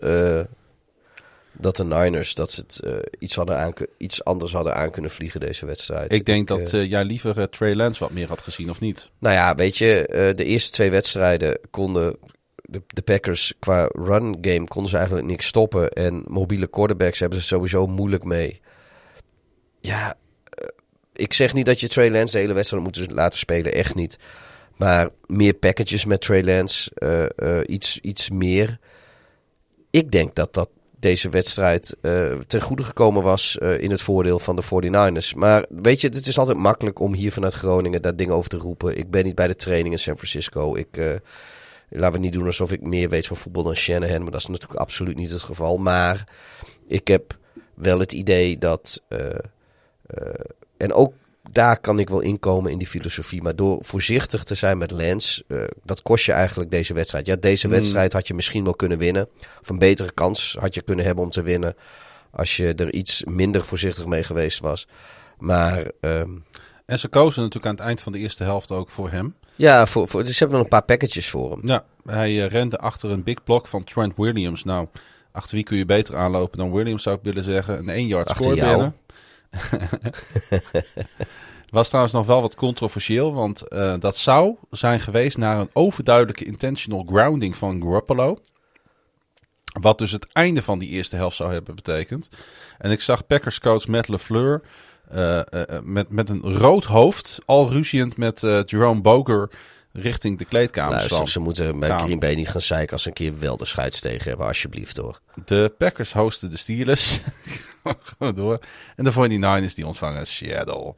dat 1.62 1.76
de 1.76 1.84
Niners 1.84 2.34
dat 2.34 2.50
ze 2.50 2.60
het, 2.60 2.80
eh, 2.80 2.96
iets, 3.18 3.34
hadden 3.34 3.58
aan, 3.58 3.72
iets 3.96 4.24
anders 4.24 4.52
hadden 4.52 4.74
aan 4.74 4.90
kunnen 4.90 5.10
vliegen 5.10 5.40
deze 5.40 5.66
wedstrijd. 5.66 6.12
Ik 6.12 6.26
denk 6.26 6.50
eh, 6.50 6.56
dat 6.56 6.72
eh, 6.72 6.90
jij 6.90 7.04
liever 7.04 7.38
eh, 7.38 7.44
Trey 7.44 7.74
Lance 7.74 8.00
wat 8.00 8.10
meer 8.10 8.28
had 8.28 8.40
gezien, 8.40 8.70
of 8.70 8.80
niet? 8.80 9.10
Nou 9.18 9.34
ja, 9.34 9.54
weet 9.54 9.76
je, 9.78 10.06
eh, 10.06 10.36
de 10.36 10.44
eerste 10.44 10.70
twee 10.70 10.90
wedstrijden 10.90 11.58
konden 11.70 12.16
de, 12.72 12.82
de 12.86 13.02
Packers 13.02 13.52
qua 13.58 13.88
run 13.92 14.38
game 14.40 14.64
konden 14.64 14.90
ze 14.90 14.96
eigenlijk 14.96 15.26
niks 15.26 15.46
stoppen. 15.46 15.90
En 15.90 16.24
mobiele 16.26 16.66
quarterbacks 16.66 17.20
hebben 17.20 17.40
ze 17.40 17.46
sowieso 17.46 17.86
moeilijk 17.86 18.24
mee. 18.24 18.60
Ja, 19.80 20.14
eh, 20.44 20.66
ik 21.12 21.32
zeg 21.32 21.54
niet 21.54 21.66
dat 21.66 21.80
je 21.80 21.88
Trey 21.88 22.10
Lance 22.10 22.32
de 22.32 22.38
hele 22.38 22.52
wedstrijd 22.52 22.82
moet 22.82 23.10
laten 23.10 23.38
spelen, 23.38 23.72
echt 23.72 23.94
niet. 23.94 24.18
Maar 24.76 25.08
meer 25.26 25.54
packages 25.54 26.04
met 26.04 26.20
Trey 26.20 26.44
Lance, 26.44 26.90
eh, 26.94 27.58
eh, 27.58 27.64
iets, 27.66 27.98
iets 27.98 28.30
meer. 28.30 28.78
Ik 29.90 30.10
denk 30.10 30.34
dat 30.34 30.54
dat 30.54 30.68
deze 31.02 31.28
wedstrijd 31.28 31.96
eh, 32.00 32.38
ten 32.46 32.60
goede 32.60 32.82
gekomen 32.82 33.22
was 33.22 33.58
eh, 33.58 33.80
in 33.80 33.90
het 33.90 34.00
voordeel 34.00 34.38
van 34.38 34.56
de 34.56 34.62
49ers. 34.62 35.36
Maar 35.36 35.64
weet 35.68 36.00
je, 36.00 36.08
het 36.08 36.26
is 36.26 36.38
altijd 36.38 36.58
makkelijk 36.58 36.98
om 36.98 37.14
hier 37.14 37.32
vanuit 37.32 37.54
Groningen 37.54 38.02
daar 38.02 38.16
dingen 38.16 38.34
over 38.34 38.50
te 38.50 38.56
roepen. 38.56 38.98
Ik 38.98 39.10
ben 39.10 39.24
niet 39.24 39.34
bij 39.34 39.46
de 39.46 39.56
training 39.56 39.94
in 39.94 40.00
San 40.00 40.16
Francisco. 40.16 40.76
Ik, 40.76 40.96
eh 40.96 41.14
laten 41.88 42.12
we 42.12 42.18
niet 42.18 42.32
doen 42.32 42.46
alsof 42.46 42.72
ik 42.72 42.80
meer 42.80 43.08
weet 43.08 43.26
van 43.26 43.36
voetbal 43.36 43.62
dan 43.62 43.76
Shanahan. 43.76 44.22
Maar 44.22 44.30
dat 44.30 44.40
is 44.40 44.46
natuurlijk 44.46 44.80
absoluut 44.80 45.16
niet 45.16 45.30
het 45.30 45.42
geval. 45.42 45.76
Maar 45.76 46.28
ik 46.86 47.08
heb 47.08 47.38
wel 47.74 47.98
het 47.98 48.12
idee 48.12 48.58
dat... 48.58 49.02
en 50.76 50.92
ook 50.92 51.12
daar 51.50 51.80
kan 51.80 51.98
ik 51.98 52.08
wel 52.08 52.20
inkomen 52.20 52.70
in 52.70 52.78
die 52.78 52.86
filosofie. 52.86 53.42
Maar 53.42 53.56
door 53.56 53.78
voorzichtig 53.80 54.44
te 54.44 54.54
zijn 54.54 54.78
met 54.78 54.90
Lens, 54.90 55.42
eh, 55.48 55.58
dat 55.84 56.02
kost 56.02 56.24
je 56.24 56.32
eigenlijk 56.32 56.70
deze 56.70 56.94
wedstrijd. 56.94 57.26
Ja, 57.26 57.36
deze 57.36 57.68
wedstrijd 57.68 58.12
had 58.12 58.26
je 58.26 58.34
misschien 58.34 58.64
wel 58.64 58.74
kunnen 58.74 58.98
winnen. 58.98 59.28
Of 59.60 59.68
een 59.68 59.78
betere 59.78 60.12
kans 60.12 60.56
had 60.60 60.74
je 60.74 60.82
kunnen 60.82 61.04
hebben 61.04 61.24
om 61.24 61.30
te 61.30 61.42
winnen. 61.42 61.74
Als 62.30 62.56
je 62.56 62.74
er 62.74 62.92
iets 62.92 63.24
minder 63.24 63.64
voorzichtig 63.64 64.06
mee 64.06 64.22
geweest 64.22 64.60
was. 64.60 64.86
Maar 65.38 65.90
ehm, 66.00 66.30
En 66.86 66.98
ze 66.98 67.08
kozen 67.08 67.42
natuurlijk 67.42 67.66
aan 67.66 67.76
het 67.76 67.84
eind 67.86 68.00
van 68.00 68.12
de 68.12 68.18
eerste 68.18 68.44
helft 68.44 68.70
ook 68.70 68.90
voor 68.90 69.10
hem. 69.10 69.34
ja, 69.56 69.86
voor, 69.86 70.08
voor, 70.08 70.24
dus 70.24 70.32
ze 70.32 70.38
hebben 70.38 70.56
nog 70.56 70.66
een 70.66 70.78
paar 70.78 70.84
packages 70.84 71.28
voor 71.28 71.50
hem. 71.50 71.60
Ja, 71.64 71.84
hij 72.04 72.44
eh, 72.44 72.50
rende 72.50 72.78
achter 72.78 73.10
een 73.10 73.22
big 73.22 73.42
block 73.42 73.66
van 73.66 73.84
Trent 73.84 74.16
Williams. 74.16 74.64
Nou, 74.64 74.86
achter 75.32 75.54
wie 75.54 75.64
kun 75.64 75.76
je 75.76 75.84
beter 75.84 76.16
aanlopen 76.16 76.58
dan 76.58 76.72
Williams, 76.72 77.02
zou 77.02 77.16
ik 77.16 77.22
willen 77.22 77.44
zeggen. 77.44 77.78
Een 77.78 77.88
1 77.88 78.06
yard 78.06 78.28
Achter 78.28 78.44
score 78.44 78.56
binnen. 78.68 78.94
Was 81.70 81.86
trouwens 81.86 82.14
nog 82.14 82.26
wel 82.26 82.40
wat 82.40 82.54
controversieel, 82.54 83.34
want 83.34 83.68
eh, 83.68 83.94
dat 83.98 84.16
zou 84.16 84.56
zijn 84.70 85.00
geweest 85.00 85.36
naar 85.36 85.58
een 85.58 85.70
overduidelijke 85.72 86.44
intentional 86.44 87.04
grounding 87.08 87.56
van 87.56 87.82
Garoppolo. 87.82 88.38
Wat 89.80 89.98
dus 89.98 90.10
het 90.10 90.26
einde 90.32 90.62
van 90.62 90.78
die 90.78 90.88
eerste 90.88 91.16
helft 91.16 91.36
zou 91.36 91.52
hebben 91.52 91.74
betekend. 91.74 92.28
En 92.78 92.90
ik 92.90 93.00
zag 93.00 93.26
Packers 93.26 93.60
coach 93.60 93.86
Matt 93.86 94.08
LeFleur 94.08 94.62
eh, 95.12 95.38
eh, 95.38 95.44
eh, 95.50 95.82
met, 95.82 96.10
met 96.10 96.28
een 96.28 96.56
rood 96.56 96.84
hoofd, 96.84 97.38
al 97.44 97.70
ruziend 97.70 98.16
met 98.16 98.40
Jerome 98.64 99.00
Boger 99.00 99.50
richting 99.92 100.38
de 100.38 100.44
kleedkamer 100.44 100.94
Luister, 100.94 101.28
ze 101.28 101.40
moeten 101.40 101.78
bij. 101.78 101.98
Green 101.98 102.18
Bay 102.18 102.34
niet 102.34 102.48
gaan 102.48 102.62
zeiken 102.62 102.92
als 102.92 103.02
ze 103.02 103.08
een 103.08 103.14
keer 103.14 103.38
wel 103.38 103.56
de 103.56 103.64
scheids 103.64 104.00
tegen 104.00 104.28
hebben, 104.28 104.46
alsjeblieft 104.46 104.96
hoor. 104.96 105.20
De 105.44 105.74
Packers 105.78 106.12
hosten 106.12 106.50
de 106.50 106.56
Steelers. 106.56 107.20
Gewoon 108.18 108.34
door. 108.34 108.58
En 108.96 109.04
de 109.04 109.12
49ers 109.12 109.74
die 109.74 109.86
ontvangen 109.86 110.26
Seattle. 110.26 110.94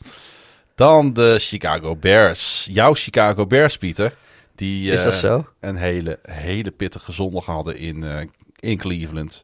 Dan 0.75 1.13
de 1.13 1.37
Chicago 1.39 1.97
Bears. 1.97 2.69
Jouw 2.71 2.95
Chicago 2.95 3.47
Bears, 3.47 3.79
Pieter. 3.79 4.17
Die 4.55 4.91
Is 4.91 5.03
dat 5.03 5.13
eh, 5.13 5.19
zo? 5.19 5.47
een 5.61 5.77
hele, 5.77 6.19
hele 6.23 6.71
pittige 6.71 7.13
zondag 7.13 7.45
hadden 7.45 7.77
in, 7.77 8.05
eh, 8.05 8.27
in 8.59 8.79
Cleveland. 8.79 9.43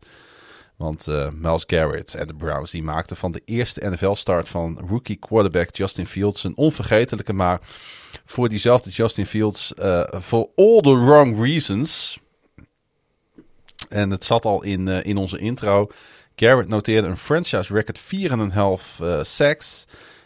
Want 0.76 1.08
eh 1.08 1.28
Miles 1.30 1.64
Garrett 1.66 2.14
en 2.14 2.26
de 2.26 2.34
Browns 2.34 2.70
die 2.70 2.82
maakten 2.82 3.16
van 3.16 3.32
de 3.32 3.42
eerste 3.44 3.90
NFL-start 3.90 4.48
van 4.48 4.78
rookie 4.88 5.16
quarterback 5.16 5.76
Justin 5.76 6.06
Fields 6.06 6.44
een 6.44 6.56
onvergetelijke. 6.56 7.32
Maar 7.32 7.60
voor 8.24 8.48
diezelfde 8.48 8.90
Justin 8.90 9.26
Fields, 9.26 9.74
eh 9.74 10.20
for 10.22 10.48
all 10.56 10.80
the 10.80 11.04
wrong 11.04 11.42
reasons. 11.42 12.18
En 13.88 14.10
het 14.10 14.24
zat 14.24 14.44
al 14.44 14.62
in, 14.62 14.88
eh, 14.88 15.04
in 15.04 15.16
onze 15.16 15.38
intro. 15.38 15.90
Garrett 16.34 16.68
noteerde 16.68 17.08
een 17.08 17.16
franchise 17.16 17.72
record 17.72 17.98
4,5 17.98 19.00
eh 19.00 19.22
sacks. 19.22 19.84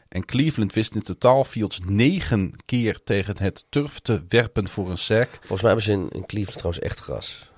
En 0.09 0.24
Cleveland 0.24 0.73
wist 0.73 0.94
in 0.94 1.02
totaal 1.02 1.44
Fields 1.44 1.81
negen 1.86 2.52
keer 2.65 3.01
tegen 3.05 3.35
het 3.39 3.65
turf 3.69 3.98
te 3.98 4.24
werpen 4.28 4.69
voor 4.69 4.90
een 4.90 4.98
sack. 4.98 5.28
Volgens 5.31 5.62
mij 5.62 5.70
hebben 5.70 5.85
ze 5.85 5.93
in, 5.93 6.09
in 6.11 6.27
Cleveland 6.27 6.59
trouwens 6.59 6.85
echt 6.85 7.01
gras. 7.01 7.51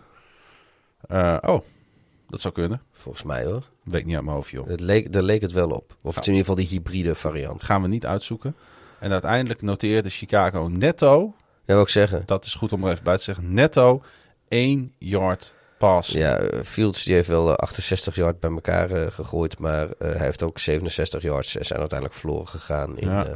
Oh, 1.40 1.61
dat 2.28 2.40
zou 2.40 2.55
kunnen. 2.55 2.82
Volgens 2.93 3.24
mij 3.24 3.44
hoor. 3.44 3.62
Weet 3.85 4.05
niet 4.05 4.15
uit 4.15 4.24
mijn 4.24 4.36
hoofd, 4.36 4.51
joh. 4.51 4.66
Het 4.66 4.81
leek, 4.81 5.12
daar 5.12 5.23
leek 5.23 5.40
het 5.40 5.53
wel 5.53 5.70
op. 5.70 5.97
Of 6.03 6.15
het 6.15 6.27
in 6.27 6.32
ieder 6.32 6.47
geval 6.47 6.65
die 6.65 6.78
hybride 6.78 7.15
variant. 7.15 7.53
Dat 7.53 7.65
gaan 7.65 7.82
we 7.82 7.89
niet 7.89 8.07
uitzoeken. 8.07 8.57
En 8.98 9.12
uiteindelijk 9.12 9.62
noteerde 9.62 10.10
Chicago 10.10 10.68
netto, 10.73 11.35
Ja, 11.64 11.74
wil 11.74 11.82
ik 11.82 11.89
zeggen. 11.89 12.23
dat 12.27 12.44
is 12.44 12.55
goed 12.55 12.73
om 12.73 12.85
er 12.85 12.90
even 12.93 13.05
bij 13.05 13.16
te 13.16 13.23
zeggen, 13.23 13.55
netto 13.55 14.02
1 14.48 14.93
yard 14.98 15.55
pass. 15.78 16.10
Ja, 16.12 16.36
eh, 16.36 16.62
Fields 16.64 17.05
die 17.05 17.14
heeft 17.14 17.28
wel 17.28 17.48
eh, 17.51 17.55
68 17.55 18.14
yard 18.14 18.40
bij 18.40 18.51
elkaar 18.51 18.90
eh, 18.90 19.10
gegooid, 19.10 19.59
maar 19.59 19.82
eh, 19.90 19.93
hij 19.98 20.24
heeft 20.27 20.43
ook 20.43 20.59
67 20.59 21.23
yards. 21.23 21.51
Ze 21.51 21.64
zijn 21.64 21.78
uiteindelijk 21.81 22.18
verloren 22.20 22.48
gegaan 22.48 22.98
in, 22.98 23.09
Ja. 23.09 23.27
eh, 23.27 23.32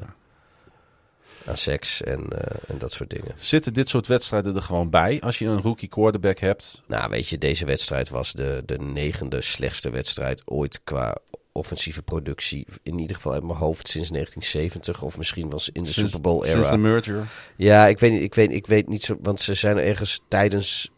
aan 1.46 1.56
seks 1.56 2.02
en, 2.02 2.28
eh, 2.28 2.56
en 2.68 2.78
dat 2.78 2.92
soort 2.92 3.10
dingen. 3.10 3.32
Zitten 3.38 3.74
dit 3.74 3.88
soort 3.88 4.06
wedstrijden 4.06 4.56
er 4.56 4.62
gewoon 4.62 4.90
bij 4.90 5.20
als 5.20 5.38
je 5.38 5.46
een 5.46 5.60
rookie 5.60 5.88
quarterback 5.88 6.38
hebt? 6.38 6.82
Nou, 6.86 7.10
weet 7.10 7.28
je, 7.28 7.38
deze 7.38 7.64
wedstrijd 7.64 8.08
was 8.08 8.32
de, 8.32 8.62
de 8.66 8.78
negende 8.78 9.40
slechtste 9.40 9.90
wedstrijd 9.90 10.42
ooit 10.44 10.80
qua 10.84 11.16
offensieve 11.60 12.02
productie. 12.02 12.66
In 12.82 12.98
ieder 12.98 13.16
geval 13.16 13.32
uit 13.32 13.42
mijn 13.42 13.58
hoofd 13.58 13.88
sinds 13.88 14.08
1970 14.10 15.02
of 15.02 15.18
misschien 15.18 15.50
was 15.50 15.70
in 15.70 15.84
de 15.84 15.92
Sinds- 15.92 16.10
Super 16.12 16.30
Bowl 16.30 16.42
Sinds 16.44 16.58
era. 16.66 16.70
de 16.70 16.78
merger. 16.78 17.26
Ja, 17.56 17.86
ik 17.86 17.98
weet, 17.98 18.12
niet- 18.12 18.22
ik, 18.22 18.34
weet, 18.34 18.52
ik 18.52 18.66
weet 18.66 18.88
niet 18.88 19.02
zo, 19.04 19.16
want 19.22 19.40
ze 19.40 19.54
zijn 19.54 19.78
ergens 19.78 20.20
tijdens, 20.28 20.90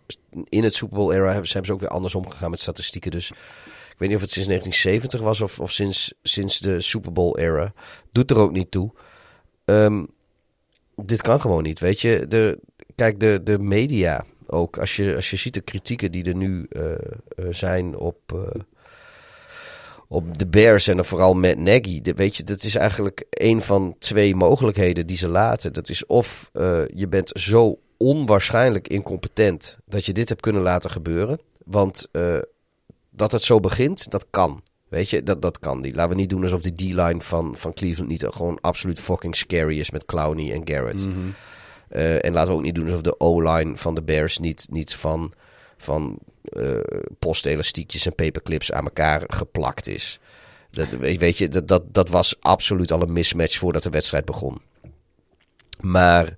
in 0.49 0.65
het 0.65 0.75
Super 0.75 0.97
Bowl 0.97 1.13
era 1.13 1.31
hebben, 1.31 1.49
zijn 1.49 1.65
ze 1.65 1.73
ook 1.73 1.81
weer 1.81 1.89
anders 1.89 2.15
omgegaan 2.15 2.51
met 2.51 2.61
statistieken. 2.61 3.11
Dus 3.11 3.31
ik 3.31 3.99
weet 3.99 4.09
niet 4.09 4.17
of 4.17 4.23
het 4.23 4.31
sinds 4.31 4.49
1970 4.49 5.21
was 5.21 5.41
of, 5.41 5.61
of 5.61 5.73
sinds, 5.73 6.15
sinds 6.23 6.59
de 6.59 6.81
Super 6.81 7.13
Bowl 7.13 7.39
era. 7.39 7.73
Doet 8.13 8.31
er 8.31 8.39
ook 8.39 8.53
niet 8.53 8.71
toe. 8.71 8.93
Ehm, 9.65 10.05
dit 10.97 11.23
kan 11.23 11.41
gewoon 11.41 11.63
niet, 11.63 11.81
weet 11.81 12.01
je. 12.01 12.27
De, 12.29 12.59
kijk, 12.95 13.21
de, 13.21 13.41
de 13.45 13.59
media 13.59 14.25
ook. 14.47 14.79
Als 14.79 14.97
je, 14.97 15.15
als 15.15 15.31
je 15.31 15.37
ziet 15.37 15.55
de 15.55 15.61
kritieken 15.61 16.13
die 16.13 16.25
er 16.25 16.37
nu 16.37 16.67
eh, 16.69 16.93
eh, 16.93 16.99
zijn 17.51 17.97
op, 17.97 18.19
eh, 18.27 18.61
op 20.13 20.39
de 20.39 20.47
Bears 20.47 20.89
en 20.89 20.97
dan 20.97 21.05
vooral 21.05 21.35
met 21.35 21.59
Nagy. 21.59 22.01
De, 22.01 22.15
weet 22.15 22.37
je, 22.37 22.45
dat 22.45 22.63
is 22.63 22.75
eigenlijk 22.75 23.25
een 23.31 23.63
van 23.63 23.95
twee 23.99 24.35
mogelijkheden 24.35 25.07
die 25.07 25.17
ze 25.17 25.29
laten. 25.29 25.73
Dat 25.73 25.89
is 25.89 26.07
of 26.07 26.51
eh, 26.53 26.81
je 26.95 27.09
bent 27.09 27.31
zo 27.35 27.79
onwaarschijnlijk 27.97 28.89
incompetent 28.89 29.79
dat 29.85 30.07
je 30.07 30.13
dit 30.13 30.29
hebt 30.29 30.41
kunnen 30.41 30.63
laten 30.63 30.91
gebeuren. 30.91 31.41
Want 31.65 32.09
eh, 32.13 32.39
dat 33.11 33.33
het 33.33 33.43
zo 33.43 33.61
begint, 33.61 34.11
dat 34.11 34.27
kan. 34.31 34.63
Weet 34.89 35.11
je, 35.11 35.23
dat, 35.23 35.43
dat 35.43 35.59
kan 35.59 35.81
niet. 35.81 35.95
Laten 35.95 36.13
we 36.13 36.21
niet 36.21 36.31
doen 36.31 36.43
alsof 36.43 36.61
die 36.61 36.93
D-line 36.93 37.21
van, 37.21 37.57
van 37.57 37.75
Cleveland 37.75 38.11
niet 38.11 38.27
gewoon 38.31 38.59
absoluut 38.61 39.01
fucking 39.01 39.37
scary 39.37 39.79
is 39.79 39.91
met 39.91 40.05
Clowney 40.05 40.53
en 40.53 40.63
Garrett. 40.65 41.07
Eh, 41.89 42.25
en 42.25 42.33
laten 42.33 42.51
we 42.51 42.59
ook 42.59 42.65
niet 42.65 42.75
doen 42.75 42.87
alsof 42.87 43.01
de 43.01 43.21
O-line 43.21 43.77
van 43.77 43.95
de 43.95 44.03
Bears 44.03 44.39
niet, 44.39 44.67
niet 44.71 44.95
van, 44.95 45.33
van 45.77 46.19
eh 46.43 46.77
postelastiekjes 47.19 48.07
en 48.07 48.15
paperclips 48.15 48.73
aan 48.73 48.85
elkaar 48.85 49.23
geplakt 49.27 49.89
is. 49.89 50.21
Dat, 50.71 50.89
weet 50.89 51.39
je, 51.39 51.49
dat, 51.49 51.69
dat, 51.69 51.83
dat 51.95 52.09
was 52.09 52.37
absoluut 52.41 52.93
al 52.93 53.03
een 53.03 53.13
mismatch 53.13 53.59
voordat 53.59 53.83
de 53.83 53.91
wedstrijd 53.91 54.25
begon. 54.25 54.61
Maar 55.81 56.35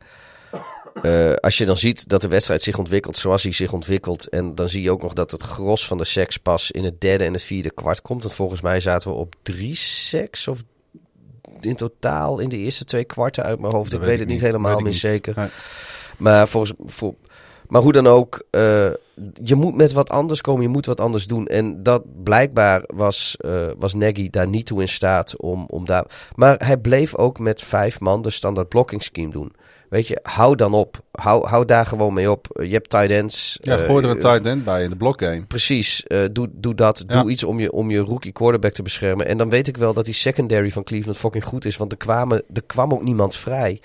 eh, 1.02 1.34
als 1.34 1.58
je 1.58 1.66
dan 1.66 1.76
ziet 1.76 2.08
dat 2.08 2.20
de 2.20 2.28
wedstrijd 2.28 2.62
zich 2.62 2.78
ontwikkelt 2.78 3.16
zoals 3.16 3.42
hij 3.42 3.52
zich 3.52 3.72
ontwikkelt. 3.72 4.28
En 4.28 4.54
dan 4.54 4.68
zie 4.68 4.82
je 4.82 4.90
ook 4.90 5.02
nog 5.02 5.12
dat 5.12 5.30
het 5.30 5.42
gros 5.42 5.86
van 5.86 5.98
de 5.98 6.04
seks 6.04 6.36
pas 6.36 6.70
in 6.70 6.84
het 6.84 7.00
derde 7.00 7.24
en 7.24 7.32
het 7.32 7.42
vierde 7.42 7.70
kwart 7.70 8.02
komt. 8.02 8.22
Want 8.22 8.34
volgens 8.34 8.60
mij 8.60 8.80
zaten 8.80 9.10
we 9.10 9.16
op 9.16 9.34
drie 9.42 9.74
seks 9.74 10.48
of 10.48 10.62
in 11.60 11.76
totaal 11.76 12.38
in 12.38 12.48
de 12.48 12.56
eerste 12.56 12.84
twee 12.84 13.04
kwarten 13.04 13.44
uit 13.44 13.58
mijn 13.58 13.72
hoofd. 13.72 13.90
Dat 13.90 14.00
ik 14.00 14.06
weet 14.06 14.18
het 14.18 14.28
niet 14.28 14.40
helemaal 14.40 14.80
meer 14.80 14.94
zeker. 14.94 15.34
Nee. 15.36 15.48
Maar, 16.16 16.48
volgens, 16.48 16.72
voor, 16.84 17.14
maar 17.68 17.82
hoe 17.82 17.92
dan 17.92 18.06
ook, 18.06 18.46
eh, 18.50 18.90
je 19.42 19.54
moet 19.54 19.74
met 19.74 19.92
wat 19.92 20.10
anders 20.10 20.40
komen, 20.40 20.62
je 20.62 20.68
moet 20.68 20.86
wat 20.86 21.00
anders 21.00 21.26
doen. 21.26 21.46
En 21.46 21.82
dat 21.82 22.02
blijkbaar 22.22 22.82
was, 22.94 23.36
eh 23.38 23.66
was 23.78 23.94
Nagy 23.94 24.30
daar 24.30 24.48
niet 24.48 24.66
toe 24.66 24.80
in 24.80 24.88
staat 24.88 25.36
om, 25.36 25.64
om 25.68 25.86
daar... 25.86 26.04
Maar 26.34 26.56
hij 26.66 26.76
bleef 26.76 27.16
ook 27.16 27.38
met 27.38 27.62
vijf 27.62 28.00
man 28.00 28.22
de 28.22 28.30
standaard 28.30 28.68
blocking 28.68 29.02
scheme 29.02 29.32
doen. 29.32 29.52
Weet 29.94 30.08
je, 30.08 30.18
hou 30.22 30.56
dan 30.56 30.72
op. 30.72 31.00
Hou, 31.12 31.46
hou 31.46 31.64
daar 31.64 31.86
gewoon 31.86 32.14
mee 32.14 32.30
op. 32.30 32.46
Je 32.62 32.72
hebt 32.72 32.90
tight 32.90 33.10
ends. 33.10 33.58
Ja, 33.62 33.76
eh, 33.76 33.84
gooi 33.84 34.04
er 34.04 34.10
een 34.10 34.18
tight 34.18 34.46
end 34.46 34.64
bij 34.64 34.82
in 34.82 34.90
de 34.90 34.96
blockgame. 34.96 35.42
Precies, 35.42 36.06
eh, 36.06 36.24
doe, 36.32 36.48
doe 36.52 36.74
dat. 36.74 37.04
Ja. 37.06 37.20
Doe 37.20 37.30
iets 37.30 37.44
om 37.44 37.60
je, 37.60 37.72
om 37.72 37.90
je 37.90 37.98
rookie 37.98 38.32
quarterback 38.32 38.72
te 38.72 38.82
beschermen. 38.82 39.26
En 39.26 39.36
dan 39.38 39.50
weet 39.50 39.68
ik 39.68 39.76
wel 39.76 39.92
dat 39.92 40.04
die 40.04 40.14
secondary 40.14 40.70
van 40.70 40.84
Cleveland 40.84 41.16
fucking 41.16 41.44
goed 41.44 41.64
is. 41.64 41.76
Want 41.76 41.92
er, 41.92 41.98
kwamen, 41.98 42.42
er 42.52 42.62
kwam 42.66 42.92
ook 42.92 43.02
niemand 43.02 43.36
vrij. 43.36 43.80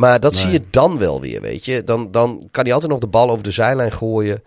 Maar 0.00 0.20
dat 0.20 0.34
zie 0.34 0.50
je 0.50 0.62
dan 0.70 0.98
wel 0.98 1.20
weer, 1.20 1.40
weet 1.40 1.64
je. 1.64 1.84
Dan, 1.84 2.10
dan 2.10 2.48
kan 2.50 2.64
hij 2.64 2.72
altijd 2.72 2.90
nog 2.90 3.00
de 3.00 3.06
bal 3.06 3.30
over 3.30 3.44
de 3.44 3.50
zijlijn 3.50 3.92
gooien. 3.92 4.42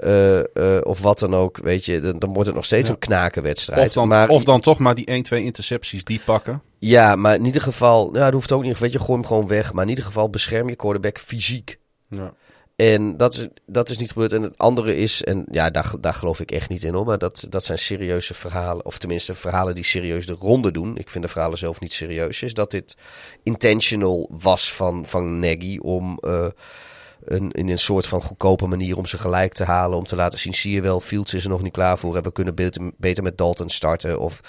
eh, 0.00 0.38
eh, 0.38 0.80
of 0.82 1.00
wat 1.00 1.18
dan 1.18 1.34
ook, 1.34 1.58
weet 1.62 1.84
je. 1.84 2.00
Dan, 2.00 2.18
dan 2.18 2.32
wordt 2.32 2.46
het 2.46 2.54
nog 2.56 2.64
steeds 2.64 2.88
Ja. 2.88 2.94
een 2.94 2.98
knakenwedstrijd. 3.00 3.88
Of 3.88 3.94
dan, 3.94 4.08
maar, 4.08 4.28
of 4.28 4.44
dan 4.44 4.60
toch 4.60 4.78
maar 4.78 4.94
die 4.94 5.06
1, 5.06 5.22
2 5.22 5.44
intercepties 5.44 6.04
die 6.04 6.20
pakken. 6.24 6.62
Ja, 6.78 7.16
maar 7.16 7.34
in 7.34 7.44
ieder 7.44 7.60
geval... 7.60 8.10
Ja, 8.14 8.24
dat 8.24 8.32
hoeft 8.32 8.52
ook 8.52 8.62
niet. 8.62 8.78
Weet 8.78 8.92
je, 8.92 8.98
gooi 8.98 9.12
hem 9.18 9.26
gewoon 9.26 9.46
weg. 9.46 9.72
Maar 9.72 9.82
in 9.84 9.88
ieder 9.90 10.04
geval 10.04 10.30
bescherm 10.30 10.68
je 10.68 10.76
quarterback 10.76 11.18
fysiek. 11.18 11.78
Ja. 12.08 12.32
En 12.76 13.16
dat 13.16 13.34
is, 13.34 13.46
dat 13.66 13.88
is 13.88 13.98
niet 13.98 14.12
gebeurd. 14.12 14.32
En 14.32 14.42
het 14.42 14.58
andere 14.58 14.96
is, 14.96 15.24
en 15.24 15.44
ja, 15.50 15.70
daar, 15.70 15.94
daar 16.00 16.14
geloof 16.14 16.40
ik 16.40 16.50
echt 16.50 16.68
niet 16.68 16.82
in 16.82 16.94
hoor. 16.94 17.04
Maar 17.06 17.18
dat, 17.18 17.46
dat 17.48 17.64
zijn 17.64 17.78
serieuze 17.78 18.34
verhalen. 18.34 18.84
Of 18.84 18.98
tenminste, 18.98 19.34
verhalen 19.34 19.74
die 19.74 19.84
serieus 19.84 20.26
de 20.26 20.32
ronde 20.32 20.70
doen. 20.70 20.96
Ik 20.96 21.10
vind 21.10 21.24
de 21.24 21.30
verhalen 21.30 21.58
zelf 21.58 21.80
niet 21.80 21.92
serieus. 21.92 22.42
Is 22.42 22.54
dat 22.54 22.70
dit 22.70 22.96
intentional 23.42 24.30
was 24.38 24.72
van, 24.72 25.06
van 25.06 25.38
Nagy 25.38 25.78
om. 25.78 26.18
eh, 26.20 26.46
een, 27.24 27.50
in 27.50 27.68
een 27.68 27.78
soort 27.78 28.06
van 28.06 28.22
goedkope 28.22 28.66
manier 28.66 28.96
om 28.96 29.06
ze 29.06 29.18
gelijk 29.18 29.52
te 29.52 29.64
halen. 29.64 29.98
Om 29.98 30.04
te 30.04 30.16
laten 30.16 30.38
zien, 30.38 30.54
zie 30.54 30.72
je 30.72 30.80
wel, 30.80 31.00
Fields 31.00 31.34
is 31.34 31.44
er 31.44 31.50
nog 31.50 31.62
niet 31.62 31.72
klaar 31.72 31.98
voor. 31.98 32.22
We 32.22 32.32
kunnen 32.32 32.54
beter, 32.54 32.92
beter 32.96 33.22
met 33.22 33.38
Dalton 33.38 33.68
starten 33.68 34.20
of 34.20 34.40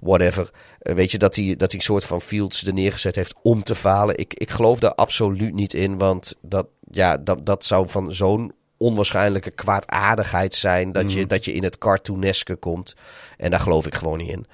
whatever. 0.00 0.50
Eh, 0.78 0.94
weet 0.94 1.10
je, 1.10 1.18
dat 1.18 1.36
hij, 1.36 1.56
dat 1.56 1.72
een 1.72 1.80
soort 1.80 2.04
van 2.04 2.20
Fields 2.20 2.64
er 2.64 2.72
neergezet 2.72 3.16
heeft 3.16 3.34
om 3.42 3.62
te 3.62 3.74
falen. 3.74 4.18
Ik, 4.18 4.34
ik 4.34 4.50
geloof 4.50 4.78
daar 4.78 4.94
absoluut 4.94 5.54
niet 5.54 5.74
in. 5.74 5.98
Want 5.98 6.34
dat, 6.42 6.66
ja, 6.90 7.16
dat, 7.16 7.46
dat 7.46 7.64
zou 7.64 7.88
van 7.88 8.12
zo'n 8.12 8.52
onwaarschijnlijke 8.76 9.50
kwaadaardigheid 9.50 10.54
zijn... 10.54 10.92
Dat, 10.92 11.12
je, 11.12 11.26
dat 11.26 11.44
je 11.44 11.52
in 11.52 11.62
het 11.62 11.78
cartooneske 11.78 12.56
komt. 12.56 12.94
En 13.36 13.50
daar 13.50 13.60
geloof 13.60 13.86
ik 13.86 13.94
gewoon 13.94 14.18
niet 14.18 14.30
in. 14.30 14.46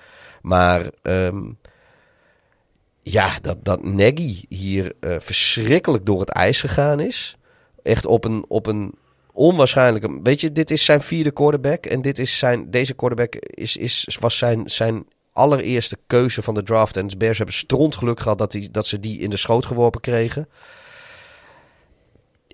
Maar... 0.42 0.90
ehm, 1.02 1.42
ja, 3.04 3.38
dat, 3.42 3.64
dat 3.64 3.84
Nagy 3.84 4.44
hier 4.48 4.92
eh, 5.00 5.16
verschrikkelijk 5.18 6.06
door 6.06 6.20
het 6.20 6.28
ijs 6.28 6.60
gegaan 6.60 7.00
is. 7.00 7.36
Echt 7.82 8.06
op 8.06 8.24
een, 8.24 8.44
op 8.48 8.66
een 8.66 8.94
onwaarschijnlijke... 9.32 10.20
Weet 10.22 10.40
je, 10.40 10.52
dit 10.52 10.70
is 10.70 10.84
zijn 10.84 11.02
vierde 11.02 11.30
quarterback. 11.30 11.86
En 11.86 12.02
dit 12.02 12.18
is 12.18 12.38
zijn, 12.38 12.70
deze 12.70 12.94
quarterback 12.94 13.34
is, 13.34 13.76
is, 13.76 14.18
was 14.20 14.38
zijn, 14.38 14.70
zijn 14.70 15.06
allereerste 15.32 15.98
keuze 16.06 16.42
van 16.42 16.54
de 16.54 16.62
draft. 16.62 16.96
En 16.96 17.06
de 17.06 17.16
Bears 17.16 17.36
hebben 17.36 17.56
strontgeluk 17.56 18.20
gehad 18.20 18.38
dat, 18.38 18.50
die, 18.50 18.70
dat 18.70 18.86
ze 18.86 19.00
die 19.00 19.18
in 19.18 19.30
de 19.30 19.36
schoot 19.36 19.66
geworpen 19.66 20.00
kregen. 20.00 20.48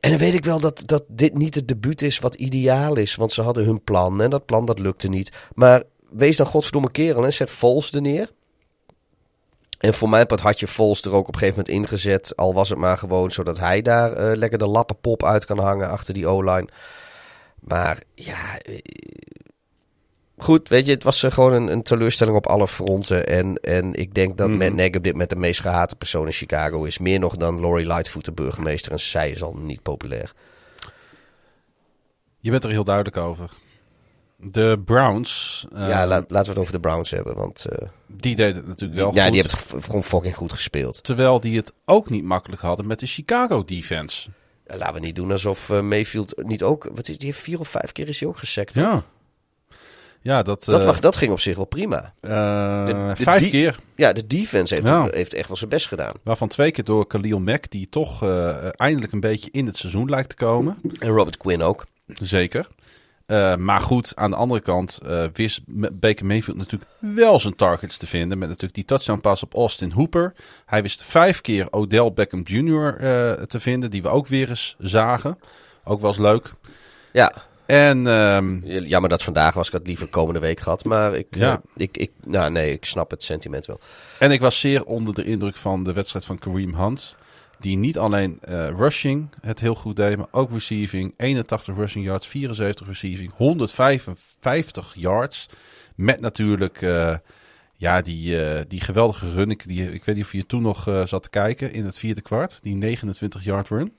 En 0.01 0.11
dan 0.11 0.19
weet 0.19 0.35
ik 0.35 0.45
wel 0.45 0.61
dat, 0.61 0.83
dat 0.87 1.05
dit 1.09 1.35
niet 1.35 1.55
het 1.55 1.69
debuut 1.69 2.03
is 2.03 2.19
wat 2.19 2.35
ideaal 2.35 2.97
is. 2.97 3.15
Want 3.15 3.33
ze 3.33 3.43
hadden 3.43 3.65
hun 3.65 3.85
plan. 3.85 4.23
En 4.23 4.31
dat 4.31 4.47
plan 4.47 4.65
dat 4.65 4.79
lukte 4.79 5.09
niet. 5.09 5.33
Maar 5.55 5.83
wees 6.11 6.37
dan 6.37 6.47
godverdomme 6.47 6.91
kerel 6.91 7.25
en 7.25 7.33
zet 7.33 7.51
Vols 7.51 7.93
er 7.93 8.01
neer. 8.01 8.31
En 9.79 9.95
voor 9.95 10.09
mijn 10.09 10.27
part 10.27 10.41
had 10.41 10.61
je 10.61 10.67
Vols 10.67 11.03
er 11.03 11.13
ook 11.13 11.29
op 11.29 11.35
een 11.35 11.39
gegeven 11.41 11.65
moment 11.67 11.77
ingezet. 11.77 12.37
Al 12.37 12.55
was 12.55 12.69
het 12.69 12.79
maar 12.79 12.99
gewoon 12.99 13.31
zodat 13.31 13.59
hij 13.59 13.83
daar 13.83 14.13
eh, 14.13 14.37
lekker 14.37 14.59
de 14.59 14.67
lappenpop 14.67 15.25
uit 15.25 15.45
kan 15.45 15.59
hangen 15.59 15.89
achter 15.89 16.15
die 16.15 16.27
O-line. 16.27 16.69
Maar 17.61 18.03
ja, 18.15 18.59
eh, 18.59 18.79
goed, 20.41 20.69
weet 20.69 20.87
je, 20.87 20.93
het 20.93 21.03
was 21.03 21.23
eh, 21.23 21.31
gewoon 21.33 21.53
een, 21.53 21.73
een 21.73 21.83
teleurstelling 21.83 22.37
op 22.37 22.47
alle 22.47 22.69
fronten. 22.69 23.27
En, 23.27 23.55
en 23.57 23.95
ik 23.95 24.15
denk 24.15 24.37
dat 24.39 24.49
Mhm. 24.49 24.59
Matt 24.59 24.75
Nagy 24.75 24.97
op 24.97 25.03
dit 25.03 25.13
moment 25.13 25.31
de 25.31 25.37
meest 25.37 25.61
gehate 25.61 25.97
persoon 25.97 26.27
in 26.27 26.33
Chicago 26.33 26.85
is. 26.85 26.99
Meer 26.99 27.19
nog 27.19 27.37
dan 27.37 27.61
Lori 27.61 27.87
Lightfoot, 27.87 28.25
de 28.25 28.33
burgemeester. 28.33 28.93
En 28.93 29.01
zij 29.01 29.31
is 29.31 29.43
al 29.43 29.55
niet 29.57 29.83
populair. 29.83 30.33
Je 32.41 32.51
bent 32.51 32.65
er 32.65 32.71
heel 32.71 32.85
duidelijk 32.85 33.17
over. 33.17 33.51
De 34.37 34.83
Browns, 34.85 35.67
eh, 35.73 35.89
ja, 35.89 36.07
la- 36.07 36.25
laten 36.29 36.43
we 36.45 36.49
het 36.49 36.59
over 36.59 36.73
de 36.73 36.81
Browns 36.81 37.11
hebben. 37.11 37.35
Want 37.35 37.65
eh, 37.65 37.89
die 38.07 38.37
deden 38.37 38.57
het 38.57 38.67
natuurlijk 38.67 39.01
wel 39.01 39.15
ja, 39.15 39.23
goed. 39.25 39.33
die 39.33 39.43
hebben 39.43 39.83
gewoon 39.83 40.05
fucking 40.05 40.37
goed 40.37 40.53
gespeeld. 40.53 41.03
Terwijl 41.05 41.41
die 41.41 41.57
het 41.57 41.73
ook 41.85 42.11
niet 42.11 42.25
makkelijk 42.25 42.63
hadden 42.63 42.87
met 42.87 42.99
de 43.01 43.07
Chicago 43.07 43.65
defense. 43.65 44.31
Ja, 44.67 44.77
laten 44.77 44.95
we 44.95 45.01
niet 45.01 45.17
doen 45.17 45.31
alsof 45.31 45.69
Mayfield 45.69 46.43
niet 46.47 46.63
ook... 46.63 46.89
Wat 46.95 47.09
is, 47.09 47.19
die 47.19 47.35
vier 47.35 47.59
of 47.61 47.69
vijf 47.69 47.93
keer 47.93 48.09
is 48.09 48.21
hij 48.21 48.29
ook 48.29 48.39
gesekt. 48.39 48.75
Ja. 48.75 49.03
Ja, 50.23 50.43
dat, 50.43 50.65
Dat, 50.65 50.85
eh, 50.95 51.01
dat 51.01 51.17
ging 51.17 51.33
op 51.33 51.41
zich 51.41 51.57
wel 51.57 51.65
prima. 51.65 52.13
eh, 52.21 52.87
de- 52.87 53.13
de 53.17 53.23
vijf 53.25 53.51
keer. 53.51 53.79
Ja, 53.97 54.13
de 54.13 54.27
defense 54.27 54.75
heeft, 54.75 54.87
Ja. 54.89 55.09
heeft 55.11 55.35
echt 55.35 55.49
wel 55.49 55.57
zijn 55.57 55.71
best 55.71 55.87
gedaan. 55.87 56.13
Waarvan 56.23 56.49
twee 56.49 56.71
keer 56.71 56.85
door 56.85 57.07
Khalil 57.07 57.39
Mack, 57.39 57.71
die 57.71 57.89
toch 57.89 58.23
eh, 58.23 58.69
eindelijk 58.73 59.13
een 59.13 59.21
beetje 59.21 59.49
in 59.53 59.67
het 59.67 59.77
seizoen 59.77 60.11
lijkt 60.11 60.29
te 60.29 60.35
komen. 60.35 60.77
En 60.99 61.09
Robert 61.09 61.37
Quinn 61.37 61.63
ook. 61.63 61.87
Zeker. 62.07 62.67
Maar 63.59 63.81
goed, 63.81 64.13
aan 64.17 64.31
de 64.31 64.37
andere 64.37 64.61
kant 64.61 64.99
wist 65.33 65.61
Baker 65.93 66.27
Mayfield 66.27 66.57
natuurlijk 66.57 66.91
wel 66.99 67.41
zijn 67.41 67.57
targets 67.57 67.97
te 67.97 68.07
vinden. 68.07 68.39
Met 68.39 68.49
natuurlijk 68.49 68.75
die 68.75 68.85
touchdown 68.85 69.21
pass 69.21 69.43
op 69.43 69.55
Austin 69.55 69.91
Hooper. 69.91 70.33
Hij 70.67 70.83
wist 70.83 71.03
vijf 71.03 71.41
keer 71.41 71.67
Odell 71.73 72.13
Beckham 72.13 72.43
Jr. 72.45 72.97
te 73.47 73.61
vinden, 73.61 73.91
die 73.91 74.03
we 74.03 74.09
ook 74.09 74.27
weer 74.27 74.49
eens 74.49 74.75
zagen. 74.79 75.39
Ook 75.85 76.01
wel 76.01 76.11
eens 76.11 76.19
leuk. 76.19 76.53
Ja, 77.13 77.33
En 77.71 78.07
ehm, 78.07 78.59
jammer 78.87 79.11
dat 79.11 79.23
vandaag 79.23 79.55
was. 79.55 79.67
Ik 79.67 79.73
had 79.73 79.87
liever 79.87 80.07
komende 80.09 80.41
week 80.41 80.61
gehad. 80.61 80.85
Maar 80.85 81.15
ik, 81.15 81.27
Ja. 81.31 81.53
eh, 81.53 81.59
ik, 81.77 81.97
ik, 81.97 82.11
nou, 82.25 82.51
nee, 82.51 82.73
ik 82.73 82.85
snap 82.85 83.11
het 83.11 83.23
sentiment 83.23 83.67
wel. 83.67 83.81
En 84.19 84.31
ik 84.31 84.41
was 84.41 84.61
zeer 84.61 84.85
onder 84.85 85.15
de 85.15 85.25
indruk 85.25 85.57
van 85.57 85.85
de 85.85 85.93
wedstrijd 85.93 86.25
van 86.25 86.39
Kareem 86.39 86.75
Hunt. 86.75 87.17
Die 87.59 87.77
niet 87.77 87.99
alleen 87.99 88.39
eh, 88.41 88.69
rushing 88.69 89.29
het 89.41 89.61
heel 89.61 89.75
goed 89.75 89.97
deed, 89.97 90.17
maar 90.17 90.27
ook 90.31 90.51
receiving. 90.51 91.15
81 91.17 91.77
rushing 91.77 92.05
yards, 92.05 92.27
74 92.27 92.87
receiving, 92.87 93.33
155 93.37 94.93
yards. 94.97 95.47
Met 95.95 96.21
natuurlijk 96.21 96.83
eh, 96.83 97.17
ja, 97.75 98.01
die, 98.01 98.37
die 98.67 98.81
geweldige 98.81 99.33
run. 99.33 99.51
Ik, 99.51 99.69
die, 99.69 99.93
ik 99.93 100.05
weet 100.05 100.17
niet 100.17 100.25
of 100.25 100.33
je 100.33 100.47
toen 100.47 100.63
nog 100.63 101.03
zat 101.05 101.23
te 101.23 101.31
kijken 101.31 101.73
in 101.73 101.85
het 101.85 101.99
vierde 101.99 102.21
kwart. 102.21 102.59
Die 102.63 102.75
29 102.75 103.45
yard 103.45 103.69
run. 103.69 103.93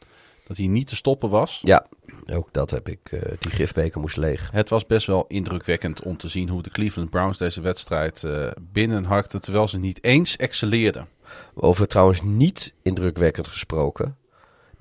Dat 0.51 0.59
hij 0.59 0.69
niet 0.69 0.87
te 0.87 0.95
stoppen 0.95 1.29
was. 1.29 1.59
Ja, 1.63 1.85
ook 2.33 2.47
dat 2.51 2.71
heb 2.71 2.89
ik. 2.89 2.99
eh, 3.11 3.21
die 3.39 3.51
gifbeker 3.51 4.01
moest 4.01 4.17
leeg. 4.17 4.49
Het 4.51 4.69
was 4.69 4.85
best 4.85 5.07
wel 5.07 5.25
indrukwekkend 5.27 6.01
om 6.03 6.17
te 6.17 6.27
zien 6.27 6.49
hoe 6.49 6.61
de 6.61 6.69
Cleveland 6.69 7.09
Browns 7.09 7.37
deze 7.37 7.61
wedstrijd 7.61 8.23
eh 8.23 8.47
binnenhakten. 8.61 9.41
Terwijl 9.41 9.67
ze 9.67 9.79
niet 9.79 10.03
eens 10.03 10.35
excelleerden. 10.35 11.07
Over 11.53 11.87
trouwens 11.87 12.21
niet 12.21 12.73
indrukwekkend 12.81 13.47
gesproken. 13.47 14.17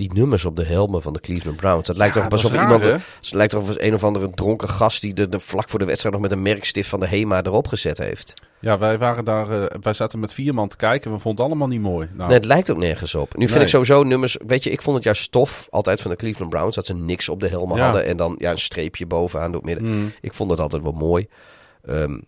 Die 0.01 0.13
nummers 0.15 0.45
op 0.45 0.57
de 0.57 0.65
helmen 0.65 1.03
van 1.03 1.13
de 1.13 1.21
Cleveland 1.21 1.57
Browns. 1.57 1.89
Het 1.89 1.97
lijkt 1.97 2.15
Ja, 2.15 2.23
toch 2.23 2.33
alsof 2.33 2.53
iemand. 2.53 2.85
hè? 2.85 2.91
Het 2.91 3.33
lijkt 3.33 3.53
toch 3.53 3.61
alsof 3.61 3.77
een 3.79 3.95
of 3.95 4.05
andere 4.05 4.31
dronken 4.35 4.69
gast 4.69 5.01
die 5.01 5.15
de, 5.15 5.29
de 5.29 5.41
vlak 5.41 5.69
voor 5.69 5.79
de 5.79 5.85
wedstrijd 5.85 6.15
nog 6.15 6.23
met 6.25 6.33
een 6.33 6.43
merkstift 6.43 6.89
van 6.89 7.01
de 7.01 7.07
HEMA 7.09 7.43
erop 7.43 7.69
gezet 7.69 7.99
heeft. 7.99 8.33
Ja, 8.61 8.79
wij, 8.79 8.99
waren 8.99 9.25
daar, 9.25 9.51
eh, 9.63 9.77
wij 9.81 9.93
zaten 9.95 10.21
met 10.21 10.33
vier 10.35 10.55
man 10.55 10.69
te 10.69 10.77
kijken 10.77 11.11
en 11.11 11.17
we 11.17 11.23
vonden 11.23 11.45
het 11.45 11.51
allemaal 11.53 11.69
niet 11.69 11.81
mooi. 11.81 12.09
Nou, 12.15 12.29
Nee, 12.29 12.37
het 12.39 12.47
lijkt 12.47 12.71
ook 12.71 12.77
nergens 12.77 13.15
op. 13.15 13.35
Nu 13.37 13.45
vind 13.45 13.55
Nee. 13.55 13.63
ik 13.63 13.69
sowieso 13.71 14.03
nummers. 14.03 14.37
Weet 14.47 14.65
je, 14.65 14.71
ik 14.71 14.83
vond 14.83 14.97
het 14.97 15.05
juist 15.05 15.23
stof 15.23 15.67
altijd 15.71 16.01
van 16.01 16.11
de 16.11 16.17
Cleveland 16.17 16.51
Browns 16.51 16.75
dat 16.75 16.87
ze 16.87 16.95
niks 16.95 17.29
op 17.29 17.41
de 17.41 17.49
helmen 17.49 17.77
Ja. 17.77 17.85
hadden 17.85 18.05
en 18.05 18.17
dan 18.17 18.35
ja, 18.39 18.51
een 18.51 18.59
streepje 18.59 19.07
bovenaan 19.07 19.53
door 19.53 19.63
het 19.63 19.71
midden. 19.75 19.99
mm, 19.99 20.13
Ik 20.21 20.35
vond 20.35 20.51
het 20.51 20.61
altijd 20.61 20.83
wel 20.83 20.93
mooi. 20.93 21.29
Ehm, 21.85 22.19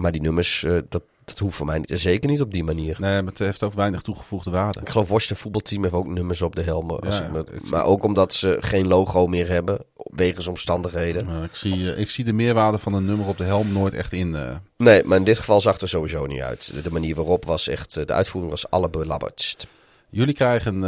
maar 0.00 0.12
die 0.12 0.20
nummers, 0.20 0.64
eh, 0.64 0.76
dat, 0.88 1.02
dat 1.30 1.38
hoeft 1.38 1.56
voor 1.56 1.66
mij 1.66 1.78
niet. 1.78 1.90
Zeker 1.94 2.30
niet 2.30 2.40
op 2.40 2.52
die 2.52 2.64
manier. 2.64 2.96
nee, 3.00 3.22
maar 3.22 3.30
het 3.30 3.38
heeft 3.38 3.62
ook 3.62 3.72
weinig 3.72 4.02
toegevoegde 4.02 4.50
waarde. 4.50 4.80
Ik 4.80 4.88
geloof 4.88 5.08
Washington 5.08 5.36
voetbalteam 5.36 5.82
heeft 5.82 5.94
ook 5.94 6.06
nummers 6.06 6.42
op 6.42 6.56
de 6.56 6.62
helmen. 6.62 7.00
Als 7.00 7.18
Ja, 7.18 7.24
ik 7.24 7.32
me- 7.32 7.44
ik- 7.52 7.70
maar 7.70 7.84
ook 7.84 8.02
omdat 8.04 8.34
ze 8.34 8.56
geen 8.60 8.86
logo 8.86 9.26
meer 9.26 9.48
hebben, 9.48 9.78
wegens 9.96 10.46
omstandigheden. 10.46 11.26
Maar 11.26 11.44
ik, 11.44 11.54
zie, 11.54 11.92
eh, 11.92 12.00
ik 12.00 12.10
zie 12.10 12.24
de 12.24 12.32
meerwaarde 12.32 12.78
van 12.78 12.92
een 12.94 13.04
nummer 13.04 13.26
op 13.26 13.38
de 13.38 13.44
helm 13.44 13.72
nooit 13.72 13.94
echt 13.94 14.12
in. 14.12 14.34
eh. 14.34 14.56
Nee, 14.76 15.04
maar 15.04 15.16
in 15.18 15.24
dit 15.24 15.38
geval 15.38 15.60
zag 15.60 15.72
het 15.72 15.82
er 15.82 15.88
sowieso 15.88 16.26
niet 16.26 16.40
uit. 16.40 16.84
De, 16.84 16.90
manier 16.90 17.14
waarop 17.14 17.44
was 17.44 17.68
echt, 17.68 17.96
eh, 17.96 18.06
de 18.06 18.12
uitvoering 18.12 18.52
was 18.52 18.70
allerbelabberdst. 18.70 19.66
Jullie 20.10 20.34
krijgen 20.34 20.84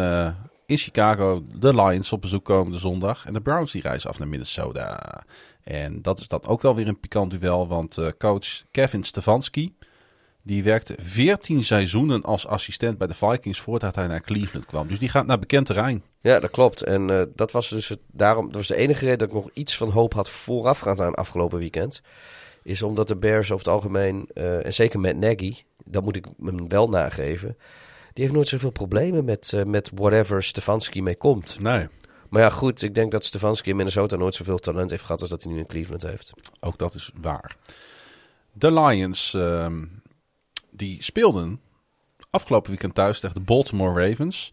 in 0.67 0.77
Chicago 0.79 1.43
de 1.55 1.75
Lions 1.75 2.13
op 2.13 2.21
bezoek 2.21 2.45
komende 2.45 2.79
zondag. 2.79 3.27
En 3.27 3.33
de 3.33 3.41
Browns 3.41 3.73
die 3.73 3.83
reizen 3.83 4.11
af 4.11 4.19
naar 4.19 4.29
Minnesota. 4.29 5.23
En 5.65 6.03
dat 6.03 6.19
is 6.21 6.29
dan 6.29 6.47
ook 6.47 6.63
wel 6.63 6.75
weer 6.75 6.89
een 6.89 7.01
pikant 7.01 7.31
duel. 7.31 7.69
Want 7.69 7.99
coach 8.19 8.63
Kevin 8.71 9.05
Stefanski... 9.05 9.75
die 10.43 10.63
werkte 10.63 10.95
14 11.01 11.65
seizoenen 11.65 12.23
als 12.23 12.47
assistent 12.47 12.99
bij 12.99 13.07
de 13.07 13.15
Vikings... 13.15 13.61
voordat 13.61 13.95
hij 13.95 14.07
naar 14.07 14.21
Cleveland 14.21 14.67
kwam. 14.67 14.89
Dus 14.89 14.99
die 14.99 15.09
gaat 15.09 15.27
naar 15.27 15.39
bekend 15.39 15.67
terrein. 15.67 16.03
Ja, 16.21 16.41
dat 16.41 16.51
klopt. 16.51 16.83
En 16.83 17.11
eh, 17.11 17.23
dat 17.35 17.53
was 17.53 17.69
dus 17.69 17.89
het, 17.89 17.99
daarom, 18.13 18.47
dat 18.47 18.55
was 18.55 18.67
de 18.67 18.77
enige 18.77 19.05
reden 19.05 19.19
dat 19.19 19.29
ik 19.29 19.35
nog 19.35 19.51
iets 19.53 19.77
van 19.77 19.91
hoop 19.91 20.15
had 20.15 20.31
voorafgaand 20.31 21.01
aan 21.01 21.15
afgelopen 21.15 21.59
weekend. 21.59 22.03
Is 22.63 22.83
omdat 22.83 23.09
de 23.09 23.17
Bears 23.17 23.51
over 23.51 23.65
het 23.65 23.75
algemeen, 23.75 24.29
eh, 24.35 24.67
en 24.67 24.75
zeker 24.75 25.01
met 25.01 25.17
Nagy, 25.17 25.55
dat 25.85 26.03
moet 26.03 26.17
ik 26.17 26.27
hem 26.45 26.69
wel 26.69 26.89
nageven. 26.89 27.57
Die 28.13 28.23
heeft 28.25 28.35
nooit 28.35 28.49
zoveel 28.49 28.71
problemen 28.71 29.25
met, 29.25 29.53
eh, 29.53 29.65
met 29.65 29.91
whatever 29.95 30.43
Stefanski 30.43 31.03
mee 31.03 31.17
komt. 31.17 31.61
Nee. 31.61 31.89
Maar 32.29 32.43
ja, 32.43 32.51
goed, 32.51 32.83
ik 32.83 32.95
denk 32.95 33.13
dat 33.13 33.25
Stefanski 33.25 33.71
in 33.71 33.77
Minnesota 33.77 34.17
nooit 34.17 34.35
zoveel 34.35 34.59
talent 34.59 34.91
heeft 34.91 35.05
gehad 35.05 35.21
als 35.21 35.31
dat 35.31 35.43
hij 35.43 35.53
nu 35.53 35.59
in 35.59 35.67
Cleveland 35.67 36.03
heeft. 36.03 36.33
Ook 36.61 36.79
dat 36.79 36.95
is 36.95 37.11
waar. 37.21 37.57
De 38.53 38.73
Lions 38.73 39.35
ehm, 39.35 39.85
die 40.73 41.03
speelden 41.03 41.61
afgelopen 42.31 42.71
weekend 42.71 42.95
thuis 42.95 43.21
tegen 43.21 43.37
de 43.37 43.43
Baltimore 43.43 44.09
Ravens. 44.09 44.51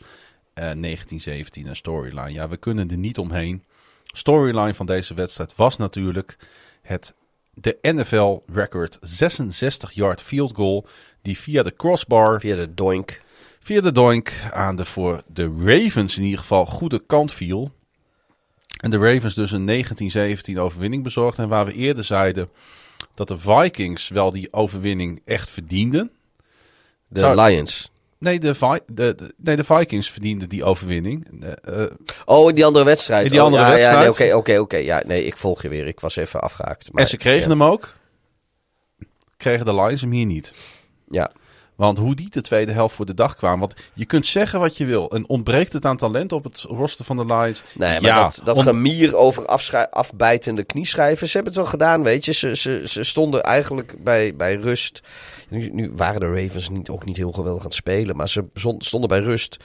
Eh 0.53 0.63
1917 0.63 1.67
een 1.67 1.75
storyline. 1.75 2.31
Ja, 2.31 2.49
we 2.49 2.57
kunnen 2.57 2.89
er 2.89 2.97
niet 2.97 3.17
omheen. 3.17 3.63
Storyline 4.03 4.73
van 4.73 4.85
deze 4.85 5.13
wedstrijd 5.13 5.55
was 5.55 5.77
natuurlijk 5.77 6.37
het 6.81 7.13
de 7.53 7.77
NFL 7.81 8.37
record 8.53 8.97
66 9.01 9.91
yard 9.91 10.21
field 10.21 10.55
goal 10.55 10.87
die 11.21 11.37
via 11.37 11.63
de 11.63 11.73
crossbar 11.73 12.39
Via 12.39 12.55
de 12.55 12.73
doink. 12.73 13.21
via 13.59 13.81
de 13.81 13.91
doink 13.91 14.33
aan 14.51 14.75
de 14.75 14.85
voor 14.85 15.23
de 15.27 15.55
Ravens 15.63 16.17
in 16.17 16.23
ieder 16.23 16.39
geval 16.39 16.65
goede 16.65 17.05
kant 17.05 17.33
viel. 17.33 17.71
En 18.81 18.89
de 18.89 18.97
Ravens 18.97 19.33
dus 19.33 19.51
een 19.51 19.65
1917 19.65 20.59
overwinning 20.59 21.03
bezorgd. 21.03 21.37
En 21.37 21.49
waar 21.49 21.65
we 21.65 21.73
eerder 21.73 22.03
zeiden 22.03 22.49
dat 23.27 23.27
de 23.27 23.37
Vikings 23.37 24.07
wel 24.09 24.31
die 24.31 24.53
overwinning 24.53 25.21
echt 25.25 25.49
verdienden. 25.49 26.11
De 27.07 27.19
Zou- 27.19 27.41
Lions. 27.41 27.91
Nee, 28.17 28.39
de, 28.39 28.55
Vi- 28.55 28.79
de, 28.93 29.15
de- 29.15 29.33
nee, 29.37 29.55
de 29.55 29.63
Vikings 29.63 30.11
verdienden 30.11 30.49
die 30.49 30.63
overwinning. 30.63 31.41
Eh, 31.63 31.83
eh, 31.83 31.91
Oh, 32.25 32.53
die 32.53 32.65
andere 32.65 32.85
wedstrijd. 32.85 33.29
Die 33.29 33.39
Oh, 33.39 33.45
andere 33.45 33.63
ja, 33.63 33.69
wedstrijd. 33.69 34.09
Oké, 34.09 34.33
oké, 34.35 34.57
oké. 34.59 34.77
Ja, 34.77 35.03
nee, 35.05 35.23
ik 35.25 35.37
volg 35.37 35.61
je 35.61 35.69
weer. 35.69 35.87
Ik 35.87 35.99
was 35.99 36.15
even 36.15 36.41
afgehaakt. 36.41 36.91
Maar, 36.93 37.03
en 37.03 37.09
ze 37.09 37.17
kregen 37.17 37.41
ja. 37.41 37.47
hem 37.49 37.63
ook. 37.63 37.93
Kregen 39.37 39.65
de 39.65 39.75
Lions 39.75 40.01
hem 40.01 40.11
hier 40.11 40.25
niet. 40.25 40.53
Ja, 41.07 41.31
Want 41.79 41.97
hoe 41.97 42.15
die 42.15 42.29
de 42.29 42.41
tweede 42.41 42.71
helft 42.71 42.95
voor 42.95 43.05
de 43.05 43.13
dag 43.13 43.35
kwamen. 43.35 43.59
Want 43.59 43.73
je 43.93 44.05
kunt 44.05 44.25
zeggen 44.25 44.59
wat 44.59 44.77
je 44.77 44.85
wil. 44.85 45.09
En 45.11 45.27
ontbreekt 45.29 45.73
het 45.73 45.85
aan 45.85 45.97
talent 45.97 46.31
op 46.31 46.43
het 46.43 46.61
roster 46.61 47.05
van 47.05 47.15
de 47.17 47.25
Lions? 47.25 47.63
Nee, 47.73 48.01
maar 48.01 48.11
ja, 48.11 48.21
dat, 48.23 48.41
dat 48.43 48.57
ont- 48.57 48.65
gemier 48.67 49.15
over 49.15 49.45
afbijtende 49.89 50.63
knieschijven, 50.63 51.27
ze 51.27 51.33
hebben 51.33 51.53
het 51.53 51.61
wel 51.61 51.71
gedaan, 51.71 52.03
weet 52.03 52.25
je. 52.25 52.33
Ze, 52.33 52.55
ze, 52.55 52.81
ze 52.85 53.03
stonden 53.03 53.43
eigenlijk 53.43 53.95
bij, 54.03 54.35
bij 54.35 54.55
rust. 54.55 55.01
Nu, 55.49 55.69
nu 55.71 55.91
waren 55.95 56.19
de 56.19 56.41
Ravens 56.41 56.69
niet, 56.69 56.89
ook 56.89 57.05
niet 57.05 57.17
heel 57.17 57.31
geweldig 57.31 57.61
aan 57.61 57.67
het 57.67 57.75
spelen, 57.75 58.15
maar 58.15 58.29
ze 58.29 58.43
stonden 58.77 59.09
bij 59.09 59.19
rust 59.19 59.57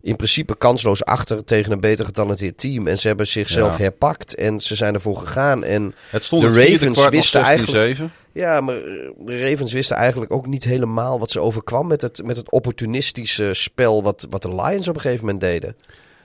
in 0.00 0.16
principe 0.16 0.56
kansloos 0.56 1.04
achter 1.04 1.44
tegen 1.44 1.72
een 1.72 1.80
beter 1.80 2.04
getalenteerd 2.04 2.58
team. 2.58 2.86
En 2.86 2.98
ze 2.98 3.06
hebben 3.06 3.26
zichzelf 3.26 3.72
Ja. 3.72 3.78
herpakt 3.82 4.34
en 4.34 4.60
ze 4.60 4.74
zijn 4.74 4.94
ervoor 4.94 5.16
gegaan. 5.16 5.64
En 5.64 5.94
Het 6.10 6.24
stond 6.24 6.42
de 6.42 6.48
Ravens 6.70 7.08
wisten 7.08 7.42
eigenlijk- 7.42 7.96
16-7. 7.96 8.10
Ja, 8.32 8.60
maar 8.60 8.76
eh, 8.76 9.10
de 9.18 9.48
Ravens 9.48 9.72
wisten 9.72 9.96
eigenlijk 9.96 10.32
ook 10.32 10.46
niet 10.46 10.64
helemaal 10.64 11.18
wat 11.18 11.30
ze 11.30 11.40
overkwam 11.40 11.86
met 11.86 12.00
het, 12.00 12.22
met 12.24 12.36
het 12.36 12.50
opportunistische 12.50 13.54
spel 13.54 14.02
wat, 14.02 14.26
wat 14.30 14.42
de 14.42 14.54
Lions 14.54 14.88
op 14.88 14.94
een 14.94 15.00
gegeven 15.00 15.24
moment 15.24 15.40
deden. 15.40 15.76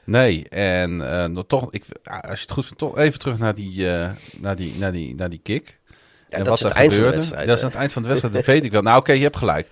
Nee, 0.04 0.50
en 0.50 1.12
eh, 1.12 1.42
toch, 1.48 1.72
ik, 1.72 1.84
als 2.04 2.40
je 2.40 2.42
het 2.42 2.52
goed 2.52 2.66
vindt, 2.66 2.80
toch 2.80 2.98
even 2.98 3.20
terug 3.20 3.38
naar 3.38 3.56
die, 3.56 3.92
eh, 3.92 4.10
naar 4.38 4.56
die, 4.56 4.74
naar 4.78 4.92
die, 4.92 5.16
naar 5.16 5.30
die 5.30 5.40
kick. 5.44 5.78
Ja, 6.30 6.38
en 6.38 6.44
dat 6.44 6.48
wat 6.48 6.58
is 6.58 6.64
het 6.64 6.74
er 6.74 6.78
eind 6.78 6.94
van 6.94 7.02
de 7.02 7.06
gebeurde. 7.06 7.18
wedstrijd, 7.18 7.48
Dat 7.48 7.58
is 7.58 7.64
aan 7.64 7.70
het 7.70 7.78
eind 7.78 7.94
van 7.94 8.02
de 8.02 8.08
wedstrijd, 8.08 8.36
dat 8.36 8.46
weet 8.46 8.64
ik 8.64 8.72
wel. 8.72 8.82
Nou, 8.82 9.00
oké, 9.00 9.12
je 9.12 9.24
hebt 9.24 9.38
gelijk. 9.38 9.68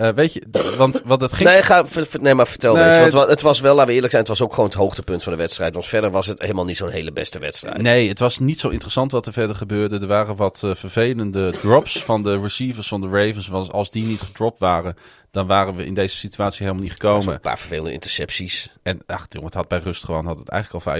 Eh, 0.00 0.08
weet 0.14 0.32
je, 0.32 0.42
want, 0.76 1.00
want 1.04 1.20
het 1.20 1.32
ging... 1.32 1.48
Nee, 1.50 1.62
ga, 1.62 1.84
nee, 2.20 2.34
maar 2.34 2.46
vertel 2.46 2.74
Nee, 2.74 2.84
eens. 2.84 2.92
Want 2.96 3.04
het 3.04 3.12
het- 3.14 3.22
wa- 3.24 3.28
het 3.30 3.40
was 3.42 3.60
wel, 3.60 3.72
laten 3.72 3.88
we 3.88 3.92
eerlijk 3.94 4.10
zijn, 4.12 4.24
het 4.24 4.32
was 4.38 4.42
ook 4.42 4.54
gewoon 4.54 4.68
het 4.68 4.78
hoogtepunt 4.78 5.22
van 5.22 5.32
de 5.32 5.38
wedstrijd. 5.38 5.74
Want 5.74 5.86
verder 5.86 6.10
was 6.10 6.26
het 6.26 6.40
helemaal 6.40 6.64
niet 6.64 6.76
zo'n 6.76 6.88
hele 6.90 7.12
beste 7.12 7.38
wedstrijd. 7.38 7.76
Nee, 7.82 8.08
het 8.08 8.18
was 8.18 8.38
niet 8.38 8.60
zo 8.60 8.68
interessant 8.68 9.12
wat 9.12 9.26
er 9.26 9.32
verder 9.32 9.56
gebeurde. 9.56 9.98
Er 9.98 10.06
waren 10.06 10.36
wat 10.36 10.62
eh, 10.64 10.74
vervelende 10.74 11.50
drops 11.60 12.02
van 12.02 12.22
de 12.22 12.40
receivers 12.40 12.88
van 12.88 13.00
de 13.00 13.06
Ravens. 13.08 13.48
Want 13.48 13.72
als 13.72 13.90
die 13.90 14.04
niet 14.04 14.20
gedropt 14.20 14.58
waren, 14.58 14.96
dan 15.30 15.46
waren 15.46 15.74
we 15.76 15.84
in 15.84 15.94
deze 15.94 16.16
situatie 16.16 16.62
helemaal 16.62 16.82
niet 16.82 16.92
gekomen. 16.92 17.34
Een 17.34 17.40
paar 17.40 17.58
vervelende 17.58 17.92
intercepties. 17.92 18.70
En 18.82 19.00
ach, 19.06 19.26
jongen, 19.28 19.46
het 19.46 19.56
had 19.56 19.68
bij 19.68 19.78
rust 19.78 20.04
gewoon 20.04 20.26
had 20.26 20.38
het 20.38 20.48
eigenlijk 20.48 20.86
al 20.86 20.92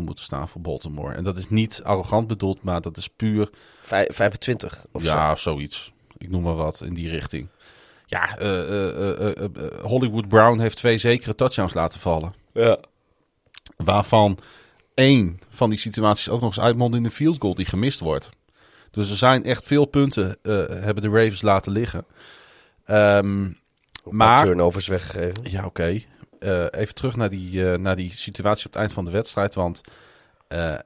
25-0 0.00 0.04
moeten 0.04 0.24
staan 0.24 0.48
voor 0.48 0.60
Baltimore. 0.60 1.14
En 1.14 1.24
dat 1.24 1.36
is 1.36 1.48
niet 1.48 1.80
arrogant 1.84 2.26
bedoeld, 2.26 2.62
maar 2.62 2.80
dat 2.80 2.96
is 2.96 3.08
puur 3.16 3.48
Vij- 3.82 4.08
25 4.12 4.84
of 4.92 5.02
zo. 5.02 5.08
ja, 5.08 5.36
zoiets. 5.36 5.92
Ik 6.18 6.30
noem 6.30 6.42
maar 6.42 6.54
wat 6.54 6.80
in 6.84 6.94
die 6.94 7.10
richting. 7.10 7.48
Ja, 8.10 8.38
eh, 8.38 8.88
eh, 8.88 9.28
eh, 9.28 9.50
Hollywood 9.82 10.28
Brown 10.28 10.58
heeft 10.58 10.76
twee 10.76 10.98
zekere 10.98 11.34
touchdowns 11.34 11.74
laten 11.74 12.00
vallen. 12.00 12.34
Ja. 12.52 12.78
Waarvan 13.76 14.38
één 14.94 15.40
van 15.48 15.70
die 15.70 15.78
situaties 15.78 16.28
ook 16.28 16.40
nog 16.40 16.56
eens 16.56 16.64
uitmondt 16.64 16.96
in 16.96 17.04
een 17.04 17.10
field 17.10 17.36
goal 17.40 17.54
die 17.54 17.66
gemist 17.66 18.00
wordt. 18.00 18.28
Dus 18.90 19.10
er 19.10 19.16
zijn 19.16 19.44
echt 19.44 19.66
veel 19.66 19.84
punten 19.84 20.36
hebben 20.82 21.02
de 21.02 21.08
Ravens 21.08 21.42
laten 21.42 21.72
liggen. 21.72 22.06
Ehm, 22.84 23.50
Maar... 24.04 24.44
turnovers 24.44 24.86
weggegeven. 24.86 25.50
ja, 25.50 25.64
oké. 25.64 26.02
Even 26.70 26.94
terug 26.94 27.16
naar 27.16 27.30
die, 27.30 27.62
naar 27.62 27.96
die 27.96 28.12
situatie 28.12 28.66
op 28.66 28.72
het 28.72 28.80
eind 28.80 28.92
van 28.92 29.04
de 29.04 29.10
wedstrijd. 29.10 29.54
Want 29.54 29.80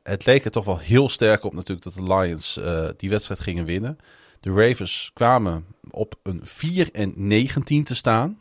het 0.02 0.26
leek 0.26 0.44
er 0.44 0.50
toch 0.50 0.64
wel 0.64 0.78
heel 0.78 1.08
sterk 1.08 1.44
op 1.44 1.54
natuurlijk 1.54 1.82
dat 1.82 1.94
de 1.94 2.14
Lions 2.14 2.60
die 2.96 3.10
wedstrijd 3.10 3.40
gingen 3.40 3.64
winnen. 3.64 3.98
De 4.42 4.52
Ravens 4.52 5.10
kwamen 5.14 5.66
op 5.90 6.14
een 6.22 6.40
4 6.44 6.88
en 6.92 7.12
19 7.16 7.84
te 7.84 7.94
staan. 7.94 8.38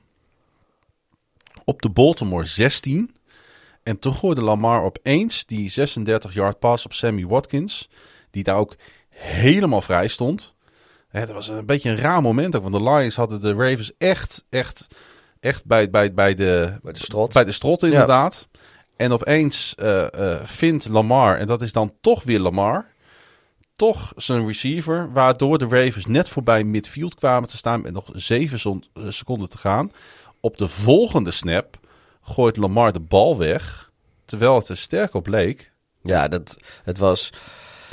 Op 1.63 1.81
de 1.81 1.89
Baltimore 1.89 2.45
16. 2.45 3.15
En 3.83 3.99
toen 3.99 4.13
gooide 4.13 4.41
Lamar 4.41 4.83
opeens 4.83 5.45
die 5.45 5.71
36-yard 5.71 6.59
pass 6.59 6.85
op 6.85 6.93
Sammy 6.93 7.25
Watkins. 7.25 7.89
Die 8.31 8.43
daar 8.43 8.57
ook 8.57 8.75
helemaal 9.09 9.81
vrij 9.81 10.07
stond. 10.07 10.53
Dat 11.11 11.31
was 11.31 11.47
een 11.47 11.65
beetje 11.65 11.89
een 11.89 11.97
raar 11.97 12.21
moment 12.21 12.55
ook. 12.55 12.61
Want 12.61 12.75
de 12.75 12.83
Lions 12.83 13.15
hadden 13.15 13.41
de 13.41 13.53
Ravens 13.53 13.91
echt, 13.97 14.45
echt, 14.49 14.87
echt 15.39 15.65
bij, 15.65 15.89
bij, 15.89 16.13
bij, 16.13 16.35
de, 16.35 16.79
Bij 16.83 16.93
de 16.93 16.99
strot. 16.99 17.33
bij 17.33 17.45
de 17.45 17.51
strot 17.51 17.83
inderdaad. 17.83 18.47
En 18.95 19.11
opeens 19.11 19.75
eh, 19.75 20.33
eh, 20.33 20.43
vindt 20.43 20.87
Lamar, 20.87 21.37
en 21.37 21.47
dat 21.47 21.61
is 21.61 21.71
dan 21.71 21.93
toch 22.01 22.23
weer 22.23 22.39
Lamar, 22.39 22.90
toch 23.81 24.13
zijn 24.15 24.45
receiver, 24.47 25.09
waardoor 25.13 25.57
de 25.57 25.67
Ravens 25.69 26.05
net 26.05 26.29
voorbij 26.29 26.63
midfield 26.63 27.15
kwamen 27.15 27.49
te 27.49 27.57
staan 27.57 27.81
met 27.81 27.93
nog 27.93 28.09
zeven 28.13 28.59
zon- 28.59 28.83
eh, 28.93 29.03
seconden 29.09 29.49
te 29.49 29.57
gaan. 29.57 29.91
Op 30.39 30.57
de 30.57 30.67
volgende 30.67 31.31
snap 31.31 31.79
gooit 32.21 32.57
Lamar 32.57 32.91
de 32.93 32.99
bal 32.99 33.37
weg, 33.37 33.91
terwijl 34.25 34.55
het 34.55 34.69
er 34.69 34.77
sterk 34.77 35.13
op 35.13 35.27
leek. 35.27 35.71
Ja, 36.03 36.27
dat, 36.27 36.57
het 36.83 36.97
was... 36.97 37.29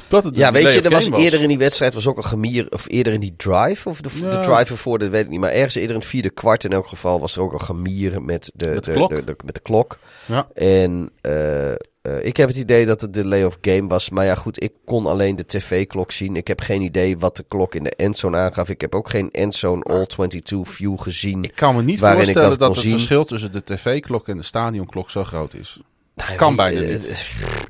Dat 0.09 0.24
het 0.24 0.36
Ja, 0.36 0.52
weet 0.52 0.73
je, 0.74 0.81
er 0.82 0.90
was 0.90 1.10
eerder 1.10 1.43
in 1.43 1.48
die 1.48 1.59
wedstrijd 1.59 1.94
was 1.94 2.06
ook 2.06 2.16
een 2.16 2.24
gemier, 2.24 2.66
of 2.70 2.89
eerder 2.89 3.12
in 3.12 3.20
die 3.20 3.35
drive, 3.36 3.89
of 3.89 4.01
de, 4.01 4.09
de 4.20 4.27
Ja. 4.27 4.40
drive 4.40 4.73
ervoor, 4.73 4.98
dat 4.98 5.09
weet 5.10 5.24
ik 5.24 5.31
niet. 5.31 5.40
Maar 5.40 5.51
ergens 5.51 5.74
eerder 5.74 5.94
in 5.94 6.01
het 6.01 6.09
vierde 6.10 6.31
kwart 6.31 6.65
in 6.65 6.73
elk 6.73 6.86
geval 6.86 7.20
was 7.20 7.36
er 7.36 7.43
ook 7.43 7.52
een 7.52 7.60
gemier 7.62 8.23
met 8.23 8.51
de, 8.55 8.66
Met 8.66 8.85
de 8.85 8.93
klok. 8.93 9.10
met 9.44 9.55
de 9.55 9.60
klok. 9.62 9.98
Ja. 10.27 10.48
En 10.55 11.10
eh, 11.20 11.73
eh, 12.16 12.26
ik 12.26 12.36
heb 12.36 12.48
het 12.48 12.56
idee 12.56 12.86
dat 12.86 13.01
het 13.01 13.14
de 13.14 13.22
delay 13.22 13.44
of 13.44 13.59
game 13.60 13.89
was. 13.89 14.10
Maar 14.10 14.24
ja, 14.24 14.35
goed, 14.35 14.62
ik 14.62 14.72
kon 14.85 15.06
alleen 15.06 15.36
de 15.36 15.47
tv-klok 15.47 16.12
zien. 16.12 16.36
Ik 16.36 16.48
heb 16.48 16.60
geen 16.60 16.82
idee 16.82 17.18
wat 17.18 17.36
de 17.36 17.44
klok 17.48 17.74
in 17.74 17.82
de 17.85 17.90
endzone 17.97 18.36
aangaf. 18.36 18.68
Ik 18.68 18.80
heb 18.80 18.94
ook 18.94 19.10
geen 19.10 19.30
endzone 19.30 19.82
all-22 19.82 20.39
view 20.62 20.98
gezien. 21.01 21.44
Ik 21.44 21.55
kan 21.55 21.76
me 21.76 21.82
niet 21.82 21.98
voorstellen 21.98 22.59
dat 22.59 22.74
het 22.74 22.85
zien. 22.85 22.93
verschil 22.93 23.24
tussen 23.24 23.52
de 23.52 23.64
tv-klok 23.64 24.28
en 24.28 24.36
de 24.36 24.43
stadionklok 24.43 25.10
zo 25.10 25.24
groot 25.24 25.55
is. 25.55 25.80
Nou, 26.14 26.35
Kan 26.35 26.56
bijna 26.56 26.80
niet. 26.80 27.06
eh, 27.06 27.16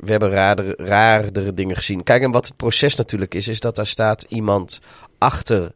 We 0.01 0.11
hebben 0.11 0.31
raardere, 0.31 0.75
raardere 0.77 1.55
dingen 1.55 1.77
gezien. 1.77 2.03
Kijk, 2.03 2.23
en 2.23 2.31
wat 2.31 2.47
het 2.47 2.57
proces 2.57 2.97
natuurlijk 2.97 3.35
is, 3.35 3.49
is 3.49 3.61
dat 3.61 3.77
daar 3.77 3.87
staat 3.87 4.25
iemand 4.29 4.81
achter 5.19 5.73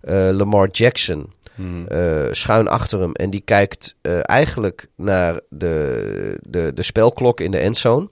eh, 0.00 0.28
Lamar 0.32 0.68
Jackson. 0.70 1.32
Hmm. 1.60 1.86
eh, 1.86 2.26
schuin 2.30 2.68
achter 2.68 3.00
hem. 3.00 3.12
En 3.12 3.30
die 3.30 3.40
kijkt 3.40 3.96
eh, 4.00 4.18
eigenlijk 4.22 4.88
naar 4.96 5.40
de, 5.48 6.38
de, 6.42 6.72
de 6.74 6.82
spelklok 6.82 7.40
in 7.40 7.50
de 7.50 7.58
endzone. 7.58 8.08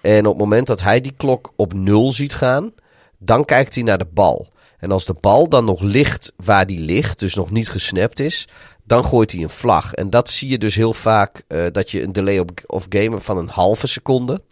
En 0.00 0.26
op 0.26 0.32
het 0.32 0.42
moment 0.42 0.66
dat 0.66 0.82
hij 0.82 1.00
die 1.00 1.14
klok 1.16 1.52
op 1.56 1.72
nul 1.72 2.12
ziet 2.12 2.34
gaan, 2.34 2.72
dan 3.18 3.44
kijkt 3.44 3.74
hij 3.74 3.84
naar 3.84 3.98
de 3.98 4.06
bal. 4.14 4.48
En 4.78 4.90
als 4.90 5.04
de 5.04 5.14
bal 5.20 5.48
dan 5.48 5.64
nog 5.64 5.80
ligt 5.80 6.32
waar 6.36 6.66
die 6.66 6.80
ligt, 6.80 7.18
dus 7.18 7.34
nog 7.34 7.50
niet 7.50 7.68
gesnapt 7.68 8.20
is, 8.20 8.48
dan 8.84 9.04
gooit 9.04 9.32
hij 9.32 9.42
een 9.42 9.50
vlag. 9.50 9.94
En 9.94 10.10
dat 10.10 10.30
zie 10.30 10.48
je 10.48 10.58
dus 10.58 10.74
heel 10.74 10.94
vaak, 10.94 11.44
eh, 11.48 11.66
dat 11.72 11.90
je 11.90 12.02
een 12.02 12.12
delay 12.12 12.44
of 12.66 12.86
game 12.88 13.20
van 13.20 13.36
een 13.36 13.48
halve 13.48 13.86
seconde. 13.86 14.42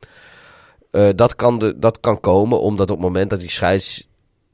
Dat, 1.15 1.37
kan 1.37 1.59
de, 1.59 1.79
dat 1.79 2.01
kan 2.01 2.21
komen 2.21 2.61
omdat 2.61 2.91
op 2.91 2.97
het 2.97 3.07
moment 3.07 3.31
dat 3.31 3.41
die 3.41 3.51
scheids 3.51 4.10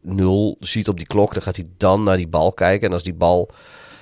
nul 0.07 0.57
ziet 0.61 0.89
op 0.89 0.97
die 0.97 1.07
klok, 1.07 1.33
dan 1.35 1.43
gaat 1.43 1.57
hij 1.57 1.67
dan 1.77 2.03
naar 2.03 2.17
die 2.17 2.29
bal 2.29 2.53
kijken. 2.53 2.87
En 2.89 2.93
als 2.93 3.03
die 3.03 3.15
bal 3.15 3.51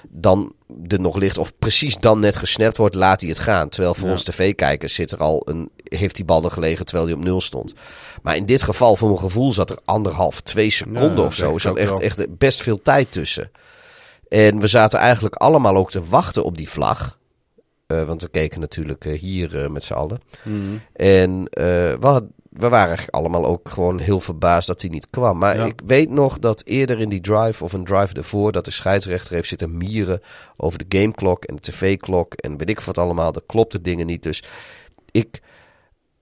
dan 0.08 0.52
er 0.86 1.00
nog 1.00 1.16
ligt, 1.16 1.38
of 1.38 1.52
precies 1.58 1.96
dan 1.96 2.20
net 2.20 2.36
gesnapt 2.36 2.76
wordt, 2.76 2.94
laat 2.94 3.20
hij 3.20 3.28
het 3.30 3.38
gaan. 3.38 3.68
Terwijl 3.68 3.94
voor 3.94 4.06
Ja. 4.06 4.12
ons 4.12 4.24
tv-kijkers 4.24 4.94
zit 4.94 5.10
er 5.12 5.18
al 5.18 5.42
een, 5.44 5.70
heeft 5.84 6.16
die 6.16 6.24
bal 6.24 6.44
er 6.44 6.50
gelegen 6.50 6.84
terwijl 6.84 7.06
hij 7.08 7.16
op 7.16 7.22
nul 7.24 7.40
stond. 7.40 7.74
Maar 8.22 8.36
in 8.36 8.46
dit 8.46 8.62
geval, 8.62 8.96
voor 8.96 9.08
mijn 9.08 9.20
gevoel, 9.20 9.52
zat 9.52 9.70
er 9.70 9.78
anderhalf, 9.84 10.40
twee 10.40 10.70
seconden 10.70 11.16
Ja, 11.16 11.22
of 11.24 11.34
zo. 11.34 11.54
Er 11.54 11.60
zat 11.60 11.76
echt, 11.76 12.00
echt 12.00 12.38
best 12.38 12.62
veel 12.62 12.82
tijd 12.82 13.12
tussen. 13.12 13.50
En 14.28 14.60
we 14.60 14.66
zaten 14.66 14.98
eigenlijk 14.98 15.34
allemaal 15.34 15.76
ook 15.76 15.90
te 15.90 16.04
wachten 16.08 16.44
op 16.44 16.56
die 16.56 16.68
vlag. 16.68 17.18
Eh, 17.86 18.02
want 18.04 18.22
we 18.22 18.28
keken 18.28 18.60
natuurlijk 18.60 19.04
eh, 19.04 19.18
hier 19.18 19.62
eh, 19.62 19.68
met 19.70 19.84
z'n 19.84 19.92
allen. 19.92 20.20
Hmm. 20.42 20.80
En 20.92 21.42
we, 21.50 21.96
had- 22.00 22.24
we 22.54 22.68
waren 22.68 22.86
eigenlijk 22.86 23.16
allemaal 23.16 23.44
ook 23.46 23.68
gewoon 23.68 23.98
heel 23.98 24.20
verbaasd 24.20 24.66
dat 24.66 24.80
hij 24.80 24.90
niet 24.90 25.06
kwam. 25.10 25.38
Maar 25.38 25.56
Ja. 25.56 25.64
ik 25.64 25.80
weet 25.86 26.10
nog 26.10 26.38
dat 26.38 26.62
eerder 26.64 27.00
in 27.00 27.08
die 27.08 27.20
drive 27.20 27.64
of 27.64 27.72
een 27.72 27.84
drive 27.84 28.14
ervoor... 28.14 28.52
dat 28.52 28.64
de 28.64 28.70
scheidsrechter 28.70 29.34
heeft 29.34 29.48
zitten 29.48 29.76
mieren 29.76 30.20
over 30.56 30.86
de 30.86 30.98
gameklok 30.98 31.44
en 31.44 31.54
de 31.54 31.60
tv-klok... 31.60 32.34
en 32.34 32.56
weet 32.56 32.70
ik 32.70 32.80
wat 32.80 32.98
allemaal, 32.98 33.32
dat 33.32 33.42
klopte 33.46 33.80
dingen 33.80 34.06
niet. 34.06 34.22
Dus 34.22 34.42
ik... 35.10 35.40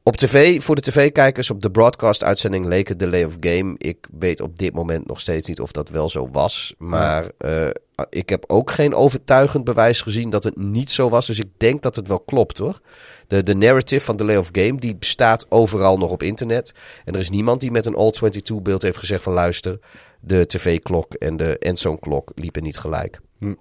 Op 0.04 0.16
tv, 0.16 0.62
voor 0.62 0.74
de 0.74 0.80
tv-kijkers 0.80 1.50
op 1.50 1.62
de 1.62 1.70
broadcast-uitzending 1.70 2.66
leek 2.66 2.88
het 2.88 2.98
delay 2.98 3.24
of 3.24 3.36
game. 3.40 3.74
Ik 3.78 4.06
weet 4.18 4.40
op 4.40 4.58
dit 4.58 4.74
moment 4.74 5.06
nog 5.06 5.20
steeds 5.20 5.48
niet 5.48 5.60
of 5.60 5.72
dat 5.72 5.88
wel 5.88 6.08
zo 6.08 6.28
was. 6.32 6.74
Maar 6.78 7.30
eh, 7.38 7.68
ik 8.10 8.28
heb 8.28 8.44
ook 8.46 8.70
geen 8.70 8.94
overtuigend 8.94 9.64
bewijs 9.64 10.00
gezien 10.00 10.30
dat 10.30 10.44
het 10.44 10.56
niet 10.56 10.90
zo 10.90 11.08
was. 11.08 11.26
Dus 11.26 11.38
ik 11.38 11.48
denk 11.56 11.82
dat 11.82 11.96
het 11.96 12.08
wel 12.08 12.20
klopt 12.20 12.58
hoor. 12.58 12.80
De, 13.26 13.42
de 13.42 13.54
narrative 13.54 14.04
van 14.04 14.16
delay 14.16 14.36
of 14.36 14.48
game 14.52 14.78
die 14.80 14.96
bestaat 14.96 15.46
overal 15.48 15.98
nog 15.98 16.10
op 16.10 16.22
internet. 16.22 16.72
En 17.04 17.14
er 17.14 17.20
is 17.20 17.30
niemand 17.30 17.60
die 17.60 17.70
met 17.70 17.86
een 17.86 17.94
all-22 17.96 18.62
beeld 18.62 18.82
heeft 18.82 18.98
gezegd 18.98 19.22
van 19.22 19.32
luister... 19.32 19.78
de 20.20 20.46
tv-klok 20.46 21.14
en 21.14 21.36
de 21.36 21.58
endzone-klok 21.58 22.32
liepen 22.34 22.62
niet 22.62 22.78
gelijk. 22.78 23.20
Hm. 23.38 23.54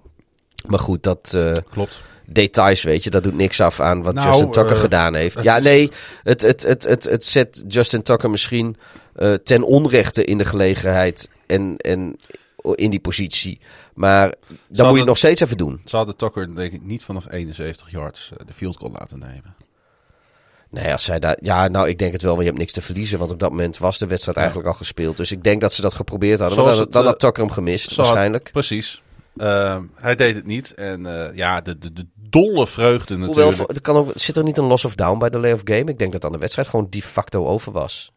Maar 0.66 0.78
goed, 0.80 1.02
dat... 1.02 1.32
eh, 1.34 1.56
Klopt. 1.70 2.02
Details, 2.32 2.82
weet 2.82 3.04
je. 3.04 3.10
Dat 3.10 3.22
doet 3.22 3.34
niks 3.36 3.60
af 3.60 3.80
aan 3.80 4.02
wat 4.02 4.14
Nou, 4.14 4.26
Justin 4.28 4.50
Tucker 4.50 4.72
eh, 4.72 4.80
gedaan 4.80 5.14
heeft. 5.14 5.42
Ja, 5.42 5.58
nee, 5.58 5.90
het, 6.22 6.42
het, 6.42 6.62
het, 6.62 6.82
het, 6.82 7.04
het 7.04 7.24
zet 7.24 7.64
Justin 7.68 8.02
Tucker 8.02 8.30
misschien 8.30 8.76
eh, 9.14 9.32
ten 9.34 9.62
onrechte 9.62 10.24
in 10.24 10.38
de 10.38 10.44
gelegenheid 10.44 11.28
en, 11.46 11.76
en 11.76 12.16
in 12.74 12.90
die 12.90 13.00
positie. 13.00 13.60
Maar 13.94 14.26
dan 14.28 14.36
moet 14.68 14.76
je 14.78 14.84
het- 14.84 14.96
het 14.96 15.06
nog 15.06 15.16
steeds 15.18 15.40
even 15.40 15.56
doen. 15.56 15.80
Ze 15.84 15.96
hadden 15.96 16.16
Tucker 16.16 16.56
denk 16.56 16.72
ik 16.72 16.82
niet 16.82 17.04
vanaf 17.04 17.26
71 17.32 17.90
yards 17.90 18.30
eh, 18.36 18.46
de 18.46 18.52
field 18.52 18.76
goal 18.76 18.92
laten 18.92 19.18
nemen. 19.18 19.54
Nee, 20.70 20.92
als 20.92 21.04
zij 21.04 21.18
daar. 21.18 21.36
Ja, 21.40 21.68
nou, 21.68 21.88
ik 21.88 21.98
denk 21.98 22.12
het 22.12 22.22
wel, 22.22 22.30
want 22.30 22.42
je 22.42 22.48
hebt 22.48 22.58
niks 22.60 22.72
te 22.72 22.82
verliezen. 22.82 23.18
Want 23.18 23.30
op 23.30 23.40
dat 23.40 23.50
moment 23.50 23.78
was 23.78 23.98
de 23.98 24.06
wedstrijd 24.06 24.36
eigenlijk 24.36 24.68
al 24.68 24.74
gespeeld. 24.74 25.16
Dus 25.16 25.32
ik 25.32 25.42
denk 25.44 25.60
dat 25.60 25.72
ze 25.72 25.82
dat 25.82 25.94
geprobeerd 25.94 26.40
hadden. 26.40 26.58
Maar 26.64 26.72
dan, 26.72 26.80
het, 26.80 26.92
dan 26.92 27.04
had 27.04 27.18
Tucker 27.18 27.42
hem 27.42 27.52
gemist, 27.52 27.86
had- 27.88 27.96
waarschijnlijk. 27.96 28.50
precies. 28.52 29.02
Ehm, 29.36 29.82
hij 29.94 30.14
deed 30.16 30.34
het 30.34 30.46
niet. 30.46 30.74
En 30.74 31.06
ja, 31.34 31.60
de, 31.60 31.78
de, 31.78 31.92
de 31.92 32.06
dolle 32.32 32.66
vreugde 32.66 33.16
natuurlijk. 33.16 33.48
Hoewel, 33.56 33.68
er 33.68 33.80
kan 33.80 33.96
ook, 33.96 34.12
zit 34.14 34.36
er 34.36 34.42
niet 34.42 34.58
een 34.58 34.64
loss 34.64 34.84
of 34.84 34.94
down 34.94 35.18
bij 35.18 35.30
de 35.30 35.38
lay 35.38 35.52
of 35.52 35.60
game? 35.64 35.90
Ik 35.90 35.98
denk 35.98 36.12
dat 36.12 36.20
dan 36.20 36.32
de 36.32 36.38
wedstrijd 36.38 36.68
gewoon 36.68 36.86
de 36.90 37.02
facto 37.02 37.46
over 37.46 37.72
was. 37.72 38.12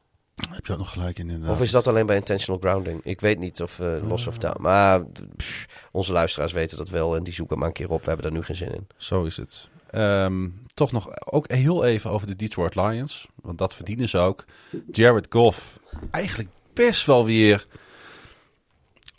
Heb 0.50 0.66
je 0.66 0.72
ook 0.72 0.78
nog 0.78 0.92
gelijk 0.92 1.20
in 1.20 1.30
inderdaad. 1.30 1.56
Of 1.56 1.62
is 1.62 1.72
dat 1.72 1.88
alleen 1.88 2.06
bij 2.06 2.16
intentional 2.16 2.60
grounding? 2.62 3.00
Ik 3.04 3.22
weet 3.22 3.40
niet 3.40 3.62
of 3.62 3.80
eh 3.80 4.08
loss 4.08 4.28
of 4.28 4.38
down. 4.38 4.62
Maar 4.62 5.06
pff, 5.36 5.66
onze 5.92 6.14
luisteraars 6.14 6.52
weten 6.52 6.78
dat 6.78 6.90
wel 6.90 7.16
en 7.16 7.24
die 7.24 7.34
zoeken 7.34 7.58
maar 7.58 7.68
een 7.68 7.74
keer 7.74 7.90
op. 7.90 8.00
We 8.00 8.08
hebben 8.08 8.26
daar 8.26 8.36
nu 8.40 8.44
geen 8.44 8.56
zin 8.56 8.74
in. 8.74 8.88
Zo 8.98 9.24
is 9.24 9.38
het. 9.38 9.70
Ehm, 9.90 10.48
toch 10.74 10.92
nog 10.92 11.08
ook 11.32 11.52
heel 11.52 11.84
even 11.84 12.10
over 12.12 12.28
de 12.28 12.36
Detroit 12.36 12.76
Lions. 12.76 13.28
Want 13.42 13.58
dat 13.58 13.76
verdienen 13.76 14.10
ze 14.10 14.18
ook. 14.18 14.46
Jared 14.92 15.28
Goff, 15.30 15.80
eigenlijk 16.12 16.50
best 16.74 17.06
wel 17.06 17.26
weer 17.26 17.68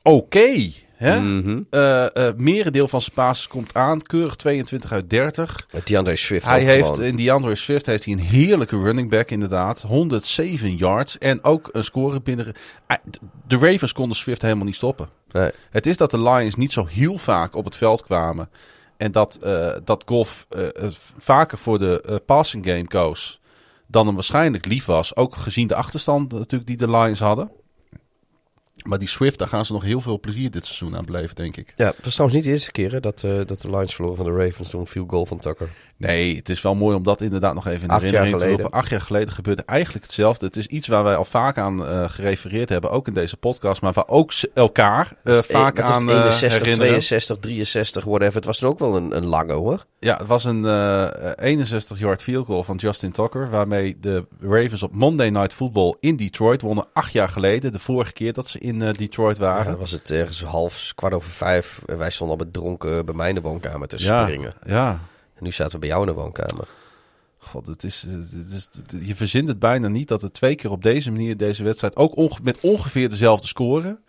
oké. 0.03 0.73
Hè? 0.97 1.15
Eh, 1.71 2.29
eh, 2.29 2.35
merendeel 2.37 2.89
van 2.89 3.01
zijn 3.03 3.15
passes 3.15 3.49
komt 3.49 3.75
aan. 3.75 4.03
Keurig 4.03 4.37
22 4.37 4.93
uit 4.93 5.11
30. 5.11 5.67
Met 5.73 5.87
DeAndre 5.87 6.17
Swift 6.17 6.47
Hij 6.47 6.65
heeft 6.65 6.87
gewoon. 6.89 7.03
in 7.05 7.17
DeAndre 7.17 7.55
Swift 7.55 7.87
heeft 7.87 8.05
hij 8.05 8.13
een 8.15 8.21
heerlijke 8.21 8.79
running 8.83 9.11
back 9.11 9.31
inderdaad. 9.31 9.83
107 9.83 10.77
yards 10.77 11.19
en 11.19 11.45
ook 11.45 11.69
een 11.73 11.85
score 11.85 12.21
binnen. 12.21 12.53
Ah, 12.87 12.97
De 13.47 13.57
Ravens 13.57 13.93
konden 13.93 14.17
Swift 14.17 14.43
helemaal 14.43 14.65
niet 14.65 14.75
stoppen. 14.75 15.09
Nee. 15.31 15.51
Het 15.71 15.87
is 15.87 15.97
dat 15.97 16.11
de 16.11 16.23
Lions 16.23 16.55
niet 16.55 16.73
zo 16.73 16.87
heel 16.87 17.19
vaak 17.19 17.55
op 17.55 17.65
het 17.65 17.77
veld 17.77 18.03
kwamen. 18.03 18.51
En 18.97 19.13
dat, 19.13 19.37
eh, 19.43 19.73
dat 19.85 20.03
golf 20.07 20.47
eh, 20.49 20.67
eh, 20.67 20.91
vaker 21.19 21.59
voor 21.59 21.79
de 21.79 22.01
eh, 22.01 22.17
passing 22.27 22.65
game 22.67 22.87
koos 22.87 23.41
dan 23.87 24.07
hem 24.07 24.15
waarschijnlijk 24.15 24.67
lief 24.67 24.85
was. 24.85 25.17
Ook 25.17 25.35
gezien 25.37 25.67
de 25.67 25.75
achterstand 25.75 26.33
natuurlijk 26.33 26.67
die 26.67 26.77
de 26.77 26.91
Lions 26.91 27.21
hadden. 27.21 27.51
Maar 28.87 28.99
die 28.99 29.09
Swift, 29.09 29.39
daar 29.39 29.49
gaan 29.49 29.65
ze 29.65 29.73
nog 29.73 29.83
heel 29.83 30.01
veel 30.01 30.21
plezier 30.21 30.51
dit 30.51 30.67
seizoen 30.67 30.97
aan 30.97 31.05
beleven, 31.05 31.35
denk 31.35 31.57
ik. 31.57 31.75
Ja, 31.77 31.87
het 31.87 32.05
was 32.05 32.13
trouwens 32.13 32.39
niet 32.39 32.47
de 32.47 32.53
eerste 32.53 32.73
keer 32.73 33.01
dat, 33.01 33.23
eh, 33.25 33.41
dat 33.47 33.61
de 33.61 33.71
Lions 33.71 33.95
verloren 33.95 34.17
van 34.17 34.27
de 34.27 34.45
Ravens 34.45 34.69
toen 34.69 34.87
viel 34.87 35.07
goal 35.07 35.27
van 35.27 35.39
Tucker. 35.39 35.69
Nee, 35.99 36.37
het 36.37 36.49
is 36.49 36.63
wel 36.63 36.75
mooi 36.75 36.97
om 36.97 37.03
dat 37.03 37.21
inderdaad 37.21 37.55
nog 37.55 37.67
even 37.67 37.81
in 37.83 37.89
de 37.89 37.95
Acht 37.95 38.03
jaar 38.03 38.13
herinnering 38.13 38.57
te 38.57 38.63
roepen. 38.63 38.79
Acht 38.79 38.91
jaar 38.91 39.01
geleden 39.01 39.33
gebeurde 39.33 39.63
eigenlijk 39.67 40.05
hetzelfde. 40.05 40.47
Het 40.47 40.57
is 40.57 40.67
iets 40.67 40.87
waar 40.87 41.05
wij 41.05 41.17
al 41.17 41.25
vaak 41.25 41.59
aan 41.59 41.87
eh, 41.87 42.05
gerefereerd 42.09 42.69
hebben, 42.69 42.91
ook 42.91 43.07
in 43.07 43.13
deze 43.15 43.37
podcast. 43.37 43.81
Maar 43.81 43.93
waar 43.93 44.09
ook 44.09 44.33
elkaar 44.55 45.13
eh, 45.25 45.39
vaak 45.39 45.81
aan 45.81 46.11
eh, 46.11 46.17
61, 46.17 46.41
herinneren. 46.59 46.77
62, 46.89 47.39
63, 47.39 48.05
whatever. 48.05 48.35
Het 48.35 48.45
was 48.45 48.61
er 48.61 48.69
ook 48.69 48.79
wel 48.79 48.97
een, 48.97 49.17
een 49.17 49.27
lange 49.27 49.53
hoor. 49.53 49.85
Ja, 49.99 50.17
het 50.17 50.27
was 50.27 50.45
een 50.45 50.65
eh 50.65 51.57
61-yard 51.57 52.23
field 52.23 52.47
goal 52.47 52.63
van 52.63 52.77
Justin 52.77 53.13
Tucker. 53.13 53.51
Waarmee 53.51 53.97
de 54.01 54.27
Ravens 54.41 54.83
op 54.83 54.95
Monday 54.95 55.29
Night 55.29 55.53
Football 55.55 55.97
in 56.01 56.17
Detroit 56.17 56.63
wonnen. 56.63 56.87
Acht 56.93 57.13
jaar 57.13 57.29
geleden. 57.29 57.73
De 57.73 57.79
vorige 57.79 58.13
keer 58.13 58.33
dat 58.33 58.49
ze 58.49 58.59
in 58.59 58.83
eh, 58.83 58.93
Detroit 58.93 59.37
Ja, 59.37 59.43
waren. 59.43 59.65
dan 59.71 59.81
was 59.81 59.91
het 59.91 60.11
ergens 60.11 60.43
half, 60.43 60.93
kwart 60.95 61.13
over 61.15 61.31
vijf. 61.31 61.83
En 61.87 61.99
wij 61.99 62.11
stonden 62.11 62.39
al 62.39 62.45
met 62.45 62.53
dronken 62.53 63.05
bij 63.07 63.15
mij 63.15 63.29
in 63.29 63.35
de 63.35 63.41
woonkamer 63.41 63.89
te 63.89 63.97
Ja, 64.03 64.23
springen. 64.23 64.53
ja. 64.67 65.01
En 65.37 65.45
nu 65.45 65.53
zaten 65.53 65.73
we 65.73 65.79
bij 65.79 65.89
jou 65.89 66.01
in 66.01 66.15
de 66.15 66.21
woonkamer. 66.21 66.69
God, 67.39 67.67
het 67.67 67.85
is, 67.85 68.03
het 68.03 68.53
is, 68.53 68.69
je 69.07 69.17
verzint 69.17 69.49
het 69.49 69.59
bijna 69.59 69.89
niet 69.89 70.09
dat 70.09 70.23
het 70.23 70.33
twee 70.33 70.55
keer 70.55 70.71
op 70.71 70.83
deze 70.83 71.11
manier 71.11 71.37
deze 71.37 71.65
wedstrijd 71.65 71.97
ook 71.97 72.17
onge- 72.17 72.41
met 72.43 72.61
ongeveer 72.61 73.09
dezelfde 73.09 73.47
score 73.47 74.01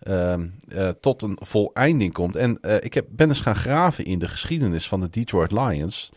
ehm, 0.00 0.46
eh, 0.68 0.88
tot 0.88 1.22
een 1.22 1.38
voleinding 1.40 2.12
komt. 2.12 2.36
En 2.36 2.60
eh, 2.60 2.76
ik 2.80 2.94
heb, 2.94 3.06
ben 3.10 3.28
eens 3.28 3.40
gaan 3.40 3.54
graven 3.54 4.04
in 4.04 4.18
de 4.18 4.28
geschiedenis 4.28 4.88
van 4.88 5.00
de 5.00 5.10
Detroit 5.10 5.52
Lions. 5.52 6.10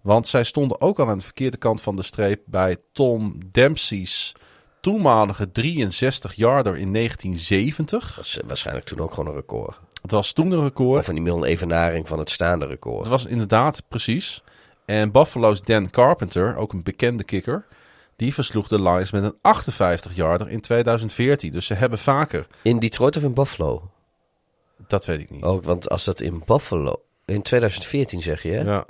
Want 0.00 0.28
zij 0.28 0.44
stonden 0.44 0.80
ook 0.80 0.98
al 0.98 1.08
aan 1.08 1.18
de 1.18 1.24
verkeerde 1.24 1.56
kant 1.56 1.80
van 1.80 1.96
de 1.96 2.02
streep 2.02 2.42
bij 2.46 2.76
Tom 2.92 3.38
Dempsey's 3.52 4.34
toenmalige 4.80 5.46
63-yarder 5.46 6.76
in 6.76 6.92
1970. 6.92 8.14
Dat 8.16 8.36
eh, 8.40 8.48
waarschijnlijk 8.48 8.86
toen 8.86 9.00
ook 9.00 9.14
gewoon 9.14 9.28
een 9.28 9.40
record. 9.40 9.80
Het 10.02 10.10
was 10.10 10.32
toen 10.32 10.52
een 10.52 10.62
record. 10.62 11.00
Of 11.00 11.08
in 11.08 11.16
ieder 11.16 11.34
een 11.34 11.44
evenaring 11.44 12.08
van 12.08 12.18
het 12.18 12.30
staande 12.30 12.66
record. 12.66 12.98
Het 12.98 13.08
was 13.08 13.24
inderdaad 13.24 13.82
precies. 13.88 14.42
En 14.84 15.10
Buffalo's 15.10 15.62
Dan 15.62 15.90
Carpenter, 15.90 16.56
ook 16.56 16.72
een 16.72 16.82
bekende 16.82 17.24
kikker, 17.24 17.66
die 18.16 18.34
versloeg 18.34 18.68
de 18.68 18.82
Lions 18.82 19.10
met 19.10 19.24
een 19.24 19.36
58-yarder 19.56 20.48
in 20.48 20.60
2014. 20.60 21.52
Dus 21.52 21.66
ze 21.66 21.74
hebben 21.74 21.98
vaker. 21.98 22.46
In 22.62 22.78
Detroit 22.78 23.16
of 23.16 23.22
in 23.22 23.34
Buffalo? 23.34 23.90
Dat 24.86 25.06
weet 25.06 25.20
ik 25.20 25.30
niet. 25.30 25.42
Ook, 25.42 25.64
want 25.64 25.90
als 25.90 26.04
dat 26.04 26.20
in 26.20 26.42
Buffalo... 26.46 27.02
In 27.24 27.42
2014 27.42 28.22
zeg 28.22 28.42
je, 28.42 28.50
hè? 28.50 28.60
Ja, 28.60 28.84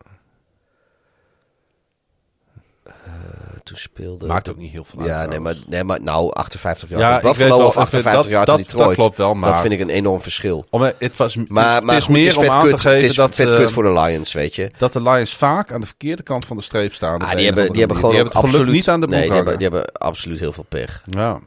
Toen 3.70 3.78
speelde... 3.78 4.26
maakt 4.26 4.50
ook 4.50 4.56
niet 4.56 4.70
heel 4.70 4.84
veel 4.84 4.98
uit. 5.00 5.08
Ja, 5.08 5.26
nee 5.26 5.40
maar, 5.40 5.54
nee, 5.66 5.84
maar 5.84 6.02
nou, 6.02 6.32
58 6.32 6.88
jaar 6.88 6.98
Ja, 7.00 7.20
Buffalo 7.20 7.56
wel, 7.58 7.66
of 7.66 7.72
ik 7.72 7.74
weet- 7.74 7.84
58 7.84 8.22
dat- 8.22 8.30
jaar 8.30 8.44
dat- 8.46 8.56
Detroit. 8.56 8.86
dat 8.86 8.94
klopt 8.96 9.16
wel, 9.16 9.34
maar- 9.34 9.52
Dat 9.52 9.60
vind 9.60 9.72
ik 9.72 9.80
een 9.80 9.88
enorm 9.90 10.20
verschil. 10.22 10.66
Om, 10.70 10.84
eh, 10.84 10.90
het, 10.98 11.16
was, 11.16 11.34
het 11.34 11.48
Maar, 11.48 11.64
is, 11.76 11.84
maar 11.84 11.94
het 11.94 11.98
is 11.98 12.04
goed, 12.04 12.14
meer 12.14 12.24
het 12.24 12.32
is 12.36 12.38
om 12.48 12.50
aan 12.50 12.62
kut, 12.62 12.70
te 12.70 12.76
geven 12.76 12.92
het 12.92 13.02
is 13.02 13.14
dat, 13.14 13.34
vet 13.34 13.50
eh, 13.50 13.56
kut 13.56 13.70
voor 13.70 13.82
de 13.82 13.92
Lions, 13.92 14.32
weet 14.32 14.54
je. 14.54 14.70
dat 14.78 14.92
de 14.92 15.02
Lions 15.02 15.34
vaak 15.34 15.72
aan 15.72 15.80
de 15.80 15.86
verkeerde 15.86 16.22
kant 16.22 16.44
van 16.46 16.56
de 16.56 16.62
streep 16.62 16.94
staan. 16.94 17.20
Ah, 17.20 17.36
die 17.36 17.44
hebben, 17.44 17.68
die 17.70 17.78
hebben 17.78 17.96
gewoon 17.96 18.12
die 18.12 18.20
hebben 18.22 18.40
het 18.40 18.48
geluk 18.48 18.60
absoluut, 18.60 18.74
niet 18.74 18.88
aan 18.88 19.00
de 19.00 19.06
Nee, 19.06 19.22
die 19.22 19.32
hebben, 19.32 19.58
die 19.58 19.68
hebben 19.68 19.92
absoluut 19.92 20.38
heel 20.38 20.52
veel 20.52 20.66
pech. 20.68 21.02
Ja. 21.06 21.40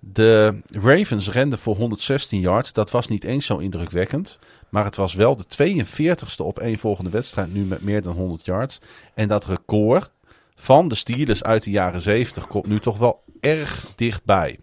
De 0.00 0.54
Ravens 0.82 1.30
renden 1.30 1.58
voor 1.58 1.76
116 1.76 2.40
yards. 2.40 2.72
Dat 2.72 2.90
was 2.90 3.08
niet 3.08 3.24
eens 3.24 3.46
zo 3.46 3.56
indrukwekkend. 3.56 4.38
Maar 4.68 4.84
het 4.84 4.96
was 4.96 5.14
wel 5.14 5.36
de 5.36 5.44
42ste 5.48 6.44
op 6.44 6.58
één 6.58 6.78
volgende 6.78 7.10
wedstrijd. 7.10 7.54
Nu 7.54 7.64
met 7.64 7.82
meer 7.82 8.02
dan 8.02 8.12
100 8.14 8.44
yards. 8.44 8.78
En 9.14 9.28
dat 9.28 9.44
record 9.44 10.10
van 10.56 10.88
de 10.88 10.94
Steelers 10.94 11.42
uit 11.42 11.62
de 11.62 11.70
jaren 11.70 12.02
70 12.02 12.46
komt 12.46 12.66
nu 12.66 12.80
toch 12.80 12.98
wel 12.98 13.22
erg 13.40 13.92
dichtbij. 13.94 14.58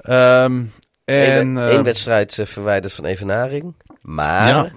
Ehm 0.00 0.64
en 1.04 1.56
Eén 1.56 1.78
eh, 1.78 1.82
wedstrijd 1.82 2.38
eh, 2.38 2.46
verwijderd 2.46 2.92
van 2.92 3.04
evenaring. 3.04 3.74
Maar, 4.00 4.48
ja, 4.48 4.70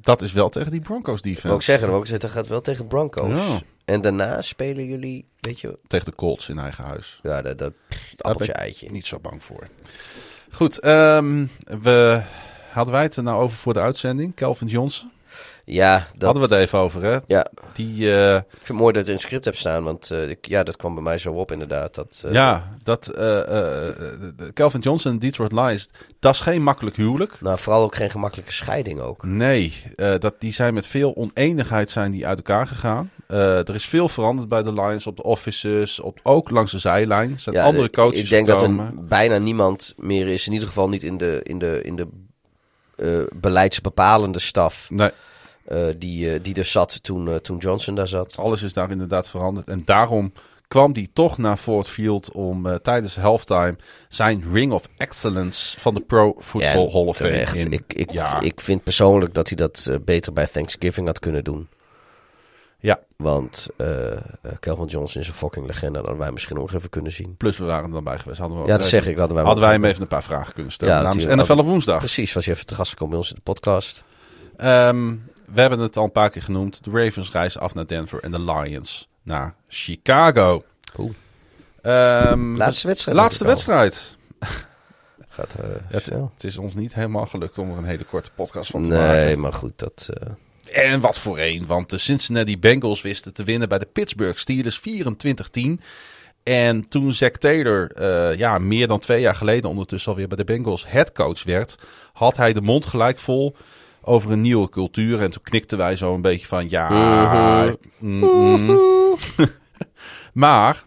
dat 0.00 0.22
is 0.22 0.32
wel 0.32 0.48
tegen 0.48 0.70
die 0.70 0.80
Broncos 0.80 1.22
defense. 1.22 1.56
ik 1.56 1.62
zeggen, 1.62 1.88
wil 1.88 1.98
ik 1.98 2.06
zeggen, 2.06 2.28
dat 2.28 2.36
gaat 2.36 2.48
wel 2.48 2.60
tegen 2.60 2.86
Broncos. 2.86 3.38
Ja. 3.38 3.60
En 3.84 4.00
daarna 4.00 4.42
spelen 4.42 4.84
jullie, 4.84 5.28
weet 5.40 5.60
je, 5.60 5.78
Tegen 5.86 6.06
de 6.06 6.14
Colts 6.14 6.48
in 6.48 6.58
eigen 6.58 6.84
huis. 6.84 7.20
ja, 7.22 7.42
dat, 7.42 7.58
dat 7.58 7.72
appeltje 8.16 8.52
eitje. 8.52 8.90
Niet 8.90 9.06
zo 9.06 9.18
bang 9.18 9.42
voor. 9.42 9.68
Goed, 10.50 10.78
ehm, 10.78 11.46
we 11.82 12.22
hadden 12.72 12.94
wij 12.94 13.02
het 13.02 13.16
er 13.16 13.22
nou 13.22 13.42
over 13.42 13.56
voor 13.56 13.72
de 13.72 13.80
uitzending. 13.80 14.34
Calvin 14.34 14.66
Johnson. 14.66 15.10
Ja, 15.68 16.06
dat, 16.12 16.22
Hadden 16.22 16.48
we 16.48 16.54
het 16.54 16.64
even 16.64 16.78
over, 16.78 17.02
hè? 17.02 17.18
ja, 17.26 17.46
Die, 17.72 18.14
eh, 18.16 18.34
ik 18.36 18.42
vind 18.50 18.68
het 18.68 18.76
mooi 18.76 18.92
dat 18.92 18.96
het 18.96 19.06
in 19.06 19.12
het 19.12 19.22
script 19.22 19.44
hebt 19.44 19.56
staan, 19.56 19.82
want 19.84 20.10
eh, 20.10 20.28
ik- 20.28 20.46
ja, 20.46 20.62
dat 20.62 20.76
kwam 20.76 20.94
bij 20.94 21.02
mij 21.02 21.18
zo 21.18 21.32
op 21.32 21.52
inderdaad. 21.52 21.94
Dat, 21.94 22.22
eh, 22.26 22.32
ja, 22.32 22.76
dat 22.82 23.10
Calvin 24.52 24.80
Johnson 24.80 25.12
en 25.12 25.18
Detroit 25.18 25.52
Lions, 25.52 25.88
dat 26.20 26.34
is 26.34 26.40
geen 26.40 26.62
makkelijk 26.62 26.96
huwelijk. 26.96 27.40
Nou, 27.40 27.58
vooral 27.58 27.82
ook 27.82 27.94
geen 27.96 28.10
gemakkelijke 28.10 28.52
scheiding 28.52 29.00
ook. 29.00 29.24
Nee, 29.24 29.82
dat, 30.18 30.34
die 30.38 30.52
zijn 30.52 30.74
met 30.74 30.86
veel 30.86 31.16
oneenigheid 31.16 31.90
zijn 31.90 32.10
die 32.10 32.26
uit 32.26 32.36
elkaar 32.36 32.66
gegaan. 32.66 33.10
Er 33.26 33.74
is 33.74 33.84
veel 33.86 34.08
veranderd 34.08 34.48
bij 34.48 34.62
de 34.62 34.72
Lions 34.72 35.06
op 35.06 35.16
de 35.16 35.22
offices, 35.22 36.00
op, 36.00 36.18
ook 36.22 36.50
langs 36.50 36.72
de 36.72 36.78
zijlijn. 36.78 37.32
Er 37.32 37.38
zijn 37.38 37.54
Ja, 37.56 37.64
andere 37.64 37.90
coaches 37.90 38.20
Ik 38.20 38.28
denk 38.28 38.46
dat 38.46 38.58
gekomen. 38.60 38.86
er 38.86 39.04
bijna 39.04 39.38
niemand 39.38 39.94
meer 39.96 40.26
is, 40.28 40.46
in 40.46 40.52
ieder 40.52 40.68
geval 40.68 40.88
niet 40.88 41.02
in 41.02 41.16
de, 41.16 41.40
in 41.42 41.58
de, 41.58 41.80
in 41.82 41.96
de 41.96 42.06
beleidsbepalende 43.34 44.38
staf, 44.38 44.90
Nee, 44.90 45.10
eh, 45.66 45.86
die, 45.98 46.32
eh, 46.32 46.42
die 46.42 46.54
er 46.54 46.64
zat 46.64 47.02
toen, 47.02 47.28
eh, 47.28 47.34
toen 47.34 47.58
Johnson 47.58 47.94
daar 47.94 48.08
zat. 48.08 48.36
alles 48.38 48.62
is 48.62 48.72
daar 48.72 48.90
inderdaad 48.90 49.30
veranderd. 49.30 49.68
En 49.68 49.82
daarom 49.84 50.32
kwam 50.68 50.92
die 50.92 51.10
toch 51.12 51.38
naar 51.38 51.56
Ford 51.56 51.88
Field 51.88 52.32
om 52.32 52.78
tijdens 52.82 53.16
halftime 53.16 53.76
zijn 54.08 54.44
Ring 54.52 54.72
of 54.72 54.88
Excellence 54.96 55.80
van 55.80 55.94
de 55.94 56.00
Pro 56.00 56.36
Football 56.40 56.90
Hall 56.90 57.06
of 57.06 57.16
Fame 57.16 57.46
in. 57.54 57.72
Ik, 57.72 57.92
ik, 57.92 58.12
ja, 58.12 58.40
ik 58.40 58.60
vind 58.60 58.82
persoonlijk 58.82 59.34
dat 59.34 59.48
hij 59.48 59.56
dat 59.56 59.90
beter 60.04 60.32
bij 60.32 60.46
Thanksgiving 60.46 61.06
had 61.06 61.18
kunnen 61.18 61.44
doen. 61.44 61.68
ja, 62.78 63.00
Want 63.16 63.66
Calvin 64.60 64.86
Johnson 64.86 65.20
is 65.20 65.28
een 65.28 65.34
fucking 65.34 65.66
legende. 65.66 65.92
Dat 65.92 66.06
hadden 66.06 66.22
wij 66.22 66.32
misschien 66.32 66.56
nog 66.56 66.74
even 66.74 66.90
kunnen 66.90 67.12
zien. 67.12 67.36
plus 67.36 67.58
we 67.58 67.64
waren 67.64 67.84
er 67.84 67.92
dan 67.92 68.04
bij 68.04 68.18
geweest. 68.18 68.40
Hadden 68.40 68.62
we 68.62 68.66
Ja, 68.68 68.76
dat 68.76 68.86
zeg 68.86 69.06
ik. 69.06 69.16
Hadden 69.16 69.36
wij, 69.36 69.44
Hadden 69.44 69.64
wij 69.64 69.72
hem 69.72 69.84
even 69.84 70.02
een 70.02 70.08
paar 70.08 70.22
vragen 70.22 70.54
kunnen 70.54 70.72
stellen 70.72 70.94
Ja, 70.94 71.02
namens. 71.02 71.24
NFL 71.24 71.58
op 71.58 71.66
woensdag. 71.66 71.98
Precies, 71.98 72.32
was 72.32 72.44
je 72.44 72.50
even 72.52 72.66
te 72.66 72.74
gast 72.74 72.90
gekomen 72.90 73.10
bij 73.10 73.20
ons 73.22 73.30
in 73.30 73.36
de 73.36 73.52
podcast. 73.52 74.04
Ehm, 74.56 75.14
we 75.54 75.60
hebben 75.60 75.78
het 75.78 75.96
al 75.96 76.04
een 76.04 76.12
paar 76.12 76.30
keer 76.30 76.42
genoemd. 76.42 76.84
De 76.84 76.90
Ravens 76.90 77.30
reizen 77.32 77.60
af 77.60 77.74
naar 77.74 77.86
Denver 77.86 78.20
en 78.20 78.30
de 78.30 78.40
Lions 78.40 79.08
naar 79.22 79.54
Chicago. 79.68 80.64
Oeh. 80.98 81.12
Ehm, 81.82 82.56
Laatste 82.56 82.86
wedstrijd. 82.86 83.18
al. 83.40 83.46
wedstrijd. 83.46 84.16
Gaat 85.28 85.54
eh, 85.54 85.68
Het, 85.86 86.44
is 86.44 86.56
ons 86.56 86.74
niet 86.74 86.94
helemaal 86.94 87.26
gelukt 87.26 87.58
om 87.58 87.70
er 87.70 87.78
een 87.78 87.84
hele 87.84 88.04
korte 88.04 88.30
podcast 88.34 88.70
van 88.70 88.82
te 88.82 88.88
maken. 88.88 89.06
Nee, 89.08 89.36
maar 89.36 89.52
goed, 89.52 89.72
dat... 89.76 90.08
eh, 90.64 90.90
En 90.90 91.00
wat 91.00 91.18
voor 91.18 91.38
een, 91.38 91.66
want 91.66 91.90
de 91.90 91.98
Cincinnati 91.98 92.58
Bengals 92.58 93.02
wisten 93.02 93.34
te 93.34 93.44
winnen 93.44 93.68
bij 93.68 93.78
de 93.78 93.88
Pittsburgh 93.92 94.38
Steelers 94.38 94.80
24-10. 94.80 95.82
En 96.42 96.88
toen 96.88 97.12
Zack 97.12 97.36
Taylor, 97.36 97.90
eh, 97.92 98.38
ja, 98.38 98.58
meer 98.58 98.86
dan 98.86 98.98
twee 98.98 99.20
jaar 99.20 99.34
geleden 99.34 99.70
ondertussen 99.70 100.10
alweer 100.10 100.28
bij 100.28 100.36
de 100.36 100.44
Bengals 100.44 100.88
headcoach 100.88 101.42
werd, 101.42 101.76
had 102.12 102.36
hij 102.36 102.52
de 102.52 102.60
mond 102.60 102.86
gelijk 102.86 103.18
vol 103.18 103.56
over 104.06 104.30
een 104.30 104.40
nieuwe 104.40 104.68
cultuur. 104.68 105.20
En 105.20 105.30
toen 105.30 105.42
knikten 105.42 105.78
wij 105.78 105.96
zo 105.96 106.14
een 106.14 106.20
beetje 106.22 106.46
van, 106.46 106.68
ja... 106.68 106.88
mm, 107.98 108.18
mm. 108.24 108.78
maar, 110.32 110.84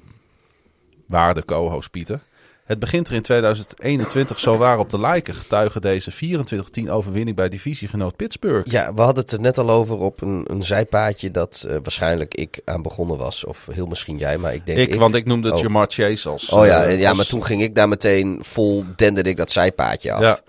waar 1.07 1.33
de 1.33 1.45
co-host 1.45 1.91
Pieter... 1.91 2.19
Het 2.65 2.79
begint 2.79 3.07
er 3.07 3.13
in 3.13 3.21
2021 3.21 4.39
zo 4.39 4.57
waar 4.57 4.79
op 4.79 4.89
de 4.89 4.99
lijken. 4.99 5.35
Getuigen 5.35 5.81
deze 5.81 6.11
24-10 6.85 6.89
overwinning 6.89 7.35
bij 7.37 7.49
divisiegenoot 7.49 8.15
Pittsburgh. 8.15 8.71
Ja, 8.71 8.93
we 8.93 9.01
hadden 9.01 9.23
het 9.23 9.31
er 9.33 9.39
net 9.39 9.57
al 9.57 9.69
over 9.69 9.97
op 9.97 10.21
een, 10.21 10.45
een 10.47 10.63
zijpaadje 10.63 11.31
dat 11.31 11.65
eh, 11.67 11.75
waarschijnlijk 11.83 12.35
ik 12.35 12.61
aan 12.65 12.81
begonnen 12.81 13.17
was. 13.17 13.43
Of 13.45 13.67
heel 13.71 13.85
misschien 13.85 14.17
jij, 14.17 14.37
maar 14.37 14.53
ik 14.53 14.65
denk 14.65 14.77
Ik, 14.77 14.89
ik. 14.93 14.99
want 14.99 15.15
ik 15.15 15.25
noemde 15.25 15.47
het 15.47 15.57
Oh. 15.57 15.61
Jamar 15.63 15.87
Chase 15.89 16.29
als... 16.29 16.49
Oh 16.49 16.65
ja, 16.65 16.83
eh, 16.83 16.99
ja, 16.99 17.07
als- 17.09 17.17
maar 17.17 17.25
toen 17.27 17.43
ging 17.45 17.61
ik 17.61 17.75
daar 17.75 17.87
meteen 17.89 18.39
vol, 18.41 18.83
denderde 18.95 19.29
ik 19.29 19.37
dat 19.37 19.51
zijpaadje 19.51 20.11
af. 20.13 20.21
Ja, 20.21 20.39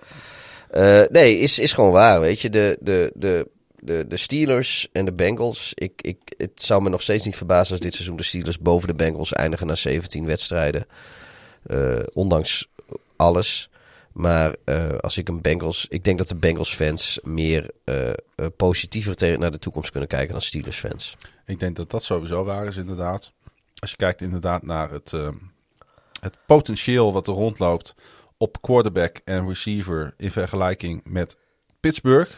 Eh, 0.71 1.03
nee, 1.09 1.37
is, 1.37 1.59
is 1.59 1.73
gewoon 1.73 1.91
waar, 1.91 2.19
weet 2.19 2.41
je. 2.41 2.49
De, 2.49 2.77
de, 2.81 3.11
de, 3.15 3.47
de, 3.79 4.05
de 4.07 4.17
Steelers 4.17 4.87
en 4.91 5.05
de 5.05 5.13
Bengals. 5.13 5.71
Ik, 5.75 6.01
ik, 6.01 6.17
het 6.37 6.61
zou 6.61 6.81
me 6.81 6.89
nog 6.89 7.01
steeds 7.01 7.25
niet 7.25 7.35
verbazen 7.35 7.71
als 7.71 7.81
dit 7.81 7.93
seizoen 7.93 8.15
de 8.15 8.23
Steelers 8.23 8.59
boven 8.59 8.87
de 8.87 8.93
Bengals 8.93 9.33
eindigen 9.33 9.67
na 9.67 9.75
17 9.75 10.25
wedstrijden. 10.25 10.85
Eh, 11.63 11.99
ondanks 12.13 12.67
alles. 13.15 13.69
Maar 14.13 14.55
eh, 14.63 14.97
als 14.97 15.17
ik 15.17 15.27
een 15.27 15.41
Bengals... 15.41 15.85
Ik 15.89 16.03
denk 16.03 16.17
dat 16.17 16.27
de 16.27 16.35
Bengals 16.35 16.75
fans 16.75 17.19
meer 17.23 17.69
positiever 18.57 19.15
tegen, 19.15 19.39
naar 19.39 19.51
de 19.51 19.59
toekomst 19.59 19.91
kunnen 19.91 20.09
kijken 20.09 20.31
dan 20.31 20.41
Steelers 20.41 20.79
fans. 20.79 21.15
ik 21.45 21.59
denk 21.59 21.75
dat 21.75 21.89
dat 21.89 22.03
sowieso 22.03 22.43
waar 22.43 22.67
is 22.67 22.77
inderdaad. 22.77 23.31
Als 23.75 23.91
je 23.91 23.97
kijkt 23.97 24.21
inderdaad 24.21 24.63
naar 24.63 24.91
het, 24.91 25.11
het 26.21 26.37
potentieel 26.45 27.13
wat 27.13 27.27
er 27.27 27.33
rondloopt 27.33 27.95
op 28.41 28.61
quarterback 28.61 29.21
en 29.25 29.47
receiver 29.47 30.13
in 30.17 30.31
vergelijking 30.31 31.01
met 31.03 31.37
Pittsburgh. 31.79 32.31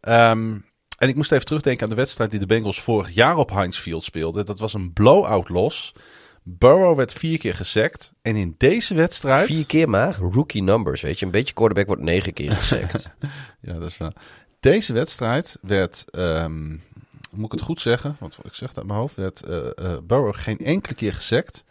Ehm, 0.00 0.58
en 0.98 1.08
ik 1.08 1.14
moest 1.14 1.32
even 1.32 1.46
terugdenken 1.46 1.82
aan 1.82 1.88
de 1.88 1.94
wedstrijd 1.94 2.30
die 2.30 2.40
de 2.40 2.46
Bengals 2.46 2.80
vorig 2.80 3.10
jaar 3.10 3.36
op 3.36 3.50
Heinz 3.50 3.78
Field 3.78 4.04
speelden. 4.04 4.46
Dat 4.46 4.58
was 4.58 4.74
een 4.74 4.92
blowout 4.92 5.48
los. 5.48 5.94
Burrow 6.42 6.96
werd 6.96 7.12
vier 7.12 7.38
keer 7.38 7.54
gesackt. 7.54 8.12
En 8.22 8.36
in 8.36 8.54
deze 8.58 8.94
wedstrijd... 8.94 9.46
Vier 9.46 9.66
keer 9.66 9.88
maar, 9.88 10.16
rookie 10.16 10.62
numbers, 10.62 11.00
weet 11.00 11.18
je. 11.18 11.24
Een 11.24 11.30
beetje 11.32 11.54
quarterback 11.54 11.86
wordt 11.86 12.02
negen 12.02 12.32
keer 12.32 12.52
gesackt. 12.52 13.10
Ja, 13.60 13.72
dat 13.72 13.90
is 13.90 13.98
wel. 13.98 14.12
Deze 14.60 14.92
wedstrijd 14.92 15.58
werd, 15.60 16.04
ehm, 16.10 16.70
moet 17.30 17.44
ik 17.44 17.52
het 17.52 17.60
goed 17.60 17.80
zeggen, 17.80 18.16
want 18.20 18.38
ik 18.42 18.54
zeg 18.54 18.68
het 18.68 18.78
uit 18.78 18.86
mijn 18.86 18.98
hoofd, 18.98 19.16
werd 19.16 19.42
eh 19.42 19.66
eh, 19.66 19.98
Burrow 20.02 20.34
geen 20.34 20.58
enkele 20.58 20.94
keer 20.94 21.12
gesackt. 21.12 21.64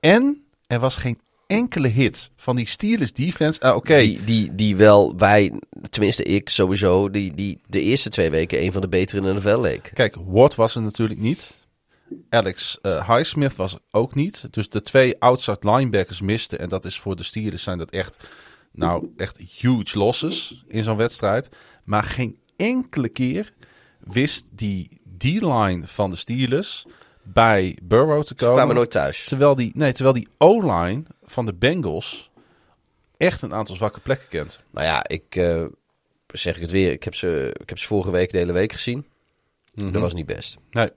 En 0.00 0.44
er 0.66 0.80
was 0.80 0.96
geen 0.96 1.18
enkele 1.48 1.88
hit 1.88 2.30
van 2.36 2.56
die 2.56 2.66
Steelers 2.66 3.12
defense. 3.12 3.60
Ah, 3.60 3.76
Oké, 3.76 3.98
die, 3.98 4.24
die, 4.24 4.54
die 4.54 4.76
wel, 4.76 5.16
wij, 5.16 5.52
tenminste 5.90 6.22
ik 6.22 6.48
sowieso, 6.48 7.10
die, 7.10 7.34
die 7.34 7.60
de 7.66 7.80
eerste 7.80 8.08
twee 8.08 8.30
weken 8.30 8.62
een 8.62 8.72
van 8.72 8.80
de 8.80 8.88
betere 8.88 9.20
in 9.28 9.34
de 9.34 9.40
NFL 9.40 9.60
leek. 9.60 9.90
kijk, 9.94 10.16
Watt 10.26 10.54
was 10.54 10.74
er 10.74 10.82
natuurlijk 10.82 11.20
niet. 11.20 11.56
Alex 12.28 12.78
eh 12.82 13.08
Highsmith 13.08 13.56
was 13.56 13.72
er 13.74 13.80
ook 13.90 14.14
niet. 14.14 14.46
Dus 14.50 14.68
de 14.68 14.82
twee 14.82 15.20
outside 15.20 15.58
linebackers 15.70 16.20
misten. 16.20 16.58
En 16.58 16.68
dat 16.68 16.84
is 16.84 16.98
voor 16.98 17.16
de 17.16 17.22
Steelers 17.22 17.62
zijn 17.62 17.78
dat 17.78 17.90
echt, 17.90 18.16
nou, 18.72 19.08
echt 19.16 19.36
huge 19.36 19.98
losses 19.98 20.64
in 20.68 20.82
zo'n 20.84 20.96
wedstrijd. 20.96 21.48
Maar 21.84 22.04
geen 22.04 22.38
enkele 22.56 23.08
keer 23.08 23.52
wist 24.00 24.46
die 24.52 25.00
D-line 25.18 25.80
van 25.86 26.10
de 26.10 26.16
Steelers 26.16 26.86
bij 27.22 27.78
Burrow 27.82 28.20
te 28.22 28.26
Ze 28.28 28.34
komen. 28.34 28.54
kwamen 28.54 28.74
nooit 28.74 28.90
thuis. 28.90 29.24
Terwijl 29.24 29.54
die, 29.56 29.70
nee, 29.74 29.92
terwijl 29.92 30.14
die 30.14 30.28
O-line 30.38 31.02
van 31.30 31.46
de 31.46 31.54
Bengals 31.54 32.30
echt 33.16 33.42
een 33.42 33.54
aantal 33.54 33.74
zwakke 33.74 34.00
plekken 34.00 34.28
kent. 34.28 34.60
Nou 34.70 34.86
ja, 34.86 35.08
ik 35.08 35.36
eh, 35.36 35.64
zeg 36.26 36.54
ik 36.54 36.62
het 36.62 36.70
weer, 36.70 36.92
ik 36.92 37.04
heb, 37.04 37.14
ze, 37.14 37.54
ik 37.60 37.68
heb 37.68 37.78
ze 37.78 37.86
vorige 37.86 38.10
week 38.10 38.32
de 38.32 38.38
hele 38.38 38.52
week 38.52 38.72
gezien. 38.72 39.06
Dat 39.74 40.02
was 40.02 40.14
niet 40.14 40.26
best. 40.26 40.56
Nee. 40.70 40.90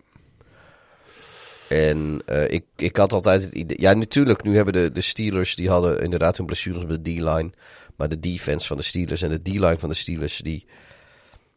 En 1.70 2.22
eh, 2.26 2.52
ik, 2.52 2.66
ik 2.76 2.98
had 2.98 3.14
altijd 3.14 3.44
het 3.44 3.54
idee... 3.54 3.82
Ja, 3.82 3.94
natuurlijk, 3.94 4.44
nu 4.44 4.56
hebben 4.56 4.74
de, 4.74 4.92
de 4.92 5.02
Steelers... 5.02 5.56
die 5.56 5.70
hadden 5.70 6.02
inderdaad 6.02 6.38
hun 6.38 6.46
blessures 6.46 6.86
met 6.86 7.06
de 7.06 7.12
D-line. 7.12 7.52
Maar 7.96 8.10
de 8.10 8.20
defense 8.20 8.68
van 8.68 8.78
de 8.78 8.84
Steelers 8.84 9.22
en 9.22 9.30
de 9.30 9.42
D-line 9.42 9.80
van 9.80 9.90
de 9.90 9.96
Steelers... 9.96 10.38
die 10.38 10.66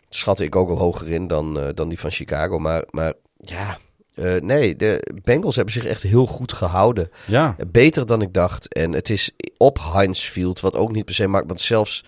schatte 0.08 0.44
ik 0.44 0.56
ook 0.56 0.68
al 0.68 0.78
hoger 0.78 1.08
in 1.08 1.26
dan, 1.26 1.60
eh, 1.60 1.68
dan 1.74 1.88
die 1.88 1.98
van 1.98 2.10
Chicago. 2.10 2.58
Maar, 2.58 2.84
maar 2.90 3.12
ja, 3.36 3.78
eh, 4.14 4.40
nee, 4.40 4.76
de 4.76 5.12
Bengals 5.22 5.56
hebben 5.56 5.74
zich 5.74 5.84
echt 5.84 6.02
heel 6.02 6.26
goed 6.26 6.52
gehouden. 6.52 7.08
Ja. 7.26 7.56
Beter 7.66 8.06
dan 8.06 8.22
ik 8.22 8.32
dacht. 8.32 8.74
En 8.74 8.92
het 8.92 9.10
is 9.10 9.30
op 9.56 9.78
Heinz 9.92 10.24
Field, 10.28 10.60
wat 10.60 10.76
ook 10.76 10.92
niet 10.92 11.04
per 11.04 11.14
se 11.14 11.26
maakt. 11.26 11.46
Want 11.46 11.60
zelfs, 11.60 12.04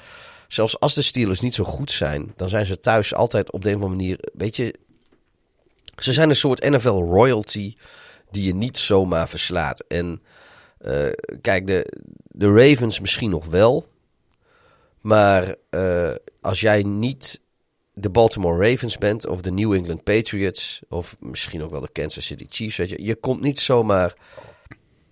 zelfs 0.48 0.80
als 0.80 0.94
de 0.94 1.02
Steelers 1.02 1.40
niet 1.40 1.54
zo 1.54 1.64
goed 1.64 1.90
zijn, 1.90 2.32
dan 2.36 2.48
zijn 2.48 2.66
ze 2.66 2.80
thuis 2.80 3.14
altijd 3.14 3.52
op 3.52 3.62
de 3.62 3.68
een 3.70 3.76
of 3.76 3.82
andere 3.82 4.00
manier. 4.00 4.18
Weet 4.32 4.56
je, 4.56 4.74
ze 5.96 6.12
zijn 6.12 6.28
een 6.28 6.36
soort 6.36 6.70
NFL 6.70 6.88
royalty 6.88 7.74
die 8.30 8.44
je 8.44 8.54
niet 8.54 8.78
zomaar 8.78 9.28
verslaat. 9.28 9.84
En 9.88 10.22
eh, 10.78 11.06
kijk, 11.40 11.66
de, 11.66 11.92
de 12.24 12.52
Ravens 12.52 13.00
misschien 13.00 13.30
nog 13.30 13.46
wel. 13.46 13.86
Maar 15.00 15.54
eh, 15.70 16.14
als 16.40 16.60
jij 16.60 16.82
niet 16.82 17.40
de 17.98 18.10
Baltimore 18.10 18.70
Ravens 18.70 18.98
bent, 18.98 19.26
of 19.26 19.40
de 19.40 19.50
New 19.50 19.72
England 19.72 20.04
Patriots, 20.04 20.80
of 20.88 21.16
misschien 21.20 21.62
ook 21.62 21.70
wel 21.70 21.80
de 21.80 21.92
Kansas 21.92 22.26
City 22.26 22.46
Chiefs, 22.48 22.76
weet 22.76 22.88
je, 22.88 23.02
je 23.02 23.14
komt 23.14 23.40
niet 23.40 23.58
zomaar 23.58 24.14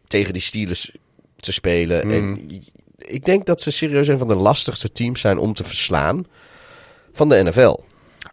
tegen 0.06 0.32
die 0.32 0.42
Steelers 0.42 0.96
te 1.36 1.52
spelen. 1.52 2.10
En 2.10 2.50
ik 2.96 3.24
denk 3.24 3.46
dat 3.46 3.60
ze 3.60 3.70
serieus 3.70 4.08
een 4.08 4.18
van 4.18 4.28
de 4.28 4.34
lastigste 4.34 4.92
teams 4.92 5.20
zijn 5.20 5.38
om 5.38 5.52
te 5.52 5.64
verslaan 5.64 6.26
van 7.12 7.28
de 7.28 7.42
NFL. 7.42 7.76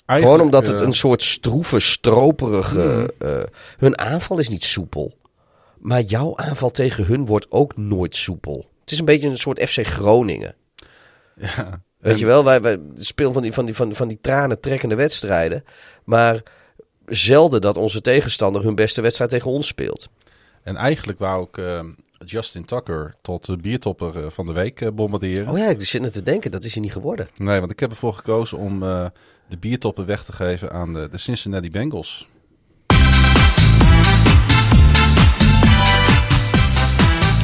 Gewoon 0.06 0.42
omdat 0.42 0.68
het 0.68 0.80
eh, 0.80 0.86
een 0.86 0.94
soort 0.94 1.22
stroeve, 1.22 1.80
stroperige... 1.80 3.14
eh, 3.18 3.44
hun 3.78 3.98
aanval 3.98 4.40
is 4.40 4.50
niet 4.50 4.64
soepel. 4.64 5.18
Maar 5.80 6.02
jouw 6.02 6.38
aanval 6.38 6.72
tegen 6.72 7.06
hun 7.06 7.26
wordt 7.26 7.52
ook 7.52 7.78
nooit 7.78 8.16
soepel. 8.16 8.70
Het 8.82 8.92
is 8.92 9.00
een 9.00 9.06
beetje 9.06 9.30
een 9.30 9.38
soort 9.38 9.70
FC 9.70 9.86
Groningen. 9.88 10.56
Ja. 11.36 11.82
Weet 12.02 12.20
je 12.20 12.26
wel, 12.26 12.44
wij, 12.44 12.62
wij 12.62 12.80
spelen 12.96 13.34
van 13.34 13.42
die, 13.42 13.54
van, 13.54 13.66
die, 13.66 13.76
van, 13.76 13.96
van 13.96 14.08
die 14.08 14.20
tranen 14.22 14.60
trekkende 14.60 14.96
wedstrijden. 14.96 15.64
Maar 16.04 16.44
zelden 17.06 17.62
dat 17.62 17.78
onze 17.78 18.02
tegenstander 18.02 18.64
hun 18.64 18.76
beste 18.76 19.02
wedstrijd 19.02 19.30
tegen 19.30 19.52
ons 19.52 19.68
speelt. 19.68 20.08
En 20.64 20.76
eigenlijk 20.76 21.20
wou 21.20 21.48
ik 21.48 21.58
eh, 21.58 21.80
Justin 22.26 22.66
Tucker 22.66 23.14
tot 23.22 23.46
de 23.46 23.58
biertopper 23.58 24.24
eh, 24.24 24.32
van 24.32 24.46
de 24.46 24.52
week 24.52 24.82
eh, 24.82 24.90
bombarderen. 24.94 25.48
Oh 25.48 25.58
ja, 25.58 25.68
ik 25.68 25.86
zit 25.86 26.02
net 26.02 26.14
te 26.14 26.24
denken, 26.24 26.52
dat 26.52 26.64
is 26.64 26.74
hij 26.74 26.82
niet 26.82 26.92
geworden. 26.92 27.28
Nee, 27.38 27.60
want 27.60 27.72
ik 27.72 27.80
heb 27.80 27.90
ervoor 27.90 28.14
gekozen 28.14 28.58
om 28.58 28.84
eh, 28.84 29.06
de 29.50 29.58
biertopper 29.58 30.06
weg 30.06 30.24
te 30.24 30.34
geven 30.34 30.72
aan 30.72 30.94
de, 30.94 31.10
de 31.10 31.18
Cincinnati 31.18 31.70
Bengals. 31.70 32.30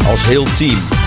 Als 0.05 0.25
heel 0.25 0.43
team. 0.43 1.06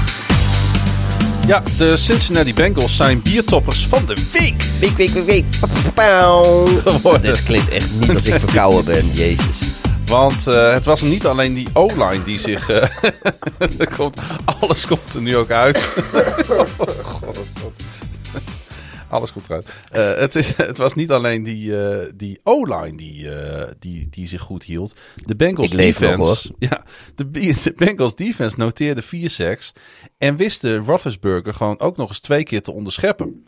Ja, 1.51 1.63
de 1.79 1.97
Cincinnati 1.97 2.55
Bengals 2.55 2.97
zijn 2.97 3.23
biertoppers 3.23 3.87
van 3.87 4.07
de 4.07 4.15
week 4.33 4.63
Week, 4.81 4.97
week, 4.97 5.13
week, 5.13 5.25
week. 5.25 5.45
Geworden. 6.83 7.23
Dit 7.23 7.43
klinkt 7.43 7.69
echt 7.69 7.91
niet 7.93 8.15
als 8.15 8.27
ik 8.27 8.39
verkouden 8.39 8.85
ben, 8.85 9.07
jezus. 9.13 9.59
Want 10.07 10.47
eh, 10.47 10.73
het 10.73 10.85
was 10.85 11.01
niet 11.01 11.27
alleen 11.27 11.55
die 11.55 11.69
O-line 11.73 12.23
die 12.25 12.39
zich... 12.39 12.69
er 13.79 13.89
komt, 13.97 14.17
alles 14.45 14.87
komt 14.87 15.15
er 15.15 15.21
nu 15.21 15.37
ook 15.37 15.51
uit. 15.51 15.79
God, 16.49 16.69
oh 16.79 16.89
God. 17.05 17.39
Alles 19.11 19.33
komt 19.33 19.49
eruit. 19.49 19.69
Eh, 19.91 20.15
het, 20.15 20.37
is, 20.37 20.57
het 20.73 20.77
was 20.77 20.95
niet 20.95 21.11
alleen 21.11 21.43
die, 21.43 21.83
eh, 21.83 22.13
die 22.15 22.41
O-line 22.43 22.97
die, 22.97 23.35
eh, 23.35 23.73
die, 23.79 24.09
die 24.11 24.27
zich 24.27 24.41
goed 24.41 24.65
hield. 24.65 24.95
De 25.25 25.37
Bengals 25.37 25.73
leef 25.73 26.01
nog, 26.01 26.09
defense... 26.09 26.53
ja, 26.69 26.85
de, 27.15 27.73
Bengals 27.77 28.15
defense 28.15 28.59
noteerde 28.59 29.03
vier 29.03 29.31
sacks. 29.31 29.73
En 30.19 30.37
wist 30.37 30.61
de 30.61 30.77
Roethlisberger 30.77 31.55
gewoon 31.55 31.81
ook 31.81 31.97
nog 31.97 32.09
eens 32.09 32.21
twee 32.21 32.43
keer 32.43 32.63
te 32.63 32.73
onderscheppen. 32.73 33.47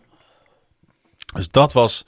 Dus 1.34 1.48
dat 1.50 1.72
was... 1.72 2.04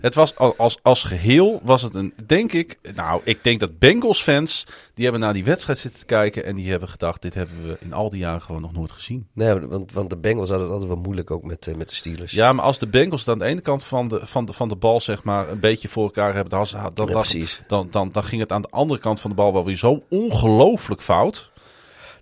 Het 0.00 0.14
was 0.14 0.36
al- 0.36 0.54
als, 0.56 0.78
als 0.82 1.04
geheel 1.04 1.60
was 1.62 1.82
het 1.82 1.94
een, 1.94 2.14
denk 2.26 2.52
ik, 2.52 2.78
nou, 2.94 3.20
ik 3.24 3.38
denk 3.44 3.60
dat 3.60 3.78
Bengals 3.78 4.22
fans, 4.22 4.66
die 4.94 5.04
hebben 5.04 5.22
naar 5.22 5.32
die 5.32 5.44
wedstrijd 5.44 5.78
zitten 5.78 6.00
te 6.00 6.06
kijken 6.06 6.44
en 6.44 6.56
die 6.56 6.70
hebben 6.70 6.88
gedacht, 6.88 7.22
dit 7.22 7.34
hebben 7.34 7.66
we 7.66 7.76
in 7.80 7.92
al 7.92 8.10
die 8.10 8.18
jaren 8.20 8.42
gewoon 8.42 8.60
nog 8.60 8.72
nooit 8.72 8.90
gezien. 8.92 9.26
Nee, 9.34 9.54
want, 9.60 9.92
want 9.92 10.10
de 10.10 10.16
Bengals 10.16 10.48
hadden 10.48 10.66
het 10.66 10.74
altijd 10.76 10.92
wel 10.94 11.02
moeilijk 11.02 11.30
ook 11.30 11.42
met, 11.42 11.66
eh, 11.66 11.74
met 11.74 11.88
de 11.88 11.94
Steelers. 11.94 12.32
Ja, 12.32 12.52
maar 12.52 12.64
als 12.64 12.78
de 12.78 12.86
Bengals 12.86 13.28
aan 13.28 13.38
de 13.38 13.44
ene 13.44 13.60
kant 13.60 13.84
van 13.84 14.08
de, 14.08 14.20
van 14.26 14.44
de, 14.44 14.52
van 14.52 14.68
de 14.68 14.76
bal, 14.76 15.00
zeg 15.00 15.24
maar, 15.24 15.48
een 15.48 15.60
beetje 15.60 15.88
voor 15.88 16.04
elkaar 16.04 16.34
hebben, 16.34 16.50
dan, 16.50 16.66
dan, 16.72 16.82
dan, 16.94 17.06
dan, 17.12 17.24
dan, 17.66 17.88
dan, 17.90 18.08
dan 18.12 18.24
ging 18.24 18.40
het 18.40 18.52
aan 18.52 18.62
de 18.62 18.70
andere 18.70 19.00
kant 19.00 19.20
van 19.20 19.30
de 19.30 19.36
bal 19.36 19.52
wel 19.52 19.64
weer 19.64 19.76
zo 19.76 20.02
ongelooflijk 20.10 21.02
fout. 21.02 21.50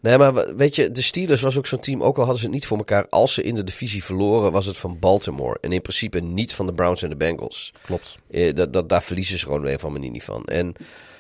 Nee, 0.01 0.19
maar 0.19 0.35
we- 0.35 0.53
weet 0.57 0.75
je, 0.77 0.91
de 0.91 1.03
Steelers 1.03 1.41
was 1.41 1.59
ook 1.59 1.67
zo'n 1.67 1.79
team, 1.81 2.03
ook 2.03 2.15
al 2.17 2.23
hadden 2.23 2.39
ze 2.41 2.45
het 2.45 2.55
niet 2.55 2.67
voor 2.67 2.77
elkaar. 2.79 3.07
Als 3.09 3.35
ze 3.35 3.43
in 3.43 3.55
de 3.55 3.65
divisie 3.65 4.05
verloren, 4.05 4.53
was 4.53 4.67
het 4.67 4.77
van 4.77 4.99
Baltimore. 4.99 5.59
En 5.61 5.73
in 5.73 5.81
principe 5.83 6.21
niet 6.21 6.55
van 6.55 6.67
de 6.67 6.73
Browns 6.75 7.03
en 7.03 7.09
de 7.09 7.17
Bengals. 7.17 7.73
Klopt. 7.83 8.17
Eh, 8.31 8.55
dat, 8.55 8.73
dat, 8.73 8.89
daar 8.89 9.03
verliezen 9.03 9.39
ze 9.39 9.45
gewoon 9.45 9.65
of 9.65 9.71
andere 9.71 9.91
manier 9.91 10.11
niet 10.11 10.25
van. 10.25 10.45
En 10.45 10.75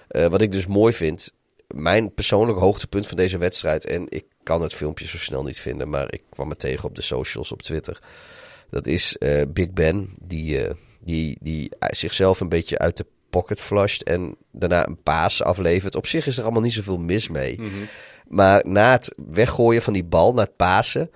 eh, 0.09 0.27
wat 0.27 0.41
ik 0.43 0.53
dus 0.53 0.67
mooi 0.67 0.93
vind, 0.93 1.33
mijn 1.75 2.15
persoonlijk 2.15 2.59
hoogtepunt 2.59 3.07
van 3.07 3.17
deze 3.17 3.39
wedstrijd, 3.39 3.85
en 3.85 4.07
ik 4.09 4.25
kan 4.43 4.63
het 4.63 4.75
filmpje 4.75 5.07
zo 5.07 5.19
snel 5.19 5.43
niet 5.43 5.61
vinden, 5.61 5.89
maar 5.91 6.13
ik 6.13 6.23
kwam 6.31 6.49
het 6.51 6.59
tegen 6.59 6.85
op 6.89 6.95
de 6.95 7.03
socials 7.03 7.53
op 7.53 7.63
Twitter. 7.63 7.99
Dat 8.71 8.87
is 8.87 9.17
eh, 9.19 9.43
Big 9.49 9.71
Ben, 9.71 10.15
die, 10.19 10.65
eh, 10.67 10.75
die, 11.01 11.39
die 11.41 11.71
zichzelf 11.79 12.41
een 12.41 12.49
beetje 12.49 12.79
uit 12.79 12.97
de 12.97 13.07
pocket 13.31 13.61
flusht 13.61 14.03
en 14.03 14.37
daarna 14.53 14.87
een 14.87 15.03
paas 15.03 15.43
aflevert. 15.43 15.95
Op 15.95 16.07
zich 16.07 16.27
is 16.27 16.37
er 16.37 16.43
allemaal 16.43 16.63
niet 16.63 16.73
zoveel 16.73 16.99
mis 16.99 17.29
mee. 17.29 17.61
Maar 18.31 18.63
na 18.67 18.91
het 18.93 19.15
weggooien 19.31 19.83
van 19.83 19.93
die 19.93 20.05
bal, 20.05 20.33
na 20.35 20.43
het 20.43 20.57
pasen, 20.57 21.11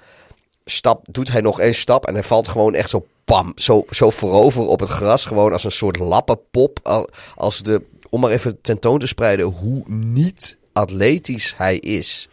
stap, 0.64 1.06
doet 1.10 1.32
hij 1.32 1.40
nog 1.40 1.60
één 1.60 1.74
stap 1.74 2.06
en 2.06 2.14
hij 2.14 2.22
valt 2.22 2.48
gewoon 2.48 2.74
echt 2.74 2.90
zo 2.90 3.06
pam, 3.24 3.52
zo, 3.56 3.84
zo 3.90 4.10
voorover 4.10 4.62
op 4.66 4.80
het 4.80 4.88
gras. 4.88 5.24
Gewoon 5.24 5.52
als 5.52 5.64
een 5.64 5.70
soort 5.72 5.98
lappenpop. 5.98 6.78
Al- 6.82 7.08
Als 7.36 7.62
de, 7.62 7.82
om 8.10 8.20
maar 8.20 8.30
even 8.30 8.60
tentoon 8.60 8.98
te 8.98 9.06
spreiden 9.06 9.46
hoe 9.46 9.82
niet 9.86 10.56
atletisch 10.72 11.54
hij 11.56 11.76
is. 11.78 12.28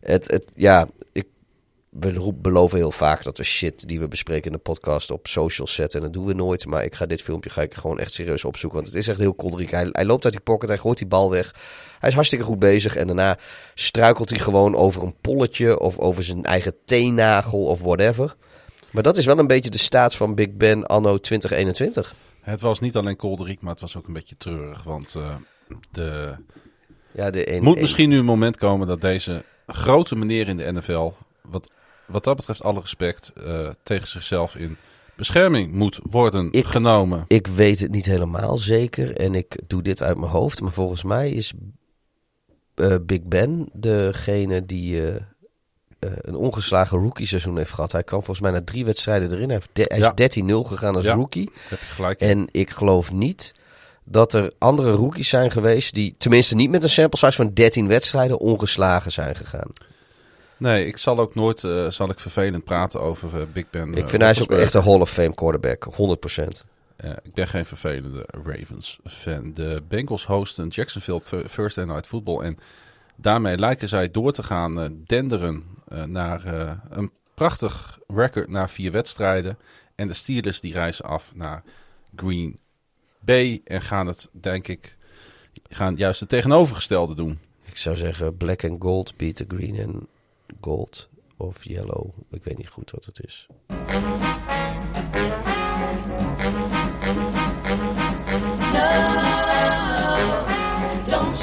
Het, 0.00 0.30
het, 0.30 0.44
ja, 0.54 0.86
ik, 1.12 1.26
we 2.00 2.32
beloven 2.34 2.78
heel 2.78 2.90
vaak 2.90 3.22
dat 3.22 3.38
we 3.38 3.44
shit 3.44 3.88
die 3.88 4.00
we 4.00 4.08
bespreken 4.08 4.44
in 4.46 4.52
de 4.52 4.58
podcast 4.62 5.10
op 5.10 5.26
socials 5.26 5.74
zetten. 5.74 5.98
En 5.98 6.04
dat 6.04 6.14
doen 6.14 6.26
we 6.26 6.32
nooit. 6.34 6.66
Maar 6.66 6.84
ik 6.84 6.94
ga 6.94 7.06
dit 7.06 7.22
filmpje 7.22 7.50
ga 7.50 7.62
ik 7.62 7.74
gewoon 7.74 7.98
echt 7.98 8.12
serieus 8.12 8.44
opzoeken. 8.44 8.78
Want 8.78 8.90
het 8.92 9.00
is 9.00 9.08
echt 9.08 9.18
heel 9.18 9.34
kolderiek. 9.34 9.70
Hij, 9.70 9.88
hij 9.92 10.04
loopt 10.04 10.24
uit 10.24 10.32
die 10.32 10.42
pocket, 10.42 10.68
hij 10.68 10.78
gooit 10.78 10.98
die 10.98 11.06
bal 11.06 11.30
weg. 11.30 11.54
Hij 11.98 12.08
is 12.08 12.14
hartstikke 12.14 12.44
goed 12.44 12.58
bezig. 12.58 12.96
En 12.96 13.06
daarna 13.06 13.38
struikelt 13.74 14.30
hij 14.30 14.38
gewoon 14.38 14.74
over 14.74 15.02
een 15.02 15.14
polletje 15.20 15.80
of 15.80 15.98
over 15.98 16.24
zijn 16.24 16.44
eigen 16.44 16.74
teennagel 16.84 17.64
of 17.66 17.80
whatever. 17.80 18.34
Maar 18.90 19.02
dat 19.02 19.16
is 19.16 19.24
wel 19.26 19.38
een 19.38 19.46
beetje 19.46 19.70
de 19.70 19.78
staat 19.78 20.14
van 20.14 20.34
Big 20.34 20.52
Ben 20.56 20.86
anno 20.86 21.18
2021. 21.18 22.14
Het 22.40 22.60
was 22.60 22.80
niet 22.80 22.96
alleen 22.96 23.16
kolderiek, 23.16 23.60
maar 23.60 23.72
het 23.72 23.80
was 23.80 23.96
ook 23.96 24.06
een 24.06 24.12
beetje 24.12 24.36
treurig. 24.38 24.82
Want 24.82 25.14
eh, 25.14 25.34
de, 25.90 26.34
Ja, 27.12 27.30
de 27.30 27.52
een, 27.52 27.62
moet 27.62 27.74
een- 27.74 27.80
misschien 27.80 28.08
nu 28.08 28.18
een 28.18 28.24
moment 28.24 28.56
komen 28.56 28.86
dat 28.86 29.00
deze 29.00 29.44
grote 29.66 30.16
meneer 30.16 30.48
in 30.48 30.56
de 30.56 30.72
NFL 30.72 31.10
wat 31.42 31.70
wat 32.08 32.24
dat 32.24 32.36
betreft 32.36 32.62
alle 32.62 32.80
respect 32.80 33.32
eh, 33.44 33.68
tegen 33.82 34.08
zichzelf 34.08 34.56
in 34.56 34.76
bescherming 35.16 35.72
moet 35.72 35.98
worden 36.02 36.48
Ik- 36.52 36.66
genomen. 36.66 37.24
Ik 37.28 37.46
weet 37.46 37.80
het 37.80 37.90
niet 37.90 38.06
helemaal 38.06 38.56
zeker 38.58 39.16
en 39.16 39.34
ik 39.34 39.58
doe 39.66 39.82
dit 39.82 40.02
uit 40.02 40.16
mijn 40.18 40.30
hoofd. 40.30 40.60
Maar 40.60 40.72
volgens 40.72 41.02
mij 41.02 41.30
is 41.30 41.52
eh, 42.74 42.94
Big 43.02 43.22
Ben 43.22 43.68
degene 43.72 44.66
die 44.66 45.06
eh, 45.08 45.14
een 45.98 46.34
ongeslagen 46.34 46.98
rookie 46.98 47.26
seizoen 47.26 47.56
heeft 47.56 47.70
gehad. 47.72 47.92
Hij 47.92 48.02
kwam 48.04 48.18
volgens 48.24 48.40
mij 48.40 48.50
na 48.50 48.64
drie 48.64 48.84
wedstrijden 48.84 49.32
erin. 49.32 49.50
Hij, 49.50 49.60
de- 49.72 49.84
hij 49.88 49.98
Ja. 49.98 50.12
is 50.14 50.38
13-0 50.40 50.64
gegaan 50.64 50.94
als 50.94 51.04
Ja. 51.04 51.14
rookie. 51.14 51.50
Heb 51.68 51.78
je 51.78 51.84
gelijk. 51.84 52.20
in. 52.20 52.28
En 52.28 52.48
ik 52.50 52.70
geloof 52.70 53.12
niet 53.12 53.52
dat 54.04 54.32
er 54.32 54.52
andere 54.58 54.90
rookies 54.92 55.28
zijn 55.28 55.50
geweest 55.50 55.94
die, 55.94 56.14
tenminste 56.18 56.54
niet 56.54 56.70
met 56.70 56.82
een 56.82 56.88
sample 56.88 57.18
size 57.18 57.32
van 57.36 57.54
13 57.54 57.86
wedstrijden, 57.88 58.38
ongeslagen 58.38 59.12
zijn 59.12 59.34
gegaan. 59.34 59.70
Nee, 60.58 60.86
ik 60.86 60.96
zal 60.96 61.18
ook 61.18 61.34
nooit 61.34 61.64
eh, 61.64 61.90
zal 61.90 62.10
ik 62.10 62.20
vervelend 62.20 62.64
praten 62.64 63.00
over 63.00 63.40
eh, 63.40 63.46
Big 63.52 63.70
Ben. 63.70 63.94
ik 63.94 64.08
vind 64.08 64.22
hij 64.22 64.30
is 64.30 64.42
ook 64.42 64.50
echt 64.50 64.74
een 64.74 64.82
Hall 64.82 65.00
of 65.00 65.10
Fame 65.10 65.34
quarterback, 65.34 65.86
100%. 65.92 66.64
Eh, 66.96 67.10
ik 67.22 67.34
ben 67.34 67.48
geen 67.48 67.64
vervelende 67.64 68.26
Ravens-fan. 68.44 69.52
De 69.54 69.82
Bengals 69.88 70.26
hosten 70.26 70.68
Jacksonville 70.68 71.20
Th- 71.20 71.52
Thursday 71.54 71.84
Night 71.84 72.06
Football. 72.06 72.40
En 72.44 72.58
daarmee 73.16 73.58
lijken 73.58 73.88
zij 73.88 74.10
door 74.10 74.32
te 74.32 74.42
gaan 74.42 74.80
eh, 74.80 74.88
denderen 74.92 75.64
eh, 75.88 76.02
naar 76.04 76.44
eh, 76.44 76.72
een 76.88 77.12
prachtig 77.34 77.98
record 78.06 78.48
na 78.48 78.68
vier 78.68 78.92
wedstrijden. 78.92 79.58
En 79.94 80.06
de 80.08 80.14
Steelers 80.14 80.60
die 80.60 80.72
reizen 80.72 81.04
af 81.04 81.30
naar 81.34 81.62
Green 82.16 82.58
Bay. 83.20 83.60
En 83.64 83.80
gaan 83.82 84.06
het, 84.06 84.28
denk 84.32 84.68
ik, 84.68 84.96
gaan 85.68 85.96
juist 85.96 86.20
het 86.20 86.28
tegenovergestelde 86.28 87.14
doen. 87.14 87.38
Ik 87.64 87.76
zou 87.76 87.96
zeggen 87.96 88.36
black 88.36 88.64
and 88.64 88.82
gold 88.82 89.16
beat 89.16 89.36
the 89.36 89.44
green 89.48 89.86
and 89.86 90.06
gold 90.60 91.08
of 91.36 91.64
yellow. 91.64 92.10
Ik 92.30 92.44
weet 92.44 92.56
niet 92.56 92.68
goed 92.68 92.90
wat 92.90 93.04
het 93.04 93.24
is. 93.24 93.46
No. 98.72 98.86
Don't? 101.10 101.38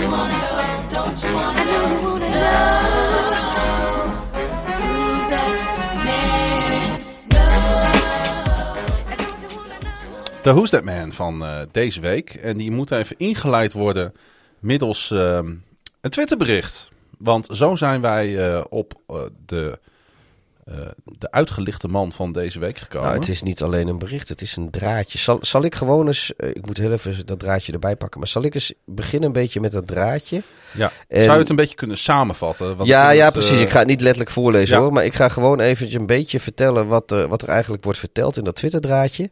De 10.45 10.53
Who's 10.53 10.69
That 10.69 10.83
Man 10.83 11.11
van 11.11 11.45
eh, 11.45 11.61
deze 11.71 12.01
week. 12.01 12.33
En 12.33 12.57
die 12.57 12.71
moet 12.71 12.91
even 12.91 13.17
ingeleid 13.17 13.73
worden 13.73 14.13
middels 14.59 15.11
ehm, 15.11 15.55
een 16.01 16.09
Twitterbericht. 16.09 16.89
Want 17.17 17.47
zo 17.51 17.75
zijn 17.75 18.01
wij 18.01 18.53
eh, 18.53 18.63
op 18.69 18.93
eh, 19.07 19.17
de, 19.45 19.79
eh, 20.65 20.75
de 21.03 21.31
uitgelichte 21.31 21.87
man 21.87 22.11
van 22.11 22.31
deze 22.31 22.59
week 22.59 22.77
gekomen. 22.77 23.07
Nou, 23.07 23.19
het 23.19 23.29
is 23.29 23.43
niet 23.43 23.61
alleen 23.61 23.87
een 23.87 23.99
bericht, 23.99 24.29
het 24.29 24.41
is 24.41 24.55
een 24.55 24.69
draadje. 24.69 25.17
Zal, 25.17 25.37
zal 25.41 25.63
ik 25.63 25.75
gewoon 25.75 26.07
eens, 26.07 26.31
ik 26.37 26.65
moet 26.65 26.77
heel 26.77 26.91
even 26.91 27.25
dat 27.25 27.39
draadje 27.39 27.73
erbij 27.73 27.95
pakken, 27.95 28.19
maar 28.19 28.29
zal 28.29 28.43
ik 28.43 28.53
eens 28.53 28.73
beginnen 28.85 29.27
een 29.27 29.33
beetje 29.33 29.59
met 29.59 29.71
dat 29.71 29.87
draadje? 29.87 30.41
ja. 30.71 30.91
en- 31.07 31.23
Zou 31.23 31.33
je 31.33 31.39
het 31.39 31.49
een 31.49 31.55
beetje 31.55 31.75
kunnen 31.75 31.97
samenvatten? 31.97 32.75
Want 32.75 32.89
ja, 32.89 33.09
ja, 33.09 33.23
het, 33.25 33.33
precies. 33.33 33.59
Ik 33.59 33.71
ga 33.71 33.79
het 33.79 33.87
niet 33.87 34.01
letterlijk 34.01 34.31
voorlezen 34.31 34.75
ja. 34.75 34.81
hoor, 34.81 34.93
maar 34.93 35.05
ik 35.05 35.15
ga 35.15 35.29
gewoon 35.29 35.59
eventjes 35.59 35.99
een 35.99 36.07
beetje 36.07 36.39
vertellen 36.39 36.87
wat, 36.87 37.25
wat 37.27 37.41
er 37.41 37.49
eigenlijk 37.49 37.83
wordt 37.83 37.99
verteld 37.99 38.37
in 38.37 38.43
dat 38.43 38.55
Twitter-draadje. 38.55 39.29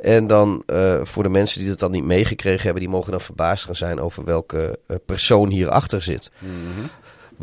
En 0.00 0.26
dan 0.26 0.62
voor 1.02 1.22
de 1.22 1.28
mensen 1.28 1.60
die 1.60 1.70
het 1.70 1.78
dan 1.78 1.90
niet 1.90 2.04
meegekregen 2.04 2.62
hebben, 2.62 2.80
die 2.80 2.90
mogen 2.90 3.10
dan 3.10 3.20
verbaasd 3.20 3.64
gaan 3.64 3.76
zijn 3.76 4.00
over 4.00 4.24
welke 4.24 4.78
eh, 4.86 4.96
persoon 5.06 5.48
hierachter 5.48 6.02
zit. 6.02 6.30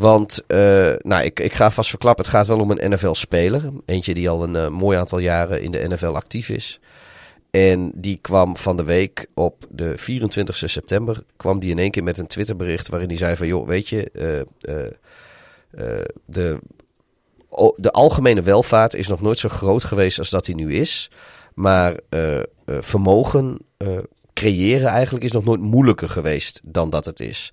Want, 0.00 0.42
eh, 0.46 0.92
nou, 0.98 1.24
ik, 1.24 1.40
ik 1.40 1.54
ga 1.54 1.70
vast 1.70 1.90
verklappen, 1.90 2.24
het 2.24 2.34
gaat 2.34 2.46
wel 2.46 2.60
om 2.60 2.70
een 2.70 2.90
NFL-speler. 2.90 3.62
Eentje 3.86 4.14
die 4.14 4.28
al 4.28 4.42
een 4.42 4.56
eh, 4.56 4.68
mooi 4.68 4.98
aantal 4.98 5.18
jaren 5.18 5.62
in 5.62 5.70
de 5.70 5.88
NFL 5.88 6.06
actief 6.06 6.48
is. 6.48 6.80
En 7.50 7.92
die 7.94 8.18
kwam 8.20 8.56
van 8.56 8.76
de 8.76 8.84
week 8.84 9.26
op 9.34 9.66
de 9.70 9.98
24 9.98 10.56
september, 10.56 11.22
kwam 11.36 11.58
die 11.58 11.70
in 11.70 11.78
één 11.78 11.90
keer 11.90 12.02
met 12.02 12.18
een 12.18 12.26
Twitterbericht 12.26 12.88
waarin 12.88 13.08
hij 13.08 13.16
zei 13.16 13.36
van, 13.36 13.46
joh, 13.46 13.66
weet 13.66 13.88
je, 13.88 14.10
eh, 14.60 14.84
de, 16.24 16.58
de 17.76 17.90
algemene 17.90 18.42
welvaart 18.42 18.94
is 18.94 19.08
nog 19.08 19.20
nooit 19.20 19.38
zo 19.38 19.48
groot 19.48 19.84
geweest 19.84 20.18
als 20.18 20.30
dat 20.30 20.46
hij 20.46 20.54
nu 20.54 20.74
is. 20.74 21.10
Maar 21.54 21.96
vermogen 22.66 23.58
creëren 24.32 24.88
eigenlijk 24.88 25.24
is 25.24 25.32
nog 25.32 25.44
nooit 25.44 25.60
moeilijker 25.60 26.08
geweest 26.08 26.60
dan 26.64 26.90
dat 26.90 27.04
het 27.04 27.20
is. 27.20 27.52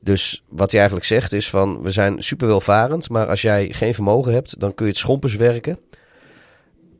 Dus 0.00 0.42
wat 0.48 0.70
hij 0.70 0.80
eigenlijk 0.80 1.08
zegt 1.08 1.32
is 1.32 1.50
van, 1.50 1.82
we 1.82 1.90
zijn 1.90 2.22
super 2.22 2.46
welvarend, 2.46 3.10
maar 3.10 3.26
als 3.26 3.42
jij 3.42 3.68
geen 3.72 3.94
vermogen 3.94 4.32
hebt, 4.32 4.60
dan 4.60 4.74
kun 4.74 4.86
je 4.86 4.92
het 4.92 5.00
schompers 5.00 5.34
werken. 5.34 5.78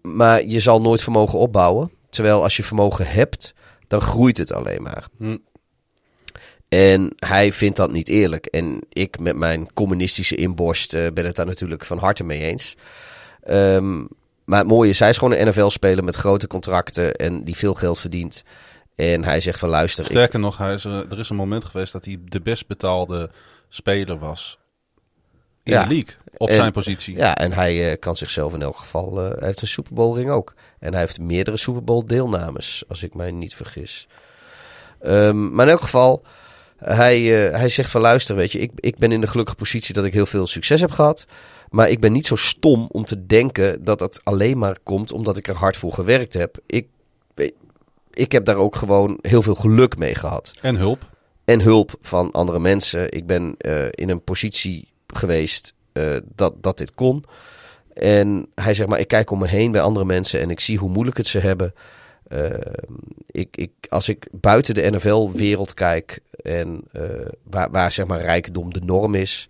Maar 0.03 0.45
je 0.45 0.61
zal 0.61 0.81
nooit 0.81 1.03
vermogen 1.03 1.39
opbouwen. 1.39 1.91
Terwijl 2.11 2.43
als 2.43 2.57
je 2.57 2.63
vermogen 2.63 3.07
hebt, 3.07 3.55
dan 3.87 4.01
groeit 4.01 4.37
het 4.37 4.53
alleen 4.53 4.83
maar. 4.83 5.09
Hm. 5.19 5.37
En 6.69 7.13
hij 7.17 7.53
vindt 7.53 7.77
dat 7.77 7.93
niet 7.93 8.09
eerlijk. 8.09 8.47
En 8.47 8.81
ik 8.89 9.19
met 9.19 9.37
mijn 9.37 9.73
communistische 9.73 10.37
inborst 10.37 10.95
eh, 10.95 11.07
ben 11.15 11.27
het 11.27 11.37
daar 11.37 11.47
natuurlijk 11.47 11.85
van 11.85 11.99
harte 11.99 12.25
mee 12.25 12.41
eens. 12.41 12.77
Ehm, 13.43 13.99
maar 14.45 14.59
het 14.59 14.69
mooie 14.69 14.91
is, 14.91 14.99
hij 14.99 15.09
is 15.09 15.19
gewoon 15.19 15.35
een 15.35 15.49
NFL-speler 15.49 16.05
met 16.05 16.17
grote 16.17 16.47
contracten 16.47 17.15
en 17.15 17.45
die 17.45 17.57
veel 17.57 17.75
geld 17.75 17.99
verdient. 17.99 18.45
En 18.99 19.25
hij 19.25 19.41
zegt 19.41 19.59
van 19.59 19.69
luister, 19.69 20.05
ik, 20.05 20.11
Sterker 20.11 20.39
nog, 20.39 20.59
hij 20.59 20.75
is, 20.75 20.85
er 20.85 21.19
is 21.19 21.29
een 21.29 21.37
moment 21.37 21.65
geweest 21.65 21.93
dat 21.93 22.05
hij 22.05 22.19
de 22.25 22.41
best 22.41 22.67
betaalde 22.67 23.31
speler 23.69 24.19
was 24.19 24.59
in 25.63 25.73
Ja. 25.73 25.83
de 25.83 25.89
league. 25.95 26.15
Op 26.37 26.49
En- 26.49 26.55
zijn 26.55 26.73
positie. 26.73 27.17
Ja, 27.17 27.37
en 27.37 27.53
hij 27.53 27.91
eh, 27.91 27.99
kan 27.99 28.17
zichzelf 28.17 28.55
in 28.55 28.63
elk 28.63 28.79
geval. 28.79 29.21
eh, 29.25 29.31
hij 29.39 29.47
heeft 29.47 29.63
een 29.63 29.69
Super 29.69 29.95
Bowl 29.95 30.17
ring 30.17 30.31
ook. 30.31 30.55
En 30.79 30.91
hij 30.93 31.01
heeft 31.01 31.21
meerdere 31.21 31.57
Super 31.57 31.85
Bowl 31.85 32.05
deelnames, 32.05 32.83
als 32.89 33.03
ik 33.03 33.15
mij 33.15 33.31
niet 33.31 33.55
vergis. 33.55 34.07
Ehm, 35.01 35.55
maar 35.55 35.67
in 35.67 35.73
elk 35.73 35.81
geval, 35.83 36.25
hij, 36.77 37.47
eh, 37.49 37.59
hij 37.59 37.69
zegt 37.69 37.91
van 37.91 38.01
luister, 38.01 38.37
weet 38.37 38.53
je, 38.53 38.59
ik, 38.59 38.71
ik 38.75 38.99
ben 38.99 39.13
in 39.13 39.21
de 39.21 39.27
gelukkige 39.27 39.57
positie 39.57 39.95
dat 39.95 40.05
ik 40.05 40.13
heel 40.13 40.27
veel 40.27 40.47
succes 40.47 40.81
heb 40.81 40.91
gehad. 40.91 41.27
Maar 41.69 41.89
ik 41.91 42.01
ben 42.01 42.13
niet 42.13 42.27
zo 42.27 42.37
stom 42.37 42.89
om 42.93 43.05
te 43.05 43.27
denken 43.27 43.85
dat 43.85 44.01
het 44.01 44.21
alleen 44.25 44.59
maar 44.59 44.77
komt 44.83 45.13
omdat 45.13 45.37
ik 45.37 45.49
er 45.49 45.55
hard 45.57 45.77
voor 45.77 45.93
gewerkt 45.93 46.35
heb. 46.35 46.57
Ik, 46.67 46.87
ik 48.19 48.33
heb 48.33 48.45
daar 48.45 48.57
ook 48.57 48.77
gewoon 48.77 49.19
heel 49.21 49.43
veel 49.43 49.55
geluk 49.55 49.97
mee 49.97 50.15
gehad 50.15 50.53
En 50.63 50.77
hulp. 50.77 51.11
en 51.45 51.61
hulp 51.61 51.95
van 52.01 52.31
andere 52.31 52.59
mensen. 52.59 53.13
Ik 53.13 53.27
ben 53.27 53.55
eh, 53.59 53.85
in 53.91 54.09
een 54.09 54.23
positie 54.25 54.89
geweest 55.07 55.75
eh, 55.93 56.17
dat, 56.35 56.63
dat 56.63 56.79
dit 56.79 56.95
kon. 56.95 57.25
En 57.95 58.49
hij 58.55 58.75
zegt 58.75 58.89
maar, 58.89 59.01
ik 59.01 59.09
kijk 59.09 59.31
om 59.31 59.39
me 59.39 59.49
heen 59.49 59.73
bij 59.73 59.81
andere 59.81 60.07
mensen 60.07 60.41
en 60.41 60.51
ik 60.51 60.61
zie 60.61 60.79
hoe 60.79 60.91
moeilijk 60.91 61.17
het 61.17 61.27
ze 61.27 61.39
hebben. 61.39 61.75
Eh, 62.29 62.51
ik, 63.27 63.57
ik, 63.57 63.71
als 63.89 64.09
ik 64.09 64.27
buiten 64.33 64.75
de 64.75 64.91
NFL-wereld 64.91 65.75
kijk 65.75 66.21
en 66.43 66.85
waar, 67.43 67.71
waar 67.71 67.93
zeg 67.93 68.07
maar 68.07 68.21
rijkdom 68.21 68.73
de 68.73 68.81
norm 68.85 69.15
is, 69.15 69.49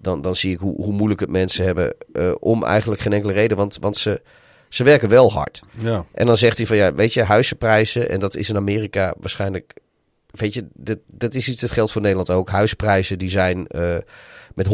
dan, 0.00 0.22
dan 0.22 0.36
zie 0.36 0.52
ik 0.52 0.58
hoe, 0.58 0.76
hoe 0.76 0.92
moeilijk 0.92 1.20
het 1.20 1.30
mensen 1.30 1.64
hebben 1.64 1.94
om 2.40 2.64
eigenlijk 2.64 3.00
geen 3.00 3.12
enkele 3.12 3.32
reden. 3.32 3.56
Want, 3.56 3.78
want 3.80 3.96
ze, 3.96 4.22
ze 4.70 4.84
werken 4.84 5.08
wel 5.08 5.32
hard. 5.32 5.60
Ja. 5.78 6.04
En 6.12 6.26
dan 6.26 6.36
zegt 6.36 6.56
hij 6.56 6.66
van 6.66 6.76
ja, 6.76 6.94
weet 6.94 7.12
je, 7.12 7.22
huizenprijzen, 7.22 8.08
en 8.08 8.20
dat 8.20 8.36
is 8.36 8.48
in 8.48 8.56
Amerika 8.56 9.14
waarschijnlijk, 9.18 9.74
weet 10.30 10.54
je, 10.54 10.66
dat, 10.74 10.98
dat 11.06 11.34
is 11.34 11.48
iets 11.48 11.60
dat 11.60 11.70
geldt 11.70 11.92
voor 11.92 12.00
Nederland 12.00 12.30
ook. 12.30 12.50
Huisprijzen 12.50 13.18
die 13.18 13.30
zijn 13.30 13.66
eh, 13.66 13.96
met 14.54 14.68
121% 14.68 14.70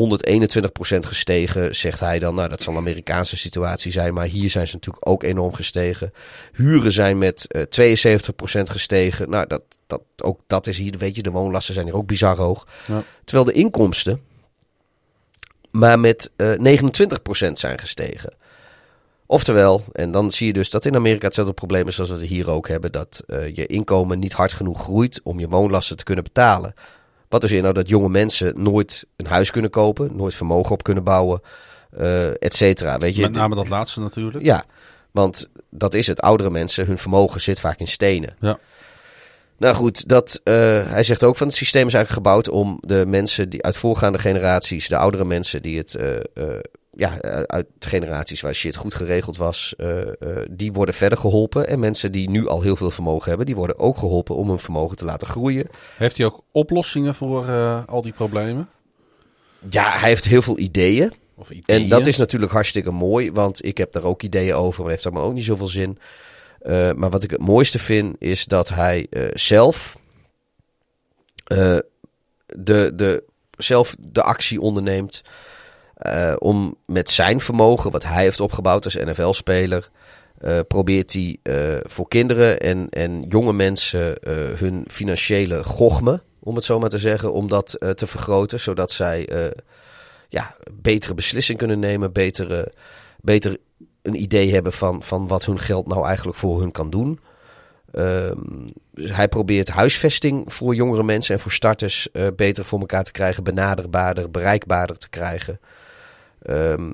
gestegen, 0.99 1.77
zegt 1.77 2.01
hij 2.01 2.19
dan. 2.19 2.35
Nou, 2.35 2.49
dat 2.49 2.63
zal 2.63 2.73
een 2.73 2.79
Amerikaanse 2.79 3.37
situatie 3.37 3.93
zijn, 3.93 4.15
maar 4.15 4.27
hier 4.27 4.51
zijn 4.51 4.69
ze 4.69 4.75
natuurlijk 4.75 5.09
ook 5.09 5.23
enorm 5.23 5.53
gestegen. 5.53 6.13
Huren 6.53 6.93
zijn 6.93 7.19
met 7.19 7.47
eh 7.47 7.63
72% 7.63 8.63
gestegen. 8.63 9.31
Nou, 9.31 9.47
dat, 9.47 9.63
dat, 9.87 10.03
ook 10.23 10.41
dat 10.47 10.67
is 10.67 10.79
hier, 10.79 10.95
weet 10.99 11.17
je, 11.17 11.23
de 11.23 11.31
woonlasten 11.31 11.75
zijn 11.75 11.87
hier 11.87 11.97
ook 11.97 12.07
bizar 12.07 12.37
hoog. 12.37 12.67
Ja. 12.87 13.03
Terwijl 13.25 13.47
de 13.47 13.53
inkomsten 13.53 14.21
maar 15.71 16.01
met 16.01 16.31
eh 16.37 16.79
29% 17.49 17.53
zijn 17.53 17.79
gestegen. 17.79 18.35
Oftewel, 19.27 19.85
en 19.93 20.11
dan 20.11 20.31
zie 20.31 20.47
je 20.47 20.53
dus 20.53 20.71
dat 20.71 20.85
in 20.85 20.95
Amerika 20.95 21.27
hetzelfde 21.27 21.55
probleem 21.55 21.89
is 21.89 22.01
als 22.01 22.09
we 22.09 22.15
het 22.15 22.25
hier 22.25 22.51
ook 22.51 22.69
hebben. 22.69 22.93
Dat 22.93 23.23
eh, 23.27 23.55
je 23.55 23.67
inkomen 23.67 24.19
niet 24.19 24.33
hard 24.33 24.53
genoeg 24.53 24.83
groeit 24.83 25.21
om 25.23 25.39
je 25.41 25.49
woonlasten 25.49 25.97
te 25.97 26.05
kunnen 26.05 26.25
betalen. 26.25 26.75
Wat 27.29 27.41
dus 27.41 27.53
inhoudt 27.53 27.77
dat 27.77 27.89
jonge 27.89 28.09
mensen 28.09 28.63
nooit 28.63 29.05
een 29.17 29.27
huis 29.27 29.51
kunnen 29.51 29.71
kopen, 29.71 30.17
nooit 30.17 30.35
vermogen 30.35 30.73
op 30.73 30.83
kunnen 30.83 31.05
bouwen, 31.05 31.41
eh 31.91 32.43
et 32.43 32.55
cetera. 32.55 32.99
Weet 32.99 33.17
je, 33.17 33.23
Met 33.23 33.33
name 33.33 33.55
dat 33.55 33.69
laatste 33.69 34.01
natuurlijk. 34.01 34.45
ja, 34.45 34.65
want 35.11 35.49
dat 35.71 35.95
is 35.95 36.07
het. 36.07 36.21
Oudere 36.21 36.51
mensen, 36.51 36.87
hun 36.87 36.99
vermogen 36.99 37.41
zit 37.41 37.61
vaak 37.61 37.79
in 37.79 37.89
stenen. 37.89 38.37
Ja. 38.41 38.59
Nou 39.59 39.75
goed, 39.75 40.09
dat, 40.09 40.41
eh, 40.45 40.55
hij 40.87 41.03
zegt 41.03 41.25
ook 41.25 41.37
van 41.37 41.47
het 41.47 41.57
systeem 41.57 41.87
is 41.87 41.95
eigenlijk 41.95 42.27
gebouwd 42.27 42.49
om 42.49 42.79
de 42.81 43.05
mensen 43.07 43.49
die 43.49 43.63
uit 43.63 43.77
voorgaande 43.77 44.19
generaties, 44.19 44.89
de 44.89 44.97
oudere 44.97 45.25
mensen 45.25 45.63
die 45.63 45.79
het, 45.79 45.99
ja, 46.97 47.21
eh, 47.21 47.43
uit 47.43 47.67
generaties 47.79 48.41
waar 48.41 48.55
shit 48.55 48.77
goed 48.77 48.95
geregeld 48.95 49.37
was, 49.37 49.75
eh, 49.77 50.01
eh, 50.01 50.09
die 50.51 50.73
worden 50.73 50.95
verder 50.95 51.19
geholpen. 51.19 51.69
En 51.69 51.79
mensen 51.79 52.13
die 52.13 52.31
nu 52.31 52.49
al 52.49 52.63
heel 52.63 52.77
veel 52.77 52.91
vermogen 52.91 53.29
hebben, 53.29 53.47
die 53.47 53.57
worden 53.57 53.79
ook 53.79 53.99
geholpen 53.99 54.37
om 54.37 54.49
hun 54.49 54.59
vermogen 54.59 54.97
te 54.97 55.05
laten 55.05 55.27
groeien. 55.27 55.69
Heeft 55.97 56.17
hij 56.17 56.27
ook 56.27 56.43
oplossingen 56.51 57.15
voor 57.15 57.51
al 57.87 58.03
die 58.03 58.13
problemen? 58.13 58.69
Ja, 59.69 59.99
hij 59.99 60.09
heeft 60.09 60.25
heel 60.25 60.43
veel 60.43 60.59
ideeën. 60.59 61.13
Of 61.35 61.51
ideeën. 61.51 61.83
En 61.83 61.89
dat 61.89 62.07
is 62.07 62.17
natuurlijk 62.17 62.53
hartstikke 62.53 62.91
mooi, 62.91 63.33
want 63.33 63.65
ik 63.65 63.79
heb 63.79 63.93
daar 63.93 64.03
ook 64.03 64.23
ideeën 64.23 64.55
over, 64.55 64.83
maar 64.83 64.91
heeft 64.91 65.07
allemaal 65.07 65.25
ook 65.25 65.35
niet 65.35 65.45
zoveel 65.45 65.67
zin. 65.67 65.99
Maar 66.97 67.11
wat 67.11 67.25
ik 67.25 67.31
het 67.31 67.41
mooiste 67.41 67.79
vind, 67.79 68.17
is 68.19 68.45
dat 68.45 68.69
hij 68.69 69.07
zelf, 69.33 69.99
de, 71.45 72.93
de, 72.95 73.25
zelf 73.57 73.97
de 73.99 74.23
actie 74.23 74.61
onderneemt 74.61 75.23
eh, 76.07 76.35
om 76.39 76.77
met 76.87 77.11
zijn 77.11 77.41
vermogen, 77.41 77.91
wat 77.91 78.05
hij 78.05 78.23
heeft 78.23 78.41
opgebouwd 78.41 78.85
als 78.85 78.95
NFL-speler, 78.95 79.91
eh, 80.39 80.59
probeert 80.69 81.13
hij 81.13 81.39
eh, 81.43 81.55
voor 81.83 82.09
kinderen 82.09 82.61
en, 82.61 82.89
en 82.91 83.25
jonge 83.29 83.53
mensen 83.53 84.19
hun 84.57 84.85
financiële 84.91 85.65
gochme, 85.65 86.23
om 86.41 86.55
het 86.55 86.65
zo 86.65 86.79
maar 86.79 86.89
te 86.89 86.99
zeggen, 86.99 87.33
om 87.33 87.49
dat 87.49 87.79
te 87.95 88.07
vergroten, 88.07 88.61
zodat 88.61 88.91
zij 88.91 89.27
ja, 90.29 90.57
betere 90.73 91.15
beslissingen 91.15 91.59
kunnen 91.59 91.79
nemen, 91.79 92.13
beter, 92.13 92.59
eh, 92.59 92.67
beter 93.21 93.57
een 94.03 94.21
idee 94.21 94.53
hebben 94.53 94.73
van, 94.73 95.03
van 95.03 95.29
wat 95.29 95.45
hun 95.45 95.61
geld 95.61 95.87
nou 95.87 96.07
eigenlijk 96.07 96.39
voor 96.39 96.61
hun 96.61 96.71
kan 96.71 96.91
doen. 96.91 97.21
Ehm, 97.93 98.39
dus 98.91 99.11
hij 99.11 99.29
probeert 99.29 99.69
huisvesting 99.69 100.53
voor 100.53 100.75
jongere 100.75 101.03
mensen 101.03 101.35
en 101.35 101.41
voor 101.41 101.53
starters 101.53 102.09
beter 102.37 102.65
voor 102.65 102.81
elkaar 102.81 103.05
te 103.05 103.13
krijgen, 103.13 103.45
benaderbaarder, 103.45 104.31
bereikbaarder 104.31 104.99
te 104.99 105.09
krijgen. 105.09 105.61
Ehm, 106.47 106.93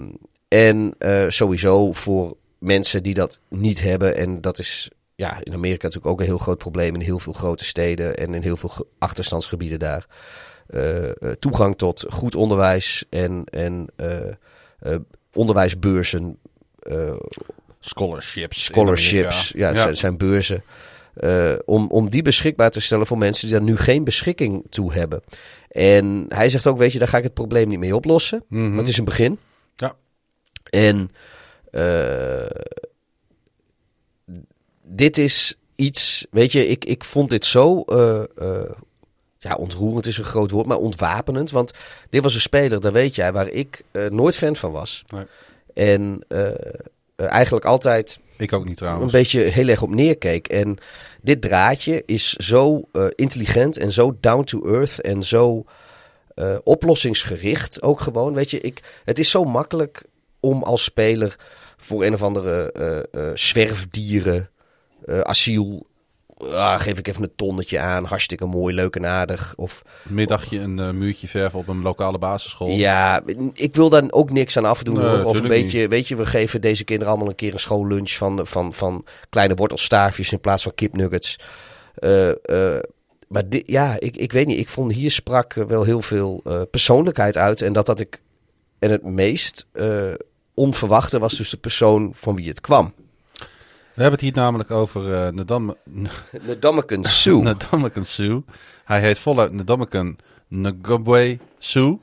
en 0.49 0.95
eh, 0.99 1.25
sowieso 1.29 1.93
voor 1.93 2.37
mensen 2.59 3.03
die 3.03 3.15
dat 3.15 3.41
niet 3.49 3.81
hebben, 3.83 4.17
en 4.17 4.41
dat 4.41 4.59
is 4.59 4.91
ja, 5.15 5.39
in 5.43 5.53
Amerika 5.53 5.83
natuurlijk 5.87 6.13
ook 6.13 6.21
een 6.21 6.27
heel 6.27 6.39
groot 6.39 6.59
probleem 6.59 6.95
in 6.95 7.01
heel 7.01 7.19
veel 7.19 7.33
grote 7.33 7.65
steden 7.65 8.17
en 8.17 8.35
in 8.35 8.43
heel 8.43 8.57
veel 8.57 8.69
ge- 8.69 8.87
achterstandsgebieden 8.99 9.79
daar. 9.79 10.07
Eh, 10.67 11.09
eh, 11.09 11.13
toegang 11.39 11.79
tot 11.79 12.05
goed 12.09 12.35
onderwijs 12.35 13.05
en, 13.11 13.45
en 13.45 13.87
eh, 13.97 14.29
eh, 14.79 14.99
onderwijsbeurzen, 15.33 16.39
eh, 16.79 17.15
scholarships. 17.81 18.65
scholarships, 18.65 19.53
ja, 19.57 19.69
Amerika. 19.71 19.77
Zijn, 19.83 19.97
zijn 19.97 20.17
beurzen. 20.17 20.63
Eh, 21.15 21.55
om, 21.65 21.89
om 21.91 22.11
die 22.11 22.23
beschikbaar 22.23 22.71
te 22.71 22.81
stellen 22.81 23.07
voor 23.07 23.19
mensen 23.19 23.49
die 23.49 23.57
daar 23.57 23.67
nu 23.67 23.77
geen 23.77 24.05
beschikking 24.05 24.67
toe 24.71 24.93
hebben. 24.93 25.23
En 25.69 26.25
hij 26.29 26.49
zegt 26.49 26.67
ook, 26.67 26.79
weet 26.79 26.93
je, 26.93 26.99
daar 26.99 27.09
ga 27.09 27.17
ik 27.17 27.23
het 27.23 27.35
probleem 27.35 27.69
niet 27.69 27.79
mee 27.79 27.97
oplossen. 27.97 28.45
Mhm. 28.49 28.69
Maar 28.69 28.79
het 28.79 28.89
is 28.89 28.99
een 28.99 29.05
begin. 29.05 29.39
Ja. 29.77 29.95
En 30.71 31.11
eh, 31.71 32.47
dit 34.83 35.19
is 35.19 35.55
iets, 35.75 36.27
weet 36.31 36.53
je, 36.53 36.69
ik, 36.69 36.85
ik 36.85 37.05
vond 37.05 37.29
dit 37.29 37.45
zo, 37.45 37.81
eh, 37.81 38.23
ja, 39.39 39.55
ontroerend 39.55 40.07
is 40.07 40.19
een 40.19 40.25
groot 40.25 40.51
woord, 40.51 40.67
maar 40.67 40.77
ontwapenend. 40.77 41.51
Want 41.51 41.73
dit 42.11 42.23
was 42.23 42.35
een 42.35 42.41
speler, 42.41 42.81
daar 42.81 42.93
weet 42.93 43.15
jij, 43.15 43.33
waar 43.33 43.49
ik 43.49 43.85
nooit 44.09 44.37
fan 44.37 44.57
van 44.57 44.73
was. 44.73 45.05
Nee. 45.07 45.25
En 45.75 46.25
eigenlijk 47.17 47.65
altijd 47.65 48.19
Ik 48.43 48.53
ook 48.53 48.61
niet 48.61 48.71
een 48.71 48.77
trouwens. 48.77 49.13
beetje 49.13 49.41
heel 49.41 49.69
erg 49.69 49.83
op 49.83 49.91
neerkeek. 49.91 50.49
En 50.49 50.79
dit 51.21 51.41
draadje 51.41 52.03
is 52.07 52.33
zo 52.33 52.89
eh, 52.93 53.07
intelligent 53.15 53.79
en 53.79 53.93
zo 53.93 54.17
down 54.21 54.45
to 54.45 54.65
earth 54.65 55.01
en 55.01 55.23
zo 55.23 55.65
eh, 56.35 56.57
oplossingsgericht 56.63 57.83
ook 57.83 58.01
gewoon. 58.01 58.35
Weet 58.35 58.51
je, 58.51 58.61
ik, 58.61 59.01
het 59.05 59.19
is 59.19 59.31
zo 59.31 59.45
makkelijk 59.45 60.05
om 60.41 60.63
als 60.63 60.85
speler 60.85 61.37
voor 61.77 62.05
een 62.05 62.15
of 62.15 62.23
andere 62.23 62.73
eh, 62.73 63.31
zwerfdieren, 63.35 64.51
asiel, 65.23 65.87
ah, 66.51 66.81
geef 66.81 66.99
ik 66.99 67.09
even 67.09 67.23
een 67.23 67.33
tonnetje 67.37 67.79
aan, 67.79 68.05
hartstikke 68.05 68.47
mooi, 68.47 68.75
leuk 68.75 68.97
en 68.97 69.07
aardig. 69.07 69.53
Of 69.57 69.83
Middagje 70.09 70.59
een 70.59 70.79
eh, 70.79 70.91
muurtje 70.91 71.29
verven 71.29 71.59
op 71.59 71.69
een 71.69 71.83
lokale 71.83 72.19
basisschool. 72.19 72.69
ja, 72.69 73.23
ik 73.53 73.75
wil 73.75 73.89
daar 73.89 74.05
ook 74.11 74.31
niks 74.31 74.57
aan 74.57 74.65
afdoen. 74.65 74.95
Nee. 74.95 75.27
Of 75.27 75.41
een 75.41 75.49
beetje, 75.49 75.89
weet 75.89 76.09
je, 76.09 76.17
we 76.17 76.27
geven 76.27 76.61
deze 76.61 76.85
kinderen 76.85 77.13
allemaal 77.13 77.29
een 77.31 77.35
keer 77.37 77.53
een 77.53 77.59
schoollunch 77.61 78.11
van, 78.11 78.47
van, 78.47 78.73
van 78.73 79.05
kleine 79.31 79.55
wortelstaafjes 79.55 80.33
in 80.33 80.41
plaats 80.41 80.63
van 80.63 80.75
kipnuggets. 80.75 81.39
Eh, 81.95 82.29
eh, 82.77 82.83
maar 83.29 83.49
di- 83.49 83.63
ja, 83.67 83.97
ik, 83.99 84.17
ik 84.17 84.33
weet 84.33 84.47
niet. 84.47 84.59
Ik 84.59 84.69
vond 84.69 84.93
hier 84.93 85.11
sprak 85.11 85.55
wel 85.55 85.83
heel 85.85 86.03
veel 86.03 86.43
persoonlijkheid 86.71 87.37
uit. 87.37 87.63
En 87.63 87.73
dat 87.73 87.87
dat 87.87 88.01
ik. 88.01 88.21
En 88.79 88.91
het 88.91 89.03
meest 89.05 89.67
onverwachte 90.55 91.19
was 91.19 91.37
dus 91.37 91.51
de 91.51 91.57
persoon 91.57 92.13
van 92.15 92.37
wie 92.37 92.49
het 92.49 92.61
kwam. 92.61 92.95
We 93.95 94.03
hebben 94.03 94.21
het 94.21 94.21
hier 94.21 94.43
namelijk 94.43 94.71
over 94.71 95.15
eh 95.15 95.33
Nadam 95.33 95.75
Sue. 97.03 97.43
Sue. 98.05 98.45
Hij 98.85 99.01
heet 99.01 99.19
voluit 99.19 99.53
Nadamakan 99.53 100.17
Ngabwe 100.49 101.39
Sue. 101.59 101.99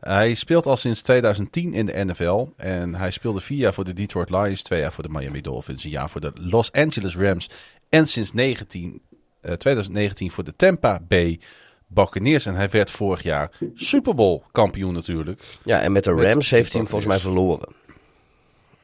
Hij 0.00 0.34
speelt 0.34 0.66
al 0.66 0.76
sinds 0.76 1.02
2010 1.02 1.74
in 1.74 1.86
de 1.86 2.04
NFL. 2.04 2.46
En 2.56 2.94
hij 2.94 3.10
speelde 3.10 3.40
vier 3.40 3.58
jaar 3.58 3.74
voor 3.74 3.84
de 3.84 3.92
Detroit 3.92 4.30
Lions, 4.30 4.62
twee 4.62 4.80
jaar 4.80 4.92
voor 4.92 5.04
de 5.04 5.10
Miami 5.10 5.40
Dolphins, 5.40 5.84
een 5.84 5.90
jaar 5.90 6.10
voor 6.10 6.20
de 6.20 6.32
Los 6.34 6.72
Angeles 6.72 7.16
Rams. 7.16 7.50
En 7.88 8.06
sinds 8.06 8.32
19, 8.32 9.02
eh, 9.40 9.52
2019 9.52 10.30
voor 10.30 10.44
de 10.44 10.56
Tampa 10.56 11.00
Bay 11.08 11.40
Buccaneers. 11.86 12.46
En 12.46 12.54
hij 12.54 12.70
werd 12.70 12.90
vorig 12.90 13.22
jaar 13.22 13.50
Super 13.74 14.14
Bowl 14.14 14.42
kampioen 14.52 14.94
natuurlijk. 14.94 15.42
Ja, 15.64 15.80
en 15.80 15.92
met 15.92 16.04
de 16.04 16.12
Rams 16.12 16.50
heeft 16.50 16.72
hij 16.72 16.80
hem 16.80 16.90
volgens 16.90 17.10
mij 17.10 17.20
verloren. 17.20 17.77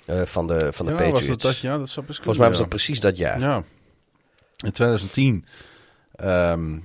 Eh, 0.06 0.22
van 0.22 0.46
de, 0.46 0.72
van 0.72 0.86
de 0.86 0.92
ja, 0.92 0.98
Patriots. 0.98 1.26
Was 1.26 1.36
dat, 1.36 1.40
dat, 1.40 1.58
ja, 1.58 1.78
dat 1.78 1.88
zou 1.88 2.06
best 2.06 2.18
Volgens 2.18 2.38
mij 2.38 2.48
was 2.48 2.58
dat 2.58 2.68
precies 2.68 3.00
dat 3.00 3.16
jaar. 3.16 3.40
Ja. 3.40 3.64
In 4.64 4.72
2010 4.72 5.46
ehm, 6.14 6.78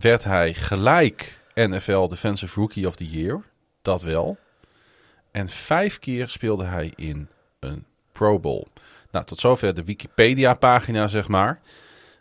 werd 0.00 0.24
hij 0.24 0.54
gelijk 0.54 1.40
NFL 1.54 2.08
Defensive 2.08 2.60
Rookie 2.60 2.86
of 2.86 2.96
the 2.96 3.08
Year. 3.08 3.42
Dat 3.82 4.02
wel. 4.02 4.38
En 5.30 5.48
vijf 5.48 5.98
keer 5.98 6.28
speelde 6.28 6.64
hij 6.64 6.92
in 6.96 7.28
een 7.60 7.84
Pro 8.12 8.40
Bowl. 8.40 8.66
Nou, 9.10 9.24
tot 9.24 9.40
zover 9.40 9.74
de 9.74 9.84
Wikipedia-pagina, 9.84 11.08
zeg 11.08 11.28
maar. 11.28 11.60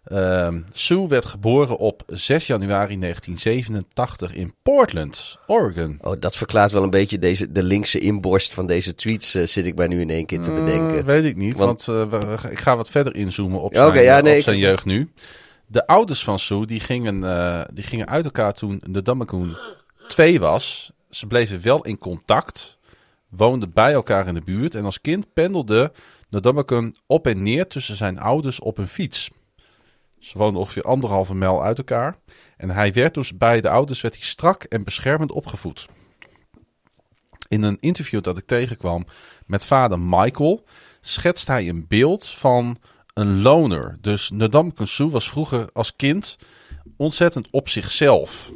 Ehm 0.04 0.62
Sue 0.74 1.08
werd 1.08 1.26
geboren 1.26 1.78
op 1.78 2.04
6 2.08 2.48
januari 2.48 3.00
1987 3.00 4.34
in 4.34 4.54
Portland, 4.64 5.38
Oregon. 5.48 5.98
Oh, 6.02 6.14
dat 6.20 6.36
verklaart 6.38 6.72
wel 6.72 6.84
een 6.84 6.90
beetje 6.90 7.20
deze, 7.20 7.52
de 7.52 7.64
linkse 7.64 8.00
inborst 8.00 8.54
van 8.54 8.66
deze 8.66 8.96
tweets, 8.96 9.36
eh, 9.36 9.46
zit 9.46 9.66
ik 9.66 9.76
mij 9.76 9.88
nu 9.88 10.00
in 10.00 10.10
één 10.10 10.26
keer 10.26 10.42
te 10.42 10.52
bedenken. 10.52 10.98
Eh, 10.98 11.04
weet 11.04 11.24
ik 11.26 11.36
niet, 11.36 11.56
want, 11.56 11.86
Want- 11.86 12.12
eh, 12.14 12.20
we- 12.42 12.50
ik 12.50 12.60
ga 12.60 12.76
wat 12.76 12.90
verder 12.90 13.16
inzoomen 13.16 13.62
op 13.62 13.76
zijn, 13.76 13.88
oké, 13.88 14.00
ja, 14.00 14.22
nee, 14.22 14.32
op 14.32 14.38
ik- 14.38 14.44
zijn 14.44 14.58
jeugd 14.58 14.86
nu. 14.86 15.12
De 15.68 15.88
ouders 15.88 16.24
van 16.24 16.40
Sue 16.40 16.66
die 16.66 16.80
gingen, 16.80 17.24
eh, 17.24 17.62
die 17.74 17.84
gingen 17.84 18.08
uit 18.08 18.26
elkaar 18.26 18.54
toen 18.54 18.82
de 18.88 19.02
Dammekoen 19.02 19.56
2 20.08 20.40
was. 20.40 20.92
Ze 21.10 21.28
bleven 21.28 21.62
wel 21.62 21.82
in 21.86 21.98
contact, 21.98 22.78
woonden 23.30 23.72
bij 23.74 23.94
elkaar 23.94 24.28
in 24.28 24.34
de 24.34 24.42
buurt. 24.42 24.76
En 24.76 24.86
als 24.86 25.02
kind 25.02 25.34
pendelde 25.34 25.92
de 26.30 26.40
Dammekoen 26.40 26.96
op 27.08 27.28
en 27.28 27.44
neer 27.44 27.68
tussen 27.68 27.96
zijn 27.96 28.20
ouders 28.20 28.60
op 28.60 28.78
een 28.78 28.88
fiets. 28.88 29.30
Ze 30.22 30.38
woonden 30.38 30.62
ongeveer 30.62 30.84
anderhalve 30.84 31.36
mijl 31.36 31.64
uit 31.64 31.78
elkaar. 31.78 32.16
En 32.58 32.70
hij 32.70 32.94
werd 32.94 33.14
dus 33.14 33.38
bij 33.38 33.62
de 33.62 33.70
ouders 33.70 34.02
werd 34.02 34.16
hij 34.16 34.24
strak 34.24 34.64
en 34.64 34.84
beschermend 34.84 35.32
opgevoed. 35.32 35.88
In 37.48 37.64
een 37.64 37.78
interview 37.80 38.24
dat 38.24 38.38
ik 38.38 38.46
tegenkwam 38.46 39.06
met 39.46 39.66
vader 39.66 40.00
Michael 40.00 40.64
schetst 41.02 41.48
hij 41.48 41.70
een 41.70 41.86
beeld 41.88 42.28
van 42.28 42.78
een 43.14 43.42
loner. 43.42 43.98
Dus 44.02 44.30
Nadam 44.30 44.74
Kunsu 44.74 45.06
was 45.06 45.30
vroeger 45.30 45.70
als 45.74 45.96
kind 45.96 46.38
ontzettend 46.98 47.48
op 47.52 47.70
zichzelf. 47.70 48.52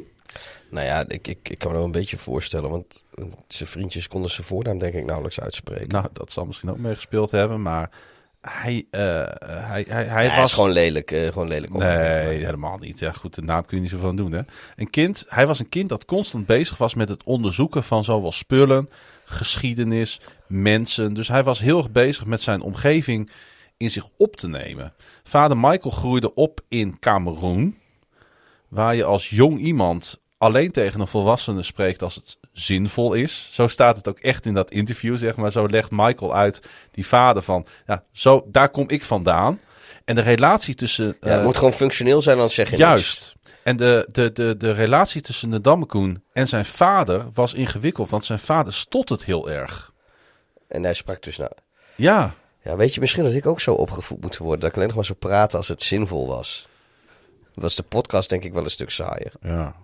Nou 0.70 0.86
ja, 0.86 1.04
ik, 1.08 1.28
ik, 1.28 1.48
ik 1.48 1.58
kan 1.58 1.70
me 1.70 1.76
wel 1.76 1.86
een 1.86 1.92
beetje 1.92 2.16
voorstellen, 2.16 2.70
want 2.70 3.04
zijn 3.48 3.68
vriendjes 3.68 4.08
konden 4.08 4.30
zijn 4.30 4.46
voornaam 4.46 4.78
denk 4.78 4.94
ik 4.94 5.04
nauwelijks 5.04 5.40
uitspreken. 5.40 5.88
Nou, 5.88 6.06
dat 6.12 6.32
zal 6.32 6.46
misschien 6.46 6.70
ook 6.70 6.78
meegespeeld 6.78 7.30
hebben, 7.30 7.62
maar 7.62 7.90
hij, 8.50 8.86
eh, 8.90 9.00
hij, 9.00 9.84
hij, 9.88 10.04
hij 10.04 10.24
Ja, 10.24 10.30
hij 10.30 10.36
was 10.36 10.44
is 10.44 10.52
gewoon 10.52 10.70
lelijk, 10.70 11.10
eh, 11.10 11.32
gewoon 11.32 11.48
lelijk. 11.48 11.72
Nee, 11.72 12.44
helemaal 12.44 12.78
niet. 12.78 12.98
Ja, 12.98 13.12
goed, 13.12 13.34
de 13.34 13.42
naam 13.42 13.64
kun 13.64 13.76
je 13.76 13.82
niet 13.82 13.92
zoveel 13.92 14.08
aan 14.08 14.16
doen. 14.16 14.32
Hè? 14.32 14.40
Een 14.76 14.90
kind, 14.90 15.24
hij 15.28 15.46
was 15.46 15.58
een 15.58 15.68
kind 15.68 15.88
dat 15.88 16.04
constant 16.04 16.46
bezig 16.46 16.78
was 16.78 16.94
met 16.94 17.08
het 17.08 17.24
onderzoeken 17.24 17.82
van 17.82 18.04
zowel 18.04 18.32
spullen, 18.32 18.90
geschiedenis, 19.24 20.20
mensen. 20.46 21.14
Dus 21.14 21.28
hij 21.28 21.44
was 21.44 21.58
heel 21.58 21.78
erg 21.78 21.90
bezig 21.90 22.26
met 22.26 22.42
zijn 22.42 22.60
omgeving 22.60 23.30
in 23.76 23.90
zich 23.90 24.08
op 24.16 24.36
te 24.36 24.48
nemen. 24.48 24.92
Vader 25.24 25.56
Michael 25.56 25.94
groeide 25.94 26.34
op 26.34 26.60
in 26.68 26.98
Cameroen, 26.98 27.78
waar 28.68 28.96
je 28.96 29.04
als 29.04 29.30
jong 29.30 29.58
iemand 29.58 30.20
alleen 30.38 30.72
tegen 30.72 31.00
een 31.00 31.06
volwassene 31.06 31.62
spreekt 31.62 32.02
als 32.02 32.14
het 32.14 32.38
zinvol 32.52 33.14
is. 33.14 33.48
Zo 33.52 33.68
staat 33.68 33.96
het 33.96 34.08
ook 34.08 34.18
echt 34.18 34.46
in 34.46 34.54
dat 34.54 34.70
interview, 34.70 35.16
zeg 35.16 35.36
maar. 35.36 35.52
Zo 35.52 35.66
legt 35.66 35.90
Michael 35.90 36.34
uit, 36.34 36.62
die 36.90 37.06
vader 37.06 37.42
van, 37.42 37.66
ja, 37.86 38.04
zo, 38.12 38.46
daar 38.46 38.68
kom 38.68 38.88
ik 38.88 39.04
vandaan. 39.04 39.60
En 40.04 40.14
de 40.14 40.20
relatie 40.20 40.74
tussen... 40.74 41.06
Ja, 41.06 41.28
het 41.28 41.38
eh, 41.38 41.44
moet 41.44 41.56
gewoon 41.56 41.72
functioneel 41.72 42.20
zijn, 42.20 42.36
anders 42.36 42.54
zeg 42.54 42.70
je 42.70 42.76
niks. 42.76 42.88
Juist. 42.88 43.34
En 43.62 43.76
de, 43.76 44.08
de, 44.12 44.32
de, 44.32 44.56
de 44.56 44.72
relatie 44.72 45.20
tussen 45.20 45.50
de 45.50 45.60
Dammekoen 45.60 46.22
en 46.32 46.48
zijn 46.48 46.64
vader 46.64 47.26
was 47.32 47.54
ingewikkeld, 47.54 48.10
want 48.10 48.24
zijn 48.24 48.38
vader 48.38 48.74
stottert 48.74 49.24
heel 49.24 49.50
erg. 49.50 49.92
En 50.68 50.82
hij 50.82 50.94
sprak 50.94 51.22
dus 51.22 51.36
nou... 51.36 51.50
Ja, 51.94 52.34
Ja, 52.62 52.76
weet 52.76 52.94
je, 52.94 53.00
misschien 53.00 53.24
dat 53.24 53.32
ik 53.32 53.46
ook 53.46 53.60
zo 53.60 53.74
opgevoed 53.74 54.22
moet 54.22 54.36
worden. 54.36 54.60
Dat 54.60 54.68
ik 54.68 54.74
alleen 54.74 54.88
nog 54.88 54.96
maar 54.96 55.04
zo 55.04 55.14
praten 55.14 55.58
als 55.58 55.68
het 55.68 55.82
zinvol 55.82 56.28
was. 56.28 56.68
Dan 57.52 57.62
was 57.62 57.76
de 57.76 57.82
podcast 57.82 58.28
denk 58.28 58.44
ik 58.44 58.52
wel 58.52 58.64
een 58.64 58.70
stuk 58.70 58.90
saaier. 58.90 59.32
ja. 59.40 59.74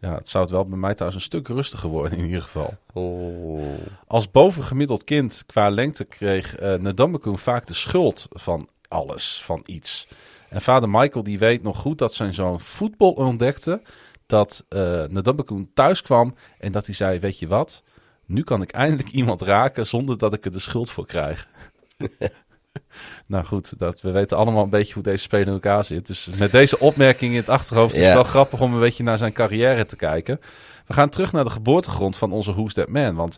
Ja, 0.00 0.14
het 0.14 0.28
zou 0.28 0.44
het 0.44 0.52
wel 0.52 0.66
bij 0.66 0.78
mij 0.78 0.94
thuis 0.94 1.14
een 1.14 1.20
stuk 1.20 1.48
rustiger 1.48 1.88
worden 1.88 2.18
in 2.18 2.24
ieder 2.24 2.42
geval. 2.42 2.74
Oh. 2.92 3.62
Als 4.06 4.30
bovengemiddeld 4.30 5.04
kind 5.04 5.44
qua 5.46 5.70
lengte 5.70 6.04
kreeg 6.04 6.56
Ndamukong 6.60 7.40
vaak 7.40 7.66
de 7.66 7.74
schuld 7.74 8.26
van 8.30 8.68
alles, 8.88 9.42
van 9.44 9.62
iets. 9.66 10.08
En 10.48 10.62
vader 10.62 10.88
Michael 10.88 11.24
die 11.24 11.38
weet 11.38 11.62
nog 11.62 11.78
goed 11.78 11.98
dat 11.98 12.14
zijn 12.14 12.34
zoon 12.34 12.60
voetbal 12.60 13.12
ontdekte. 13.12 13.82
Dat 14.26 14.64
Ndamukong 15.08 15.68
thuis 15.74 16.02
kwam 16.02 16.34
en 16.58 16.72
dat 16.72 16.86
hij 16.86 16.94
zei, 16.94 17.18
weet 17.18 17.38
je 17.38 17.46
wat? 17.46 17.82
Nu 18.26 18.42
kan 18.42 18.62
ik 18.62 18.70
eindelijk 18.70 19.10
iemand 19.20 19.42
raken 19.42 19.86
zonder 19.86 20.18
dat 20.18 20.32
ik 20.32 20.44
er 20.44 20.52
de 20.52 20.58
schuld 20.58 20.90
voor 20.90 21.06
krijg. 21.06 21.48
nou 23.26 23.44
goed, 23.44 23.78
dat, 23.78 24.00
we 24.00 24.10
weten 24.10 24.36
allemaal 24.36 24.62
een 24.62 24.70
beetje 24.70 24.94
hoe 24.94 25.02
deze 25.02 25.22
speler 25.22 25.46
in 25.46 25.52
elkaar 25.52 25.84
zit. 25.84 26.06
Dus 26.06 26.28
met 26.38 26.52
deze 26.52 26.78
opmerking 26.78 27.30
in 27.30 27.38
het 27.38 27.48
achterhoofd 27.48 27.94
is 27.94 28.04
het 28.04 28.14
wel 28.14 28.24
grappig 28.24 28.60
om 28.60 28.74
een 28.74 28.80
beetje 28.80 29.02
naar 29.02 29.18
zijn 29.18 29.32
carrière 29.32 29.86
te 29.86 29.96
kijken. 29.96 30.40
We 30.86 30.94
gaan 30.94 31.08
terug 31.08 31.32
naar 31.32 31.44
de 31.44 31.50
geboortegrond 31.50 32.16
van 32.16 32.32
onze 32.32 32.52
Who's 32.52 32.74
That 32.74 32.88
Man. 32.88 33.14
Want 33.14 33.36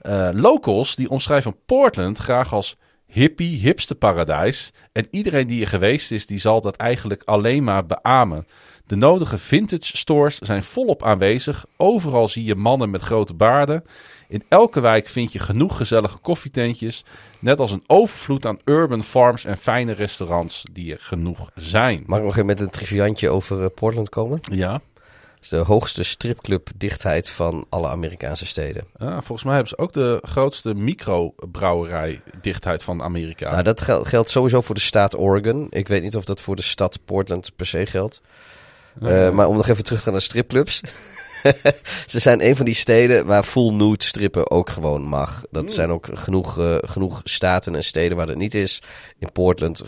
eh, 0.00 0.28
locals 0.32 0.94
die 0.94 1.10
omschrijven 1.10 1.56
Portland 1.66 2.18
graag 2.18 2.52
als 2.52 2.76
hippie, 3.06 3.58
hipste 3.58 3.94
paradijs. 3.94 4.72
En 4.92 5.08
iedereen 5.10 5.46
die 5.46 5.60
er 5.60 5.68
geweest 5.68 6.10
is, 6.10 6.26
die 6.26 6.38
zal 6.38 6.60
dat 6.60 6.76
eigenlijk 6.76 7.22
alleen 7.24 7.64
maar 7.64 7.86
beamen. 7.86 8.46
De 8.86 8.96
nodige 8.96 9.38
vintage 9.38 9.96
stores 9.96 10.38
zijn 10.38 10.62
volop 10.62 11.02
aanwezig. 11.02 11.66
Overal 11.76 12.28
zie 12.28 12.44
je 12.44 12.54
mannen 12.54 12.90
met 12.90 13.00
grote 13.00 13.34
baarden. 13.34 13.84
In 14.30 14.42
elke 14.48 14.80
wijk 14.80 15.08
vind 15.08 15.32
je 15.32 15.38
genoeg 15.38 15.76
gezellige 15.76 16.18
koffietentjes. 16.18 17.04
Net 17.38 17.60
als 17.60 17.70
een 17.72 17.84
overvloed 17.86 18.46
aan 18.46 18.58
urban 18.64 19.02
farms 19.04 19.44
en 19.44 19.56
fijne 19.56 19.92
restaurants 19.92 20.64
die 20.72 20.92
er 20.92 20.98
genoeg 21.00 21.50
zijn. 21.54 22.02
Mag 22.06 22.18
ik 22.18 22.24
nog 22.24 22.32
even 22.34 22.46
met 22.46 22.60
een 22.60 22.70
triviantje 22.70 23.28
over 23.28 23.60
eh, 23.62 23.66
Portland 23.74 24.08
komen? 24.08 24.38
Ja, 24.52 24.72
Het 24.72 24.80
is 25.42 25.48
de 25.48 25.56
hoogste 25.56 26.02
stripclub 26.02 26.68
dichtheid 26.76 27.28
van 27.28 27.66
alle 27.68 27.88
Amerikaanse 27.88 28.46
steden. 28.46 28.84
Ah, 28.96 29.08
volgens 29.12 29.42
mij 29.42 29.52
hebben 29.54 29.68
ze 29.70 29.78
ook 29.78 29.92
de 29.92 30.18
grootste 30.22 30.74
microbrouwerij 30.74 32.20
dichtheid 32.40 32.82
van 32.82 33.02
Amerika. 33.02 33.50
Nou, 33.50 33.62
dat 33.62 33.80
gel- 33.80 34.04
geldt 34.04 34.28
sowieso 34.28 34.60
voor 34.60 34.74
de 34.74 34.80
staat 34.80 35.18
Oregon. 35.18 35.66
Ik 35.70 35.88
weet 35.88 36.02
niet 36.02 36.16
of 36.16 36.24
dat 36.24 36.40
voor 36.40 36.56
de 36.56 36.62
stad 36.62 36.98
Portland 37.04 37.50
per 37.56 37.66
se 37.66 37.86
geldt. 37.86 38.20
Eh, 39.02 39.30
maar 39.30 39.46
om 39.48 39.56
nog 39.56 39.68
even 39.68 39.84
terug 39.84 39.98
te 39.98 40.04
gaan 40.04 40.12
naar 40.12 40.22
stripclubs. 40.22 40.80
Ze 42.06 42.18
zijn 42.18 42.46
een 42.46 42.56
van 42.56 42.64
die 42.64 42.74
steden 42.74 43.26
waar 43.26 43.44
full 43.44 43.72
nude 43.72 44.04
strippen 44.04 44.50
ook 44.50 44.70
gewoon 44.70 45.02
mag. 45.02 45.44
Dat 45.50 45.72
zijn 45.72 45.90
ook 45.90 46.08
genoeg, 46.12 46.58
eh, 46.58 46.76
genoeg 46.80 47.20
staten 47.24 47.74
en 47.74 47.84
steden 47.84 48.16
waar 48.16 48.26
dat 48.26 48.36
niet 48.36 48.54
is. 48.54 48.82
In 49.18 49.32
Portland. 49.32 49.82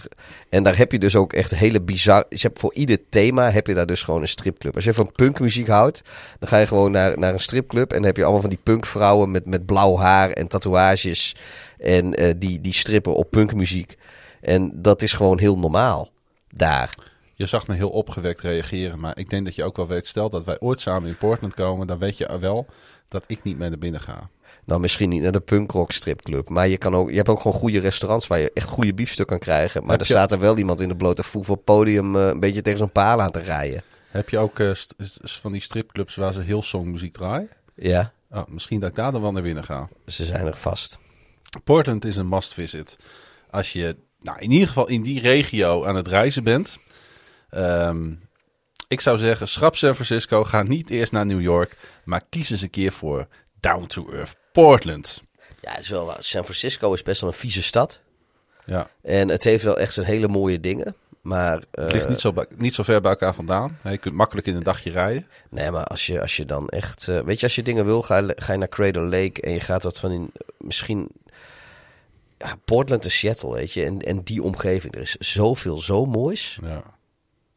En 0.48 0.62
daar 0.62 0.76
heb 0.76 0.92
je 0.92 0.98
dus 0.98 1.16
ook 1.16 1.32
echt 1.32 1.54
hele 1.54 1.82
bizar. 1.82 2.24
Je 2.28 2.38
hebt 2.40 2.58
voor 2.58 2.74
ieder 2.74 2.98
thema 3.08 3.50
heb 3.50 3.66
je 3.66 3.74
daar 3.74 3.86
dus 3.86 4.02
gewoon 4.02 4.20
een 4.20 4.28
stripclub. 4.28 4.74
Als 4.74 4.84
je 4.84 4.94
van 4.94 5.12
punkmuziek 5.12 5.68
houdt, 5.68 6.02
dan 6.38 6.48
ga 6.48 6.58
je 6.58 6.66
gewoon 6.66 6.90
naar, 6.90 7.18
naar 7.18 7.32
een 7.32 7.40
stripclub. 7.40 7.90
En 7.90 7.96
dan 7.96 8.06
heb 8.06 8.16
je 8.16 8.22
allemaal 8.22 8.40
van 8.40 8.50
die 8.50 8.60
punkvrouwen 8.62 9.30
met, 9.30 9.46
met 9.46 9.66
blauw 9.66 9.96
haar 9.96 10.30
en 10.30 10.48
tatoeages. 10.48 11.34
En 11.78 12.14
eh, 12.14 12.34
die, 12.36 12.60
die 12.60 12.72
strippen 12.72 13.14
op 13.14 13.30
punkmuziek. 13.30 13.96
En 14.40 14.72
dat 14.74 15.02
is 15.02 15.12
gewoon 15.12 15.38
heel 15.38 15.58
normaal 15.58 16.10
daar. 16.54 17.11
Je 17.42 17.48
zag 17.48 17.66
me 17.66 17.74
heel 17.74 17.90
opgewekt 17.90 18.40
reageren, 18.40 19.00
maar 19.00 19.18
ik 19.18 19.30
denk 19.30 19.44
dat 19.44 19.54
je 19.54 19.64
ook 19.64 19.76
wel 19.76 19.86
weet, 19.86 20.06
stel 20.06 20.30
dat 20.30 20.44
wij 20.44 20.60
ooit 20.60 20.80
samen 20.80 21.08
in 21.08 21.16
Portland 21.16 21.54
komen, 21.54 21.86
dan 21.86 21.98
weet 21.98 22.16
je 22.16 22.38
wel 22.40 22.66
dat 23.08 23.24
ik 23.26 23.42
niet 23.42 23.58
mee 23.58 23.68
naar 23.68 23.78
binnen 23.78 24.00
ga. 24.00 24.28
Nou, 24.64 24.80
misschien 24.80 25.08
niet 25.08 25.22
naar 25.22 25.32
de 25.32 25.40
punkrock 25.40 25.92
stripclub. 25.92 26.48
Maar 26.48 26.68
je, 26.68 26.76
kan 26.76 26.94
ook, 26.94 27.10
je 27.10 27.16
hebt 27.16 27.28
ook 27.28 27.40
gewoon 27.40 27.58
goede 27.58 27.78
restaurants 27.78 28.26
waar 28.26 28.38
je 28.38 28.50
echt 28.54 28.68
goede 28.68 28.94
biefstuk 28.94 29.26
kan 29.26 29.38
krijgen. 29.38 29.84
Maar 29.84 29.98
er 29.98 30.06
staat 30.06 30.32
er 30.32 30.38
wel 30.38 30.58
iemand 30.58 30.80
in 30.80 30.88
de 30.88 30.96
blote 30.96 31.22
voet 31.22 31.46
het 31.46 31.64
podium 31.64 32.16
eh, 32.16 32.26
een 32.26 32.40
beetje 32.40 32.62
tegen 32.62 32.78
zo'n 32.78 32.92
paal 32.92 33.20
aan 33.20 33.30
te 33.30 33.40
rijden. 33.40 33.82
Heb 34.10 34.28
je 34.28 34.38
ook 34.38 34.58
eh, 34.58 34.70
van 35.22 35.52
die 35.52 35.60
stripclubs 35.60 36.14
waar 36.14 36.32
ze 36.32 36.40
heel 36.40 36.62
songmuziek 36.62 37.12
draaien? 37.12 37.48
Ja, 37.74 38.12
Oh, 38.30 38.42
misschien 38.48 38.80
dat 38.80 38.88
ik 38.88 38.94
daar 38.94 39.12
dan 39.12 39.20
wel 39.20 39.32
naar 39.32 39.42
binnen 39.42 39.64
ga. 39.64 39.88
ze 40.06 40.24
zijn 40.24 40.46
er 40.46 40.56
vast. 40.56 40.98
Portland 41.64 42.04
is 42.04 42.16
een 42.16 42.28
must 42.28 42.54
visit. 42.54 42.98
Als 43.50 43.72
je 43.72 43.96
nou, 44.20 44.38
in 44.40 44.50
ieder 44.50 44.68
geval 44.68 44.88
in 44.88 45.02
die 45.02 45.20
regio 45.20 45.84
aan 45.84 45.96
het 45.96 46.08
reizen 46.08 46.44
bent. 46.44 46.78
Ehm, 47.52 48.12
ik 48.88 49.00
zou 49.00 49.18
zeggen, 49.18 49.48
schrap 49.48 49.76
San 49.76 49.94
Francisco. 49.94 50.44
Ga 50.44 50.62
niet 50.62 50.90
eerst 50.90 51.12
naar 51.12 51.26
New 51.26 51.40
York. 51.40 51.76
Maar 52.04 52.22
kies 52.28 52.50
eens 52.50 52.62
een 52.62 52.70
keer 52.70 52.92
voor 52.92 53.26
Down 53.60 53.86
to 53.86 54.10
Earth 54.12 54.36
Portland. 54.52 55.22
Ja, 55.60 55.70
het 55.70 55.80
is 55.80 55.88
wel. 55.88 56.14
San 56.18 56.42
Francisco 56.42 56.92
is 56.92 57.02
best 57.02 57.20
wel 57.20 57.30
een 57.30 57.36
vieze 57.36 57.62
stad. 57.62 58.00
Ja, 58.66 58.88
En 59.02 59.28
het 59.28 59.44
heeft 59.44 59.64
wel 59.64 59.78
echt 59.78 59.92
zijn 59.92 60.06
hele 60.06 60.28
mooie 60.28 60.60
dingen. 60.60 60.94
Maar, 61.22 61.62
eh, 61.70 61.84
het 61.84 61.92
ligt 61.92 62.08
niet 62.08 62.20
zo, 62.20 62.32
bij- 62.32 62.46
niet 62.56 62.74
zo 62.74 62.82
ver 62.82 63.00
bij 63.00 63.10
elkaar 63.10 63.34
vandaan. 63.34 63.78
Je 63.84 63.98
kunt 63.98 64.14
makkelijk 64.14 64.46
in 64.46 64.56
een 64.56 64.62
dagje 64.62 64.90
rijden. 64.90 65.26
nee, 65.50 65.70
maar 65.70 65.84
als 65.84 66.06
je, 66.06 66.20
als 66.20 66.36
je 66.36 66.44
dan 66.44 66.68
echt... 66.68 67.08
eh, 67.08 67.20
weet 67.20 67.40
je, 67.40 67.46
als 67.46 67.54
je 67.54 67.62
dingen 67.62 67.84
wil, 67.84 68.02
ga, 68.02 68.22
ga 68.36 68.52
je 68.52 68.58
naar 68.58 68.68
Cradle 68.68 69.02
Lake 69.02 69.40
en 69.40 69.52
je 69.52 69.60
gaat 69.60 69.82
wat 69.82 69.98
van 69.98 70.10
in... 70.10 70.32
Misschien... 70.58 71.10
Ja, 72.38 72.56
Portland 72.64 73.04
en 73.04 73.10
Seattle, 73.10 73.52
weet 73.54 73.72
je. 73.72 73.84
En, 73.84 73.98
en 74.00 74.22
die 74.22 74.42
omgeving. 74.42 74.94
Er 74.94 75.00
is 75.00 75.16
zoveel 75.16 75.78
zo 75.78 76.06
moois. 76.06 76.58
Ja. 76.62 76.82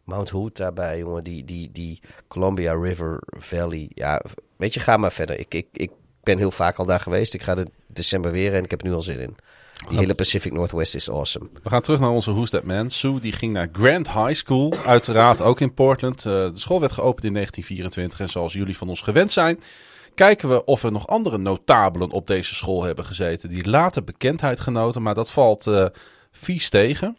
Mount 0.05 0.29
Hood 0.29 0.57
daarbij, 0.57 0.97
jongen. 0.97 1.23
Die, 1.23 1.45
die, 1.45 1.71
die 1.71 2.01
Columbia 2.27 2.73
River 2.73 3.19
Valley. 3.25 3.89
Ja, 3.93 4.21
weet 4.57 4.73
je, 4.73 4.79
ga 4.79 4.97
maar 4.97 5.11
verder. 5.11 5.39
Ik, 5.39 5.53
ik, 5.53 5.67
ik 5.71 5.91
ben 6.23 6.37
heel 6.37 6.51
vaak 6.51 6.77
al 6.77 6.85
daar 6.85 6.99
geweest. 6.99 7.33
Ik 7.33 7.43
ga 7.43 7.55
de 7.55 7.67
december 7.87 8.31
weer 8.31 8.53
en 8.53 8.63
ik 8.63 8.71
heb 8.71 8.81
er 8.81 8.87
nu 8.87 8.93
al 8.93 9.01
zin 9.01 9.19
in. 9.19 9.35
Die 9.89 9.97
hele 9.97 10.15
Pacific 10.15 10.53
Northwest 10.53 10.95
is 10.95 11.09
awesome. 11.09 11.49
We 11.63 11.69
gaan 11.69 11.81
terug 11.81 11.99
naar 11.99 12.09
onze 12.09 12.31
Who's 12.33 12.49
That 12.49 12.63
Man. 12.63 12.89
Sue 12.89 13.19
die 13.19 13.31
ging 13.31 13.53
naar 13.53 13.69
Grand 13.71 14.11
High 14.11 14.33
School, 14.33 14.73
uiteraard 14.85 15.41
ook 15.41 15.59
in 15.59 15.73
Portland. 15.73 16.17
Eh, 16.17 16.31
de 16.31 16.51
school 16.53 16.79
werd 16.79 16.91
geopend 16.91 17.25
in 17.25 17.33
1924 17.33 18.19
en 18.19 18.29
zoals 18.29 18.53
jullie 18.53 18.77
van 18.77 18.89
ons 18.89 19.01
gewend 19.01 19.31
zijn... 19.31 19.59
kijken 20.15 20.49
we 20.49 20.65
of 20.65 20.83
er 20.83 20.91
nog 20.91 21.07
andere 21.07 21.37
notabelen 21.37 22.11
op 22.11 22.27
deze 22.27 22.55
school 22.55 22.83
hebben 22.83 23.05
gezeten... 23.05 23.49
die 23.49 23.69
later 23.69 24.03
bekendheid 24.03 24.59
genoten, 24.59 25.01
maar 25.01 25.15
dat 25.15 25.31
valt 25.31 25.67
eh, 25.67 25.85
vies 26.31 26.69
tegen. 26.69 27.17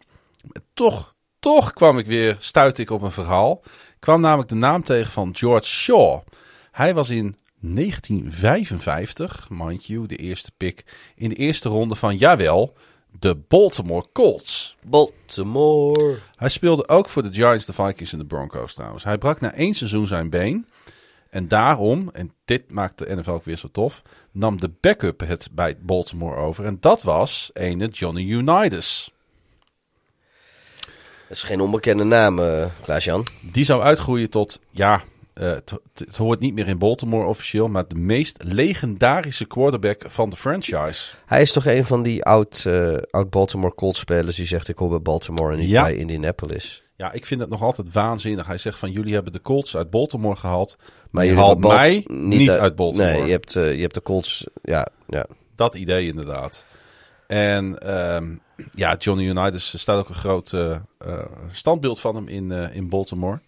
Toch, 0.73 1.15
toch 1.53 1.73
kwam 1.73 1.97
ik 1.97 2.05
weer, 2.05 2.35
stuitte 2.39 2.81
ik 2.81 2.89
op 2.89 3.01
een 3.01 3.11
verhaal. 3.11 3.61
Ik 3.65 3.99
kwam 3.99 4.21
namelijk 4.21 4.49
de 4.49 4.55
naam 4.55 4.83
tegen 4.83 5.11
van 5.11 5.35
George 5.35 5.65
Shaw. 5.65 6.19
Hij 6.71 6.93
was 6.93 7.09
in 7.09 7.37
1955, 7.59 9.47
mind 9.49 9.85
you, 9.85 10.07
de 10.07 10.15
eerste 10.15 10.51
pick... 10.57 10.85
in 11.15 11.29
de 11.29 11.35
eerste 11.35 11.69
ronde 11.69 11.95
van, 11.95 12.17
jawel, 12.17 12.73
de 13.19 13.35
Baltimore 13.35 14.05
Colts. 14.13 14.77
Baltimore. 14.85 16.17
Hij 16.35 16.49
speelde 16.49 16.87
ook 16.87 17.09
voor 17.09 17.23
de 17.23 17.33
Giants, 17.33 17.65
de 17.65 17.73
Vikings 17.73 18.11
en 18.11 18.19
de 18.19 18.25
Broncos 18.25 18.73
trouwens. 18.73 19.03
Hij 19.03 19.17
brak 19.17 19.39
na 19.39 19.53
één 19.53 19.73
seizoen 19.73 20.07
zijn 20.07 20.29
been. 20.29 20.67
En 21.29 21.47
daarom, 21.47 22.09
en 22.13 22.33
dit 22.45 22.71
maakt 22.71 22.97
de 22.97 23.15
NFL 23.15 23.31
ook 23.31 23.45
weer 23.45 23.57
zo 23.57 23.67
tof, 23.71 24.01
nam 24.31 24.59
de 24.59 24.71
backup 24.81 25.19
het 25.19 25.49
bij 25.51 25.77
Baltimore 25.79 26.35
over. 26.35 26.65
En 26.65 26.77
dat 26.79 27.03
was 27.03 27.49
ene 27.53 27.87
Johnny 27.87 28.23
Unitas. 28.23 29.15
Dat 31.27 31.37
is 31.37 31.43
geen 31.43 31.61
onbekende 31.61 32.03
naam, 32.03 32.39
eh 32.39 32.65
Klaas-Jan. 32.81 33.25
Die 33.41 33.65
zou 33.65 33.81
uitgroeien 33.81 34.29
tot, 34.29 34.59
ja, 34.71 35.01
eh, 35.33 35.51
het, 35.93 36.17
hoort 36.17 36.39
niet 36.39 36.53
meer 36.53 36.67
in 36.67 36.77
Baltimore 36.77 37.27
officieel, 37.27 37.67
maar 37.67 37.87
de 37.87 37.95
meest 37.95 38.37
legendarische 38.43 39.45
quarterback 39.45 40.01
van 40.05 40.29
de 40.29 40.35
franchise. 40.35 41.11
Hij 41.25 41.41
is 41.41 41.51
toch 41.51 41.65
een 41.65 41.85
van 41.85 42.03
die 42.03 42.23
oud, 42.23 42.63
eh, 42.67 42.97
oud 43.09 43.29
Baltimore 43.29 43.75
Colts 43.75 43.99
spelers 43.99 44.35
die 44.35 44.45
zegt 44.45 44.67
ik 44.67 44.77
hoor 44.77 44.89
bij 44.89 45.01
Baltimore 45.01 45.53
en 45.53 45.59
niet 45.59 45.69
Ja. 45.69 45.81
bij 45.81 45.95
Indianapolis. 45.95 46.81
Ja, 46.95 47.11
ik 47.11 47.25
vind 47.25 47.41
het 47.41 47.49
nog 47.49 47.61
altijd 47.61 47.91
waanzinnig. 47.91 48.47
Hij 48.47 48.57
zegt 48.57 48.79
van 48.79 48.91
jullie 48.91 49.13
hebben 49.13 49.31
de 49.31 49.41
Colts 49.41 49.77
uit 49.77 49.89
Baltimore 49.89 50.35
gehaald, 50.35 50.75
maar 51.11 51.25
je 51.25 51.35
haalt 51.35 51.59
mij 51.59 52.05
niet, 52.07 52.49
uit 52.49 52.75
Baltimore. 52.75 53.11
Nee, 53.11 53.25
je 53.25 53.31
hebt, 53.31 53.53
je 53.53 53.59
hebt 53.59 53.93
de 53.93 54.01
Colts, 54.01 54.47
ja, 54.63 54.87
ja. 55.07 55.25
Dat 55.55 55.75
idee 55.75 56.07
inderdaad. 56.07 56.65
En 57.27 57.77
ehm, 57.79 58.35
ja, 58.75 58.95
Johnny 58.95 59.25
Unitas 59.25 59.73
er 59.73 59.79
staat 59.79 59.99
ook 59.99 60.09
een 60.09 60.15
groot 60.15 60.53
eh, 60.53 60.75
eh, 60.97 61.25
standbeeld 61.51 61.99
van 61.99 62.15
hem 62.15 62.27
in, 62.27 62.51
eh, 62.51 62.75
in 62.75 62.89
Baltimore. 62.89 63.39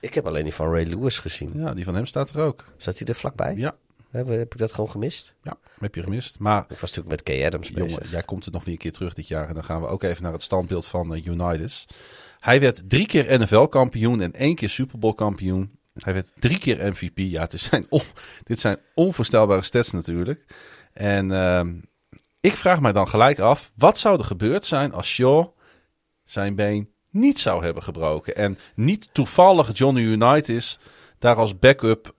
Ik 0.00 0.14
heb 0.14 0.26
alleen 0.26 0.42
die 0.44 0.54
van 0.54 0.70
Ray 0.72 0.84
Lewis 0.84 1.18
gezien. 1.18 1.52
Ja, 1.54 1.74
die 1.74 1.84
van 1.84 1.94
hem 1.94 2.06
staat 2.06 2.30
er 2.30 2.40
ook. 2.40 2.64
Zat 2.76 2.98
hij 2.98 3.06
er 3.06 3.14
vlakbij? 3.14 3.54
Ja, 3.56 3.76
Heb, 4.10 4.28
heb 4.28 4.52
ik 4.52 4.58
dat 4.58 4.72
gewoon 4.72 4.90
gemist? 4.90 5.34
ja 5.42 5.56
heb 5.80 5.94
je 5.94 6.02
gemist. 6.02 6.38
Maar 6.38 6.60
Ik 6.68 6.78
was 6.78 6.94
natuurlijk 6.94 7.08
met 7.08 7.22
Kay 7.22 7.46
Adams 7.46 7.70
bezig. 7.70 7.90
jongen, 7.90 8.08
jij 8.10 8.22
komt 8.22 8.46
er 8.46 8.52
nog 8.52 8.64
weer 8.64 8.72
een 8.74 8.80
keer 8.80 8.92
terug 8.92 9.14
dit 9.14 9.28
jaar. 9.28 9.48
En 9.48 9.54
dan 9.54 9.64
gaan 9.64 9.80
we 9.80 9.86
ook 9.86 10.02
even 10.02 10.22
naar 10.22 10.32
het 10.32 10.42
standbeeld 10.42 10.86
van 10.86 11.14
Unitas. 11.16 11.86
Hij 12.40 12.60
werd 12.60 12.90
drie 12.90 13.06
keer 13.06 13.38
NFL-kampioen 13.38 14.20
en 14.20 14.32
één 14.32 14.54
keer 14.54 14.70
Super 14.70 14.98
Bowl-kampioen. 14.98 15.78
Hij 15.94 16.12
werd 16.14 16.32
drie 16.38 16.58
keer 16.58 16.90
MVP. 16.92 17.18
Ja, 17.18 17.40
het 17.40 17.52
is 17.52 17.62
zijn 17.62 17.86
on- 17.88 18.00
dit 18.44 18.60
zijn 18.60 18.78
onvoorstelbare 18.94 19.62
stats 19.62 19.90
natuurlijk. 19.90 20.44
En 20.92 21.32
ehm, 21.32 21.74
ik 22.44 22.56
vraag 22.56 22.80
mij 22.80 22.92
dan 22.92 23.08
gelijk 23.08 23.38
af, 23.38 23.70
wat 23.76 23.98
zou 23.98 24.18
er 24.18 24.24
gebeurd 24.24 24.64
zijn 24.64 24.92
als 24.92 25.06
Shaw 25.08 25.46
zijn 26.24 26.54
been 26.54 26.88
niet 27.10 27.40
zou 27.40 27.64
hebben 27.64 27.82
gebroken. 27.82 28.36
En 28.36 28.58
niet 28.74 29.08
toevallig 29.12 29.76
Johnny 29.78 30.00
Unitas 30.02 30.78
daar 31.18 31.36
als 31.36 31.58
backup 31.58 32.14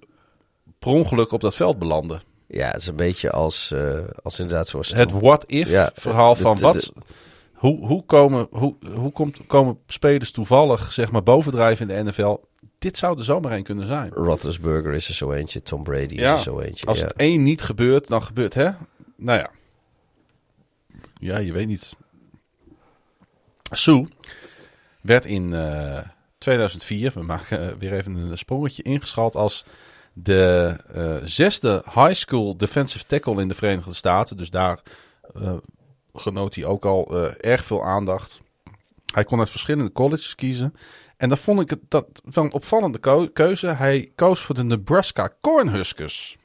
per 0.79 0.91
ongeluk 0.91 1.31
op 1.31 1.39
dat 1.41 1.55
veld 1.55 1.79
belandde. 1.79 2.19
Ja, 2.47 2.67
het 2.67 2.81
is 2.81 2.87
een 2.87 2.95
beetje 2.95 3.31
als, 3.31 3.71
eh, 3.71 3.99
als 4.23 4.39
inderdaad 4.39 4.67
zoals... 4.67 4.93
Het 4.93 5.11
what-if 5.11 5.69
Ja, 5.69 5.91
verhaal 5.93 6.33
de- 6.35 6.41
van 6.41 6.55
de- 6.55 6.61
wat... 6.61 6.91
hoe, 7.53 7.85
hoe, 7.85 8.05
komen, 8.05 8.47
hoe, 8.51 8.75
hoe 8.95 9.11
komt, 9.11 9.37
komen 9.47 9.79
spelers 9.87 10.31
toevallig 10.31 10.91
zeg 10.91 11.11
maar, 11.11 11.23
bovendrijven 11.23 11.89
in 11.89 12.05
de 12.05 12.11
NFL? 12.11 12.37
dit 12.77 12.97
zou 12.97 13.17
er 13.17 13.23
zomaar 13.23 13.51
een 13.51 13.63
kunnen 13.63 13.85
zijn. 13.85 14.09
Roethlisberger 14.13 14.93
is 14.93 15.07
er 15.07 15.13
zo 15.13 15.31
eentje. 15.31 15.61
Tom 15.61 15.83
Brady 15.83 16.13
is 16.13 16.21
Ja, 16.21 16.33
er 16.33 16.39
zo 16.39 16.59
eentje. 16.59 16.85
Als 16.85 16.99
ja. 16.99 17.05
het 17.05 17.15
één 17.15 17.43
niet 17.43 17.61
gebeurt, 17.61 18.07
dan 18.07 18.21
gebeurt 18.23 18.53
hè. 18.53 18.69
Nou 19.17 19.39
ja. 19.39 19.49
Ja, 21.25 21.39
je 21.39 21.53
weet 21.53 21.67
niet. 21.67 21.95
Sue 23.71 24.07
werd 25.01 25.25
in 25.25 25.53
eh, 25.53 25.99
2004, 26.37 27.11
we 27.13 27.21
maken 27.21 27.69
eh, 27.69 27.75
weer 27.79 27.93
even 27.93 28.15
een 28.15 28.37
sprongetje, 28.37 28.83
ingeschat 28.83 29.35
als 29.35 29.65
de 30.13 30.75
eh, 30.93 31.15
zesde 31.23 31.83
high 31.85 32.13
school 32.13 32.57
defensive 32.57 33.05
tackle 33.05 33.41
in 33.41 33.47
de 33.47 33.53
Verenigde 33.53 33.93
Staten. 33.93 34.37
Dus 34.37 34.49
daar 34.49 34.79
genoot 36.13 36.55
hij 36.55 36.65
ook 36.65 36.85
al 36.85 37.27
erg 37.27 37.63
veel 37.63 37.83
aandacht. 37.83 38.41
Hij 39.13 39.23
kon 39.23 39.39
uit 39.39 39.49
verschillende 39.49 39.91
colleges 39.91 40.35
kiezen. 40.35 40.73
En 41.17 41.29
dan 41.29 41.37
vond 41.37 41.61
ik 41.61 41.69
het 41.69 41.79
dat 41.87 42.21
wel 42.23 42.43
een 42.43 42.51
opvallende 42.51 43.29
keuze. 43.33 43.67
Hij 43.67 44.11
koos 44.15 44.41
voor 44.41 44.55
de 44.55 44.63
Nebraska 44.63 45.29
Cornhuskers. 45.41 46.37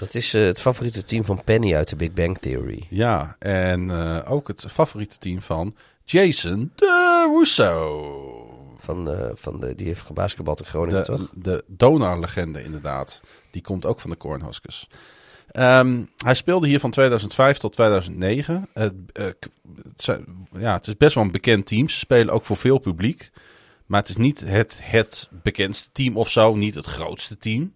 Dat 0.00 0.14
is 0.14 0.34
eh, 0.34 0.42
het 0.42 0.60
favoriete 0.60 1.02
team 1.02 1.24
van 1.24 1.44
Penny 1.44 1.74
uit 1.74 1.88
de 1.88 1.96
Big 1.96 2.12
Bang 2.12 2.38
Theory. 2.38 2.86
Ja, 2.88 3.36
en 3.38 3.90
eh, 3.90 4.32
ook 4.32 4.48
het 4.48 4.64
favoriete 4.70 5.18
team 5.18 5.40
van 5.40 5.76
Jason 6.04 6.72
de 6.74 7.34
Russo. 7.38 8.74
Van, 8.78 9.10
eh, 9.10 9.30
van 9.34 9.60
de, 9.60 9.74
die 9.74 9.86
heeft 9.86 10.00
gebasketbald 10.00 10.60
in 10.60 10.66
Groningen, 10.66 11.00
De, 11.00 11.06
toch? 11.06 11.30
de 11.34 11.64
donar-legende 11.66 12.62
inderdaad. 12.62 13.20
Die 13.50 13.62
komt 13.62 13.86
ook 13.86 14.00
van 14.00 14.10
de 14.10 14.16
Cornhuskers. 14.16 14.88
Ehm, 15.50 16.04
hij 16.16 16.34
speelde 16.34 16.66
hier 16.66 16.80
van 16.80 16.90
2005 16.90 17.58
tot 17.58 17.72
2009. 17.72 18.68
Het, 18.72 18.92
ja, 20.58 20.74
het 20.74 20.86
is 20.86 20.96
best 20.96 21.14
wel 21.14 21.24
een 21.24 21.30
bekend 21.30 21.66
team. 21.66 21.88
Ze 21.88 21.98
spelen 21.98 22.34
ook 22.34 22.44
voor 22.44 22.56
veel 22.56 22.78
publiek. 22.78 23.30
Maar 23.86 24.00
het 24.00 24.08
is 24.08 24.16
niet 24.16 24.40
het, 24.40 24.78
het 24.82 25.28
bekendste 25.42 25.88
team 25.92 26.16
of 26.16 26.30
zo. 26.30 26.54
Niet 26.54 26.74
het 26.74 26.86
grootste 26.86 27.36
team. 27.36 27.74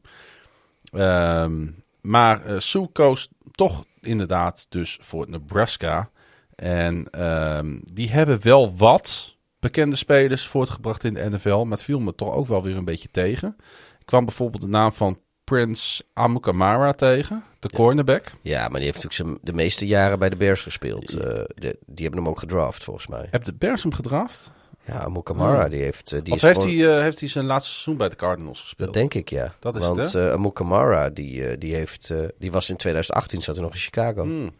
Ehm, 0.92 1.66
maar 2.04 2.44
eh 2.44 2.58
Sue 2.58 2.88
koos 2.92 3.28
toch 3.50 3.84
inderdaad 4.00 4.66
dus 4.68 4.98
voor 5.00 5.30
Nebraska. 5.30 6.10
En 6.54 7.10
ehm, 7.10 7.78
die 7.92 8.10
hebben 8.10 8.42
wel 8.42 8.76
wat 8.76 9.36
bekende 9.58 9.96
spelers 9.96 10.46
voortgebracht 10.46 11.04
in 11.04 11.14
de 11.14 11.30
NFL. 11.30 11.56
Maar 11.56 11.76
het 11.76 11.82
viel 11.82 12.00
me 12.00 12.14
toch 12.14 12.32
ook 12.32 12.46
wel 12.46 12.62
weer 12.62 12.76
een 12.76 12.84
beetje 12.84 13.08
tegen. 13.10 13.56
Ik 13.98 14.06
kwam 14.06 14.24
bijvoorbeeld 14.24 14.62
de 14.62 14.68
naam 14.68 14.92
van 14.92 15.18
Prince 15.44 16.04
Amukamara 16.12 16.92
tegen. 16.92 17.44
De 17.58 17.68
cornerback. 17.68 18.32
Ja, 18.42 18.60
maar 18.60 18.80
die 18.80 18.90
heeft 18.90 19.04
natuurlijk 19.04 19.14
zijn, 19.14 19.38
de 19.42 19.52
meeste 19.52 19.86
jaren 19.86 20.18
bij 20.18 20.30
de 20.30 20.36
Bears 20.36 20.62
gespeeld. 20.62 21.12
Eh, 21.12 21.20
de, 21.54 21.78
die 21.86 22.04
hebben 22.04 22.20
hem 22.22 22.28
ook 22.28 22.38
gedraft, 22.38 22.84
volgens 22.84 23.06
mij. 23.06 23.26
Heb 23.30 23.44
de 23.44 23.54
Bears 23.54 23.82
hem 23.82 23.92
gedraft? 23.92 24.50
Ja, 24.86 24.98
Amu 24.98 25.22
Kamara, 25.22 25.64
Oh. 25.64 25.70
die 25.70 25.82
heeft... 25.82 26.12
eh, 26.12 26.22
die 26.22 26.32
of 26.32 26.38
is 26.38 26.42
heeft 26.44 26.60
gewoon- 26.62 26.76
hij, 26.76 26.96
eh, 26.96 27.02
heeft 27.02 27.20
hij 27.20 27.28
zijn 27.28 27.44
laatste 27.44 27.70
seizoen 27.70 27.96
bij 27.96 28.08
de 28.08 28.16
Cardinals 28.16 28.60
gespeeld? 28.60 28.88
Dat 28.88 28.96
denk 28.98 29.14
ik, 29.14 29.28
ja. 29.30 29.54
Dat 29.58 29.76
is 29.76 29.82
Want 29.82 29.96
het, 29.96 30.14
eh 30.14 30.32
Amu 30.32 30.50
Kamara, 30.50 31.10
die, 31.10 31.46
eh, 31.48 31.56
die, 31.58 31.74
heeft, 31.74 32.10
die 32.38 32.52
was 32.52 32.70
in 32.70 32.76
2018, 32.76 33.42
zat 33.42 33.54
hij 33.54 33.64
nog 33.64 33.72
in 33.74 33.80
Chicago. 33.80 34.22
Hmm. 34.22 34.50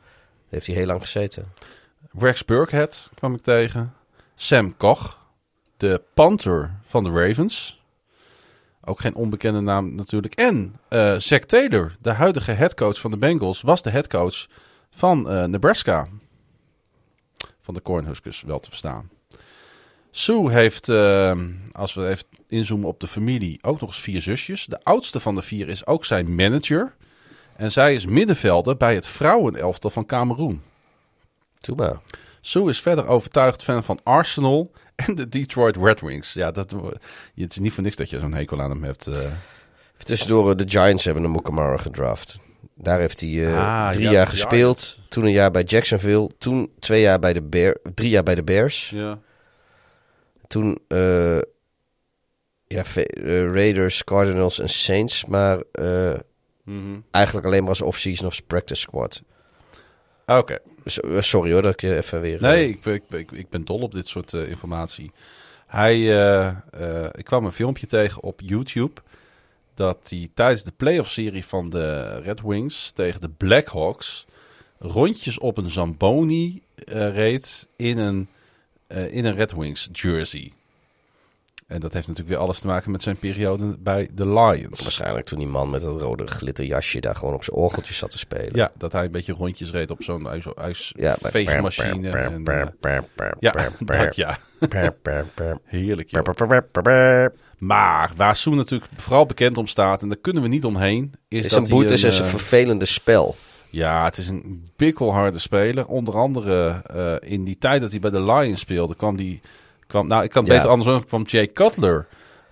Heeft 0.48 0.66
hij 0.66 0.74
heel 0.74 0.86
lang 0.86 1.00
gezeten. 1.00 1.52
Rex 2.18 2.44
Burkhead 2.44 3.10
kwam 3.14 3.34
ik 3.34 3.42
tegen. 3.42 3.94
Sam 4.34 4.76
Koch, 4.76 5.18
de 5.76 6.02
Panther 6.14 6.70
van 6.86 7.04
de 7.04 7.10
Ravens. 7.10 7.82
Ook 8.84 9.00
geen 9.00 9.14
onbekende 9.14 9.60
naam 9.60 9.94
natuurlijk. 9.94 10.34
En 10.34 10.76
eh 10.88 11.16
Zach 11.18 11.38
Taylor, 11.40 11.96
de 12.00 12.10
huidige 12.10 12.52
headcoach 12.52 12.98
van 13.00 13.10
de 13.10 13.16
Bengals, 13.16 13.60
was 13.60 13.82
de 13.82 13.90
headcoach 13.90 14.46
van 14.90 15.30
eh, 15.30 15.44
Nebraska. 15.44 16.08
Van 17.60 17.74
de 17.74 17.82
Cornhuskers, 17.82 18.42
wel 18.42 18.58
te 18.58 18.68
verstaan. 18.68 19.10
Sue 20.16 20.50
heeft, 20.50 20.88
eh, 20.88 21.38
als 21.72 21.94
we 21.94 22.08
even 22.08 22.24
inzoomen 22.48 22.88
op 22.88 23.00
de 23.00 23.06
familie, 23.06 23.58
ook 23.62 23.80
nog 23.80 23.88
eens 23.90 24.00
vier 24.00 24.22
zusjes. 24.22 24.64
De 24.64 24.80
oudste 24.82 25.20
van 25.20 25.34
de 25.34 25.42
vier 25.42 25.68
is 25.68 25.86
ook 25.86 26.04
zijn 26.04 26.34
manager. 26.34 26.94
En 27.56 27.72
zij 27.72 27.94
is 27.94 28.06
middenvelder 28.06 28.76
bij 28.76 28.94
het 28.94 29.08
vrouwenelftal 29.08 29.90
van 29.90 30.06
Cameroen. 30.06 30.62
Toe 31.58 31.76
maar. 31.76 32.00
Sue 32.40 32.68
is 32.68 32.80
verder 32.80 33.06
overtuigd 33.06 33.62
fan 33.62 33.84
van 33.84 34.00
Arsenal 34.02 34.72
en 34.94 35.14
de 35.14 35.28
Detroit 35.28 35.76
Red 35.76 36.00
Wings. 36.00 36.32
Ja, 36.32 36.50
dat, 36.50 36.70
het 37.34 37.50
is 37.50 37.58
niet 37.58 37.72
voor 37.72 37.82
niks 37.82 37.96
dat 37.96 38.10
je 38.10 38.18
zo'n 38.18 38.34
hekel 38.34 38.60
aan 38.60 38.70
hem 38.70 38.84
hebt. 38.84 39.06
Even 39.06 39.32
tussendoor, 39.98 40.50
eh, 40.50 40.56
de 40.56 40.68
Giants 40.68 41.04
hebben 41.04 41.24
Amu 41.24 41.40
Kamara 41.40 41.76
gedraft. 41.76 42.38
Daar 42.74 42.98
heeft 42.98 43.20
hij 43.20 43.46
eh, 43.46 43.58
Ah, 43.58 43.90
drie 43.90 44.04
ja, 44.04 44.12
jaar 44.12 44.26
gespeeld. 44.26 45.00
Toen 45.08 45.24
een 45.24 45.32
jaar 45.32 45.50
bij 45.50 45.62
Jacksonville. 45.62 46.30
Toen 46.38 46.70
twee 46.78 47.00
jaar 47.00 47.18
bij 47.18 47.32
de 47.32 47.42
Bear, 47.42 47.76
drie 47.94 48.10
jaar 48.10 48.22
bij 48.22 48.34
de 48.34 48.42
Bears. 48.42 48.90
Ja. 48.90 49.18
Toen 50.46 50.78
eh, 50.88 51.38
ja, 52.66 52.84
eh, 52.94 53.52
Raiders, 53.52 54.04
Cardinals 54.04 54.58
en 54.58 54.68
Saints. 54.68 55.24
Maar 55.24 55.62
eh, 55.72 56.14
Mhm. 56.64 56.98
eigenlijk 57.10 57.46
alleen 57.46 57.60
maar 57.60 57.68
als 57.68 57.82
off-season 57.82 58.26
of 58.26 58.46
practice 58.46 58.80
squad. 58.80 59.22
Oké. 60.26 60.58
So- 60.84 61.00
eh, 61.00 61.20
sorry 61.22 61.52
hoor, 61.52 61.62
dat 61.62 61.72
ik 61.72 61.80
je 61.80 61.96
even 61.96 62.20
weer... 62.20 62.40
Nee, 62.40 62.68
ik, 62.68 62.80
ben- 62.82 62.94
ik, 62.94 63.02
ben- 63.08 63.26
ik, 63.32 63.48
ben 63.48 63.64
dol 63.64 63.78
op 63.80 63.92
dit 63.92 64.08
soort 64.08 64.32
informatie. 64.32 65.10
Hij, 65.66 65.98
ik 67.12 67.24
kwam 67.24 67.44
een 67.44 67.52
filmpje 67.52 67.86
tegen 67.86 68.22
op 68.22 68.40
YouTube. 68.44 69.00
Dat 69.74 69.98
hij 70.08 70.28
tijdens 70.34 70.62
de 70.64 70.72
playoff-serie 70.76 71.44
van 71.44 71.70
de 71.70 72.18
Red 72.20 72.40
Wings 72.42 72.90
tegen 72.92 73.20
de 73.20 73.28
Blackhawks. 73.28 74.26
rondjes 74.78 75.38
op 75.38 75.56
een 75.58 75.70
Zamboni 75.70 76.62
reed 76.86 77.68
in 77.76 77.98
een, 77.98 78.28
in 78.94 79.24
een 79.24 79.34
Red 79.34 79.52
Wings 79.52 79.88
jersey. 79.92 80.52
En 81.66 81.80
dat 81.80 81.92
heeft 81.92 82.06
natuurlijk 82.06 82.36
weer 82.36 82.44
alles 82.44 82.58
te 82.58 82.66
maken 82.66 82.90
met 82.90 83.02
zijn 83.02 83.16
periode 83.16 83.76
bij 83.78 84.08
de 84.12 84.28
Lions. 84.28 84.80
Waarschijnlijk 84.80 85.26
toen 85.26 85.38
die 85.38 85.48
man 85.48 85.70
met 85.70 85.80
dat 85.80 86.00
rode 86.00 86.26
glitterjasje 86.26 87.00
daar 87.00 87.16
gewoon 87.16 87.34
op 87.34 87.44
zijn 87.44 87.56
orgeltje 87.56 87.94
zat 87.94 88.10
te 88.10 88.18
spelen. 88.18 88.50
Ja, 88.56 88.70
dat 88.78 88.92
hij 88.92 89.04
een 89.04 89.10
beetje 89.10 89.32
rondjes 89.32 89.70
reed 89.70 89.90
op 89.90 90.02
zo'n 90.02 90.22
Ja, 90.22 90.40
ijsveegmachine. 90.56 92.10
en, 92.10 92.44
eh, 92.44 92.98
ja, 93.38 93.54
dat 93.78 94.16
ja. 94.16 94.38
Heerlijk, 95.64 96.10
joh. 96.10 96.22
Maar 97.58 98.12
waar 98.16 98.36
Soen 98.36 98.56
natuurlijk 98.56 98.90
vooral 98.96 99.26
bekend 99.26 99.56
om 99.56 99.66
staat, 99.66 100.02
en 100.02 100.08
daar 100.08 100.16
kunnen 100.16 100.42
we 100.42 100.48
niet 100.48 100.64
omheen, 100.64 101.12
is, 101.28 101.44
Is 101.44 101.50
dat 101.50 101.62
een 101.62 101.68
boete 101.68 101.92
is 101.92 102.02
een 102.02 102.24
eh, 102.24 102.30
vervelende 102.30 102.86
spel. 102.86 103.36
Ja, 103.74 104.04
het 104.04 104.18
is 104.18 104.28
een 104.28 104.68
bikkelharde 104.76 105.38
speler. 105.38 105.86
Onder 105.86 106.16
andere 106.16 106.82
eh, 106.86 107.30
in 107.32 107.44
die 107.44 107.58
tijd 107.58 107.80
dat 107.80 107.90
hij 107.90 108.00
bij 108.00 108.10
de 108.10 108.22
Lions 108.22 108.60
speelde, 108.60 108.94
kwam 108.94 109.16
die... 109.16 109.40
Kwam, 109.86 110.06
nou, 110.06 110.24
ik 110.24 110.30
kan 110.30 110.42
het 110.42 110.52
Ja. 110.52 110.56
beter 110.58 110.72
andersom, 110.72 111.04
kwam 111.04 111.22
Jay 111.22 111.48
Cutler 111.48 112.06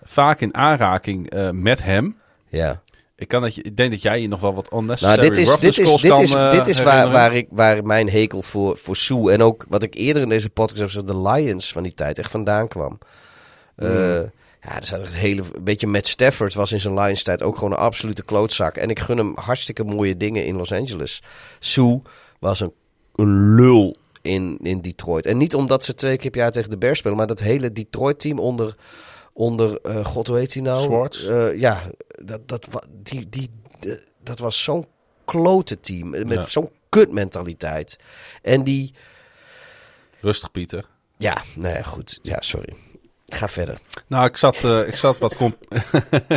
vaak 0.05 0.41
in 0.41 0.55
aanraking 0.55 1.31
eh, 1.31 1.51
met 1.51 1.83
hem. 1.83 2.17
Ja. 2.49 2.83
Ik, 3.17 3.29
kan 3.29 3.43
dat 3.43 3.55
je, 3.55 3.63
ik 3.63 3.77
denk 3.77 3.91
dat 3.91 4.03
jij 4.03 4.21
je 4.21 4.29
nog 4.29 4.41
wel 4.41 4.55
wat 4.55 4.73
unnecessary 4.73 5.17
Nou, 5.17 5.29
dit 5.29 5.39
is, 5.39 5.59
dit 5.59 5.79
is, 5.79 6.01
dit 6.01 6.13
kan, 6.13 6.23
is, 6.23 6.35
eh, 6.35 6.51
dit 6.51 6.67
is 6.67 6.83
waar, 6.83 7.11
waar, 7.11 7.35
ik, 7.35 7.47
waar 7.51 7.85
mijn 7.85 8.09
hekel 8.09 8.43
voor, 8.43 8.77
voor 8.79 8.97
Sue 8.97 9.33
en 9.33 9.43
ook 9.43 9.65
wat 9.69 9.83
ik 9.83 9.95
eerder 9.95 10.23
in 10.23 10.29
deze 10.29 10.51
podcast 10.51 10.81
heb 10.81 10.89
gezegd, 10.89 11.07
de 11.07 11.19
Lions 11.19 11.73
van 11.73 11.83
die 11.83 11.95
tijd 11.95 12.19
echt 12.19 12.31
vandaan 12.31 12.69
kwam. 12.69 12.99
Hmm. 13.77 14.31
Ja, 14.65 14.77
er 14.77 14.87
zat 14.87 15.01
echt 15.01 15.13
een 15.13 15.19
hele, 15.19 15.43
een 15.55 15.65
beetje 15.65 15.87
Matt 15.87 16.07
Stafford 16.07 16.55
was 16.55 16.73
in 16.73 16.81
zijn 16.81 16.95
Lions 16.95 17.23
tijd 17.23 17.43
ook 17.43 17.55
gewoon 17.55 17.71
een 17.73 17.79
absolute 17.79 18.23
klootzak. 18.25 18.77
En 18.77 18.91
ik 18.91 18.99
gun 19.01 19.17
hem 19.19 19.33
hartstikke 19.35 19.85
mooie 19.85 20.17
dingen 20.17 20.45
in 20.47 20.57
Los 20.57 20.73
Angeles. 20.73 21.23
Sue 21.59 22.03
was 22.39 22.61
een, 22.61 22.73
een 23.15 23.55
lul 23.55 23.97
in, 24.23 24.59
in 24.63 24.81
Detroit. 24.81 25.27
En 25.27 25.37
niet 25.37 25.55
omdat 25.55 25.85
ze 25.85 25.95
twee 25.95 26.17
keer 26.17 26.31
per 26.31 26.41
jaar 26.41 26.51
tegen 26.51 26.71
de 26.71 26.79
Bears 26.79 26.99
spelen, 26.99 27.17
maar 27.17 27.27
dat 27.27 27.41
hele 27.41 27.73
Detroit 27.73 28.19
team 28.21 28.39
onder, 28.39 28.77
onder 29.33 29.81
eh, 29.81 30.05
god 30.05 30.27
hoe 30.27 30.39
heet 30.39 30.55
hij 30.55 30.63
nou? 30.63 30.83
Schwartz? 30.83 31.25
Eh, 31.27 31.59
ja, 31.59 31.91
dat, 32.25 32.49
dat, 32.49 32.69
die, 32.91 33.29
die, 33.29 33.51
eh, 33.81 33.93
dat 34.23 34.39
was 34.39 34.63
zo'n 34.63 34.87
klote 35.25 35.81
team. 35.81 36.11
Met 36.11 36.29
Ja. 36.29 36.47
zo'n 36.47 36.71
kutmentaliteit. 36.89 37.99
En 38.43 38.63
die... 38.63 38.95
Rustig, 40.21 40.51
Pieter. 40.51 40.85
Ja, 41.17 41.43
ja, 41.61 41.83
goed. 41.83 42.19
Ja, 42.23 42.41
sorry. 42.41 42.75
Ga 43.33 43.49
verder. 43.49 43.79
Nou, 44.07 44.27
ik 44.27 44.37
zat, 44.37 44.65
eh, 44.65 44.89
ik 44.89 44.97
zat 44.97 45.19
wat... 45.19 45.37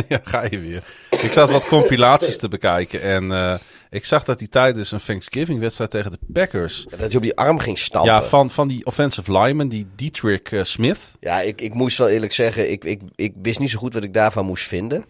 ja, 0.08 0.20
ga 0.24 0.44
je 0.50 0.58
weer. 0.58 0.82
Ik 1.22 1.32
zat 1.32 1.50
wat 1.50 1.66
compilaties 1.66 2.38
te 2.38 2.48
bekijken. 2.48 3.02
En 3.02 3.32
eh, 3.32 3.54
ik 3.90 4.04
zag 4.04 4.24
dat 4.24 4.38
hij 4.38 4.48
tijdens 4.48 4.92
een 4.92 5.02
Thanksgiving-wedstrijd 5.04 5.90
tegen 5.90 6.10
de 6.10 6.18
Packers... 6.32 6.86
Dat 6.90 6.98
hij 6.98 7.16
op 7.16 7.22
die 7.22 7.36
arm 7.36 7.58
ging 7.58 7.78
stampen. 7.78 8.12
Ja, 8.12 8.22
van, 8.22 8.50
van 8.50 8.68
die 8.68 8.86
offensive 8.86 9.38
lineman, 9.38 9.68
die 9.68 9.86
Dietrich 9.96 10.42
eh, 10.42 10.62
Smith. 10.62 10.98
Ja, 11.20 11.40
ik, 11.40 11.60
ik 11.60 11.74
moest 11.74 11.98
wel 11.98 12.08
eerlijk 12.08 12.32
zeggen, 12.32 12.70
ik, 12.70 12.84
ik, 12.84 13.00
ik 13.14 13.32
wist 13.42 13.58
niet 13.58 13.70
zo 13.70 13.78
goed 13.78 13.94
wat 13.94 14.04
ik 14.04 14.14
daarvan 14.14 14.46
moest 14.46 14.64
vinden. 14.64 15.04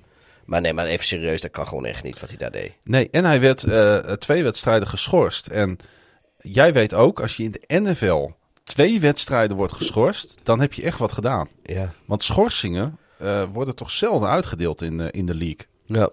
Maar 0.45 0.61
nee, 0.61 0.73
maar 0.73 0.87
even 0.87 1.07
serieus, 1.07 1.41
dat 1.41 1.51
kan 1.51 1.69
gewoon 1.69 1.87
echt 1.87 2.03
niet 2.03 2.21
wat 2.21 2.29
hij 2.29 2.39
daar 2.39 2.51
deed. 2.51 2.73
Nee, 2.83 3.09
en 3.11 3.25
hij 3.25 3.41
werd 3.41 3.67
twee 4.21 4.43
wedstrijden 4.43 4.89
geschorst. 4.89 5.47
En 5.47 5.79
jij 6.41 6.73
weet 6.73 6.95
ook, 6.95 7.21
als 7.21 7.37
je 7.37 7.43
in 7.43 7.51
de 7.51 7.81
NFL 7.81 8.31
twee 8.67 9.01
wedstrijden 9.01 9.57
wordt 9.57 9.73
geschorst, 9.73 10.39
dan 10.43 10.61
heb 10.61 10.73
je 10.73 10.83
echt 10.83 10.99
wat 10.99 11.13
gedaan. 11.13 11.49
Ja. 11.63 11.93
Want 12.05 12.23
schorsingen 12.25 12.99
eh, 13.19 13.43
worden 13.53 13.75
toch 13.75 13.91
zelden 13.91 14.29
uitgedeeld 14.29 14.83
in, 14.83 15.01
eh, 15.01 15.07
in 15.11 15.27
de 15.27 15.35
league. 15.35 15.67
ja. 15.85 16.09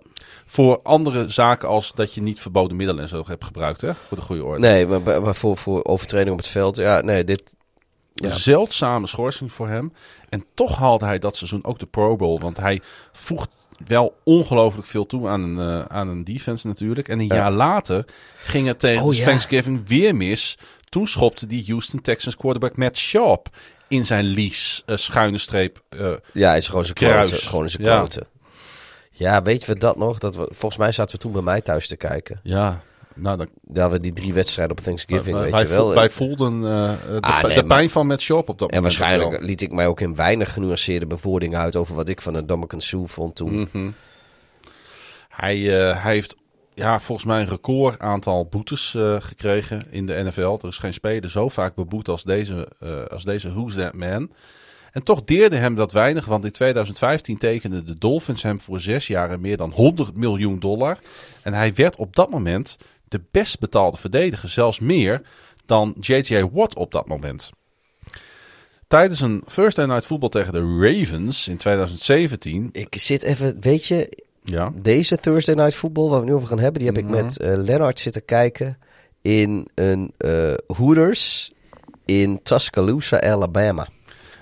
Voor 0.45 0.79
andere 0.83 1.29
zaken 1.29 1.67
als 1.67 1.91
dat 1.95 2.13
je 2.13 2.21
niet 2.21 2.39
verboden 2.39 2.77
middelen 2.77 3.03
en 3.03 3.09
zo 3.09 3.23
hebt 3.27 3.43
gebruikt, 3.43 3.81
hè? 3.81 3.93
Voor 4.07 4.17
de 4.17 4.23
goede 4.23 4.43
orde. 4.43 4.59
Nee, 4.59 4.87
maar, 4.87 5.21
maar 5.21 5.35
voor, 5.35 5.57
voor 5.57 5.83
overtreding 5.83 6.31
op 6.31 6.37
het 6.37 6.47
veld, 6.47 6.75
ja, 6.75 7.01
nee, 7.01 7.23
dit... 7.23 7.55
Ja. 8.13 8.27
Een 8.27 8.33
zeldzame 8.39 9.07
schorsing 9.07 9.51
voor 9.53 9.67
hem. 9.67 9.93
En 10.29 10.45
toch 10.53 10.75
haalde 10.77 11.05
hij 11.05 11.19
dat 11.19 11.35
seizoen 11.35 11.65
ook 11.65 11.79
de 11.79 11.85
Pro 11.85 12.15
Bowl. 12.15 12.39
Want 12.41 12.57
hij 12.57 12.81
voegt 13.11 13.49
wel 13.85 14.15
ongelooflijk 14.23 14.87
veel 14.87 15.05
toe 15.05 15.27
aan 15.27 15.43
een, 15.43 15.59
eh, 15.59 15.85
aan 15.85 16.07
een 16.07 16.23
defense 16.23 16.67
natuurlijk. 16.67 17.07
En 17.07 17.19
een 17.19 17.25
Ja. 17.27 17.35
jaar 17.35 17.51
later 17.51 18.05
ging 18.37 18.67
het 18.67 18.79
tegen 18.79 19.03
Oh, 19.03 19.13
ja. 19.13 19.25
Thanksgiving 19.25 19.87
weer 19.87 20.15
mis. 20.15 20.57
Toen 20.93 21.07
schopte 21.07 21.47
die 21.47 21.63
Houston 21.67 22.01
Texans 22.01 22.35
quarterback 22.37 22.77
Matt 22.77 22.97
Sharp 22.97 23.49
in 23.87 24.05
zijn 24.05 24.25
lease 24.25 24.81
eh, 24.85 24.95
schuine 24.97 25.37
streep. 25.37 25.79
eh, 25.89 26.11
Ja, 26.33 26.47
hij 26.49 26.57
is 26.57 26.67
gewoon 26.67 26.83
zijn 26.83 26.95
Kruis. 26.95 27.29
kloten. 27.29 27.47
Gewoon 27.47 27.69
zijn 27.69 27.83
Ja. 27.83 27.97
kloten. 27.97 28.27
Ja, 29.11 29.41
weten 29.41 29.69
we 29.73 29.79
dat 29.79 29.97
nog? 29.97 30.17
Dat 30.19 30.35
we, 30.35 30.47
volgens 30.49 30.77
mij 30.77 30.91
zaten 30.91 31.15
we 31.15 31.21
toen 31.21 31.31
bij 31.31 31.41
mij 31.41 31.61
thuis 31.61 31.87
te 31.87 31.95
kijken. 31.95 32.39
ja, 32.43 32.81
nou, 33.15 33.37
dan, 33.37 33.47
Dat 33.61 33.91
we 33.91 33.99
die 33.99 34.13
drie 34.13 34.33
wedstrijden 34.33 34.77
op 34.77 34.83
Thanksgiving, 34.83 35.37
weet 35.39 35.57
je 35.59 35.67
wel. 35.67 35.93
wij 35.93 36.09
voelden 36.09 36.53
eh, 36.55 36.91
de, 37.07 37.17
Ah, 37.21 37.43
nee, 37.43 37.53
de 37.53 37.63
maar- 37.63 37.77
pijn 37.77 37.89
van 37.89 38.07
Matt 38.07 38.21
Sharp 38.21 38.49
op 38.49 38.59
dat 38.59 38.69
en 38.71 38.75
moment. 38.75 38.97
waarschijnlijk 38.97 39.37
wel. 39.37 39.47
liet 39.47 39.61
ik 39.61 39.71
mij 39.71 39.87
ook 39.87 40.01
in 40.01 40.15
weinig 40.15 40.53
genuanceerde 40.53 41.07
bewoordingen 41.07 41.59
uit 41.59 41.75
over 41.75 41.95
wat 41.95 42.09
ik 42.09 42.21
van 42.21 42.35
een 42.35 42.45
Dominican 42.47 42.81
Sue 42.81 43.07
vond 43.07 43.35
toen. 43.35 43.69
Mhm. 43.71 43.91
Hij, 45.29 45.87
eh, 45.89 46.03
hij 46.03 46.13
heeft 46.13 46.35
ja, 46.75 46.99
volgens 46.99 47.27
mij 47.27 47.41
een 47.41 47.49
record 47.49 47.99
aantal 47.99 48.45
boetes 48.45 48.95
eh, 48.95 49.15
gekregen 49.19 49.81
in 49.89 50.05
de 50.05 50.23
NFL. 50.23 50.57
Er 50.61 50.67
is 50.67 50.77
geen 50.77 50.93
speler 50.93 51.29
zo 51.29 51.49
vaak 51.49 51.75
beboet 51.75 52.07
als 52.07 52.23
deze, 52.23 52.67
eh, 52.79 53.05
als 53.05 53.23
deze 53.23 53.53
Who's 53.53 53.75
That 53.75 53.93
Man. 53.93 54.31
En 54.91 55.03
toch 55.03 55.23
deerde 55.23 55.55
hem 55.55 55.75
dat 55.75 55.91
weinig, 55.91 56.25
want 56.25 56.45
in 56.45 56.51
2015 56.51 57.37
tekenden 57.37 57.85
de 57.85 57.97
Dolphins 57.97 58.43
hem 58.43 58.61
voor 58.61 58.79
zes 58.79 59.07
jaar 59.07 59.29
en 59.29 59.41
meer 59.41 59.57
dan 59.57 59.71
100 59.71 60.15
miljoen 60.17 60.59
dollar. 60.59 60.97
En 61.41 61.53
hij 61.53 61.73
werd 61.73 61.95
op 61.95 62.15
dat 62.15 62.29
moment 62.29 62.77
de 63.07 63.21
best 63.31 63.59
betaalde 63.59 63.97
verdediger, 63.97 64.49
zelfs 64.49 64.79
meer 64.79 65.21
dan 65.65 65.95
J.J. 65.99 66.49
Watt 66.51 66.75
op 66.75 66.91
dat 66.91 67.07
moment. 67.07 67.51
Tijdens 68.87 69.21
een 69.21 69.43
Thursday 69.53 69.85
Night 69.85 70.05
Football 70.05 70.29
tegen 70.29 70.53
de 70.53 70.77
Ravens 70.79 71.47
in 71.47 71.57
2017. 71.57 72.69
Ik 72.71 72.95
zit 72.97 73.23
even, 73.23 73.57
weet 73.59 73.85
je, 73.85 74.23
Ja, 74.43 74.71
deze 74.81 75.17
Thursday 75.17 75.55
Night 75.55 75.75
Football, 75.75 76.09
waar 76.09 76.19
we 76.19 76.25
nu 76.25 76.33
over 76.33 76.47
gaan 76.47 76.59
hebben, 76.59 76.81
die 76.81 76.91
heb 76.91 77.03
Mhm. 77.03 77.13
ik 77.15 77.21
met 77.23 77.37
eh 77.37 77.53
Lennart 77.57 77.99
zitten 77.99 78.25
kijken 78.25 78.77
in 79.21 79.67
een 79.75 80.13
eh 80.17 80.53
Hooters 80.67 81.51
in 82.05 82.39
Tuscaloosa, 82.43 83.21
Alabama. 83.21 83.87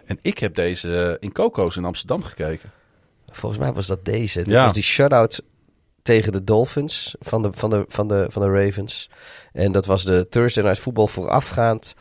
En 0.05 0.19
ik 0.21 0.37
heb 0.37 0.55
deze 0.55 1.17
in 1.19 1.31
Coco's 1.31 1.75
in 1.77 1.85
Amsterdam 1.85 2.23
gekeken. 2.23 2.71
Volgens 3.31 3.61
mij 3.61 3.73
was 3.73 3.87
dat 3.87 4.05
deze. 4.05 4.43
Ja. 4.45 4.63
was 4.63 4.73
die 4.73 4.83
shutout 4.83 5.41
tegen 6.01 6.31
de 6.31 6.43
Dolphins 6.43 7.15
van 7.19 7.41
de, 7.41 7.49
van, 7.51 7.69
de, 7.69 7.85
van, 7.87 8.07
de, 8.07 8.25
van 8.29 8.41
de 8.41 8.49
Ravens. 8.65 9.09
En 9.53 9.71
dat 9.71 9.85
was 9.85 10.03
de 10.03 10.27
Thursday 10.29 10.63
Night 10.63 10.79
Football 10.79 11.07
voorafgaand 11.07 11.93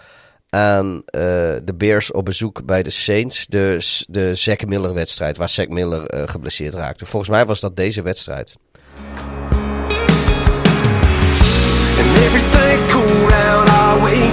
aan 0.51 1.03
eh, 1.05 1.21
de 1.65 1.75
Bears 1.77 2.13
op 2.13 2.25
bezoek 2.25 2.65
bij 2.67 2.83
de 2.83 2.91
Saints. 2.91 3.47
De, 3.47 3.79
de 4.09 4.35
Zack 4.35 4.67
Miller 4.67 4.95
wedstrijd, 4.95 5.37
waar 5.37 5.49
Zack 5.49 5.69
Miller 5.69 6.07
eh, 6.07 6.29
geblesseerd 6.29 6.75
raakte. 6.75 7.07
Volgens 7.07 7.31
mij 7.31 7.47
was 7.47 7.61
dat 7.61 7.77
deze 7.77 8.03
wedstrijd. 8.03 8.57
And 11.99 12.17
everything's 12.19 12.87
cool 12.93 13.29
round 13.29 13.69
our 13.69 14.01
way. 14.01 14.31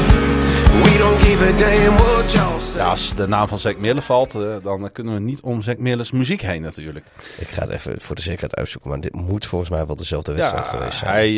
We 0.84 0.98
don't 0.98 1.24
give 1.24 1.44
a 1.48 1.52
damn 1.58 1.98
what 1.98 2.32
y'all 2.32 2.60
say. 2.60 2.82
Ja, 2.82 2.88
als 2.90 3.16
de 3.16 3.28
naam 3.28 3.48
van 3.48 3.60
Zack 3.60 3.78
Miller 3.78 4.02
valt, 4.02 4.36
eh, 4.36 4.56
dan 4.64 4.92
kunnen 4.92 5.14
we 5.14 5.20
niet 5.20 5.42
om 5.42 5.62
Zack 5.62 5.78
Miller's 5.78 6.12
muziek 6.12 6.42
heen 6.42 6.62
natuurlijk. 6.62 7.06
Ik 7.38 7.48
ga 7.48 7.62
het 7.62 7.70
even 7.72 8.02
voor 8.02 8.16
de 8.16 8.22
zekerheid 8.22 8.56
uitzoeken, 8.56 8.90
maar 8.90 9.00
dit 9.02 9.16
moet 9.16 9.46
volgens 9.46 9.70
mij 9.72 9.86
wel 9.86 9.96
dezelfde 9.96 10.34
wedstrijd 10.34 10.66
Ja, 10.66 10.72
geweest 10.72 10.98
zijn. 10.98 11.12
hij, 11.12 11.30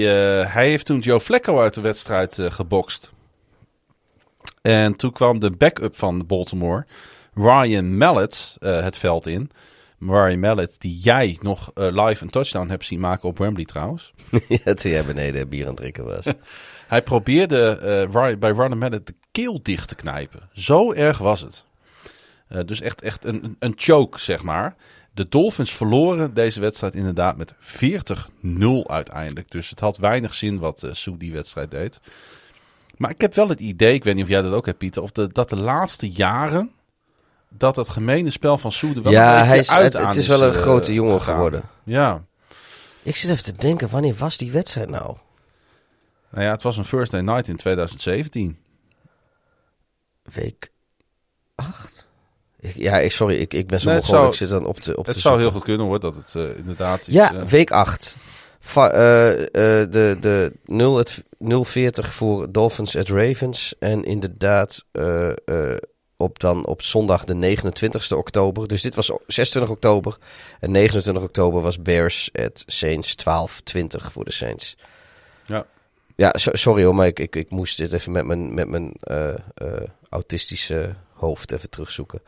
eh, 0.41 0.53
hij 0.53 0.69
heeft 0.69 0.85
toen 0.85 0.99
Joe 0.99 1.19
Flacco 1.19 1.59
uit 1.61 1.74
de 1.74 1.82
wedstrijd 1.82 2.40
eh, 2.40 2.51
gebokst. 2.51 3.11
En 4.62 4.96
toen 4.96 5.12
kwam 5.12 5.40
de 5.40 5.52
backup 5.52 5.96
van 5.98 6.26
Baltimore, 6.28 6.86
Ryan 7.34 7.98
Mallet, 7.98 8.56
eh, 8.60 8.82
het 8.84 8.98
veld 8.98 9.28
in. 9.28 9.52
Ryan 10.00 10.40
Mallet, 10.40 10.76
die 10.78 10.98
jij 10.98 11.38
nog 11.42 11.72
eh, 11.74 12.06
live 12.06 12.24
een 12.24 12.30
touchdown 12.30 12.70
hebt 12.70 12.86
zien 12.86 13.00
maken 13.00 13.30
op 13.30 13.38
Wembley 13.38 13.66
trouwens. 13.66 14.14
ja, 14.64 14.74
toen 14.74 14.92
jij 14.92 15.06
beneden 15.06 15.50
bier 15.50 15.62
aan 15.62 15.68
het 15.68 15.78
drinken 15.78 16.06
was. 16.06 16.26
Hij 16.88 17.02
probeerde 17.02 17.70
eh, 18.12 18.38
bij 18.40 18.52
Ryan 18.52 18.78
Mallet 18.78 19.08
de 19.08 19.16
keel 19.32 19.60
dicht 19.64 19.88
te 19.88 19.96
knijpen. 19.96 20.50
Zo 20.54 20.94
erg 20.94 21.18
was 21.18 21.42
het. 21.42 21.66
Dus 22.66 22.82
echt, 22.82 23.02
echt 23.02 23.26
een, 23.26 23.56
een- 23.60 23.74
choke, 23.76 24.20
zeg 24.20 24.44
maar. 24.44 24.76
De 25.14 25.30
Dolphins 25.30 25.72
verloren 25.72 26.34
deze 26.34 26.60
wedstrijd 26.60 26.96
inderdaad 26.96 27.38
met 27.38 27.54
40-0 27.54 27.58
uiteindelijk. 28.88 29.52
Dus 29.52 29.70
het 29.70 29.80
had 29.80 29.98
weinig 29.98 30.34
zin 30.34 30.60
wat 30.60 30.84
eh 30.84 30.94
Sue 30.94 31.18
die 31.18 31.34
wedstrijd 31.34 31.72
deed. 31.72 32.00
Maar 33.00 33.10
ik 33.10 33.22
heb 33.22 33.34
wel 33.36 33.50
het 33.50 33.60
idee, 33.60 33.94
ik 33.94 34.03
weet 34.03 34.16
niet 34.16 34.24
of 34.24 34.30
jij 34.30 34.42
dat 34.42 34.53
ook 34.53 34.66
hebt 34.66 34.78
Pieter, 34.78 35.02
of 35.02 35.11
de, 35.11 35.28
dat 35.32 35.50
de 35.50 35.56
laatste 35.56 36.10
jaren 36.11 36.72
dat 37.50 37.76
het 37.76 37.90
gemene 37.90 38.30
spel 38.30 38.58
van 38.58 38.72
er 38.72 38.94
wel 38.94 39.03
een 39.06 39.11
ja, 39.11 39.32
beetje 39.34 39.48
hij 39.48 39.58
is, 39.58 39.69
uit 39.72 39.94
het, 39.94 40.16
is 40.16 40.28
wel 40.28 40.44
een 40.44 40.53
eh, 40.53 40.60
grote 40.60 40.94
jongen 40.94 41.18
gegaan. 41.19 41.34
geworden. 41.36 41.61
Ja. 41.84 42.24
Ik 43.03 43.16
zit 43.16 43.30
even 43.30 43.44
te 43.44 43.56
denken, 43.56 43.90
wanneer 43.90 44.16
was 44.16 44.38
die 44.38 44.52
wedstrijd 44.52 44.90
nou? 44.90 45.18
Nou 46.32 46.45
ja, 46.45 46.52
het 46.52 46.61
was 46.61 46.78
een 46.78 46.86
First 46.86 47.11
Day 47.11 47.22
Night 47.22 47.48
in 47.48 47.56
2017. 47.56 48.58
Week 50.34 50.72
8? 51.56 52.08
Ik, 52.60 52.76
ja, 52.76 52.98
ik, 52.98 53.11
sorry, 53.11 53.36
ik, 53.36 53.53
ik 53.53 53.68
ben 53.68 53.80
zo 53.80 53.86
Nee, 53.90 53.95
het 53.98 54.06
begonnen. 54.06 54.34
zou- 54.34 54.44
Ik 54.45 54.50
zit 54.50 54.50
dan 54.60 54.66
op 54.69 54.80
te, 54.80 54.98
op 54.98 55.06
Het 55.06 55.18
zou 55.19 55.40
heel 55.40 55.52
goed 55.52 55.64
kunnen 55.64 55.86
hoor, 55.86 56.00
dat 56.00 56.16
het 56.16 56.36
eh, 56.36 56.58
inderdaad 56.58 57.00
is. 57.08 57.14
Ja, 57.14 57.34
eh, 57.34 57.44
week 57.44 57.72
8. 57.72 58.16
Va- 58.70 58.92
eh, 58.92 59.50
de 59.52 60.18
de 60.20 60.54
0 60.66 60.98
het 60.98 61.24
040 61.40 62.14
voor 62.14 62.52
Dolphins 62.52 62.96
at 62.96 63.08
Ravens. 63.10 63.74
En 63.80 64.04
inderdaad 64.04 64.86
eh, 64.92 65.30
op, 66.18 66.40
dan 66.40 66.66
op 66.66 66.82
zondag 66.82 67.26
de 67.26 67.34
29 67.34 68.12
oktober. 68.12 68.68
Dus 68.68 68.82
dit 68.82 68.96
was 68.96 69.12
26 69.28 69.72
oktober. 69.72 70.18
En 70.60 70.72
29 70.72 71.24
oktober 71.24 71.62
was 71.62 71.82
Bears 71.82 72.30
at 72.34 72.64
Saints 72.66 73.16
12-20 73.16 74.12
voor 74.12 74.26
de 74.26 74.32
Saints. 74.32 74.78
Ja. 75.46 75.66
Ja, 76.16 76.34
so- 76.38 76.56
sorry 76.56 76.84
hoor, 76.84 76.96
maar 76.96 77.08
ik, 77.08 77.20
ik, 77.20 77.36
ik 77.36 77.50
moest 77.50 77.78
dit 77.78 77.94
even 77.94 78.12
met 78.12 78.26
mijn, 78.26 78.54
met 78.54 78.68
mijn 78.68 78.94
autistische 80.10 80.96
hoofd 81.14 81.52
even 81.52 81.70
terugzoeken. 81.70 82.22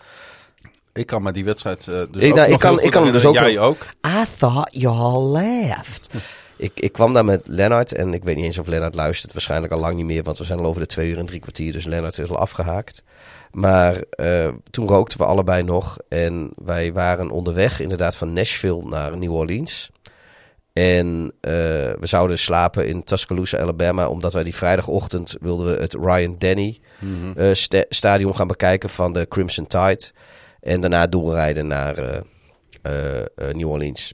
Ik 0.93 1.05
kan 1.05 1.21
maar 1.21 1.33
die 1.33 1.45
wedstrijd 1.45 1.87
eh, 1.87 1.95
dus 2.11 2.23
Ik- 2.23 2.35
nou, 2.35 2.51
ik 2.51 2.59
kan- 2.59 2.79
ik 2.81 2.91
kan 2.91 3.03
hem 3.03 3.13
dus 3.13 3.25
ook 3.25 3.33
Jij 3.33 3.59
ook. 3.59 3.85
I 4.07 4.23
thought 4.37 4.67
you 4.81 4.95
all 4.97 5.21
laughed. 5.23 6.09
ik, 6.57 6.71
ik 6.79 6.91
kwam 6.91 7.13
daar 7.13 7.25
met 7.25 7.47
Lennart 7.47 7.93
en 7.93 8.13
ik 8.13 8.23
weet 8.23 8.35
niet 8.35 8.45
eens 8.45 8.57
of 8.57 8.67
Lennart 8.67 8.95
luistert. 8.95 9.33
Waarschijnlijk 9.33 9.73
al 9.73 9.79
lang 9.79 9.95
niet 9.95 10.05
meer, 10.05 10.23
want 10.23 10.37
we 10.37 10.43
zijn 10.43 10.59
al 10.59 10.65
over 10.65 10.81
de 10.81 10.87
twee 10.87 11.09
uur 11.09 11.17
en 11.17 11.25
drie 11.25 11.39
kwartier. 11.39 11.71
Dus 11.71 11.85
Lennart 11.85 12.17
is 12.17 12.29
al 12.29 12.37
afgehaakt. 12.37 13.03
Maar 13.51 13.95
eh, 14.09 14.47
toen 14.69 14.87
rookten 14.87 15.17
we 15.17 15.25
allebei 15.25 15.63
nog. 15.63 15.97
En 16.09 16.51
wij 16.55 16.93
waren 16.93 17.29
onderweg 17.29 17.79
inderdaad 17.79 18.15
van 18.15 18.33
Nashville 18.33 18.83
naar 18.85 19.17
New 19.17 19.33
Orleans. 19.33 19.89
En 20.73 21.31
eh, 21.41 21.51
we 21.51 21.97
zouden 22.01 22.39
slapen 22.39 22.87
in 22.87 23.03
Tuscaloosa, 23.03 23.57
Alabama. 23.59 24.07
Omdat 24.07 24.33
wij 24.33 24.43
die 24.43 24.55
vrijdagochtend 24.55 25.35
wilden 25.41 25.65
we 25.75 25.81
het 25.81 25.93
Ryan 25.93 26.35
Denny 26.37 26.79
sta- 27.53 27.85
stadion 27.89 28.35
gaan 28.35 28.47
bekijken 28.47 28.89
van 28.89 29.13
de 29.13 29.27
Crimson 29.29 29.67
Tide. 29.67 30.11
En 30.61 30.81
daarna 30.81 31.07
doorrijden 31.07 31.67
naar 31.67 31.97
eh, 31.97 32.21
eh, 32.81 33.19
eh, 33.19 33.55
New 33.55 33.69
Orleans. 33.69 34.13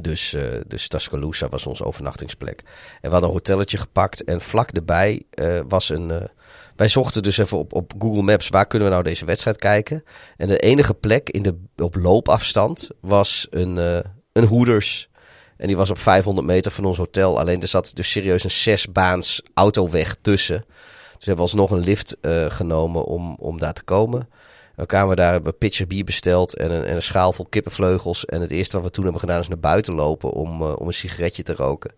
Dus, 0.00 0.34
eh 0.34 0.60
dus 0.66 0.88
Tuscaloosa 0.88 1.48
was 1.48 1.66
onze 1.66 1.84
overnachtingsplek. 1.84 2.62
En 3.00 3.00
we 3.00 3.08
hadden 3.08 3.28
een 3.28 3.34
hotelletje 3.34 3.78
gepakt. 3.78 4.24
En 4.24 4.40
vlak 4.40 4.70
erbij 4.70 5.22
was 5.68 5.88
een... 5.88 6.28
wij 6.76 6.88
zochten 6.88 7.22
dus 7.22 7.38
even 7.38 7.58
op, 7.58 7.72
op 7.72 7.92
Google 7.98 8.22
Maps... 8.22 8.48
waar 8.48 8.66
kunnen 8.66 8.88
we 8.88 8.94
nou 8.94 9.06
deze 9.06 9.24
wedstrijd 9.24 9.56
kijken? 9.56 10.04
En 10.36 10.48
de 10.48 10.58
enige 10.58 10.94
plek 10.94 11.30
in 11.30 11.42
de, 11.42 11.58
op 11.76 11.94
loopafstand 11.94 12.88
was 13.00 13.46
een, 13.50 13.76
een 14.32 14.44
Hoeders. 14.44 15.08
En 15.56 15.66
die 15.66 15.76
was 15.76 15.90
op 15.90 15.98
500 15.98 16.46
meter 16.46 16.72
van 16.72 16.84
ons 16.84 16.96
hotel. 16.96 17.38
Alleen 17.38 17.62
er 17.62 17.68
zat 17.68 17.90
dus 17.94 18.10
serieus 18.10 18.44
een 18.44 18.50
zesbaans 18.50 19.42
autoweg 19.54 20.16
tussen. 20.22 20.64
Dus 20.66 21.18
we 21.18 21.24
hebben 21.24 21.44
alsnog 21.44 21.70
een 21.70 21.84
lift 21.84 22.16
genomen 22.48 23.04
om, 23.04 23.34
om 23.34 23.58
daar 23.58 23.74
te 23.74 23.82
komen. 23.84 24.28
We 24.76 24.86
kwamen 24.86 25.16
daar, 25.16 25.32
hebben 25.32 25.52
een 25.52 25.58
pitcher 25.58 25.86
bier 25.86 26.04
besteld 26.04 26.56
en 26.56 26.70
een, 26.70 26.84
en 26.84 26.94
een 26.94 27.02
schaal 27.02 27.32
vol 27.32 27.46
kippenvleugels. 27.48 28.24
En 28.24 28.40
het 28.40 28.50
eerste 28.50 28.76
wat 28.76 28.84
we 28.84 28.90
toen 28.90 29.02
hebben 29.02 29.20
gedaan 29.20 29.40
is 29.40 29.48
naar 29.48 29.58
buiten 29.58 29.94
lopen 29.94 30.30
om, 30.30 30.62
eh, 30.62 30.76
om 30.78 30.86
een 30.86 30.92
sigaretje 30.92 31.42
te 31.42 31.54
roken. 31.54 31.90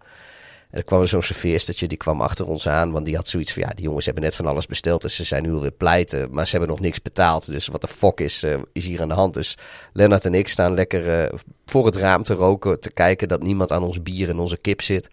En 0.70 0.80
er 0.80 0.84
kwam 0.84 1.06
zo'n 1.06 1.22
serveerstertje, 1.22 1.86
die 1.88 1.98
kwam 1.98 2.20
achter 2.20 2.46
ons 2.46 2.68
aan. 2.68 2.90
Want 2.90 3.06
die 3.06 3.16
had 3.16 3.28
zoiets 3.28 3.52
van, 3.52 3.62
ja, 3.62 3.68
die 3.74 3.84
jongens 3.84 4.04
hebben 4.04 4.22
net 4.22 4.36
van 4.36 4.46
alles 4.46 4.66
besteld. 4.66 5.02
Dus 5.02 5.14
ze 5.14 5.24
zijn 5.24 5.42
nu 5.42 5.52
alweer 5.52 5.72
pleiten, 5.72 6.28
maar 6.30 6.44
ze 6.44 6.50
hebben 6.50 6.68
nog 6.68 6.80
niks 6.80 7.02
betaald. 7.02 7.46
Dus 7.46 7.66
wat 7.66 7.80
de 7.80 7.88
fuck 7.88 8.20
is, 8.20 8.42
eh, 8.42 8.58
is 8.72 8.86
hier 8.86 9.02
aan 9.02 9.08
de 9.08 9.14
hand? 9.14 9.34
Dus 9.34 9.56
Lennart 9.92 10.24
en 10.24 10.34
ik 10.34 10.48
staan 10.48 10.74
lekker 10.74 11.22
eh, 11.22 11.38
voor 11.66 11.86
het 11.86 11.96
raam 11.96 12.22
te 12.22 12.34
roken. 12.34 12.80
Te 12.80 12.90
kijken 12.90 13.28
dat 13.28 13.42
niemand 13.42 13.72
aan 13.72 13.82
ons 13.82 14.02
bier 14.02 14.28
en 14.28 14.38
onze 14.38 14.56
kip 14.56 14.82
zit. 14.82 15.08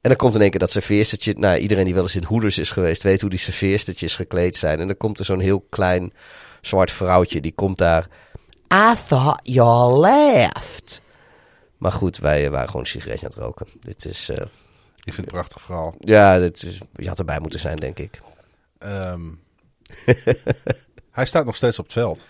En 0.00 0.12
dan 0.12 0.16
komt 0.16 0.34
in 0.34 0.40
één 0.40 0.50
keer 0.50 0.60
dat 0.60 0.70
serveerstertje. 0.70 1.34
Nou, 1.36 1.58
iedereen 1.58 1.84
die 1.84 1.94
wel 1.94 2.02
eens 2.02 2.14
in 2.14 2.24
Hoeders 2.24 2.58
is 2.58 2.70
geweest, 2.70 3.02
weet 3.02 3.20
hoe 3.20 3.30
die 3.30 3.38
serveerstertjes 3.38 4.16
gekleed 4.16 4.56
zijn. 4.56 4.80
En 4.80 4.86
dan 4.86 4.96
komt 4.96 5.18
er 5.18 5.24
zo'n 5.24 5.40
heel 5.40 5.66
klein 5.70 6.12
zwart 6.66 6.90
vrouwtje. 6.90 7.40
Die 7.40 7.52
komt 7.52 7.78
daar. 7.78 8.08
I 8.72 8.94
thought 9.08 9.40
you 9.42 9.68
all 9.68 10.00
laughed. 10.00 11.00
Maar 11.78 11.92
goed, 11.92 12.18
wij 12.18 12.50
waren 12.50 12.66
gewoon 12.66 12.80
een 12.82 12.88
sigaretje 12.88 13.26
aan 13.26 13.32
het 13.32 13.42
roken. 13.42 13.66
Dit 13.80 14.04
is, 14.04 14.28
eh, 14.28 14.36
Ik 14.36 15.14
vind 15.14 15.16
het 15.16 15.26
een 15.26 15.32
prachtig 15.32 15.62
verhaal. 15.62 15.94
ja, 15.98 16.38
dit 16.38 16.62
is, 16.62 16.80
je 16.92 17.08
had 17.08 17.18
erbij 17.18 17.40
moeten 17.40 17.60
zijn, 17.60 17.76
denk 17.76 17.98
ik. 17.98 18.20
Ehm, 18.78 19.30
hij 21.18 21.26
staat 21.26 21.44
nog 21.44 21.56
steeds 21.56 21.78
op 21.78 21.84
het 21.84 21.94
veld. 21.94 22.26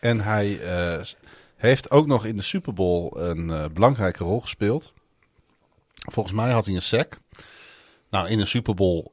En 0.00 0.20
hij 0.20 0.60
eh, 0.60 1.04
heeft 1.56 1.90
ook 1.90 2.06
nog 2.06 2.24
in 2.24 2.36
de 2.36 2.42
Super 2.42 2.72
Bowl 2.72 3.18
een 3.20 3.50
eh, 3.50 3.64
belangrijke 3.72 4.24
rol 4.24 4.40
gespeeld. 4.40 4.92
Volgens 5.94 6.34
mij 6.34 6.50
had 6.50 6.66
hij 6.66 6.74
een 6.74 6.82
sack. 6.82 7.18
Nou, 8.10 8.28
in 8.28 8.40
een 8.40 8.46
Super 8.46 8.74
Bowl 8.74 9.10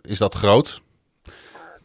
is 0.00 0.18
dat 0.18 0.34
groot. 0.34 0.82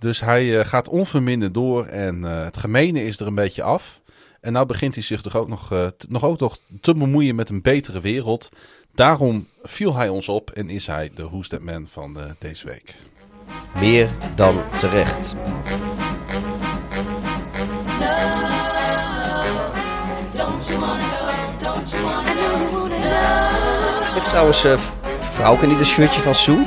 Dus 0.06 0.20
hij 0.22 0.60
eh, 0.60 0.66
gaat 0.66 0.90
onverminderd 0.90 1.54
door 1.54 1.86
en 1.86 2.26
eh, 2.26 2.44
het 2.44 2.58
gemene 2.58 3.04
is 3.04 3.20
er 3.20 3.28
een 3.28 3.36
beetje 3.36 3.64
af. 3.64 4.02
En 4.42 4.54
nou 4.54 4.66
begint 4.66 4.94
hij 4.96 5.04
zich 5.04 5.22
toch 5.22 5.36
ook 5.36 5.48
nog, 5.48 5.72
eh, 5.72 5.86
t- 5.86 6.06
nog 6.10 6.24
ook 6.24 6.40
nog 6.40 6.58
te 6.82 6.94
bemoeien 6.94 7.36
met 7.36 7.50
een 7.50 7.62
betere 7.62 8.00
wereld. 8.02 8.50
Daarom 8.96 9.48
viel 9.64 9.96
hij 9.96 10.10
ons 10.10 10.30
op 10.30 10.50
en 10.50 10.70
is 10.70 10.88
hij 10.88 11.12
de 11.16 11.24
Who's 11.24 11.48
That 11.48 11.62
Man 11.62 11.88
van 11.92 12.20
eh, 12.20 12.24
deze 12.40 12.68
week. 12.68 12.96
Meer 13.80 14.10
dan 14.36 14.56
terecht. 14.78 15.36
Heeft 24.14 24.30
trouwens 24.30 24.66
Vrouwke 25.20 25.68
niet 25.68 25.80
een 25.80 25.86
shirtje 25.86 26.22
van 26.22 26.36
Sue? 26.36 26.64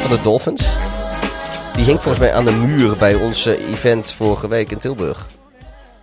Van 0.00 0.10
de 0.10 0.20
Dolphins? 0.22 0.76
Die 1.74 1.84
hing 1.84 2.02
volgens 2.02 2.18
mij 2.18 2.32
aan 2.34 2.44
de 2.44 2.52
muur 2.52 2.96
bij 2.96 3.14
ons 3.14 3.46
eh, 3.46 3.68
event 3.72 4.12
vorige 4.12 4.48
week 4.48 4.70
in 4.70 4.78
Tilburg. 4.78 5.28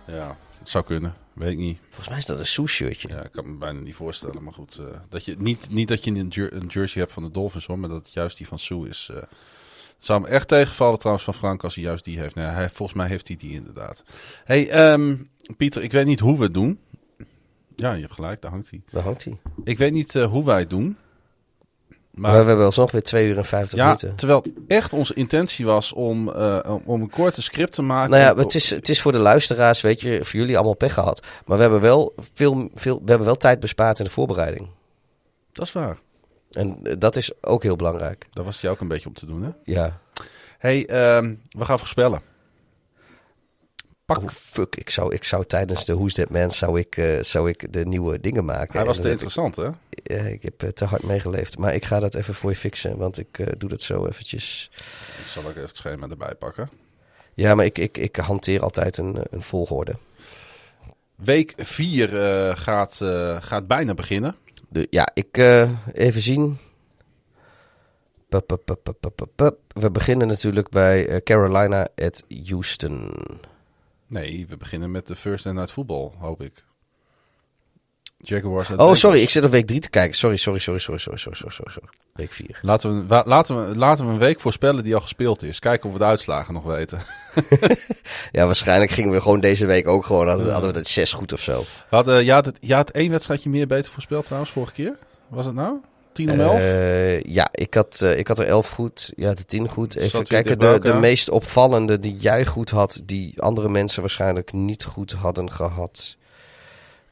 Ja, 0.06 0.36
het 0.58 0.68
zou 0.68 0.84
kunnen. 0.84 1.14
Weet 1.32 1.50
ik 1.50 1.58
niet. 1.58 1.78
Volgens 1.88 2.08
mij 2.08 2.18
is 2.18 2.26
dat 2.26 2.38
een 2.38 2.46
Sue 2.46 2.66
shirtje. 2.66 3.08
Ja, 3.08 3.22
ik 3.24 3.32
kan 3.32 3.46
me 3.50 3.56
bijna 3.58 3.80
niet 3.80 3.94
voorstellen. 3.94 4.42
Maar 4.44 4.52
goed, 4.52 4.76
eh, 4.76 4.84
dat 5.08 5.24
je, 5.24 5.36
niet, 5.38 5.70
niet 5.70 5.88
dat 5.88 6.04
je 6.04 6.10
een, 6.10 6.28
jer- 6.28 6.52
een 6.52 6.66
jersey 6.66 7.00
hebt 7.00 7.12
van 7.12 7.22
de 7.22 7.30
Dolphins 7.30 7.66
hoor, 7.66 7.78
maar 7.78 7.88
dat 7.88 8.04
het 8.04 8.12
juist 8.12 8.36
die 8.36 8.46
van 8.48 8.58
Sue 8.58 8.88
is. 8.88 9.08
eh. 9.10 9.16
het 9.16 9.26
zou 9.98 10.20
me 10.20 10.26
echt 10.28 10.48
tegenvallen 10.48 10.98
trouwens 10.98 11.24
van 11.24 11.34
Frank 11.34 11.64
als 11.64 11.74
hij 11.74 11.84
juist 11.84 12.04
die 12.04 12.18
heeft. 12.18 12.34
Nee, 12.34 12.46
hij, 12.46 12.70
volgens 12.70 12.98
mij 12.98 13.06
heeft 13.08 13.28
hij 13.28 13.36
die 13.36 13.52
inderdaad. 13.52 14.02
hey, 14.44 14.68
ehm, 14.70 15.16
Pieter, 15.56 15.82
ik 15.82 15.92
weet 15.92 16.06
niet 16.06 16.20
hoe 16.20 16.36
we 16.36 16.42
het 16.44 16.54
doen. 16.54 16.78
Ja, 17.76 17.92
je 17.92 18.00
hebt 18.00 18.14
gelijk, 18.14 18.40
daar 18.42 18.50
hangt 18.50 18.70
hij. 18.70 18.82
Daar 18.90 19.02
hangt 19.02 19.24
hij. 19.24 19.38
Ik 19.64 19.78
weet 19.78 19.92
niet 19.92 20.12
hoe 20.14 20.44
wij 20.44 20.58
het 20.58 20.70
doen. 20.70 20.96
Maar, 22.12 22.30
Maar 22.32 22.40
we 22.42 22.46
hebben 22.48 22.66
alsnog 22.66 22.90
weer 22.90 23.02
2 23.02 23.28
uur 23.28 23.38
en 23.38 23.44
50 23.44 23.78
ja, 23.78 23.84
minuten. 23.84 24.16
terwijl 24.16 24.44
echt 24.66 24.92
onze 24.92 25.14
intentie 25.14 25.64
was 25.66 25.92
om, 25.92 26.28
eh, 26.32 26.58
om- 26.68 26.82
om 26.84 27.00
een 27.02 27.10
korte 27.10 27.42
script 27.42 27.72
te 27.72 27.82
maken. 27.82 28.10
Nou 28.10 28.22
ja, 28.22 28.42
het 28.42 28.54
is, 28.54 28.70
het 28.70 28.88
is 28.88 29.00
voor 29.00 29.12
de 29.12 29.18
luisteraars, 29.18 29.80
weet 29.80 30.00
je, 30.00 30.24
voor 30.24 30.40
jullie 30.40 30.56
allemaal 30.56 30.76
pech 30.76 30.94
gehad. 30.94 31.22
Maar 31.46 31.56
we 31.56 31.62
hebben 31.62 31.80
wel, 31.80 32.14
veel, 32.34 32.70
veel, 32.74 32.94
we 33.04 33.08
hebben 33.08 33.26
wel 33.26 33.36
tijd 33.36 33.60
bespaard 33.60 33.98
in 33.98 34.04
de 34.04 34.10
voorbereiding. 34.10 34.68
Dat 35.52 35.66
is 35.66 35.72
waar. 35.72 35.98
En 36.50 36.78
eh, 36.82 36.94
dat 36.98 37.16
is 37.16 37.30
ook 37.42 37.62
heel 37.62 37.76
belangrijk. 37.76 38.26
Daar 38.32 38.44
was 38.44 38.52
het 38.52 38.62
jou 38.62 38.74
ook 38.74 38.80
een 38.80 38.88
beetje 38.88 39.08
om 39.08 39.14
te 39.14 39.26
doen, 39.26 39.42
hè? 39.42 39.50
Ja. 39.64 39.98
hey, 40.58 40.86
ehm, 40.86 41.34
we 41.50 41.64
gaan 41.64 41.78
voorspellen. 41.78 42.20
Pak 44.12 44.22
Oh, 44.22 44.28
fuck, 44.28 44.76
ik 44.76 44.90
zou, 44.90 45.14
ik 45.14 45.24
zou 45.24 45.44
tijdens 45.44 45.84
de 45.84 45.94
Who's 45.94 46.12
That 46.12 46.30
Man 46.30 46.50
zou 46.50 46.78
ik, 46.78 46.96
eh, 46.96 47.22
zou 47.22 47.48
ik 47.48 47.72
de 47.72 47.86
nieuwe 47.86 48.20
dingen 48.20 48.44
maken. 48.44 48.76
Hij 48.76 48.86
was 48.86 49.00
te 49.00 49.10
interessant, 49.10 49.56
hè? 49.56 49.70
ik, 50.02 50.08
eh, 50.08 50.32
ik 50.32 50.42
heb 50.42 50.62
eh, 50.62 50.68
te 50.68 50.84
hard 50.84 51.02
meegeleefd. 51.02 51.58
Maar 51.58 51.74
ik 51.74 51.84
ga 51.84 52.00
dat 52.00 52.14
even 52.14 52.34
voor 52.34 52.50
je 52.50 52.56
fixen, 52.56 52.96
want 52.96 53.18
ik 53.18 53.38
eh, 53.38 53.46
doe 53.58 53.68
dat 53.68 53.80
zo 53.80 54.06
eventjes. 54.06 54.70
Ik 55.18 55.26
zal 55.26 55.42
ook 55.42 55.50
even 55.50 55.62
het 55.62 55.76
schema 55.76 56.08
erbij 56.08 56.34
pakken. 56.34 56.70
Ja, 57.34 57.54
maar 57.54 57.64
ik, 57.64 57.78
ik, 57.78 57.98
ik 57.98 58.16
hanteer 58.16 58.62
altijd 58.62 58.98
een, 58.98 59.16
een 59.30 59.42
volgorde. 59.42 59.96
Week 61.14 61.54
4 61.56 62.08
gaat, 62.56 63.00
gaat 63.40 63.66
bijna 63.66 63.94
beginnen. 63.94 64.36
De, 64.68 64.86
ja, 64.90 65.08
ik 65.14 65.36
even 65.92 66.20
zien. 66.20 66.58
Pup, 68.28 68.58
pup, 68.64 68.92
pup. 69.34 69.58
We 69.68 69.90
beginnen 69.90 70.26
natuurlijk 70.26 70.68
bij 70.68 71.20
Carolina 71.22 71.88
at 71.96 72.22
Houston. 72.44 73.12
Nee, 74.12 74.46
we 74.48 74.56
beginnen 74.56 74.90
met 74.90 75.06
de 75.06 75.16
First 75.16 75.46
and 75.46 75.54
Night 75.54 75.72
Voetbal, 75.72 76.14
hoop 76.18 76.42
ik. 76.42 76.64
Jaguars 78.16 78.70
oh, 78.70 78.94
sorry, 78.94 79.20
ik 79.20 79.30
zit 79.30 79.44
op 79.44 79.50
week 79.50 79.66
3 79.66 79.80
te 79.80 79.90
kijken. 79.90 80.16
Sorry, 80.16 80.36
sorry, 80.36 80.58
sorry, 80.58 80.80
sorry, 80.80 80.98
sorry, 80.98 81.18
sorry, 81.18 81.36
sorry, 81.36 81.72
sorry. 81.72 81.88
Week 82.12 82.32
4. 82.32 82.58
Laten 82.62 83.08
we, 83.08 83.22
laten, 83.24 83.68
we, 83.68 83.76
laten 83.76 84.06
we 84.06 84.12
een 84.12 84.18
week 84.18 84.40
voorspellen 84.40 84.84
die 84.84 84.94
al 84.94 85.00
gespeeld 85.00 85.42
is. 85.42 85.58
Kijken 85.58 85.86
of 85.86 85.92
we 85.92 85.98
de 85.98 86.04
uitslagen 86.04 86.54
nog 86.54 86.64
weten. 86.64 87.00
ja, 88.32 88.46
waarschijnlijk 88.46 88.90
gingen 88.90 89.12
we 89.12 89.20
gewoon 89.20 89.40
deze 89.40 89.66
week 89.66 89.88
ook 89.88 90.04
gewoon. 90.04 90.28
Hadden 90.28 90.46
we, 90.46 90.52
hadden 90.52 90.70
we 90.70 90.76
dat 90.76 90.86
6 90.86 91.12
goed 91.12 91.32
of 91.32 91.40
zo. 91.40 91.64
Had, 91.88 92.08
uh, 92.08 92.22
je, 92.22 92.32
had 92.32 92.44
het, 92.44 92.56
je 92.60 92.74
had 92.74 92.90
één 92.90 93.10
wedstrijdje 93.10 93.50
meer 93.50 93.66
beter 93.66 93.92
voorspeld 93.92 94.24
trouwens, 94.24 94.52
vorige 94.52 94.72
keer. 94.72 94.98
Was 95.28 95.44
het 95.44 95.54
nou? 95.54 95.80
10 96.12 96.30
om 96.30 96.40
11? 96.40 96.58
Eh, 96.58 97.22
ja, 97.22 97.48
ik 97.52 97.74
had, 97.74 98.00
eh, 98.02 98.18
ik 98.18 98.28
had 98.28 98.38
er 98.38 98.46
11 98.46 98.68
goed. 98.70 99.12
Ja, 99.16 99.34
de 99.34 99.44
10 99.44 99.68
goed. 99.68 99.96
Even 99.96 100.10
Zat 100.10 100.28
kijken, 100.28 100.58
de, 100.58 100.78
de 100.78 100.92
meest 100.94 101.28
opvallende 101.28 101.98
die 101.98 102.16
jij 102.16 102.46
goed 102.46 102.70
had, 102.70 103.02
die 103.04 103.42
andere 103.42 103.68
mensen 103.68 104.00
waarschijnlijk 104.00 104.52
niet 104.52 104.84
goed 104.84 105.12
hadden 105.12 105.50
gehad. 105.50 106.16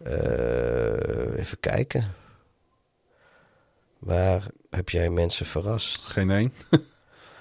Eh, 0.05 1.39
even 1.39 1.61
kijken. 1.61 2.15
Waar 3.99 4.47
heb 4.71 4.89
jij 4.89 5.11
mensen 5.11 5.47
verrast? 5.47 6.07
Geen 6.07 6.31
één. 6.31 6.53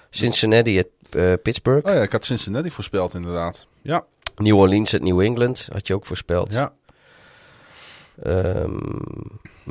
Cincinnati 0.09 0.79
at 0.79 0.87
eh, 1.09 1.33
Pittsburgh. 1.43 1.87
Oh 1.87 1.93
ja, 1.93 2.01
ik 2.01 2.11
had 2.11 2.25
Cincinnati 2.25 2.71
voorspeld 2.71 3.13
inderdaad. 3.13 3.67
Ja, 3.81 4.05
New 4.35 4.57
Orleans 4.57 4.95
at 4.95 5.01
New 5.01 5.19
England 5.21 5.67
had 5.71 5.87
je 5.87 5.93
ook 5.93 6.05
voorspeld. 6.05 6.53
ja. 6.53 6.73
Ehm, 8.23 8.77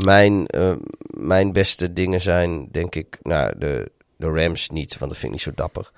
mijn, 0.05 0.47
eh, 0.47 0.73
mijn 1.07 1.52
beste 1.52 1.93
dingen 1.93 2.20
zijn, 2.20 2.68
denk 2.70 2.94
ik, 2.94 3.18
nou, 3.23 3.59
de, 3.59 3.91
de 4.17 4.27
Rams 4.27 4.70
niet, 4.70 4.99
want 4.99 5.10
dat 5.10 5.20
vind 5.20 5.25
ik 5.25 5.31
niet 5.31 5.55
zo 5.55 5.62
dapper. 5.62 5.91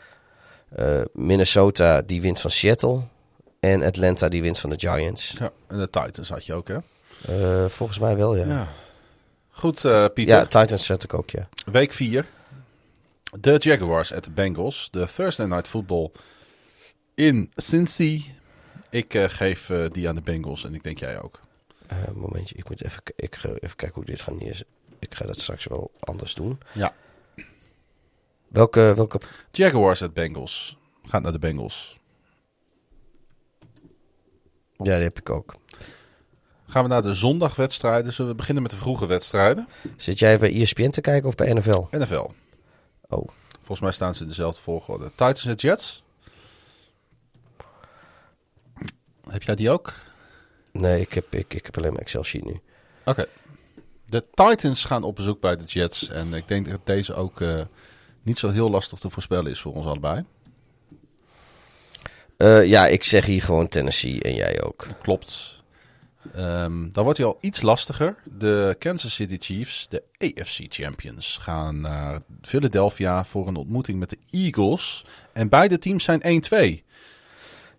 Eh, 0.68 1.00
Minnesota, 1.12 2.02
die 2.02 2.20
wint 2.20 2.40
van 2.40 2.50
Seattle. 2.50 3.00
En 3.60 3.82
Atlanta, 3.82 4.28
die 4.28 4.42
wint 4.42 4.58
van 4.58 4.70
de 4.70 4.78
Giants. 4.78 5.34
ja. 5.38 5.52
En 5.66 5.78
de 5.78 5.90
Titans 5.90 6.28
had 6.28 6.46
je 6.46 6.54
ook, 6.54 6.68
hè? 6.68 6.76
Eh, 7.26 7.68
volgens 7.68 7.98
mij 7.98 8.16
wel, 8.16 8.36
ja. 8.36 8.44
Ja. 8.44 8.52
Ja, 8.52 8.68
Goed, 9.50 9.80
Pieter. 10.14 10.48
Titans 10.48 10.86
zet 10.86 11.02
ik 11.04 11.14
ook, 11.14 11.30
ja. 11.30 11.48
Week 11.72 11.92
4. 11.92 12.26
De 13.40 13.56
Jaguars 13.58 14.12
at 14.12 14.24
de 14.24 14.30
Bengals. 14.30 14.88
De 14.90 15.06
Thursday 15.14 15.46
Night 15.46 15.68
Football 15.68 16.10
in 17.14 17.52
Cincy. 17.56 18.24
Ik 18.90 19.14
geef 19.28 19.70
die 19.92 20.08
aan 20.08 20.14
de 20.14 20.20
Bengals 20.20 20.64
en 20.64 20.74
ik 20.74 20.82
denk 20.82 20.98
jij 20.98 21.20
ook. 21.20 21.40
Eh, 21.90 21.96
momentje, 22.14 22.54
ik 22.54 22.68
moet 22.68 22.84
even, 22.84 23.02
ik 23.16 23.36
ga 23.36 23.48
even 23.48 23.76
kijken 23.76 23.92
hoe 23.92 24.02
ik 24.02 24.08
dit 24.08 24.20
ga 24.20 24.32
neerzetten. 24.32 24.76
Ik 24.98 25.14
ga 25.14 25.26
dat 25.26 25.38
straks 25.38 25.66
wel 25.66 25.90
anders 26.00 26.34
doen. 26.34 26.60
Ja. 26.72 26.94
Welke, 28.48 28.92
welke 28.96 29.20
Jaguars 29.50 30.02
at 30.02 30.14
Bengals. 30.14 30.78
Gaat 31.04 31.22
naar 31.22 31.32
de 31.32 31.38
Bengals. 31.38 31.98
ja, 34.76 34.94
die 34.94 35.02
heb 35.02 35.18
ik 35.18 35.30
ook. 35.30 35.54
Gaan 36.66 36.82
we 36.82 36.88
naar 36.88 37.02
de 37.02 37.14
zondagwedstrijden. 37.14 38.12
Zullen 38.12 38.30
we 38.30 38.36
beginnen 38.36 38.62
met 38.62 38.72
de 38.72 38.78
vroege 38.78 39.06
wedstrijden? 39.06 39.68
Zit 39.96 40.18
jij 40.18 40.38
bij 40.38 40.60
ESPN 40.60 40.90
te 40.90 41.00
kijken 41.00 41.28
of 41.28 41.34
bij 41.34 41.52
NFL? 41.52 41.86
NFL. 41.90 42.30
Oh. 43.08 43.28
Volgens 43.56 43.80
mij 43.80 43.92
staan 43.92 44.14
ze 44.14 44.22
in 44.22 44.28
dezelfde 44.28 44.60
volgorde. 44.60 45.10
Titans 45.10 45.48
at 45.48 45.60
Jets. 45.60 46.02
Heb 49.28 49.42
jij 49.42 49.54
die 49.54 49.70
ook? 49.70 49.94
Nee, 50.72 51.00
ik 51.00 51.12
heb, 51.12 51.34
ik, 51.34 51.54
ik 51.54 51.64
heb 51.64 51.78
alleen 51.78 51.92
maar 51.92 52.00
Excel 52.00 52.24
sheet 52.24 52.44
nu. 52.44 52.60
Oké. 53.04 53.26
De 54.04 54.24
Titans 54.34 54.84
gaan 54.84 55.02
op 55.02 55.16
bezoek 55.16 55.40
bij 55.40 55.56
de 55.56 55.64
Jets. 55.64 56.08
En 56.08 56.34
ik 56.34 56.48
denk 56.48 56.68
dat 56.70 56.80
deze 56.84 57.14
ook 57.14 57.40
eh, 57.40 57.60
niet 58.22 58.38
zo 58.38 58.50
heel 58.50 58.70
lastig 58.70 58.98
te 58.98 59.10
voorspellen 59.10 59.50
is 59.50 59.60
voor 59.60 59.74
ons 59.74 59.86
allebei. 59.86 60.24
Eh, 62.36 62.66
ja, 62.66 62.86
ik 62.86 63.04
zeg 63.04 63.26
hier 63.26 63.42
gewoon 63.42 63.68
Tennessee 63.68 64.22
en 64.22 64.34
jij 64.34 64.62
ook. 64.62 64.86
Klopt. 65.02 65.58
Ehm, 66.34 66.88
dan 66.92 67.04
wordt 67.04 67.18
hij 67.18 67.26
al 67.26 67.38
iets 67.40 67.62
lastiger. 67.62 68.16
De 68.38 68.76
Kansas 68.78 69.14
City 69.14 69.36
Chiefs, 69.38 69.88
de 69.88 70.02
AFC 70.18 70.64
Champions, 70.68 71.38
gaan 71.40 71.80
naar 71.80 72.20
Philadelphia 72.42 73.24
voor 73.24 73.48
een 73.48 73.56
ontmoeting 73.56 73.98
met 73.98 74.10
de 74.10 74.18
Eagles. 74.30 75.04
En 75.32 75.48
beide 75.48 75.78
teams 75.78 76.04
zijn 76.04 76.22
1-2. 76.22 76.84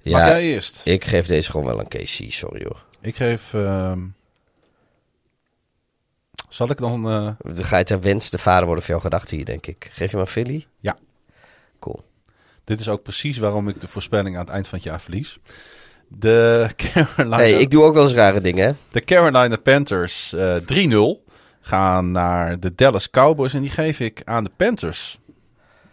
Mag 0.04 0.20
Ja, 0.22 0.28
jij 0.28 0.42
eerst? 0.42 0.86
ik 0.86 1.06
geef 1.06 1.28
deze 1.28 1.52
gewoon 1.52 1.66
wel 1.66 1.80
een 1.80 1.88
KC, 1.88 2.32
sorry 2.32 2.64
hoor. 2.64 2.84
Ik 3.02 3.16
geef... 3.16 3.54
ehm, 3.54 4.00
zal 6.50 6.70
ik 6.70 6.78
dan... 6.78 7.10
eh, 7.10 7.32
Dan 7.56 7.66
ga 7.66 7.78
je 7.78 7.84
ter 7.84 8.02
wens 8.02 8.30
de 8.30 8.38
vader 8.38 8.66
worden 8.66 8.84
van 8.84 8.94
jouw 8.94 9.04
gedachten 9.04 9.36
hier, 9.38 9.46
denk 9.46 9.68
ik. 9.68 9.90
Geef 9.92 10.12
je 10.12 10.18
maar 10.18 10.26
Philly? 10.26 10.66
Ja. 10.80 10.98
Cool. 11.80 12.04
Dit 12.64 12.80
is 12.80 12.90
ook 12.90 13.04
precies 13.04 13.38
waarom 13.38 13.68
ik 13.70 13.82
de 13.82 13.88
voorspelling 13.88 14.36
aan 14.36 14.42
het 14.46 14.54
eind 14.54 14.68
van 14.68 14.78
het 14.78 14.88
jaar 14.88 15.02
verlies. 15.02 15.40
De 16.08 16.68
Carolina, 16.94 17.36
Hey, 17.38 17.52
ik 17.54 17.72
doe 17.72 17.84
ook 17.84 17.94
wel 17.94 18.04
eens 18.04 18.14
rare 18.14 18.42
dingen, 18.42 18.66
hè? 18.68 18.72
de 18.92 19.04
Carolina 19.04 19.56
Panthers 19.58 20.34
eh 20.34 20.56
3-0 20.90 21.30
gaan 21.62 22.12
naar 22.12 22.60
de 22.60 22.76
Dallas 22.76 23.10
Cowboys. 23.10 23.54
En 23.54 23.62
die 23.62 23.70
geef 23.70 24.00
ik 24.00 24.22
aan 24.26 24.44
de 24.44 24.52
Panthers. 24.56 25.20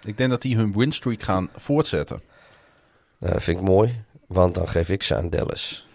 Ik 0.04 0.16
denk 0.16 0.30
dat 0.30 0.42
die 0.42 0.56
hun 0.56 0.72
winstreak 0.76 1.22
gaan 1.22 1.48
voortzetten. 1.56 2.22
Nou, 3.18 3.32
dat 3.32 3.42
vind 3.42 3.58
ik 3.58 3.64
mooi, 3.64 4.04
want 4.26 4.54
dan 4.54 4.68
geef 4.68 4.88
ik 4.88 5.02
ze 5.02 5.14
aan 5.16 5.30
Dallas. 5.30 5.86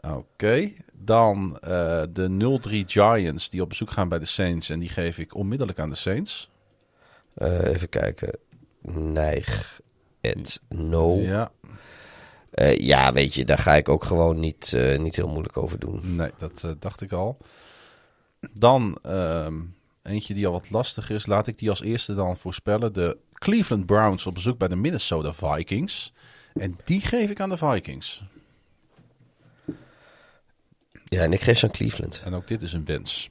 Oké. 0.00 0.72
Dan 0.92 1.58
eh, 1.60 2.02
de 2.10 2.60
0-3 2.68 2.84
Giants 2.86 3.50
die 3.50 3.62
op 3.62 3.68
bezoek 3.68 3.90
gaan 3.90 4.08
bij 4.08 4.18
de 4.18 4.24
Saints. 4.24 4.70
En 4.70 4.78
die 4.78 4.88
geef 4.88 5.18
ik 5.18 5.34
onmiddellijk 5.34 5.78
aan 5.78 5.90
de 5.90 5.96
Saints. 5.96 6.50
Eh, 7.34 7.66
even 7.66 7.88
kijken. 7.88 8.38
Neig. 8.82 9.80
at 10.22 10.60
no. 10.68 11.14
Ja, 11.16 11.50
Eh, 12.50 12.76
ja, 12.78 13.12
weet 13.12 13.34
je, 13.34 13.44
daar 13.44 13.58
ga 13.58 13.74
ik 13.74 13.88
ook 13.88 14.04
gewoon 14.04 14.40
niet, 14.40 14.72
eh, 14.72 14.98
niet 14.98 15.16
heel 15.16 15.28
moeilijk 15.28 15.56
over 15.56 15.78
doen. 15.78 16.16
nee, 16.16 16.30
dat 16.38 16.64
eh, 16.64 16.70
dacht 16.78 17.00
ik 17.00 17.12
al. 17.12 17.36
Dan 18.52 18.98
ehm, 19.02 19.54
eentje 20.02 20.34
die 20.34 20.46
al 20.46 20.52
wat 20.52 20.70
lastig 20.70 21.10
is. 21.10 21.26
Laat 21.26 21.46
ik 21.46 21.58
die 21.58 21.68
als 21.68 21.82
eerste 21.82 22.14
dan 22.14 22.36
voorspellen. 22.36 22.92
De 22.92 23.16
Cleveland 23.32 23.86
Browns 23.86 24.26
op 24.26 24.34
bezoek 24.34 24.58
bij 24.58 24.68
de 24.68 24.76
Minnesota 24.76 25.32
Vikings. 25.32 26.12
En 26.54 26.78
die 26.84 27.00
geef 27.00 27.30
ik 27.30 27.40
aan 27.40 27.48
de 27.48 27.56
Vikings. 27.56 28.22
Ja, 31.04 31.22
en 31.22 31.32
ik 31.32 31.40
geef 31.40 31.58
ze 31.58 31.64
aan 31.66 31.72
Cleveland. 31.72 32.22
En 32.24 32.34
ook 32.34 32.46
dit 32.48 32.62
is 32.62 32.72
een 32.72 32.84
wens. 32.84 33.30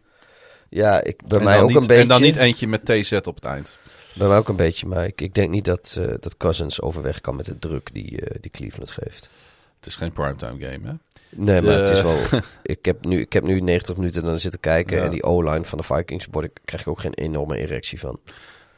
Ja, 0.70 1.04
ik, 1.04 1.28
bij 1.28 1.38
En 1.40 1.44
mij 1.44 1.62
ook 1.62 1.68
niet- 1.68 1.78
een 1.78 1.88
beetje. 1.88 2.02
En 2.02 2.08
dan 2.08 2.22
niet 2.22 2.36
eentje 2.36 2.68
met 2.68 2.86
TZ 2.86 3.12
op 3.12 3.36
het 3.36 3.46
eind. 3.46 3.78
Bij 4.14 4.28
mij 4.28 4.38
ook 4.38 4.48
een 4.48 4.56
beetje, 4.56 4.88
maar 4.88 5.06
ik, 5.06 5.22
ik 5.22 5.34
denk 5.34 5.50
niet 5.50 5.66
dat, 5.66 5.96
eh, 6.00 6.14
dat 6.20 6.38
Cousins 6.38 6.82
overweg 6.82 7.22
kan 7.22 7.36
met 7.36 7.46
de 7.46 7.60
druk 7.60 7.94
die, 7.94 8.22
eh, 8.22 8.36
die 8.42 8.52
Cleveland 8.52 8.92
geeft. 8.92 9.30
Het 9.78 9.86
is 9.88 9.96
geen 9.96 10.12
primetime 10.14 10.60
game, 10.66 10.88
hè? 10.88 10.94
Nee, 11.30 11.60
De- 11.60 11.66
maar 11.66 11.76
het 11.80 11.90
is 11.90 12.02
wel. 12.02 12.18
ik, 12.64 12.86
heb 12.86 13.06
nu, 13.06 13.20
ik 13.20 13.34
heb 13.34 13.44
nu 13.44 13.60
90 13.60 13.96
minuten 13.96 14.24
dan 14.24 14.40
zitten 14.40 14.60
kijken. 14.60 14.98
Ja. 14.98 15.04
En 15.04 15.12
die 15.12 15.24
O-line 15.24 15.66
van 15.66 15.78
de 15.78 15.84
Vikings 15.84 16.28
word 16.32 16.46
ik, 16.46 16.60
krijg 16.66 16.82
ik 16.84 16.88
ook 16.90 17.00
geen 17.00 17.14
enorme 17.14 17.58
erectie 17.58 18.00
van. 18.00 18.20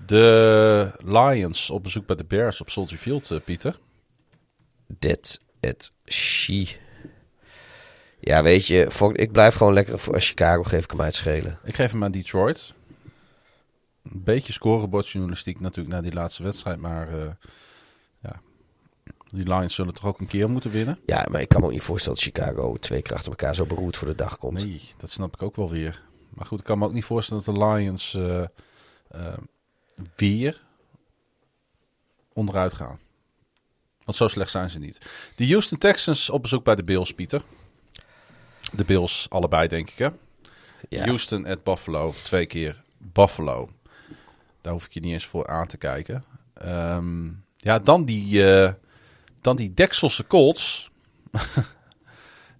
De 0.05 0.91
Lions 1.03 1.69
op 1.69 1.83
bezoek 1.83 2.05
bij 2.05 2.15
de 2.15 2.23
Bears 2.25 2.61
op 2.61 2.69
Soldier 2.69 2.97
Field, 2.97 3.31
eh, 3.31 3.37
Pieter. 3.45 3.79
That 4.99 5.39
at 5.61 5.91
she. 6.05 6.67
Ja, 8.19 8.43
weet 8.43 8.67
je, 8.67 8.85
voor, 8.89 9.17
ik 9.17 9.31
blijf 9.31 9.55
gewoon 9.55 9.73
lekker 9.73 9.99
voor 9.99 10.19
Chicago, 10.19 10.63
geef 10.63 10.83
ik 10.83 10.91
hem 10.91 11.01
uit 11.01 11.15
schelen. 11.15 11.59
Ik 11.63 11.75
geef 11.75 11.91
hem 11.91 12.03
aan 12.03 12.11
Detroit. 12.11 12.73
Een 14.03 14.23
beetje 14.23 14.53
scorebordjournalistiek 14.53 15.59
natuurlijk 15.59 15.95
na 15.95 16.01
die 16.01 16.13
laatste 16.13 16.43
wedstrijd. 16.43 16.79
Maar 16.79 17.07
eh, 17.07 17.29
ja, 18.21 18.41
die 19.29 19.53
Lions 19.53 19.75
zullen 19.75 19.93
toch 19.93 20.05
ook 20.05 20.19
een 20.19 20.27
keer 20.27 20.49
moeten 20.49 20.71
winnen? 20.71 20.99
Ja, 21.05 21.27
maar 21.31 21.41
ik 21.41 21.49
kan 21.49 21.59
me 21.59 21.65
ook 21.65 21.71
niet 21.71 21.81
voorstellen 21.81 22.17
dat 22.17 22.27
Chicago 22.27 22.75
twee 22.75 23.01
keer 23.01 23.13
achter 23.13 23.29
elkaar 23.29 23.55
zo 23.55 23.65
beroerd 23.65 23.97
voor 23.97 24.07
de 24.07 24.15
dag 24.15 24.37
komt. 24.37 24.65
Nee, 24.65 24.81
dat 24.97 25.09
snap 25.09 25.33
ik 25.33 25.41
ook 25.41 25.55
wel 25.55 25.69
weer. 25.69 26.01
Maar 26.29 26.45
goed, 26.45 26.59
ik 26.59 26.65
kan 26.65 26.79
me 26.79 26.85
ook 26.85 26.93
niet 26.93 27.05
voorstellen 27.05 27.43
dat 27.45 27.55
de 27.55 27.65
Lions 27.65 28.13
eh, 28.13 28.41
eh, 29.07 29.37
weer 30.15 30.63
onderuit 32.33 32.73
gaan. 32.73 32.99
Want 34.11 34.23
zo 34.23 34.35
slecht 34.35 34.51
zijn 34.51 34.69
ze 34.69 34.79
niet. 34.79 35.01
De 35.35 35.47
Houston 35.47 35.77
Texans 35.77 36.29
op 36.29 36.41
bezoek 36.41 36.63
bij 36.63 36.75
de 36.75 36.83
Bills, 36.83 37.13
Pieter. 37.13 37.41
De 38.71 38.83
Bills 38.83 39.25
allebei, 39.29 39.67
denk 39.67 39.89
ik, 39.89 39.97
hè? 39.97 40.07
Ja. 40.89 41.05
Houston 41.05 41.45
at 41.45 41.63
Buffalo. 41.63 42.13
Twee 42.23 42.45
keer 42.45 42.81
Buffalo. 42.97 43.69
Daar 44.61 44.73
hoef 44.73 44.85
ik 44.85 44.93
je 44.93 44.99
niet 44.99 45.13
eens 45.13 45.25
voor 45.25 45.47
aan 45.47 45.67
te 45.67 45.77
kijken. 45.77 46.23
Ehm, 46.53 47.29
ja, 47.57 47.79
dan 47.79 48.05
die, 48.05 48.53
eh, 48.53 48.73
dan 49.41 49.55
die 49.55 49.73
Dekselse 49.73 50.27
Colts. 50.27 50.91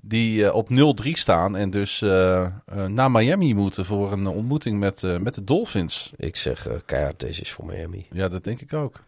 die 0.01 0.45
eh, 0.45 0.55
op 0.55 0.69
0-3 0.69 1.09
staan 1.11 1.55
en 1.55 1.69
dus 1.69 2.01
eh, 2.01 2.47
naar 2.87 3.11
Miami 3.11 3.53
moeten 3.53 3.85
voor 3.85 4.11
een 4.11 4.27
ontmoeting 4.27 4.79
met, 4.79 5.01
met 5.21 5.33
de 5.33 5.43
Dolphins. 5.43 6.11
Ik 6.15 6.35
zeg 6.35 6.67
keihard, 6.85 7.19
deze 7.19 7.41
is 7.41 7.51
voor 7.51 7.65
Miami. 7.65 8.05
Ja, 8.11 8.27
dat 8.27 8.43
denk 8.43 8.61
ik 8.61 8.73
ook. 8.73 9.03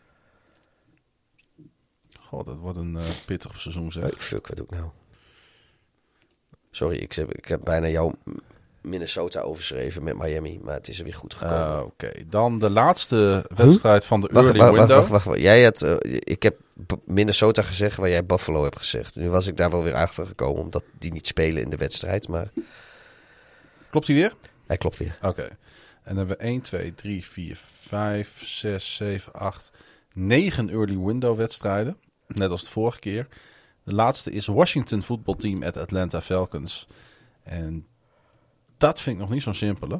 God, 2.33 2.45
dat 2.45 2.57
wordt 2.57 2.77
een 2.77 2.97
eh, 2.97 3.03
pittig 3.25 3.59
seizoen 3.61 3.91
zeg. 3.91 4.11
Fuck, 4.17 4.47
wat 4.47 4.57
doe 4.57 4.65
ik 4.65 4.71
nou? 4.71 4.85
Sorry, 6.71 6.97
ik 6.97 7.13
heb, 7.13 7.33
ik 7.33 7.47
heb 7.47 7.61
bijna 7.63 7.87
jouw 7.87 8.13
Minnesota 8.81 9.39
overschreven 9.41 10.03
met 10.03 10.17
Miami, 10.17 10.59
maar 10.63 10.73
het 10.73 10.87
is 10.87 10.97
er 10.97 11.03
weer 11.03 11.13
goed 11.13 11.33
gekomen. 11.33 11.77
Eh, 11.77 11.83
Oké, 11.83 12.11
dan 12.27 12.59
de 12.59 12.69
laatste 12.69 13.45
wedstrijd 13.55 14.05
van 14.05 14.21
de 14.21 14.29
Wacht, 14.31 14.45
early 14.45 14.59
wacht, 14.59 14.71
window. 14.73 14.97
wacht, 14.97 15.09
wacht, 15.09 15.25
wacht. 15.25 15.39
Jij 15.39 15.63
had, 15.63 15.81
eh, 15.81 15.95
ik 16.19 16.43
heb 16.43 16.59
Minnesota 17.03 17.61
gezegd 17.61 17.97
waar 17.97 18.09
jij 18.09 18.25
Buffalo 18.25 18.63
hebt 18.63 18.77
gezegd. 18.77 19.15
Nu 19.15 19.29
was 19.29 19.47
ik 19.47 19.57
daar 19.57 19.69
wel 19.69 19.83
weer 19.83 19.95
achter 19.95 20.25
gekomen 20.27 20.61
omdat 20.61 20.83
die 20.99 21.11
niet 21.11 21.27
spelen 21.27 21.63
in 21.63 21.69
de 21.69 21.77
wedstrijd, 21.77 22.27
maar 22.27 22.51
Klopt 23.89 24.05
die 24.05 24.15
weer? 24.15 24.33
hij 24.67 24.77
klopt 24.77 24.97
weer. 24.97 25.17
Oké. 25.21 25.43
En 26.03 26.15
dan 26.15 26.17
hebben 26.17 26.37
we 26.37 26.43
1, 26.43 26.61
2, 26.61 26.93
3, 26.95 27.25
4, 27.25 27.59
5, 27.87 28.41
6, 28.45 28.95
7, 28.95 29.33
8, 29.33 29.71
9 30.13 30.69
early 30.69 30.97
window 30.97 31.37
wedstrijden. 31.37 31.97
Net 32.33 32.49
als 32.49 32.61
de 32.63 32.69
vorige 32.69 32.99
keer. 32.99 33.27
De 33.83 33.93
laatste 33.93 34.31
is 34.31 34.45
Washington 34.45 35.01
voetbalteam 35.01 35.63
at 35.63 35.77
Atlanta 35.77 36.21
Falcons. 36.21 36.87
En 37.43 37.87
dat 38.77 39.01
vind 39.01 39.15
ik 39.15 39.21
nog 39.21 39.31
niet 39.31 39.43
zo 39.43 39.51
simpel. 39.53 39.89
Hè? 39.89 39.97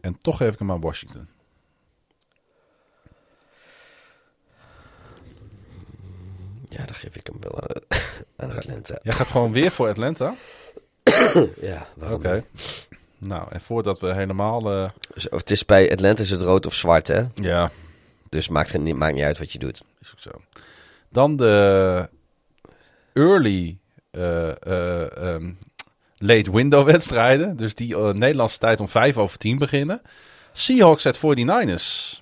En 0.00 0.18
toch 0.18 0.36
geef 0.36 0.52
ik 0.52 0.58
hem 0.58 0.70
aan 0.70 0.80
Washington. 0.80 1.28
Ja, 6.68 6.84
dan 6.84 6.94
geef 6.94 7.16
ik 7.16 7.26
hem 7.26 7.36
wel 7.40 7.60
aan, 7.60 7.82
aan 8.50 8.56
Atlanta. 8.56 8.98
Jij 9.02 9.12
gaat 9.12 9.26
gewoon 9.26 9.52
weer 9.52 9.70
voor 9.70 9.88
Atlanta? 9.88 10.34
Ja, 11.60 11.86
waarom 11.94 12.18
Oké. 12.18 12.44
Nou, 13.18 13.48
en 13.50 13.60
voordat 13.60 14.00
we 14.00 14.14
helemaal... 14.14 14.70
eh, 14.72 14.90
het 15.14 15.50
is 15.50 15.64
bij 15.64 15.92
Atlanta 15.92 16.22
is 16.22 16.30
het 16.30 16.42
rood 16.42 16.66
of 16.66 16.74
zwart, 16.74 17.08
hè? 17.08 17.24
ja, 17.34 17.70
Dus 18.28 18.48
maakt, 18.48 18.78
niet- 18.78 18.96
maakt 18.96 19.14
niet 19.14 19.24
uit 19.24 19.38
wat 19.38 19.52
je 19.52 19.58
doet. 19.58 19.82
Is 20.00 20.12
ook 20.12 20.20
zo. 20.20 20.30
Dan 21.08 21.36
de 21.36 22.08
early 23.12 23.78
eh, 24.10 24.48
eh, 24.62 25.16
ehm, 25.34 25.52
late 26.16 26.50
window 26.50 26.84
wedstrijden. 26.92 27.56
Dus 27.56 27.74
die 27.74 27.94
eh, 27.96 28.12
Nederlandse 28.12 28.58
tijd 28.58 28.80
om 28.80 28.88
5 28.88 29.16
over 29.16 29.38
10 29.38 29.58
beginnen. 29.58 30.02
Seahawks 30.52 31.06
at 31.06 31.18
49ers. 31.18 32.20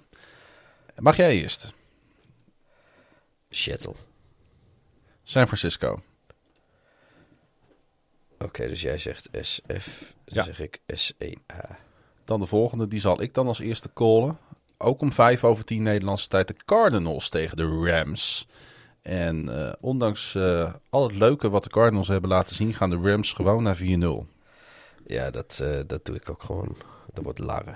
Mag 0.99 1.16
jij 1.16 1.34
eerst? 1.41 1.73
Shuttle. 3.50 3.94
San 5.23 5.47
Francisco. 5.47 6.02
Oké, 8.39 8.68
dus 8.68 8.81
jij 8.81 8.99
zegt 8.99 9.28
SF, 9.41 9.86
dan 10.24 10.24
Ja. 10.24 10.44
zeg 10.44 10.60
ik 10.60 10.81
SEA. 10.86 11.78
Dan 12.24 12.41
de 12.41 12.47
volgende, 12.47 12.89
die 12.89 13.00
zal 13.00 13.23
ik 13.23 13.34
dan 13.34 13.47
als 13.47 13.58
eerste 13.60 13.91
callen. 13.94 14.39
Ook 14.78 15.01
om 15.01 15.12
5 15.12 15.44
over 15.44 15.65
10 15.65 15.83
Nederlandse 15.83 16.28
tijd 16.28 16.49
de 16.49 16.57
Cardinals 16.65 17.28
tegen 17.28 17.57
de 17.57 17.91
Rams. 17.91 18.47
En 19.03 19.67
eh, 19.67 19.73
ondanks 19.81 20.35
eh, 20.35 20.75
al 20.91 21.03
het 21.03 21.15
leuke 21.15 21.51
wat 21.51 21.65
de 21.65 21.70
Cardinals 21.70 22.09
hebben 22.09 22.31
laten 22.31 22.57
zien, 22.57 22.75
gaan 22.75 22.91
de 22.91 23.11
Rams 23.11 23.33
gewoon 23.33 23.62
naar 23.62 23.77
4-0. 23.77 23.81
Ja, 25.07 25.31
dat, 25.31 25.59
eh, 25.62 25.81
dat 25.86 26.05
doe 26.05 26.17
ik 26.17 26.31
ook 26.31 26.43
gewoon. 26.43 26.77
Dat 27.12 27.25
wordt 27.25 27.39
larre. 27.39 27.75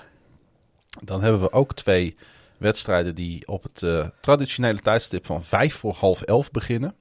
Dan 1.02 1.23
hebben 1.23 1.41
we 1.41 1.52
ook 1.52 1.75
twee 1.75 2.17
wedstrijden 2.59 3.15
die 3.15 3.47
op 3.47 3.62
het 3.62 4.10
traditionele 4.20 4.81
tijdstip 4.81 5.27
van 5.27 5.44
5 5.44 5.75
voor 5.75 5.94
half 5.94 6.23
11 6.23 6.51
beginnen. 6.51 6.97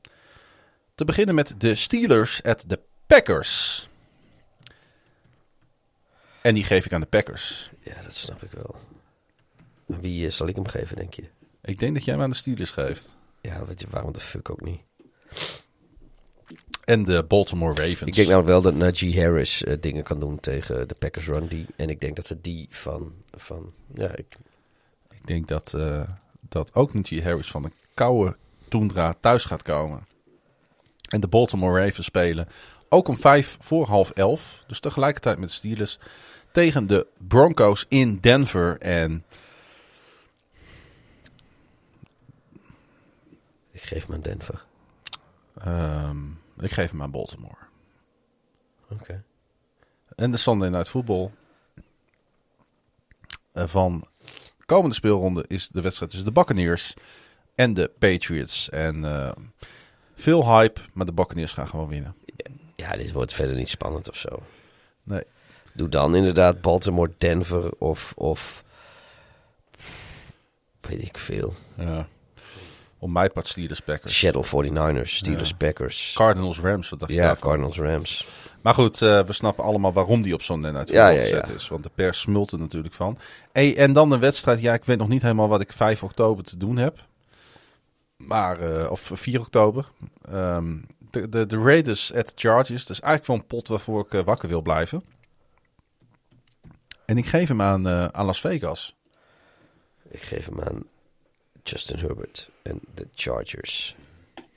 Te 0.96 1.06
beginnen 1.06 1.36
met 1.36 1.56
de 1.58 1.76
Steelers 1.76 2.44
at 2.44 2.64
de 2.68 2.80
Packers. 3.08 3.88
En 6.42 6.54
die 6.54 6.64
geef 6.64 6.86
ik 6.86 6.94
aan 6.94 7.02
de 7.02 7.08
Packers. 7.08 7.72
Ja, 7.84 8.02
dat 8.02 8.16
snap 8.16 8.44
ik 8.44 8.52
wel. 8.52 8.76
Wie 9.88 10.26
eh, 10.26 10.32
zal 10.32 10.48
ik 10.48 10.56
hem 10.56 10.68
geven, 10.68 10.96
denk 10.96 11.14
je? 11.14 11.24
Ik 11.62 11.80
denk 11.80 11.94
dat 11.94 12.06
jij 12.06 12.14
hem 12.14 12.24
aan 12.24 12.30
de 12.30 12.36
Steelers 12.36 12.72
geeft. 12.72 13.16
Ja, 13.42 13.66
weet 13.66 13.82
je, 13.82 13.88
waarom 13.90 14.12
de 14.12 14.20
fuck 14.20 14.50
ook 14.50 14.62
niet? 14.62 14.82
En 16.84 17.04
de 17.04 17.24
Baltimore 17.28 17.74
Ravens. 17.74 18.02
Ik 18.02 18.16
denk 18.16 18.28
nou 18.28 18.46
wel 18.46 18.62
dat 18.62 18.76
Najee 18.76 19.22
Harris 19.22 19.64
eh, 19.64 19.78
dingen 19.80 20.04
kan 20.04 20.20
doen 20.20 20.40
tegen 20.40 20.88
de 20.88 20.96
Packers 20.96 21.28
run. 21.28 21.48
Die, 21.48 21.66
en 21.76 21.90
ik 21.90 22.00
denk 22.00 22.16
dat 22.16 22.28
het 22.28 22.44
die 22.44 22.68
van... 22.70 23.14
van 23.32 23.74
ja, 23.94 24.16
ik, 24.16 24.36
Ik 25.10 25.28
denk 25.28 25.48
dat, 25.48 25.74
eh, 25.74 26.02
dat 26.42 26.74
ook 26.74 26.94
Najee 26.94 27.24
Harris 27.24 27.48
van 27.48 27.64
een 27.64 27.74
koude 27.94 28.36
toendra 28.70 29.14
thuis 29.20 29.46
gaat 29.46 29.64
komen. 29.64 30.08
En 31.10 31.20
de 31.20 31.28
Baltimore 31.28 31.86
Ravens 31.86 32.06
spelen 32.06 32.48
ook 32.90 33.08
om 33.08 33.18
vijf 33.18 33.58
voor 33.60 33.86
half 33.86 34.12
elf. 34.12 34.64
Dus 34.68 34.80
tegelijkertijd 34.80 35.40
met 35.40 35.50
de 35.50 35.56
Steelers. 35.56 36.00
Tegen 36.52 36.88
de 36.88 37.08
Broncos 37.28 37.86
in 37.88 38.18
Denver. 38.22 38.78
En 38.78 39.26
geef 43.88 44.08
me 44.08 44.16
aan 44.16 44.22
Denver. 44.22 44.66
ehm, 45.58 46.26
ik 46.60 46.72
geef 46.72 46.92
hem 46.92 47.02
aan 47.02 47.12
Baltimore. 47.12 47.56
Oké. 48.90 49.24
En 50.16 50.32
de 50.32 50.38
Sunday 50.38 50.70
Night 50.70 50.90
Football 50.90 51.32
eh, 53.54 53.68
van 53.68 54.08
komende 54.66 54.96
speelronde 54.96 55.46
is 55.48 55.68
de 55.68 55.82
wedstrijd 55.82 56.12
tussen 56.12 56.34
de 56.34 56.40
Buccaneers 56.40 56.94
en 57.56 57.74
de 57.74 57.92
Patriots. 58.00 58.70
En 58.70 59.06
eh, 59.06 59.32
veel 60.16 60.58
hype, 60.58 60.82
maar 60.94 61.06
de 61.06 61.14
Buccaneers 61.14 61.54
gaan 61.54 61.68
gewoon 61.68 61.88
winnen. 61.88 62.16
Ja, 62.76 62.96
dit 62.96 63.12
wordt 63.12 63.34
verder 63.34 63.56
niet 63.56 63.70
spannend 63.70 64.10
of 64.10 64.16
zo. 64.18 64.44
Nee. 65.04 65.24
Doe 65.74 65.90
dan 65.90 66.16
inderdaad 66.16 66.62
Baltimore, 66.62 67.14
Denver 67.18 67.72
of... 67.78 68.14
of 68.16 68.64
weet 70.82 71.02
ik 71.02 71.18
veel. 71.18 71.54
Ja. 71.78 72.08
Om 73.00 73.12
mij 73.12 73.30
part 73.30 73.48
Steelers 73.48 73.80
Packers. 73.80 74.20
Seattle 74.20 74.46
49ers, 74.46 75.16
Steelers, 75.16 75.54
Packers. 75.54 76.14
Cardinals 76.16 76.60
Rams, 76.60 76.90
wat 76.90 77.00
dacht 77.00 77.12
je 77.12 77.18
Ja, 77.18 77.26
daarvan? 77.26 77.50
Cardinals, 77.50 77.78
Rams. 77.78 78.28
Maar 78.62 78.74
goed, 78.74 79.02
eh, 79.02 79.24
we 79.24 79.34
snappen 79.34 79.64
allemaal 79.64 79.94
waarom 79.94 80.22
die 80.22 80.34
op 80.34 80.40
Night 80.40 80.90
Ja, 80.90 81.08
Football 81.08 81.30
ja, 81.30 81.36
ja. 81.36 81.48
is. 81.48 81.68
Want 81.68 81.84
de 81.84 81.92
pers 81.96 82.20
smult 82.20 82.52
er 82.52 82.60
natuurlijk 82.60 82.94
van. 82.94 83.18
Hey, 83.52 83.78
en 83.78 83.94
dan 83.94 84.10
de 84.10 84.18
wedstrijd. 84.18 84.62
Ja, 84.62 84.74
ik 84.74 84.84
weet 84.86 84.98
nog 84.98 85.08
niet 85.08 85.22
helemaal 85.22 85.48
wat 85.48 85.62
ik 85.62 85.72
5 85.72 86.04
oktober 86.04 86.44
te 86.44 86.58
doen 86.58 86.78
heb. 86.78 87.06
Maar, 88.18 88.60
eh, 88.60 88.92
of 88.92 89.12
4 89.14 89.40
oktober. 89.40 89.92
Ehm, 90.26 90.76
de, 91.12 91.30
de, 91.30 91.46
de 91.46 91.58
Raiders 91.58 92.14
at 92.14 92.32
Chargers. 92.36 92.86
Dat 92.86 92.98
is 92.98 93.00
eigenlijk 93.04 93.26
wel 93.26 93.36
een 93.36 93.46
pot 93.58 93.68
waarvoor 93.68 94.02
ik 94.06 94.14
eh, 94.14 94.22
wakker 94.24 94.50
wil 94.50 94.62
blijven. 94.62 95.04
En 97.06 97.18
ik 97.18 97.26
geef 97.26 97.48
hem 97.48 97.62
aan, 97.62 97.88
eh, 97.88 98.06
aan 98.06 98.26
Las 98.26 98.40
Vegas. 98.40 98.96
Ik 100.10 100.22
geef 100.22 100.46
hem 100.46 100.62
aan 100.62 100.84
Justin 101.64 102.00
Herbert 102.00 102.50
en 102.68 102.80
de 102.96 103.08
Chargers. 103.16 103.96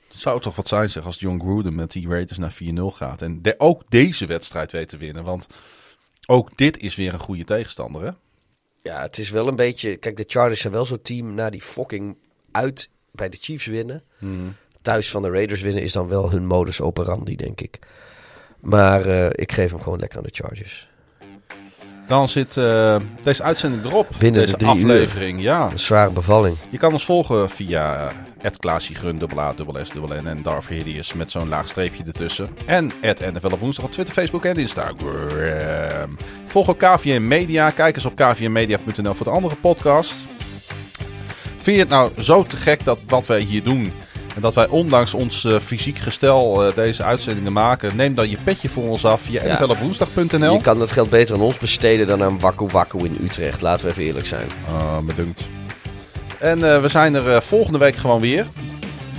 Zou 0.07 0.41
toch 0.41 0.55
wat 0.55 0.67
zijn 0.67 0.89
zeg 0.89 1.05
als 1.05 1.19
John 1.19 1.39
Gruden 1.39 1.75
met 1.75 1.91
die 1.91 2.07
Raiders 2.07 2.37
naar 2.37 2.55
4-0 2.63 2.81
gaat. 2.81 3.21
En 3.21 3.41
de, 3.41 3.55
ook 3.57 3.83
deze 3.89 4.25
wedstrijd 4.25 4.71
weet 4.71 4.89
te 4.89 4.97
winnen. 4.97 5.23
Want 5.23 5.47
ook 6.27 6.57
dit 6.57 6.77
is 6.77 6.95
weer 6.95 7.13
een 7.13 7.19
goede 7.19 7.43
tegenstander 7.43 8.03
hè. 8.03 8.11
Ja, 8.83 9.01
het 9.01 9.17
is 9.17 9.29
wel 9.29 9.47
een 9.47 9.55
beetje... 9.55 9.97
Kijk, 9.97 10.17
de 10.17 10.23
Chargers 10.27 10.59
zijn 10.59 10.73
wel 10.73 10.85
zo'n 10.85 11.01
team 11.01 11.33
na 11.33 11.49
die 11.49 11.61
fucking 11.61 12.17
uit 12.51 12.89
bij 13.11 13.29
de 13.29 13.37
Chiefs 13.41 13.65
winnen. 13.65 14.03
Thuis 14.81 15.11
van 15.11 15.21
de 15.21 15.29
Raiders 15.29 15.61
winnen 15.61 15.83
is 15.83 15.93
dan 15.93 16.07
wel 16.07 16.31
hun 16.31 16.45
modus 16.45 16.81
operandi, 16.81 17.35
denk 17.35 17.61
ik. 17.61 17.79
Maar 18.59 19.05
eh, 19.05 19.29
ik 19.31 19.51
geef 19.51 19.71
hem 19.71 19.81
gewoon 19.81 19.99
lekker 19.99 20.17
aan 20.17 20.23
de 20.23 20.33
Chargers. 20.33 20.89
Dan 22.11 22.29
zit 22.29 22.57
eh, 22.57 22.95
deze 23.23 23.43
uitzending 23.43 23.85
erop. 23.85 24.07
Binnen 24.17 24.41
deze 24.41 24.51
de 24.51 24.57
drie 24.57 24.69
aflevering. 24.69 25.41
Ja. 25.41 25.69
Een 25.71 25.79
zware 25.79 26.11
bevalling. 26.11 26.55
Je 26.69 26.77
kan 26.77 26.91
ons 26.91 27.05
volgen 27.05 27.49
via 27.49 28.11
het 28.37 28.57
Klaasiegrun, 28.57 29.17
dubbel 29.17 29.39
A, 29.39 29.53
dubbel 29.53 29.85
S, 29.85 29.89
dubbel 29.89 30.21
N 30.21 30.27
en 30.27 30.41
Darth 30.41 30.67
Hideous 30.67 31.13
met 31.13 31.31
zo'n 31.31 31.49
laag 31.49 31.67
streepje 31.67 32.03
ertussen. 32.03 32.47
En 32.65 32.91
het 33.01 33.33
NFL 33.33 33.53
op 33.53 33.59
woensdag 33.59 33.85
op 33.85 33.91
Twitter, 33.91 34.13
Facebook 34.13 34.45
en 34.45 34.55
Instagram. 34.55 36.17
Volg 36.45 36.69
ook 36.69 36.77
KVM 36.77 37.27
Media. 37.27 37.69
Kijk 37.69 37.95
eens 37.95 38.05
op 38.05 38.15
kvmmedia.nl 38.15 39.13
voor 39.13 39.25
de 39.25 39.31
andere 39.31 39.55
podcast. 39.55 40.15
Vind 41.57 41.75
je 41.75 41.81
het 41.81 41.89
nou 41.91 42.11
zo 42.17 42.43
te 42.43 42.57
gek 42.57 42.83
dat 42.83 42.99
wat 43.07 43.27
wij 43.27 43.39
hier 43.39 43.63
doen... 43.63 43.93
En 44.35 44.41
dat 44.41 44.53
wij 44.53 44.67
ondanks 44.67 45.13
ons 45.13 45.43
eh, 45.45 45.55
fysiek 45.65 45.97
gestel 45.97 46.65
eh, 46.67 46.75
deze 46.75 47.03
uitzendingen 47.03 47.53
maken. 47.53 47.95
Neem 47.95 48.15
dan 48.15 48.29
je 48.29 48.37
petje 48.43 48.69
voor 48.69 48.83
ons 48.83 49.05
af 49.05 49.21
via 49.21 49.43
Ja. 49.45 49.53
nflopwoensdag.nl. 49.53 50.53
Je 50.53 50.61
kan 50.61 50.79
dat 50.79 50.91
geld 50.91 51.09
beter 51.09 51.35
aan 51.35 51.41
ons 51.41 51.57
besteden 51.57 52.07
dan 52.07 52.23
aan 52.23 52.39
Wakku 52.39 52.65
Wakku 52.65 52.97
in 53.05 53.17
Utrecht. 53.21 53.61
Laten 53.61 53.85
we 53.85 53.91
even 53.91 54.03
eerlijk 54.03 54.25
zijn. 54.25 54.47
Ah, 54.69 54.97
bedankt. 54.97 55.41
En 56.39 56.73
eh, 56.73 56.81
we 56.81 56.87
zijn 56.87 57.15
er 57.15 57.41
volgende 57.41 57.77
week 57.79 57.95
gewoon 57.95 58.21
weer. 58.21 58.47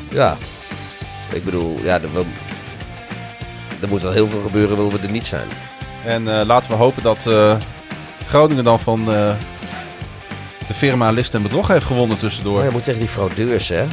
Ja. 0.09 0.37
Ik 1.33 1.45
bedoel, 1.45 1.79
ja, 1.83 1.95
er, 1.95 2.13
wil- 2.13 2.27
er 3.83 3.89
moet 3.89 4.03
wel 4.03 4.13
heel 4.13 4.29
veel 4.29 4.41
gebeuren 4.43 4.77
willen 4.77 4.93
we 4.93 4.99
er 5.07 5.11
niet 5.11 5.27
zijn. 5.27 5.47
En 6.05 6.47
laten 6.47 6.71
we 6.71 6.77
hopen 6.77 7.03
dat 7.03 7.29
Groningen 8.27 8.65
dan 8.65 8.81
van 8.81 9.05
de 9.05 10.75
firma 10.75 11.11
List 11.11 11.35
en 11.35 11.43
Bedrog 11.43 11.69
heeft 11.69 11.85
gewonnen 11.85 12.19
tussendoor. 12.19 12.55
Maar 12.57 12.65
je 12.65 12.71
moet 12.71 12.85
tegen 12.85 13.01
die 13.01 13.09
fraudeurs, 13.09 13.69
hè. 13.69 13.85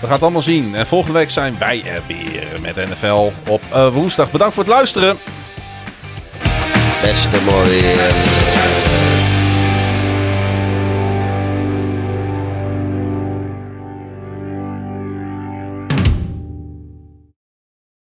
We 0.00 0.06
gaan 0.06 0.14
het 0.14 0.22
allemaal 0.22 0.42
zien. 0.42 0.74
En 0.74 0.86
volgende 0.86 1.18
week 1.18 1.30
zijn 1.30 1.58
wij 1.58 1.82
er 1.84 2.02
weer 2.06 2.46
met 2.60 2.76
NFL 2.76 3.32
op 3.46 3.62
eh, 3.72 3.88
woensdag. 3.92 4.30
Bedankt 4.30 4.54
voor 4.54 4.64
het 4.64 4.72
luisteren. 4.72 5.18
Beste 7.02 7.36
mooi. 7.50 7.96